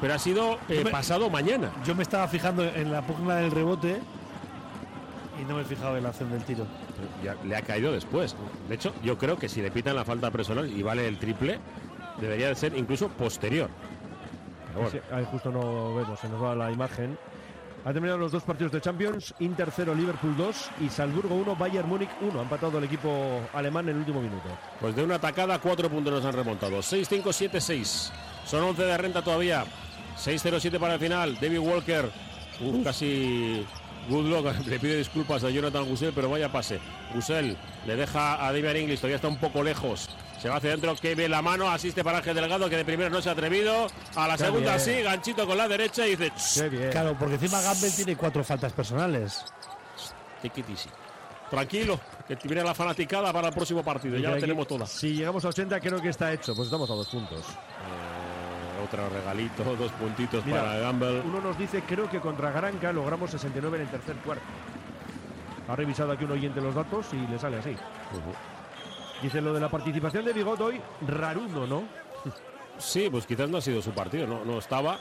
pero 0.02 0.14
ha 0.14 0.20
sido 0.20 0.58
eh, 0.70 0.82
me- 0.84 0.91
pasado 0.91 1.30
mañana. 1.30 1.72
Yo 1.86 1.95
me 1.95 2.04
estaba 2.04 2.28
fijando 2.28 2.64
en 2.64 2.91
la 2.91 3.02
pugna 3.02 3.36
del 3.36 3.52
rebote 3.52 3.99
y 5.41 5.44
no 5.45 5.56
me 5.56 5.62
he 5.62 5.66
fijado 5.66 5.98
en 5.98 6.04
la 6.04 6.10
acción 6.10 6.32
del 6.32 6.44
tiro. 6.44 6.66
Ya 7.24 7.36
le 7.44 7.56
ha 7.56 7.62
caído 7.62 7.91
después. 7.91 8.36
De 8.68 8.76
hecho, 8.76 8.94
yo 9.04 9.18
creo 9.18 9.38
que 9.38 9.48
si 9.49 9.62
le 9.62 9.70
pitan 9.72 9.95
la 9.95 10.04
falta 10.06 10.32
personal 10.32 10.70
y 10.72 10.82
vale 10.82 11.08
el 11.08 11.18
triple, 11.20 11.60
debería 12.20 12.48
de 12.49 12.56
ser 12.56 12.76
incluso 12.76 13.10
posterior. 13.10 13.70
Ahí 15.12 15.26
justo 15.32 15.52
no 15.52 15.95
vemos, 15.95 16.20
se 16.20 16.30
nos 16.30 16.41
va 16.44 16.56
la 16.56 16.72
imagen. 16.72 17.18
Ha 17.88 17.94
terminado 17.94 18.18
los 18.18 18.34
dos 18.34 18.44
partidos 18.44 18.74
de 18.74 18.82
Champions, 18.82 19.34
Inter 19.40 19.70
0, 19.74 19.96
Liverpool 19.96 20.36
2 20.36 20.72
y 20.82 20.90
Salzburgo 20.90 21.36
1, 21.36 21.56
Bayern 21.56 21.88
Múnich 21.88 22.10
1. 22.20 22.38
Ha 22.38 22.44
empatado 22.44 22.80
el 22.80 22.84
equipo 22.84 23.40
alemán 23.54 23.86
en 23.86 23.92
el 23.92 24.00
último 24.00 24.22
minuto. 24.22 24.50
Pues 24.82 24.94
de 24.94 25.06
una 25.06 25.16
atacada, 25.16 25.58
cuatro 25.60 25.90
puntos 25.90 26.12
nos 26.12 26.26
han 26.26 26.34
remontado. 26.34 26.80
6-5-7-6. 26.80 28.12
Son 28.46 28.62
11 28.62 28.84
de 28.84 28.98
renta 28.98 29.22
todavía. 29.22 29.64
6-0-7 30.18 30.78
para 30.80 30.96
el 30.96 31.00
final. 31.00 31.36
David 31.40 31.60
Walker. 31.60 32.12
Uf, 32.60 32.84
casi 32.84 33.66
Goodluck 34.10 34.54
le 34.68 34.80
pide 34.80 34.98
disculpas 34.98 35.46
a 35.46 35.50
Jonathan 35.50 35.86
Gusel, 35.86 36.12
pero 36.14 36.30
vaya 36.30 36.52
pase. 36.52 36.82
Gusel 37.14 37.56
le 37.86 37.96
deja 37.96 38.46
a 38.46 38.52
Damian 38.52 38.76
Inglis, 38.76 39.00
todavía 39.00 39.16
está 39.16 39.30
un 39.30 39.38
poco 39.38 39.64
lejos. 39.64 40.10
Se 40.40 40.50
va 40.50 40.58
hacia 40.58 40.70
adentro, 40.70 40.96
que 40.96 41.16
ve 41.16 41.28
la 41.28 41.42
mano, 41.42 41.70
asiste 41.70 42.04
para 42.04 42.20
Ángel 42.20 42.36
Delgado, 42.36 42.70
que 42.70 42.78
de 42.78 42.86
primero 42.86 43.10
no 43.10 43.22
se 43.22 43.30
ha 43.30 43.32
atrevido. 43.32 43.88
A 44.16 44.28
la 44.28 44.38
Qué 44.38 44.46
segunda 44.46 44.76
bien. 44.76 44.80
sí, 44.80 45.02
ganchito 45.02 45.48
con 45.48 45.58
la 45.58 45.68
derecha 45.68 46.06
y 46.08 46.16
dice... 46.16 46.32
Claro, 46.92 47.16
porque 47.18 47.36
encima 47.36 47.60
Gamble 47.62 47.90
tiene 47.92 48.16
cuatro 48.16 48.44
faltas 48.44 48.72
personales. 48.74 49.44
Easy. 50.44 50.90
Tranquilo, 51.50 52.00
que 52.28 52.36
viene 52.44 52.64
la 52.64 52.76
fanaticada 52.76 53.34
para 53.34 53.48
el 53.48 53.54
próximo 53.54 53.84
partido. 53.84 54.18
Ya 54.18 54.30
la 54.30 54.36
Aquí, 54.36 54.42
tenemos 54.42 54.68
toda. 54.68 54.86
Si 54.86 55.14
llegamos 55.14 55.44
a 55.46 55.48
80, 55.50 55.80
creo 55.80 56.02
que 56.02 56.10
está 56.10 56.32
hecho. 56.32 56.54
Pues 56.56 56.68
estamos 56.68 56.90
a 56.90 56.94
dos 56.94 57.08
puntos. 57.08 57.40
Eh, 57.40 58.84
otro 58.86 59.10
regalito, 59.10 59.64
dos 59.80 59.92
puntitos 59.94 60.46
Mira, 60.46 60.62
para 60.62 60.78
Gamble. 60.80 61.22
uno 61.22 61.42
nos 61.42 61.58
dice, 61.58 61.82
creo 61.88 62.10
que 62.10 62.20
contra 62.20 62.52
Granca 62.52 62.92
logramos 62.92 63.32
69 63.32 63.78
en 63.78 63.84
el 63.84 63.90
tercer 63.90 64.16
cuarto. 64.18 64.44
Ha 65.68 65.76
revisado 65.76 66.12
aquí 66.12 66.24
un 66.26 66.32
oyente 66.32 66.62
los 66.62 66.76
datos 66.76 67.08
y 67.14 67.18
le 67.32 67.40
sale 67.40 67.58
así. 67.58 67.76
Dice 69.22 69.41
lo 69.41 69.53
de 69.53 69.60
la 69.60 69.69
participación 69.69 70.26
de 70.26 70.34
Bigot 70.34 70.60
hoy, 70.61 70.80
raruno, 71.07 71.65
¿no? 71.65 71.84
Sí, 72.77 73.07
pues 73.10 73.26
quizás 73.26 73.49
no 73.49 73.57
ha 73.57 73.61
sido 73.61 73.81
su 73.81 73.91
partido, 73.91 74.27
no, 74.27 74.45
no 74.45 74.60
estaba. 74.60 74.99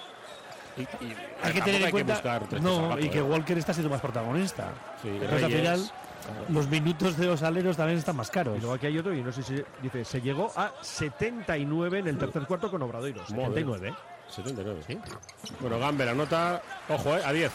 Y, 0.76 0.82
y 0.82 1.14
Hay 1.43 1.52
que 1.52 1.60
tener 1.60 1.80
en 1.80 1.86
hay 1.86 1.90
cuenta. 1.90 2.14
buscar 2.14 2.47
tres 2.48 2.62
no, 2.62 2.76
zapatos, 2.76 3.05
y 3.05 3.09
que 3.10 3.18
¿eh? 3.18 3.22
Walker 3.22 3.59
está 3.59 3.72
siendo 3.74 3.90
más 3.90 4.01
protagonista. 4.01 4.72
Sí, 5.02 5.09
Entonces, 5.09 5.43
al 5.43 5.52
final, 5.52 5.90
los 6.48 6.68
minutos 6.68 7.16
de 7.16 7.26
los 7.26 7.43
aleros 7.43 7.76
también 7.76 7.98
están 7.98 8.16
más 8.16 8.30
caros. 8.30 8.56
Y 8.56 8.60
luego 8.60 8.74
aquí 8.74 8.86
hay 8.86 8.98
otro 8.98 9.14
y 9.14 9.22
no 9.22 9.32
sé 9.32 9.43
si 9.43 9.62
dice, 9.82 10.05
se 10.05 10.20
llegó 10.20 10.51
a 10.56 10.72
79 10.80 11.98
en 11.98 12.06
el 12.09 12.18
tercer 12.18 12.47
cuarto 12.47 12.70
con 12.70 12.82
Obradoiro. 12.82 13.20
Madre. 13.30 13.64
79. 13.64 13.94
79, 14.28 14.80
sí. 14.86 14.98
Bueno, 15.60 15.78
Gamber 15.78 16.09
anota, 16.09 16.62
ojo, 16.88 17.16
eh, 17.16 17.22
a 17.24 17.32
10. 17.32 17.52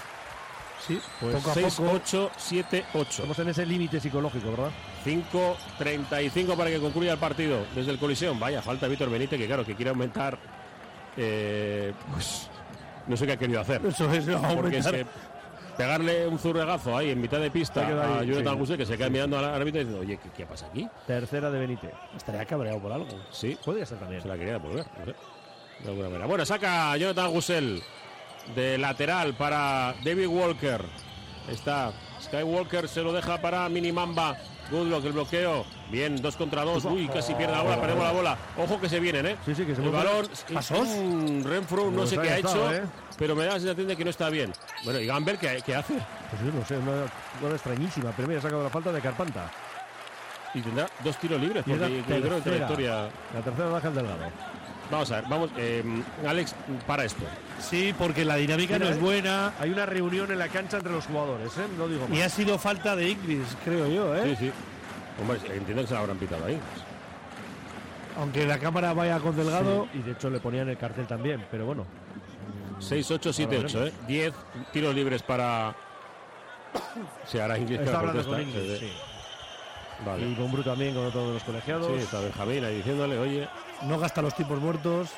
Sí, 0.88 1.00
Pues 1.20 1.36
poco 1.36 1.52
a 1.52 1.54
6, 1.54 1.76
poco. 1.76 1.92
8, 1.92 2.32
7, 2.38 2.86
8. 2.94 3.08
Estamos 3.10 3.40
en 3.40 3.50
ese 3.50 3.66
límite 3.66 4.00
psicológico, 4.00 4.50
¿verdad? 4.52 4.72
5, 5.04 5.58
35 5.78 6.56
para 6.56 6.70
que 6.70 6.80
concluya 6.80 7.14
el 7.14 7.18
partido 7.18 7.66
desde 7.76 7.92
el 7.92 7.98
colisión. 8.00 8.40
Vaya, 8.40 8.62
falta 8.62 8.88
Víctor 8.88 9.10
Benítez, 9.10 9.40
que 9.40 9.48
claro, 9.48 9.66
que 9.66 9.76
quiere 9.76 9.90
aumentar. 9.90 10.38
eh, 11.18 11.94
pues 12.12 12.50
no 13.08 13.18
sé 13.18 13.26
qué 13.26 13.34
ha 13.34 13.38
querido 13.38 13.60
hacer. 13.62 13.82
Eso 13.86 14.12
es, 14.12 14.26
Porque 14.56 14.78
es 14.78 14.88
que 14.88 15.06
pegarle 15.76 16.28
un 16.28 16.38
zurregazo 16.38 16.96
ahí 16.96 17.10
en 17.10 17.20
mitad 17.22 17.40
de 17.40 17.50
pista 17.50 17.88
ahí, 17.88 17.94
a 17.94 18.24
Jonathan 18.24 18.68
sí. 18.68 18.78
Que 18.78 18.86
se 18.86 18.98
queda 18.98 19.10
mirando 19.10 19.38
al 19.40 19.46
árbitro 19.46 19.82
y 19.82 19.86
diciendo, 19.86 20.02
oye, 20.02 20.20
¿qué, 20.22 20.30
qué 20.30 20.46
pasa 20.46 20.68
aquí? 20.68 20.88
Tercera 21.08 21.50
de 21.50 21.60
Benítez. 21.60 21.92
Estaría 22.16 22.46
cabreado 22.46 22.80
por 22.80 22.92
algo. 22.92 23.08
Sí, 23.32 23.58
Podría 23.66 23.86
ser 23.86 23.98
también. 24.00 24.22
se 24.22 24.28
la 24.28 24.38
quería 24.38 24.54
devolver, 24.54 24.86
no 25.00 25.06
sé. 25.06 25.16
De 25.80 25.90
alguna 25.90 26.10
manera. 26.10 26.28
Bueno, 26.28 26.46
saca 26.46 26.96
Jonathan 26.98 27.32
Gusel 27.32 27.82
de 28.56 28.78
lateral 28.78 29.34
para 29.34 29.96
David 30.04 30.28
Walker. 30.28 30.82
Está 31.50 31.92
Skywalker, 32.22 32.88
se 32.88 33.02
lo 33.02 33.12
deja 33.14 33.42
para 33.42 33.68
Minimamba. 33.68 34.38
Goodlock, 34.72 35.06
el 35.06 35.12
bloqueo. 35.12 35.66
Bien, 35.92 36.22
dos 36.22 36.36
contra 36.38 36.64
dos. 36.64 36.86
Uy, 36.86 37.08
casi 37.10 37.34
pierde 37.36 37.54
la 37.54 37.62
bola, 37.62 37.80
perdemos 37.82 38.04
la 38.04 38.12
bola. 38.12 38.38
Ojo 38.58 38.80
que 38.80 38.88
se 38.90 39.00
vienen, 39.00 39.26
¿eh? 39.26 39.36
Sí, 39.46 39.54
sí, 39.54 39.66
que 39.66 39.76
se 39.76 39.84
El 39.84 39.90
balón. 39.92 40.28
¿Pasos? 40.54 40.88
Mm, 40.88 41.44
Renfro, 41.44 41.92
no 41.92 41.98
Pues 41.98 42.10
sé 42.12 42.18
qué 42.18 42.30
ha 42.30 42.38
hecho, 42.38 42.72
¿eh? 42.74 42.84
pero 43.18 43.36
me 43.36 43.44
da 43.44 43.54
la 43.54 43.60
sensación 43.60 43.88
de 43.88 43.96
que 43.98 44.04
no 44.04 44.10
está 44.10 44.30
bien. 44.30 44.54
Bueno, 44.84 45.00
y 45.00 45.06
Gamber, 45.06 45.38
¿qué, 45.38 45.62
qué 45.66 45.76
hace? 45.76 45.94
Pues 45.94 46.42
yo 46.44 46.58
no 46.58 46.66
sé, 46.66 46.78
una 46.78 47.06
una 47.46 47.56
extrañísima. 47.56 48.12
Primero 48.12 48.40
ha 48.40 48.42
sacado 48.42 48.64
la 48.64 48.70
falta 48.70 48.92
de 48.92 49.02
Carpanta. 49.02 49.52
Y 50.54 50.62
tendrá 50.62 50.88
dos 51.04 51.16
tiros 51.18 51.40
libres, 51.40 51.64
porque 51.66 51.80
yo 51.80 52.04
creo 52.06 52.06
que 52.06 52.20
tercera. 52.22 52.42
trayectoria. 52.44 53.10
La 53.34 53.42
tercera 53.42 53.70
baja 53.70 53.88
el 53.88 53.96
delgado. 53.96 54.18
Vamos 54.92 55.12
a 55.12 55.22
ver, 55.22 55.30
vamos, 55.30 55.50
eh, 55.58 55.84
Alex, 56.28 56.54
para 56.86 57.06
esto. 57.06 57.24
Sí, 57.60 57.96
porque 57.98 58.26
la 58.26 58.36
dinámica 58.36 58.74
Mira, 58.74 58.86
no 58.86 58.92
es 58.92 58.98
eh, 58.98 59.02
buena 59.02 59.54
Hay 59.60 59.70
una 59.70 59.86
reunión 59.86 60.32
en 60.32 60.40
la 60.40 60.50
cancha 60.50 60.78
entre 60.78 60.92
los 60.92 61.06
jugadores, 61.06 61.58
¿eh? 61.58 61.62
No 61.78 61.88
digo 61.88 62.08
más. 62.08 62.18
y 62.18 62.22
ha 62.22 62.30
sido 62.30 62.60
falta 62.60 62.96
de 62.96 63.12
Inglis, 63.12 63.56
creo 63.64 63.88
yo, 63.88 64.16
¿eh? 64.16 64.36
Sí, 64.38 64.48
sí. 64.48 64.52
Hombre, 65.22 65.40
entiendo 65.56 65.84
que 65.84 65.88
se 65.88 65.94
la 65.94 66.02
habrán 66.02 66.18
pitado 66.18 66.46
ahí. 66.46 66.60
Aunque 68.18 68.46
la 68.46 68.60
cámara 68.60 68.94
vaya 68.94 69.20
con 69.20 69.36
Delgado. 69.36 69.88
Sí, 69.94 70.00
y 70.00 70.02
de 70.02 70.12
hecho 70.12 70.30
le 70.30 70.40
ponían 70.40 70.68
el 70.68 70.78
cartel 70.78 71.08
también, 71.08 71.46
pero 71.50 71.66
bueno. 71.66 71.86
6, 72.80 73.12
8, 73.12 73.32
7, 73.32 73.56
Ahora 73.56 73.68
8, 73.68 73.88
¿eh? 73.88 73.94
10 74.08 74.34
tiros 74.74 74.94
libres 74.94 75.24
para. 75.24 75.74
Se 77.26 77.42
hará 77.42 77.58
inglés 77.58 77.82
Está 77.82 78.00
hablando 78.00 78.26
con 78.26 78.42
Inglis, 78.42 78.80
sí. 78.80 78.88
sí. 78.88 78.92
Vale. 80.06 80.28
Y 80.28 80.34
con 80.34 80.52
Bru 80.52 80.64
también, 80.64 80.96
con 80.96 81.06
otro 81.06 81.28
de 81.28 81.34
los 81.36 81.44
colegiados. 81.44 81.88
Sí, 81.88 81.94
está 82.04 82.20
Benjamín 82.20 82.66
ahí 82.66 82.78
diciéndole, 82.78 83.18
oye, 83.20 83.48
No 83.84 84.00
gasta 84.00 84.22
los 84.22 84.36
tipos 84.36 84.60
muertos. 84.60 85.10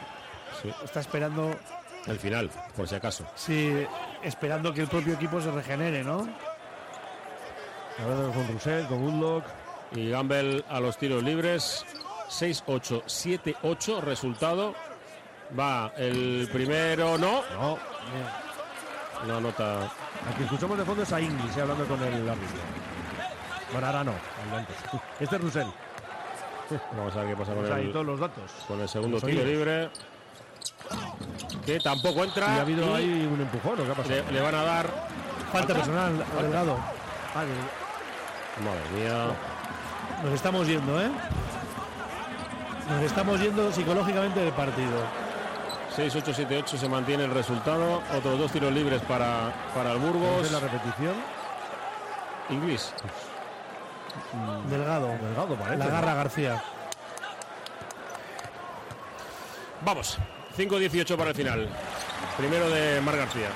Sí. 0.62 0.72
Está 0.84 1.00
esperando. 1.00 1.56
el 2.06 2.20
final, 2.20 2.50
por 2.76 2.88
si 2.88 2.96
acaso. 2.96 3.26
Sí, 3.36 3.86
esperando 4.24 4.74
que 4.74 4.82
el 4.82 4.88
propio 4.88 5.14
equipo 5.14 5.42
se 5.42 5.52
regenere, 5.52 6.04
¿no? 6.04 6.28
Hablando 8.00 8.32
con 8.32 8.48
Rousset, 8.48 8.88
con 8.88 9.04
Woodlock. 9.04 9.46
Y 9.96 10.10
Gamble 10.10 10.64
a 10.70 10.80
los 10.80 10.98
tiros 10.98 11.22
libres. 11.24 11.86
6, 12.30 12.64
8, 12.66 13.04
7, 13.06 13.56
8. 13.64 14.02
Resultado. 14.02 14.74
Va 15.58 15.92
el 15.98 16.50
primero, 16.52 17.18
no. 17.18 17.44
No, 17.54 17.78
No 19.28 19.38
anota. 19.38 19.92
Aquí 20.32 20.44
escuchamos 20.44 20.78
de 20.78 20.86
fondo 20.86 21.04
es 21.04 21.12
a 21.12 21.20
Inglis, 21.22 21.58
eh, 21.58 21.62
hablando 21.62 21.86
con 21.86 22.02
el 22.02 22.14
árbitro. 22.30 22.60
Bueno, 23.72 23.88
ahora 23.88 24.04
no, 24.04 24.14
el 24.48 24.60
antes. 24.60 24.76
Este 25.20 25.36
es 25.36 25.42
Russell. 25.42 25.68
Vamos 26.98 27.16
a 27.16 27.20
ver 27.20 27.30
qué 27.30 27.36
pasa 27.36 27.54
con 27.54 27.62
Pues 27.62 27.72
ahí 27.74 27.86
el, 27.86 27.92
todos 27.92 28.06
los 28.06 28.20
datos. 28.20 28.52
con 28.68 28.80
el 28.82 28.90
segundo 28.90 29.20
tiro 29.22 29.44
libre. 29.44 29.90
Que 31.66 31.80
tampoco 31.80 32.24
Y 32.24 32.28
entra. 32.28 32.48
ha 32.48 32.62
habido 32.62 33.00
y 33.00 33.04
ahí 33.04 33.30
un 33.32 33.42
empujón, 33.42 33.80
¿o 33.80 33.84
qué 33.86 33.92
ha 33.92 33.96
pasado? 33.96 34.16
le, 34.28 34.32
le 34.32 34.42
van 34.42 34.56
a 34.56 34.64
dar. 34.64 35.08
Falta 35.52 35.74
personal 35.74 36.26
a 36.38 36.42
Delgado. 36.42 36.78
Madre 38.64 38.82
mía. 38.96 39.28
Nos 40.24 40.34
estamos 40.34 40.68
yendo, 40.68 41.02
¿eh? 41.02 41.10
Nos 42.90 43.02
estamos 43.04 43.40
yendo 43.40 43.72
psicológicamente 43.72 44.40
del 44.42 44.54
partido. 44.54 45.00
6, 45.96 46.16
8, 46.16 46.32
7, 46.34 46.58
8 46.64 46.78
se 46.78 46.90
mantiene 46.90 47.26
el 47.26 47.32
resultado. 47.32 48.02
Otros 48.18 48.40
dos 48.40 48.52
tiros 48.52 48.72
libres 48.74 49.02
para, 49.04 49.52
para 49.76 49.92
el 49.94 50.00
Burgos. 50.00 50.52
la 50.52 50.60
repetición. 50.60 51.14
Inglés. 52.50 52.94
Delgado. 54.70 55.08
Delgado 55.08 55.56
parece. 55.56 55.78
La 55.78 55.88
garra 55.88 56.14
García. 56.14 56.64
Vamos. 59.86 60.18
5-18 60.58 61.18
para 61.18 61.30
el 61.32 61.36
final. 61.36 61.70
Primero 62.38 62.70
de 62.70 63.02
Mar 63.02 63.18
García. 63.18 63.50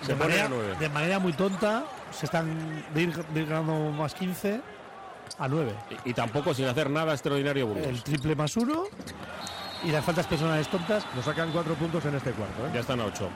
Se 0.00 0.08
De 0.08 0.14
pone 0.18 0.30
manera, 0.30 0.46
a 0.46 0.48
9. 0.48 0.76
de 0.80 0.88
manera 0.88 1.18
muy 1.18 1.32
tonta, 1.34 1.84
se 2.10 2.26
están 2.26 2.84
de 2.92 3.02
ir, 3.02 3.24
de 3.26 3.40
ir 3.40 3.46
ganando 3.46 3.90
más 3.92 4.14
15 4.14 4.60
a 5.38 5.48
9. 5.48 5.72
Y, 6.04 6.10
y 6.10 6.14
tampoco 6.14 6.52
sin 6.54 6.66
hacer 6.66 6.90
nada 6.90 7.12
extraordinario 7.12 7.66
Burgos. 7.66 7.86
El 7.86 8.02
triple 8.02 8.34
más 8.34 8.56
1 8.56 8.82
y 9.84 9.90
las 9.92 10.04
faltas 10.04 10.26
personales 10.26 10.66
tontas. 10.68 11.04
Nos 11.14 11.24
sacan 11.24 11.52
cuatro 11.52 11.74
puntos 11.74 12.04
en 12.06 12.14
este 12.16 12.32
cuarto, 12.32 12.66
¿eh? 12.66 12.70
Ya 12.74 12.80
están 12.80 13.00
a 13.00 13.04
8. 13.04 13.28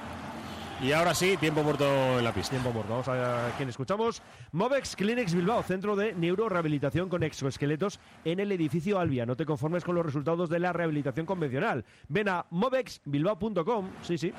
Y 0.82 0.92
ahora 0.92 1.14
sí, 1.14 1.38
tiempo 1.38 1.62
muerto 1.62 2.18
en 2.18 2.24
la 2.24 2.32
pista. 2.32 2.50
Tiempo 2.50 2.70
muerto. 2.70 2.90
Vamos 2.90 3.08
a 3.08 3.12
ver 3.12 3.24
a 3.24 3.54
quién 3.56 3.68
escuchamos. 3.68 4.22
Movex 4.52 4.94
Clinics 4.94 5.34
Bilbao, 5.34 5.62
centro 5.62 5.96
de 5.96 6.14
neurorehabilitación 6.14 7.08
con 7.08 7.22
exoesqueletos 7.22 7.98
en 8.24 8.40
el 8.40 8.52
edificio 8.52 8.98
Albia. 8.98 9.24
No 9.24 9.36
te 9.36 9.46
conformes 9.46 9.84
con 9.84 9.94
los 9.94 10.04
resultados 10.04 10.50
de 10.50 10.58
la 10.58 10.72
rehabilitación 10.72 11.24
convencional. 11.24 11.84
Ven 12.08 12.28
a 12.28 12.44
movexbilbao.com. 12.50 13.88
Sí, 14.02 14.18
sí. 14.18 14.32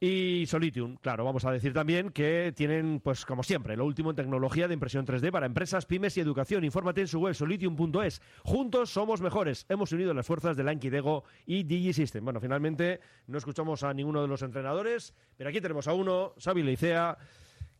Y 0.00 0.44
Solitium, 0.46 0.96
claro, 0.96 1.24
vamos 1.24 1.44
a 1.44 1.50
decir 1.50 1.72
también 1.72 2.10
que 2.10 2.52
tienen, 2.56 3.00
pues 3.02 3.24
como 3.26 3.42
siempre, 3.42 3.76
lo 3.76 3.84
último 3.84 4.10
en 4.10 4.16
tecnología 4.16 4.68
de 4.68 4.74
impresión 4.74 5.04
3D 5.04 5.32
para 5.32 5.46
empresas, 5.46 5.86
pymes 5.86 6.16
y 6.16 6.20
educación. 6.20 6.62
Infórmate 6.64 7.00
en 7.00 7.08
su 7.08 7.18
web 7.18 7.34
solitium.es. 7.34 8.22
Juntos 8.44 8.90
somos 8.90 9.20
mejores. 9.20 9.66
Hemos 9.68 9.90
unido 9.90 10.14
las 10.14 10.24
fuerzas 10.26 10.56
de 10.56 10.62
Lankidego 10.62 11.24
y 11.46 11.64
DigiSystem. 11.64 12.24
Bueno, 12.24 12.38
finalmente 12.40 13.00
no 13.26 13.38
escuchamos 13.38 13.82
a 13.82 13.92
ninguno 13.92 14.22
de 14.22 14.28
los 14.28 14.42
entrenadores, 14.42 15.14
pero 15.36 15.50
aquí 15.50 15.60
tenemos 15.60 15.88
a 15.88 15.94
uno, 15.94 16.32
Xavi 16.38 16.62
Leicea, 16.62 17.18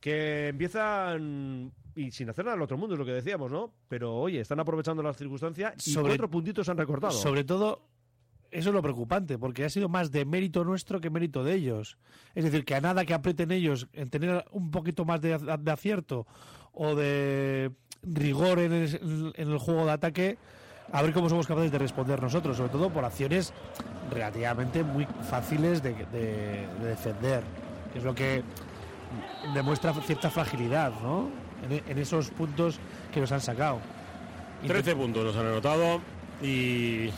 que 0.00 0.48
empiezan 0.48 1.72
y 1.94 2.10
sin 2.10 2.30
hacer 2.30 2.44
nada 2.44 2.56
al 2.56 2.62
otro 2.62 2.76
mundo, 2.76 2.94
es 2.94 2.98
lo 2.98 3.04
que 3.04 3.12
decíamos, 3.12 3.50
¿no? 3.50 3.72
Pero 3.88 4.14
oye, 4.16 4.40
están 4.40 4.60
aprovechando 4.60 5.02
las 5.02 5.16
circunstancias 5.16 5.74
y 5.86 5.92
Sobre- 5.92 6.10
cuatro 6.10 6.28
puntitos 6.30 6.68
han 6.68 6.78
recortado. 6.78 7.12
Sobre 7.12 7.42
todo, 7.44 7.80
eso 8.50 8.70
es 8.70 8.74
lo 8.74 8.82
preocupante, 8.82 9.38
porque 9.38 9.64
ha 9.64 9.70
sido 9.70 9.88
más 9.88 10.10
de 10.10 10.24
mérito 10.24 10.64
nuestro 10.64 11.00
que 11.00 11.10
mérito 11.10 11.44
de 11.44 11.54
ellos. 11.54 11.96
Es 12.34 12.44
decir, 12.44 12.64
que 12.64 12.74
a 12.74 12.80
nada 12.80 13.04
que 13.04 13.14
aprieten 13.14 13.50
ellos 13.50 13.88
en 13.92 14.08
tener 14.10 14.44
un 14.52 14.70
poquito 14.70 15.04
más 15.04 15.20
de, 15.20 15.36
de 15.38 15.70
acierto 15.70 16.26
o 16.72 16.94
de 16.94 17.70
rigor 18.02 18.58
en 18.60 18.72
el, 18.72 19.58
juego 19.58 19.84
de 19.86 19.92
ataque, 19.92 20.38
a 20.92 21.02
ver 21.02 21.12
cómo 21.12 21.28
somos 21.28 21.46
capaces 21.46 21.70
de 21.72 21.78
responder 21.78 22.22
nosotros, 22.22 22.56
sobre 22.56 22.70
todo 22.70 22.90
por 22.90 23.04
acciones 23.04 23.52
relativamente 24.10 24.82
muy 24.82 25.06
fáciles 25.28 25.82
de, 25.82 25.92
de- 26.12 26.66
de 26.80 26.86
defender, 26.88 27.42
es 27.94 28.02
lo 28.04 28.14
que 28.14 28.42
demuestra 29.54 29.92
cierta 29.94 30.30
fragilidad, 30.30 30.92
¿no? 31.02 31.28
En 31.68 31.98
esos 31.98 32.30
puntos 32.30 32.78
que 33.12 33.20
nos 33.20 33.32
han 33.32 33.40
sacado. 33.40 33.80
13 34.66 34.94
puntos 34.96 35.24
nos 35.24 35.36
han 35.36 35.46
anotado 35.46 36.00
y, 36.42 37.10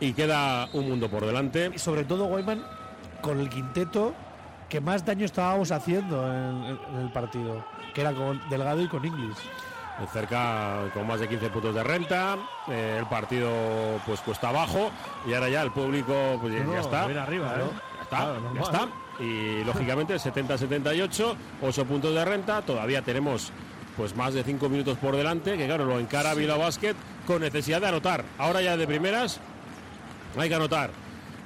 y 0.00 0.12
queda 0.12 0.68
un 0.72 0.88
mundo 0.88 1.08
por 1.08 1.24
delante. 1.26 1.70
y 1.74 1.78
sobre 1.78 2.04
todo 2.04 2.24
Guayman 2.26 2.62
con 3.22 3.40
el 3.40 3.48
quinteto 3.48 4.14
que 4.68 4.80
más 4.80 5.04
daño 5.04 5.24
estábamos 5.24 5.70
haciendo 5.70 6.26
en, 6.32 6.78
en 6.94 7.00
el 7.02 7.12
partido, 7.12 7.64
que 7.94 8.00
era 8.00 8.12
con 8.12 8.40
Delgado 8.50 8.80
y 8.82 8.88
con 8.88 9.04
Inglis. 9.04 9.36
cerca 10.12 10.86
con 10.92 11.06
más 11.06 11.20
de 11.20 11.28
15 11.28 11.50
puntos 11.50 11.74
de 11.74 11.82
renta. 11.84 12.36
eh, 12.68 12.96
el 12.98 13.06
partido 13.06 13.50
pues 14.06 14.20
cuesta 14.20 14.48
abajo 14.48 14.90
y 15.26 15.32
ahora 15.34 15.48
ya 15.48 15.62
el 15.62 15.70
público 15.70 16.12
pues 16.40 16.52
ya- 16.54 16.64
No, 16.64 16.72
ya 16.72 16.80
está. 16.80 17.06
viene 17.06 17.20
arriba, 17.20 17.48
Claro, 17.48 17.64
¿eh? 17.66 17.70
Ya 17.96 18.02
está, 18.02 18.16
Claro, 18.16 18.34
ya 18.34 18.40
normal. 18.40 18.62
está. 18.64 19.22
Y 19.24 19.64
lógicamente 19.64 20.18
70-78, 20.18 21.36
8 21.62 21.84
puntos 21.84 22.12
de 22.14 22.24
renta. 22.24 22.62
Todavía 22.62 23.02
tenemos 23.02 23.52
pues 23.96 24.16
más 24.16 24.34
de 24.34 24.42
5 24.42 24.68
minutos 24.68 24.98
por 24.98 25.14
delante, 25.16 25.56
que 25.56 25.66
claro, 25.66 25.84
lo 25.84 26.00
encara 26.00 26.34
Vila 26.34 26.56
Basket 26.56 26.96
con 27.28 27.40
necesidad 27.42 27.80
de 27.80 27.86
anotar. 27.88 28.24
Ahora 28.38 28.60
ya 28.60 28.76
de 28.76 28.86
primeras 28.88 29.40
hay 30.42 30.48
que 30.48 30.54
anotar. 30.54 30.90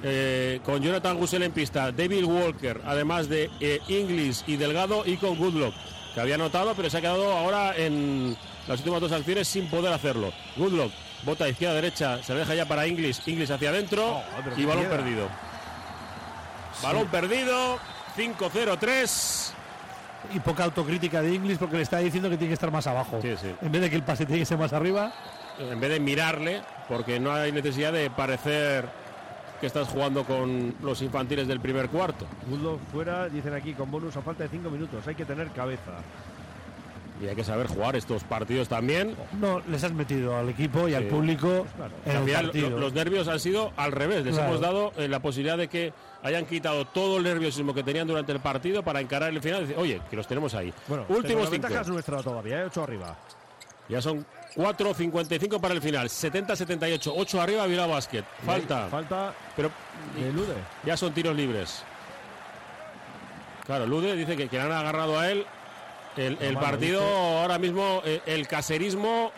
Eh, 0.01 0.61
con 0.63 0.81
Jonathan 0.81 1.17
Gusel 1.17 1.43
en 1.43 1.51
pista, 1.51 1.91
David 1.91 2.23
Walker, 2.23 2.81
además 2.85 3.27
de 3.27 3.49
eh, 3.59 3.81
Inglis 3.89 4.45
y 4.47 4.55
Delgado 4.55 5.03
y 5.05 5.17
con 5.17 5.37
Goodlock, 5.37 5.73
que 6.13 6.21
había 6.21 6.35
anotado, 6.35 6.73
pero 6.73 6.89
se 6.89 6.97
ha 6.97 7.01
quedado 7.01 7.33
ahora 7.33 7.75
en 7.75 8.37
las 8.67 8.79
últimas 8.79 9.01
dos 9.01 9.11
acciones 9.11 9.47
sin 9.47 9.69
poder 9.69 9.91
hacerlo. 9.91 10.31
Goodlock, 10.55 10.91
bota 11.25 11.49
izquierda 11.49 11.75
derecha, 11.75 12.23
se 12.23 12.33
la 12.33 12.39
deja 12.39 12.55
ya 12.55 12.65
para 12.65 12.87
Inglis, 12.87 13.21
Inglis 13.27 13.51
hacia 13.51 13.69
adentro 13.69 14.21
pero 14.43 14.57
y 14.57 14.63
balón 14.65 14.85
piedra. 14.85 14.97
perdido. 14.97 15.27
Balón 16.81 17.07
perdido, 17.07 17.77
5-0-3. 18.17 19.51
Y 20.33 20.39
poca 20.39 20.65
autocrítica 20.65 21.21
de 21.21 21.33
Inglis 21.33 21.57
porque 21.57 21.77
le 21.77 21.83
está 21.83 21.97
diciendo 21.99 22.29
que 22.29 22.37
tiene 22.37 22.49
que 22.49 22.53
estar 22.53 22.71
más 22.71 22.87
abajo. 22.87 23.19
Sí, 23.21 23.35
sí. 23.41 23.53
En 23.61 23.71
vez 23.71 23.81
de 23.81 23.89
que 23.89 23.95
el 23.95 24.03
pase 24.03 24.25
tiene 24.25 24.39
que 24.39 24.45
ser 24.45 24.57
más 24.57 24.73
arriba. 24.73 25.13
En 25.59 25.79
vez 25.79 25.89
de 25.89 25.99
mirarle, 25.99 26.61
porque 26.89 27.19
no 27.19 27.31
hay 27.31 27.51
necesidad 27.53 27.93
de 27.93 28.09
parecer 28.09 28.85
que 29.61 29.67
estás 29.67 29.87
jugando 29.89 30.23
con 30.23 30.73
los 30.81 31.01
infantiles 31.01 31.47
del 31.47 31.59
primer 31.59 31.89
cuarto. 31.89 32.25
Bulldog 32.47 32.79
fuera, 32.91 33.29
dicen 33.29 33.53
aquí, 33.53 33.73
con 33.73 33.91
bonus 33.91 34.15
a 34.17 34.21
falta 34.21 34.43
de 34.43 34.49
5 34.49 34.69
minutos. 34.69 35.05
Hay 35.07 35.15
que 35.15 35.25
tener 35.25 35.49
cabeza. 35.51 35.91
Y 37.21 37.27
hay 37.27 37.35
que 37.35 37.43
saber 37.43 37.67
jugar 37.67 37.97
estos 37.97 38.23
partidos 38.23 38.69
también. 38.69 39.13
No, 39.41 39.59
les 39.67 39.83
has 39.83 39.91
metido 39.91 40.37
al 40.37 40.47
equipo 40.47 40.87
y 40.87 40.93
al 40.93 41.03
público 41.03 41.65
en 42.05 42.11
Al 42.11 42.17
el 42.19 42.23
final, 42.23 42.45
partido. 42.45 42.69
lo- 42.69 42.79
los 42.79 42.93
nervios 42.93 43.27
han 43.27 43.41
sido 43.41 43.73
al 43.75 43.91
revés. 43.91 44.23
Les 44.23 44.35
Claro. 44.35 44.47
hemos 44.51 44.61
dado 44.61 44.93
eh, 44.95 45.09
la 45.09 45.19
posibilidad 45.21 45.57
de 45.57 45.67
que 45.67 45.91
hayan 46.23 46.45
quitado 46.45 46.85
todo 46.85 47.17
el 47.17 47.23
nerviosismo 47.23 47.73
que 47.73 47.83
tenían 47.83 48.07
durante 48.07 48.31
el 48.31 48.39
partido 48.39 48.83
para 48.83 49.01
encarar 49.01 49.31
el 49.31 49.41
final. 49.41 49.59
y 49.59 49.65
decir, 49.65 49.77
Oye, 49.77 50.01
que 50.09 50.15
los 50.15 50.25
tenemos 50.27 50.53
ahí. 50.55 50.73
Bueno, 50.87 51.03
pero 51.05 51.19
últimos 51.19 51.43
la 51.43 51.49
ventaja 51.49 51.73
cinco. 51.73 51.81
es 51.81 51.89
nuestra 51.89 52.23
todavía, 52.23 52.63
8 52.65 52.83
arriba. 52.83 53.17
Ya 53.89 54.01
son 54.01 54.25
4.55 54.55 55.59
para 55.59 55.73
el 55.73 55.81
final. 55.81 56.07
70-78. 56.09 57.11
8 57.15 57.41
arriba, 57.41 57.65
Bilbao 57.65 57.89
Basket. 57.89 58.23
Falta. 58.45 58.87
Falta 58.87 59.33
Pero 59.55 59.71
de 60.15 60.31
Lude. 60.31 60.53
ya 60.85 60.95
son 60.95 61.11
tiros 61.13 61.35
libres. 61.35 61.83
Claro, 63.65 63.85
Lude 63.87 64.15
dice 64.15 64.35
que, 64.37 64.47
que 64.47 64.57
le 64.57 64.63
han 64.63 64.71
agarrado 64.71 65.19
a 65.19 65.29
él. 65.31 65.45
El, 66.17 66.37
el 66.41 66.53
mano, 66.55 66.67
partido 66.67 67.01
dice. 67.01 67.39
ahora 67.41 67.59
mismo, 67.59 68.01
eh, 68.05 68.21
el 68.25 68.47
caserismo 68.47 69.31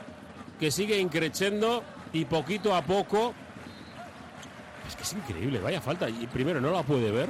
que 0.59 0.71
sigue 0.71 0.97
increciendo 0.99 1.83
y 2.13 2.25
poquito 2.25 2.75
a 2.75 2.81
poco. 2.81 3.33
Es 4.87 4.95
que 4.95 5.03
es 5.03 5.13
increíble, 5.13 5.59
vaya 5.59 5.79
falta. 5.81 6.09
Y 6.09 6.27
primero 6.27 6.59
no 6.59 6.71
la 6.71 6.83
puede 6.83 7.11
ver. 7.11 7.29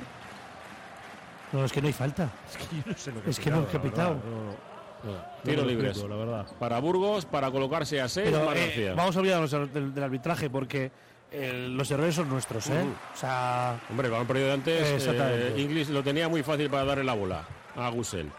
No, 1.51 1.65
es 1.65 1.71
que 1.71 1.81
no 1.81 1.87
hay 1.87 1.93
falta. 1.93 2.29
Es 2.49 2.57
que 2.57 2.75
yo 2.77 2.81
no 2.85 2.97
sé 2.97 3.11
lo 3.11 3.21
que 3.23 3.29
Es 3.29 3.39
he 3.39 3.41
que 3.41 3.49
pitado, 3.51 3.67
pitado. 3.81 4.13
no, 4.15 4.70
no. 5.03 5.65
Libres. 5.65 5.91
explico, 5.91 6.07
la 6.07 6.15
verdad. 6.15 6.45
Para 6.59 6.79
Burgos, 6.79 7.25
para 7.25 7.49
colocarse 7.51 7.99
a 7.99 8.07
6. 8.07 8.29
Pero, 8.31 8.53
eh, 8.53 8.93
vamos 8.95 9.15
a 9.15 9.19
olvidarnos 9.19 9.51
del, 9.51 9.93
del 9.93 10.03
arbitraje 10.03 10.49
porque 10.49 10.91
eh, 11.31 11.67
los 11.69 11.89
errores 11.89 12.13
son 12.13 12.27
nuestros, 12.27 12.67
¿eh? 12.69 12.83
O 13.13 13.17
sea, 13.17 13.79
Hombre, 13.89 14.07
el 14.07 14.11
balón 14.11 14.27
perdido 14.27 14.47
de 14.47 14.53
antes, 14.53 15.07
eh, 15.07 15.53
Inglis 15.57 15.89
lo 15.89 16.03
tenía 16.03 16.27
muy 16.27 16.43
fácil 16.43 16.69
para 16.69 16.83
darle 16.83 17.05
la 17.05 17.13
bola 17.13 17.45
a 17.75 17.89
Gusel. 17.89 18.29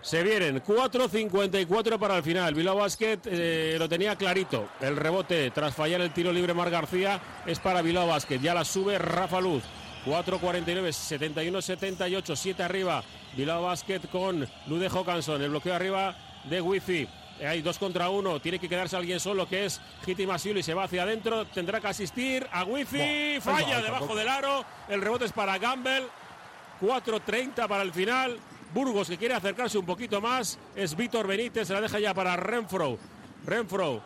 Se 0.00 0.22
vienen 0.22 0.62
4.54 0.62 1.98
para 1.98 2.16
el 2.16 2.22
final. 2.22 2.54
Bilbao 2.54 2.76
Basket 2.76 3.18
eh, 3.24 3.74
lo 3.76 3.88
tenía 3.88 4.14
clarito. 4.14 4.68
El 4.80 4.96
rebote 4.96 5.50
tras 5.50 5.74
fallar 5.74 6.00
el 6.00 6.12
tiro 6.12 6.32
libre 6.32 6.54
Mar 6.54 6.70
García 6.70 7.20
es 7.44 7.58
para 7.58 7.82
Bilbao 7.82 8.06
Basket. 8.06 8.38
Ya 8.38 8.54
la 8.54 8.64
sube 8.64 8.96
Rafa 8.96 9.40
Luz. 9.40 9.64
4.49, 10.08 10.88
71-78, 11.52 12.36
7 12.36 12.62
arriba. 12.62 13.02
Bilbao 13.36 13.62
Basket 13.62 14.00
con 14.10 14.48
Lude 14.66 14.88
Jokanson. 14.88 15.42
El 15.42 15.50
bloqueo 15.50 15.74
arriba 15.74 16.16
de 16.44 16.60
Wifi. 16.60 17.06
Hay 17.46 17.62
dos 17.62 17.78
contra 17.78 18.08
uno. 18.08 18.40
Tiene 18.40 18.58
que 18.58 18.68
quedarse 18.68 18.96
alguien 18.96 19.20
solo 19.20 19.48
que 19.48 19.66
es 19.66 19.80
Hiti 20.06 20.26
Masiuli. 20.26 20.62
Se 20.62 20.74
va 20.74 20.84
hacia 20.84 21.02
adentro. 21.02 21.44
Tendrá 21.46 21.80
que 21.80 21.88
asistir 21.88 22.46
a 22.50 22.64
Wifi. 22.64 23.36
Va, 23.36 23.40
Falla 23.40 23.82
debajo 23.82 24.16
del 24.16 24.28
aro. 24.28 24.64
El 24.88 25.02
rebote 25.02 25.26
es 25.26 25.32
para 25.32 25.58
Gamble. 25.58 26.06
4.30 26.80 27.68
para 27.68 27.82
el 27.82 27.92
final. 27.92 28.38
Burgos 28.72 29.08
que 29.08 29.18
quiere 29.18 29.34
acercarse 29.34 29.78
un 29.78 29.86
poquito 29.86 30.20
más. 30.20 30.58
Es 30.74 30.96
Víctor 30.96 31.26
Benítez. 31.26 31.68
Se 31.68 31.74
la 31.74 31.80
deja 31.80 32.00
ya 32.00 32.14
para 32.14 32.34
Renfro. 32.36 32.98
Renfro 33.44 34.02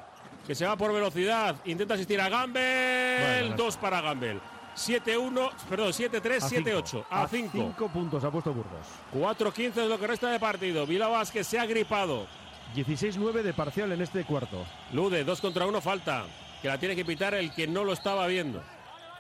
que 0.47 0.55
se 0.55 0.67
va 0.67 0.77
por 0.77 0.93
velocidad. 0.93 1.57
Intenta 1.65 1.95
asistir 1.95 2.21
a 2.21 2.29
Gamble. 2.29 3.41
Bueno, 3.41 3.57
Dos 3.57 3.77
para 3.77 4.01
Gamble. 4.01 4.41
7-1, 4.77 5.51
perdón, 5.69 5.89
7-3, 5.93 6.43
A 6.43 6.49
cinco. 6.49 6.71
7-8. 6.71 7.05
A 7.11 7.29
5. 7.29 7.51
5 7.53 7.89
puntos 7.89 8.25
ha 8.25 8.31
puesto 8.31 8.53
Burgos. 8.53 8.87
4-15 9.15 9.83
es 9.83 9.89
lo 9.89 9.99
que 9.99 10.07
resta 10.07 10.31
de 10.31 10.41
partido. 10.41 10.87
Bilbao 10.87 11.23
que 11.33 11.45
se 11.45 11.59
ha 11.59 11.67
gripado. 11.67 12.27
16-9 12.75 13.43
de 13.43 13.53
parcial 13.53 13.93
en 13.93 14.01
este 14.01 14.25
cuarto. 14.25 14.65
Lude, 14.93 15.25
2 15.25 15.41
contra 15.41 15.67
1 15.67 15.81
falta. 15.81 16.25
Que 16.63 16.69
la 16.69 16.79
tiene 16.79 16.97
que 16.97 17.05
pitar 17.05 17.35
el 17.35 17.53
que 17.53 17.67
no 17.67 17.85
lo 17.85 17.93
estaba 17.93 18.27
viendo. 18.27 18.63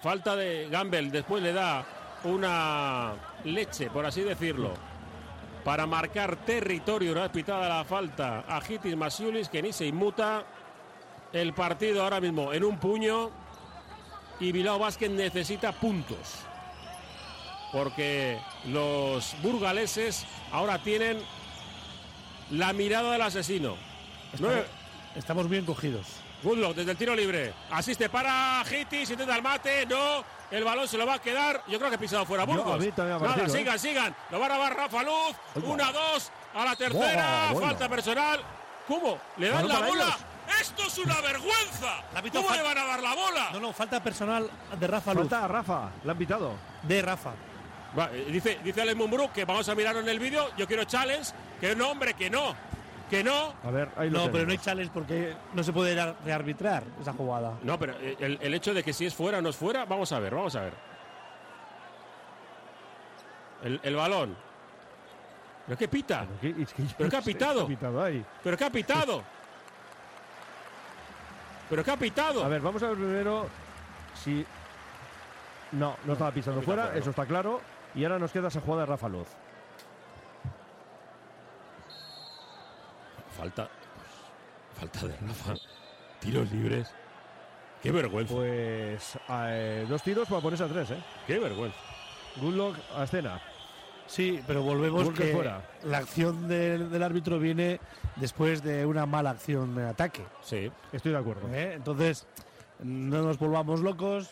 Falta 0.00 0.36
de 0.36 0.68
Gamble. 0.70 1.10
Después 1.10 1.42
le 1.42 1.52
da 1.52 1.84
una 2.24 3.14
leche, 3.44 3.90
por 3.90 4.06
así 4.06 4.22
decirlo. 4.22 4.72
Para 5.64 5.86
marcar 5.86 6.36
territorio, 6.44 7.12
una 7.12 7.22
vez 7.22 7.30
pitada 7.30 7.68
la 7.68 7.84
falta 7.84 8.44
a 8.48 8.60
Hitis 8.66 8.96
Masiulis, 8.96 9.48
que 9.48 9.62
ni 9.62 9.72
se 9.72 9.86
inmuta. 9.86 10.44
El 11.32 11.52
partido 11.52 12.02
ahora 12.02 12.20
mismo 12.20 12.52
en 12.52 12.64
un 12.64 12.78
puño. 12.78 13.41
Y 14.42 14.50
Bilbao 14.50 14.76
Basket 14.76 15.08
necesita 15.08 15.70
puntos. 15.70 16.18
Porque 17.70 18.40
los 18.66 19.36
burgaleses 19.40 20.26
ahora 20.50 20.78
tienen 20.78 21.22
la 22.50 22.72
mirada 22.72 23.12
del 23.12 23.22
asesino. 23.22 23.76
Nueve- 24.40 24.66
estamos 25.14 25.48
bien 25.48 25.64
cogidos. 25.64 26.06
Goodlock 26.42 26.74
desde 26.74 26.90
el 26.90 26.96
tiro 26.96 27.14
libre. 27.14 27.54
Asiste 27.70 28.08
para 28.08 28.64
Hitis, 28.68 29.10
intenta 29.10 29.36
el 29.36 29.42
mate. 29.42 29.86
No, 29.86 30.24
el 30.50 30.64
balón 30.64 30.88
se 30.88 30.98
lo 30.98 31.06
va 31.06 31.14
a 31.14 31.18
quedar. 31.20 31.62
Yo 31.68 31.78
creo 31.78 31.88
que 31.92 31.98
pisado 31.98 32.26
fuera 32.26 32.44
Burgos. 32.44 32.80
Nada, 32.98 33.36
¿eh? 33.46 33.48
sigan, 33.48 33.78
sigan. 33.78 34.16
Lo 34.30 34.40
va 34.40 34.46
a 34.46 34.48
grabar 34.48 34.76
Rafa 34.76 35.02
Luz. 35.04 35.36
Una, 35.64 35.92
dos. 35.92 36.32
A 36.52 36.64
la 36.64 36.74
tercera. 36.74 37.52
Falta 37.58 37.88
personal. 37.88 38.40
¿Cómo? 38.88 39.18
¿Le 39.36 39.50
dan 39.50 39.68
la 39.68 39.78
bola? 39.78 40.04
ellos. 40.06 40.16
¡Esto 40.60 40.82
es 40.86 40.98
una 40.98 41.20
vergüenza! 41.20 42.02
La 42.14 42.22
¿Cómo 42.22 42.48
fal- 42.48 42.56
le 42.56 42.62
van 42.62 42.78
a 42.78 42.84
dar 42.84 43.02
la 43.02 43.14
bola? 43.14 43.48
No, 43.52 43.60
no, 43.60 43.72
falta 43.72 44.02
personal 44.02 44.48
de 44.78 44.86
Rafa 44.86 45.12
Luz. 45.14 45.22
Falta 45.22 45.44
a 45.44 45.48
Rafa, 45.48 45.90
le 46.04 46.10
han 46.10 46.18
pitado. 46.18 46.52
De 46.82 47.02
Rafa. 47.02 47.32
Va, 47.98 48.10
eh, 48.12 48.26
dice, 48.30 48.58
dice 48.64 48.80
Alex 48.82 48.96
Mumbrú 48.96 49.30
que 49.32 49.44
vamos 49.44 49.68
a 49.68 49.74
mirarlo 49.74 50.00
en 50.00 50.08
el 50.08 50.18
vídeo. 50.18 50.48
Yo 50.56 50.66
quiero 50.66 50.84
challenge. 50.84 51.32
Que 51.60 51.74
no, 51.76 51.90
hombre, 51.90 52.14
que 52.14 52.30
no. 52.30 52.54
Que 53.10 53.22
no. 53.22 53.52
A 53.64 53.70
ver, 53.70 53.90
ahí 53.96 54.08
lo 54.08 54.20
No, 54.26 54.32
pero 54.32 54.46
no 54.46 54.52
hay 54.52 54.58
challenge 54.58 54.90
porque 54.92 55.34
no 55.52 55.62
se 55.62 55.72
puede 55.72 55.98
ar- 56.00 56.16
rearbitrar 56.24 56.82
esa 57.00 57.12
jugada. 57.12 57.58
No, 57.62 57.78
pero 57.78 57.92
eh, 58.00 58.16
el, 58.20 58.38
el 58.40 58.54
hecho 58.54 58.72
de 58.72 58.82
que 58.82 58.92
si 58.92 59.04
es 59.06 59.14
fuera 59.14 59.38
o 59.38 59.42
no 59.42 59.50
es 59.50 59.56
fuera, 59.56 59.84
vamos 59.84 60.10
a 60.12 60.18
ver, 60.18 60.34
vamos 60.34 60.56
a 60.56 60.60
ver. 60.62 60.72
El, 63.64 63.80
el 63.82 63.94
balón. 63.96 64.36
¿Pero 65.66 65.78
qué 65.78 65.88
pita? 65.88 66.26
Pero 66.40 66.56
qué- 66.56 66.62
es 66.62 66.72
que 66.72 66.82
¿Pero 66.98 67.10
qué 67.10 67.16
ha 67.16 67.22
sé 67.22 67.32
pitado? 67.32 67.66
qué 67.66 67.72
ha 67.74 67.76
pitado 67.76 68.02
ahí. 68.02 68.24
¿Pero 68.42 68.56
qué 68.56 68.64
ha 68.64 68.70
pitado? 68.70 69.22
¿Pero 71.72 71.84
qué 71.84 71.90
ha 71.90 71.96
pitado? 71.96 72.44
A 72.44 72.48
ver, 72.48 72.60
vamos 72.60 72.82
a 72.82 72.88
ver 72.88 72.96
primero 72.96 73.46
si. 74.22 74.44
No, 75.72 75.96
no 76.04 76.12
estaba 76.12 76.30
pisando 76.30 76.60
fuera, 76.60 76.82
fuera, 76.82 76.98
eso 76.98 77.08
está 77.08 77.24
claro. 77.24 77.62
Y 77.94 78.04
ahora 78.04 78.18
nos 78.18 78.30
queda 78.30 78.48
esa 78.48 78.60
jugada 78.60 78.82
de 78.82 78.86
Rafa 78.88 79.08
Luz. 79.08 79.26
Falta. 83.38 83.70
Falta 84.78 85.06
de 85.06 85.16
Rafa. 85.16 85.54
Tiros 86.20 86.52
libres. 86.52 86.92
Qué 87.82 87.90
vergüenza. 87.90 88.34
Pues 88.34 89.18
eh, 89.30 89.86
dos 89.88 90.02
tiros 90.02 90.28
para 90.28 90.42
ponerse 90.42 90.64
a 90.64 90.68
tres, 90.68 90.90
¿eh? 90.90 91.02
Qué 91.26 91.38
vergüenza. 91.38 91.78
Goodlock 92.36 92.76
a 92.94 93.04
escena. 93.04 93.40
Sí, 94.06 94.42
pero 94.46 94.62
volvemos 94.62 95.08
que 95.10 95.32
fuera. 95.32 95.62
la 95.84 95.98
acción 95.98 96.46
del, 96.48 96.90
del 96.90 97.02
árbitro 97.02 97.38
viene 97.38 97.80
después 98.16 98.62
de 98.62 98.84
una 98.84 99.06
mala 99.06 99.30
acción 99.30 99.74
de 99.74 99.84
ataque. 99.88 100.22
Sí. 100.42 100.70
Estoy 100.92 101.12
de 101.12 101.18
acuerdo. 101.18 101.48
¿eh? 101.54 101.74
Entonces, 101.74 102.26
no 102.82 103.22
nos 103.22 103.38
volvamos 103.38 103.80
locos. 103.80 104.30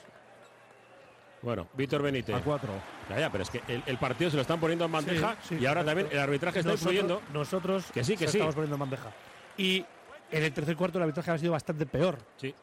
Bueno, 1.42 1.68
Víctor 1.74 2.02
Benítez. 2.02 2.36
A 2.36 2.40
cuatro. 2.42 2.70
Ya, 3.08 3.18
ya, 3.20 3.30
pero 3.32 3.42
es 3.44 3.50
que 3.50 3.62
el, 3.66 3.82
el 3.86 3.96
partido 3.96 4.28
se 4.30 4.36
lo 4.36 4.42
están 4.42 4.60
poniendo 4.60 4.84
en 4.84 4.92
bandeja 4.92 5.36
Sí, 5.42 5.56
sí, 5.56 5.62
y 5.62 5.66
ahora 5.66 5.80
correcto. 5.82 5.86
también 6.02 6.08
el 6.12 6.18
arbitraje 6.22 6.58
está 6.58 6.72
Nosotros- 6.72 6.92
influyendo. 6.94 7.22
Nosotros 7.32 7.86
Que 7.92 8.04
sí, 8.04 8.12
que 8.16 8.26
se 8.26 8.32
sí. 8.32 8.36
estamos 8.38 8.54
poniendo 8.54 8.74
en 8.76 8.80
bandeja. 8.80 9.10
Y 9.56 9.84
en 10.30 10.42
el 10.42 10.52
tercer 10.52 10.76
cuarto 10.76 10.98
el 10.98 11.02
arbitraje 11.04 11.30
ha 11.30 11.38
sido 11.38 11.52
bastante 11.52 11.86
peor. 11.86 12.18
Sí. 12.36 12.54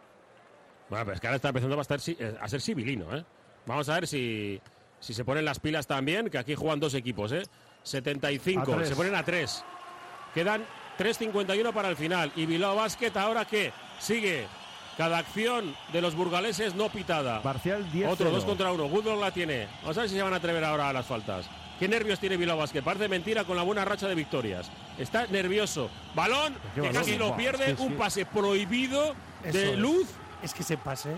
Bueno, 0.89 1.05
pero 1.05 1.15
es 1.15 1.21
que 1.21 1.27
ahora 1.27 1.35
está 1.37 1.47
empezando 1.49 1.75
a, 1.77 1.81
estar, 1.81 1.99
eh, 2.05 2.37
a 2.39 2.47
ser 2.47 2.61
civilino, 2.61 3.15
¿eh? 3.17 3.25
Vamos 3.65 3.89
a 3.89 3.95
ver 3.95 4.07
si, 4.07 4.61
si 4.99 5.13
se 5.13 5.23
ponen 5.25 5.45
las 5.45 5.59
pilas 5.59 5.87
también, 5.87 6.29
que 6.29 6.37
aquí 6.37 6.55
juegan 6.55 6.79
dos 6.79 6.93
equipos, 6.93 7.31
¿eh? 7.31 7.43
75, 7.83 8.61
A 8.73 8.75
tres. 8.77 8.89
se 8.89 8.95
ponen 8.95 9.15
a 9.15 9.23
3. 9.23 9.63
Quedan 10.33 10.65
3.51 10.99 11.71
para 11.73 11.89
el 11.89 11.95
final. 11.95 12.31
Y 12.35 12.45
Bilbao 12.45 12.75
Basket 12.75 13.11
ahora 13.15 13.45
que 13.45 13.71
sigue 13.99 14.45
cada 14.97 15.19
acción 15.19 15.75
de 15.93 16.01
los 16.01 16.15
burgaleses 16.15 16.75
no 16.75 16.89
pitada. 16.89 17.41
Parcial 17.41 17.89
10 17.91 18.09
Otro, 18.11 18.29
dos 18.31 18.43
contra 18.43 18.71
uno. 18.71 18.89
Goodlock 18.89 19.21
la 19.21 19.31
tiene. 19.31 19.67
Vamos 19.81 19.97
a 19.97 20.01
ver 20.01 20.09
si 20.09 20.15
se 20.15 20.21
van 20.21 20.33
a 20.33 20.37
atrever 20.37 20.63
ahora 20.63 20.89
a 20.89 20.93
las 20.93 21.05
faltas. 21.05 21.47
¿Qué 21.79 21.87
nervios 21.87 22.19
tiene 22.19 22.37
Bilbao 22.37 22.57
Basket? 22.57 22.81
Parece 22.81 23.07
mentira 23.07 23.43
con 23.43 23.55
la 23.55 23.61
buena 23.63 23.85
racha 23.85 24.07
de 24.07 24.15
victorias. 24.15 24.69
Está 24.97 25.27
nervioso. 25.27 25.89
Balón, 26.15 26.55
que 26.73 26.81
balón? 26.81 26.95
casi 26.95 27.17
lo 27.17 27.37
pierde. 27.37 27.71
es 27.71 27.77
que 27.77 27.83
un 27.83 27.93
pase 27.95 28.25
prohibido 28.25 29.15
de 29.43 29.73
es. 29.73 29.77
luz. 29.77 30.07
Es 30.41 30.53
que 30.53 30.63
se 30.63 30.77
pase. 30.77 31.11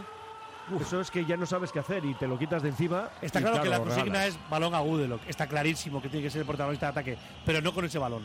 Eso 0.79 1.01
es 1.01 1.09
que 1.11 1.25
ya 1.25 1.37
no 1.37 1.45
sabes 1.45 1.71
qué 1.71 1.79
hacer 1.79 2.05
y 2.05 2.13
te 2.13 2.27
lo 2.27 2.37
quitas 2.37 2.61
de 2.61 2.69
encima. 2.69 3.09
Está 3.21 3.41
claro, 3.41 3.61
que 3.61 3.69
la 3.69 3.79
consigna 3.79 4.03
regalas. 4.03 4.27
es 4.27 4.49
balón 4.49 4.75
a 4.75 4.79
Gudelock. 4.79 5.21
Está 5.27 5.47
clarísimo 5.47 6.01
que 6.01 6.09
tiene 6.09 6.25
que 6.25 6.29
ser 6.29 6.41
el 6.41 6.47
protagonista 6.47 6.87
de 6.87 6.91
ataque, 6.91 7.17
pero 7.45 7.61
no 7.61 7.73
con 7.73 7.85
ese 7.85 7.97
balón. 7.97 8.23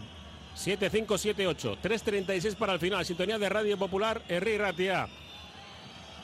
7-5-7-8. 0.57 1.79
3.36 1.83 2.57
para 2.57 2.75
el 2.75 2.81
final. 2.81 3.05
Sintonía 3.05 3.39
de 3.39 3.49
Radio 3.49 3.77
Popular, 3.77 4.23
Herri 4.29 4.59
Ratia. 4.59 5.09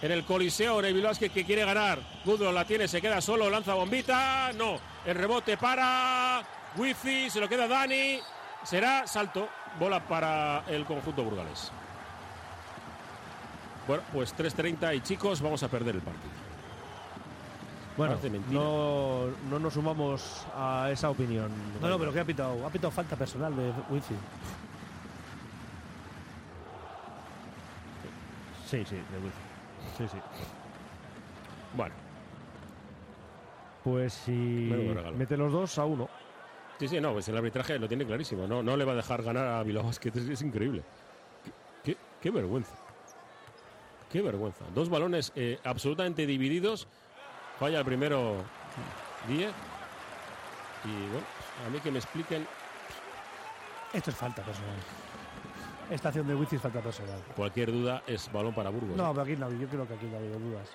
En 0.02 0.12
el 0.12 0.24
Coliseo, 0.24 0.80
Neville 0.80 1.06
Vázquez 1.06 1.30
que 1.32 1.44
quiere 1.44 1.64
ganar. 1.64 1.98
Goodrow 2.24 2.52
la 2.52 2.64
tiene, 2.64 2.88
se 2.88 3.02
queda 3.02 3.20
solo, 3.20 3.50
lanza 3.50 3.74
bombita. 3.74 4.50
No. 4.54 4.78
El 5.04 5.14
rebote 5.14 5.56
para 5.56 6.42
Wifi, 6.76 7.28
se 7.28 7.40
lo 7.40 7.48
queda 7.48 7.68
Dani. 7.68 8.18
Será 8.62 9.06
salto, 9.06 9.48
bola 9.78 10.06
para 10.06 10.64
el 10.68 10.84
conjunto 10.84 11.22
burgalés. 11.22 11.70
Bueno, 13.90 14.04
pues 14.12 14.32
3.30 14.36 14.94
y 14.96 15.00
chicos, 15.00 15.40
vamos 15.42 15.64
a 15.64 15.68
perder 15.68 15.96
el 15.96 16.00
partido. 16.00 16.30
Bueno, 17.96 18.16
no, 18.52 19.26
no 19.50 19.58
nos 19.58 19.74
sumamos 19.74 20.46
a 20.56 20.90
esa 20.92 21.10
opinión. 21.10 21.50
No, 21.82 21.88
no, 21.88 21.98
pero 21.98 22.12
¿qué 22.12 22.20
ha 22.20 22.24
pitado? 22.24 22.64
Ha 22.64 22.70
pitado 22.70 22.92
falta 22.92 23.16
personal 23.16 23.54
de 23.56 23.72
Wifi. 23.90 24.14
Sí, 28.68 28.84
sí, 28.88 28.94
de 28.94 29.00
wifi. 29.18 29.98
Sí, 29.98 30.04
sí. 30.08 30.18
Bueno, 31.74 31.94
Pues 33.82 34.12
si 34.12 34.72
mete 35.16 35.36
los 35.36 35.50
dos 35.50 35.76
a 35.78 35.84
uno. 35.84 36.08
sí, 36.78 36.86
sí, 36.86 37.00
no, 37.00 37.12
pues 37.14 37.28
el 37.28 37.36
arbitraje 37.36 37.76
lo 37.80 37.88
tiene 37.88 38.06
clarísimo. 38.06 38.46
No, 38.46 38.62
no 38.62 38.76
le 38.76 38.84
va 38.84 38.92
a 38.92 38.96
dejar 38.96 39.24
ganar 39.24 39.48
a 39.48 39.62
Bilbao 39.64 39.82
Basket. 39.86 40.12
Es, 40.14 40.28
es 40.28 40.42
increíble. 40.42 40.84
Qué, 41.44 41.50
qué- 41.82 41.98
qué 42.20 42.30
vergüenza. 42.30 42.76
Qué 44.10 44.22
vergüenza. 44.22 44.64
Dos 44.74 44.88
balones 44.88 45.32
eh, 45.36 45.58
absolutamente 45.64 46.26
divididos. 46.26 46.88
Falla 47.58 47.78
el 47.78 47.84
primero 47.84 48.36
10. 49.28 49.50
Y 50.84 50.88
bueno, 51.10 51.26
a 51.66 51.70
mí 51.70 51.78
que 51.80 51.90
me 51.90 51.98
expliquen. 51.98 52.46
Esto 53.92 54.10
es 54.10 54.16
falta 54.16 54.42
personal. 54.42 54.76
Esta 55.90 56.08
acción 56.08 56.26
de 56.26 56.34
Wifi 56.34 56.56
es 56.56 56.62
falta 56.62 56.80
personal. 56.80 57.20
Cualquier 57.36 57.72
duda 57.72 58.02
es 58.06 58.30
balón 58.32 58.54
para 58.54 58.70
Burgos. 58.70 58.96
No, 58.96 59.10
pero 59.10 59.22
aquí 59.22 59.36
no, 59.36 59.50
yo 59.50 59.68
creo 59.68 59.86
que 59.86 59.94
aquí 59.94 60.06
no 60.06 60.16
ha 60.16 60.18
habido 60.20 60.38
dudas. 60.38 60.68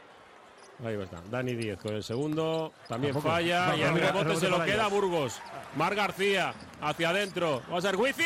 Ahí 0.85 0.95
está. 1.01 1.21
Dani 1.31 1.55
10 1.55 1.79
con 1.79 1.95
el 1.95 2.03
segundo. 2.03 2.73
También 2.87 3.13
Tampoco. 3.13 3.33
falla. 3.33 3.67
No, 3.67 3.77
y 3.77 3.81
el 3.81 3.93
rebote 3.93 4.23
rebote 4.23 4.35
se 4.35 4.49
lo 4.49 4.63
queda 4.63 4.85
a. 4.85 4.89
Burgos. 4.89 5.41
Mar 5.77 5.95
García 5.95 6.53
hacia 6.81 7.09
adentro. 7.09 7.61
Va 7.71 7.77
a 7.77 7.81
ser 7.81 7.95
Wifi. 7.95 8.23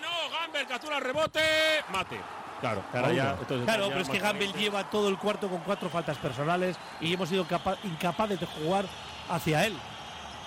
No, 0.00 0.30
Gamber 0.30 0.66
captura 0.66 0.98
el 0.98 1.04
rebote. 1.04 1.40
Mate. 1.92 2.41
Claro, 2.62 2.82
ahora 2.94 3.12
ya. 3.12 3.36
entonces 3.38 3.64
claro, 3.66 3.82
ya 3.84 3.88
pero 3.90 4.00
es 4.02 4.08
que 4.08 4.18
Gamble 4.20 4.52
lleva 4.52 4.88
todo 4.88 5.08
el 5.08 5.18
cuarto 5.18 5.48
con 5.48 5.58
cuatro 5.60 5.90
faltas 5.90 6.16
personales 6.16 6.76
y 7.00 7.12
hemos 7.12 7.28
sido 7.28 7.44
capa- 7.44 7.76
incapaces 7.84 8.38
de 8.40 8.46
jugar 8.46 8.86
hacia 9.28 9.66
él. 9.66 9.74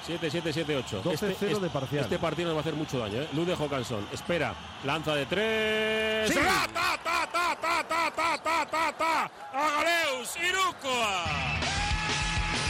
7-7-7-8. 0.08 1.02
12-0 1.04 1.60
de 1.60 1.70
parcial. 1.70 2.04
Este 2.04 2.20
partido 2.20 2.48
nos 2.50 2.56
va 2.56 2.60
a 2.60 2.62
hacer 2.62 2.76
mucho 2.76 3.00
daño. 3.00 3.22
¿eh? 3.22 3.28
Luz 3.34 3.48
de 3.48 3.56
Jocansson. 3.56 4.08
Espera. 4.14 4.54
Lanza 4.84 5.16
de 5.16 5.26
tres. 5.26 6.32
Sí. 6.32 6.40
¡Ra, 6.40 6.68
ta, 6.74 6.98
ta, 7.04 7.28
ta, 7.32 7.56
ta, 7.60 7.84
ta, 7.84 8.12
ta, 8.12 8.38
ta, 8.38 8.66
ta, 8.66 8.92
ta! 8.94 9.32
¡Agaleus! 9.52 10.36
¡Irukoa! 10.38 11.85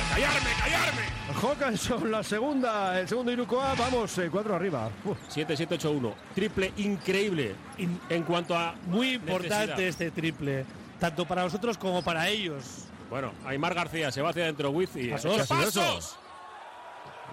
¡Callarme, 0.10 0.50
callarme! 0.60 1.02
Hawkinson, 1.42 2.12
la 2.12 2.24
segunda, 2.24 3.00
el 3.00 3.08
segundo 3.08 3.32
Irukoa, 3.32 3.76
vamos, 3.76 4.18
eh, 4.18 4.30
cuatro 4.32 4.56
arriba. 4.56 4.90
Uf. 5.04 5.18
7-7-8-1. 5.30 6.14
Triple 6.34 6.74
increíble. 6.78 7.56
en 7.78 8.24
cuanto 8.24 8.56
a. 8.58 8.76
Muy 8.88 9.16
importante 9.16 9.68
necesidad. 9.68 9.82
este 9.82 10.12
triple, 10.12 10.66
tanto 11.00 11.26
para 11.26 11.44
nosotros 11.44 11.78
como 11.78 12.04
para 12.04 12.30
ellos. 12.30 12.86
Bueno, 13.10 13.34
Aymar 13.46 13.74
García 13.74 14.12
se 14.12 14.22
va 14.22 14.30
hacia 14.30 14.44
adentro. 14.44 14.70
Wiz 14.72 14.96
y. 14.96 15.10
Pasos. 15.10 15.48
¡Pasos! 15.48 16.18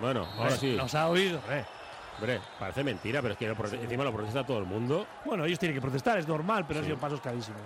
Bueno, 0.01 0.27
ahora 0.36 0.57
sí. 0.57 0.74
Nos 0.77 0.94
ha 0.94 1.09
oído. 1.09 1.40
Hombre, 2.19 2.40
parece 2.59 2.85
mentira, 2.85 3.23
pero 3.23 3.32
es 3.32 3.39
que 3.39 3.49
lo 3.49 3.57
encima 3.82 4.05
lo 4.05 4.12
protesta 4.12 4.44
todo 4.44 4.59
el 4.59 4.65
mundo. 4.65 5.07
Bueno, 5.24 5.44
ellos 5.44 5.59
tienen 5.59 5.77
que 5.77 5.81
protestar, 5.81 6.19
es 6.19 6.28
normal, 6.28 6.65
pero 6.66 6.81
han 6.81 6.86
sido 6.86 6.99
pasos 6.99 7.20
clarísimos. 7.20 7.61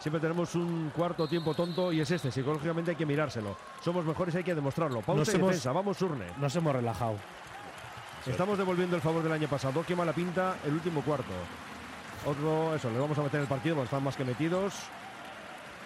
Siempre 0.00 0.20
tenemos 0.20 0.54
un 0.54 0.90
cuarto 0.96 1.28
tiempo 1.28 1.54
tonto 1.54 1.92
y 1.92 2.00
es 2.00 2.10
este. 2.10 2.32
Psicológicamente 2.32 2.92
hay 2.92 2.96
que 2.96 3.04
mirárselo. 3.06 3.56
Somos 3.84 4.04
mejores, 4.04 4.34
hay 4.34 4.42
que 4.44 4.54
demostrarlo. 4.54 5.02
Pausa 5.02 5.18
Nos 5.20 5.28
y 5.28 5.36
hemos- 5.36 5.48
defensa. 5.48 5.72
Vamos, 5.72 5.96
Surne. 5.98 6.24
Nos 6.38 6.56
hemos 6.56 6.72
relajado. 6.72 7.16
Estamos 8.26 8.56
devolviendo 8.58 8.96
el 8.96 9.02
favor 9.02 9.22
del 9.22 9.32
año 9.32 9.48
pasado. 9.48 9.84
Qué 9.86 9.94
mala 9.94 10.12
pinta 10.12 10.56
el 10.64 10.72
último 10.72 11.02
cuarto. 11.02 11.32
Otro, 12.26 12.74
eso, 12.74 12.90
le 12.90 12.98
vamos 12.98 13.16
a 13.18 13.22
meter 13.22 13.36
en 13.36 13.42
el 13.42 13.48
partido 13.48 13.74
porque 13.76 13.86
están 13.86 14.02
más 14.04 14.16
que 14.16 14.24
metidos. 14.24 14.74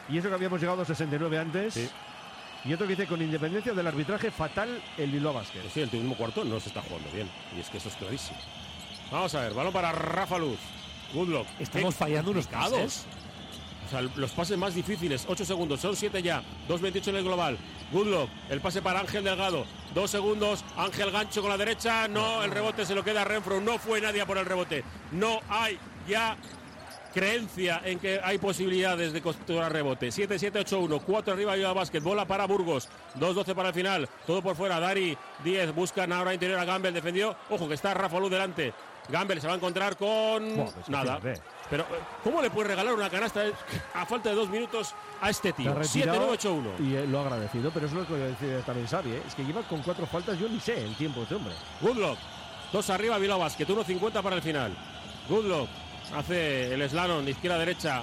Y 0.08 0.18
eso 0.18 0.28
que 0.28 0.34
habíamos 0.34 0.60
llegado 0.60 0.82
a 0.82 0.84
69 0.84 1.38
antes. 1.38 1.92
Y 2.64 2.72
otro 2.72 2.86
que 2.86 2.94
dice, 2.96 3.06
con 3.06 3.20
independencia 3.20 3.72
del 3.72 3.86
arbitraje, 3.86 4.30
fatal 4.30 4.82
el 4.96 5.10
Bilbao 5.10 5.34
Basket. 5.34 5.60
Pues 5.60 5.72
sí, 5.72 5.80
el 5.80 5.86
último 5.86 6.16
cuarto 6.16 6.44
no 6.44 6.58
se 6.60 6.68
está 6.68 6.82
jugando 6.82 7.08
bien. 7.12 7.28
Y 7.56 7.60
es 7.60 7.68
que 7.68 7.78
eso 7.78 7.88
es 7.88 7.94
clarísimo. 7.96 8.38
Vamos 9.12 9.34
a 9.34 9.40
ver, 9.42 9.54
balón 9.54 9.72
para 9.72 9.92
Rafa 9.92 10.38
Luz. 10.38 10.58
Goodlock. 11.12 11.46
Estamos 11.58 11.94
fallando 11.94 12.30
unos 12.30 12.46
pases. 12.46 13.06
O 13.86 13.90
sea, 13.90 14.02
los 14.02 14.30
pases 14.32 14.56
más 14.56 14.74
difíciles, 14.74 15.26
8 15.28 15.44
segundos, 15.44 15.80
son 15.80 15.94
7 15.94 16.22
ya, 16.22 16.42
2.28 16.68 17.08
en 17.08 17.16
el 17.16 17.24
global. 17.24 17.58
Goodlock, 17.92 18.30
el 18.48 18.60
pase 18.60 18.82
para 18.82 19.00
Ángel 19.00 19.24
Delgado, 19.24 19.66
2 19.94 20.10
segundos, 20.10 20.64
Ángel 20.76 21.10
Gancho 21.10 21.42
con 21.42 21.50
la 21.50 21.56
derecha, 21.56 22.08
no, 22.08 22.42
el 22.42 22.50
rebote 22.50 22.86
se 22.86 22.94
lo 22.94 23.04
queda 23.04 23.22
a 23.22 23.24
Renfro, 23.24 23.60
no 23.60 23.78
fue 23.78 24.00
nadie 24.00 24.22
a 24.22 24.26
por 24.26 24.38
el 24.38 24.46
rebote. 24.46 24.84
No 25.12 25.40
hay 25.48 25.78
ya 26.08 26.36
creencia 27.12 27.80
en 27.84 28.00
que 28.00 28.20
hay 28.22 28.38
posibilidades 28.38 29.12
de 29.12 29.22
capturar 29.22 29.72
rebote. 29.72 30.08
7-7-8-1, 30.08 31.00
4 31.06 31.32
arriba 31.32 31.52
ayuda 31.52 31.72
básquet, 31.72 32.02
bola 32.02 32.26
para 32.26 32.46
Burgos, 32.46 32.88
2-12 33.20 33.54
para 33.54 33.68
el 33.68 33.74
final, 33.74 34.08
todo 34.26 34.42
por 34.42 34.56
fuera, 34.56 34.80
Dari, 34.80 35.16
10, 35.44 35.74
buscan 35.74 36.12
ahora 36.12 36.34
interior 36.34 36.58
a 36.58 36.64
Gamble, 36.64 36.90
defendió, 36.90 37.36
ojo 37.50 37.68
que 37.68 37.74
está 37.74 37.94
Rafa 37.94 38.18
Luz 38.18 38.30
delante. 38.30 38.74
Gamble 39.08 39.40
se 39.40 39.46
va 39.46 39.52
a 39.52 39.56
encontrar 39.56 39.96
con 39.96 40.56
Buah, 40.56 40.70
pues 40.72 40.88
nada. 40.88 41.20
fíjate. 41.20 41.53
Pero, 41.70 41.84
eh, 41.84 42.00
¿cómo 42.22 42.42
le 42.42 42.50
puedes 42.50 42.70
regalar 42.70 42.94
una 42.94 43.10
canasta 43.10 43.44
a 43.94 44.06
falta 44.06 44.30
de 44.30 44.34
dos 44.34 44.48
minutos 44.48 44.94
a 45.20 45.30
este 45.30 45.52
tío? 45.52 45.74
retirado 45.74 46.34
7-9-8-1. 46.34 46.62
Y 46.80 46.96
eh, 46.96 47.06
lo 47.06 47.18
ha 47.18 47.22
agradecido, 47.22 47.70
pero 47.72 47.86
eso 47.86 48.00
es 48.00 48.08
lo 48.08 48.16
que 48.16 48.22
decía 48.22 48.60
también 48.60 48.86
Xavi, 48.86 49.12
¿eh? 49.12 49.22
Es 49.26 49.34
que 49.34 49.44
lleva 49.44 49.62
con 49.62 49.82
cuatro 49.82 50.06
faltas, 50.06 50.38
yo 50.38 50.48
ni 50.48 50.60
sé 50.60 50.84
el 50.84 50.94
tiempo 50.96 51.20
de 51.20 51.22
este 51.24 51.34
hombre. 51.36 51.54
Goodlock. 51.80 52.18
Dos 52.72 52.90
arriba, 52.90 53.18
Bilbao 53.18 53.38
Basket. 53.38 53.66
1.50 53.66 54.22
para 54.22 54.36
el 54.36 54.42
final. 54.42 54.76
Goodlock 55.28 55.68
hace 56.14 56.74
el 56.74 56.88
slalom 56.88 57.24
de 57.24 57.30
izquierda 57.30 57.56
a 57.56 57.60
derecha. 57.60 58.02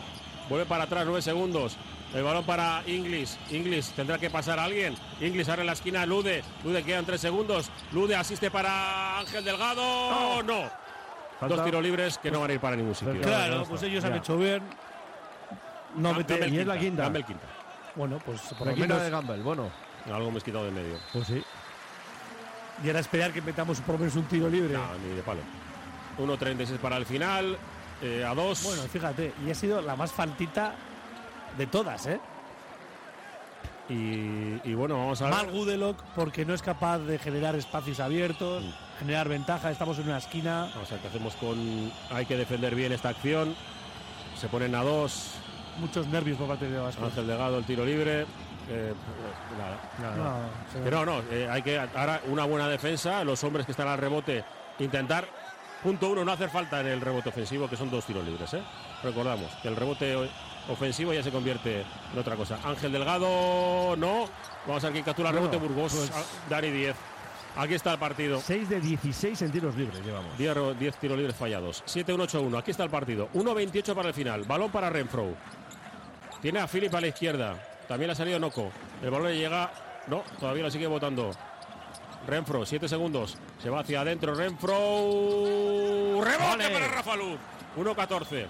Vuelve 0.50 0.66
para 0.66 0.86
atrás, 0.86 1.04
9 1.06 1.22
segundos. 1.22 1.78
El 2.14 2.24
balón 2.24 2.44
para 2.44 2.84
Inglis. 2.88 3.38
Inglis 3.52 3.92
tendrá 3.92 4.18
que 4.18 4.30
pasar 4.30 4.60
a 4.60 4.66
alguien. 4.66 4.96
Inglis 5.22 5.48
abre 5.48 5.62
en 5.62 5.68
la 5.68 5.74
esquina. 5.74 6.06
Lude. 6.06 6.44
Lude 6.64 6.84
quedan 6.84 7.06
3 7.06 7.22
segundos. 7.22 7.70
Lude 7.94 8.16
asiste 8.16 8.52
para 8.52 9.20
Ángel 9.20 9.46
Delgado. 9.46 10.44
No. 10.44 10.70
Falta- 11.42 11.56
Dos 11.58 11.66
tiros 11.66 11.84
libres 11.84 12.18
que 12.20 12.32
no 12.32 12.40
van 12.40 12.52
a 12.52 12.54
ir 12.54 12.60
para 12.62 12.76
ningún 12.78 12.96
sitio. 12.96 13.20
Claro, 13.20 13.66
pues 13.68 13.82
ellos 13.84 14.04
han 14.06 14.16
hecho 14.16 14.38
bien. 14.38 14.62
No 15.96 16.14
mete- 16.14 16.48
y 16.48 16.60
es 16.60 16.66
la 16.68 16.78
quinta. 16.80 17.04
Gamble 17.04 17.24
quinta. 17.24 17.48
Bueno, 17.96 18.20
pues 18.26 18.40
por 18.58 18.68
La 18.68 18.72
lo 18.72 18.76
quinta 18.78 18.88
menos. 18.94 19.04
de 19.04 19.10
Gamble, 19.10 19.42
bueno. 19.44 19.70
Algo 20.14 20.32
me 20.32 20.38
he 20.40 20.42
quitado 20.42 20.64
de 20.66 20.72
medio. 20.72 20.98
Pues 21.12 21.28
sí. 21.28 21.44
Y 22.84 22.90
era 22.90 23.00
esperar 23.00 23.34
que 23.34 23.42
metamos 23.42 23.82
por 23.82 23.96
lo 23.96 24.00
menos 24.00 24.16
un 24.16 24.24
tiro 24.26 24.48
libre. 24.50 24.74
No, 24.74 24.86
ni 25.06 25.16
de 25.16 25.22
palo. 25.24 25.42
1.36 26.18 26.78
para 26.80 26.98
el 26.98 27.06
final. 27.06 27.58
eh, 28.04 28.24
a 28.26 28.34
2. 28.34 28.64
Bueno, 28.64 28.82
fíjate, 28.84 29.34
y 29.46 29.52
ha 29.52 29.56
sido 29.56 29.80
la 29.82 29.96
más 29.96 30.12
faltita 30.12 30.74
de 31.58 31.68
todas, 31.68 32.08
¿eh? 32.08 32.20
Y, 33.90 34.60
y 34.64 34.74
bueno, 34.74 34.98
vamos 34.98 35.22
a 35.22 35.26
ver. 35.26 35.34
Mal 35.34 35.52
Gudelock 35.52 36.02
porque 36.16 36.46
no 36.46 36.54
es 36.54 36.62
capaz 36.62 37.00
de 37.00 37.20
generar 37.20 37.56
espacios 37.56 38.00
abiertos, 38.00 38.64
Mm. 38.64 38.72
Generar 39.02 39.28
ventaja. 39.28 39.72
Estamos 39.72 39.98
en 40.00 40.06
una 40.08 40.18
esquina. 40.20 40.70
Vamos 40.74 40.90
a 40.92 40.94
ver 40.94 41.02
qué 41.02 41.08
hacemos 41.10 41.34
con. 41.36 41.92
Hay 42.12 42.26
que 42.26 42.38
defender 42.38 42.76
bien 42.76 42.92
esta 42.92 43.10
acción. 43.10 43.56
Se 44.40 44.48
ponen 44.48 44.74
a 44.76 44.84
dos. 44.84 45.32
Muchos 45.80 46.08
nervios 46.08 46.38
por 46.38 46.48
parte 46.48 46.70
de 46.70 46.78
Vasco. 46.80 47.04
Ángel 47.06 47.26
Delgado, 47.28 47.58
el 47.58 47.66
tiro 47.66 47.84
libre. 47.86 48.26
Eh, 48.70 48.94
nada. 50.00 50.16
No, 50.16 50.36
se- 50.72 50.80
Pero 50.80 51.06
no, 51.06 51.20
eh, 51.32 51.48
hay 51.50 51.62
que. 51.64 51.80
Ahora 51.80 52.22
una 52.28 52.46
buena 52.46 52.68
defensa. 52.70 53.24
Los 53.24 53.44
hombres 53.44 53.66
que 53.66 53.72
están 53.72 53.88
al 53.88 53.98
rebote. 53.98 54.44
Intentar. 54.80 55.28
Punto 55.84 56.12
uno, 56.12 56.24
no 56.24 56.32
hacer 56.32 56.52
falta 56.52 56.80
en 56.82 56.88
el 56.88 57.02
rebote 57.02 57.30
ofensivo, 57.30 57.68
que 57.68 57.76
son 57.76 57.90
dos 57.90 58.06
tiros 58.06 58.24
libres. 58.24 58.54
¿eh? 58.54 58.62
Recordamos 59.02 59.52
que 59.64 59.68
el 59.68 59.76
rebote 59.76 60.16
o- 60.16 60.28
ofensivo 60.70 61.12
ya 61.12 61.24
se 61.24 61.32
convierte 61.32 61.82
en 62.14 62.20
otra 62.20 62.36
cosa. 62.36 62.60
Ángel 62.64 62.92
Delgado, 62.92 63.96
no. 63.98 64.28
Vamos 64.68 64.84
a 64.84 64.88
ver 64.88 64.94
quién 64.94 65.06
captura 65.06 65.30
el 65.30 65.36
rebote. 65.36 65.58
Bueno, 65.58 65.74
Burgos, 65.74 65.94
pues- 65.96 66.12
ah, 66.14 66.22
Dani 66.52 66.70
10. 66.70 66.96
Aquí 67.58 67.74
está 67.74 67.94
el 67.94 68.00
partido. 68.00 68.40
6 68.40 68.70
de 68.70 68.80
16 68.80 69.42
en 69.42 69.52
tiros 69.52 69.76
libres 69.76 70.04
llevamos. 70.06 70.38
10, 70.38 70.54
ro- 70.56 70.74
10 70.74 70.96
tiros 70.98 71.18
libres 71.18 71.36
fallados. 71.36 71.84
7-1-8-1. 71.86 72.58
Aquí 72.58 72.72
está 72.72 72.84
el 72.84 72.90
partido. 72.90 73.30
1-28 73.34 73.94
para 73.94 74.08
el 74.10 74.14
final. 74.14 74.44
Balón 74.44 74.72
para 74.72 74.90
Renfro. 74.90 75.34
Tiene 76.42 76.60
a 76.60 76.68
Philip 76.68 76.94
a 76.96 77.02
la 77.02 77.08
izquierda. 77.08 77.56
También 77.88 78.10
ha 78.12 78.16
salido 78.16 78.40
Noco. 78.40 78.72
El 79.04 79.10
balón 79.12 79.28
le 79.28 79.38
llega. 79.38 79.72
No, 80.08 80.24
todavía 80.40 80.64
lo 80.64 80.72
sigue 80.72 80.88
votando. 80.88 81.32
Renfro, 82.28 82.66
7 82.66 82.88
segundos. 82.88 83.38
Se 83.62 83.70
va 83.70 83.82
hacia 83.82 84.02
adentro. 84.02 84.34
Renfro. 84.34 84.74
¡Rebote 86.24 86.38
Vale. 86.58 86.70
para 86.70 86.88
Rafa 86.88 87.16
Luz! 87.16 87.38
1-14. 87.78 88.46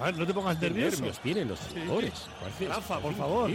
A 0.00 0.04
ver, 0.06 0.16
no 0.16 0.26
te 0.26 0.32
pongas 0.34 0.56
Qué 0.56 0.66
nervioso. 0.70 0.96
nervios 0.96 1.18
tienen 1.20 1.48
los 1.48 1.58
jugadores. 1.60 2.28
Parece- 2.40 2.66
Rafa, 2.68 2.98
por 2.98 3.14
favor. 3.14 3.50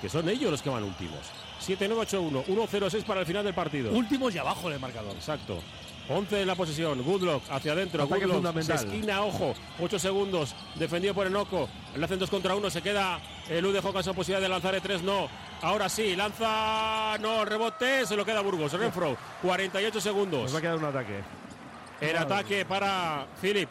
Que 0.00 0.08
son 0.08 0.28
ellos 0.28 0.50
los 0.50 0.62
que 0.62 0.70
van 0.70 0.84
últimos. 0.84 1.18
7-9-8-1. 1.60 2.46
1-0-6 2.46 3.04
para 3.04 3.20
el 3.20 3.26
final 3.26 3.44
del 3.44 3.54
partido. 3.54 3.92
Últimos 3.92 4.34
y 4.34 4.38
abajo 4.38 4.70
del 4.70 4.80
marcador. 4.80 5.12
Exacto. 5.12 5.60
11 6.08 6.42
en 6.42 6.46
la 6.46 6.54
posesión. 6.54 7.02
Goodlock 7.02 7.42
hacia 7.50 7.72
adentro. 7.72 8.06
Goodlock 8.06 8.62
se 8.62 8.74
esquina, 8.74 9.22
ojo. 9.22 9.54
8 9.80 9.98
segundos. 9.98 10.54
Defendido 10.76 11.14
por 11.14 11.26
Enoco. 11.26 11.68
Le 11.96 12.04
hacen 12.04 12.18
2 12.18 12.30
contra 12.30 12.54
1. 12.54 12.70
Se 12.70 12.82
queda 12.82 13.20
el 13.48 13.64
U 13.66 13.72
de 13.72 13.80
esa 13.80 14.12
posibilidad 14.12 14.40
de 14.40 14.48
lanzar 14.48 14.74
de 14.74 14.80
3. 14.80 15.02
No. 15.02 15.28
Ahora 15.62 15.88
sí. 15.88 16.14
Lanza. 16.14 17.18
No. 17.18 17.44
Rebote. 17.44 18.06
Se 18.06 18.16
lo 18.16 18.24
queda 18.24 18.40
Burgos. 18.40 18.72
Renfro. 18.72 19.16
48 19.42 20.00
segundos. 20.00 20.42
Nos 20.44 20.54
va 20.54 20.58
a 20.58 20.62
quedar 20.62 20.76
un 20.76 20.84
ataque. 20.84 21.20
El 22.00 22.16
ataque 22.16 22.64
para 22.64 23.26
Philip. 23.40 23.68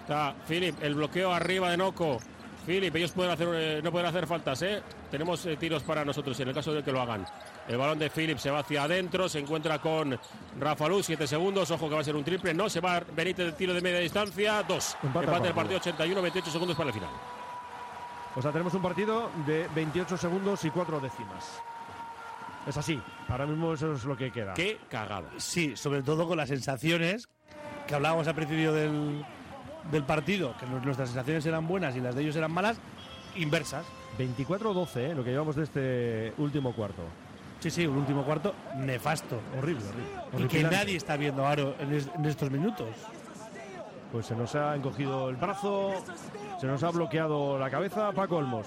Está 0.00 0.34
Philip. 0.46 0.82
El 0.82 0.94
bloqueo 0.94 1.32
arriba 1.32 1.70
de 1.70 1.78
Noco. 1.78 2.18
Philip, 2.66 2.94
ellos 2.96 3.12
pueden 3.12 3.32
hacer, 3.32 3.48
eh, 3.52 3.80
no 3.82 3.92
pueden 3.92 4.08
hacer 4.08 4.26
faltas, 4.26 4.62
¿eh? 4.62 4.82
Tenemos 5.10 5.44
eh, 5.46 5.56
tiros 5.56 5.82
para 5.82 6.04
nosotros, 6.04 6.38
en 6.40 6.48
el 6.48 6.54
caso 6.54 6.72
de 6.72 6.82
que 6.82 6.92
lo 6.92 7.00
hagan. 7.00 7.26
El 7.68 7.76
balón 7.76 7.98
de 7.98 8.10
Philip 8.10 8.38
se 8.38 8.50
va 8.50 8.60
hacia 8.60 8.84
adentro, 8.84 9.28
se 9.28 9.38
encuentra 9.38 9.78
con 9.80 10.18
Rafa 10.58 10.88
Luz, 10.88 11.06
7 11.06 11.26
segundos, 11.26 11.70
ojo 11.70 11.88
que 11.88 11.94
va 11.94 12.00
a 12.00 12.04
ser 12.04 12.16
un 12.16 12.24
triple, 12.24 12.54
no, 12.54 12.68
se 12.68 12.80
va 12.80 13.00
Benítez 13.00 13.46
de 13.46 13.52
tiro 13.52 13.74
de 13.74 13.80
media 13.80 13.98
distancia, 13.98 14.62
2. 14.62 14.96
Empate 15.02 15.24
Empate, 15.24 15.36
el 15.36 15.42
del 15.42 15.54
partido 15.54 15.78
81, 15.78 16.22
28 16.22 16.50
segundos 16.50 16.76
para 16.76 16.88
el 16.88 16.94
final. 16.94 17.10
O 18.36 18.42
sea, 18.42 18.50
tenemos 18.50 18.74
un 18.74 18.82
partido 18.82 19.30
de 19.46 19.68
28 19.74 20.16
segundos 20.16 20.64
y 20.64 20.70
4 20.70 21.00
décimas. 21.00 21.62
Es 22.66 22.76
así, 22.76 23.00
ahora 23.28 23.46
mismo 23.46 23.74
eso 23.74 23.92
es 23.92 24.04
lo 24.04 24.16
que 24.16 24.30
queda. 24.30 24.54
Qué 24.54 24.78
cagada. 24.88 25.28
Sí, 25.36 25.76
sobre 25.76 26.02
todo 26.02 26.26
con 26.26 26.38
las 26.38 26.48
sensaciones 26.48 27.28
que 27.86 27.94
hablábamos 27.94 28.26
al 28.26 28.34
principio 28.34 28.72
del, 28.72 29.24
del 29.90 30.04
partido, 30.04 30.54
que 30.58 30.66
nuestras 30.66 31.08
sensaciones 31.10 31.44
eran 31.46 31.66
buenas 31.66 31.94
y 31.96 32.00
las 32.00 32.14
de 32.14 32.22
ellos 32.22 32.36
eran 32.36 32.52
malas, 32.52 32.78
inversas. 33.36 33.84
24-12, 34.18 34.96
¿eh? 34.96 35.14
lo 35.14 35.24
que 35.24 35.30
llevamos 35.30 35.56
de 35.56 35.64
este 35.64 36.32
último 36.38 36.72
cuarto. 36.72 37.02
Sí, 37.60 37.70
sí, 37.70 37.86
un 37.86 37.96
último 37.98 38.22
cuarto 38.24 38.54
nefasto. 38.76 39.40
Horrible, 39.58 39.84
horrible. 39.88 40.44
Y 40.44 40.48
que 40.48 40.62
nadie 40.62 40.96
está 40.96 41.16
viendo 41.16 41.46
Aro 41.46 41.74
en, 41.80 41.92
es- 41.94 42.08
en 42.14 42.24
estos 42.26 42.50
minutos. 42.50 42.88
Pues 44.12 44.26
se 44.26 44.36
nos 44.36 44.54
ha 44.54 44.76
encogido 44.76 45.28
el 45.30 45.36
brazo, 45.36 45.92
se 46.60 46.66
nos 46.68 46.82
ha 46.84 46.90
bloqueado 46.90 47.58
la 47.58 47.68
cabeza 47.70 48.12
Paco 48.12 48.36
Olmos. 48.36 48.66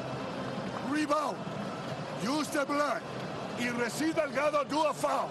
Rebound. 0.89 1.37
Use 2.23 2.49
the 2.49 2.65
blood. 2.65 3.03
Y 3.59 3.69
recibe 3.71 4.15
Delgado 4.15 4.65
do 4.65 4.83
a 4.85 4.93
foul. 4.95 5.31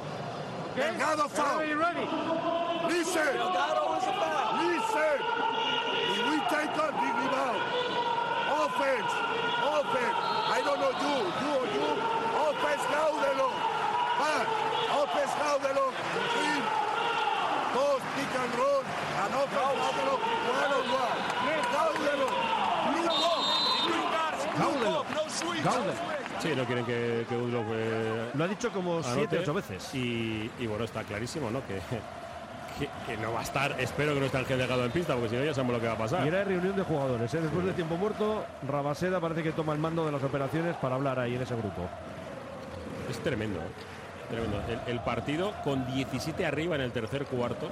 Delgado 0.75 1.27
foul. 1.27 1.59
Listen. 2.87 3.37
Listen. 4.59 5.19
If 6.09 6.23
we 6.27 6.37
take 6.49 6.75
on 6.77 6.93
the 6.93 7.09
rebound. 7.17 7.61
Offense. 8.47 9.13
Offense. 9.63 10.17
I 10.49 10.61
don't 10.65 10.79
know 10.79 10.91
you. 10.91 11.15
You 11.41 11.51
or 11.55 11.67
you. 11.75 11.87
Offense 12.47 12.83
Gaudelo. 12.91 13.49
Back. 14.19 14.47
Offense 14.91 15.33
Gaudelo. 15.39 15.85
In. 16.43 16.46
Pick 18.17 18.35
and 18.41 18.53
roll. 18.57 18.83
Gaudelo. 24.57 25.05
Gaudelo. 25.63 25.93
Sí, 26.39 26.49
no 26.55 26.65
quieren 26.65 26.85
que, 26.85 27.25
que 27.27 27.35
Udlow, 27.35 27.65
eh, 27.73 28.29
Lo 28.33 28.43
ha 28.43 28.47
dicho 28.47 28.71
como 28.71 28.97
anote. 28.97 29.13
7 29.13 29.39
8 29.41 29.53
veces. 29.53 29.95
Y, 29.95 30.49
y 30.59 30.67
bueno, 30.67 30.85
está 30.85 31.03
clarísimo, 31.03 31.49
¿no? 31.49 31.61
Que, 31.65 31.79
que, 32.79 32.89
que 33.05 33.17
no 33.21 33.33
va 33.33 33.39
a 33.39 33.43
estar, 33.43 33.75
espero 33.79 34.13
que 34.13 34.19
no 34.19 34.25
esté 34.27 34.37
el 34.39 34.47
delegado 34.47 34.85
en 34.85 34.91
pista, 34.91 35.13
porque 35.13 35.29
si 35.29 35.35
no 35.35 35.43
ya 35.43 35.53
sabemos 35.53 35.75
lo 35.75 35.81
que 35.81 35.87
va 35.87 35.93
a 35.93 35.97
pasar. 35.97 36.25
Y 36.25 36.27
era 36.29 36.43
reunión 36.43 36.75
de 36.75 36.83
jugadores. 36.83 37.33
¿eh? 37.33 37.41
Después 37.41 37.65
de 37.65 37.73
tiempo 37.73 37.97
muerto, 37.97 38.45
Rabaseda 38.67 39.19
parece 39.19 39.43
que 39.43 39.51
toma 39.51 39.73
el 39.73 39.79
mando 39.79 40.05
de 40.05 40.11
las 40.11 40.23
operaciones 40.23 40.75
para 40.77 40.95
hablar 40.95 41.19
ahí 41.19 41.35
en 41.35 41.41
ese 41.41 41.55
grupo. 41.55 41.87
Es 43.09 43.17
tremendo, 43.19 43.59
¿eh? 43.59 44.29
tremendo. 44.29 44.61
El, 44.67 44.93
el 44.93 44.99
partido 45.01 45.53
con 45.63 45.87
17 45.87 46.45
arriba 46.45 46.75
en 46.75 46.81
el 46.81 46.91
tercer 46.91 47.25
cuarto. 47.25 47.69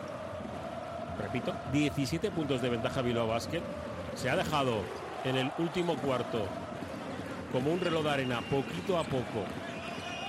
Repito, 1.19 1.53
17 1.71 2.31
puntos 2.31 2.61
de 2.61 2.69
ventaja 2.69 3.01
Bilbao 3.01 3.27
Basket. 3.27 3.61
Se 4.15 4.29
ha 4.29 4.35
dejado 4.35 4.81
en 5.23 5.35
el 5.37 5.51
último 5.57 5.95
cuarto 5.97 6.47
como 7.51 7.71
un 7.71 7.79
reloj 7.79 8.03
de 8.03 8.09
arena, 8.09 8.41
poquito 8.41 8.97
a 8.97 9.03
poco, 9.03 9.45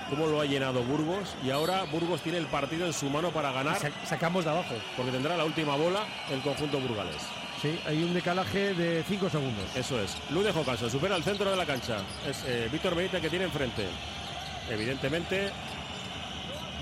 cómo 0.09 0.27
lo 0.27 0.41
ha 0.41 0.45
llenado 0.45 0.83
Burgos. 0.83 1.35
Y 1.43 1.51
ahora 1.51 1.83
Burgos 1.91 2.21
tiene 2.21 2.37
el 2.37 2.47
partido 2.47 2.85
en 2.85 2.93
su 2.93 3.09
mano 3.09 3.31
para 3.31 3.51
ganar. 3.51 3.77
sacamos 4.05 4.45
de 4.45 4.51
abajo. 4.51 4.75
Porque 4.95 5.11
tendrá 5.11 5.37
la 5.37 5.45
última 5.45 5.75
bola 5.75 6.01
el 6.31 6.41
conjunto 6.41 6.79
burgalés. 6.79 7.23
Sí, 7.61 7.79
hay 7.87 8.03
un 8.03 8.13
decalaje 8.13 8.73
de 8.75 9.03
5 9.03 9.29
segundos. 9.29 9.65
Eso 9.75 9.99
es. 9.99 10.15
De 10.29 10.51
Jocaso 10.51 10.89
supera 10.89 11.15
el 11.15 11.23
centro 11.23 11.49
de 11.49 11.57
la 11.57 11.65
cancha. 11.65 11.97
Es 12.27 12.43
eh, 12.45 12.69
Víctor 12.71 12.95
Benítez 12.95 13.21
que 13.21 13.29
tiene 13.29 13.45
enfrente. 13.45 13.87
Evidentemente, 14.69 15.49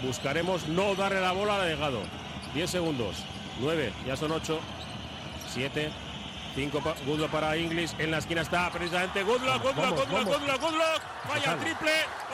buscaremos 0.05 0.67
no 0.67 0.93
darle 0.95 1.21
la 1.21 1.31
bola 1.31 1.55
a 1.55 1.65
Delgado. 1.65 2.01
10 2.53 2.69
segundos. 2.69 3.23
9, 3.59 3.93
ya 4.05 4.15
son 4.15 4.31
8. 4.31 4.59
7. 5.53 5.91
5 6.55 6.79
pa 6.79 6.95
Goodlock 7.05 7.31
para 7.31 7.57
Inglis. 7.57 7.95
En 7.99 8.11
la 8.11 8.19
esquina 8.19 8.41
está 8.41 8.69
precisamente 8.69 9.23
Goodlock, 9.23 9.61
Goodlock, 9.61 9.75
vamos, 9.75 9.99
Goodlock, 9.99 10.11
vamos. 10.11 10.39
Goodlock, 10.39 10.61
Goodlock. 10.61 11.01
Vaya 11.27 11.57
triple. 11.57 11.91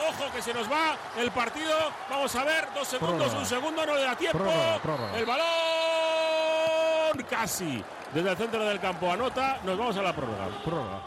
Ojo 0.08 0.32
que 0.32 0.42
se 0.42 0.54
nos 0.54 0.70
va 0.70 0.96
el 1.18 1.30
partido. 1.32 1.74
Vamos 2.08 2.34
a 2.36 2.44
ver. 2.44 2.68
Dos 2.74 2.88
segundos, 2.88 3.34
un 3.34 3.46
segundo, 3.46 3.84
no 3.84 3.94
le 3.94 4.02
da 4.02 4.16
tiempo. 4.16 4.44
El 5.16 5.26
balón 5.26 5.42
casi. 7.28 7.82
Desde 8.14 8.30
el 8.30 8.36
centro 8.36 8.64
del 8.64 8.78
campo 8.78 9.10
anota. 9.10 9.58
Nos 9.64 9.76
vamos 9.76 9.96
a 9.96 10.02
la 10.02 10.14
prórroga. 10.14 10.48
Prórroga. 10.64 11.00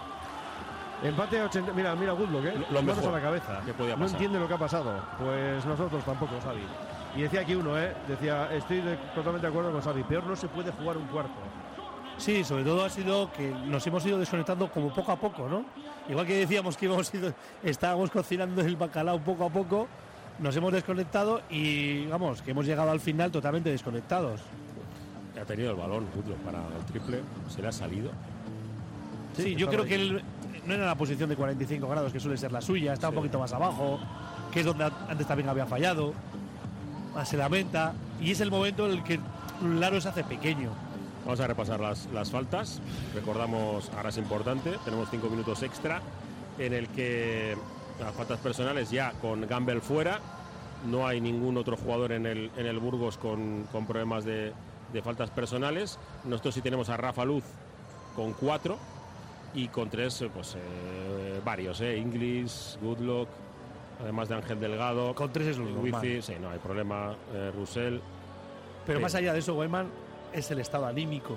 Empate 1.03 1.40
a 1.40 1.45
80. 1.45 1.74
Mira, 1.74 1.95
mira 1.95 2.14
Goodlock, 2.14 2.45
¿eh? 2.45 2.53
Lo 2.69 2.82
Manos 2.82 2.98
mejor 2.98 3.14
a 3.14 3.18
la 3.18 3.24
cabeza. 3.24 3.61
que 3.66 3.74
podía 3.74 3.95
no 3.95 4.06
entiende 4.06 4.40
lo 4.40 4.48
que 4.48 4.53
ha 4.56 4.58
pasado. 4.58 5.02
Pues 5.19 5.66
nosotros 5.66 6.03
tampoco, 6.03 6.35
Xavi. 6.44 6.66
Y 7.16 7.22
decía 7.22 7.42
aquí 7.42 7.56
uno, 7.56 7.77
¿eh? 7.80 7.94
Decía, 8.08 8.53
estoy 8.53 8.82
de- 8.82 8.98
totalmente 9.16 9.48
de 9.48 9.48
acuerdo 9.48 9.72
con 9.72 9.82
Xavi. 9.82 10.03
Peor 10.03 10.26
no 10.26 10.35
se 10.35 10.48
puede 10.48 10.72
jugar 10.72 10.98
un 10.98 11.06
cuarto. 11.08 11.32
Sí, 12.18 12.44
sobre 12.44 12.64
todo 12.64 12.84
ha 12.84 12.90
sido 12.90 13.32
que 13.32 13.50
nos 13.50 13.85
hemos 13.88 14.06
ido 14.06 14.18
desconectando 14.19 14.69
como 14.72 14.94
poco 14.94 15.11
a 15.11 15.16
poco, 15.18 15.48
¿no? 15.50 15.66
Igual 16.10 16.26
que 16.26 16.35
decíamos 16.38 16.77
que 16.77 16.85
íbamos 16.85 17.14
ido, 17.14 17.34
estábamos 17.64 18.10
cocinando 18.11 18.61
el 18.61 18.76
bacalao 18.76 19.19
poco 19.19 19.45
a 19.45 19.50
poco, 19.50 19.88
nos 20.40 20.56
hemos 20.56 20.72
desconectado 20.72 21.42
y 21.50 22.06
vamos, 22.08 22.42
que 22.42 22.52
hemos 22.52 22.66
llegado 22.66 22.92
al 22.92 23.00
final 23.00 23.32
totalmente 23.32 23.69
desconectados. 23.69 24.42
Ha 25.42 25.45
tenido 25.45 25.72
el 25.72 25.77
balón 25.77 26.06
Goodlock 26.16 26.38
para 26.40 26.60
el 26.60 26.85
triple. 26.85 27.22
Se 27.50 27.61
le 27.61 27.68
ha 27.68 27.72
salido. 27.72 28.11
Sí, 29.35 29.56
yo 29.56 29.68
creo 29.68 29.84
que 29.84 29.95
él 29.95 30.22
no 30.66 30.74
era 30.74 30.85
la 30.85 30.95
posición 30.95 31.30
de 31.30 31.35
45 31.35 31.88
grados, 31.88 32.14
que 32.14 32.19
suele 32.22 32.38
ser 32.38 32.52
la 32.53 32.61
suya, 32.61 32.94
está 32.94 33.10
un 33.10 33.16
poquito 33.16 33.40
más 33.40 33.52
abajo, 33.52 34.00
que 34.53 34.61
es 34.61 34.66
donde 34.66 34.85
antes 34.85 35.27
también 35.27 35.50
había 35.50 35.66
fallado, 35.66 36.14
se 37.24 37.38
lamenta, 37.38 37.94
y 38.19 38.32
es 38.32 38.42
el 38.42 38.52
momento 38.52 38.85
en 38.85 38.92
el 38.94 39.03
que 39.03 39.19
Laro 39.64 40.02
se 40.02 40.10
hace 40.10 40.24
pequeño. 40.24 40.72
Vamos 41.24 41.40
a 41.40 41.48
repasar 41.48 41.80
las, 41.80 42.08
las 42.14 42.30
faltas. 42.30 42.82
Recordamos, 43.14 43.90
ahora 43.95 44.10
es 44.10 44.18
importante, 44.18 44.72
tenemos 44.84 45.08
cinco 45.10 45.30
minutos 45.30 45.64
extra 45.64 46.02
en 46.60 46.74
el 46.74 46.88
que 46.90 47.56
las 48.00 48.14
faltas 48.14 48.40
personales 48.40 48.92
ya 48.92 49.11
con 49.22 49.48
Gamble 49.48 49.82
fuera. 49.82 50.19
No 50.85 51.08
hay 51.08 51.22
ningún 51.22 51.58
otro 51.58 51.77
jugador 51.77 52.11
en 52.11 52.26
el, 52.26 52.52
en 52.58 52.66
el 52.66 52.80
Burgos 52.80 53.18
con, 53.18 53.68
con 53.72 53.88
problemas 53.88 54.24
de, 54.26 54.53
de 54.94 55.02
faltas 55.02 55.30
personales. 55.32 55.98
Nosotros 56.26 56.53
sí 56.53 56.61
tenemos 56.61 56.90
a 56.90 56.98
Rafa 56.98 57.26
Luz 57.26 57.44
con 58.16 58.34
cuatro 58.34 58.77
y 59.56 59.69
con 59.69 59.90
tres, 59.90 60.24
pues 60.34 60.56
eh, 60.56 61.40
varios, 61.44 61.82
eh, 61.82 61.98
Inglis, 61.98 62.77
Goodlock, 62.82 63.30
además 64.01 64.30
de 64.30 64.35
Ángel 64.35 64.59
Delgado. 64.59 65.14
Con 65.15 65.32
tres 65.32 65.48
es 65.48 65.57
lo 65.57 65.65
Wifi, 65.65 65.91
normal. 65.91 66.24
sí, 66.24 66.33
no 66.41 66.49
hay 66.49 66.59
problema. 66.59 67.15
eh, 67.33 67.51
Russell. 67.56 67.99
Pero 68.85 68.99
Sí. 68.99 69.03
más 69.03 69.15
allá 69.15 69.33
de 69.33 69.40
eso, 69.40 69.53
Weyman, 69.56 69.90
es 70.33 70.49
el 70.51 70.59
estado 70.59 70.85
anímico. 70.85 71.35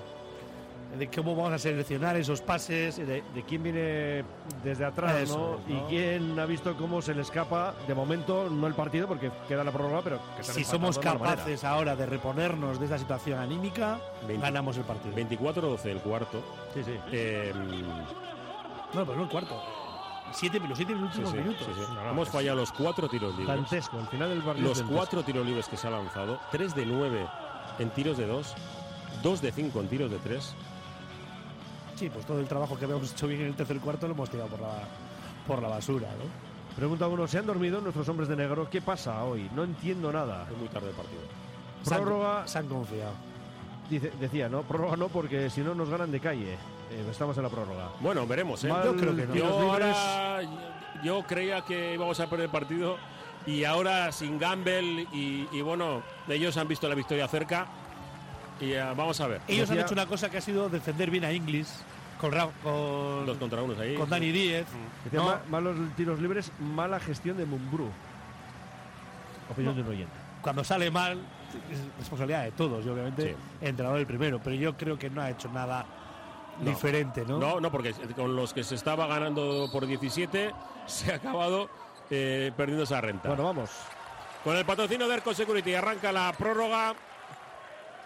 De 0.98 1.06
cómo 1.10 1.36
vamos 1.36 1.52
a 1.52 1.58
seleccionar 1.58 2.16
esos 2.16 2.40
pases. 2.40 2.96
De, 2.96 3.22
de 3.34 3.42
quién 3.46 3.62
viene 3.62 4.24
desde 4.64 4.86
atrás, 4.86 5.16
Eso 5.20 5.60
¿no? 5.68 5.74
Y 5.74 5.78
quién 5.90 6.38
ha 6.38 6.46
visto 6.46 6.74
cómo 6.78 7.02
se 7.02 7.14
le 7.14 7.20
escapa, 7.20 7.74
de 7.86 7.94
momento, 7.94 8.48
no 8.48 8.66
el 8.66 8.72
partido, 8.74 9.06
porque 9.06 9.30
queda 9.46 9.64
la 9.64 9.70
prórroga, 9.70 10.00
pero 10.02 10.18
que 10.36 10.42
Si 10.42 10.64
somos 10.64 10.98
capaces 10.98 11.62
ahora 11.64 11.94
de 11.94 12.06
reponernos 12.06 12.80
de 12.80 12.86
esa 12.86 12.96
situación 12.96 13.38
anímica, 13.38 13.98
20. 14.26 14.42
ganamos 14.42 14.78
el 14.78 14.84
partido. 14.84 15.14
24-12 15.14 15.84
el 15.90 16.00
cuarto. 16.00 16.40
Sí, 16.72 16.82
sí. 16.82 16.94
Eh, 17.12 17.52
No, 18.94 19.04
pero 19.04 19.16
no 19.18 19.24
el 19.24 19.28
cuarto. 19.28 19.60
Siete, 20.32 20.60
los 20.60 20.76
siete 20.76 20.94
sí, 20.94 21.02
últimos 21.02 21.30
sí, 21.30 21.36
minutos. 21.38 21.66
sí, 21.66 21.72
sí. 21.74 21.80
No, 21.94 22.04
no, 22.04 22.10
Hemos 22.10 22.28
fallado 22.28 22.56
los 22.58 22.72
cuatro 22.72 23.08
tiros 23.08 23.36
libres. 23.36 23.56
Dantesco, 23.56 23.98
al 23.98 24.06
final 24.08 24.28
del 24.28 24.42
partido. 24.42 24.68
Los 24.68 24.82
cuatro 24.82 25.22
tiros 25.22 25.46
libres 25.46 25.66
que 25.68 25.76
se 25.76 25.86
ha 25.86 25.90
lanzado, 25.90 26.38
3 26.52 26.74
de 26.74 26.86
9 26.86 27.26
en 27.78 27.90
tiros 27.90 28.16
de 28.18 28.26
2, 28.26 28.54
2 29.22 29.42
de 29.42 29.52
5 29.52 29.80
en 29.80 29.88
tiros 29.88 30.10
de 30.10 30.18
3. 30.18 30.54
Sí, 31.96 32.10
pues 32.10 32.24
todo 32.26 32.38
el 32.40 32.46
trabajo 32.46 32.78
que 32.78 32.84
habíamos 32.84 33.10
hecho 33.12 33.26
bien 33.26 33.40
en 33.40 33.46
el 33.48 33.54
tercer 33.56 33.80
cuarto 33.80 34.06
lo 34.06 34.14
hemos 34.14 34.30
tirado 34.30 34.48
por 34.48 34.60
la, 34.60 34.72
por 35.46 35.60
la 35.62 35.68
basura, 35.68 36.08
¿no? 36.08 36.48
Pregunta 36.76 37.08
uno, 37.08 37.26
¿se 37.26 37.38
han 37.38 37.46
dormido 37.46 37.80
nuestros 37.80 38.08
hombres 38.08 38.28
de 38.28 38.36
negro? 38.36 38.68
¿Qué 38.70 38.80
pasa 38.80 39.24
hoy? 39.24 39.50
No 39.54 39.64
entiendo 39.64 40.12
nada. 40.12 40.46
Es 40.48 40.56
muy 40.56 40.68
tarde 40.68 40.90
el 40.90 40.94
partido. 40.94 41.22
Se 41.82 41.94
han- 41.94 42.02
Prórroga, 42.02 42.46
Se 42.46 42.58
han 42.58 42.68
confiado. 42.68 43.10
dice- 43.90 44.12
decía, 44.20 44.48
¿no? 44.48 44.62
Prórroga 44.62 44.96
no, 44.96 45.08
porque 45.08 45.50
si 45.50 45.60
no 45.62 45.74
nos 45.74 45.88
ganan 45.88 46.12
de 46.12 46.20
calle. 46.20 46.56
Eh, 46.90 47.06
estamos 47.10 47.36
en 47.36 47.42
la 47.42 47.48
prórroga. 47.48 47.90
Bueno, 48.00 48.26
veremos. 48.26 48.62
¿eh? 48.64 48.68
Mal 48.68 48.84
Yo 48.84 48.96
creo 48.96 49.14
que 49.16 49.26
no. 49.26 49.32
tiros 49.32 49.48
Yo, 49.50 49.72
libres. 49.72 49.96
ahora, 49.96 50.40
yo 51.04 51.22
creía 51.26 51.60
que 51.62 51.94
íbamos 51.94 52.18
a 52.20 52.28
perder 52.28 52.46
el 52.46 52.50
partido 52.50 52.96
y 53.46 53.64
ahora 53.64 54.10
sin 54.12 54.38
Gamble 54.38 55.06
y, 55.12 55.48
y 55.52 55.60
bueno, 55.62 56.02
ellos 56.28 56.56
han 56.56 56.66
visto 56.68 56.88
la 56.88 56.94
victoria 56.94 57.28
cerca 57.28 57.66
y 58.60 58.72
eh, 58.72 58.82
vamos 58.96 59.20
a 59.20 59.26
ver. 59.28 59.40
Ellos 59.48 59.70
han 59.70 59.78
hecho 59.78 59.92
una 59.94 60.06
cosa 60.06 60.30
que 60.30 60.38
ha 60.38 60.40
sido 60.40 60.68
defender 60.68 61.10
bien 61.10 61.24
a 61.24 61.32
Inglis 61.32 61.82
Con, 62.20 62.30
con, 62.62 63.26
Dos 63.26 63.36
contra 63.38 63.62
unos 63.62 63.78
ahí. 63.78 63.94
con 63.94 64.08
Dani 64.10 64.32
Díez. 64.32 64.66
¿no? 65.12 65.24
ma- 65.24 65.40
malos 65.50 65.76
tiros 65.96 66.18
libres, 66.20 66.50
mala 66.58 66.98
gestión 67.00 67.36
de 67.36 67.44
Mumbrú. 67.46 67.88
Opinión 69.50 69.74
de 69.76 69.82
un 69.82 69.88
oyente. 69.88 70.12
Cuando 70.42 70.64
sale 70.64 70.90
mal, 70.90 71.18
es 71.70 71.78
responsabilidad 71.98 72.44
de 72.44 72.52
todos, 72.52 72.84
y 72.84 72.88
obviamente 72.88 73.36
el 73.60 73.68
entrenador 73.68 73.98
el 74.00 74.06
primero. 74.06 74.40
Pero 74.42 74.56
yo 74.56 74.76
creo 74.76 74.98
que 74.98 75.08
no 75.10 75.20
ha 75.22 75.30
hecho 75.30 75.48
nada 75.50 75.86
No. 76.60 76.70
diferente, 76.70 77.24
¿no? 77.26 77.38
No, 77.38 77.60
no, 77.60 77.70
porque 77.70 77.92
con 78.16 78.34
los 78.34 78.52
que 78.52 78.64
se 78.64 78.74
estaba 78.74 79.06
ganando 79.06 79.68
por 79.72 79.86
17 79.86 80.52
se 80.86 81.12
ha 81.12 81.16
acabado 81.16 81.68
eh, 82.10 82.52
perdiendo 82.56 82.84
esa 82.84 83.00
renta. 83.00 83.28
Bueno, 83.28 83.44
vamos. 83.44 83.70
Con 84.44 84.56
el 84.56 84.64
patrocinio 84.64 85.08
de 85.08 85.14
Erco 85.14 85.34
Security 85.34 85.74
arranca 85.74 86.12
la 86.12 86.32
prórroga. 86.32 86.94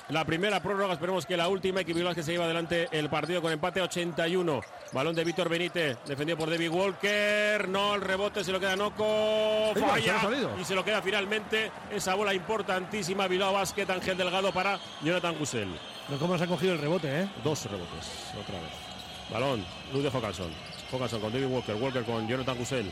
La 0.09 0.25
primera 0.25 0.61
prórroga, 0.61 0.95
esperemos 0.95 1.25
que 1.25 1.37
la 1.37 1.49
última, 1.49 1.81
y 1.81 1.85
que 1.85 1.95
Bilbao 1.95 2.15
que 2.15 2.23
se 2.23 2.33
lleva 2.33 2.45
adelante 2.45 2.89
el 2.91 3.09
partido 3.09 3.41
con 3.41 3.53
empate 3.53 3.81
a 3.81 3.85
81. 3.85 4.61
Balón 4.93 5.15
de 5.15 5.25
Víctor 5.25 5.49
Benítez, 5.49 5.97
defendido 6.05 6.37
por 6.37 6.51
David 6.51 6.71
Walker. 6.71 7.69
No, 7.69 7.95
el 7.95 8.01
rebote 8.01 8.43
se 8.43 8.53
lo 8.53 8.59
queda 8.59 8.77
Noco. 8.77 9.71
Se 9.75 9.81
Falla. 9.81 10.21
Y 10.61 10.65
se 10.65 10.75
lo 10.75 10.85
queda 10.85 11.01
finalmente 11.01 11.71
esa 11.91 12.15
bola 12.15 12.35
importantísima. 12.35 13.29
Bilbao 13.29 13.53
Basket, 13.53 13.89
Ángel 13.89 14.19
Delgado 14.19 14.53
para 14.53 14.79
Jonathan 15.03 15.35
Cusel. 15.37 15.69
Pero 16.07 16.19
¿Cómo 16.19 16.37
se 16.37 16.45
ha 16.45 16.47
cogido 16.47 16.73
el 16.75 16.79
rebote, 16.79 17.23
eh? 17.23 17.29
Dos 17.45 17.65
rebotes, 17.67 18.33
otra 18.41 18.61
vez. 18.61 18.71
Balón, 19.31 19.65
luz 19.93 20.03
de 20.03 20.11
Hawkinson. 20.11 20.51
Hawkinson 20.91 21.21
con 21.21 21.33
David 21.33 21.47
Walker, 21.47 21.75
Walker 21.77 22.05
con 22.05 22.29
Jonathan 22.29 22.59
Gusel. 22.59 22.91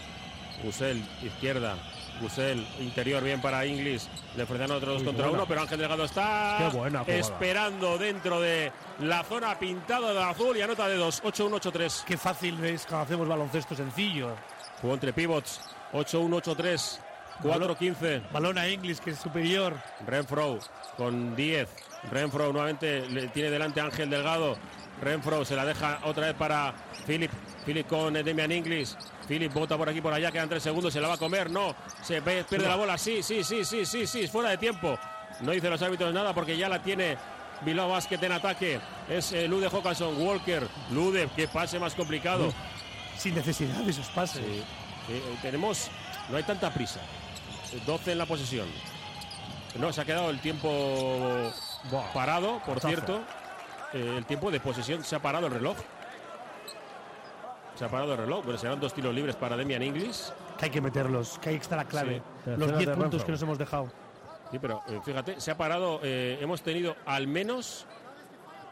Gusel, 0.62 1.02
izquierda. 1.22 1.76
Gusel, 2.20 2.66
interior, 2.80 3.22
bien 3.22 3.40
para 3.40 3.64
Inglis. 3.64 4.08
Le 4.36 4.42
ofrecen 4.42 4.70
otro 4.70 4.92
dos 4.92 5.02
contra 5.02 5.24
buena. 5.24 5.38
uno, 5.38 5.48
pero 5.48 5.62
Ángel 5.62 5.78
Delgado 5.78 6.04
está 6.04 6.68
buena 6.72 7.02
esperando 7.06 7.96
dentro 7.96 8.40
de 8.40 8.70
la 9.00 9.24
zona 9.24 9.58
pintada 9.58 10.12
de 10.12 10.22
azul 10.22 10.56
y 10.56 10.62
anota 10.62 10.86
de 10.88 10.96
dos. 10.96 11.22
8-1-8-3. 11.22 12.04
Qué 12.04 12.18
fácil 12.18 12.62
es 12.64 12.84
cuando 12.84 13.04
hacemos 13.04 13.26
baloncesto 13.28 13.74
sencillo. 13.74 14.34
Jugó 14.82 14.94
entre 14.94 15.12
pivots. 15.14 15.60
8-1-8-3. 15.92 16.98
4-15. 17.42 18.30
Balón 18.32 18.58
a 18.58 18.68
Inglis, 18.68 19.00
que 19.00 19.10
es 19.10 19.18
superior. 19.18 19.74
Renfro 20.06 20.58
con 20.96 21.34
10. 21.34 21.68
Renfro 22.10 22.52
nuevamente 22.52 23.08
le 23.08 23.28
tiene 23.28 23.50
delante 23.50 23.80
a 23.80 23.84
Ángel 23.84 24.10
Delgado. 24.10 24.56
Renfro 25.00 25.44
se 25.44 25.56
la 25.56 25.64
deja 25.64 26.00
otra 26.04 26.26
vez 26.26 26.34
para 26.34 26.74
Philip. 27.06 27.30
Philip 27.64 27.86
con 27.86 28.16
eh, 28.16 28.22
Demian 28.22 28.52
Inglis. 28.52 28.96
Philip 29.26 29.52
bota 29.52 29.76
por 29.76 29.88
aquí 29.88 30.00
por 30.00 30.12
allá, 30.12 30.30
quedan 30.30 30.48
tres 30.48 30.62
segundos, 30.62 30.92
se 30.92 31.00
la 31.00 31.08
va 31.08 31.14
a 31.14 31.18
comer. 31.18 31.50
No, 31.50 31.74
se 32.02 32.20
pierde 32.20 32.66
la 32.66 32.76
bola. 32.76 32.98
Sí, 32.98 33.22
sí, 33.22 33.44
sí, 33.44 33.64
sí, 33.64 33.86
sí, 33.86 34.06
sí, 34.06 34.26
fuera 34.26 34.50
de 34.50 34.58
tiempo. 34.58 34.98
No 35.40 35.52
dicen 35.52 35.70
los 35.70 35.80
árbitros 35.80 36.12
nada 36.12 36.34
porque 36.34 36.56
ya 36.56 36.68
la 36.68 36.82
tiene 36.82 37.16
Bilbao 37.62 37.88
Basket 37.88 38.22
en 38.22 38.32
ataque. 38.32 38.80
Es 39.08 39.32
eh, 39.32 39.48
Lude 39.48 39.68
Hawkinson, 39.68 40.20
Walker. 40.20 40.66
Lude, 40.90 41.28
que 41.34 41.48
pase 41.48 41.78
más 41.78 41.94
complicado. 41.94 42.52
Sin 43.16 43.34
necesidad 43.34 43.76
de 43.76 43.90
esos 43.90 44.08
pases. 44.08 44.44
Sí, 44.44 44.62
eh, 45.12 45.22
tenemos, 45.42 45.88
no 46.28 46.36
hay 46.36 46.42
tanta 46.42 46.72
prisa. 46.72 47.00
Eh, 47.72 47.80
12 47.86 48.12
en 48.12 48.18
la 48.18 48.26
posesión. 48.26 48.66
No, 49.78 49.92
se 49.92 50.00
ha 50.00 50.04
quedado 50.04 50.30
el 50.30 50.40
tiempo 50.40 51.50
parado, 52.12 52.60
por 52.66 52.80
cierto. 52.80 53.20
Eh, 53.92 54.14
el 54.18 54.24
tiempo 54.26 54.50
de 54.50 54.60
posesión 54.60 55.04
se 55.04 55.16
ha 55.16 55.20
parado 55.22 55.46
el 55.46 55.52
reloj. 55.52 55.76
Se 57.76 57.84
ha 57.84 57.88
parado 57.88 58.12
el 58.12 58.18
reloj. 58.18 58.44
Bueno, 58.44 58.58
serán 58.58 58.80
dos 58.80 58.92
tiros 58.92 59.14
libres 59.14 59.36
para 59.36 59.56
Demian 59.56 59.82
Inglis. 59.82 60.32
Que 60.58 60.66
hay 60.66 60.70
que 60.70 60.80
meterlos, 60.80 61.38
que 61.38 61.50
ahí 61.50 61.56
está 61.56 61.76
la 61.76 61.84
clave. 61.86 62.22
Sí. 62.44 62.50
Los 62.50 62.58
Tercera 62.58 62.78
10 62.78 62.88
de 62.88 62.94
puntos 62.94 63.10
Renfro. 63.12 63.26
que 63.26 63.32
nos 63.32 63.42
hemos 63.42 63.58
dejado. 63.58 63.92
Sí, 64.50 64.58
pero 64.58 64.82
eh, 64.88 65.00
fíjate, 65.04 65.40
se 65.40 65.50
ha 65.50 65.56
parado. 65.56 66.00
eh, 66.02 66.38
hemos 66.40 66.60
tenido 66.62 66.96
al 67.06 67.26
menos, 67.28 67.86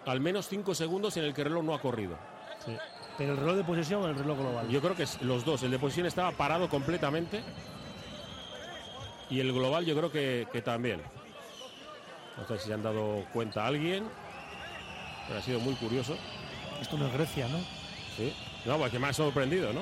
al 0.04 0.20
menos 0.20 0.48
cinco 0.48 0.74
segundos 0.74 1.16
en 1.16 1.24
el 1.24 1.32
que 1.32 1.42
el 1.42 1.48
reloj 1.48 1.64
no 1.64 1.74
ha 1.74 1.80
corrido. 1.80 2.16
Pero 3.16 3.32
el 3.32 3.38
reloj 3.38 3.56
de 3.56 3.64
posesión 3.64 4.02
o 4.02 4.08
el 4.08 4.16
reloj 4.16 4.38
global. 4.38 4.68
Yo 4.68 4.80
creo 4.80 4.94
que 4.94 5.04
es 5.04 5.22
los 5.22 5.44
dos. 5.44 5.62
El 5.62 5.70
de 5.70 5.78
posición 5.78 6.06
estaba 6.06 6.32
parado 6.32 6.68
completamente. 6.68 7.42
Y 9.30 9.40
el 9.40 9.52
global 9.52 9.84
yo 9.84 9.96
creo 9.96 10.10
que, 10.10 10.46
que 10.52 10.62
también. 10.62 11.02
No 12.36 12.46
sé 12.46 12.58
si 12.58 12.68
se 12.68 12.74
han 12.74 12.82
dado 12.82 13.24
cuenta 13.32 13.66
alguien. 13.66 14.04
Pero 15.26 15.38
ha 15.40 15.42
sido 15.42 15.60
muy 15.60 15.74
curioso. 15.74 16.16
Esto 16.80 16.96
no 16.96 17.06
es 17.06 17.12
Grecia, 17.12 17.48
¿no? 17.48 17.58
Sí. 18.16 18.32
No, 18.64 18.78
pues 18.78 18.90
que 18.90 18.98
me 18.98 19.08
ha 19.08 19.12
sorprendido, 19.12 19.72
¿no? 19.72 19.80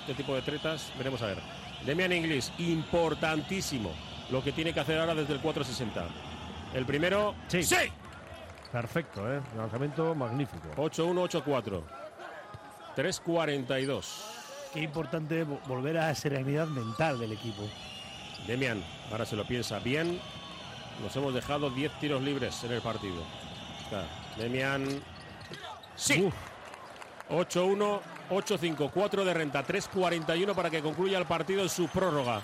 Este 0.00 0.14
tipo 0.14 0.34
de 0.34 0.42
tretas, 0.42 0.92
veremos 0.98 1.20
a 1.22 1.26
ver. 1.26 1.38
Demian 1.86 2.12
Inglis, 2.12 2.52
importantísimo 2.58 3.92
lo 4.30 4.42
que 4.42 4.52
tiene 4.52 4.72
que 4.72 4.80
hacer 4.80 4.98
ahora 4.98 5.14
desde 5.14 5.34
el 5.34 5.40
460. 5.40 6.06
El 6.74 6.86
primero. 6.86 7.34
Sí. 7.48 7.62
Perfecto, 8.72 9.30
¿eh? 9.32 9.40
Lanzamiento 9.56 10.14
magnífico. 10.14 10.68
8-1-8-4. 10.76 11.82
3-42. 12.96 14.06
Qué 14.72 14.80
importante 14.80 15.44
vo- 15.46 15.60
volver 15.66 15.98
a 15.98 16.06
la 16.08 16.14
serenidad 16.14 16.66
mental 16.66 17.18
del 17.18 17.32
equipo. 17.32 17.62
Demian, 18.46 18.82
ahora 19.10 19.24
se 19.24 19.36
lo 19.36 19.44
piensa 19.44 19.78
bien. 19.78 20.20
Nos 21.02 21.14
hemos 21.16 21.34
dejado 21.34 21.70
10 21.70 21.92
tiros 22.00 22.22
libres 22.22 22.62
en 22.64 22.72
el 22.72 22.82
partido. 22.82 23.22
Está. 23.84 24.04
Demian. 24.36 25.02
Sí. 25.96 26.28
8-1, 27.30 28.00
8-5, 28.30 28.90
4 28.92 29.24
de 29.24 29.34
renta, 29.34 29.66
3-41 29.66 30.54
para 30.54 30.70
que 30.70 30.82
concluya 30.82 31.18
el 31.18 31.24
partido 31.24 31.62
en 31.62 31.68
su 31.68 31.88
prórroga. 31.88 32.42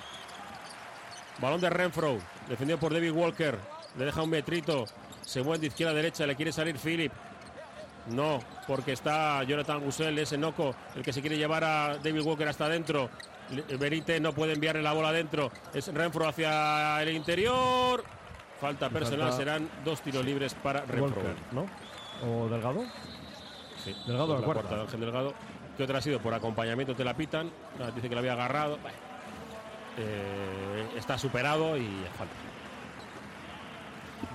Balón 1.40 1.60
de 1.60 1.70
Renfro, 1.70 2.18
defendido 2.48 2.78
por 2.78 2.92
David 2.92 3.12
Walker. 3.12 3.58
Le 3.96 4.04
deja 4.04 4.22
un 4.22 4.30
metrito. 4.30 4.86
Se 5.22 5.42
mueve 5.42 5.58
de 5.60 5.66
izquierda 5.66 5.92
a 5.92 5.96
derecha, 5.96 6.26
le 6.26 6.36
quiere 6.36 6.52
salir 6.52 6.78
Philip. 6.78 7.12
No, 8.08 8.40
porque 8.66 8.92
está 8.92 9.42
Jonathan 9.44 9.80
Gusel, 9.80 10.18
ese 10.18 10.38
noco, 10.38 10.74
el 10.96 11.02
que 11.02 11.12
se 11.12 11.20
quiere 11.20 11.36
llevar 11.36 11.64
a 11.64 11.98
David 11.98 12.22
Walker 12.22 12.48
hasta 12.48 12.64
adentro. 12.64 13.10
Benítez 13.78 14.20
no 14.20 14.32
puede 14.32 14.52
enviarle 14.54 14.82
la 14.82 14.92
bola 14.92 15.08
adentro. 15.08 15.50
Es 15.72 15.92
Renfro 15.92 16.28
hacia 16.28 17.02
el 17.02 17.10
interior. 17.14 18.04
Falta 18.60 18.90
personal, 18.90 19.28
falta- 19.28 19.36
serán 19.36 19.68
dos 19.84 20.00
tiros 20.02 20.24
libres 20.24 20.54
para 20.54 20.80
Renfro. 20.84 21.20
Walker, 21.22 21.36
¿no? 21.52 21.66
¿O 22.26 22.48
Delgado? 22.48 22.84
Sí, 23.84 23.94
Delgado 24.06 24.26
por 24.36 24.40
la 24.40 24.44
cuarta. 24.46 24.74
de 24.74 24.80
Ángel 24.82 25.00
Delgado. 25.00 25.34
¿Qué 25.76 25.84
otra 25.84 25.98
ha 25.98 26.02
sido? 26.02 26.18
Por 26.20 26.34
acompañamiento 26.34 26.94
te 26.96 27.04
la 27.04 27.14
pitan. 27.14 27.50
Ah, 27.80 27.90
Dice 27.94 28.08
que 28.08 28.14
la 28.16 28.20
había 28.20 28.32
agarrado. 28.32 28.78
Eh, 29.96 30.88
está 30.96 31.16
superado 31.18 31.76
y 31.76 31.86
falta. 32.16 32.34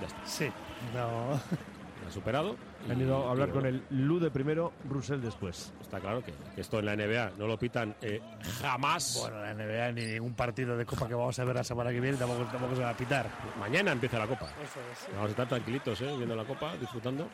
Ya 0.00 0.06
está. 0.06 0.20
Sí. 0.26 0.50
No. 0.94 1.34
Ha 1.34 2.10
superado. 2.10 2.56
Han 2.90 3.00
ido 3.00 3.26
a 3.26 3.30
hablar 3.30 3.50
con 3.50 3.64
el 3.64 3.82
Lude 3.90 4.30
primero, 4.30 4.72
Brusel 4.84 5.22
después. 5.22 5.72
Está 5.80 6.00
claro 6.00 6.22
que, 6.22 6.32
que 6.54 6.60
esto 6.60 6.78
en 6.78 6.86
la 6.86 6.96
NBA 6.96 7.32
no 7.38 7.46
lo 7.46 7.58
pitan 7.58 7.94
eh, 8.02 8.20
jamás. 8.60 9.18
Bueno, 9.20 9.40
la 9.40 9.54
NBA 9.54 9.92
ni 9.92 10.04
ningún 10.04 10.34
partido 10.34 10.76
de 10.76 10.84
Copa 10.84 11.08
que 11.08 11.14
vamos 11.14 11.38
a 11.38 11.44
ver 11.44 11.56
la 11.56 11.64
semana 11.64 11.90
que 11.90 12.00
viene 12.00 12.16
tampoco, 12.16 12.44
tampoco 12.44 12.76
se 12.76 12.82
va 12.82 12.90
a 12.90 12.96
pitar. 12.96 13.26
Mañana 13.58 13.92
empieza 13.92 14.18
la 14.18 14.26
Copa. 14.26 14.46
Eso 14.62 14.80
es. 14.92 15.14
Vamos 15.14 15.28
a 15.28 15.30
estar 15.30 15.48
tranquilitos, 15.48 16.00
¿eh? 16.02 16.14
viendo 16.16 16.36
la 16.36 16.44
Copa, 16.44 16.76
disfrutando. 16.76 17.28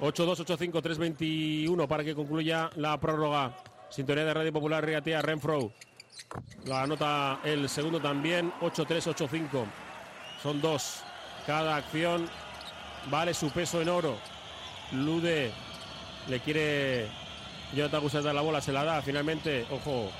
8-2, 0.00 0.44
8-5, 0.44 0.82
3-21 0.82 1.86
para 1.86 2.04
que 2.04 2.14
concluya 2.14 2.70
la 2.76 2.98
prórroga. 2.98 3.54
Sintonía 3.88 4.24
de 4.24 4.34
Radio 4.34 4.52
Popular, 4.52 4.84
Riatea, 4.84 5.22
Renfro. 5.22 5.72
La 6.66 6.82
anota 6.82 7.40
el 7.44 7.68
segundo 7.68 8.00
también, 8.00 8.52
8-3, 8.60 9.14
8-5. 9.14 9.64
Son 10.42 10.60
dos. 10.60 11.02
Cada 11.46 11.76
acción 11.76 12.28
vale 13.10 13.32
su 13.34 13.50
peso 13.50 13.80
en 13.80 13.88
oro. 13.88 14.16
Lude 14.92 15.50
le 16.28 16.40
quiere 16.40 17.08
Jonathan 17.74 18.00
Gusset 18.00 18.22
dar 18.22 18.34
la 18.34 18.42
bola, 18.42 18.60
se 18.60 18.72
la 18.72 18.84
da 18.84 19.02
finalmente. 19.02 19.66
Ojo, 19.70 20.10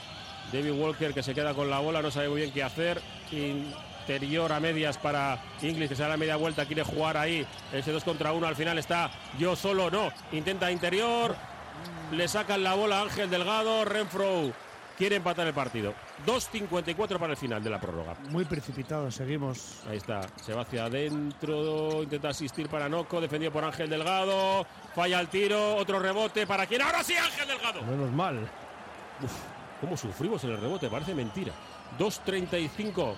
David 0.52 0.72
Walker 0.72 1.14
que 1.14 1.22
se 1.22 1.34
queda 1.34 1.54
con 1.54 1.70
la 1.70 1.78
bola, 1.78 2.02
no 2.02 2.10
sabe 2.10 2.28
muy 2.28 2.40
bien 2.40 2.52
qué 2.52 2.62
hacer. 2.62 3.00
Interior 3.30 4.52
a 4.52 4.60
medias 4.60 4.98
para 4.98 5.38
Inglis 5.60 5.88
que 5.88 5.96
se 5.96 6.02
da 6.02 6.08
la 6.08 6.16
media 6.16 6.36
vuelta, 6.36 6.66
quiere 6.66 6.82
jugar 6.82 7.16
ahí. 7.16 7.46
Ese 7.72 7.92
2 7.92 8.02
contra 8.04 8.32
1 8.32 8.46
al 8.46 8.56
final 8.56 8.78
está 8.78 9.10
yo 9.38 9.54
solo, 9.54 9.90
no. 9.90 10.12
Intenta 10.32 10.70
interior, 10.70 11.36
le 12.10 12.26
sacan 12.28 12.62
la 12.62 12.74
bola 12.74 12.98
a 12.98 13.02
Ángel 13.02 13.30
Delgado, 13.30 13.84
Renfro 13.84 14.52
quiere 15.02 15.16
empatar 15.16 15.48
el 15.48 15.52
partido. 15.52 15.94
2.54 16.24 17.18
para 17.18 17.32
el 17.32 17.36
final 17.36 17.60
de 17.60 17.68
la 17.68 17.80
prórroga. 17.80 18.14
Muy 18.30 18.44
precipitado, 18.44 19.10
seguimos. 19.10 19.80
Ahí 19.90 19.96
está, 19.96 20.20
se 20.40 20.54
va 20.54 20.62
hacia 20.62 20.84
adentro, 20.84 22.04
intenta 22.04 22.28
asistir 22.28 22.68
para 22.68 22.88
Noco, 22.88 23.20
defendido 23.20 23.50
por 23.50 23.64
Ángel 23.64 23.90
Delgado, 23.90 24.64
falla 24.94 25.18
el 25.18 25.26
tiro, 25.26 25.74
otro 25.74 25.98
rebote 25.98 26.46
para 26.46 26.66
quien 26.66 26.82
ahora 26.82 27.02
sí 27.02 27.14
Ángel 27.16 27.48
Delgado. 27.48 27.82
Menos 27.82 28.12
mal. 28.12 28.48
Uf, 29.24 29.32
cómo 29.80 29.96
sufrimos 29.96 30.44
en 30.44 30.50
el 30.50 30.60
rebote, 30.60 30.88
parece 30.88 31.16
mentira. 31.16 31.52
2.35, 31.98 33.14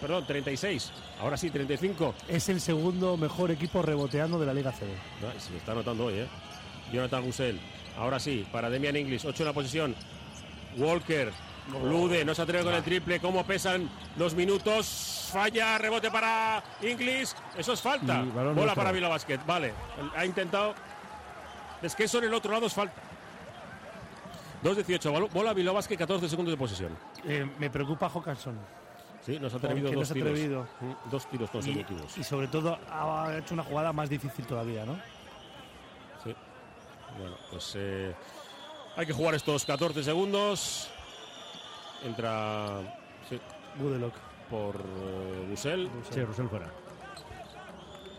perdón, 0.00 0.26
36, 0.26 0.90
ahora 1.20 1.36
sí 1.36 1.50
35. 1.50 2.14
Es 2.28 2.48
el 2.48 2.62
segundo 2.62 3.18
mejor 3.18 3.50
equipo 3.50 3.82
reboteando 3.82 4.40
de 4.40 4.46
la 4.46 4.54
Liga. 4.54 4.72
No, 5.20 5.38
se 5.38 5.50
lo 5.50 5.58
está 5.58 5.74
notando 5.74 6.06
hoy, 6.06 6.14
¿eh? 6.14 6.28
Jonathan 6.90 7.24
Gusel, 7.26 7.60
ahora 7.98 8.18
sí, 8.18 8.46
para 8.50 8.70
Demian 8.70 8.96
Inglis, 8.96 9.26
8 9.26 9.42
en 9.42 9.46
la 9.46 9.52
posición. 9.52 9.96
Walker, 10.76 11.32
Lude, 11.84 12.24
no 12.24 12.34
se 12.34 12.42
atreve 12.42 12.64
con 12.64 12.74
el 12.74 12.82
triple, 12.82 13.18
cómo 13.20 13.44
pesan 13.44 13.88
los 14.16 14.34
minutos. 14.34 15.28
Falla, 15.32 15.76
rebote 15.78 16.10
para 16.10 16.62
Inglis, 16.82 17.34
eso 17.56 17.72
es 17.72 17.80
falta. 17.80 18.22
Y 18.22 18.30
Bola 18.30 18.74
para 18.74 18.92
Vila 18.92 19.08
Basket, 19.08 19.40
vale. 19.46 19.72
Ha 20.14 20.24
intentado 20.24 20.74
Descanso 21.82 22.18
en 22.18 22.24
el 22.24 22.34
otro 22.34 22.52
lado 22.52 22.66
es 22.66 22.72
falta. 22.74 22.94
2-18. 24.62 25.12
balo- 25.12 25.28
Bola 25.30 25.52
Bilbao 25.52 25.74
Basket, 25.74 25.96
14 25.96 26.28
segundos 26.28 26.52
de 26.52 26.56
posesión. 26.56 26.96
Eh, 27.24 27.48
me 27.58 27.68
preocupa 27.70 28.08
Hawkinson. 28.08 28.56
Sí, 29.24 29.38
nos 29.38 29.52
ha 29.52 29.56
atrevido 29.58 29.88
Porque 29.88 29.98
dos 30.00 30.12
tiros. 30.12 30.28
atrevido. 30.30 30.68
Mm, 30.80 31.10
Dos 31.10 31.26
tiros 31.28 31.48
Y, 31.50 31.52
consecutivos. 31.52 32.18
y 32.18 32.24
sobre 32.24 32.48
todo 32.48 32.78
ha 32.90 33.36
hecho 33.38 33.54
una 33.54 33.64
jugada 33.64 33.92
más 33.92 34.08
difícil 34.08 34.46
todavía, 34.46 34.86
¿no? 34.86 34.94
Sí. 36.24 36.34
Bueno, 37.18 37.36
pues 37.50 37.72
eh, 37.76 38.14
hay 38.96 39.06
que 39.06 39.12
jugar 39.12 39.34
estos 39.34 39.64
14 39.64 40.02
segundos. 40.02 40.88
Entra. 42.04 42.80
Sí. 43.28 43.38
Gudelock. 43.78 44.14
Por 44.50 44.76
eh, 44.76 45.46
Busel. 45.50 45.90
Sí, 46.10 46.22
Russell 46.22 46.46
fuera. 46.46 46.70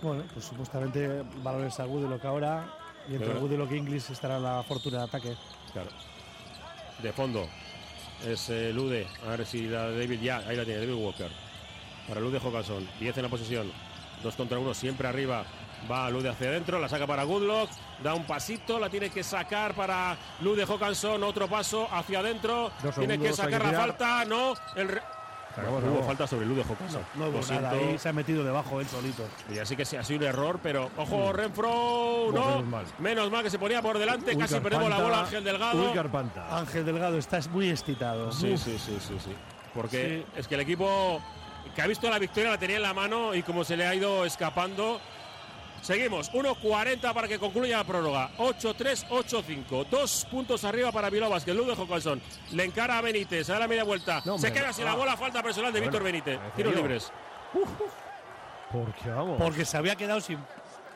Bueno, 0.02 0.24
pues 0.34 0.46
supuestamente 0.46 1.24
valores 1.42 1.80
a 1.80 1.86
Gudelock 1.86 2.24
ahora. 2.26 2.74
Y 3.08 3.14
entre 3.14 3.30
Pero- 3.30 3.40
Gudelock 3.40 3.72
e 3.72 3.78
Inglis 3.78 4.10
estará 4.10 4.40
la 4.40 4.62
fortuna 4.64 5.00
de 5.00 5.04
ataque. 5.06 5.36
Claro. 5.74 5.90
De 7.02 7.14
fondo. 7.14 7.48
Es 8.26 8.50
eh, 8.50 8.74
Lude. 8.74 9.08
A 9.26 9.30
ver 9.32 9.46
si 9.46 9.68
la 9.68 9.90
David. 9.90 10.20
Ya, 10.22 10.38
ahí 10.40 10.58
la 10.58 10.66
tiene, 10.66 10.82
David 10.82 11.02
Walker. 11.02 11.32
Para 12.08 12.20
Lude 12.20 12.40
Hawkinson. 12.40 12.88
10 13.00 13.18
en 13.18 13.24
la 13.24 13.30
posesión. 13.30 13.72
Dos 14.22 14.36
contra 14.36 14.60
uno, 14.60 14.74
siempre 14.74 15.08
arriba. 15.08 15.46
Va 15.90 16.10
Lude 16.10 16.30
hacia 16.30 16.50
adentro, 16.50 16.80
la 16.80 16.90
saca 16.90 17.06
para 17.08 17.24
Goodlock. 17.24 17.70
Da 18.04 18.14
un 18.14 18.26
pasito, 18.26 18.80
la 18.80 18.90
tiene 18.90 19.10
que 19.10 19.24
sacar 19.24 19.74
para 19.74 20.18
Lude 20.42 20.64
Hawkinson. 20.64 21.24
Otro 21.24 21.48
paso 21.48 21.88
hacia 21.92 22.20
adentro. 22.20 22.72
Dos 22.84 22.96
Tiene 22.96 23.18
que 23.20 23.32
sacar 23.34 23.64
la 23.64 23.72
falta. 23.80 24.26
No. 24.26 24.54
El 24.76 24.90
re- 24.90 25.02
acabó, 25.56 25.82
se 25.82 25.88
hubo 25.88 26.04
falta 26.04 26.28
sobre 26.28 26.46
Lude 26.46 26.64
Hawkinson. 26.64 27.02
No 27.16 27.28
hubo 27.30 27.40
nada, 27.50 27.72
ahí 27.72 27.98
se 27.98 28.10
ha 28.10 28.14
metido 28.14 28.44
debajo 28.44 28.80
él 28.82 28.88
solito. 28.88 29.24
Y 29.54 29.60
así 29.60 29.76
que 29.76 29.86
sí, 29.86 29.96
ha 29.96 30.04
sido 30.04 30.20
un 30.20 30.26
error, 30.26 30.60
pero 30.62 30.92
ojo, 30.98 31.32
Renfro, 31.34 32.32
no. 32.34 32.46
menos 32.50 32.66
mal. 32.66 32.86
Menos 33.00 33.32
mal 33.32 33.44
que 33.44 33.50
se 33.50 33.58
ponía 33.60 33.82
por 33.82 33.98
delante, 33.98 34.38
casi 34.38 34.60
perdemos 34.60 34.90
la 34.90 35.00
bola 35.02 35.20
Ángel 35.22 35.44
Delgado. 35.44 35.90
Ulgar 35.90 36.10
Panta. 36.12 36.58
Ángel 36.58 36.86
Delgado 36.86 37.18
está 37.18 37.40
muy 37.52 37.70
excitado. 37.70 38.32
Sí, 38.32 38.54
Uf. 38.54 38.62
sí, 38.64 38.78
sí, 38.78 38.98
sí, 39.00 39.16
sí. 39.24 39.32
Porque 39.74 40.26
es 40.36 40.48
que 40.48 40.56
el 40.56 40.62
equipo 40.62 41.22
que 41.76 41.82
ha 41.82 41.88
visto 41.88 42.10
la 42.10 42.18
victoria 42.20 42.50
la 42.52 42.58
tenía 42.58 42.78
en 42.78 42.82
la 42.84 42.94
mano 42.94 43.34
y 43.36 43.44
como 43.44 43.64
se 43.64 43.78
le 43.78 43.86
ha 43.88 43.94
ido 43.96 44.26
escapando. 44.26 45.00
Seguimos, 45.88 46.30
1.40 46.34 47.14
para 47.14 47.30
que 47.30 47.40
concluya 47.40 47.78
la 47.78 47.84
prórroga. 47.86 48.30
8-3, 48.40 49.08
8-5. 49.08 49.88
Dos 49.90 50.28
puntos 50.30 50.66
arriba 50.66 50.92
para 50.92 51.10
Bilbao 51.10 51.30
Basket. 51.30 51.54
Ludo 51.54 51.76
Hawkinson. 51.78 52.22
Le 52.52 52.66
encara 52.66 52.98
a 52.98 53.02
Benítez. 53.02 53.50
A 53.50 53.58
la 53.58 53.70
media 53.70 53.86
vuelta. 53.86 54.22
No, 54.26 54.38
se 54.38 54.52
queda 54.52 54.74
sin 54.74 54.84
no. 54.84 54.92
la 54.92 54.98
bola. 54.98 55.16
Falta 55.16 55.42
personal 55.42 55.72
de 55.72 55.80
Bueno, 55.80 55.90
Víctor 55.94 56.04
Benítez. 56.04 56.40
Tiros 56.58 56.76
libres. 56.76 57.10
Porque 58.70 59.10
vamos. 59.10 59.42
Porque 59.42 59.64
se 59.64 59.78
había 59.78 59.96
quedado 59.96 60.20
sin, 60.20 60.38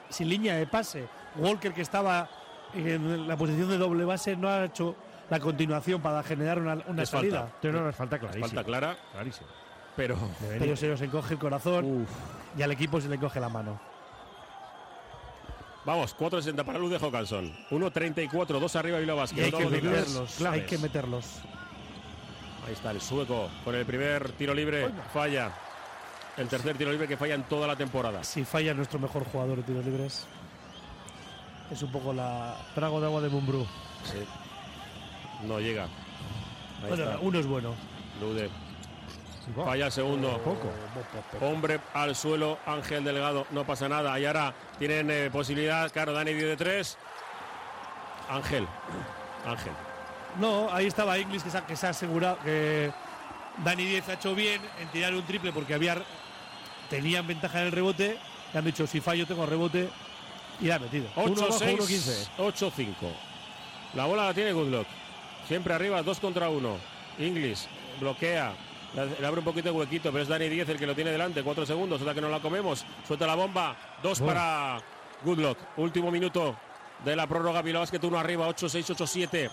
sin 0.09 0.27
línea 0.27 0.57
de 0.57 0.67
pase. 0.67 1.07
Walker, 1.37 1.73
que 1.73 1.83
estaba 1.83 2.29
en 2.73 3.29
la 3.29 3.37
posición 3.37 3.69
de 3.69 3.77
doble 3.77 4.03
base, 4.03 4.35
no 4.35 4.49
ha 4.49 4.65
hecho 4.65 4.97
la 5.29 5.39
continuación 5.39 6.01
para 6.01 6.21
generar 6.21 6.59
una, 6.59 6.83
una 6.85 7.05
salida. 7.05 7.43
falta. 7.43 7.59
Tiene 7.61 7.79
una 7.79 7.93
falta 7.93 8.19
clarísima. 8.19 8.47
Falta 8.47 8.63
clara. 8.65 8.97
Clarísima. 9.13 9.47
Pero 9.95 10.17
Pero 10.59 10.75
se 10.75 10.89
nos 10.89 11.01
encoge 11.01 11.35
el 11.35 11.39
corazón 11.39 12.05
y 12.57 12.61
al 12.61 12.71
equipo 12.71 12.99
se 12.99 13.07
le 13.07 13.15
encoge 13.15 13.39
la 13.39 13.47
mano. 13.47 13.90
Vamos, 15.85 16.15
4.60 16.17 16.63
para 16.65 16.79
Lude 16.79 16.97
Hawkinson. 16.97 17.51
1.34, 17.71 18.59
dos 18.59 18.75
arriba 18.75 18.99
Bilbao 18.99 19.17
Y 19.17 19.19
Basket. 19.19 19.43
hay 19.43 19.51
que 19.51 19.65
meterlos. 19.69 20.41
Hay 20.41 20.61
que 20.65 20.77
meterlos. 20.77 21.25
Ahí 22.67 22.73
está 22.73 22.91
el 22.91 23.01
sueco 23.01 23.49
con 23.63 23.75
el 23.75 23.85
primer 23.85 24.31
tiro 24.33 24.53
libre. 24.53 24.89
Falla. 25.13 25.51
El 26.37 26.47
tercer 26.47 26.77
tiro 26.77 26.91
libre 26.91 27.07
que 27.07 27.17
falla 27.17 27.35
en 27.35 27.43
toda 27.43 27.67
la 27.67 27.75
temporada. 27.75 28.23
Si 28.23 28.45
falla 28.45 28.73
nuestro 28.73 28.99
mejor 28.99 29.25
jugador 29.25 29.57
de 29.57 29.63
tiros 29.63 29.83
libres, 29.85 30.25
es 31.71 31.81
un 31.83 31.91
poco 31.91 32.13
la. 32.13 32.55
Trago 32.75 32.99
de 33.01 33.07
agua 33.07 33.21
de 33.21 33.29
Mumbrú. 33.29 33.65
Sí. 34.03 34.19
No 35.47 35.59
llega. 35.59 35.85
Ahí 35.85 36.87
Bueno, 36.89 37.03
está. 37.03 37.19
uno 37.19 37.39
es 37.39 37.45
bueno. 37.47 37.73
Lude. 38.21 38.49
Falla 39.55 39.85
el 39.87 39.91
segundo. 39.91 40.37
Poco. 40.39 40.71
Hombre 41.45 41.79
al 41.93 42.15
suelo, 42.15 42.57
Ángel 42.65 43.03
Delgado, 43.03 43.45
no 43.51 43.65
pasa 43.65 43.89
nada. 43.89 44.19
Y 44.19 44.25
ahora 44.25 44.53
tienen 44.79 45.09
eh, 45.11 45.29
posibilidad, 45.31 45.91
claro, 45.91 46.13
Dani 46.13 46.33
dio 46.33 46.47
de 46.47 46.57
tres. 46.57 46.97
Ángel, 48.29 48.67
Ángel. 49.45 49.73
No, 50.39 50.71
ahí 50.71 50.87
estaba 50.87 51.17
Inglis 51.19 51.43
que 51.43 51.49
se 51.49 51.57
ha, 51.57 51.65
que 51.65 51.75
se 51.75 51.87
ha 51.87 51.89
asegurado 51.89 52.37
que 52.43 52.91
Dani 53.63 53.85
10 53.85 54.09
ha 54.09 54.13
hecho 54.13 54.33
bien 54.33 54.61
en 54.79 54.87
tirar 54.89 55.13
un 55.13 55.23
triple 55.23 55.51
porque 55.51 55.73
había 55.73 55.97
tenían 56.89 57.27
ventaja 57.27 57.61
en 57.61 57.67
el 57.67 57.71
rebote. 57.71 58.17
Le 58.53 58.59
han 58.59 58.65
dicho, 58.65 58.85
si 58.87 59.01
fallo 59.01 59.25
tengo 59.25 59.45
rebote. 59.45 59.89
Y 60.59 60.65
la 60.65 60.75
ha 60.75 60.79
metido. 60.79 61.07
8-6, 61.15 62.29
8-5. 62.37 62.93
La 63.95 64.05
bola 64.05 64.25
la 64.25 64.33
tiene 64.33 64.53
Goodluck. 64.53 64.87
Siempre 65.47 65.73
arriba, 65.73 66.03
2 66.03 66.19
contra 66.19 66.49
1. 66.49 66.77
Inglis 67.19 67.67
bloquea. 67.99 68.53
Le 68.93 69.25
abre 69.25 69.39
un 69.39 69.45
poquito 69.45 69.69
de 69.71 69.77
huequito, 69.77 70.11
pero 70.11 70.23
es 70.23 70.27
Dani 70.27 70.49
10 70.49 70.67
el 70.69 70.77
que 70.77 70.85
lo 70.85 70.93
tiene 70.95 71.11
delante. 71.11 71.43
4 71.43 71.65
segundos, 71.65 72.01
hasta 72.01 72.13
que 72.13 72.21
no 72.21 72.29
la 72.29 72.39
comemos. 72.39 72.85
Suelta 73.07 73.25
la 73.25 73.35
bomba. 73.35 73.75
2 74.03 74.19
Bueno. 74.19 74.33
para 74.33 74.77
Goodluck. 75.23 75.57
Último 75.77 76.11
minuto 76.11 76.57
de 77.05 77.15
la 77.15 77.25
prórroga. 77.27 77.61
Bilbao 77.61 77.81
Basket 77.81 78.03
1 78.03 78.19
arriba, 78.19 78.47
8-6, 78.49 78.89
8-7. 78.95 79.49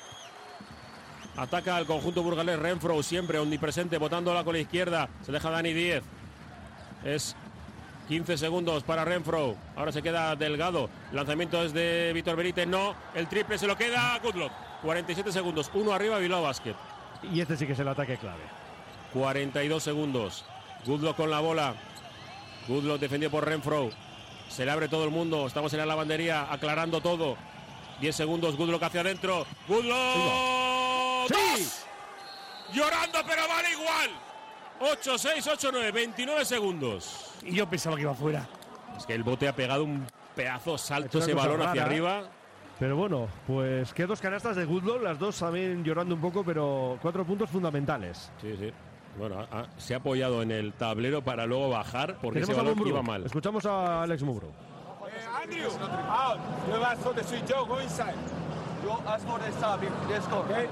Ataca 1.37 1.77
al 1.77 1.87
conjunto 1.87 2.23
burgalés 2.25 2.59
Renfro, 2.59 3.01
siempre 3.03 3.39
omnipresente, 3.39 3.97
botándola 3.99 4.43
con 4.43 4.55
la 4.55 4.61
izquierda. 4.61 5.09
Se 5.25 5.31
deja 5.31 5.51
Dani 5.51 5.73
10. 5.73 6.03
Es 7.05 7.37
15 8.09 8.37
segundos 8.39 8.83
para 8.83 9.05
Renfro. 9.05 9.55
Ahora 9.77 9.93
se 9.93 10.03
queda 10.03 10.35
Delgado. 10.35 10.91
Lanzamiento 11.13 11.63
es 11.63 11.73
de 11.73 12.11
Víctor 12.13 12.35
Benítez. 12.35 12.67
No. 12.67 12.97
El 13.15 13.29
triple 13.29 13.57
se 13.57 13.69
lo 13.69 13.77
queda 13.77 14.19
Goodluck. 14.21 14.51
47 14.83 15.31
segundos. 15.31 15.71
Uno 15.75 15.93
arriba 15.93 16.19
Bilbao 16.19 16.43
Basket. 16.43 16.75
Y 17.33 17.41
este 17.41 17.57
sí 17.57 17.67
que 17.67 17.75
es 17.75 17.79
el 17.79 17.87
ataque 17.89 18.17
clave. 18.17 18.43
42 19.13 19.83
segundos. 19.83 20.45
Goodluck 20.85 21.17
con 21.17 21.31
la 21.31 21.41
bola. 21.41 21.75
Goodluck 22.67 23.01
defendido 23.01 23.31
por 23.31 23.47
Renfro. 23.47 23.91
Se 24.49 24.65
le 24.65 24.71
abre 24.71 24.89
todo 24.89 25.05
el 25.05 25.11
mundo. 25.11 25.47
Estamos 25.47 25.73
en 25.73 25.81
la 25.81 25.87
lavandería 25.87 26.53
aclarando 26.53 27.01
todo. 27.01 27.37
10 28.01 28.15
segundos. 28.15 28.57
Goodluck 28.57 28.83
hacia 28.83 29.01
adentro. 29.01 29.47
Goodluck. 29.67 31.29
¡Dos! 31.29 31.85
Llorando, 32.73 33.19
pero 33.27 33.49
vale 33.49 33.73
igual. 33.73 34.11
8, 34.81 35.19
6, 35.19 35.47
8, 35.47 35.71
9. 35.73 35.93
29 35.93 36.45
segundos. 36.45 37.33
Y 37.43 37.55
yo 37.55 37.69
pensaba 37.69 37.97
que 37.97 38.03
iba 38.03 38.15
fuera. 38.15 38.47
Es 38.97 39.07
que 39.07 39.15
el 39.15 39.23
bote 39.23 39.49
ha 39.49 39.55
pegado 39.55 39.85
un 39.85 40.07
pedazo 40.35 40.79
salto 40.79 41.19
ese 41.19 41.35
balón 41.35 41.63
hacia 41.63 41.83
rara. 41.83 41.85
arriba. 41.85 42.23
Pero 42.79 42.97
bueno, 42.97 43.29
pues 43.47 43.93
que 43.93 44.07
dos 44.07 44.21
canastas 44.21 44.55
de 44.55 44.65
Goodlow, 44.65 45.01
las 45.01 45.19
dos 45.19 45.37
también 45.39 45.83
llorando 45.83 46.15
un 46.15 46.21
poco, 46.21 46.45
pero 46.45 46.97
cuatro 47.03 47.25
puntos 47.25 47.51
fundamentales. 47.51 48.31
Sí, 48.41 48.55
sí. 48.57 48.73
Bueno, 49.19 49.47
ha- 49.51 49.67
se 49.79 49.95
ha 49.95 49.99
apoyado 49.99 50.43
en 50.43 50.51
el 50.53 50.73
tablero 50.73 51.23
para 51.23 51.47
luego 51.47 51.69
bajar 51.71 52.17
porque 52.23 52.41
ese 52.41 52.55
balón 52.55 52.79
iba 52.87 53.03
mal. 53.03 53.25
Escuchamos 53.25 53.67
a 53.67 54.03
Alex 54.03 54.23
Mumbrú. 54.23 54.49
Andrew, 55.43 55.67
out. 56.11 56.39
You 56.69 56.83
ask 56.85 57.01
for 57.03 57.15
the 57.15 57.25
sweet 57.25 57.47
Joe, 57.47 57.65
go 57.67 57.79
inside. 57.81 58.15
You 58.83 58.91
ask 59.07 59.27
for 59.27 59.39
the 59.41 59.51
stop, 59.53 59.81
let's 60.09 60.27
go. 60.29 60.39
Okay? 60.41 60.67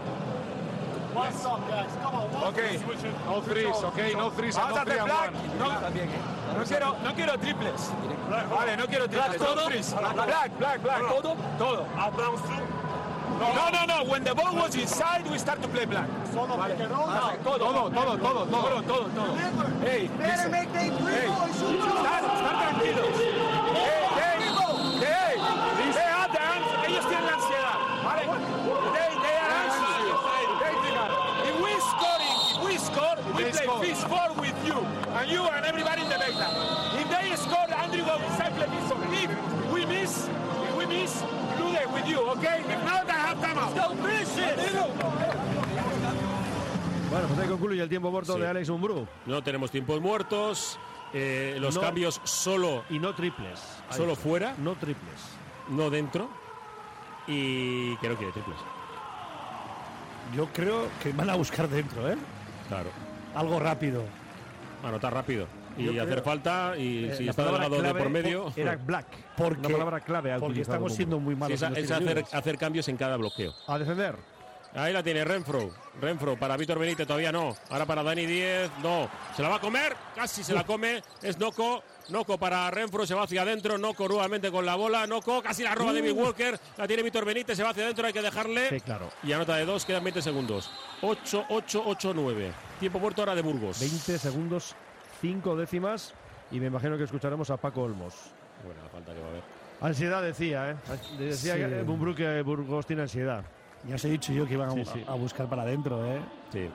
One 1.15 1.33
stop, 1.33 1.67
guys. 1.69 1.91
Come 2.03 2.15
on, 2.15 2.31
one 2.31 2.45
Okay. 2.53 2.79
No 3.27 3.41
threes, 3.41 3.77
okay? 3.85 4.13
No 4.13 4.31
threes 4.31 4.57
no 4.57 4.85
three 4.85 5.01
black. 5.01 5.33
one. 5.33 5.59
No, 5.59 5.81
no 6.59 6.65
quiero, 6.65 6.97
no 7.03 7.15
quiero 7.15 7.37
triples. 7.39 7.91
Vale, 8.51 8.77
no 8.77 8.87
quiero 8.87 9.09
triples. 9.09 9.95
Black, 9.95 10.59
black, 10.59 10.83
black. 10.83 11.01
Todo, 11.09 11.37
todo. 11.59 11.87
No, 13.39 13.69
no, 13.71 13.85
no. 13.87 14.05
When 14.11 14.25
the 14.25 14.35
ball 14.35 14.55
was 14.55 14.75
inside, 14.77 15.29
we 15.31 15.39
start 15.39 15.61
to 15.63 15.69
play 15.69 15.85
black. 15.85 16.09
Vale. 16.33 16.57
Vale, 16.57 17.39
Todo, 17.45 17.59
todo, 17.59 17.91
todo, 17.91 18.17
todo, 18.19 18.47
todo, 18.47 18.83
todo, 18.83 19.09
todo. 19.11 19.37
Hey, 19.85 20.09
listen. 20.19 20.53
Hey, 20.53 20.67
están, 20.67 22.25
están 22.25 22.57
tranquilos. 22.61 23.17
Hey, 23.77 24.05
hey, 24.21 24.39
hey. 25.01 25.35
They 25.93 26.07
have 26.17 26.33
the 26.33 26.41
ans- 26.41 26.73
ellos 26.89 27.05
tienen 27.07 27.29
ansiedad. 27.29 27.79
Vale. 28.05 28.25
They, 28.97 29.11
they 29.25 29.37
are 29.37 29.53
anxious. 29.63 29.95
They- 30.01 31.49
If 31.49 31.57
we 31.63 31.73
scoring, 31.93 32.37
if 32.53 32.61
we 32.65 32.73
score, 32.79 33.17
we 33.37 33.43
They 33.45 33.51
play 33.53 33.65
score. 33.67 33.81
fish 33.85 34.01
four 34.09 34.29
with 34.41 34.59
you 34.67 34.79
and 35.17 35.31
you 35.31 35.43
and 35.45 35.65
everybody 35.65 36.03
in 36.03 36.09
the 36.09 36.17
baseline. 36.17 36.57
If 37.01 37.09
they 37.11 37.37
score, 37.37 37.69
Andrew 37.77 38.05
inside 38.05 38.53
play 38.57 38.67
fish. 38.67 38.91
If 39.65 39.71
we 39.73 39.85
miss, 39.87 40.29
if 40.69 40.77
we 40.77 40.87
miss, 40.87 41.23
with 41.97 42.07
you, 42.11 42.19
okay? 42.31 42.61
If 42.61 42.85
not, 42.85 43.09
I 43.09 43.13
have 43.13 43.41
time 43.41 43.59
out. 43.59 43.75
Go 43.75 43.95
Bueno, 47.11 47.29
pues 47.29 47.39
ahí 47.41 47.49
concluye 47.49 47.83
el 47.83 47.89
tiempo 47.89 48.11
muerto 48.11 48.35
Sí. 48.35 48.41
de 48.41 48.49
Alex 48.49 48.69
Mumbrú. 48.69 49.07
No 49.27 49.43
tenemos 49.43 49.71
tiempos 49.71 50.01
muertos. 50.01 50.79
eh, 51.13 51.57
los 51.61 51.77
No. 51.77 51.81
cambios 51.81 52.21
solo, 52.25 52.83
Y 52.91 52.99
no 52.99 53.15
triples. 53.15 53.61
Solo 53.91 54.13
está. 54.13 54.23
fuera, 54.25 54.55
No 54.59 54.75
triples. 54.75 55.23
no 55.69 55.89
dentro. 55.89 56.29
Y 57.29 57.97
que 57.99 58.09
no 58.09 58.17
quiere 58.17 58.33
triples. 58.33 58.59
Yo 60.35 60.47
creo 60.53 60.89
que 61.03 61.13
van 61.13 61.31
a 61.31 61.37
buscar 61.37 61.69
dentro, 61.69 62.11
¿eh? 62.11 62.17
Claro. 62.69 62.91
Algo 63.35 63.61
rápido. 63.61 64.03
Anotar 64.85 65.15
rápido. 65.15 65.47
Y 65.77 65.85
Yo 65.85 65.91
hacer 66.03 66.07
creo- 66.09 66.25
falta 66.25 66.75
y 66.77 67.05
Eh, 67.07 67.15
si 67.17 67.29
está 67.29 67.45
delgado 67.45 67.81
de 67.83 67.95
por 67.95 68.09
medio. 68.11 68.53
Era 68.57 68.77
black. 68.77 69.07
Porque- 69.37 69.61
Una 69.61 69.69
palabra 69.71 70.01
clave. 70.01 70.39
porque 70.39 70.61
estamos 70.63 70.95
siendo 70.95 71.19
muy 71.21 71.35
malos. 71.37 71.61
es, 71.61 71.91
hacer, 71.91 72.25
hacer 72.33 72.59
cambios 72.59 72.89
en 72.89 72.97
cada 72.97 73.17
bloqueo. 73.17 73.53
A 73.67 73.79
defender. 73.79 74.17
Ahí 74.75 74.93
la 74.93 75.03
tiene 75.03 75.25
Renfro. 75.25 75.71
Renfro 76.03 76.39
para 76.39 76.55
Víctor 76.59 76.79
Benítez, 76.79 77.07
todavía 77.07 77.33
no. 77.33 77.57
Ahora 77.71 77.87
para 77.87 78.03
Dani 78.03 78.27
10, 78.27 78.71
no. 78.83 79.09
Se 79.35 79.41
la 79.41 79.49
va 79.49 79.57
a 79.57 79.61
comer, 79.61 79.97
casi 80.15 80.45
se 80.45 80.53
la 80.53 80.65
come. 80.65 81.03
Es 81.23 81.39
Noco. 81.39 81.83
Noco 82.11 82.37
para 82.39 82.71
Renfro, 82.71 83.07
se 83.07 83.15
va 83.15 83.23
hacia 83.25 83.41
adentro. 83.43 83.79
Noco 83.79 84.07
nuevamente 84.07 84.51
con 84.51 84.67
la 84.67 84.75
bola. 84.77 85.07
Noco 85.07 85.43
casi 85.43 85.63
la 85.63 85.75
roba 85.75 85.95
David 85.95 86.13
Walker. 86.13 86.61
La 86.77 86.87
tiene 86.87 87.03
Víctor 87.03 87.25
Benítez, 87.25 87.57
se 87.57 87.63
va 87.65 87.71
hacia 87.71 87.85
adentro, 87.85 88.07
hay 88.07 88.13
que 88.13 88.21
dejarle. 88.23 88.69
Sí, 88.69 88.81
claro. 88.81 89.09
Y 89.23 89.33
anota 89.33 89.57
de 89.57 89.65
dos, 89.65 89.85
quedan 89.87 90.05
20 90.05 90.21
segundos. 90.21 90.71
8, 91.01 91.47
8, 91.49 91.83
8, 91.87 92.13
9. 92.15 92.53
Tiempo 92.79 92.99
muerto 92.99 93.23
ahora 93.23 93.35
de 93.35 93.43
Burgos. 93.43 93.81
20 93.81 94.19
segundos, 94.19 94.77
5 95.27 95.57
décimas. 95.57 96.15
Y 96.51 96.61
me 96.61 96.67
imagino 96.67 96.97
que 96.97 97.05
escucharemos 97.05 97.51
a 97.51 97.57
Paco 97.57 97.83
Olmos. 97.83 98.15
Bueno, 98.65 98.81
la 98.83 98.89
falta 98.89 99.13
que 99.13 99.21
va 99.21 99.27
a 99.27 99.31
haber. 99.31 99.43
Ansiedad 99.81 100.23
decía, 100.23 100.71
¿eh? 100.71 100.77
Decía 101.19 101.55
Sí. 101.55 101.61
que 101.61 102.43
Burgos 102.43 102.87
tiene 102.87 103.03
ansiedad. 103.03 103.43
Ya 103.87 103.97
os 103.97 104.05
he 104.05 104.09
dicho 104.09 104.33
yo 104.33 104.47
que 104.47 104.55
iban 104.55 104.69
a, 104.71 104.73
Sí, 104.73 104.85
sí. 104.85 105.05
a 105.07 105.15
buscar 105.15 105.49
para 105.49 105.63
adentro, 105.63 106.05
¿eh? 106.07 106.21
Sí. 106.53 106.71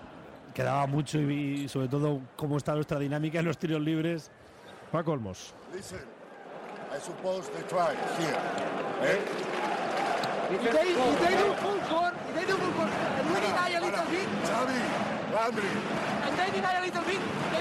Quedaba 0.54 0.86
mucho 0.88 1.18
y, 1.20 1.62
y 1.64 1.68
sobre 1.70 1.88
todo 1.88 2.20
cómo 2.36 2.58
está 2.58 2.76
nuestra 2.76 3.00
dinámica 3.00 3.40
en 3.40 3.46
los 3.46 3.58
tiros 3.58 3.82
libres. 3.82 4.30
Paco 4.92 5.14
Olmos. 5.14 5.54
Listen, 5.74 6.00
I 6.96 7.00
suppose 7.00 7.50
they 7.54 7.64
try 7.64 7.96
here. 8.20 8.38
Eh? 9.04 9.20
If 10.52 10.62
they, 10.64 10.92
if 10.92 11.20
they 11.24 11.36
do 11.38 11.54
full 11.64 11.80
court, 11.88 12.14
if 12.30 12.36
they 12.36 12.46
do 12.46 12.58
full 12.60 12.74
court, 12.76 12.92
and 12.92 13.26
we 13.34 13.40
deny 13.40 13.70
a 13.72 13.80
little 13.80 14.06
bit, 14.12 14.28
Xavi, 14.44 14.80
Landry, 15.34 15.72
and 16.28 16.38
they 16.38 16.52
deny 16.52 16.74
a 16.76 16.82
little 16.84 17.04
bit, 17.08 17.20
they 17.20 17.24
will 17.24 17.30
let 17.52 17.61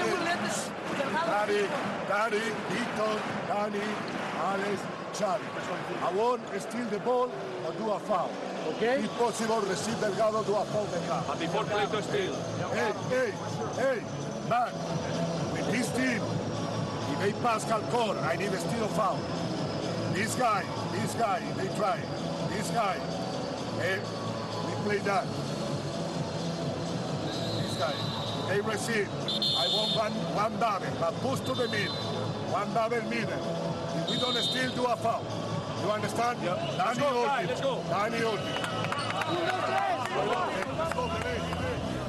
Daddy, 1.31 1.65
Daddy, 2.09 2.43
Victor, 2.67 3.13
Dani, 3.47 3.87
Alex, 4.35 4.81
Xavi. 5.13 6.03
I 6.03 6.11
want 6.13 6.45
to 6.51 6.59
steal 6.59 6.85
the 6.87 6.99
ball 6.99 7.31
or 7.65 7.71
do 7.71 7.89
a 7.89 7.99
foul. 7.99 8.29
Okay? 8.67 9.05
If 9.05 9.11
possible, 9.11 9.61
receive 9.61 9.97
Delgado, 10.01 10.43
do 10.43 10.55
a 10.55 10.65
foul 10.65 10.85
Delgado. 10.87 11.23
But 11.25 11.39
before 11.39 11.63
play 11.63 11.85
to 11.85 12.03
steal. 12.03 12.35
Hey, 12.75 12.91
hey, 13.07 13.31
hey, 13.79 14.03
man, 14.49 14.73
with 15.53 15.71
this 15.71 15.87
team, 15.95 16.21
if 17.13 17.19
they 17.19 17.31
pass 17.41 17.63
Calcor, 17.63 18.21
I 18.23 18.35
need 18.35 18.51
a 18.51 18.59
steal 18.59 18.89
foul. 18.89 19.17
This 20.13 20.35
guy, 20.35 20.65
this 20.91 21.13
guy, 21.13 21.39
they 21.55 21.73
try. 21.77 21.97
This 22.49 22.69
guy, 22.71 22.99
eh, 23.79 23.99
we 24.67 24.73
play 24.83 24.97
that. 25.07 25.25
This 27.63 27.77
guy, 27.77 28.10
they 28.51 28.59
receive. 28.61 29.07
I 29.55 29.67
want 29.71 29.95
one, 29.95 30.11
one 30.35 30.59
double, 30.59 30.91
but 30.99 31.13
push 31.23 31.39
to 31.47 31.53
the 31.55 31.67
middle. 31.69 31.95
One 32.51 32.73
double 32.73 33.01
middle. 33.07 33.39
If 33.95 34.09
we 34.11 34.17
don't 34.19 34.35
steal, 34.43 34.71
do 34.75 34.83
a 34.85 34.95
foul. 34.97 35.23
You 35.81 35.91
understand? 35.91 36.37
Yeah. 36.43 36.55
Danny 36.77 36.99
go, 36.99 37.25
guys, 37.25 37.45
Oldi. 37.45 37.47
let's 37.47 37.61
go. 37.61 37.73
Danny. 37.89 38.19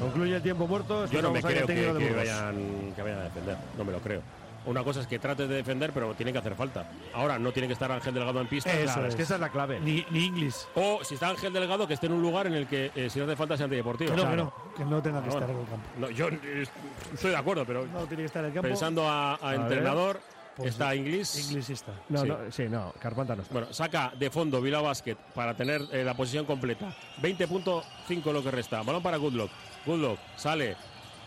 Concluye 0.01 0.35
el 0.35 0.41
tiempo 0.41 0.67
muerto. 0.67 1.05
Yo 1.07 1.21
no 1.21 1.31
me 1.31 1.41
creo 1.41 1.65
que, 1.65 2.13
vayan, 2.13 2.93
que 2.93 3.01
vayan 3.01 3.19
a 3.19 3.23
defender. 3.23 3.57
No 3.77 3.85
me 3.85 3.91
lo 3.93 3.99
creo. 3.99 4.21
Una 4.65 4.83
cosa 4.83 5.01
es 5.01 5.07
que 5.07 5.19
trates 5.19 5.49
de 5.49 5.55
defender, 5.55 5.91
pero 5.93 6.13
tiene 6.13 6.31
que 6.31 6.37
hacer 6.39 6.55
falta. 6.55 6.89
Ahora 7.13 7.37
no 7.37 7.51
tiene 7.51 7.67
que 7.67 7.73
estar 7.73 7.91
Ángel 7.91 8.13
Delgado 8.13 8.39
en 8.41 8.47
pista. 8.47 8.71
Eso 8.71 8.85
Claro, 8.93 9.01
es 9.03 9.09
es. 9.09 9.15
que 9.15 9.23
esa 9.23 9.35
es 9.35 9.41
la 9.41 9.49
clave. 9.49 9.79
Ni, 9.79 10.05
ni 10.09 10.25
Inglis. 10.25 10.67
O 10.75 10.99
si 11.03 11.15
está 11.15 11.29
Ángel 11.29 11.51
Delgado, 11.51 11.87
que 11.87 11.95
esté 11.95 12.07
en 12.07 12.13
un 12.13 12.21
lugar 12.21 12.47
en 12.47 12.53
el 12.53 12.67
que 12.67 12.91
eh, 12.95 13.09
si 13.09 13.19
no 13.19 13.25
hace 13.25 13.35
falta 13.35 13.57
sea 13.57 13.65
antideportivo. 13.65 14.11
Que 14.11 14.17
no, 14.17 14.29
que 14.29 14.35
no, 14.37 14.53
que 14.77 14.85
no 14.85 15.01
tenga 15.01 15.21
que 15.21 15.29
Bueno, 15.29 15.45
estar 15.45 15.49
en 15.55 15.61
el 15.61 15.67
campo. 15.69 15.87
no, 15.97 16.09
yo 16.09 16.27
eh, 16.29 16.65
estoy 17.13 17.31
de 17.31 17.37
acuerdo, 17.37 17.65
pero 17.65 17.85
No 17.87 18.05
tiene 18.05 18.23
que 18.23 18.27
estar 18.27 18.41
en 18.43 18.47
el 18.49 18.53
campo. 18.53 18.67
pensando 18.69 19.03
a, 19.09 19.37
entrenador, 19.53 20.19
Pues 20.55 20.69
está 20.69 20.95
Inglis. 20.95 21.49
Inglis 21.49 21.69
está. 21.71 21.91
No, 22.09 22.21
Sí. 22.21 22.27
no, 22.27 22.37
sí, 22.51 22.63
no, 22.69 22.93
Carpanta 22.99 23.35
no 23.35 23.41
está. 23.41 23.53
Bueno, 23.53 23.73
saca 23.73 24.13
de 24.17 24.29
fondo 24.29 24.61
Bilbao 24.61 24.83
Basket 24.83 25.15
para 25.35 25.53
tener 25.55 25.81
eh, 25.91 26.03
la 26.03 26.13
posición 26.15 26.45
completa. 26.45 26.95
20.5 27.21 28.31
lo 28.31 28.41
que 28.43 28.51
resta. 28.51 28.81
Balón 28.83 29.03
para 29.03 29.17
Goodlock. 29.17 29.51
Goodlock 29.85 30.19
sale. 30.37 30.75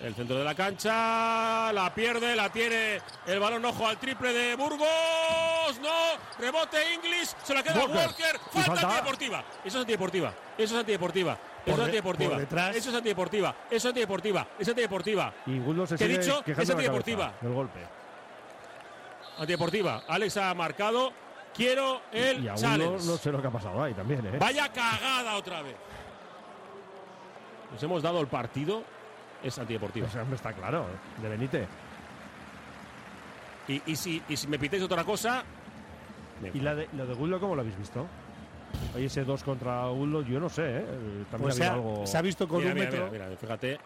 El 0.00 0.14
centro 0.14 0.36
de 0.36 0.44
la 0.44 0.54
cancha, 0.54 1.72
la 1.72 1.92
pierde, 1.94 2.36
la 2.36 2.50
tiene 2.50 3.00
el 3.26 3.40
balón 3.40 3.64
ojo 3.64 3.86
al 3.88 3.96
triple 3.96 4.30
de 4.32 4.54
Burgos, 4.54 4.86
no, 5.80 5.88
rebote 6.38 6.76
Inglis, 6.94 7.34
se 7.42 7.54
la 7.54 7.62
queda 7.62 7.78
Walker. 7.80 7.96
Walker, 7.96 8.38
falta, 8.52 8.66
falta- 8.66 8.86
antideportiva, 8.88 9.44
eso 9.64 9.76
es 9.78 9.80
antideportiva, 9.80 10.34
eso 10.58 10.74
es 10.74 10.80
antideportiva, 10.80 11.32
eso 11.64 11.70
es 11.70 11.76
de- 11.78 11.84
antideportiva, 11.84 12.30
por 12.30 12.38
detrás. 12.40 12.76
eso 12.76 12.90
es 12.90 12.94
antideportiva, 12.94 13.54
eso 13.70 13.76
es 13.76 13.84
antideportiva, 13.86 14.46
es 14.58 14.68
antideportiva, 14.68 15.34
Y 15.46 15.58
Guldo 15.60 15.86
se 15.86 15.96
¿Qué 15.96 16.04
he 16.04 16.08
dicho? 16.08 16.42
Es 16.46 16.56
de 16.66 16.72
antideportiva. 16.74 17.32
Del 17.40 17.52
golpe. 17.54 17.80
antideportiva, 19.38 20.02
Alex 20.08 20.36
ha 20.36 20.54
marcado, 20.54 21.12
quiero 21.54 22.02
el 22.12 22.44
y 22.44 22.54
challenge. 22.54 23.06
no 23.06 23.16
sé 23.16 23.32
lo 23.32 23.40
que 23.40 23.48
ha 23.48 23.50
pasado 23.50 23.82
ahí 23.82 23.94
también, 23.94 24.24
¿eh? 24.26 24.36
Vaya 24.38 24.70
cagada 24.70 25.36
otra 25.36 25.62
vez. 25.62 25.74
Nos 27.72 27.82
hemos 27.82 28.02
dado 28.02 28.20
el 28.20 28.26
partido. 28.28 28.94
Es 29.46 29.58
antideportivo. 29.58 30.06
O 30.06 30.10
sea, 30.10 30.22
hombre, 30.22 30.36
está 30.36 30.52
claro, 30.52 30.86
de 31.22 31.28
Benítez. 31.28 31.68
Y, 33.68 33.82
y 33.86 33.96
si, 33.96 34.22
y 34.28 34.36
si 34.36 34.46
me 34.48 34.58
pitéis 34.58 34.82
otra 34.82 35.04
cosa. 35.04 35.44
¿Y 36.52 36.60
la 36.60 36.74
de, 36.74 36.88
lo 36.92 37.06
de 37.06 37.14
Guldo 37.14 37.38
cómo 37.40 37.54
lo 37.54 37.60
habéis 37.62 37.78
visto? 37.78 38.06
Oye, 38.94 39.06
ese 39.06 39.24
2 39.24 39.42
contra 39.44 39.86
Guldo, 39.88 40.22
yo 40.22 40.38
no 40.40 40.48
sé, 40.48 40.78
¿eh? 40.78 40.84
También 41.30 41.50
Pues 41.50 41.60
ha 41.60 41.72
algo... 41.74 42.06
se 42.06 42.18
ha 42.18 42.22
visto 42.22 42.46
con 42.48 42.58
mira, 42.58 42.70
un 42.72 42.74
mira, 42.78 42.90
metro. 42.90 43.10
mira, 43.10 43.24
mira, 43.26 43.36
fíjate, 43.38 43.78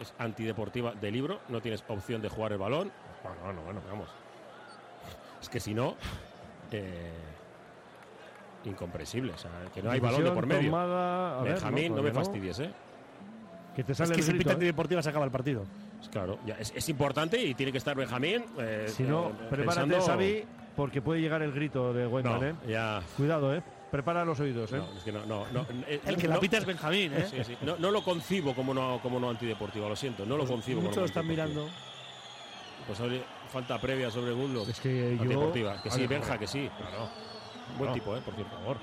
es 0.00 0.14
antideportiva 0.18 0.92
de 0.94 1.10
libro. 1.10 1.40
No 1.48 1.60
tienes 1.60 1.84
opción 1.88 2.22
de 2.22 2.28
jugar 2.28 2.52
el 2.52 2.58
balón. 2.58 2.90
Bueno, 3.22 3.38
bueno, 3.44 3.62
bueno, 3.62 3.80
vamos. 3.90 4.08
Es 5.42 5.48
que 5.48 5.58
si 5.60 5.74
no. 5.74 5.96
eh, 6.72 7.12
incomprensible. 8.64 9.32
O 9.32 9.38
sea, 9.38 9.50
que 9.74 9.82
no 9.82 9.90
hay 9.90 10.00
balón 10.00 10.24
de 10.24 10.30
por 10.32 10.46
medio. 10.46 10.70
tomada- 10.70 11.42
ver, 11.42 11.52
Benjamín, 11.54 11.94
no, 11.94 12.02
me 12.02 12.12
fastidies, 12.12 12.60
¿eh? 12.60 12.70
Que 13.80 13.84
te 13.84 13.92
Es 13.92 13.98
sale 13.98 14.12
que 14.12 14.20
el 14.20 14.24
si 14.26 14.32
grito, 14.32 14.42
pita 14.42 14.50
¿eh? 14.50 14.54
antideportiva 14.56 15.02
se 15.02 15.08
acaba 15.08 15.24
el 15.24 15.30
partido. 15.30 15.64
Claro, 16.12 16.38
ya, 16.44 16.54
es, 16.58 16.70
es 16.76 16.86
importante 16.90 17.42
y 17.42 17.54
tiene 17.54 17.72
que 17.72 17.78
estar 17.78 17.96
Benjamín. 17.96 18.44
eh, 18.58 18.84
Si 18.94 19.04
no, 19.04 19.28
eh, 19.30 19.32
prepárate, 19.48 19.88
pensando- 19.88 20.06
Xavi, 20.06 20.44
porque 20.76 21.00
puede 21.00 21.22
llegar 21.22 21.40
el 21.40 21.50
grito 21.52 21.94
de 21.94 22.06
Weyman, 22.06 22.40
No, 22.40 22.46
¿eh? 22.46 22.54
ya. 22.68 23.00
Cuidado, 23.16 23.54
¿eh? 23.54 23.62
Prepara 23.90 24.22
los 24.26 24.38
oídos, 24.38 24.70
¿eh? 24.74 24.76
No, 24.76 24.84
es 24.98 25.02
que 25.02 25.12
no, 25.12 25.24
no, 25.24 25.46
no, 25.50 25.62
eh, 25.88 25.98
El 26.04 26.16
que 26.18 26.28
no- 26.28 26.34
la 26.34 26.40
pita 26.40 26.58
es 26.58 26.66
Benjamín, 26.66 27.10
¿eh? 27.14 27.26
Sí, 27.30 27.42
sí. 27.42 27.56
No, 27.62 27.76
no 27.78 27.90
lo 27.90 28.04
concibo 28.04 28.54
como 28.54 28.74
no, 28.74 29.00
como 29.02 29.18
no 29.18 29.30
antideportivo, 29.30 29.88
lo 29.88 29.96
siento, 29.96 30.26
no 30.26 30.36
lo 30.36 30.44
concibo 30.44 30.82
Muchos 30.82 30.96
como 30.96 31.00
lo 31.00 31.06
están 31.06 31.26
mirando. 31.26 31.66
Pues 32.86 33.00
oye, 33.00 33.22
falta 33.50 33.80
previa 33.80 34.10
sobre 34.10 34.32
Goodlock. 34.32 34.68
Es 34.68 34.80
que 34.80 35.16
yo- 35.16 35.22
Antideportiva, 35.22 35.82
que 35.82 35.90
sí, 35.90 36.06
Benja, 36.06 36.36
que 36.38 36.46
sí. 36.46 36.68
Claro. 36.76 37.08
Buen 37.78 37.88
No. 37.90 37.94
tipo, 37.94 38.14
¿eh? 38.14 38.20
Por 38.22 38.34
cierto. 38.34 38.52
Por 38.56 38.60
favor. 38.60 38.76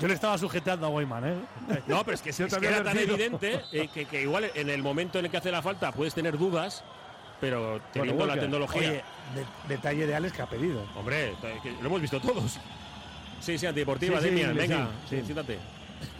Yo 0.00 0.08
le 0.08 0.14
estaba 0.14 0.36
sujetando 0.38 0.86
a 0.86 0.90
Weyman, 0.90 1.24
¿eh? 1.28 1.34
No, 1.86 2.02
pero 2.04 2.14
es 2.14 2.22
que, 2.22 2.30
es 2.30 2.38
Yo 2.38 2.46
que 2.48 2.66
era 2.66 2.82
tan 2.82 2.96
evidente 2.98 3.60
eh, 3.72 3.88
que, 3.92 4.06
que 4.06 4.22
igual 4.22 4.50
en 4.54 4.70
el 4.70 4.82
momento 4.82 5.18
en 5.18 5.26
el 5.26 5.30
que 5.30 5.36
hace 5.36 5.50
la 5.50 5.62
falta 5.62 5.92
puedes 5.92 6.14
tener 6.14 6.36
dudas, 6.38 6.82
pero 7.40 7.80
teniendo 7.92 8.24
la 8.26 8.34
tecnología. 8.38 8.80
Oye, 8.80 9.04
de- 9.34 9.74
detalle 9.74 10.06
de 10.06 10.14
Alex 10.14 10.32
que 10.34 10.42
ha 10.42 10.46
pedido. 10.46 10.82
Hombre, 10.96 11.34
lo 11.80 11.86
hemos 11.86 12.00
visto 12.00 12.20
todos. 12.20 12.58
Sí, 13.40 13.58
sí, 13.58 13.66
antideportiva, 13.66 14.20
Sí, 14.20 14.26
Demian, 14.26 14.52
sí, 14.52 14.58
venga, 14.58 14.88
sí, 15.08 15.22
siéntate. 15.22 15.58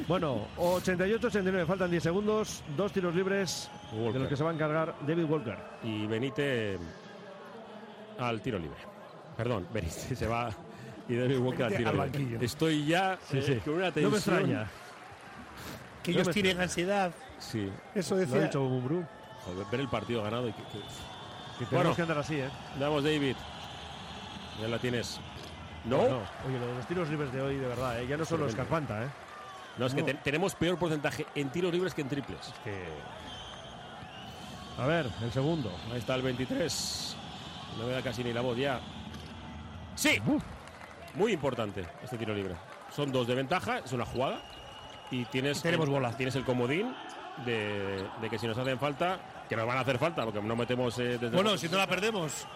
Bueno, 0.07 0.47
88-89, 0.59 1.67
faltan 1.67 1.91
10 1.91 2.02
segundos, 2.02 2.62
dos 2.76 2.92
tiros 2.92 3.15
libres 3.15 3.70
de 3.92 4.18
los 4.18 4.28
que 4.28 4.36
se 4.36 4.44
va 4.44 4.51
a 4.51 4.55
encargar 4.55 4.94
David 5.07 5.25
Walker. 5.25 5.57
y 5.83 6.07
Benítez 6.07 6.78
al 8.18 8.41
tiro 8.41 8.59
libre. 8.59 8.76
Perdón, 9.36 9.67
Benítez 9.73 10.18
se 10.18 10.26
va 10.26 10.51
y 11.13 11.17
David 11.19 11.39
Walker 11.39 11.65
al 11.67 11.77
tiro 11.77 11.93
banquillo. 11.97 12.39
Estoy 12.41 12.87
ya 12.87 13.19
Sí, 13.31 13.39
eh, 13.39 13.43
sí. 13.43 13.55
con 13.65 13.75
una 13.75 13.87
No 13.87 13.93
tensión. 13.93 14.11
me 14.13 14.17
extraña. 14.19 14.67
Que 16.03 16.13
No 16.13 16.21
ellos 16.21 16.35
tienen 16.35 16.61
ansiedad. 16.61 17.13
Sí, 17.39 17.71
Eso 17.95 18.15
Lo 18.15 18.23
ha 18.23 18.25
decía. 18.25 18.41
dicho 18.43 18.61
Mumbrú. 18.61 19.05
joder, 19.45 19.67
ver 19.71 19.81
el 19.81 19.89
partido 19.89 20.23
ganado 20.23 20.49
y 20.49 20.53
que, 20.53 20.63
que- 20.65 20.79
Que 21.59 21.67
tenemos 21.67 21.71
Bueno. 21.71 21.95
que 21.97 22.03
andar 22.03 22.19
así, 22.19 22.37
¿eh? 22.37 22.49
Vamos, 22.81 23.05
David. 23.05 23.37
Ya 24.61 24.69
la 24.69 24.79
tienes. 24.79 25.21
No, 25.85 25.97
No. 25.97 26.03
Oye, 26.47 26.59
lo 26.59 26.67
de 26.67 26.75
los 26.75 26.87
tiros 26.87 27.09
libres 27.09 27.33
de 27.33 27.41
hoy, 27.43 27.57
de 27.57 27.67
verdad, 27.69 28.01
¿eh? 28.01 28.07
Ya 28.07 28.17
no 28.17 28.25
solo 28.25 28.47
es 28.47 28.55
Tremendo. 28.55 28.85
Carpanta, 28.87 29.05
¿eh? 29.05 29.09
no 29.79 29.87
es 29.87 29.95
que 29.95 30.01
No. 30.01 30.07
te- 30.07 30.15
tenemos 30.15 30.55
peor 30.55 30.79
porcentaje 30.79 31.27
en 31.35 31.51
tiros 31.51 31.73
libres 31.73 31.95
que 31.95 32.03
en 32.03 32.09
triples. 32.09 32.53
Que... 32.65 32.85
A 34.83 34.87
ver, 34.87 35.07
el 35.23 35.31
segundo. 35.33 35.71
Ahí 35.93 35.99
está 35.99 36.15
el 36.15 36.23
23. 36.23 37.17
No 37.79 37.87
me 37.87 37.93
da 37.93 38.03
casi 38.03 38.25
ni 38.25 38.33
la 38.33 38.41
voz 38.41 38.57
ya. 38.57 38.81
Sí, 39.95 40.21
muy 41.15 41.33
importante 41.33 41.85
este 42.03 42.17
tiro 42.19 42.35
libre. 42.35 42.55
Son 42.95 43.11
dos 43.11 43.27
de 43.27 43.35
ventaja, 43.35 43.79
es 43.79 43.93
una 43.93 44.05
jugada. 44.05 44.41
Y 45.11 45.25
tienes, 45.27 45.61
tenemos 45.61 45.87
el, 45.87 45.93
bola. 45.93 46.17
tienes 46.17 46.35
el 46.37 46.45
comodín 46.45 46.95
de, 47.45 48.03
de 48.21 48.31
que 48.31 48.39
si 48.39 48.47
nos 48.47 48.57
hacen 48.57 48.79
falta, 48.79 49.19
que 49.49 49.57
nos 49.57 49.67
van 49.67 49.77
a 49.77 49.81
hacer 49.81 49.99
falta, 49.99 50.25
porque 50.25 50.41
no 50.41 50.57
metemos 50.57 50.99
eh, 50.99 51.19
desde. 51.19 51.31
Bueno, 51.31 51.57
si 51.59 51.69
no 51.69 51.77
la 51.77 51.87
perdemos, 51.87 52.47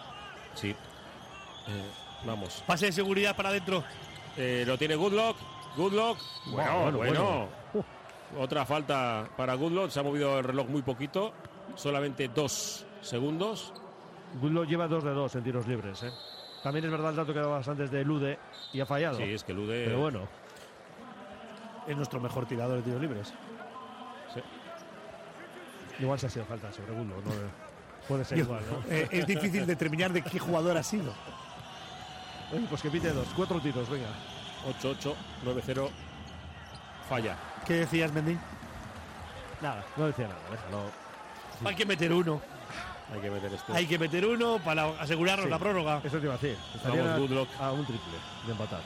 Sí. 0.55 0.69
Eh, 0.69 1.89
vamos. 2.25 2.63
pase 2.65 2.87
de 2.87 2.91
seguridad 2.91 3.35
para 3.35 3.49
adentro. 3.49 3.83
Eh, 4.35 4.63
lo 4.65 4.77
tiene 4.77 4.95
Goodlock. 4.95 5.37
Goodlock. 5.75 6.17
Bueno, 6.47 6.81
bueno, 6.81 6.97
bueno. 6.97 7.47
bueno. 7.73 7.87
Otra 8.39 8.65
falta 8.65 9.29
para 9.37 9.53
Goodlock. 9.53 9.91
Se 9.91 9.99
ha 9.99 10.03
movido 10.03 10.39
el 10.39 10.43
reloj 10.43 10.67
muy 10.67 10.81
poquito. 10.81 11.33
Solamente 11.75 12.27
dos 12.29 12.85
segundos. 13.01 13.73
Goodlow 14.41 14.65
lleva 14.65 14.87
2 14.87 15.03
de 15.03 15.11
2 15.11 15.35
en 15.35 15.43
tiros 15.43 15.67
libres. 15.67 16.03
¿eh? 16.03 16.11
También 16.63 16.85
es 16.85 16.91
verdad 16.91 17.11
el 17.11 17.15
dato 17.15 17.33
que 17.33 17.39
dabas 17.39 17.67
antes 17.67 17.89
de 17.91 18.03
Lude 18.03 18.37
y 18.73 18.79
ha 18.81 18.85
fallado. 18.85 19.17
Sí, 19.17 19.23
es 19.23 19.43
que 19.43 19.53
Lude. 19.53 19.85
Pero 19.85 19.99
bueno, 19.99 20.27
Es 21.87 21.95
nuestro 21.95 22.19
mejor 22.19 22.45
tirador 22.45 22.77
de 22.77 22.83
tiros 22.83 23.01
libres. 23.01 23.33
igual 25.99 26.19
se 26.19 26.27
ha 26.27 26.29
sido 26.29 26.45
falta 26.45 26.71
sobre. 26.71 26.93
¿no? 26.93 27.05
Puede 28.07 28.23
ser 28.25 28.37
Yo- 28.37 28.43
igual, 28.43 28.61
¿no? 28.69 28.91
eh, 28.93 29.07
es 29.11 29.25
difícil 29.25 29.65
determinar 29.65 30.11
de 30.13 30.21
qué 30.21 30.37
jugador 30.39 30.77
ha 30.77 30.83
sido. 30.83 31.13
Oye, 32.53 32.65
pues 32.69 32.81
que 32.81 32.89
pite 32.89 33.11
dos, 33.11 33.27
cuatro 33.35 33.59
tiros, 33.59 33.89
venga. 33.89 34.07
8-8, 34.81 35.13
9-0. 35.43 35.89
Falla. 37.09 37.35
¿Qué 37.65 37.73
decías, 37.75 38.11
Mendy? 38.13 38.37
Nada, 39.61 39.83
no 39.97 40.07
decía 40.07 40.27
nada, 40.27 40.39
déjalo. 40.51 40.91
Hay 41.65 41.75
que 41.75 41.85
meter 41.85 42.13
uno. 42.13 42.41
Hay 43.13 43.19
que 43.21 43.29
meter 43.31 43.53
este. 43.53 43.73
Hay 43.73 43.85
que 43.85 43.97
meter 43.99 44.25
uno 44.25 44.59
para 44.63 44.89
asegurarnos 44.99 45.45
Sí, 45.45 45.49
la 45.51 45.59
prórroga. 45.59 46.01
Eso 46.03 46.17
te 46.19 46.25
iba 46.25 46.33
a 46.33 46.37
decir. 46.37 46.57
Estaría 46.75 47.01
Vamos, 47.01 47.15
a- 47.15 47.19
Goodlock. 47.19 47.49
a 47.61 47.71
un 47.71 47.85
triple 47.85 48.11
de 48.45 48.51
empatar. 48.51 48.81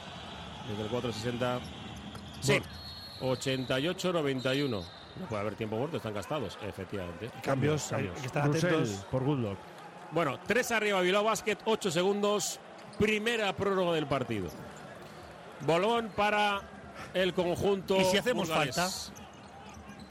Desde 0.70 0.84
el 0.84 0.90
460. 0.90 1.60
Sí. 2.40 2.62
88-91. 3.22 4.70
No 5.20 5.26
puede 5.28 5.42
haber 5.42 5.56
tiempo 5.56 5.76
muerto, 5.78 5.98
están 5.98 6.14
gastados, 6.14 6.58
efectivamente. 6.68 7.30
Cambios, 7.44 7.92
hay 7.92 8.08
que 8.08 8.26
estar 8.26 8.48
Russell 8.48 8.70
atentos. 8.70 9.06
por 9.12 9.24
Goodlock. 9.24 9.58
Bueno, 10.12 10.40
3 10.48 10.72
arriba 10.72 11.02
Bilbao 11.02 11.24
Basket, 11.24 11.58
8 11.66 11.92
segundos. 11.92 12.60
Primera 12.98 13.54
prórroga 13.56 13.94
del 13.94 14.06
partido. 14.08 14.50
Bolón 15.66 16.12
para 16.16 16.62
el 17.14 17.34
conjunto. 17.34 17.98
¿Y 18.00 18.06
si 18.06 18.18
hacemos 18.18 18.50
falta? 18.50 18.88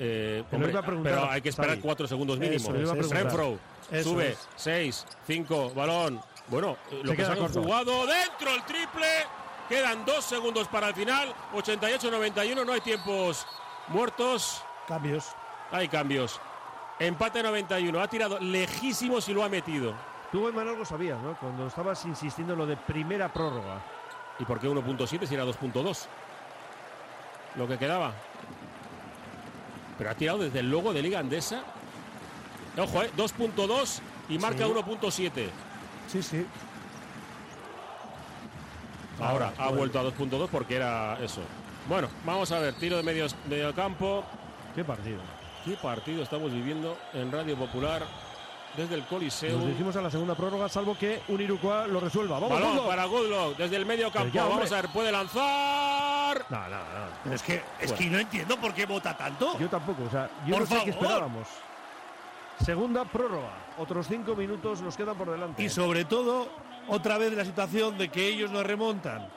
Eh, 0.03 0.43
hombre, 0.51 0.70
iba 0.70 0.81
a 0.81 0.83
pero 0.83 1.31
hay 1.31 1.43
que 1.43 1.51
esperar. 1.51 1.79
4 1.79 2.09
segundos 2.09 2.39
mínimo. 2.39 2.73
Renfro 2.73 3.59
sube 4.03 4.31
es. 4.31 4.49
6, 4.57 5.07
5, 5.27 5.75
balón. 5.75 6.20
Bueno, 6.49 6.79
eh, 6.91 7.01
lo 7.05 7.15
que 7.15 7.25
se 7.25 7.37
corto. 7.37 7.62
jugado 7.62 8.07
dentro 8.07 8.55
el 8.55 8.62
triple. 8.65 9.07
Quedan 9.69 10.05
2 10.05 10.25
segundos 10.25 10.67
para 10.69 10.89
el 10.89 10.95
final. 10.95 11.33
88-91, 11.55 12.65
no 12.65 12.73
hay 12.73 12.81
tiempos 12.81 13.47
muertos. 13.89 14.62
Cambios. 14.89 15.27
Hay 15.70 15.87
cambios. 15.87 16.41
Empate 16.99 17.43
91. 17.43 18.01
Ha 18.01 18.09
tirado 18.09 18.41
lejísimos 18.41 19.29
y 19.29 19.35
lo 19.35 19.45
ha 19.45 19.49
metido. 19.49 19.95
Tú, 20.33 20.49
Eman, 20.49 20.67
algo 20.67 20.85
sabías, 20.85 21.20
¿no? 21.20 21.37
Cuando 21.39 21.67
estabas 21.67 22.05
insistiendo 22.07 22.55
en 22.55 22.59
lo 22.61 22.67
de 22.67 22.77
primera 22.77 23.33
prórroga. 23.33 23.83
¿Y 24.39 24.45
por 24.45 24.59
qué 24.59 24.69
1.7 24.69 25.27
si 25.27 25.35
era 25.35 25.45
2.2? 25.45 26.07
Lo 27.57 27.69
que 27.69 27.79
quedaba. 27.79 28.15
Pero 30.01 30.12
ha 30.12 30.15
tirado 30.15 30.39
desde 30.39 30.61
el 30.61 30.70
logo 30.70 30.95
de 30.95 31.03
Liga 31.03 31.19
Andesa. 31.19 31.62
Ojo, 32.79 33.03
eh, 33.03 33.11
2.2 33.19 34.01
y 34.31 34.39
marca 34.39 34.65
Sí. 34.65 34.73
1.7. 34.73 35.51
Sí, 36.09 36.23
sí. 36.23 36.47
Ahora 39.20 39.53
ha 39.59 39.65
bueno. 39.65 39.77
vuelto 39.77 39.99
a 39.99 40.05
2.2 40.05 40.49
porque 40.49 40.77
era 40.77 41.19
eso. 41.23 41.43
Bueno, 41.87 42.09
vamos 42.25 42.51
a 42.51 42.61
ver, 42.61 42.73
tiro 42.77 42.97
de 42.97 43.03
medio, 43.03 43.27
medio 43.47 43.75
campo. 43.75 44.25
¿Qué 44.75 44.83
partido? 44.85 45.20
¿Qué 45.67 45.77
partido 45.77 46.23
estamos 46.23 46.51
viviendo 46.51 46.97
en 47.12 47.31
Radio 47.31 47.55
Popular 47.57 48.03
desde 48.76 48.94
el 48.94 49.05
Coliseo? 49.07 49.57
Nos 49.57 49.66
dirigimos 49.66 49.97
a 49.97 50.02
la 50.02 50.10
segunda 50.10 50.34
prórroga, 50.34 50.68
salvo 50.68 50.97
que 50.97 51.23
un 51.28 51.40
Irukoa 51.40 51.86
lo 51.86 52.00
resuelva. 52.00 52.39
¡Vamos, 52.39 52.50
Balón 52.50 52.68
Goodlock! 52.70 52.86
para 52.89 53.05
Goodlock 53.05 53.57
desde 53.57 53.76
el 53.76 53.86
medio 53.86 54.10
campo. 54.10 54.31
ya, 54.32 54.44
Vamos 54.44 54.70
a 54.73 54.76
ver, 54.76 54.89
puede 54.92 55.12
lanzar. 55.12 56.44
No, 56.49 56.68
no, 56.68 56.76
no. 57.24 57.34
Es 57.34 57.42
que, 57.42 57.55
es 57.55 57.62
Bueno. 57.90 57.97
que 57.97 58.07
no 58.10 58.18
entiendo 58.18 58.57
por 58.58 58.73
qué 58.74 58.86
vota 58.86 59.16
tanto. 59.16 59.58
Yo 59.58 59.68
tampoco, 59.68 60.05
o 60.05 60.10
sea, 60.10 60.31
yo 60.47 60.55
Por 60.57 60.60
no 60.60 60.66
sé 60.78 60.84
qué 60.84 60.90
esperábamos. 60.90 61.49
Segunda 62.65 63.05
prórroga. 63.05 63.52
Otros 63.78 64.07
cinco 64.07 64.34
minutos 64.36 64.82
nos 64.82 64.97
quedan 64.97 65.16
por 65.16 65.31
delante. 65.31 65.62
Y 65.62 65.68
sobre 65.70 66.05
todo, 66.05 66.49
otra 66.89 67.16
vez 67.18 67.32
la 67.32 67.44
situación 67.44 67.97
de 67.97 68.10
que 68.10 68.26
ellos 68.28 68.50
no 68.50 68.62
remontan. 68.62 69.28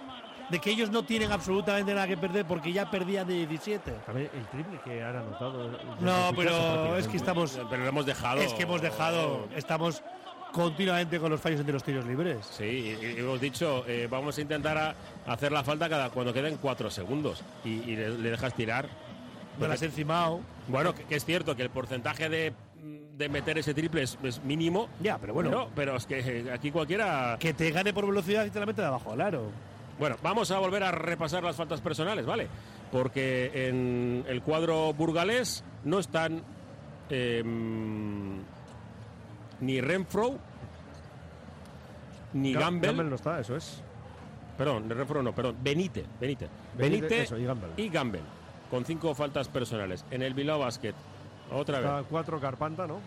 De 0.49 0.59
que 0.59 0.69
ellos 0.72 0.89
no 0.91 1.03
tienen 1.03 1.31
absolutamente 1.31 1.93
nada 1.93 2.07
que 2.07 2.17
perder 2.17 2.45
porque 2.45 2.72
ya 2.72 2.89
perdían 2.91 3.27
de 3.27 3.33
17. 3.47 3.91
También 4.05 4.30
el 4.35 4.45
triple 4.47 4.80
que 4.83 5.01
han 5.03 5.15
anotado. 5.15 5.69
desde 5.72 5.83
No, 6.01 6.31
pero 6.35 6.95
es 6.97 7.07
que 7.07 7.17
estamos. 7.17 7.59
Pero 7.69 7.83
lo 7.83 7.89
hemos 7.89 8.05
dejado. 8.05 8.41
Es 8.41 8.53
que 8.53 8.63
hemos 8.63 8.81
dejado. 8.81 9.47
Estamos 9.55 10.03
continuamente 10.51 11.19
con 11.19 11.31
los 11.31 11.41
fallos 11.41 11.59
entre 11.61 11.73
los 11.73 11.83
tiros 11.83 12.05
libres. 12.05 12.45
Sí, 12.45 12.63
y- 12.63 13.05
y 13.05 13.19
hemos 13.19 13.41
dicho, 13.41 13.83
eh, 13.88 14.07
vamos 14.09 14.38
a 14.38 14.41
intentar 14.41 14.77
a- 14.77 14.95
hacer 15.25 15.51
la 15.51 15.63
falta 15.63 15.89
cada 15.89 16.09
cuando 16.11 16.31
queden 16.33 16.57
cuatro 16.61 16.91
segundos 16.91 17.41
y, 17.65 17.69
y 17.69 17.95
le, 17.95 18.09
le 18.17 18.30
dejas 18.30 18.53
tirar. 18.53 18.88
No 19.59 19.67
las 19.67 19.81
encimado. 19.81 20.41
Bueno, 20.67 20.93
que, 20.93 21.03
que 21.03 21.15
es 21.15 21.25
cierto 21.25 21.55
que 21.55 21.63
el 21.63 21.69
porcentaje 21.69 22.27
de, 22.30 22.53
de 23.17 23.30
meter 23.30 23.57
ese 23.57 23.73
triple 23.73 24.03
es, 24.03 24.17
es 24.23 24.43
mínimo. 24.43 24.89
Ya, 24.99 25.17
pero 25.17 25.33
bueno. 25.33 25.49
Pero, 25.49 25.69
pero 25.75 25.95
es 25.95 26.05
que 26.05 26.19
eh, 26.19 26.51
aquí 26.51 26.69
cualquiera. 26.72 27.38
Que 27.39 27.53
te 27.53 27.72
gane 27.72 27.93
por 27.93 28.05
velocidad 28.05 28.45
y 28.45 28.49
te 28.51 28.59
la 28.59 28.65
mete 28.65 28.81
de 28.81 28.88
abajo 28.88 29.11
al 29.13 29.22
aro. 29.22 29.51
Bueno, 30.03 30.17
vamos 30.22 30.51
a 30.51 30.59
volver 30.59 30.83
a 30.83 30.91
repasar 30.91 31.45
las 31.45 31.56
faltas 31.56 31.80
personales, 31.80 32.25
¿vale? 32.25 32.49
Porque 32.91 33.69
en 33.69 34.25
el 34.27 34.41
cuadro 34.41 34.91
burgalés 34.93 35.64
no 35.85 35.99
están 35.99 36.41
em, 37.09 38.40
ni 39.61 39.80
Renfro 39.80 40.38
ni 42.33 42.53
Ga- 42.53 42.59
Gamble. 42.59 42.88
Gamble 42.90 43.09
no 43.11 43.15
está, 43.15 43.40
eso 43.40 43.56
es. 43.56 43.82
Perdón, 44.57 44.90
Renfro 44.90 45.23
no, 45.23 45.33
perdón. 45.33 45.56
Benítez. 45.64 46.06
Benítez. 46.19 46.49
Benítez, 46.77 47.01
Benítez 47.01 47.23
eso, 47.27 47.38
y 47.38 47.45
Gamble. 47.45 47.69
y 47.77 47.88
Gamble. 47.88 48.19
Con 48.69 48.83
cinco 48.83 49.15
faltas 49.15 49.48
personales. 49.48 50.03
En 50.11 50.22
el 50.22 50.33
Bilbao 50.33 50.59
Basket. 50.59 50.93
Otra 51.49 51.80
vez. 51.80 52.06
Cuatro 52.09 52.41
Carpanta, 52.41 52.85
¿no? 52.88 52.99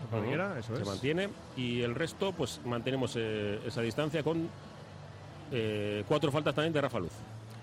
Eso 0.57 0.75
Se 0.75 0.81
es. 0.81 0.87
mantiene. 0.87 1.29
Y 1.55 1.83
el 1.83 1.93
resto, 1.93 2.31
pues 2.31 2.59
mantenemos 2.65 3.13
eh, 3.17 3.59
esa 3.67 3.81
distancia 3.81 4.23
con 4.23 4.49
eh, 5.51 6.03
cuatro 6.07 6.31
faltas 6.31 6.55
también 6.55 6.73
de 6.73 6.81
Rafa 6.81 6.99
Luz. 6.99 7.13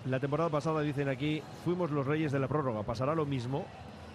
La 0.06 0.20
temporada 0.20 0.50
pasada 0.50 0.82
dicen 0.82 1.08
aquí, 1.08 1.42
fuimos 1.64 1.90
los 1.90 2.06
reyes 2.06 2.30
de 2.30 2.38
la 2.38 2.48
prórroga. 2.48 2.82
¿Pasará 2.82 3.14
lo 3.14 3.24
mismo? 3.24 3.64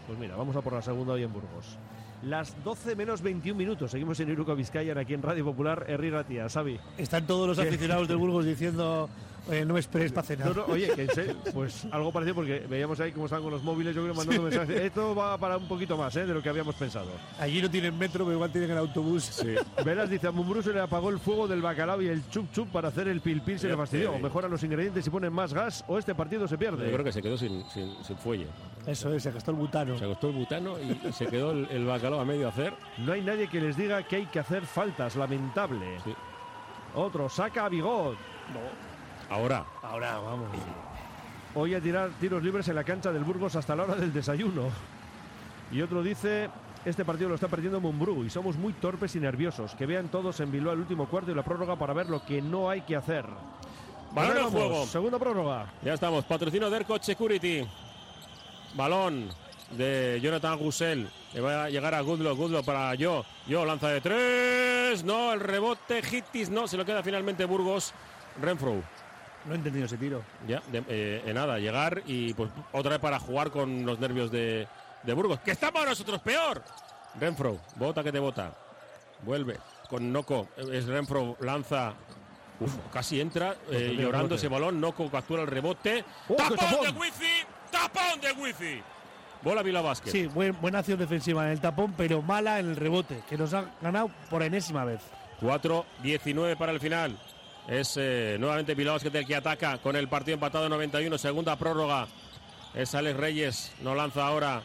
Pues 0.06 0.20
mira, 0.20 0.36
vamos 0.36 0.56
a 0.56 0.62
por 0.62 0.74
la 0.74 0.82
segunda 0.82 1.14
hoy 1.14 1.24
en 1.24 1.34
Burgos. 1.34 1.78
Las 2.24 2.62
12 2.64 2.96
menos 2.96 3.22
21 3.22 3.58
minutos. 3.58 3.92
Seguimos 3.92 4.20
en 4.20 4.30
Iruko 4.30 4.56
Vizcaya, 4.56 5.00
aquí 5.00 5.14
en 5.14 5.22
Radio 5.22 5.46
Popular, 5.46 5.86
Herri 5.88 6.10
Ratia, 6.10 6.50
Xavi. 6.50 6.80
Están 6.98 7.26
todos 7.26 7.48
los 7.48 7.60
aficionados 7.60 8.08
del 8.08 8.18
Burgos 8.18 8.46
diciendo, 8.46 9.10
"Oye, 9.50 9.66
no 9.66 9.74
me 9.74 9.80
esperes 9.80 10.12
para 10.12 10.28
cenar. 10.28 10.56
No, 10.56 10.68
no, 10.68 10.74
oye, 10.74 10.90
que 10.96 11.08
pues 11.54 11.86
algo 11.92 12.12
parecido 12.12 12.36
porque 12.36 12.66
veíamos 12.70 13.00
ahí 13.00 13.12
cómo 13.12 13.26
estaban 13.26 13.44
con 13.44 13.52
los 13.52 13.64
móviles, 13.64 13.96
yo 13.96 14.04
creo 14.04 14.14
mandando 14.14 14.44
mensajes. 14.44 14.82
Esto 14.82 15.16
va 15.16 15.38
para 15.38 15.58
un 15.58 15.68
poquito 15.68 15.98
más 15.98 16.16
¿eh? 16.16 16.26
de 16.26 16.34
lo 16.34 16.42
que 16.42 16.50
habíamos 16.50 16.76
pensado. 16.76 17.10
Allí 17.40 17.62
no 17.62 17.70
tienen 17.70 17.98
metro, 17.98 18.26
pero 18.26 18.36
igual 18.36 18.52
tienen 18.52 18.72
el 18.72 18.78
autobús. 18.78 19.24
Sí. 19.24 19.56
Velas 19.84 20.10
dice, 20.10 20.28
a 20.28 20.32
Mumbrú 20.32 20.62
se 20.62 20.74
le 20.74 20.80
apagó 20.80 21.10
el 21.10 21.20
fuego 21.20 21.48
del 21.48 21.62
bacalao 21.62 22.02
y 22.02 22.08
el 22.08 22.28
chup 22.30 22.52
chup 22.52 22.70
para 22.70 22.90
hacer 22.90 23.08
el 23.08 23.22
pil 23.22 23.42
pil 23.42 23.60
se 23.60 23.68
le 23.68 23.76
fastidió. 23.76 24.14
O 24.14 24.20
mejoran 24.20 24.52
los 24.52 24.64
ingredientes 24.64 25.06
y 25.06 25.10
ponen 25.10 25.34
más 25.34 25.54
gas 25.54 25.84
o 25.88 25.98
este 25.98 26.14
partido 26.14 26.48
se 26.48 26.58
pierde. 26.58 26.86
Yo 26.86 26.94
creo 26.94 27.04
que 27.04 27.12
se 27.12 27.22
quedó 27.22 27.38
sin, 27.38 27.64
sin, 27.70 27.92
sin 28.04 28.18
fuelle. 28.18 28.48
Eso 28.86 29.14
es, 29.14 29.24
se 29.24 29.32
gastó 29.32 29.52
el 29.52 29.58
butano. 29.58 29.98
Se 29.98 30.06
costó 30.06 30.30
el 30.30 30.36
butano 30.36 30.76
y, 30.80 31.12
se 31.12 31.28
quedó 31.28 31.52
el, 31.52 31.68
el 31.72 31.86
bacalao 31.86 32.20
a 32.20 32.26
medio 32.26 32.48
hacer. 32.48 32.74
No 33.00 33.14
hay 33.14 33.22
nadie 33.22 33.48
que 33.48 33.60
les 33.60 33.76
diga 33.76 34.04
que 34.04 34.18
hay 34.18 34.26
que 34.28 34.40
hacer 34.40 34.66
faltas, 34.66 35.16
lamentable. 35.16 36.00
Sí. 36.04 36.14
Otro, 36.96 37.30
saca 37.30 37.66
a 37.66 37.70
Bigot. 37.70 38.18
Ahora. 39.30 39.66
Ahora, 39.82 40.20
vamos. 40.20 40.50
Hoy 41.56 41.74
a 41.74 41.82
tirar 41.82 42.12
tiros 42.20 42.44
libres 42.44 42.68
en 42.68 42.76
la 42.76 42.84
cancha 42.84 43.12
del 43.12 43.24
Burgos 43.24 43.56
hasta 43.56 43.76
la 43.76 43.84
hora 43.84 43.96
del 43.96 44.14
desayuno. 44.14 44.70
Y 45.72 45.82
otro 45.82 46.02
dice, 46.02 46.50
este 46.86 47.06
partido 47.06 47.30
lo 47.30 47.36
está 47.36 47.48
perdiendo 47.48 47.80
Mumbrú 47.80 48.24
y 48.24 48.30
somos 48.30 48.56
muy 48.58 48.74
torpes 48.74 49.16
y 49.16 49.20
nerviosos. 49.20 49.76
Que 49.76 49.86
vean 49.86 50.10
todos 50.10 50.40
en 50.40 50.52
Bilbao 50.52 50.74
el 50.74 50.80
último 50.80 51.08
cuarto 51.08 51.32
y 51.32 51.36
la 51.36 51.44
prórroga 51.44 51.76
para 51.76 51.94
ver 51.94 52.10
lo 52.10 52.24
que 52.24 52.42
no 52.42 52.70
hay 52.70 52.82
que 52.82 52.96
hacer. 52.96 53.26
Balón 54.12 54.38
en 54.38 54.44
vamos, 54.44 54.54
juego. 54.54 54.86
Segunda 54.86 55.20
prórroga. 55.20 55.74
Ya 55.84 55.94
estamos. 55.94 56.26
Patrocino 56.26 56.70
de 56.70 56.86
Security. 57.02 57.68
Balón 58.76 59.30
de 59.72 60.20
Jonathan 60.22 60.58
Gusel. 60.58 61.10
Que 61.32 61.42
va 61.42 61.66
a 61.66 61.70
llegar 61.70 61.94
a 61.94 62.02
Goodlock. 62.02 62.38
Goodlock 62.38 62.66
para 62.66 62.96
yo. 62.96 63.24
Yo 63.48 63.66
lanza 63.66 63.90
de 63.90 64.02
tres. 64.02 65.04
No, 65.04 65.34
el 65.34 65.40
rebote. 65.40 66.02
Hittis 66.02 66.50
no. 66.50 66.68
Se 66.68 66.78
lo 66.78 66.86
queda 66.86 67.04
finalmente 67.04 67.46
Burgos. 67.46 67.94
Renfro. 68.42 68.82
No 69.46 69.54
he 69.54 69.56
entendido 69.58 69.86
ese 69.86 69.98
tiro. 69.98 70.22
Ya, 70.48 70.62
de, 70.72 70.84
eh, 70.88 71.22
de 71.26 71.34
nada, 71.34 71.58
llegar 71.60 72.02
y 72.06 72.34
pues 72.34 72.52
otra 72.72 72.92
vez 72.92 73.00
para 73.00 73.20
jugar 73.20 73.52
con 73.52 73.86
los 73.86 74.00
nervios 74.00 74.32
de, 74.32 74.68
de 75.04 75.14
Burgos. 75.14 75.40
¡Que 75.40 75.56
para 75.56 75.86
nosotros 75.86 76.20
peor! 76.22 76.62
Renfro, 77.20 77.60
bota 77.76 78.04
que 78.04 78.12
te 78.12 78.20
bota. 78.20 78.54
Vuelve 79.24 79.58
con 79.90 80.12
Noco. 80.12 80.50
Es 80.72 80.86
Renfro, 80.86 81.36
lanza. 81.40 81.94
Uf, 82.60 82.74
casi 82.92 83.22
entra 83.22 83.56
eh, 83.72 83.96
llorando 83.98 84.36
ese 84.36 84.48
balón. 84.50 84.80
Noco 84.82 85.10
captura 85.10 85.42
el 85.44 85.48
rebote. 85.48 86.04
¡Oh, 86.28 86.36
qué 86.36 86.44
¡Tapón 86.44 86.58
tapón! 86.58 86.82
de 86.94 87.00
Wifi! 87.00 87.46
¡Tapón 87.72 88.22
de 88.22 88.32
Wifi! 88.34 88.82
Bola 89.42 89.64
Vila 89.64 89.82
Vázquez. 89.82 90.12
Sí, 90.12 90.28
buen- 90.28 90.60
buena 90.60 90.80
acción 90.80 91.00
defensiva 91.00 91.46
en 91.46 91.52
el 91.54 91.62
tapón, 91.62 91.94
pero 91.96 92.22
mala 92.22 92.60
en 92.60 92.72
el 92.72 92.76
rebote, 92.76 93.22
que 93.30 93.38
nos 93.38 93.54
ha 93.54 93.64
ganado 93.82 94.12
por 94.30 94.44
enésima 94.44 94.84
vez. 94.84 95.00
4-19 95.42 96.58
para 96.58 96.74
el 96.74 96.80
final. 96.82 97.18
Es 97.70 97.98
eh, 97.98 98.38
nuevamente 98.40 98.74
Bilbao 98.74 98.98
el 98.98 99.26
que 99.28 99.36
ataca 99.36 99.78
con 99.78 99.96
el 99.96 100.08
partido 100.08 100.34
empatado 100.34 100.68
91, 100.70 101.20
segunda 101.20 101.56
prórroga. 101.56 102.08
Es 102.74 102.96
Alex 102.96 103.16
Reyes, 103.16 103.72
no 103.82 103.94
lanza 103.94 104.26
ahora. 104.26 104.64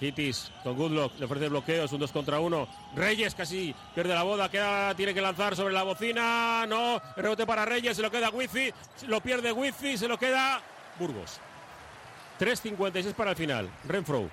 Hitis 0.00 0.52
con 0.62 0.76
Goodlock, 0.76 1.18
le 1.18 1.24
ofrece 1.24 1.48
bloqueos, 1.48 1.92
un 1.92 1.98
2 1.98 2.12
contra 2.12 2.38
1. 2.38 2.68
Reyes 2.94 3.34
casi 3.34 3.74
pierde 3.92 4.14
la 4.14 4.22
boda, 4.22 4.48
queda, 4.48 4.94
tiene 4.94 5.12
que 5.12 5.20
lanzar 5.20 5.56
sobre 5.56 5.74
la 5.74 5.82
bocina. 5.82 6.64
No, 6.68 7.02
rebote 7.16 7.44
para 7.44 7.64
Reyes, 7.64 7.96
se 7.96 8.02
lo 8.02 8.10
queda 8.10 8.30
Wifi, 8.30 8.72
lo 9.08 9.20
pierde 9.20 9.50
Wifi, 9.50 9.98
se 9.98 10.06
lo 10.06 10.16
queda 10.16 10.62
Burgos. 10.96 11.40
3.56 12.38 13.14
para 13.14 13.30
el 13.30 13.36
final. 13.36 13.68
Renfro 13.88 14.30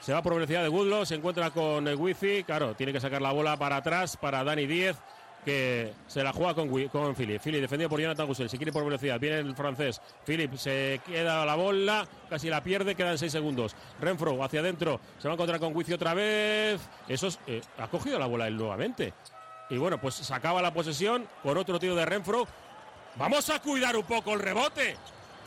se 0.00 0.12
va 0.12 0.22
por 0.22 0.34
velocidad 0.34 0.62
de 0.62 0.68
Goodlock, 0.68 1.04
se 1.04 1.16
encuentra 1.16 1.50
con 1.50 1.84
Wifi. 1.88 2.44
Claro, 2.44 2.74
tiene 2.76 2.92
que 2.92 3.00
sacar 3.00 3.20
la 3.20 3.32
bola 3.32 3.56
para 3.56 3.76
atrás 3.76 4.16
para 4.16 4.44
Dani 4.44 4.66
10 4.66 4.96
que 5.46 5.94
se 6.08 6.24
la 6.24 6.32
juega 6.32 6.54
con, 6.54 6.68
con 6.88 7.14
Philip. 7.14 7.40
Philip 7.40 7.60
defendido 7.60 7.88
por 7.88 8.00
Jonathan 8.00 8.26
Gusel, 8.26 8.50
se 8.50 8.56
quiere 8.56 8.72
por 8.72 8.84
velocidad, 8.84 9.20
viene 9.20 9.38
el 9.38 9.54
francés. 9.54 10.02
Philip 10.26 10.52
se 10.56 11.00
queda 11.06 11.46
la 11.46 11.54
bola, 11.54 12.04
casi 12.28 12.50
la 12.50 12.64
pierde, 12.64 12.96
quedan 12.96 13.16
6 13.16 13.30
segundos. 13.30 13.76
Renfro 14.00 14.42
hacia 14.42 14.58
adentro, 14.58 15.00
se 15.18 15.28
va 15.28 15.34
a 15.34 15.36
encontrar 15.36 15.60
con 15.60 15.74
Wifi 15.74 15.92
otra 15.92 16.14
vez. 16.14 16.80
Eso 17.06 17.28
es, 17.28 17.38
eh, 17.46 17.62
ha 17.78 17.86
cogido 17.86 18.18
la 18.18 18.26
bola 18.26 18.48
él 18.48 18.56
nuevamente. 18.56 19.14
Y 19.70 19.78
bueno, 19.78 20.00
pues 20.00 20.16
se 20.16 20.34
acaba 20.34 20.60
la 20.60 20.74
posesión 20.74 21.28
con 21.44 21.56
otro 21.56 21.78
tiro 21.78 21.94
de 21.94 22.04
Renfro. 22.04 22.48
Vamos 23.14 23.48
a 23.48 23.62
cuidar 23.62 23.96
un 23.96 24.02
poco 24.04 24.34
el 24.34 24.40
rebote. 24.40 24.96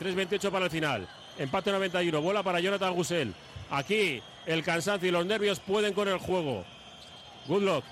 3.28 0.00 0.50
para 0.50 0.64
el 0.64 0.70
final. 0.70 1.06
Empate 1.36 1.72
91, 1.72 2.22
bola 2.22 2.42
para 2.42 2.60
Jonathan 2.60 2.94
Gusel. 2.94 3.34
Aquí 3.70 4.22
el 4.46 4.64
cansancio 4.64 5.10
y 5.10 5.12
los 5.12 5.26
nervios 5.26 5.60
pueden 5.60 5.92
con 5.92 6.08
el 6.08 6.18
juego. 6.18 6.64
Goodlock 7.46 7.84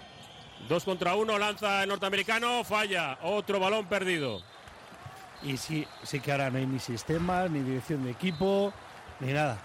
Dos 0.68 0.84
contra 0.84 1.14
uno, 1.14 1.38
lanza 1.38 1.82
el 1.82 1.88
norteamericano, 1.88 2.64
falla. 2.64 3.18
Otro 3.22 3.60
balón 3.60 3.86
perdido. 3.86 4.42
Y 5.42 5.56
sí, 5.56 5.86
sí 6.02 6.20
que 6.20 6.32
ahora 6.32 6.50
no 6.50 6.58
hay 6.58 6.66
ni 6.66 6.78
sistemas, 6.78 7.50
ni 7.50 7.60
dirección 7.60 8.04
de 8.04 8.10
equipo, 8.10 8.72
ni 9.20 9.32
nada. 9.32 9.58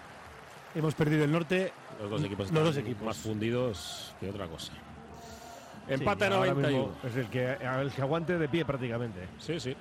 Hemos 0.75 0.93
perdido 0.95 1.23
el 1.23 1.31
norte. 1.31 1.73
Los 1.99 2.09
dos 2.09 2.23
equipos 2.23 2.51
Los 2.51 2.63
dos 2.63 2.69
están 2.75 2.85
equipos. 2.85 3.05
más 3.07 3.17
fundidos 3.17 4.13
que 4.19 4.29
otra 4.29 4.47
cosa. 4.47 4.73
Sí, 4.73 5.93
Empate 5.95 6.25
ahora 6.25 6.37
91. 6.53 6.77
mismo 6.77 6.95
Es 7.03 7.15
el 7.15 7.27
que, 7.29 7.53
el 7.53 7.91
que 7.91 8.01
aguante 8.01 8.37
de 8.37 8.47
pie 8.47 8.65
prácticamente. 8.65 9.27
Sí, 9.39 9.59
sí. 9.59 9.75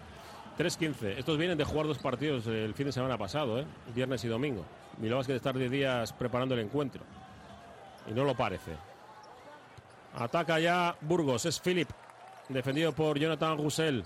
3-15. 0.58 1.18
Estos 1.18 1.39
vienen 1.39 1.57
de 1.57 1.65
jugar 1.65 1.86
dos 1.86 1.99
partidos 1.99 2.47
el 2.47 2.74
fin 2.74 2.86
de 2.86 2.92
semana 2.92 3.16
pasado, 3.16 3.58
¿eh? 3.60 3.66
viernes 3.94 4.23
y 4.24 4.28
domingo. 4.28 4.65
Milán 4.99 5.18
Basket 5.18 5.34
estar 5.36 5.57
de 5.57 5.68
días 5.68 6.12
preparando 6.12 6.55
el 6.55 6.60
encuentro. 6.60 7.02
Y 8.07 8.12
no 8.12 8.24
lo 8.24 8.34
parece. 8.34 8.73
Ataca 10.15 10.58
ya 10.58 10.97
Burgos, 11.00 11.47
es 11.47 11.60
Philip. 11.60 11.89
Defendido 12.49 12.92
por 12.92 13.18
Jonathan 13.18 13.57
Gusel. 13.57 14.05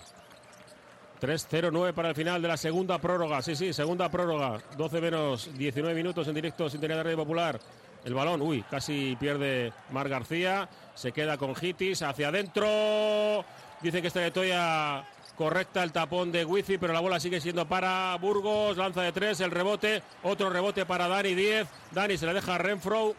3-0-9 1.20 1.94
para 1.94 2.10
el 2.10 2.14
final 2.14 2.42
de 2.42 2.48
la 2.48 2.56
segunda 2.56 2.98
prórroga. 2.98 3.42
Sí, 3.42 3.56
sí, 3.56 3.72
segunda 3.72 4.08
prórroga. 4.10 4.60
12 4.76 5.00
menos 5.00 5.50
19 5.56 5.94
minutos 5.94 6.28
en 6.28 6.34
directo, 6.34 6.68
sintonía 6.68 6.96
de 6.96 7.02
Radio 7.02 7.16
Popular. 7.16 7.58
El 8.04 8.14
balón, 8.14 8.40
uy, 8.42 8.62
casi 8.70 9.16
pierde 9.18 9.72
Mar 9.90 10.08
García. 10.08 10.68
Se 10.94 11.12
queda 11.12 11.38
con 11.38 11.54
Hitis 11.60 12.02
hacia 12.02 12.28
adentro. 12.28 13.44
Dice 13.80 14.00
que 14.00 14.08
esta 14.08 14.20
trayectoria 14.20 15.04
correcta 15.36 15.82
el 15.82 15.92
tapón 15.92 16.30
de 16.30 16.44
Wifi, 16.44 16.78
pero 16.78 16.92
la 16.92 17.00
bola 17.00 17.18
sigue 17.18 17.40
siendo 17.40 17.66
para 17.66 18.16
Burgos. 18.20 18.76
Lanza 18.76 19.02
de 19.02 19.12
tres, 19.12 19.40
el 19.40 19.50
rebote. 19.50 20.02
Otro 20.22 20.50
rebote 20.50 20.86
para 20.86 21.08
Dani 21.08 21.34
10. 21.34 21.66
Dani 21.92 22.16
se 22.16 22.26
la 22.26 22.32
deja 22.34 22.54
a 22.54 22.58
Renfro. 22.58 23.14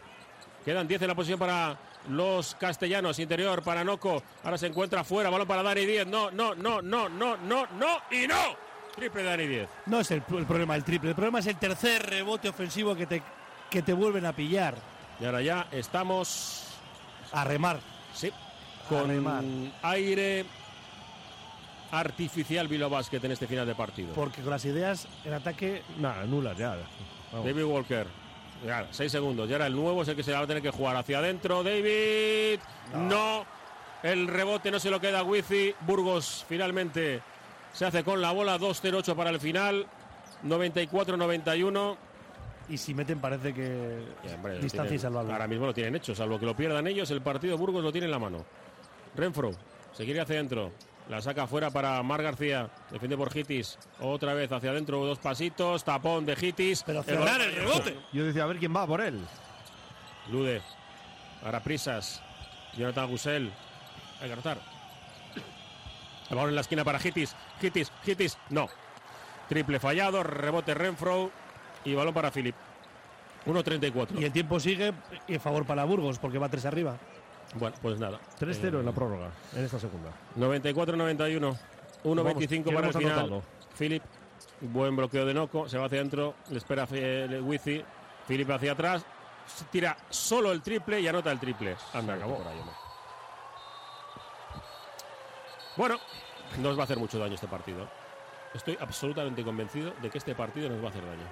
Quedan 0.64 0.88
10 0.88 1.02
en 1.02 1.08
la 1.08 1.14
posición 1.14 1.38
para 1.38 1.76
los 2.08 2.54
castellanos. 2.54 3.18
Interior 3.18 3.62
para 3.62 3.84
Noco. 3.84 4.22
Ahora 4.44 4.58
se 4.58 4.66
encuentra 4.66 5.04
fuera. 5.04 5.30
Balón 5.30 5.46
para 5.46 5.62
Dani 5.62 5.84
10. 5.84 6.06
No, 6.06 6.30
no, 6.30 6.54
no, 6.54 6.82
no, 6.82 7.08
no, 7.08 7.36
no, 7.36 7.66
no 7.66 7.98
y 8.10 8.26
no. 8.26 8.68
Triple 8.94 9.22
Dani 9.22 9.46
10. 9.46 9.68
No 9.86 10.00
es 10.00 10.10
el, 10.10 10.22
el 10.36 10.46
problema 10.46 10.74
el 10.74 10.84
triple, 10.84 11.10
el 11.10 11.14
problema 11.14 11.38
es 11.38 11.46
el 11.46 11.56
tercer 11.56 12.04
rebote 12.04 12.48
ofensivo 12.48 12.96
que 12.96 13.06
te, 13.06 13.22
que 13.70 13.82
te 13.82 13.92
vuelven 13.92 14.26
a 14.26 14.32
pillar. 14.32 14.74
Y 15.20 15.24
ahora 15.24 15.40
ya 15.40 15.68
estamos 15.70 16.64
a 17.32 17.44
remar. 17.44 17.80
Sí. 18.14 18.32
Con 18.88 19.08
remar. 19.08 19.44
aire 19.82 20.46
artificial 21.90 22.68
Bilbao 22.68 22.90
Basket 22.90 23.20
en 23.22 23.32
este 23.32 23.46
final 23.46 23.66
de 23.66 23.74
partido. 23.74 24.12
Porque 24.14 24.42
con 24.42 24.50
las 24.50 24.64
ideas 24.64 25.06
en 25.24 25.32
ataque. 25.34 25.82
Nada, 25.98 26.24
nulas 26.24 26.56
ya. 26.56 26.76
Vamos. 27.32 27.46
David 27.46 27.64
Walker. 27.64 28.06
Ya, 28.64 28.88
seis 28.90 29.12
segundos. 29.12 29.48
Y 29.48 29.52
ahora 29.52 29.66
el 29.66 29.74
nuevo 29.74 30.02
es 30.02 30.08
el 30.08 30.16
que 30.16 30.22
se 30.22 30.32
la 30.32 30.38
va 30.38 30.44
a 30.44 30.46
tener 30.46 30.62
que 30.62 30.70
jugar 30.70 30.96
hacia 30.96 31.18
adentro. 31.18 31.62
David. 31.62 32.60
No. 32.94 33.44
El 34.02 34.28
rebote 34.28 34.70
no 34.70 34.78
se 34.78 34.90
lo 34.90 35.00
queda 35.00 35.20
a 35.20 35.22
Wifi. 35.24 35.74
Burgos 35.80 36.44
finalmente 36.48 37.20
se 37.72 37.84
hace 37.84 38.04
con 38.04 38.20
la 38.20 38.32
bola. 38.32 38.58
2-0-8 38.58 39.14
para 39.14 39.30
el 39.30 39.40
final. 39.40 39.86
94-91. 40.44 41.96
Y 42.68 42.76
si 42.76 42.94
meten, 42.94 43.20
parece 43.20 43.54
que. 43.54 44.04
Ya, 44.24 44.34
hombre, 44.34 44.56
lo 44.56 44.60
distancia 44.60 44.94
insalvable. 44.94 45.32
Ahora 45.32 45.46
mismo 45.46 45.66
lo 45.66 45.74
tienen 45.74 45.96
hecho, 45.96 46.14
salvo 46.14 46.38
que 46.38 46.46
lo 46.46 46.54
pierdan 46.54 46.86
ellos. 46.86 47.10
El 47.10 47.22
partido 47.22 47.56
Burgos 47.56 47.82
lo 47.82 47.92
tiene 47.92 48.06
en 48.06 48.10
la 48.10 48.18
mano. 48.18 48.44
Renfro 49.16 49.52
se 49.92 50.04
quiere 50.04 50.20
hacia 50.20 50.36
adentro. 50.36 50.70
La 51.08 51.22
saca 51.22 51.44
afuera 51.44 51.70
para 51.70 52.02
Mar 52.02 52.22
García. 52.22 52.68
Defiende 52.90 53.16
por 53.16 53.34
Hitis. 53.34 53.78
Otra 54.00 54.34
vez 54.34 54.52
hacia 54.52 54.70
adentro, 54.70 55.04
dos 55.06 55.18
pasitos. 55.18 55.82
Tapón 55.82 56.26
de 56.26 56.36
Hitis. 56.38 56.82
Pero 56.82 57.02
cerrar 57.02 57.40
el 57.40 57.54
rebote. 57.54 57.98
Yo 58.12 58.24
decía, 58.24 58.42
a 58.42 58.46
ver 58.46 58.58
quién 58.58 58.76
va 58.76 58.86
por 58.86 59.00
él. 59.00 59.18
Lude. 60.30 60.60
Ahora 61.42 61.60
prisas. 61.60 62.22
Jonathan 62.76 63.08
Gusel. 63.08 63.50
Hay 64.20 64.26
que 64.26 64.32
anotar. 64.32 64.58
El 66.28 66.36
balón 66.36 66.50
en 66.50 66.56
la 66.56 66.60
esquina 66.60 66.84
para 66.84 67.00
Hitis. 67.02 67.34
Hitis, 67.62 67.90
Hitis. 68.06 68.36
No. 68.50 68.68
Triple 69.48 69.80
fallado. 69.80 70.22
Rebote 70.22 70.74
Renfro. 70.74 71.30
Y 71.84 71.94
balón 71.94 72.12
para 72.12 72.30
Philip. 72.30 72.54
1.34. 73.46 74.20
Y 74.20 74.24
el 74.24 74.32
tiempo 74.32 74.60
sigue 74.60 74.92
en 75.26 75.40
favor 75.40 75.64
para 75.64 75.84
Burgos, 75.84 76.18
porque 76.18 76.38
va 76.38 76.50
tres 76.50 76.66
arriba. 76.66 76.98
Bueno, 77.54 77.76
pues 77.80 77.98
nada. 77.98 78.20
3-0 78.38 78.76
Eh, 78.76 78.80
en 78.80 78.86
la 78.86 78.92
prórroga, 78.92 79.30
en 79.54 79.64
esta 79.64 79.78
segunda. 79.78 80.10
94-91. 80.36 81.56
1.25 82.04 82.64
¿qué 82.64 82.72
para 82.74 82.86
el 82.88 82.92
final. 82.94 83.42
Philip, 83.76 84.02
buen 84.60 84.94
bloqueo 84.94 85.26
de 85.26 85.34
Noco, 85.34 85.68
se 85.68 85.78
va 85.78 85.86
hacia 85.86 85.98
adentro, 85.98 86.34
le 86.50 86.58
espera 86.58 86.86
eh, 86.92 87.40
Wifi. 87.42 87.84
Philip 88.28 88.50
hacia 88.50 88.72
atrás, 88.72 89.04
tira 89.70 89.96
solo 90.10 90.52
el 90.52 90.60
triple 90.62 91.00
y 91.00 91.08
anota 91.08 91.32
el 91.32 91.40
triple. 91.40 91.76
Anda, 91.94 92.14
acabó. 92.14 92.36
Por 92.36 92.46
ahí, 92.46 92.58
hombre. 92.58 92.74
Bueno, 95.76 95.96
nos 96.60 96.76
va 96.76 96.82
a 96.82 96.84
hacer 96.84 96.98
mucho 96.98 97.18
daño 97.18 97.34
este 97.34 97.48
partido. 97.48 97.88
Estoy 98.54 98.76
absolutamente 98.80 99.42
convencido 99.44 99.92
de 100.02 100.10
que 100.10 100.18
este 100.18 100.34
partido 100.34 100.68
nos 100.68 100.82
va 100.82 100.88
a 100.88 100.90
hacer 100.90 101.04
daño. 101.04 101.28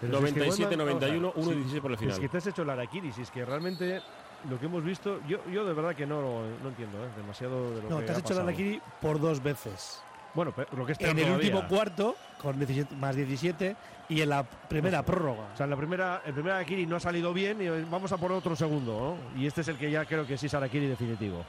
Pero 0.00 0.18
si 0.20 0.24
es 0.26 0.32
que 0.32 0.38
97, 0.40 0.76
Wendell- 0.76 0.78
91, 0.78 1.32
vamos 1.34 1.46
a 1.46 1.50
ver, 1.50 1.58
1-16 1.58 1.80
por 1.82 1.90
el 1.92 1.98
final. 1.98 2.14
Es 2.14 2.20
que 2.20 2.28
te 2.28 2.38
has 2.38 2.46
hecho 2.46 2.62
el 2.62 2.70
Arakiris, 2.70 3.18
es 3.18 3.30
que 3.30 3.44
realmente 3.44 4.02
lo 4.48 4.58
que 4.58 4.66
hemos 4.66 4.82
visto, 4.84 5.20
yo, 5.28 5.38
yo 5.50 5.64
de 5.64 5.72
verdad 5.74 5.94
que 5.94 6.06
no, 6.06 6.42
no 6.62 6.68
entiendo 6.68 6.98
¿eh? 7.04 7.08
demasiado 7.16 7.74
de 7.74 7.82
lo 7.82 7.90
No, 7.90 7.98
que 7.98 8.04
te 8.06 8.12
has 8.12 8.16
ha 8.18 8.20
hecho 8.20 8.28
la 8.34 8.40
pasado. 8.40 8.50
Nakiri 8.50 8.80
por 9.00 9.20
dos 9.20 9.42
veces. 9.42 10.02
Bueno, 10.32 10.52
pero 10.54 10.68
lo 10.76 10.86
que 10.86 10.92
es 10.92 11.00
En 11.00 11.08
el 11.08 11.16
todavía. 11.16 11.34
último 11.36 11.66
cuarto, 11.68 12.14
con 12.40 12.56
17, 12.56 12.94
más 12.94 13.16
17, 13.16 13.76
y 14.08 14.20
en 14.20 14.28
la 14.28 14.44
primera 14.44 15.02
prórroga. 15.04 15.48
O 15.52 15.56
sea, 15.56 15.64
en 15.64 15.70
la 15.70 15.76
primera, 15.76 16.22
el 16.24 16.32
primer 16.32 16.52
Arakiri 16.52 16.86
no 16.86 16.96
ha 16.96 17.00
salido 17.00 17.32
bien 17.34 17.60
y 17.60 17.68
vamos 17.90 18.12
a 18.12 18.16
por 18.16 18.30
otro 18.32 18.54
segundo, 18.54 19.18
¿no? 19.34 19.40
Y 19.40 19.46
este 19.46 19.62
es 19.62 19.68
el 19.68 19.76
que 19.76 19.90
ya 19.90 20.04
creo 20.04 20.24
que 20.26 20.38
sí 20.38 20.46
es 20.46 20.54
Arakiri 20.54 20.86
definitivo. 20.86 21.44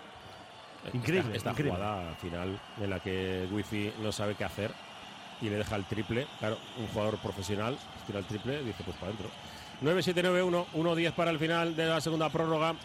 Increíble, 0.94 1.28
Esta, 1.38 1.38
esta 1.38 1.50
increíble. 1.52 1.78
jugada 1.78 2.16
final 2.16 2.60
en 2.80 2.90
la 2.90 3.00
que 3.00 3.48
Wifi 3.52 3.94
no 4.02 4.12
sabe 4.12 4.34
qué 4.34 4.46
hacer 4.46 4.72
y 5.42 5.50
le 5.50 5.58
deja 5.58 5.76
el 5.76 5.86
triple. 5.86 6.26
Claro, 6.40 6.58
un 6.80 6.88
jugador 6.88 7.18
profesional 7.20 7.78
tira 8.08 8.18
el 8.18 8.26
triple 8.26 8.62
y 8.62 8.66
dice 8.66 8.84
pues 8.84 8.98
para 8.98 9.12
adentro. 9.12 9.30
9-7-9-1, 9.82 10.66
1-10 10.74 11.12
para 11.14 11.32
el 11.32 11.40
final 11.40 11.76
de 11.76 11.88
la 11.88 12.02
segunda 12.02 12.30
prórroga. 12.30 12.76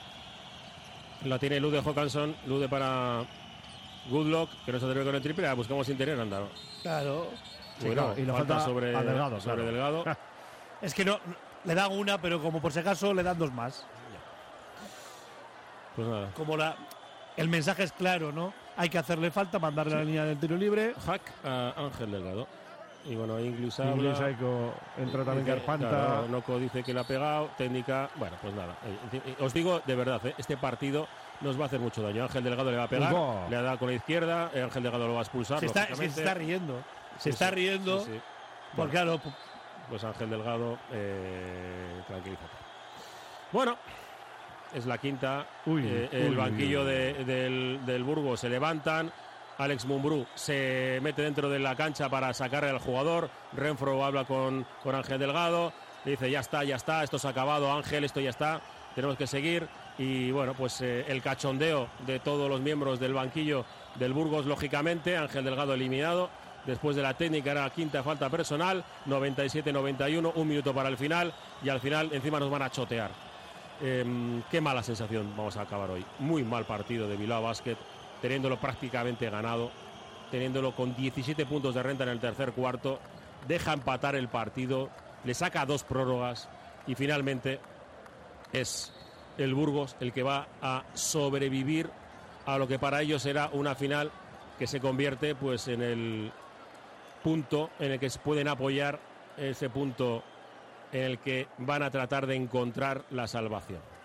La 1.25 1.39
tiene 1.39 1.61
Lude 1.61 1.83
Hawkinson, 1.83 2.35
Lude 2.47 2.69
para 2.69 3.25
Goodlock, 4.09 4.51
que 4.65 4.73
no 4.73 4.79
se 4.79 4.87
atreve 4.87 5.05
con 5.05 5.15
el 5.15 5.23
triple. 5.23 5.47
Ah, 5.47 5.55
buscamos 5.55 5.89
interior, 5.89 6.19
anda. 6.21 6.43
Claro. 6.83 7.29
Sí, 7.79 7.87
Bueno, 7.87 8.07
claro, 8.07 8.21
y 8.21 8.25
le 8.25 8.33
falta, 8.33 8.55
falta 8.55 8.65
sobre, 8.65 8.87
Delgado, 8.87 9.41
sobre 9.41 9.57
claro. 9.57 9.73
Delgado. 9.73 10.05
Es 10.83 10.93
que 10.93 11.07
no, 11.07 11.19
le 11.65 11.75
dan 11.75 11.91
una, 11.91 12.21
pero 12.21 12.41
como 12.41 12.61
por 12.61 12.71
si 12.71 12.81
acaso 12.81 13.15
le 13.15 13.23
dan 13.23 13.39
dos 13.39 13.51
más. 13.51 13.87
Pues 15.97 16.07
nada. 16.07 16.31
Como 16.35 16.55
la, 16.57 16.77
el 17.37 17.49
mensaje 17.49 17.83
es 17.83 17.93
claro, 17.93 18.31
¿no? 18.31 18.53
Hay 18.77 18.91
que 18.91 18.99
hacerle 18.99 19.31
falta, 19.31 19.59
mandarle 19.59 19.95
a 19.95 19.99
la 19.99 20.05
línea 20.05 20.25
del 20.25 20.39
tiro 20.39 20.57
libre. 20.57 20.95
Hack 21.07 21.23
a 21.45 21.73
Ángel 21.79 22.11
Delgado. 22.11 22.47
Y 23.09 23.15
bueno, 23.15 23.39
Inglis 23.39 23.79
habla. 23.79 23.93
Inglis 23.93 24.21
Aiko 24.21 24.75
entra 24.99 25.25
también 25.25 25.45
Dice- 25.45 25.57
Carpanta. 25.59 25.89
claro, 25.89 26.29
Noco 26.29 26.59
dice 26.59 26.83
que 26.83 26.93
le 26.93 27.01
ha 27.01 27.05
pegado, 27.05 27.51
técnica. 27.57 28.11
Bueno, 28.17 28.37
pues 28.43 28.53
nada. 28.55 28.77
eh, 28.85 29.21
eh, 29.25 29.37
Os 29.41 29.55
digo 29.55 29.81
de 29.87 29.95
verdad, 29.95 30.21
eh, 30.27 30.35
este 30.39 30.57
partido 30.57 31.07
nos 31.41 31.59
va 31.59 31.65
a 31.65 31.67
hacer 31.67 31.79
mucho 31.81 32.03
daño. 32.03 32.25
Ángel 32.25 32.43
Delgado 32.43 32.71
le 32.71 32.77
va 32.77 32.85
a 32.85 32.89
pegar, 32.89 33.13
le 33.49 33.57
ha 33.57 33.63
dado 33.63 33.79
con 33.79 33.89
la 33.89 33.95
izquierda, 33.95 34.51
eh, 34.53 34.63
Ángel 34.63 34.83
Delgado 34.83 35.07
lo 35.07 35.13
va 35.15 35.21
a 35.21 35.23
expulsar. 35.23 35.61
Se 35.61 35.67
está, 35.67 35.85
se 35.85 35.91
lógicamente. 35.91 36.21
está 36.21 36.35
riendo. 36.35 36.83
Se 37.19 37.23
Sí, 37.23 37.31
está 37.31 37.49
sí, 37.51 37.55
riendo. 37.55 38.01
sí, 38.01 38.11
sí. 38.13 38.21
Porque 38.75 38.97
Bueno, 38.99 39.19
claro, 39.21 39.21
Pues 39.89 40.03
Ángel 40.03 40.29
Delgado, 40.31 40.77
eh, 40.91 42.03
tranquilízate. 42.09 42.51
Bueno, 43.53 43.77
es 44.75 44.85
la 44.85 44.99
quinta. 44.99 45.47
Uy, 45.65 45.83
Eh, 45.87 46.09
uy, 46.13 46.19
el 46.19 46.31
uy, 46.31 46.37
banquillo 46.37 46.81
uy. 46.81 46.87
de- 46.89 47.25
del, 47.25 47.81
del 47.87 48.03
Burgos 48.03 48.41
se 48.41 48.49
levantan. 48.49 49.13
Alex 49.59 49.87
Mumbrú 49.87 50.27
se 50.35 50.99
mete 51.03 51.23
dentro 51.23 51.49
de 51.49 51.59
la 51.59 51.77
cancha 51.77 52.09
para 52.09 52.33
sacar 52.35 52.65
al 52.65 52.79
jugador. 52.79 53.31
Renfro 53.53 54.05
habla 54.05 54.25
con, 54.25 54.67
con 54.83 54.95
Ángel 54.95 55.19
Delgado. 55.19 55.73
dice, 56.05 56.31
ya 56.31 56.41
está, 56.41 56.65
ya 56.65 56.77
está, 56.77 57.03
esto 57.03 57.19
se 57.19 57.27
ha 57.27 57.31
acabado, 57.31 57.73
Ángel, 57.73 58.05
esto 58.05 58.21
ya 58.21 58.31
está, 58.31 58.61
tenemos 58.95 59.17
que 59.17 59.27
seguir. 59.27 59.67
Y 59.99 60.31
bueno, 60.31 60.55
pues 60.55 60.81
eh, 60.83 61.07
el 61.09 61.23
cachondeo 61.23 61.89
de 62.07 62.21
todos 62.21 62.51
los 62.51 62.61
miembros 62.61 63.01
del 63.01 63.15
banquillo 63.15 63.65
del 63.95 64.13
Burgos, 64.13 64.45
lógicamente, 64.45 65.17
Ángel 65.17 65.45
Delgado 65.45 65.75
eliminado. 65.75 66.29
Después 66.67 66.97
de 66.97 67.03
la 67.03 67.15
técnica 67.15 67.53
era 67.53 67.63
la 67.63 67.71
quinta 67.71 68.03
falta 68.03 68.29
personal, 68.29 68.85
97-91, 69.07 70.33
un 70.35 70.49
minuto 70.49 70.75
para 70.75 70.89
el 70.89 70.97
final 70.97 71.33
y 71.63 71.69
al 71.69 71.81
final 71.81 72.11
encima 72.13 72.41
nos 72.41 72.51
van 72.51 72.63
a 72.63 72.71
chotear. 72.71 73.11
Em, 73.81 74.43
qué 74.51 74.61
mala 74.61 74.83
sensación 74.83 75.33
vamos 75.37 75.57
a 75.57 75.63
acabar 75.63 75.91
hoy. 75.91 76.05
Muy 76.19 76.43
mal 76.43 76.65
partido 76.65 77.07
de 77.09 77.17
Bilbao 77.17 77.43
Basket, 77.43 77.77
teniéndolo 78.21 78.59
prácticamente 78.59 79.31
ganado, 79.31 79.71
teniéndolo 80.31 80.75
con 80.75 80.95
17 80.95 81.47
puntos 81.47 81.75
de 81.75 81.83
renta 81.83 82.05
en 82.05 82.11
el 82.11 82.21
tercer 82.21 82.53
cuarto, 82.53 82.99
deja 83.47 83.73
empatar 83.73 84.17
el 84.17 84.29
partido, 84.29 84.91
le 85.25 85.35
saca 85.35 85.67
dos 85.67 85.85
prórrogas 85.85 86.49
y 86.87 86.95
finalmente 86.95 87.61
es 88.53 88.93
el 89.39 89.55
Burgos 89.55 89.97
el 90.01 90.13
que 90.13 90.23
va 90.23 90.49
a 90.63 90.85
sobrevivir 90.95 91.91
a 92.47 92.59
lo 92.59 92.69
que 92.69 92.79
para 92.79 93.03
ellos 93.03 93.23
será 93.23 93.51
una 93.53 93.75
final 93.75 94.11
que 94.59 94.67
se 94.67 94.81
convierte 94.81 95.35
pues 95.35 95.69
en 95.69 95.83
el 95.83 96.33
punto 97.23 97.71
en 97.79 97.93
el 97.93 98.01
que 98.01 98.09
pueden 98.23 98.49
apoyar 98.49 98.99
ese 99.37 99.69
punto 99.69 100.23
en 100.93 101.03
el 101.03 101.19
que 101.19 101.49
van 101.59 101.83
a 101.83 101.91
tratar 101.91 102.27
de 102.27 102.37
encontrar 102.37 103.05
la 103.11 103.27
salvación. 103.27 103.96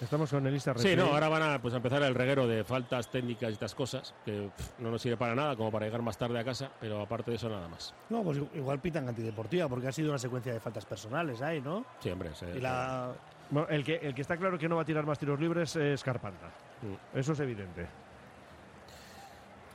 Estamos 0.00 0.30
con 0.30 0.46
Elisa 0.46 0.72
Sí, 0.76 0.94
no, 0.94 1.06
ahora 1.06 1.28
van 1.28 1.42
a 1.42 1.58
pues, 1.60 1.74
a 1.74 1.78
empezar 1.78 2.02
el 2.04 2.14
reguero 2.14 2.46
de 2.46 2.62
faltas 2.62 3.10
técnicas 3.10 3.50
y 3.50 3.52
estas 3.54 3.74
cosas, 3.74 4.14
que 4.24 4.48
pff, 4.56 4.78
no 4.78 4.90
nos 4.92 5.02
sirve 5.02 5.16
para 5.16 5.34
nada, 5.34 5.56
como 5.56 5.72
para 5.72 5.86
llegar 5.86 6.02
más 6.02 6.16
tarde 6.16 6.38
a 6.38 6.44
casa, 6.44 6.70
pero 6.80 7.00
aparte 7.00 7.32
de 7.32 7.36
eso 7.36 7.48
nada 7.48 7.66
más. 7.66 7.92
No, 8.08 8.22
pues 8.22 8.38
igual 8.54 8.78
pitan 8.80 9.08
antideportiva, 9.08 9.68
porque 9.68 9.88
ha 9.88 9.92
sido 9.92 10.10
una 10.10 10.18
secuencia 10.18 10.52
de 10.52 10.60
faltas 10.60 10.84
personales 10.86 11.42
ahí, 11.42 11.60
¿no? 11.60 11.84
Sí, 12.00 12.10
hombre. 12.10 12.32
se- 12.34 12.56
Y 12.56 12.60
la... 12.60 13.12
Bueno, 13.50 13.68
el 13.70 13.82
que, 13.82 13.96
el 13.96 14.14
que 14.14 14.20
está 14.22 14.36
claro 14.36 14.56
que 14.58 14.68
no 14.68 14.76
va 14.76 14.82
a 14.82 14.84
tirar 14.84 15.04
más 15.04 15.18
tiros 15.18 15.40
libres 15.40 15.74
es 15.74 16.04
Carpanta. 16.04 16.46
Mm. 16.82 17.18
Eso 17.18 17.32
es 17.32 17.40
evidente. 17.40 17.88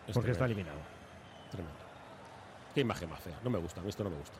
Es 0.07 0.13
porque 0.13 0.31
está 0.31 0.45
eliminado. 0.45 0.77
Tremendo. 1.51 1.77
Qué 2.73 2.81
imagen 2.81 3.09
más 3.09 3.19
fea. 3.19 3.37
No 3.43 3.49
me 3.49 3.57
gusta, 3.57 3.81
a 3.81 3.83
mí 3.83 3.89
esto 3.89 4.03
no 4.03 4.09
me 4.09 4.17
gusta. 4.17 4.37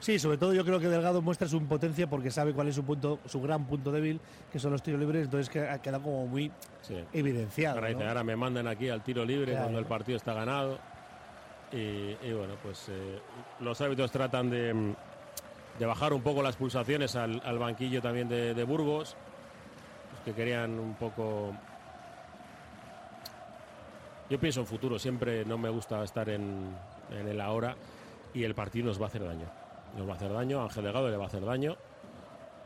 Sí, 0.00 0.18
sobre 0.18 0.38
todo 0.38 0.54
yo 0.54 0.64
creo 0.64 0.78
que 0.78 0.88
Delgado 0.88 1.20
muestra 1.20 1.48
su 1.48 1.56
impotencia 1.56 2.06
porque 2.08 2.30
sabe 2.30 2.52
cuál 2.52 2.68
es 2.68 2.74
su 2.76 2.84
punto, 2.84 3.18
su 3.26 3.40
gran 3.40 3.66
punto 3.66 3.90
débil, 3.90 4.20
que 4.52 4.58
son 4.60 4.70
los 4.70 4.82
tiros 4.82 5.00
libres, 5.00 5.24
entonces 5.24 5.50
que 5.50 5.60
ha 5.68 5.78
quedado 5.82 6.04
como 6.04 6.26
muy 6.26 6.52
Sí. 6.82 6.94
evidenciado. 7.12 7.76
Ahora, 7.76 7.88
dice, 7.88 8.02
¿no? 8.04 8.08
ahora 8.08 8.22
me 8.24 8.36
mandan 8.36 8.68
aquí 8.68 8.88
al 8.88 9.02
tiro 9.02 9.24
libre 9.24 9.52
Claro. 9.52 9.64
cuando 9.64 9.78
el 9.80 9.86
partido 9.86 10.16
está 10.16 10.32
ganado. 10.34 10.78
Y, 11.72 11.76
y 12.22 12.32
bueno, 12.32 12.54
pues 12.62 12.88
eh, 12.88 13.18
los 13.60 13.78
árbitros 13.80 14.10
tratan 14.12 14.48
de, 14.50 14.94
de 15.78 15.86
bajar 15.86 16.12
un 16.12 16.22
poco 16.22 16.42
las 16.42 16.56
pulsaciones 16.56 17.14
al, 17.16 17.42
al 17.44 17.58
banquillo 17.58 18.00
también 18.00 18.28
de, 18.28 18.54
de 18.54 18.64
Burgos, 18.64 19.16
los 20.12 20.20
que 20.24 20.32
querían 20.32 20.78
un 20.78 20.94
poco... 20.94 21.52
Yo 24.30 24.38
pienso 24.38 24.60
en 24.60 24.66
futuro, 24.66 24.98
siempre 24.98 25.44
no 25.44 25.58
me 25.58 25.70
gusta 25.70 26.02
estar 26.04 26.28
en, 26.28 26.70
en 27.10 27.28
el 27.28 27.40
ahora 27.40 27.74
y 28.34 28.44
el 28.44 28.54
partido 28.54 28.86
nos 28.86 29.00
va 29.00 29.04
a 29.04 29.08
hacer 29.08 29.24
daño. 29.24 29.46
Nos 29.98 30.08
va 30.08 30.12
a 30.12 30.16
hacer 30.16 30.32
daño, 30.32 30.62
Ángel 30.62 30.84
Legado 30.84 31.10
le 31.10 31.16
va 31.16 31.24
a 31.24 31.26
hacer 31.26 31.44
daño. 31.44 31.76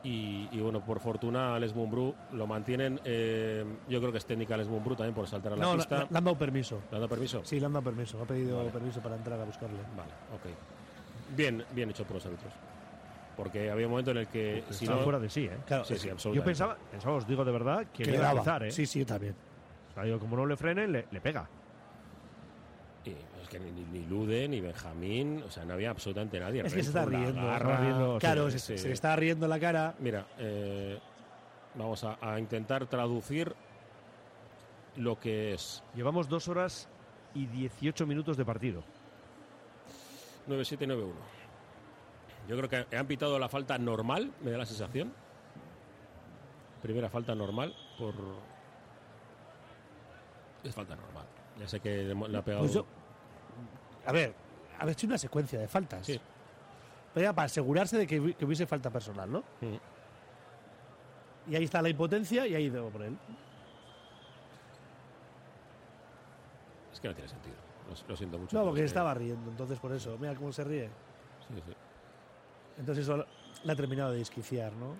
Y, 0.05 0.49
y 0.51 0.61
bueno, 0.61 0.81
por 0.85 0.99
fortuna 0.99 1.55
Alex 1.55 1.75
Mumbrú 1.75 2.15
lo 2.33 2.47
mantienen. 2.47 3.01
eh, 3.05 3.65
yo 3.89 4.01
creo 4.01 4.11
que 4.13 4.19
es 4.19 4.27
técnica 4.27 4.55
Alex 4.55 4.69
Mumbrú 4.69 4.97
también 4.97 5.15
por 5.15 5.27
saltar 5.29 5.53
a 5.53 5.57
la 5.57 5.63
No, 5.63 5.73
le, 5.73 5.79
pista. 5.79 6.07
le 6.11 6.19
han 6.19 6.25
dado 6.25 6.37
permiso. 6.37 6.77
¿Le 6.91 6.97
han 6.97 7.01
dado 7.03 7.09
permiso? 7.09 7.41
Sí, 7.45 7.61
le 7.61 7.67
han 7.67 7.73
dado 7.73 7.85
permiso. 7.85 8.21
Ha 8.21 8.25
pedido 8.27 8.59
Vale. 8.59 8.71
permiso 8.71 9.01
para 9.01 9.17
entrar 9.17 9.41
a 9.41 9.45
buscarle. 9.45 9.79
Vale, 9.97 10.11
ok. 10.35 11.37
Bien, 11.37 11.65
bien 11.73 11.91
hecho 11.91 12.05
por 12.05 12.17
los 12.17 12.27
árbitros. 12.27 12.53
Porque 13.37 13.71
había 13.71 13.87
un 13.87 13.93
momento 13.93 14.11
en 14.11 14.19
el 14.19 14.27
que 14.27 14.65
si 14.71 14.87
no 14.87 14.99
fuera 14.99 15.19
de 15.19 15.31
sí, 15.31 15.45
¿eh? 15.47 15.57
Claro, 15.67 15.85
sí, 15.85 15.97
sí, 15.97 16.09
Yo 16.09 16.13
absolutamente. 16.15 16.45
pensaba, 16.51 16.77
pensaba, 16.91 17.15
os 17.17 17.27
digo 17.27 17.45
de 17.45 17.53
verdad, 17.53 17.87
que, 17.95 18.05
le 18.05 18.17
iba 18.17 18.29
a 18.29 18.33
empezar, 18.33 18.65
¿eh? 18.65 18.71
Sí, 18.73 18.85
sí, 18.85 19.05
también. 19.07 19.35
O 19.91 19.95
sea, 19.95 20.03
digo, 20.03 20.19
como 20.19 20.37
no 20.37 20.45
le 20.47 20.57
frenen, 20.57 20.93
le, 20.93 21.07
le 21.11 21.21
pega. 21.21 21.49
Que 23.53 23.61
ni, 23.61 23.71
ni 23.71 24.07
Lude, 24.07 24.49
ni 24.49 24.63
Benjamín, 24.63 25.43
o 25.47 25.51
sea, 25.51 25.65
no 25.67 25.75
había 25.75 25.91
absolutamente 25.91 26.41
nadie. 26.41 26.63
Es 26.65 26.73
que 26.73 26.83
se 26.83 26.89
está 26.89 27.05
riendo. 27.05 27.53
Está 27.53 27.59
riendo. 27.59 28.19
Claro, 28.19 28.51
sí, 28.51 28.59
se, 28.59 28.79
sí. 28.79 28.83
se 28.83 28.89
le 28.89 28.95
está 28.95 29.15
riendo 29.15 29.47
la 29.47 29.61
cara. 29.61 29.95
Mira, 29.99 30.27
eh, 30.39 30.99
vamos 31.75 32.03
a, 32.05 32.17
a 32.23 32.39
intentar 32.41 32.87
traducir 32.87 33.55
lo 34.97 35.19
que 35.19 35.53
es 35.55 35.83
Llevamos 35.95 36.29
dos 36.29 36.49
horas 36.49 36.89
y 37.35 37.45
18 37.47 38.07
minutos 38.07 38.37
de 38.39 38.45
partido. 38.47 38.83
9-7-9-1. 40.49 41.13
Yo 42.49 42.57
creo 42.57 42.69
que 42.89 42.97
han 42.97 43.07
pitado 43.07 43.39
la 43.39 43.49
falta 43.49 43.77
normal, 43.79 44.33
me 44.43 44.51
da 44.51 44.59
la 44.59 44.67
sensación. 44.67 45.13
Primera 46.83 47.09
falta 47.11 47.35
normal 47.35 47.75
por. 47.99 48.15
Es 50.65 50.75
falta 50.75 50.97
normal. 50.97 51.27
Ya 51.61 51.69
sé 51.69 51.81
que 51.81 52.03
le, 52.03 52.15
le 52.15 52.39
ha 52.39 52.43
pegado. 52.43 52.63
Pues 52.65 52.75
yo- 52.75 52.87
a 54.07 54.13
ver, 54.13 54.35
ha 54.79 54.91
hecho 54.91 55.07
una 55.07 55.19
secuencia 55.19 55.59
de 55.59 55.69
faltas. 55.69 56.07
Sí. 56.07 56.21
Pero 57.15 57.25
ya 57.25 57.33
para 57.33 57.47
asegurarse 57.47 57.99
de 57.99 58.07
que, 58.07 58.21
hubi- 58.21 58.35
que 58.37 58.45
hubiese 58.45 58.67
falta 58.67 58.91
personal, 58.91 59.31
¿no? 59.31 59.41
Mm. 59.61 59.77
Y 61.53 61.57
ahí 61.57 61.65
está 61.65 61.83
la 61.83 61.89
impotencia 61.89 62.47
y 62.47 62.55
ahí 62.55 62.71
debo 62.71 62.89
por 62.91 63.03
él. 63.03 63.17
Es 66.93 67.01
que 67.01 67.09
no 67.09 67.15
tiene 67.15 67.29
sentido. 67.29 67.57
Lo, 67.89 68.09
lo 68.09 68.17
siento 68.17 68.39
mucho. 68.39 68.57
No, 68.57 68.65
porque 68.65 68.81
es 68.81 68.85
que- 68.85 68.87
estaba 68.87 69.15
riendo, 69.15 69.51
entonces 69.51 69.79
por 69.79 69.93
eso. 69.93 70.17
Mira 70.19 70.35
cómo 70.35 70.53
se 70.53 70.65
ríe. 70.65 70.89
Sí, 71.49 71.55
sí. 71.67 71.73
Entonces 72.79 73.05
eso 73.05 73.27
le 73.65 73.73
ha 73.73 73.77
terminado 73.77 74.13
de 74.13 74.19
desquiciar, 74.19 74.73
¿no? 74.73 74.95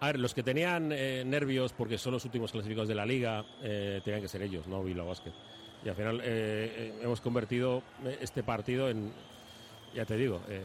A 0.00 0.06
ver, 0.06 0.18
los 0.18 0.32
que 0.32 0.42
tenían 0.42 0.92
eh, 0.92 1.24
nervios 1.26 1.72
porque 1.72 1.98
son 1.98 2.12
los 2.12 2.24
últimos 2.24 2.52
clasificados 2.52 2.88
de 2.88 2.94
la 2.94 3.04
liga, 3.04 3.44
eh, 3.62 4.00
tenían 4.04 4.22
que 4.22 4.28
ser 4.28 4.40
ellos, 4.42 4.66
no 4.66 4.82
Bilbao 4.82 5.06
Basket. 5.08 5.32
Y 5.84 5.88
al 5.88 5.94
final 5.94 6.20
eh, 6.20 6.22
eh, 6.24 6.92
hemos 7.02 7.20
convertido 7.20 7.82
eh, 8.04 8.18
este 8.20 8.42
partido 8.42 8.90
en, 8.90 9.10
ya 9.94 10.04
te 10.04 10.16
digo, 10.16 10.40
eh, 10.48 10.62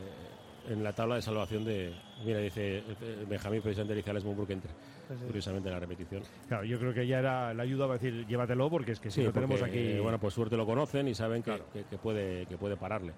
en 0.69 0.83
la 0.83 0.93
tabla 0.93 1.15
de 1.15 1.21
salvación 1.21 1.63
de. 1.63 1.93
Mira, 2.25 2.39
dice 2.39 2.83
Benjamín, 3.27 3.61
precisamente 3.61 3.95
dice 3.95 4.09
Alex 4.09 4.25
Mumbrú 4.25 4.45
que 4.47 4.53
entre. 4.53 4.71
Pues 5.07 5.19
sí. 5.19 5.25
Curiosamente 5.27 5.69
en 5.69 5.73
la 5.75 5.79
repetición. 5.79 6.23
Claro, 6.47 6.63
yo 6.65 6.79
creo 6.79 6.93
que 6.93 7.05
ya 7.05 7.19
era 7.19 7.53
la 7.53 7.63
ayuda 7.63 7.85
para 7.87 7.99
decir, 7.99 8.25
llévatelo, 8.25 8.69
porque 8.69 8.91
es 8.93 8.99
que 8.99 9.11
si 9.11 9.21
Sí, 9.21 9.25
no 9.27 9.31
tenemos 9.31 9.61
aquí. 9.61 9.77
eh, 9.77 9.99
bueno, 9.99 10.19
pues 10.19 10.33
suerte 10.33 10.57
lo 10.57 10.65
conocen 10.65 11.07
y 11.07 11.13
saben 11.13 11.43
que, 11.43 11.61
que- 11.71 11.83
que 11.83 11.97
puede, 11.97 12.45
que 12.47 12.57
puede 12.57 12.75
pararle. 12.75 13.13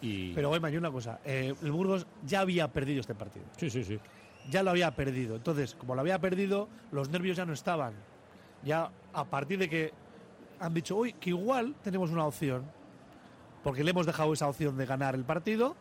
Y, 0.00 0.32
Pero 0.34 0.48
Goiman, 0.50 0.72
y 0.72 0.76
una 0.76 0.92
cosa. 0.92 1.18
eh, 1.24 1.52
el 1.60 1.72
Burgos 1.72 2.06
ya 2.24 2.40
había 2.40 2.68
perdido 2.68 3.00
este 3.00 3.16
partido. 3.16 3.44
Sí, 3.56 3.68
sí, 3.68 3.82
sí. 3.82 3.98
Ya 4.48 4.62
lo 4.62 4.70
había 4.70 4.92
perdido. 4.92 5.34
Entonces, 5.34 5.74
como 5.74 5.96
lo 5.96 6.00
había 6.02 6.20
perdido, 6.20 6.68
los 6.92 7.10
nervios 7.10 7.36
ya 7.36 7.44
no 7.44 7.52
estaban. 7.52 7.94
Ya 8.62 8.88
a 9.12 9.24
partir 9.24 9.58
de 9.58 9.68
que 9.68 9.92
han 10.60 10.74
dicho, 10.74 10.96
uy, 10.96 11.12
que 11.14 11.30
igual 11.30 11.74
tenemos 11.82 12.10
una 12.10 12.24
opción. 12.24 12.64
Porque 13.62 13.84
le 13.84 13.90
hemos 13.90 14.06
dejado 14.06 14.32
esa 14.32 14.48
opción 14.48 14.76
de 14.76 14.86
ganar 14.86 15.14
el 15.14 15.24
partido. 15.24 15.76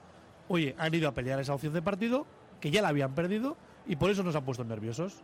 Oye, 0.48 0.76
han 0.78 0.94
ido 0.94 1.08
a 1.08 1.14
pelear 1.14 1.40
esa 1.40 1.54
opción 1.54 1.74
de 1.74 1.82
partido, 1.82 2.26
que 2.60 2.72
ya 2.72 2.82
la 2.82 2.90
habían 2.90 3.14
perdido, 3.14 3.58
y 3.86 3.96
por 3.96 4.10
eso 4.10 4.24
nos 4.24 4.36
han 4.36 4.44
puesto 4.44 4.64
nerviosos. 4.64 5.22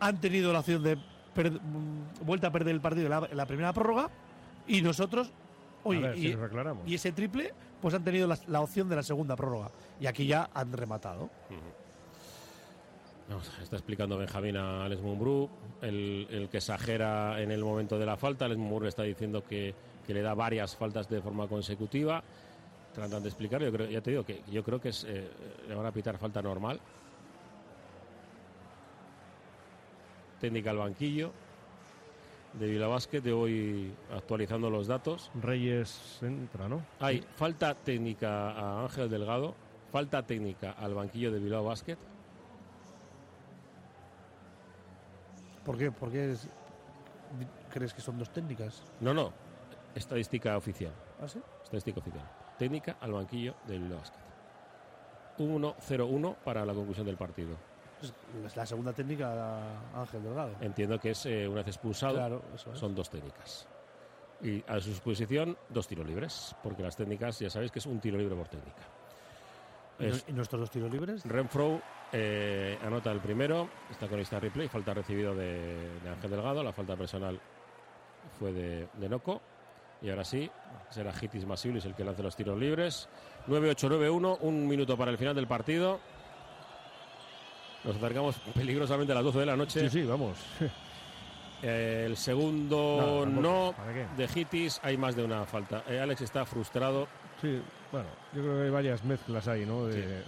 Han 0.00 0.20
tenido 0.20 0.52
la 0.52 0.60
opción 0.60 0.82
de 0.82 0.96
mm, 0.96 2.24
vuelta 2.24 2.48
a 2.48 2.52
perder 2.52 2.74
el 2.74 2.80
partido 2.80 3.06
en 3.06 3.10
la, 3.10 3.28
en 3.30 3.36
la 3.36 3.46
primera 3.46 3.72
prórroga, 3.72 4.10
y 4.66 4.82
nosotros, 4.82 5.32
oye, 5.84 6.00
ver, 6.00 6.18
y, 6.18 6.36
si 6.86 6.94
ese 6.94 7.12
triple, 7.12 7.52
pues 7.80 7.94
han 7.94 8.04
tenido 8.04 8.26
la, 8.26 8.38
la 8.46 8.60
opción 8.60 8.88
de 8.88 8.96
la 8.96 9.02
segunda 9.02 9.36
prórroga. 9.36 9.70
Y 10.00 10.06
aquí 10.06 10.26
ya 10.26 10.50
han 10.54 10.72
rematado. 10.72 11.30
Vamos, 11.50 11.81
está 13.62 13.76
explicando 13.76 14.18
Benjamín 14.18 14.56
a 14.56 14.84
Alex 14.84 15.02
Mumbrú, 15.02 15.48
el, 15.80 16.26
el 16.30 16.48
que 16.48 16.58
exagera 16.58 17.40
en 17.40 17.50
el 17.50 17.62
momento 17.62 17.98
de 17.98 18.06
la 18.06 18.16
falta. 18.16 18.44
Alex 18.44 18.58
Mumbrú 18.58 18.82
le 18.82 18.88
está 18.88 19.02
diciendo 19.02 19.44
que, 19.44 19.74
que 20.06 20.14
le 20.14 20.22
da 20.22 20.34
varias 20.34 20.76
faltas 20.76 21.08
de 21.08 21.20
forma 21.20 21.46
consecutiva. 21.46 22.22
Tratan 22.94 23.22
de 23.22 23.28
explicar, 23.28 23.62
yo 23.62 23.72
creo, 23.72 23.88
ya 23.88 24.00
te 24.00 24.10
digo 24.10 24.24
que 24.24 24.42
yo 24.50 24.62
creo 24.62 24.80
que 24.80 24.90
es, 24.90 25.04
eh, 25.04 25.30
le 25.68 25.74
van 25.74 25.86
a 25.86 25.92
pitar 25.92 26.18
falta 26.18 26.42
normal. 26.42 26.78
Técnica 30.40 30.70
al 30.70 30.78
banquillo 30.78 31.32
de 32.52 32.66
Vila 32.66 32.88
Basket, 32.88 33.20
de 33.22 33.32
hoy 33.32 33.92
actualizando 34.14 34.68
los 34.68 34.86
datos. 34.86 35.30
Reyes 35.40 36.18
entra, 36.20 36.68
¿no? 36.68 36.82
Hay 37.00 37.24
falta 37.36 37.74
técnica 37.74 38.50
a 38.50 38.82
Ángel 38.82 39.08
Delgado, 39.08 39.54
falta 39.90 40.22
técnica 40.22 40.72
al 40.72 40.92
banquillo 40.94 41.32
de 41.32 41.38
Bilbao 41.38 41.64
Basket. 41.64 41.96
¿Por 45.64 45.78
qué? 45.78 45.90
¿Por 45.92 46.10
qué 46.10 46.32
es- 46.32 46.48
crees 47.70 47.94
que 47.94 48.00
son 48.00 48.18
dos 48.18 48.30
técnicas? 48.30 48.82
No, 49.00 49.14
no, 49.14 49.32
estadística 49.94 50.56
oficial. 50.56 50.92
¿Ah, 51.22 51.28
sí? 51.28 51.40
Estadística 51.62 52.00
oficial. 52.00 52.24
Técnica 52.58 52.96
al 53.00 53.12
banquillo 53.12 53.54
del 53.66 53.88
Basket. 53.88 54.18
1-0-1 55.38 56.36
para 56.44 56.64
la 56.64 56.74
conclusión 56.74 57.06
del 57.06 57.16
partido. 57.16 57.56
Es 58.44 58.56
la 58.56 58.66
segunda 58.66 58.92
técnica 58.92 59.60
Ángel 59.94 60.22
Delgado. 60.24 60.52
Entiendo 60.60 60.98
que 60.98 61.10
es 61.10 61.24
eh, 61.26 61.46
una 61.46 61.58
vez 61.58 61.68
expulsado, 61.68 62.14
Claro, 62.14 62.42
eso 62.54 62.72
es. 62.72 62.78
son 62.78 62.94
dos 62.94 63.08
técnicas. 63.08 63.66
Y 64.42 64.62
a 64.66 64.80
su 64.80 64.88
disposición, 64.90 65.56
dos 65.68 65.86
tiros 65.86 66.04
libres, 66.04 66.54
porque 66.64 66.82
las 66.82 66.96
técnicas 66.96 67.38
ya 67.38 67.48
sabéis 67.48 67.70
que 67.70 67.78
es 67.78 67.86
un 67.86 68.00
tiro 68.00 68.18
libre 68.18 68.34
por 68.34 68.48
técnica. 68.48 68.82
Es- 70.00 70.24
¿Y 70.26 70.32
nuestros 70.32 70.60
dos 70.60 70.70
tiros 70.70 70.90
libres? 70.90 71.24
Renfro 71.24 71.80
eh, 72.12 72.78
anota 72.82 73.10
el 73.10 73.20
primero, 73.20 73.68
está 73.90 74.06
con 74.08 74.20
esta 74.20 74.38
replay, 74.38 74.68
falta 74.68 74.92
recibido 74.94 75.34
de, 75.34 76.00
de 76.00 76.10
Ángel 76.10 76.30
Delgado, 76.30 76.62
la 76.62 76.72
falta 76.72 76.96
personal 76.96 77.40
fue 78.38 78.52
de, 78.52 78.88
de 78.94 79.08
Noco. 79.08 79.40
Y 80.02 80.10
ahora 80.10 80.24
sí, 80.24 80.50
será 80.90 81.12
Hitis 81.18 81.46
Masiulis 81.46 81.84
el 81.84 81.94
que 81.94 82.04
lance 82.04 82.22
los 82.22 82.34
tiros 82.34 82.58
libres. 82.58 83.08
9-8-9-1, 83.46 84.38
un 84.40 84.66
minuto 84.66 84.96
para 84.96 85.12
el 85.12 85.18
final 85.18 85.34
del 85.34 85.46
partido. 85.46 86.00
Nos 87.84 87.96
acercamos 87.96 88.36
peligrosamente 88.54 89.12
a 89.12 89.16
las 89.16 89.24
12 89.24 89.38
de 89.38 89.46
la 89.46 89.56
noche. 89.56 89.80
Sí, 89.88 90.00
sí, 90.00 90.06
vamos. 90.06 90.38
Eh, 91.64 92.06
el 92.08 92.16
segundo 92.16 93.24
No, 93.24 93.72
de 94.16 94.28
Hitis, 94.34 94.80
hay 94.82 94.96
más 94.96 95.14
de 95.14 95.22
una 95.22 95.44
falta. 95.44 95.84
Eh, 95.88 96.00
Alex 96.00 96.22
está 96.22 96.44
frustrado. 96.44 97.06
Sí, 97.40 97.62
bueno, 97.92 98.08
yo 98.32 98.42
creo 98.42 98.56
que 98.56 98.62
hay 98.64 98.70
varias 98.70 99.04
mezclas 99.04 99.46
ahí, 99.46 99.64
¿no? 99.64 99.86
De, 99.86 100.24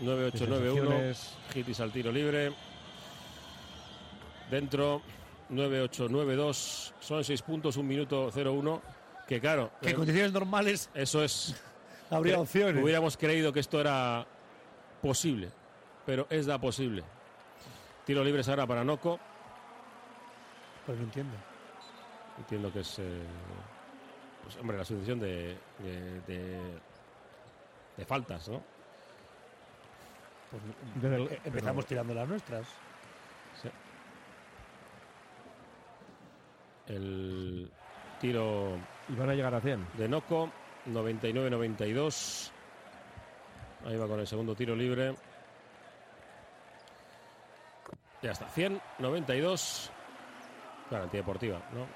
9-8-9-1, 0.00 0.32
sensaciones. 0.32 1.36
Hitis 1.54 1.80
al 1.80 1.92
tiro 1.92 2.12
libre. 2.12 2.52
Dentro, 4.50 5.02
9-8-9-2, 5.50 6.92
son 7.00 7.24
6 7.24 7.42
puntos, 7.42 7.76
1 7.76 7.88
minuto 7.88 8.30
0-1. 8.32 8.80
Que 9.26 9.40
claro, 9.40 9.72
Que 9.82 9.88
en 9.88 9.92
eh, 9.92 9.96
condiciones 9.96 10.32
normales 10.32 10.88
eso 10.94 11.22
es. 11.22 11.54
habría 12.10 12.38
opciones. 12.40 12.82
Hubiéramos 12.82 13.16
creído 13.16 13.52
que 13.52 13.60
esto 13.60 13.78
era 13.80 14.26
posible, 15.02 15.50
pero 16.06 16.26
es 16.30 16.46
da 16.46 16.58
posible. 16.58 17.02
Tiro 18.06 18.24
libre 18.24 18.42
ahora 18.48 18.66
para 18.66 18.84
Noco. 18.84 19.20
Pues 20.86 20.96
no 20.96 21.04
entiendo. 21.04 21.34
Entiendo 22.38 22.72
que 22.72 22.80
es. 22.80 22.98
eh, 23.00 23.20
pues, 24.44 24.56
hombre, 24.56 24.78
la 24.78 24.84
sucesión 24.86 25.20
de, 25.20 25.58
de, 25.80 26.20
de- 26.26 26.78
de 27.98 28.04
faltas, 28.06 28.48
¿no? 28.48 28.62
Pues, 30.50 30.62
Desde 31.02 31.16
el- 31.16 31.28
eh, 31.32 31.40
empezamos 31.44 31.84
pero- 31.84 31.88
tirando 31.88 32.14
las 32.14 32.28
nuestras. 32.28 32.66
Sí. 33.62 33.68
El 36.86 37.70
tiro 38.20 38.78
Y 39.08 39.14
van 39.14 39.30
a 39.30 39.34
llegar 39.34 39.54
a 39.54 39.60
100. 39.60 39.86
de 39.94 40.08
Noco, 40.08 40.50
99-92. 40.86 42.50
Ahí 43.86 43.96
va 43.96 44.06
con 44.06 44.20
el 44.20 44.26
segundo 44.26 44.54
tiro 44.54 44.74
libre. 44.74 45.14
Ya 48.22 48.32
está, 48.32 48.48
100, 48.48 48.80
92. 48.98 49.90
Garantía 50.90 51.20
deportiva, 51.20 51.60
¿no? 51.72 51.86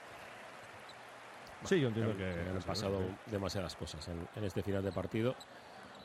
Sí, 1.67 1.81
yo 1.81 1.89
entiendo 1.89 2.15
Claro, 2.15 2.35
que- 2.35 2.51
han 2.51 2.63
pasado 2.63 3.01
demasiadas 3.27 3.75
cosas 3.77 4.07
en, 4.09 4.29
en 4.37 4.45
este 4.45 4.63
final 4.63 4.83
de 4.83 4.93
partido, 4.93 5.35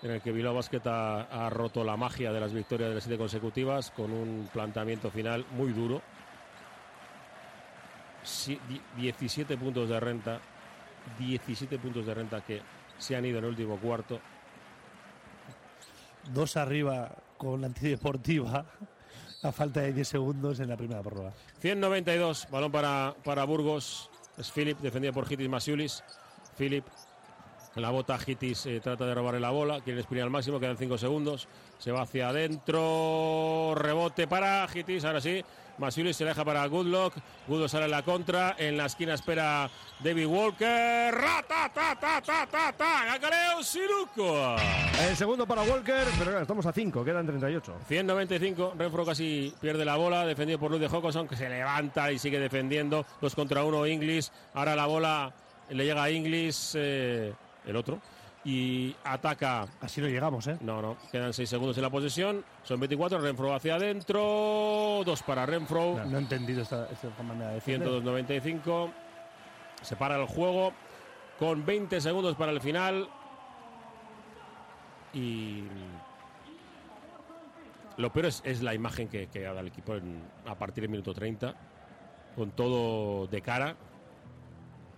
en 0.03 0.11
el 0.11 0.21
que 0.21 0.31
Bilbao 0.31 0.53
Basket 0.53 0.81
ha, 0.85 1.21
ha 1.45 1.49
roto 1.49 1.83
la 1.83 1.97
magia 1.97 2.31
de 2.31 2.39
las 2.39 2.53
victorias 2.53 2.89
de 2.89 2.95
las 2.95 3.03
siete 3.03 3.17
consecutivas 3.17 3.91
con 3.91 4.11
un 4.11 4.49
planteamiento 4.53 5.09
final 5.09 5.45
muy 5.51 5.71
duro. 5.73 6.01
Si- 8.23 8.59
di- 8.67 8.81
17 8.97 9.57
puntos 9.57 9.89
de 9.89 9.99
renta, 9.99 10.39
17 11.17 11.77
puntos 11.79 12.05
de 12.05 12.13
renta 12.13 12.41
que 12.41 12.61
se 12.97 13.15
han 13.15 13.25
ido 13.25 13.39
en 13.39 13.45
el 13.45 13.49
último 13.51 13.77
cuarto. 13.77 14.19
Dos 16.33 16.57
arriba 16.57 17.09
con 17.37 17.61
la 17.61 17.67
antideportiva 17.67 18.65
a 19.43 19.51
falta 19.51 19.81
de 19.81 19.93
10 19.93 20.07
segundos 20.07 20.59
en 20.59 20.67
la 20.69 20.75
primera 20.75 21.01
prórroga. 21.01 21.31
192, 21.59 22.47
balón 22.51 22.71
para, 22.71 23.15
para 23.23 23.43
Burgos. 23.45 24.09
Es 24.37 24.51
Philip, 24.51 24.77
defendido 24.79 25.13
por 25.13 25.31
Hitis 25.31 25.47
Masiulis. 25.49 26.03
Philip, 26.57 26.85
la 27.81 27.91
bota, 27.91 28.17
Hitis 28.25 28.65
eh, 28.65 28.79
trata 28.79 29.05
de 29.05 29.13
robarle 29.13 29.39
la 29.39 29.51
bola. 29.51 29.81
Quiere 29.81 29.99
exprimir 29.99 30.23
al 30.23 30.29
máximo, 30.29 30.59
quedan 30.59 30.77
5 30.77 30.97
segundos. 30.97 31.47
Se 31.77 31.91
va 31.91 32.01
hacia 32.01 32.29
adentro. 32.29 33.73
Rebote 33.75 34.27
para 34.27 34.67
Hitis, 34.73 35.05
ahora 35.05 35.21
sí. 35.21 35.43
Masiulis 35.77 36.17
se 36.17 36.25
deja 36.25 36.43
para 36.43 36.65
Goodlock. 36.65 37.13
Goodlock 37.47 37.69
sale 37.69 37.85
en 37.85 37.91
la 37.91 38.01
contra. 38.01 38.55
En 38.57 38.77
la 38.77 38.87
esquina 38.87 39.13
espera 39.13 39.69
David 39.99 40.25
Walker. 40.25 41.13
¡Rata, 41.13 41.71
ta, 41.73 41.95
ta, 41.99 42.21
ta, 42.21 42.47
ta, 42.47 42.73
ta! 42.73 43.05
¡Gagaleo 43.05 43.61
Siruco! 43.61 44.55
El 44.99 45.15
segundo 45.15 45.45
para 45.45 45.61
Walker, 45.61 46.05
pero 46.17 46.31
claro, 46.31 46.41
estamos 46.41 46.65
a 46.65 46.73
5, 46.73 47.03
quedan 47.03 47.27
38. 47.27 47.75
195, 47.87 48.73
Renfro 48.77 49.05
casi 49.05 49.53
pierde 49.61 49.85
la 49.85 49.95
bola, 49.95 50.25
defendido 50.25 50.57
por 50.57 50.71
Luis 50.71 50.81
de 50.81 50.87
Hawkinson, 50.87 51.27
que 51.27 51.35
se 51.35 51.47
levanta 51.47 52.11
y 52.11 52.17
sigue 52.17 52.39
defendiendo. 52.39 53.05
Dos 53.21 53.35
contra 53.35 53.63
uno, 53.63 53.85
Inglis. 53.85 54.31
Ahora 54.55 54.75
la 54.75 54.87
bola 54.87 55.33
le 55.69 55.85
llega 55.85 56.03
a 56.03 56.09
Inglis, 56.09 56.73
eh, 56.75 57.33
el 57.67 57.75
otro, 57.75 57.99
y 58.43 58.95
ataca. 59.03 59.67
Así 59.81 59.99
no 60.01 60.07
llegamos, 60.07 60.47
¿eh? 60.47 60.57
No, 60.61 60.81
no, 60.81 60.97
quedan 61.11 61.33
seis 61.33 61.49
segundos 61.49 61.75
en 61.77 61.83
la 61.83 61.89
posesión. 61.89 62.43
Son 62.63 62.79
24, 62.79 63.19
Renfro 63.19 63.53
hacia 63.53 63.75
adentro. 63.75 65.01
Dos 65.05 65.21
para 65.23 65.45
Renfro. 65.45 66.03
No 66.05 66.17
he 66.17 66.21
entendido 66.21 66.61
esta, 66.61 66.87
esta 66.89 67.09
manera 67.23 67.49
de 67.49 67.55
defender. 67.55 67.87
102-95. 67.89 68.91
Se 69.81 69.95
para 69.95 70.15
el 70.15 70.25
juego 70.27 70.71
con 71.37 71.65
20 71.65 71.99
segundos 72.01 72.35
para 72.35 72.51
el 72.51 72.61
final. 72.61 73.07
Y 75.13 75.63
lo 77.97 78.11
peor 78.11 78.27
es, 78.27 78.41
es 78.45 78.61
la 78.61 78.73
imagen 78.73 79.07
que, 79.07 79.27
que 79.27 79.45
ha 79.45 79.49
dado 79.49 79.61
el 79.61 79.67
equipo 79.67 79.95
en- 79.95 80.21
a 80.45 80.55
partir 80.55 80.83
del 80.83 80.91
minuto 80.91 81.13
30. 81.13 81.53
Con 82.35 82.51
todo 82.51 83.27
de 83.27 83.41
cara. 83.41 83.75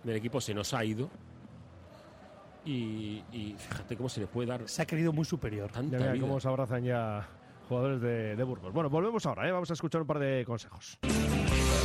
El 0.04 0.16
equipo 0.16 0.40
se 0.40 0.52
nos 0.54 0.72
ha 0.74 0.84
ido. 0.84 1.08
Y, 2.64 3.22
y 3.32 3.54
fíjate 3.58 3.96
cómo 3.96 4.08
se 4.08 4.20
le 4.20 4.26
puede 4.26 4.48
dar. 4.48 4.68
Se 4.68 4.82
ha 4.82 4.86
querido 4.86 5.12
muy 5.12 5.24
superior. 5.24 5.68
Ya 5.68 5.74
Tanta 5.74 6.12
vida. 6.12 6.20
cómo 6.20 6.40
se 6.40 6.48
abrazan 6.48 6.84
ya 6.84 7.26
jugadores 7.68 8.00
de, 8.00 8.36
de 8.36 8.44
Burgos. 8.44 8.72
Bueno, 8.72 8.90
volvemos 8.90 9.24
ahora, 9.26 9.48
¿eh? 9.48 9.52
vamos 9.52 9.70
a 9.70 9.74
escuchar 9.74 10.00
un 10.02 10.06
par 10.06 10.18
de 10.18 10.44
consejos. 10.44 10.98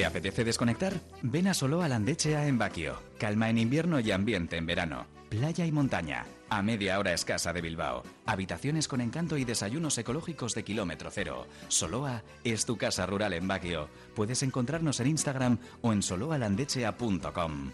¿Te 0.00 0.06
apetece 0.06 0.44
desconectar? 0.44 0.94
Ven 1.20 1.46
a 1.46 1.52
Solo 1.52 1.86
Landechea 1.86 2.46
en 2.46 2.56
Baquio. 2.56 3.02
Calma 3.18 3.50
en 3.50 3.58
invierno 3.58 4.00
y 4.00 4.12
ambiente 4.12 4.56
en 4.56 4.64
verano. 4.64 5.06
Playa 5.28 5.66
y 5.66 5.72
montaña. 5.72 6.24
A 6.48 6.62
media 6.62 6.98
hora 6.98 7.12
escasa 7.12 7.52
de 7.52 7.60
Bilbao. 7.60 8.02
Habitaciones 8.24 8.88
con 8.88 9.02
encanto 9.02 9.36
y 9.36 9.44
desayunos 9.44 9.98
ecológicos 9.98 10.54
de 10.54 10.64
kilómetro 10.64 11.10
cero. 11.12 11.46
Soloa 11.68 12.22
es 12.44 12.64
tu 12.64 12.78
casa 12.78 13.04
rural 13.04 13.34
en 13.34 13.46
Baquio. 13.46 13.90
Puedes 14.16 14.42
encontrarnos 14.42 15.00
en 15.00 15.08
Instagram 15.08 15.58
o 15.82 15.92
en 15.92 16.00
soloalandechea.com. 16.00 17.70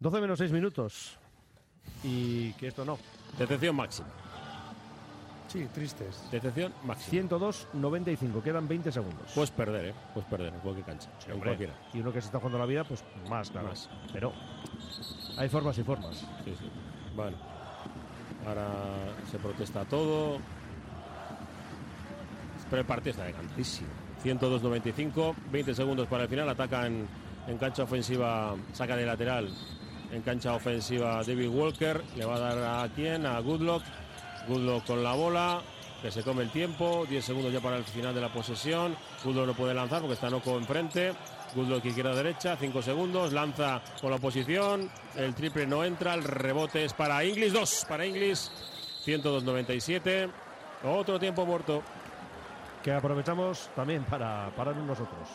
12 0.00 0.20
menos 0.20 0.38
6 0.40 0.50
minutos. 0.50 1.16
Y 2.02 2.54
que 2.54 2.66
esto 2.66 2.84
no. 2.84 2.98
Detención 3.38 3.76
máxima. 3.76 4.21
Sí, 5.52 5.68
tristes. 5.74 6.28
Detención 6.30 6.72
máxima. 6.82 7.28
102-95, 7.28 8.42
quedan 8.42 8.66
20 8.66 8.90
segundos. 8.90 9.30
Puedes 9.34 9.50
perder, 9.50 9.86
¿eh? 9.86 9.94
Puedes 10.14 10.28
perder 10.30 10.54
en 10.54 10.60
cualquier 10.60 10.86
cancha. 10.86 11.10
en 11.28 11.40
cualquiera. 11.40 11.74
Y 11.92 12.00
uno 12.00 12.10
que 12.10 12.22
se 12.22 12.26
está 12.26 12.38
jugando 12.38 12.58
la 12.58 12.64
vida, 12.64 12.84
pues 12.84 13.04
más, 13.28 13.50
claro. 13.50 13.68
Más. 13.68 13.90
Pero 14.14 14.32
hay 15.36 15.48
formas 15.50 15.76
y 15.76 15.82
formas. 15.82 16.16
Sí, 16.44 16.54
sí. 16.58 16.70
Bueno. 17.14 17.36
Ahora 18.46 18.66
se 19.30 19.38
protesta 19.38 19.84
todo. 19.84 20.38
Pero 22.70 22.80
el 22.80 22.86
partido 22.86 23.10
está 23.10 23.24
decantísimo. 23.24 23.88
102-95, 24.24 25.34
20 25.50 25.74
segundos 25.74 26.08
para 26.08 26.22
el 26.22 26.28
final. 26.30 26.48
Ataca 26.48 26.86
en, 26.86 27.06
en 27.46 27.58
cancha 27.58 27.82
ofensiva, 27.82 28.56
saca 28.72 28.96
de 28.96 29.04
lateral. 29.04 29.50
En 30.10 30.22
cancha 30.22 30.54
ofensiva 30.54 31.22
David 31.22 31.48
Walker. 31.48 32.02
Le 32.16 32.24
va 32.24 32.36
a 32.36 32.38
dar 32.38 32.84
a 32.84 32.88
quién? 32.94 33.26
A 33.26 33.38
Goodlock. 33.40 33.82
Goodlock 34.48 34.86
con 34.86 35.02
la 35.02 35.12
bola. 35.12 35.60
Que 36.00 36.10
se 36.10 36.22
come 36.22 36.42
el 36.42 36.50
tiempo. 36.50 37.06
10 37.08 37.24
segundos 37.24 37.52
ya 37.52 37.60
para 37.60 37.76
el 37.76 37.84
final 37.84 38.14
de 38.14 38.20
la 38.20 38.32
posesión. 38.32 38.96
Goodlock 39.24 39.46
no 39.46 39.54
puede 39.54 39.74
lanzar 39.74 40.00
porque 40.00 40.14
está 40.14 40.28
Noco 40.30 40.56
enfrente. 40.56 41.14
Goodlock 41.54 41.84
izquierda 41.84 42.14
derecha. 42.14 42.56
5 42.56 42.82
segundos. 42.82 43.32
Lanza 43.32 43.80
con 44.00 44.10
la 44.10 44.16
oposición. 44.16 44.90
El 45.16 45.34
triple 45.34 45.66
no 45.66 45.84
entra. 45.84 46.14
El 46.14 46.24
rebote 46.24 46.84
es 46.84 46.92
para 46.92 47.24
Inglis. 47.24 47.52
2 47.52 47.86
para 47.88 48.04
Inglis. 48.04 48.50
102-97. 49.06 50.30
Otro 50.84 51.20
tiempo 51.20 51.46
muerto. 51.46 51.82
Que 52.82 52.92
aprovechamos 52.92 53.70
también 53.76 54.02
para 54.04 54.50
parar 54.56 54.74
nosotros. 54.76 55.28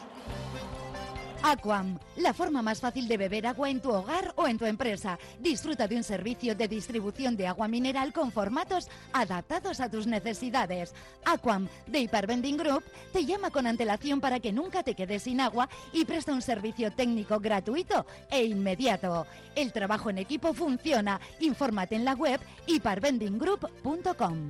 Aquam, 1.47 1.97
la 2.17 2.33
forma 2.33 2.61
más 2.61 2.81
fácil 2.81 3.07
de 3.07 3.15
beber 3.15 3.47
agua 3.47 3.69
en 3.69 3.79
tu 3.79 3.89
hogar 3.89 4.33
o 4.35 4.49
en 4.49 4.57
tu 4.57 4.65
empresa. 4.65 5.17
Disfruta 5.39 5.87
de 5.87 5.95
un 5.95 6.03
servicio 6.03 6.55
de 6.55 6.67
distribución 6.67 7.37
de 7.37 7.47
agua 7.47 7.69
mineral 7.69 8.11
con 8.11 8.33
formatos 8.33 8.89
adaptados 9.13 9.79
a 9.79 9.89
tus 9.89 10.07
necesidades. 10.07 10.93
Aquam, 11.23 11.69
de 11.85 12.01
Hypervending 12.01 12.57
Group, 12.57 12.83
te 13.13 13.23
llama 13.23 13.49
con 13.49 13.65
antelación 13.65 14.19
para 14.19 14.41
que 14.41 14.51
nunca 14.51 14.83
te 14.83 14.93
quedes 14.93 15.23
sin 15.23 15.39
agua 15.39 15.69
y 15.93 16.03
presta 16.03 16.33
un 16.33 16.41
servicio 16.41 16.91
técnico 16.91 17.39
gratuito 17.39 18.05
e 18.29 18.43
inmediato. 18.43 19.25
El 19.55 19.71
trabajo 19.71 20.09
en 20.09 20.17
equipo 20.17 20.53
funciona. 20.53 21.21
Infórmate 21.39 21.95
en 21.95 22.03
la 22.03 22.13
web 22.13 22.41
hypervendinggroup.com. 22.65 24.49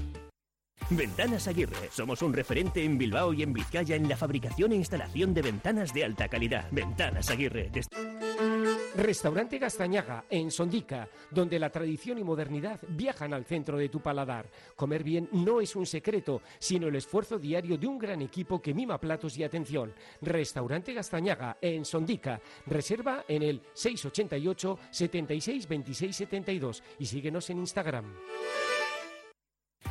Ventanas 0.91 1.47
Aguirre. 1.47 1.89
Somos 1.89 2.21
un 2.21 2.33
referente 2.33 2.83
en 2.83 2.97
Bilbao 2.97 3.33
y 3.33 3.43
en 3.43 3.53
Vizcaya 3.53 3.95
en 3.95 4.09
la 4.09 4.17
fabricación 4.17 4.73
e 4.73 4.75
instalación 4.75 5.33
de 5.33 5.41
ventanas 5.41 5.93
de 5.93 6.03
alta 6.03 6.27
calidad. 6.27 6.67
Ventanas 6.69 7.29
Aguirre. 7.29 7.71
Restaurante 8.97 9.57
Gastañaga, 9.57 10.25
en 10.29 10.51
Sondica, 10.51 11.07
donde 11.29 11.59
la 11.59 11.69
tradición 11.69 12.17
y 12.17 12.25
modernidad 12.25 12.81
viajan 12.89 13.33
al 13.33 13.45
centro 13.45 13.77
de 13.77 13.87
tu 13.87 14.01
paladar. 14.01 14.49
Comer 14.75 15.01
bien 15.01 15.29
no 15.31 15.61
es 15.61 15.77
un 15.77 15.85
secreto, 15.85 16.41
sino 16.59 16.89
el 16.89 16.95
esfuerzo 16.97 17.39
diario 17.39 17.77
de 17.77 17.87
un 17.87 17.97
gran 17.97 18.21
equipo 18.21 18.61
que 18.61 18.73
mima 18.73 18.99
platos 18.99 19.37
y 19.37 19.45
atención. 19.45 19.93
Restaurante 20.21 20.93
Gastañaga, 20.93 21.57
en 21.61 21.85
Sondica. 21.85 22.41
Reserva 22.65 23.23
en 23.29 23.43
el 23.43 23.61
688 23.73 24.79
76 24.91 25.67
26 25.69 26.15
72 26.15 26.83
y 26.99 27.05
síguenos 27.05 27.49
en 27.49 27.59
Instagram. 27.59 28.13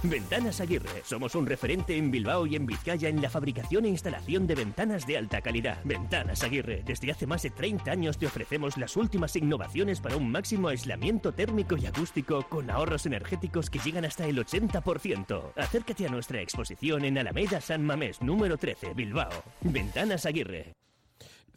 Ventanas 0.02 0.60
Aguirre. 0.60 1.02
Somos 1.04 1.34
un 1.34 1.44
referente 1.44 1.94
en 1.96 2.10
Bilbao 2.10 2.46
y 2.46 2.56
en 2.56 2.64
Vizcaya 2.64 3.08
en 3.08 3.20
la 3.20 3.28
fabricación 3.28 3.84
e 3.84 3.88
instalación 3.88 4.46
de 4.46 4.54
ventanas 4.54 5.06
de 5.06 5.18
alta 5.18 5.42
calidad. 5.42 5.78
Ventanas 5.84 6.42
Aguirre. 6.42 6.82
Desde 6.86 7.10
hace 7.10 7.26
más 7.26 7.42
de 7.42 7.50
30 7.50 7.90
años 7.90 8.16
te 8.16 8.26
ofrecemos 8.26 8.78
las 8.78 8.96
últimas 8.96 9.36
innovaciones 9.36 10.00
para 10.00 10.16
un 10.16 10.30
máximo 10.30 10.68
aislamiento 10.68 11.32
térmico 11.32 11.76
y 11.76 11.84
acústico 11.84 12.46
con 12.48 12.70
ahorros 12.70 13.04
energéticos 13.04 13.68
que 13.68 13.78
llegan 13.78 14.06
hasta 14.06 14.26
el 14.26 14.38
80%. 14.38 15.52
Acércate 15.56 16.06
a 16.06 16.10
nuestra 16.10 16.40
exposición 16.40 17.04
en 17.04 17.18
Alameda 17.18 17.60
San 17.60 17.84
Mamés, 17.84 18.22
número 18.22 18.56
13, 18.56 18.94
Bilbao. 18.94 19.30
Ventanas 19.60 20.24
Aguirre. 20.24 20.72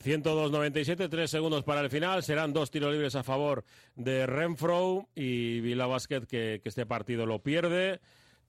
102.97, 0.04 1.10
tres 1.10 1.32
segundos 1.32 1.64
para 1.64 1.80
el 1.80 1.90
final. 1.90 2.24
Serán 2.24 2.52
dos 2.52 2.72
tiros 2.72 2.92
libres 2.92 3.16
a 3.16 3.24
favor 3.24 3.64
de 3.96 4.28
Renfro 4.28 5.08
y 5.16 5.62
Bilbao 5.62 5.92
Basket 5.92 6.26
que 6.26 6.62
este 6.66 6.86
partido 6.86 7.26
lo 7.26 7.40
pierde, 7.40 8.02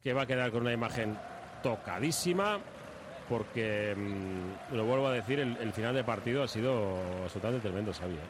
que 0.05 0.13
va 0.13 0.23
a 0.23 0.27
quedar 0.27 0.51
con 0.53 0.61
una 0.61 0.73
imagen 0.75 1.17
tocadísima, 1.63 2.59
porque, 3.27 3.95
mm, 3.97 4.75
lo 4.77 4.85
vuelvo 4.85 5.09
a 5.09 5.13
decir, 5.13 5.41
el, 5.41 5.57
el 5.57 5.73
final 5.73 5.95
de 5.95 6.05
partido 6.05 6.43
ha 6.43 6.49
sido 6.49 6.99
absolutamente 7.25 7.67
tremendo, 7.67 7.95
sabía. 7.95 8.21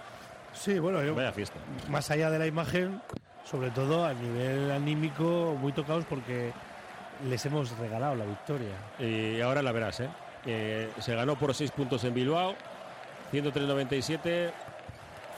Sí, 0.52 0.78
bueno, 0.78 1.02
yo, 1.02 1.16
Vaya 1.16 1.32
fiesta. 1.32 1.58
más 1.88 2.08
allá 2.12 2.30
de 2.30 2.38
la 2.38 2.46
imagen, 2.46 3.02
sobre 3.44 3.70
todo 3.72 4.06
a 4.06 4.14
nivel 4.14 4.70
anímico, 4.70 5.56
muy 5.60 5.72
tocados 5.72 6.04
porque 6.04 6.52
les 7.28 7.44
hemos 7.44 7.76
regalado 7.76 8.14
la 8.14 8.24
victoria. 8.24 8.76
Y 9.00 9.40
ahora 9.40 9.60
la 9.60 9.72
verás, 9.72 9.98
¿eh? 9.98 10.08
Eh, 10.46 10.88
se 11.00 11.16
ganó 11.16 11.34
por 11.34 11.54
6 11.54 11.72
puntos 11.72 12.04
en 12.04 12.14
Bilbao, 12.14 12.54
103.97, 13.32 14.52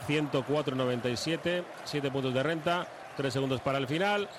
104.97, 0.07 1.63
7 1.83 2.11
puntos 2.11 2.31
de 2.31 2.43
renta, 2.43 2.85
3 3.17 3.33
segundos 3.33 3.59
para 3.61 3.79
el 3.79 3.87
final. 3.87 4.29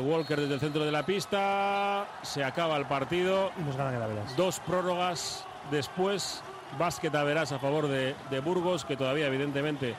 Walker 0.00 0.40
desde 0.40 0.54
el 0.54 0.60
centro 0.60 0.84
de 0.84 0.92
la 0.92 1.04
pista, 1.04 2.06
se 2.22 2.42
acaba 2.42 2.76
el 2.76 2.86
partido. 2.86 3.52
Y 3.58 3.62
nos 3.62 3.76
Averas. 3.76 4.36
Dos 4.36 4.60
prórrogas 4.60 5.44
después, 5.70 6.42
básquet 6.78 7.14
a 7.14 7.24
verás 7.24 7.52
a 7.52 7.58
favor 7.58 7.88
de, 7.88 8.14
de 8.30 8.40
Burgos, 8.40 8.84
que 8.84 8.96
todavía 8.96 9.26
evidentemente 9.26 9.94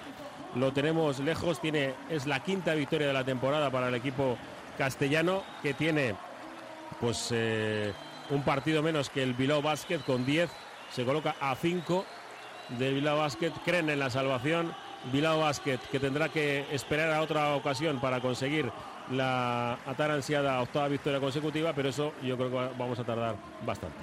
lo 0.56 0.72
tenemos 0.74 1.20
lejos. 1.20 1.60
Tiene, 1.60 1.94
es 2.10 2.28
la 2.28 2.42
quinta 2.42 2.74
victoria 2.74 3.08
de 3.08 3.14
la 3.14 3.24
temporada 3.24 3.70
para 3.70 3.88
el 3.88 3.96
equipo 3.96 4.38
castellano, 4.78 5.44
que 5.62 5.74
tiene 5.74 6.16
pues 7.00 7.30
eh, 7.32 7.94
un 8.30 8.44
partido 8.44 8.82
menos 8.82 9.10
que 9.10 9.24
el 9.24 9.34
Bilbao 9.34 9.62
Basket 9.62 10.00
con 10.00 10.26
10. 10.26 10.50
Se 10.92 11.06
coloca 11.06 11.36
a 11.40 11.56
5 11.56 12.06
de 12.78 12.92
Bilbao 12.92 13.18
Basket. 13.18 13.52
Creen 13.66 13.90
en 13.90 14.00
la 14.00 14.10
salvación. 14.10 14.74
Bilbao 15.12 15.40
Basket 15.40 15.80
que 15.92 16.00
tendrá 16.00 16.30
que 16.30 16.66
esperar 16.72 17.12
a 17.12 17.22
otra 17.22 17.56
ocasión 17.56 18.00
para 18.00 18.20
conseguir 18.20 18.72
la 19.14 19.74
a 19.86 19.94
tan 19.96 20.12
ansiada 20.12 20.62
octava 20.62 20.88
victoria 20.88 21.20
consecutiva, 21.20 21.74
pero 21.74 21.90
eso 21.90 22.14
yo 22.24 22.38
creo 22.38 22.50
que 22.50 22.56
va- 22.56 22.72
vamos 22.78 23.00
a 23.00 23.04
tardar 23.04 23.36
bastante. 23.66 23.98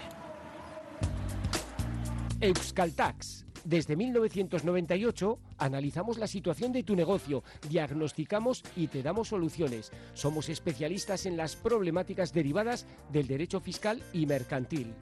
Euskaltax. 2.40 3.44
Desde 3.64 3.96
1998 3.96 5.38
analizamos 5.58 6.16
la 6.16 6.26
situación 6.28 6.72
de 6.72 6.84
tu 6.84 6.94
negocio, 6.96 7.42
diagnosticamos 7.68 8.62
y 8.76 8.86
te 8.86 9.02
damos 9.02 9.28
soluciones. 9.28 9.90
Somos 10.14 10.48
especialistas 10.48 11.26
en 11.26 11.36
las 11.36 11.56
problemáticas 11.56 12.32
derivadas 12.32 12.86
del 13.12 13.26
derecho 13.26 13.60
fiscal 13.60 14.00
y 14.12 14.24
mercantil. 14.26 14.94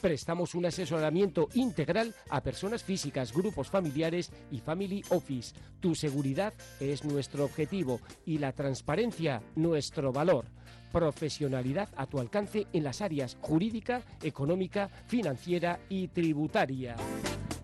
Prestamos 0.00 0.54
un 0.54 0.64
asesoramiento 0.64 1.48
integral 1.54 2.14
a 2.30 2.40
personas 2.40 2.84
físicas, 2.84 3.32
grupos 3.32 3.68
familiares 3.68 4.30
y 4.50 4.60
family 4.60 5.02
office. 5.10 5.56
Tu 5.80 5.96
seguridad 5.96 6.54
es 6.78 7.04
nuestro 7.04 7.44
objetivo 7.44 8.00
y 8.24 8.38
la 8.38 8.52
transparencia 8.52 9.42
nuestro 9.56 10.12
valor. 10.12 10.44
Profesionalidad 10.92 11.88
a 11.96 12.06
tu 12.06 12.20
alcance 12.20 12.68
en 12.72 12.84
las 12.84 13.00
áreas 13.00 13.36
jurídica, 13.40 14.02
económica, 14.22 14.88
financiera 15.08 15.80
y 15.88 16.08
tributaria. 16.08 16.94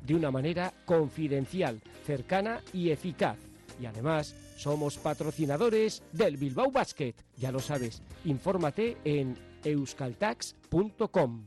De 0.05 0.15
una 0.17 0.33
manera 0.33 0.75
confidencial, 0.85 1.81
cercana 2.05 2.61
y 2.73 2.91
eficaz. 2.91 3.39
Y 3.81 3.87
además, 3.87 4.35
somos 4.57 4.99
patrocinadores 4.99 6.03
del 6.13 6.37
Bilbao 6.37 6.71
Basket. 6.71 7.15
Ya 7.37 7.53
lo 7.53 7.61
sabes, 7.61 8.03
infórmate 8.25 8.97
en 9.05 9.37
euskaltax.com. 9.65 11.45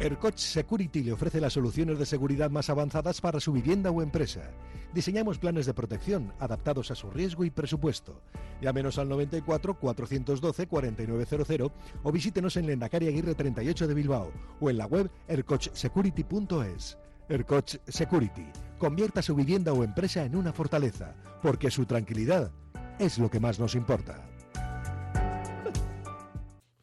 Ercoch 0.00 0.38
Security 0.38 1.02
le 1.02 1.12
ofrece 1.12 1.42
las 1.42 1.52
soluciones 1.52 1.98
de 1.98 2.06
seguridad 2.06 2.50
más 2.50 2.70
avanzadas 2.70 3.20
para 3.20 3.38
su 3.38 3.52
vivienda 3.52 3.90
o 3.90 4.00
empresa. 4.00 4.50
Diseñamos 4.94 5.38
planes 5.38 5.66
de 5.66 5.74
protección 5.74 6.32
adaptados 6.38 6.90
a 6.90 6.94
su 6.94 7.10
riesgo 7.10 7.44
y 7.44 7.50
presupuesto. 7.50 8.22
Llámenos 8.62 8.96
al 8.98 9.10
94 9.10 9.74
412 9.78 10.66
4900 10.66 11.72
o 12.02 12.12
visítenos 12.12 12.56
en 12.56 12.66
Lendacaria 12.66 13.10
Aguirre 13.10 13.34
38 13.34 13.86
de 13.86 13.94
Bilbao 13.94 14.32
o 14.58 14.70
en 14.70 14.78
la 14.78 14.86
web 14.86 15.10
ercochsecurity.es. 15.28 16.96
Ercoch 17.28 17.76
Security. 17.86 18.46
Convierta 18.78 19.20
su 19.20 19.36
vivienda 19.36 19.74
o 19.74 19.84
empresa 19.84 20.24
en 20.24 20.34
una 20.34 20.54
fortaleza, 20.54 21.14
porque 21.42 21.70
su 21.70 21.84
tranquilidad 21.84 22.50
es 22.98 23.18
lo 23.18 23.30
que 23.30 23.38
más 23.38 23.60
nos 23.60 23.74
importa. 23.74 24.26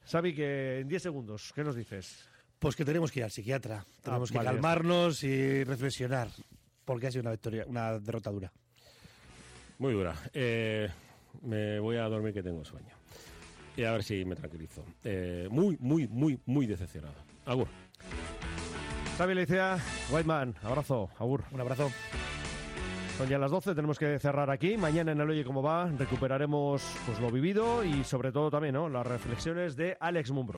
Xavi, 0.06 0.36
que 0.36 0.80
en 0.82 0.88
10 0.88 1.02
segundos, 1.02 1.52
¿qué 1.54 1.64
nos 1.64 1.76
dices? 1.76 2.30
Pues 2.60 2.76
que 2.76 2.86
tenemos 2.86 3.11
que 3.11 3.19
ir 3.19 3.24
al 3.24 3.32
psiquiatra. 3.32 3.86
Tenemos 4.02 4.32
que 4.32 4.38
vale. 4.38 4.50
calmarnos 4.50 5.24
y 5.24 5.64
reflexionar. 5.64 6.30
Porque 6.86 7.08
ha 7.08 7.11
sido 7.11 7.22
una 7.22 7.32
victoria, 7.32 7.66
una 7.68 8.00
derrota 8.00 8.32
dura. 8.32 8.52
Muy 9.77 9.94
dura. 9.94 10.16
Eh, 10.34 10.90
me 11.44 11.80
voy 11.80 11.98
a 11.98 12.03
dormir 12.03 12.34
que 12.34 12.42
tengo 12.42 12.66
sueño. 12.66 12.95
Y 13.76 13.84
a 13.84 13.92
ver 13.92 14.03
si 14.03 14.26
me 14.26 14.36
tranquilizo. 14.36 14.84
Eh, 15.03 15.48
muy, 15.52 15.77
muy, 15.80 16.08
muy, 16.08 16.40
muy 16.45 16.66
decepcionado. 16.66 17.14
Agur. 17.45 17.68
Xavi 19.18 19.34
Leicea, 19.34 19.77
Whiteman, 20.11 20.56
abrazo, 20.64 21.10
agur. 21.19 21.44
Un 21.52 21.61
abrazo. 21.61 21.92
Son 23.18 23.27
ya 23.27 23.40
las 23.40 23.50
12, 23.50 23.74
tenemos 23.74 23.98
que 23.98 24.19
cerrar 24.19 24.52
aquí. 24.52 24.77
Mañana 24.77 25.11
en 25.11 25.19
el 25.19 25.30
Oye 25.30 25.44
Cómo 25.44 25.64
Va 25.64 25.90
recuperaremos 25.90 26.84
pues, 27.06 27.19
lo 27.19 27.32
vivido 27.32 27.84
y 27.84 28.03
sobre 28.03 28.32
todo 28.32 28.52
también 28.52 28.76
¿no? 28.76 28.90
las 28.90 29.08
reflexiones 29.08 29.76
de 29.76 29.98
Alex 30.00 30.30
Mumbro. 30.30 30.56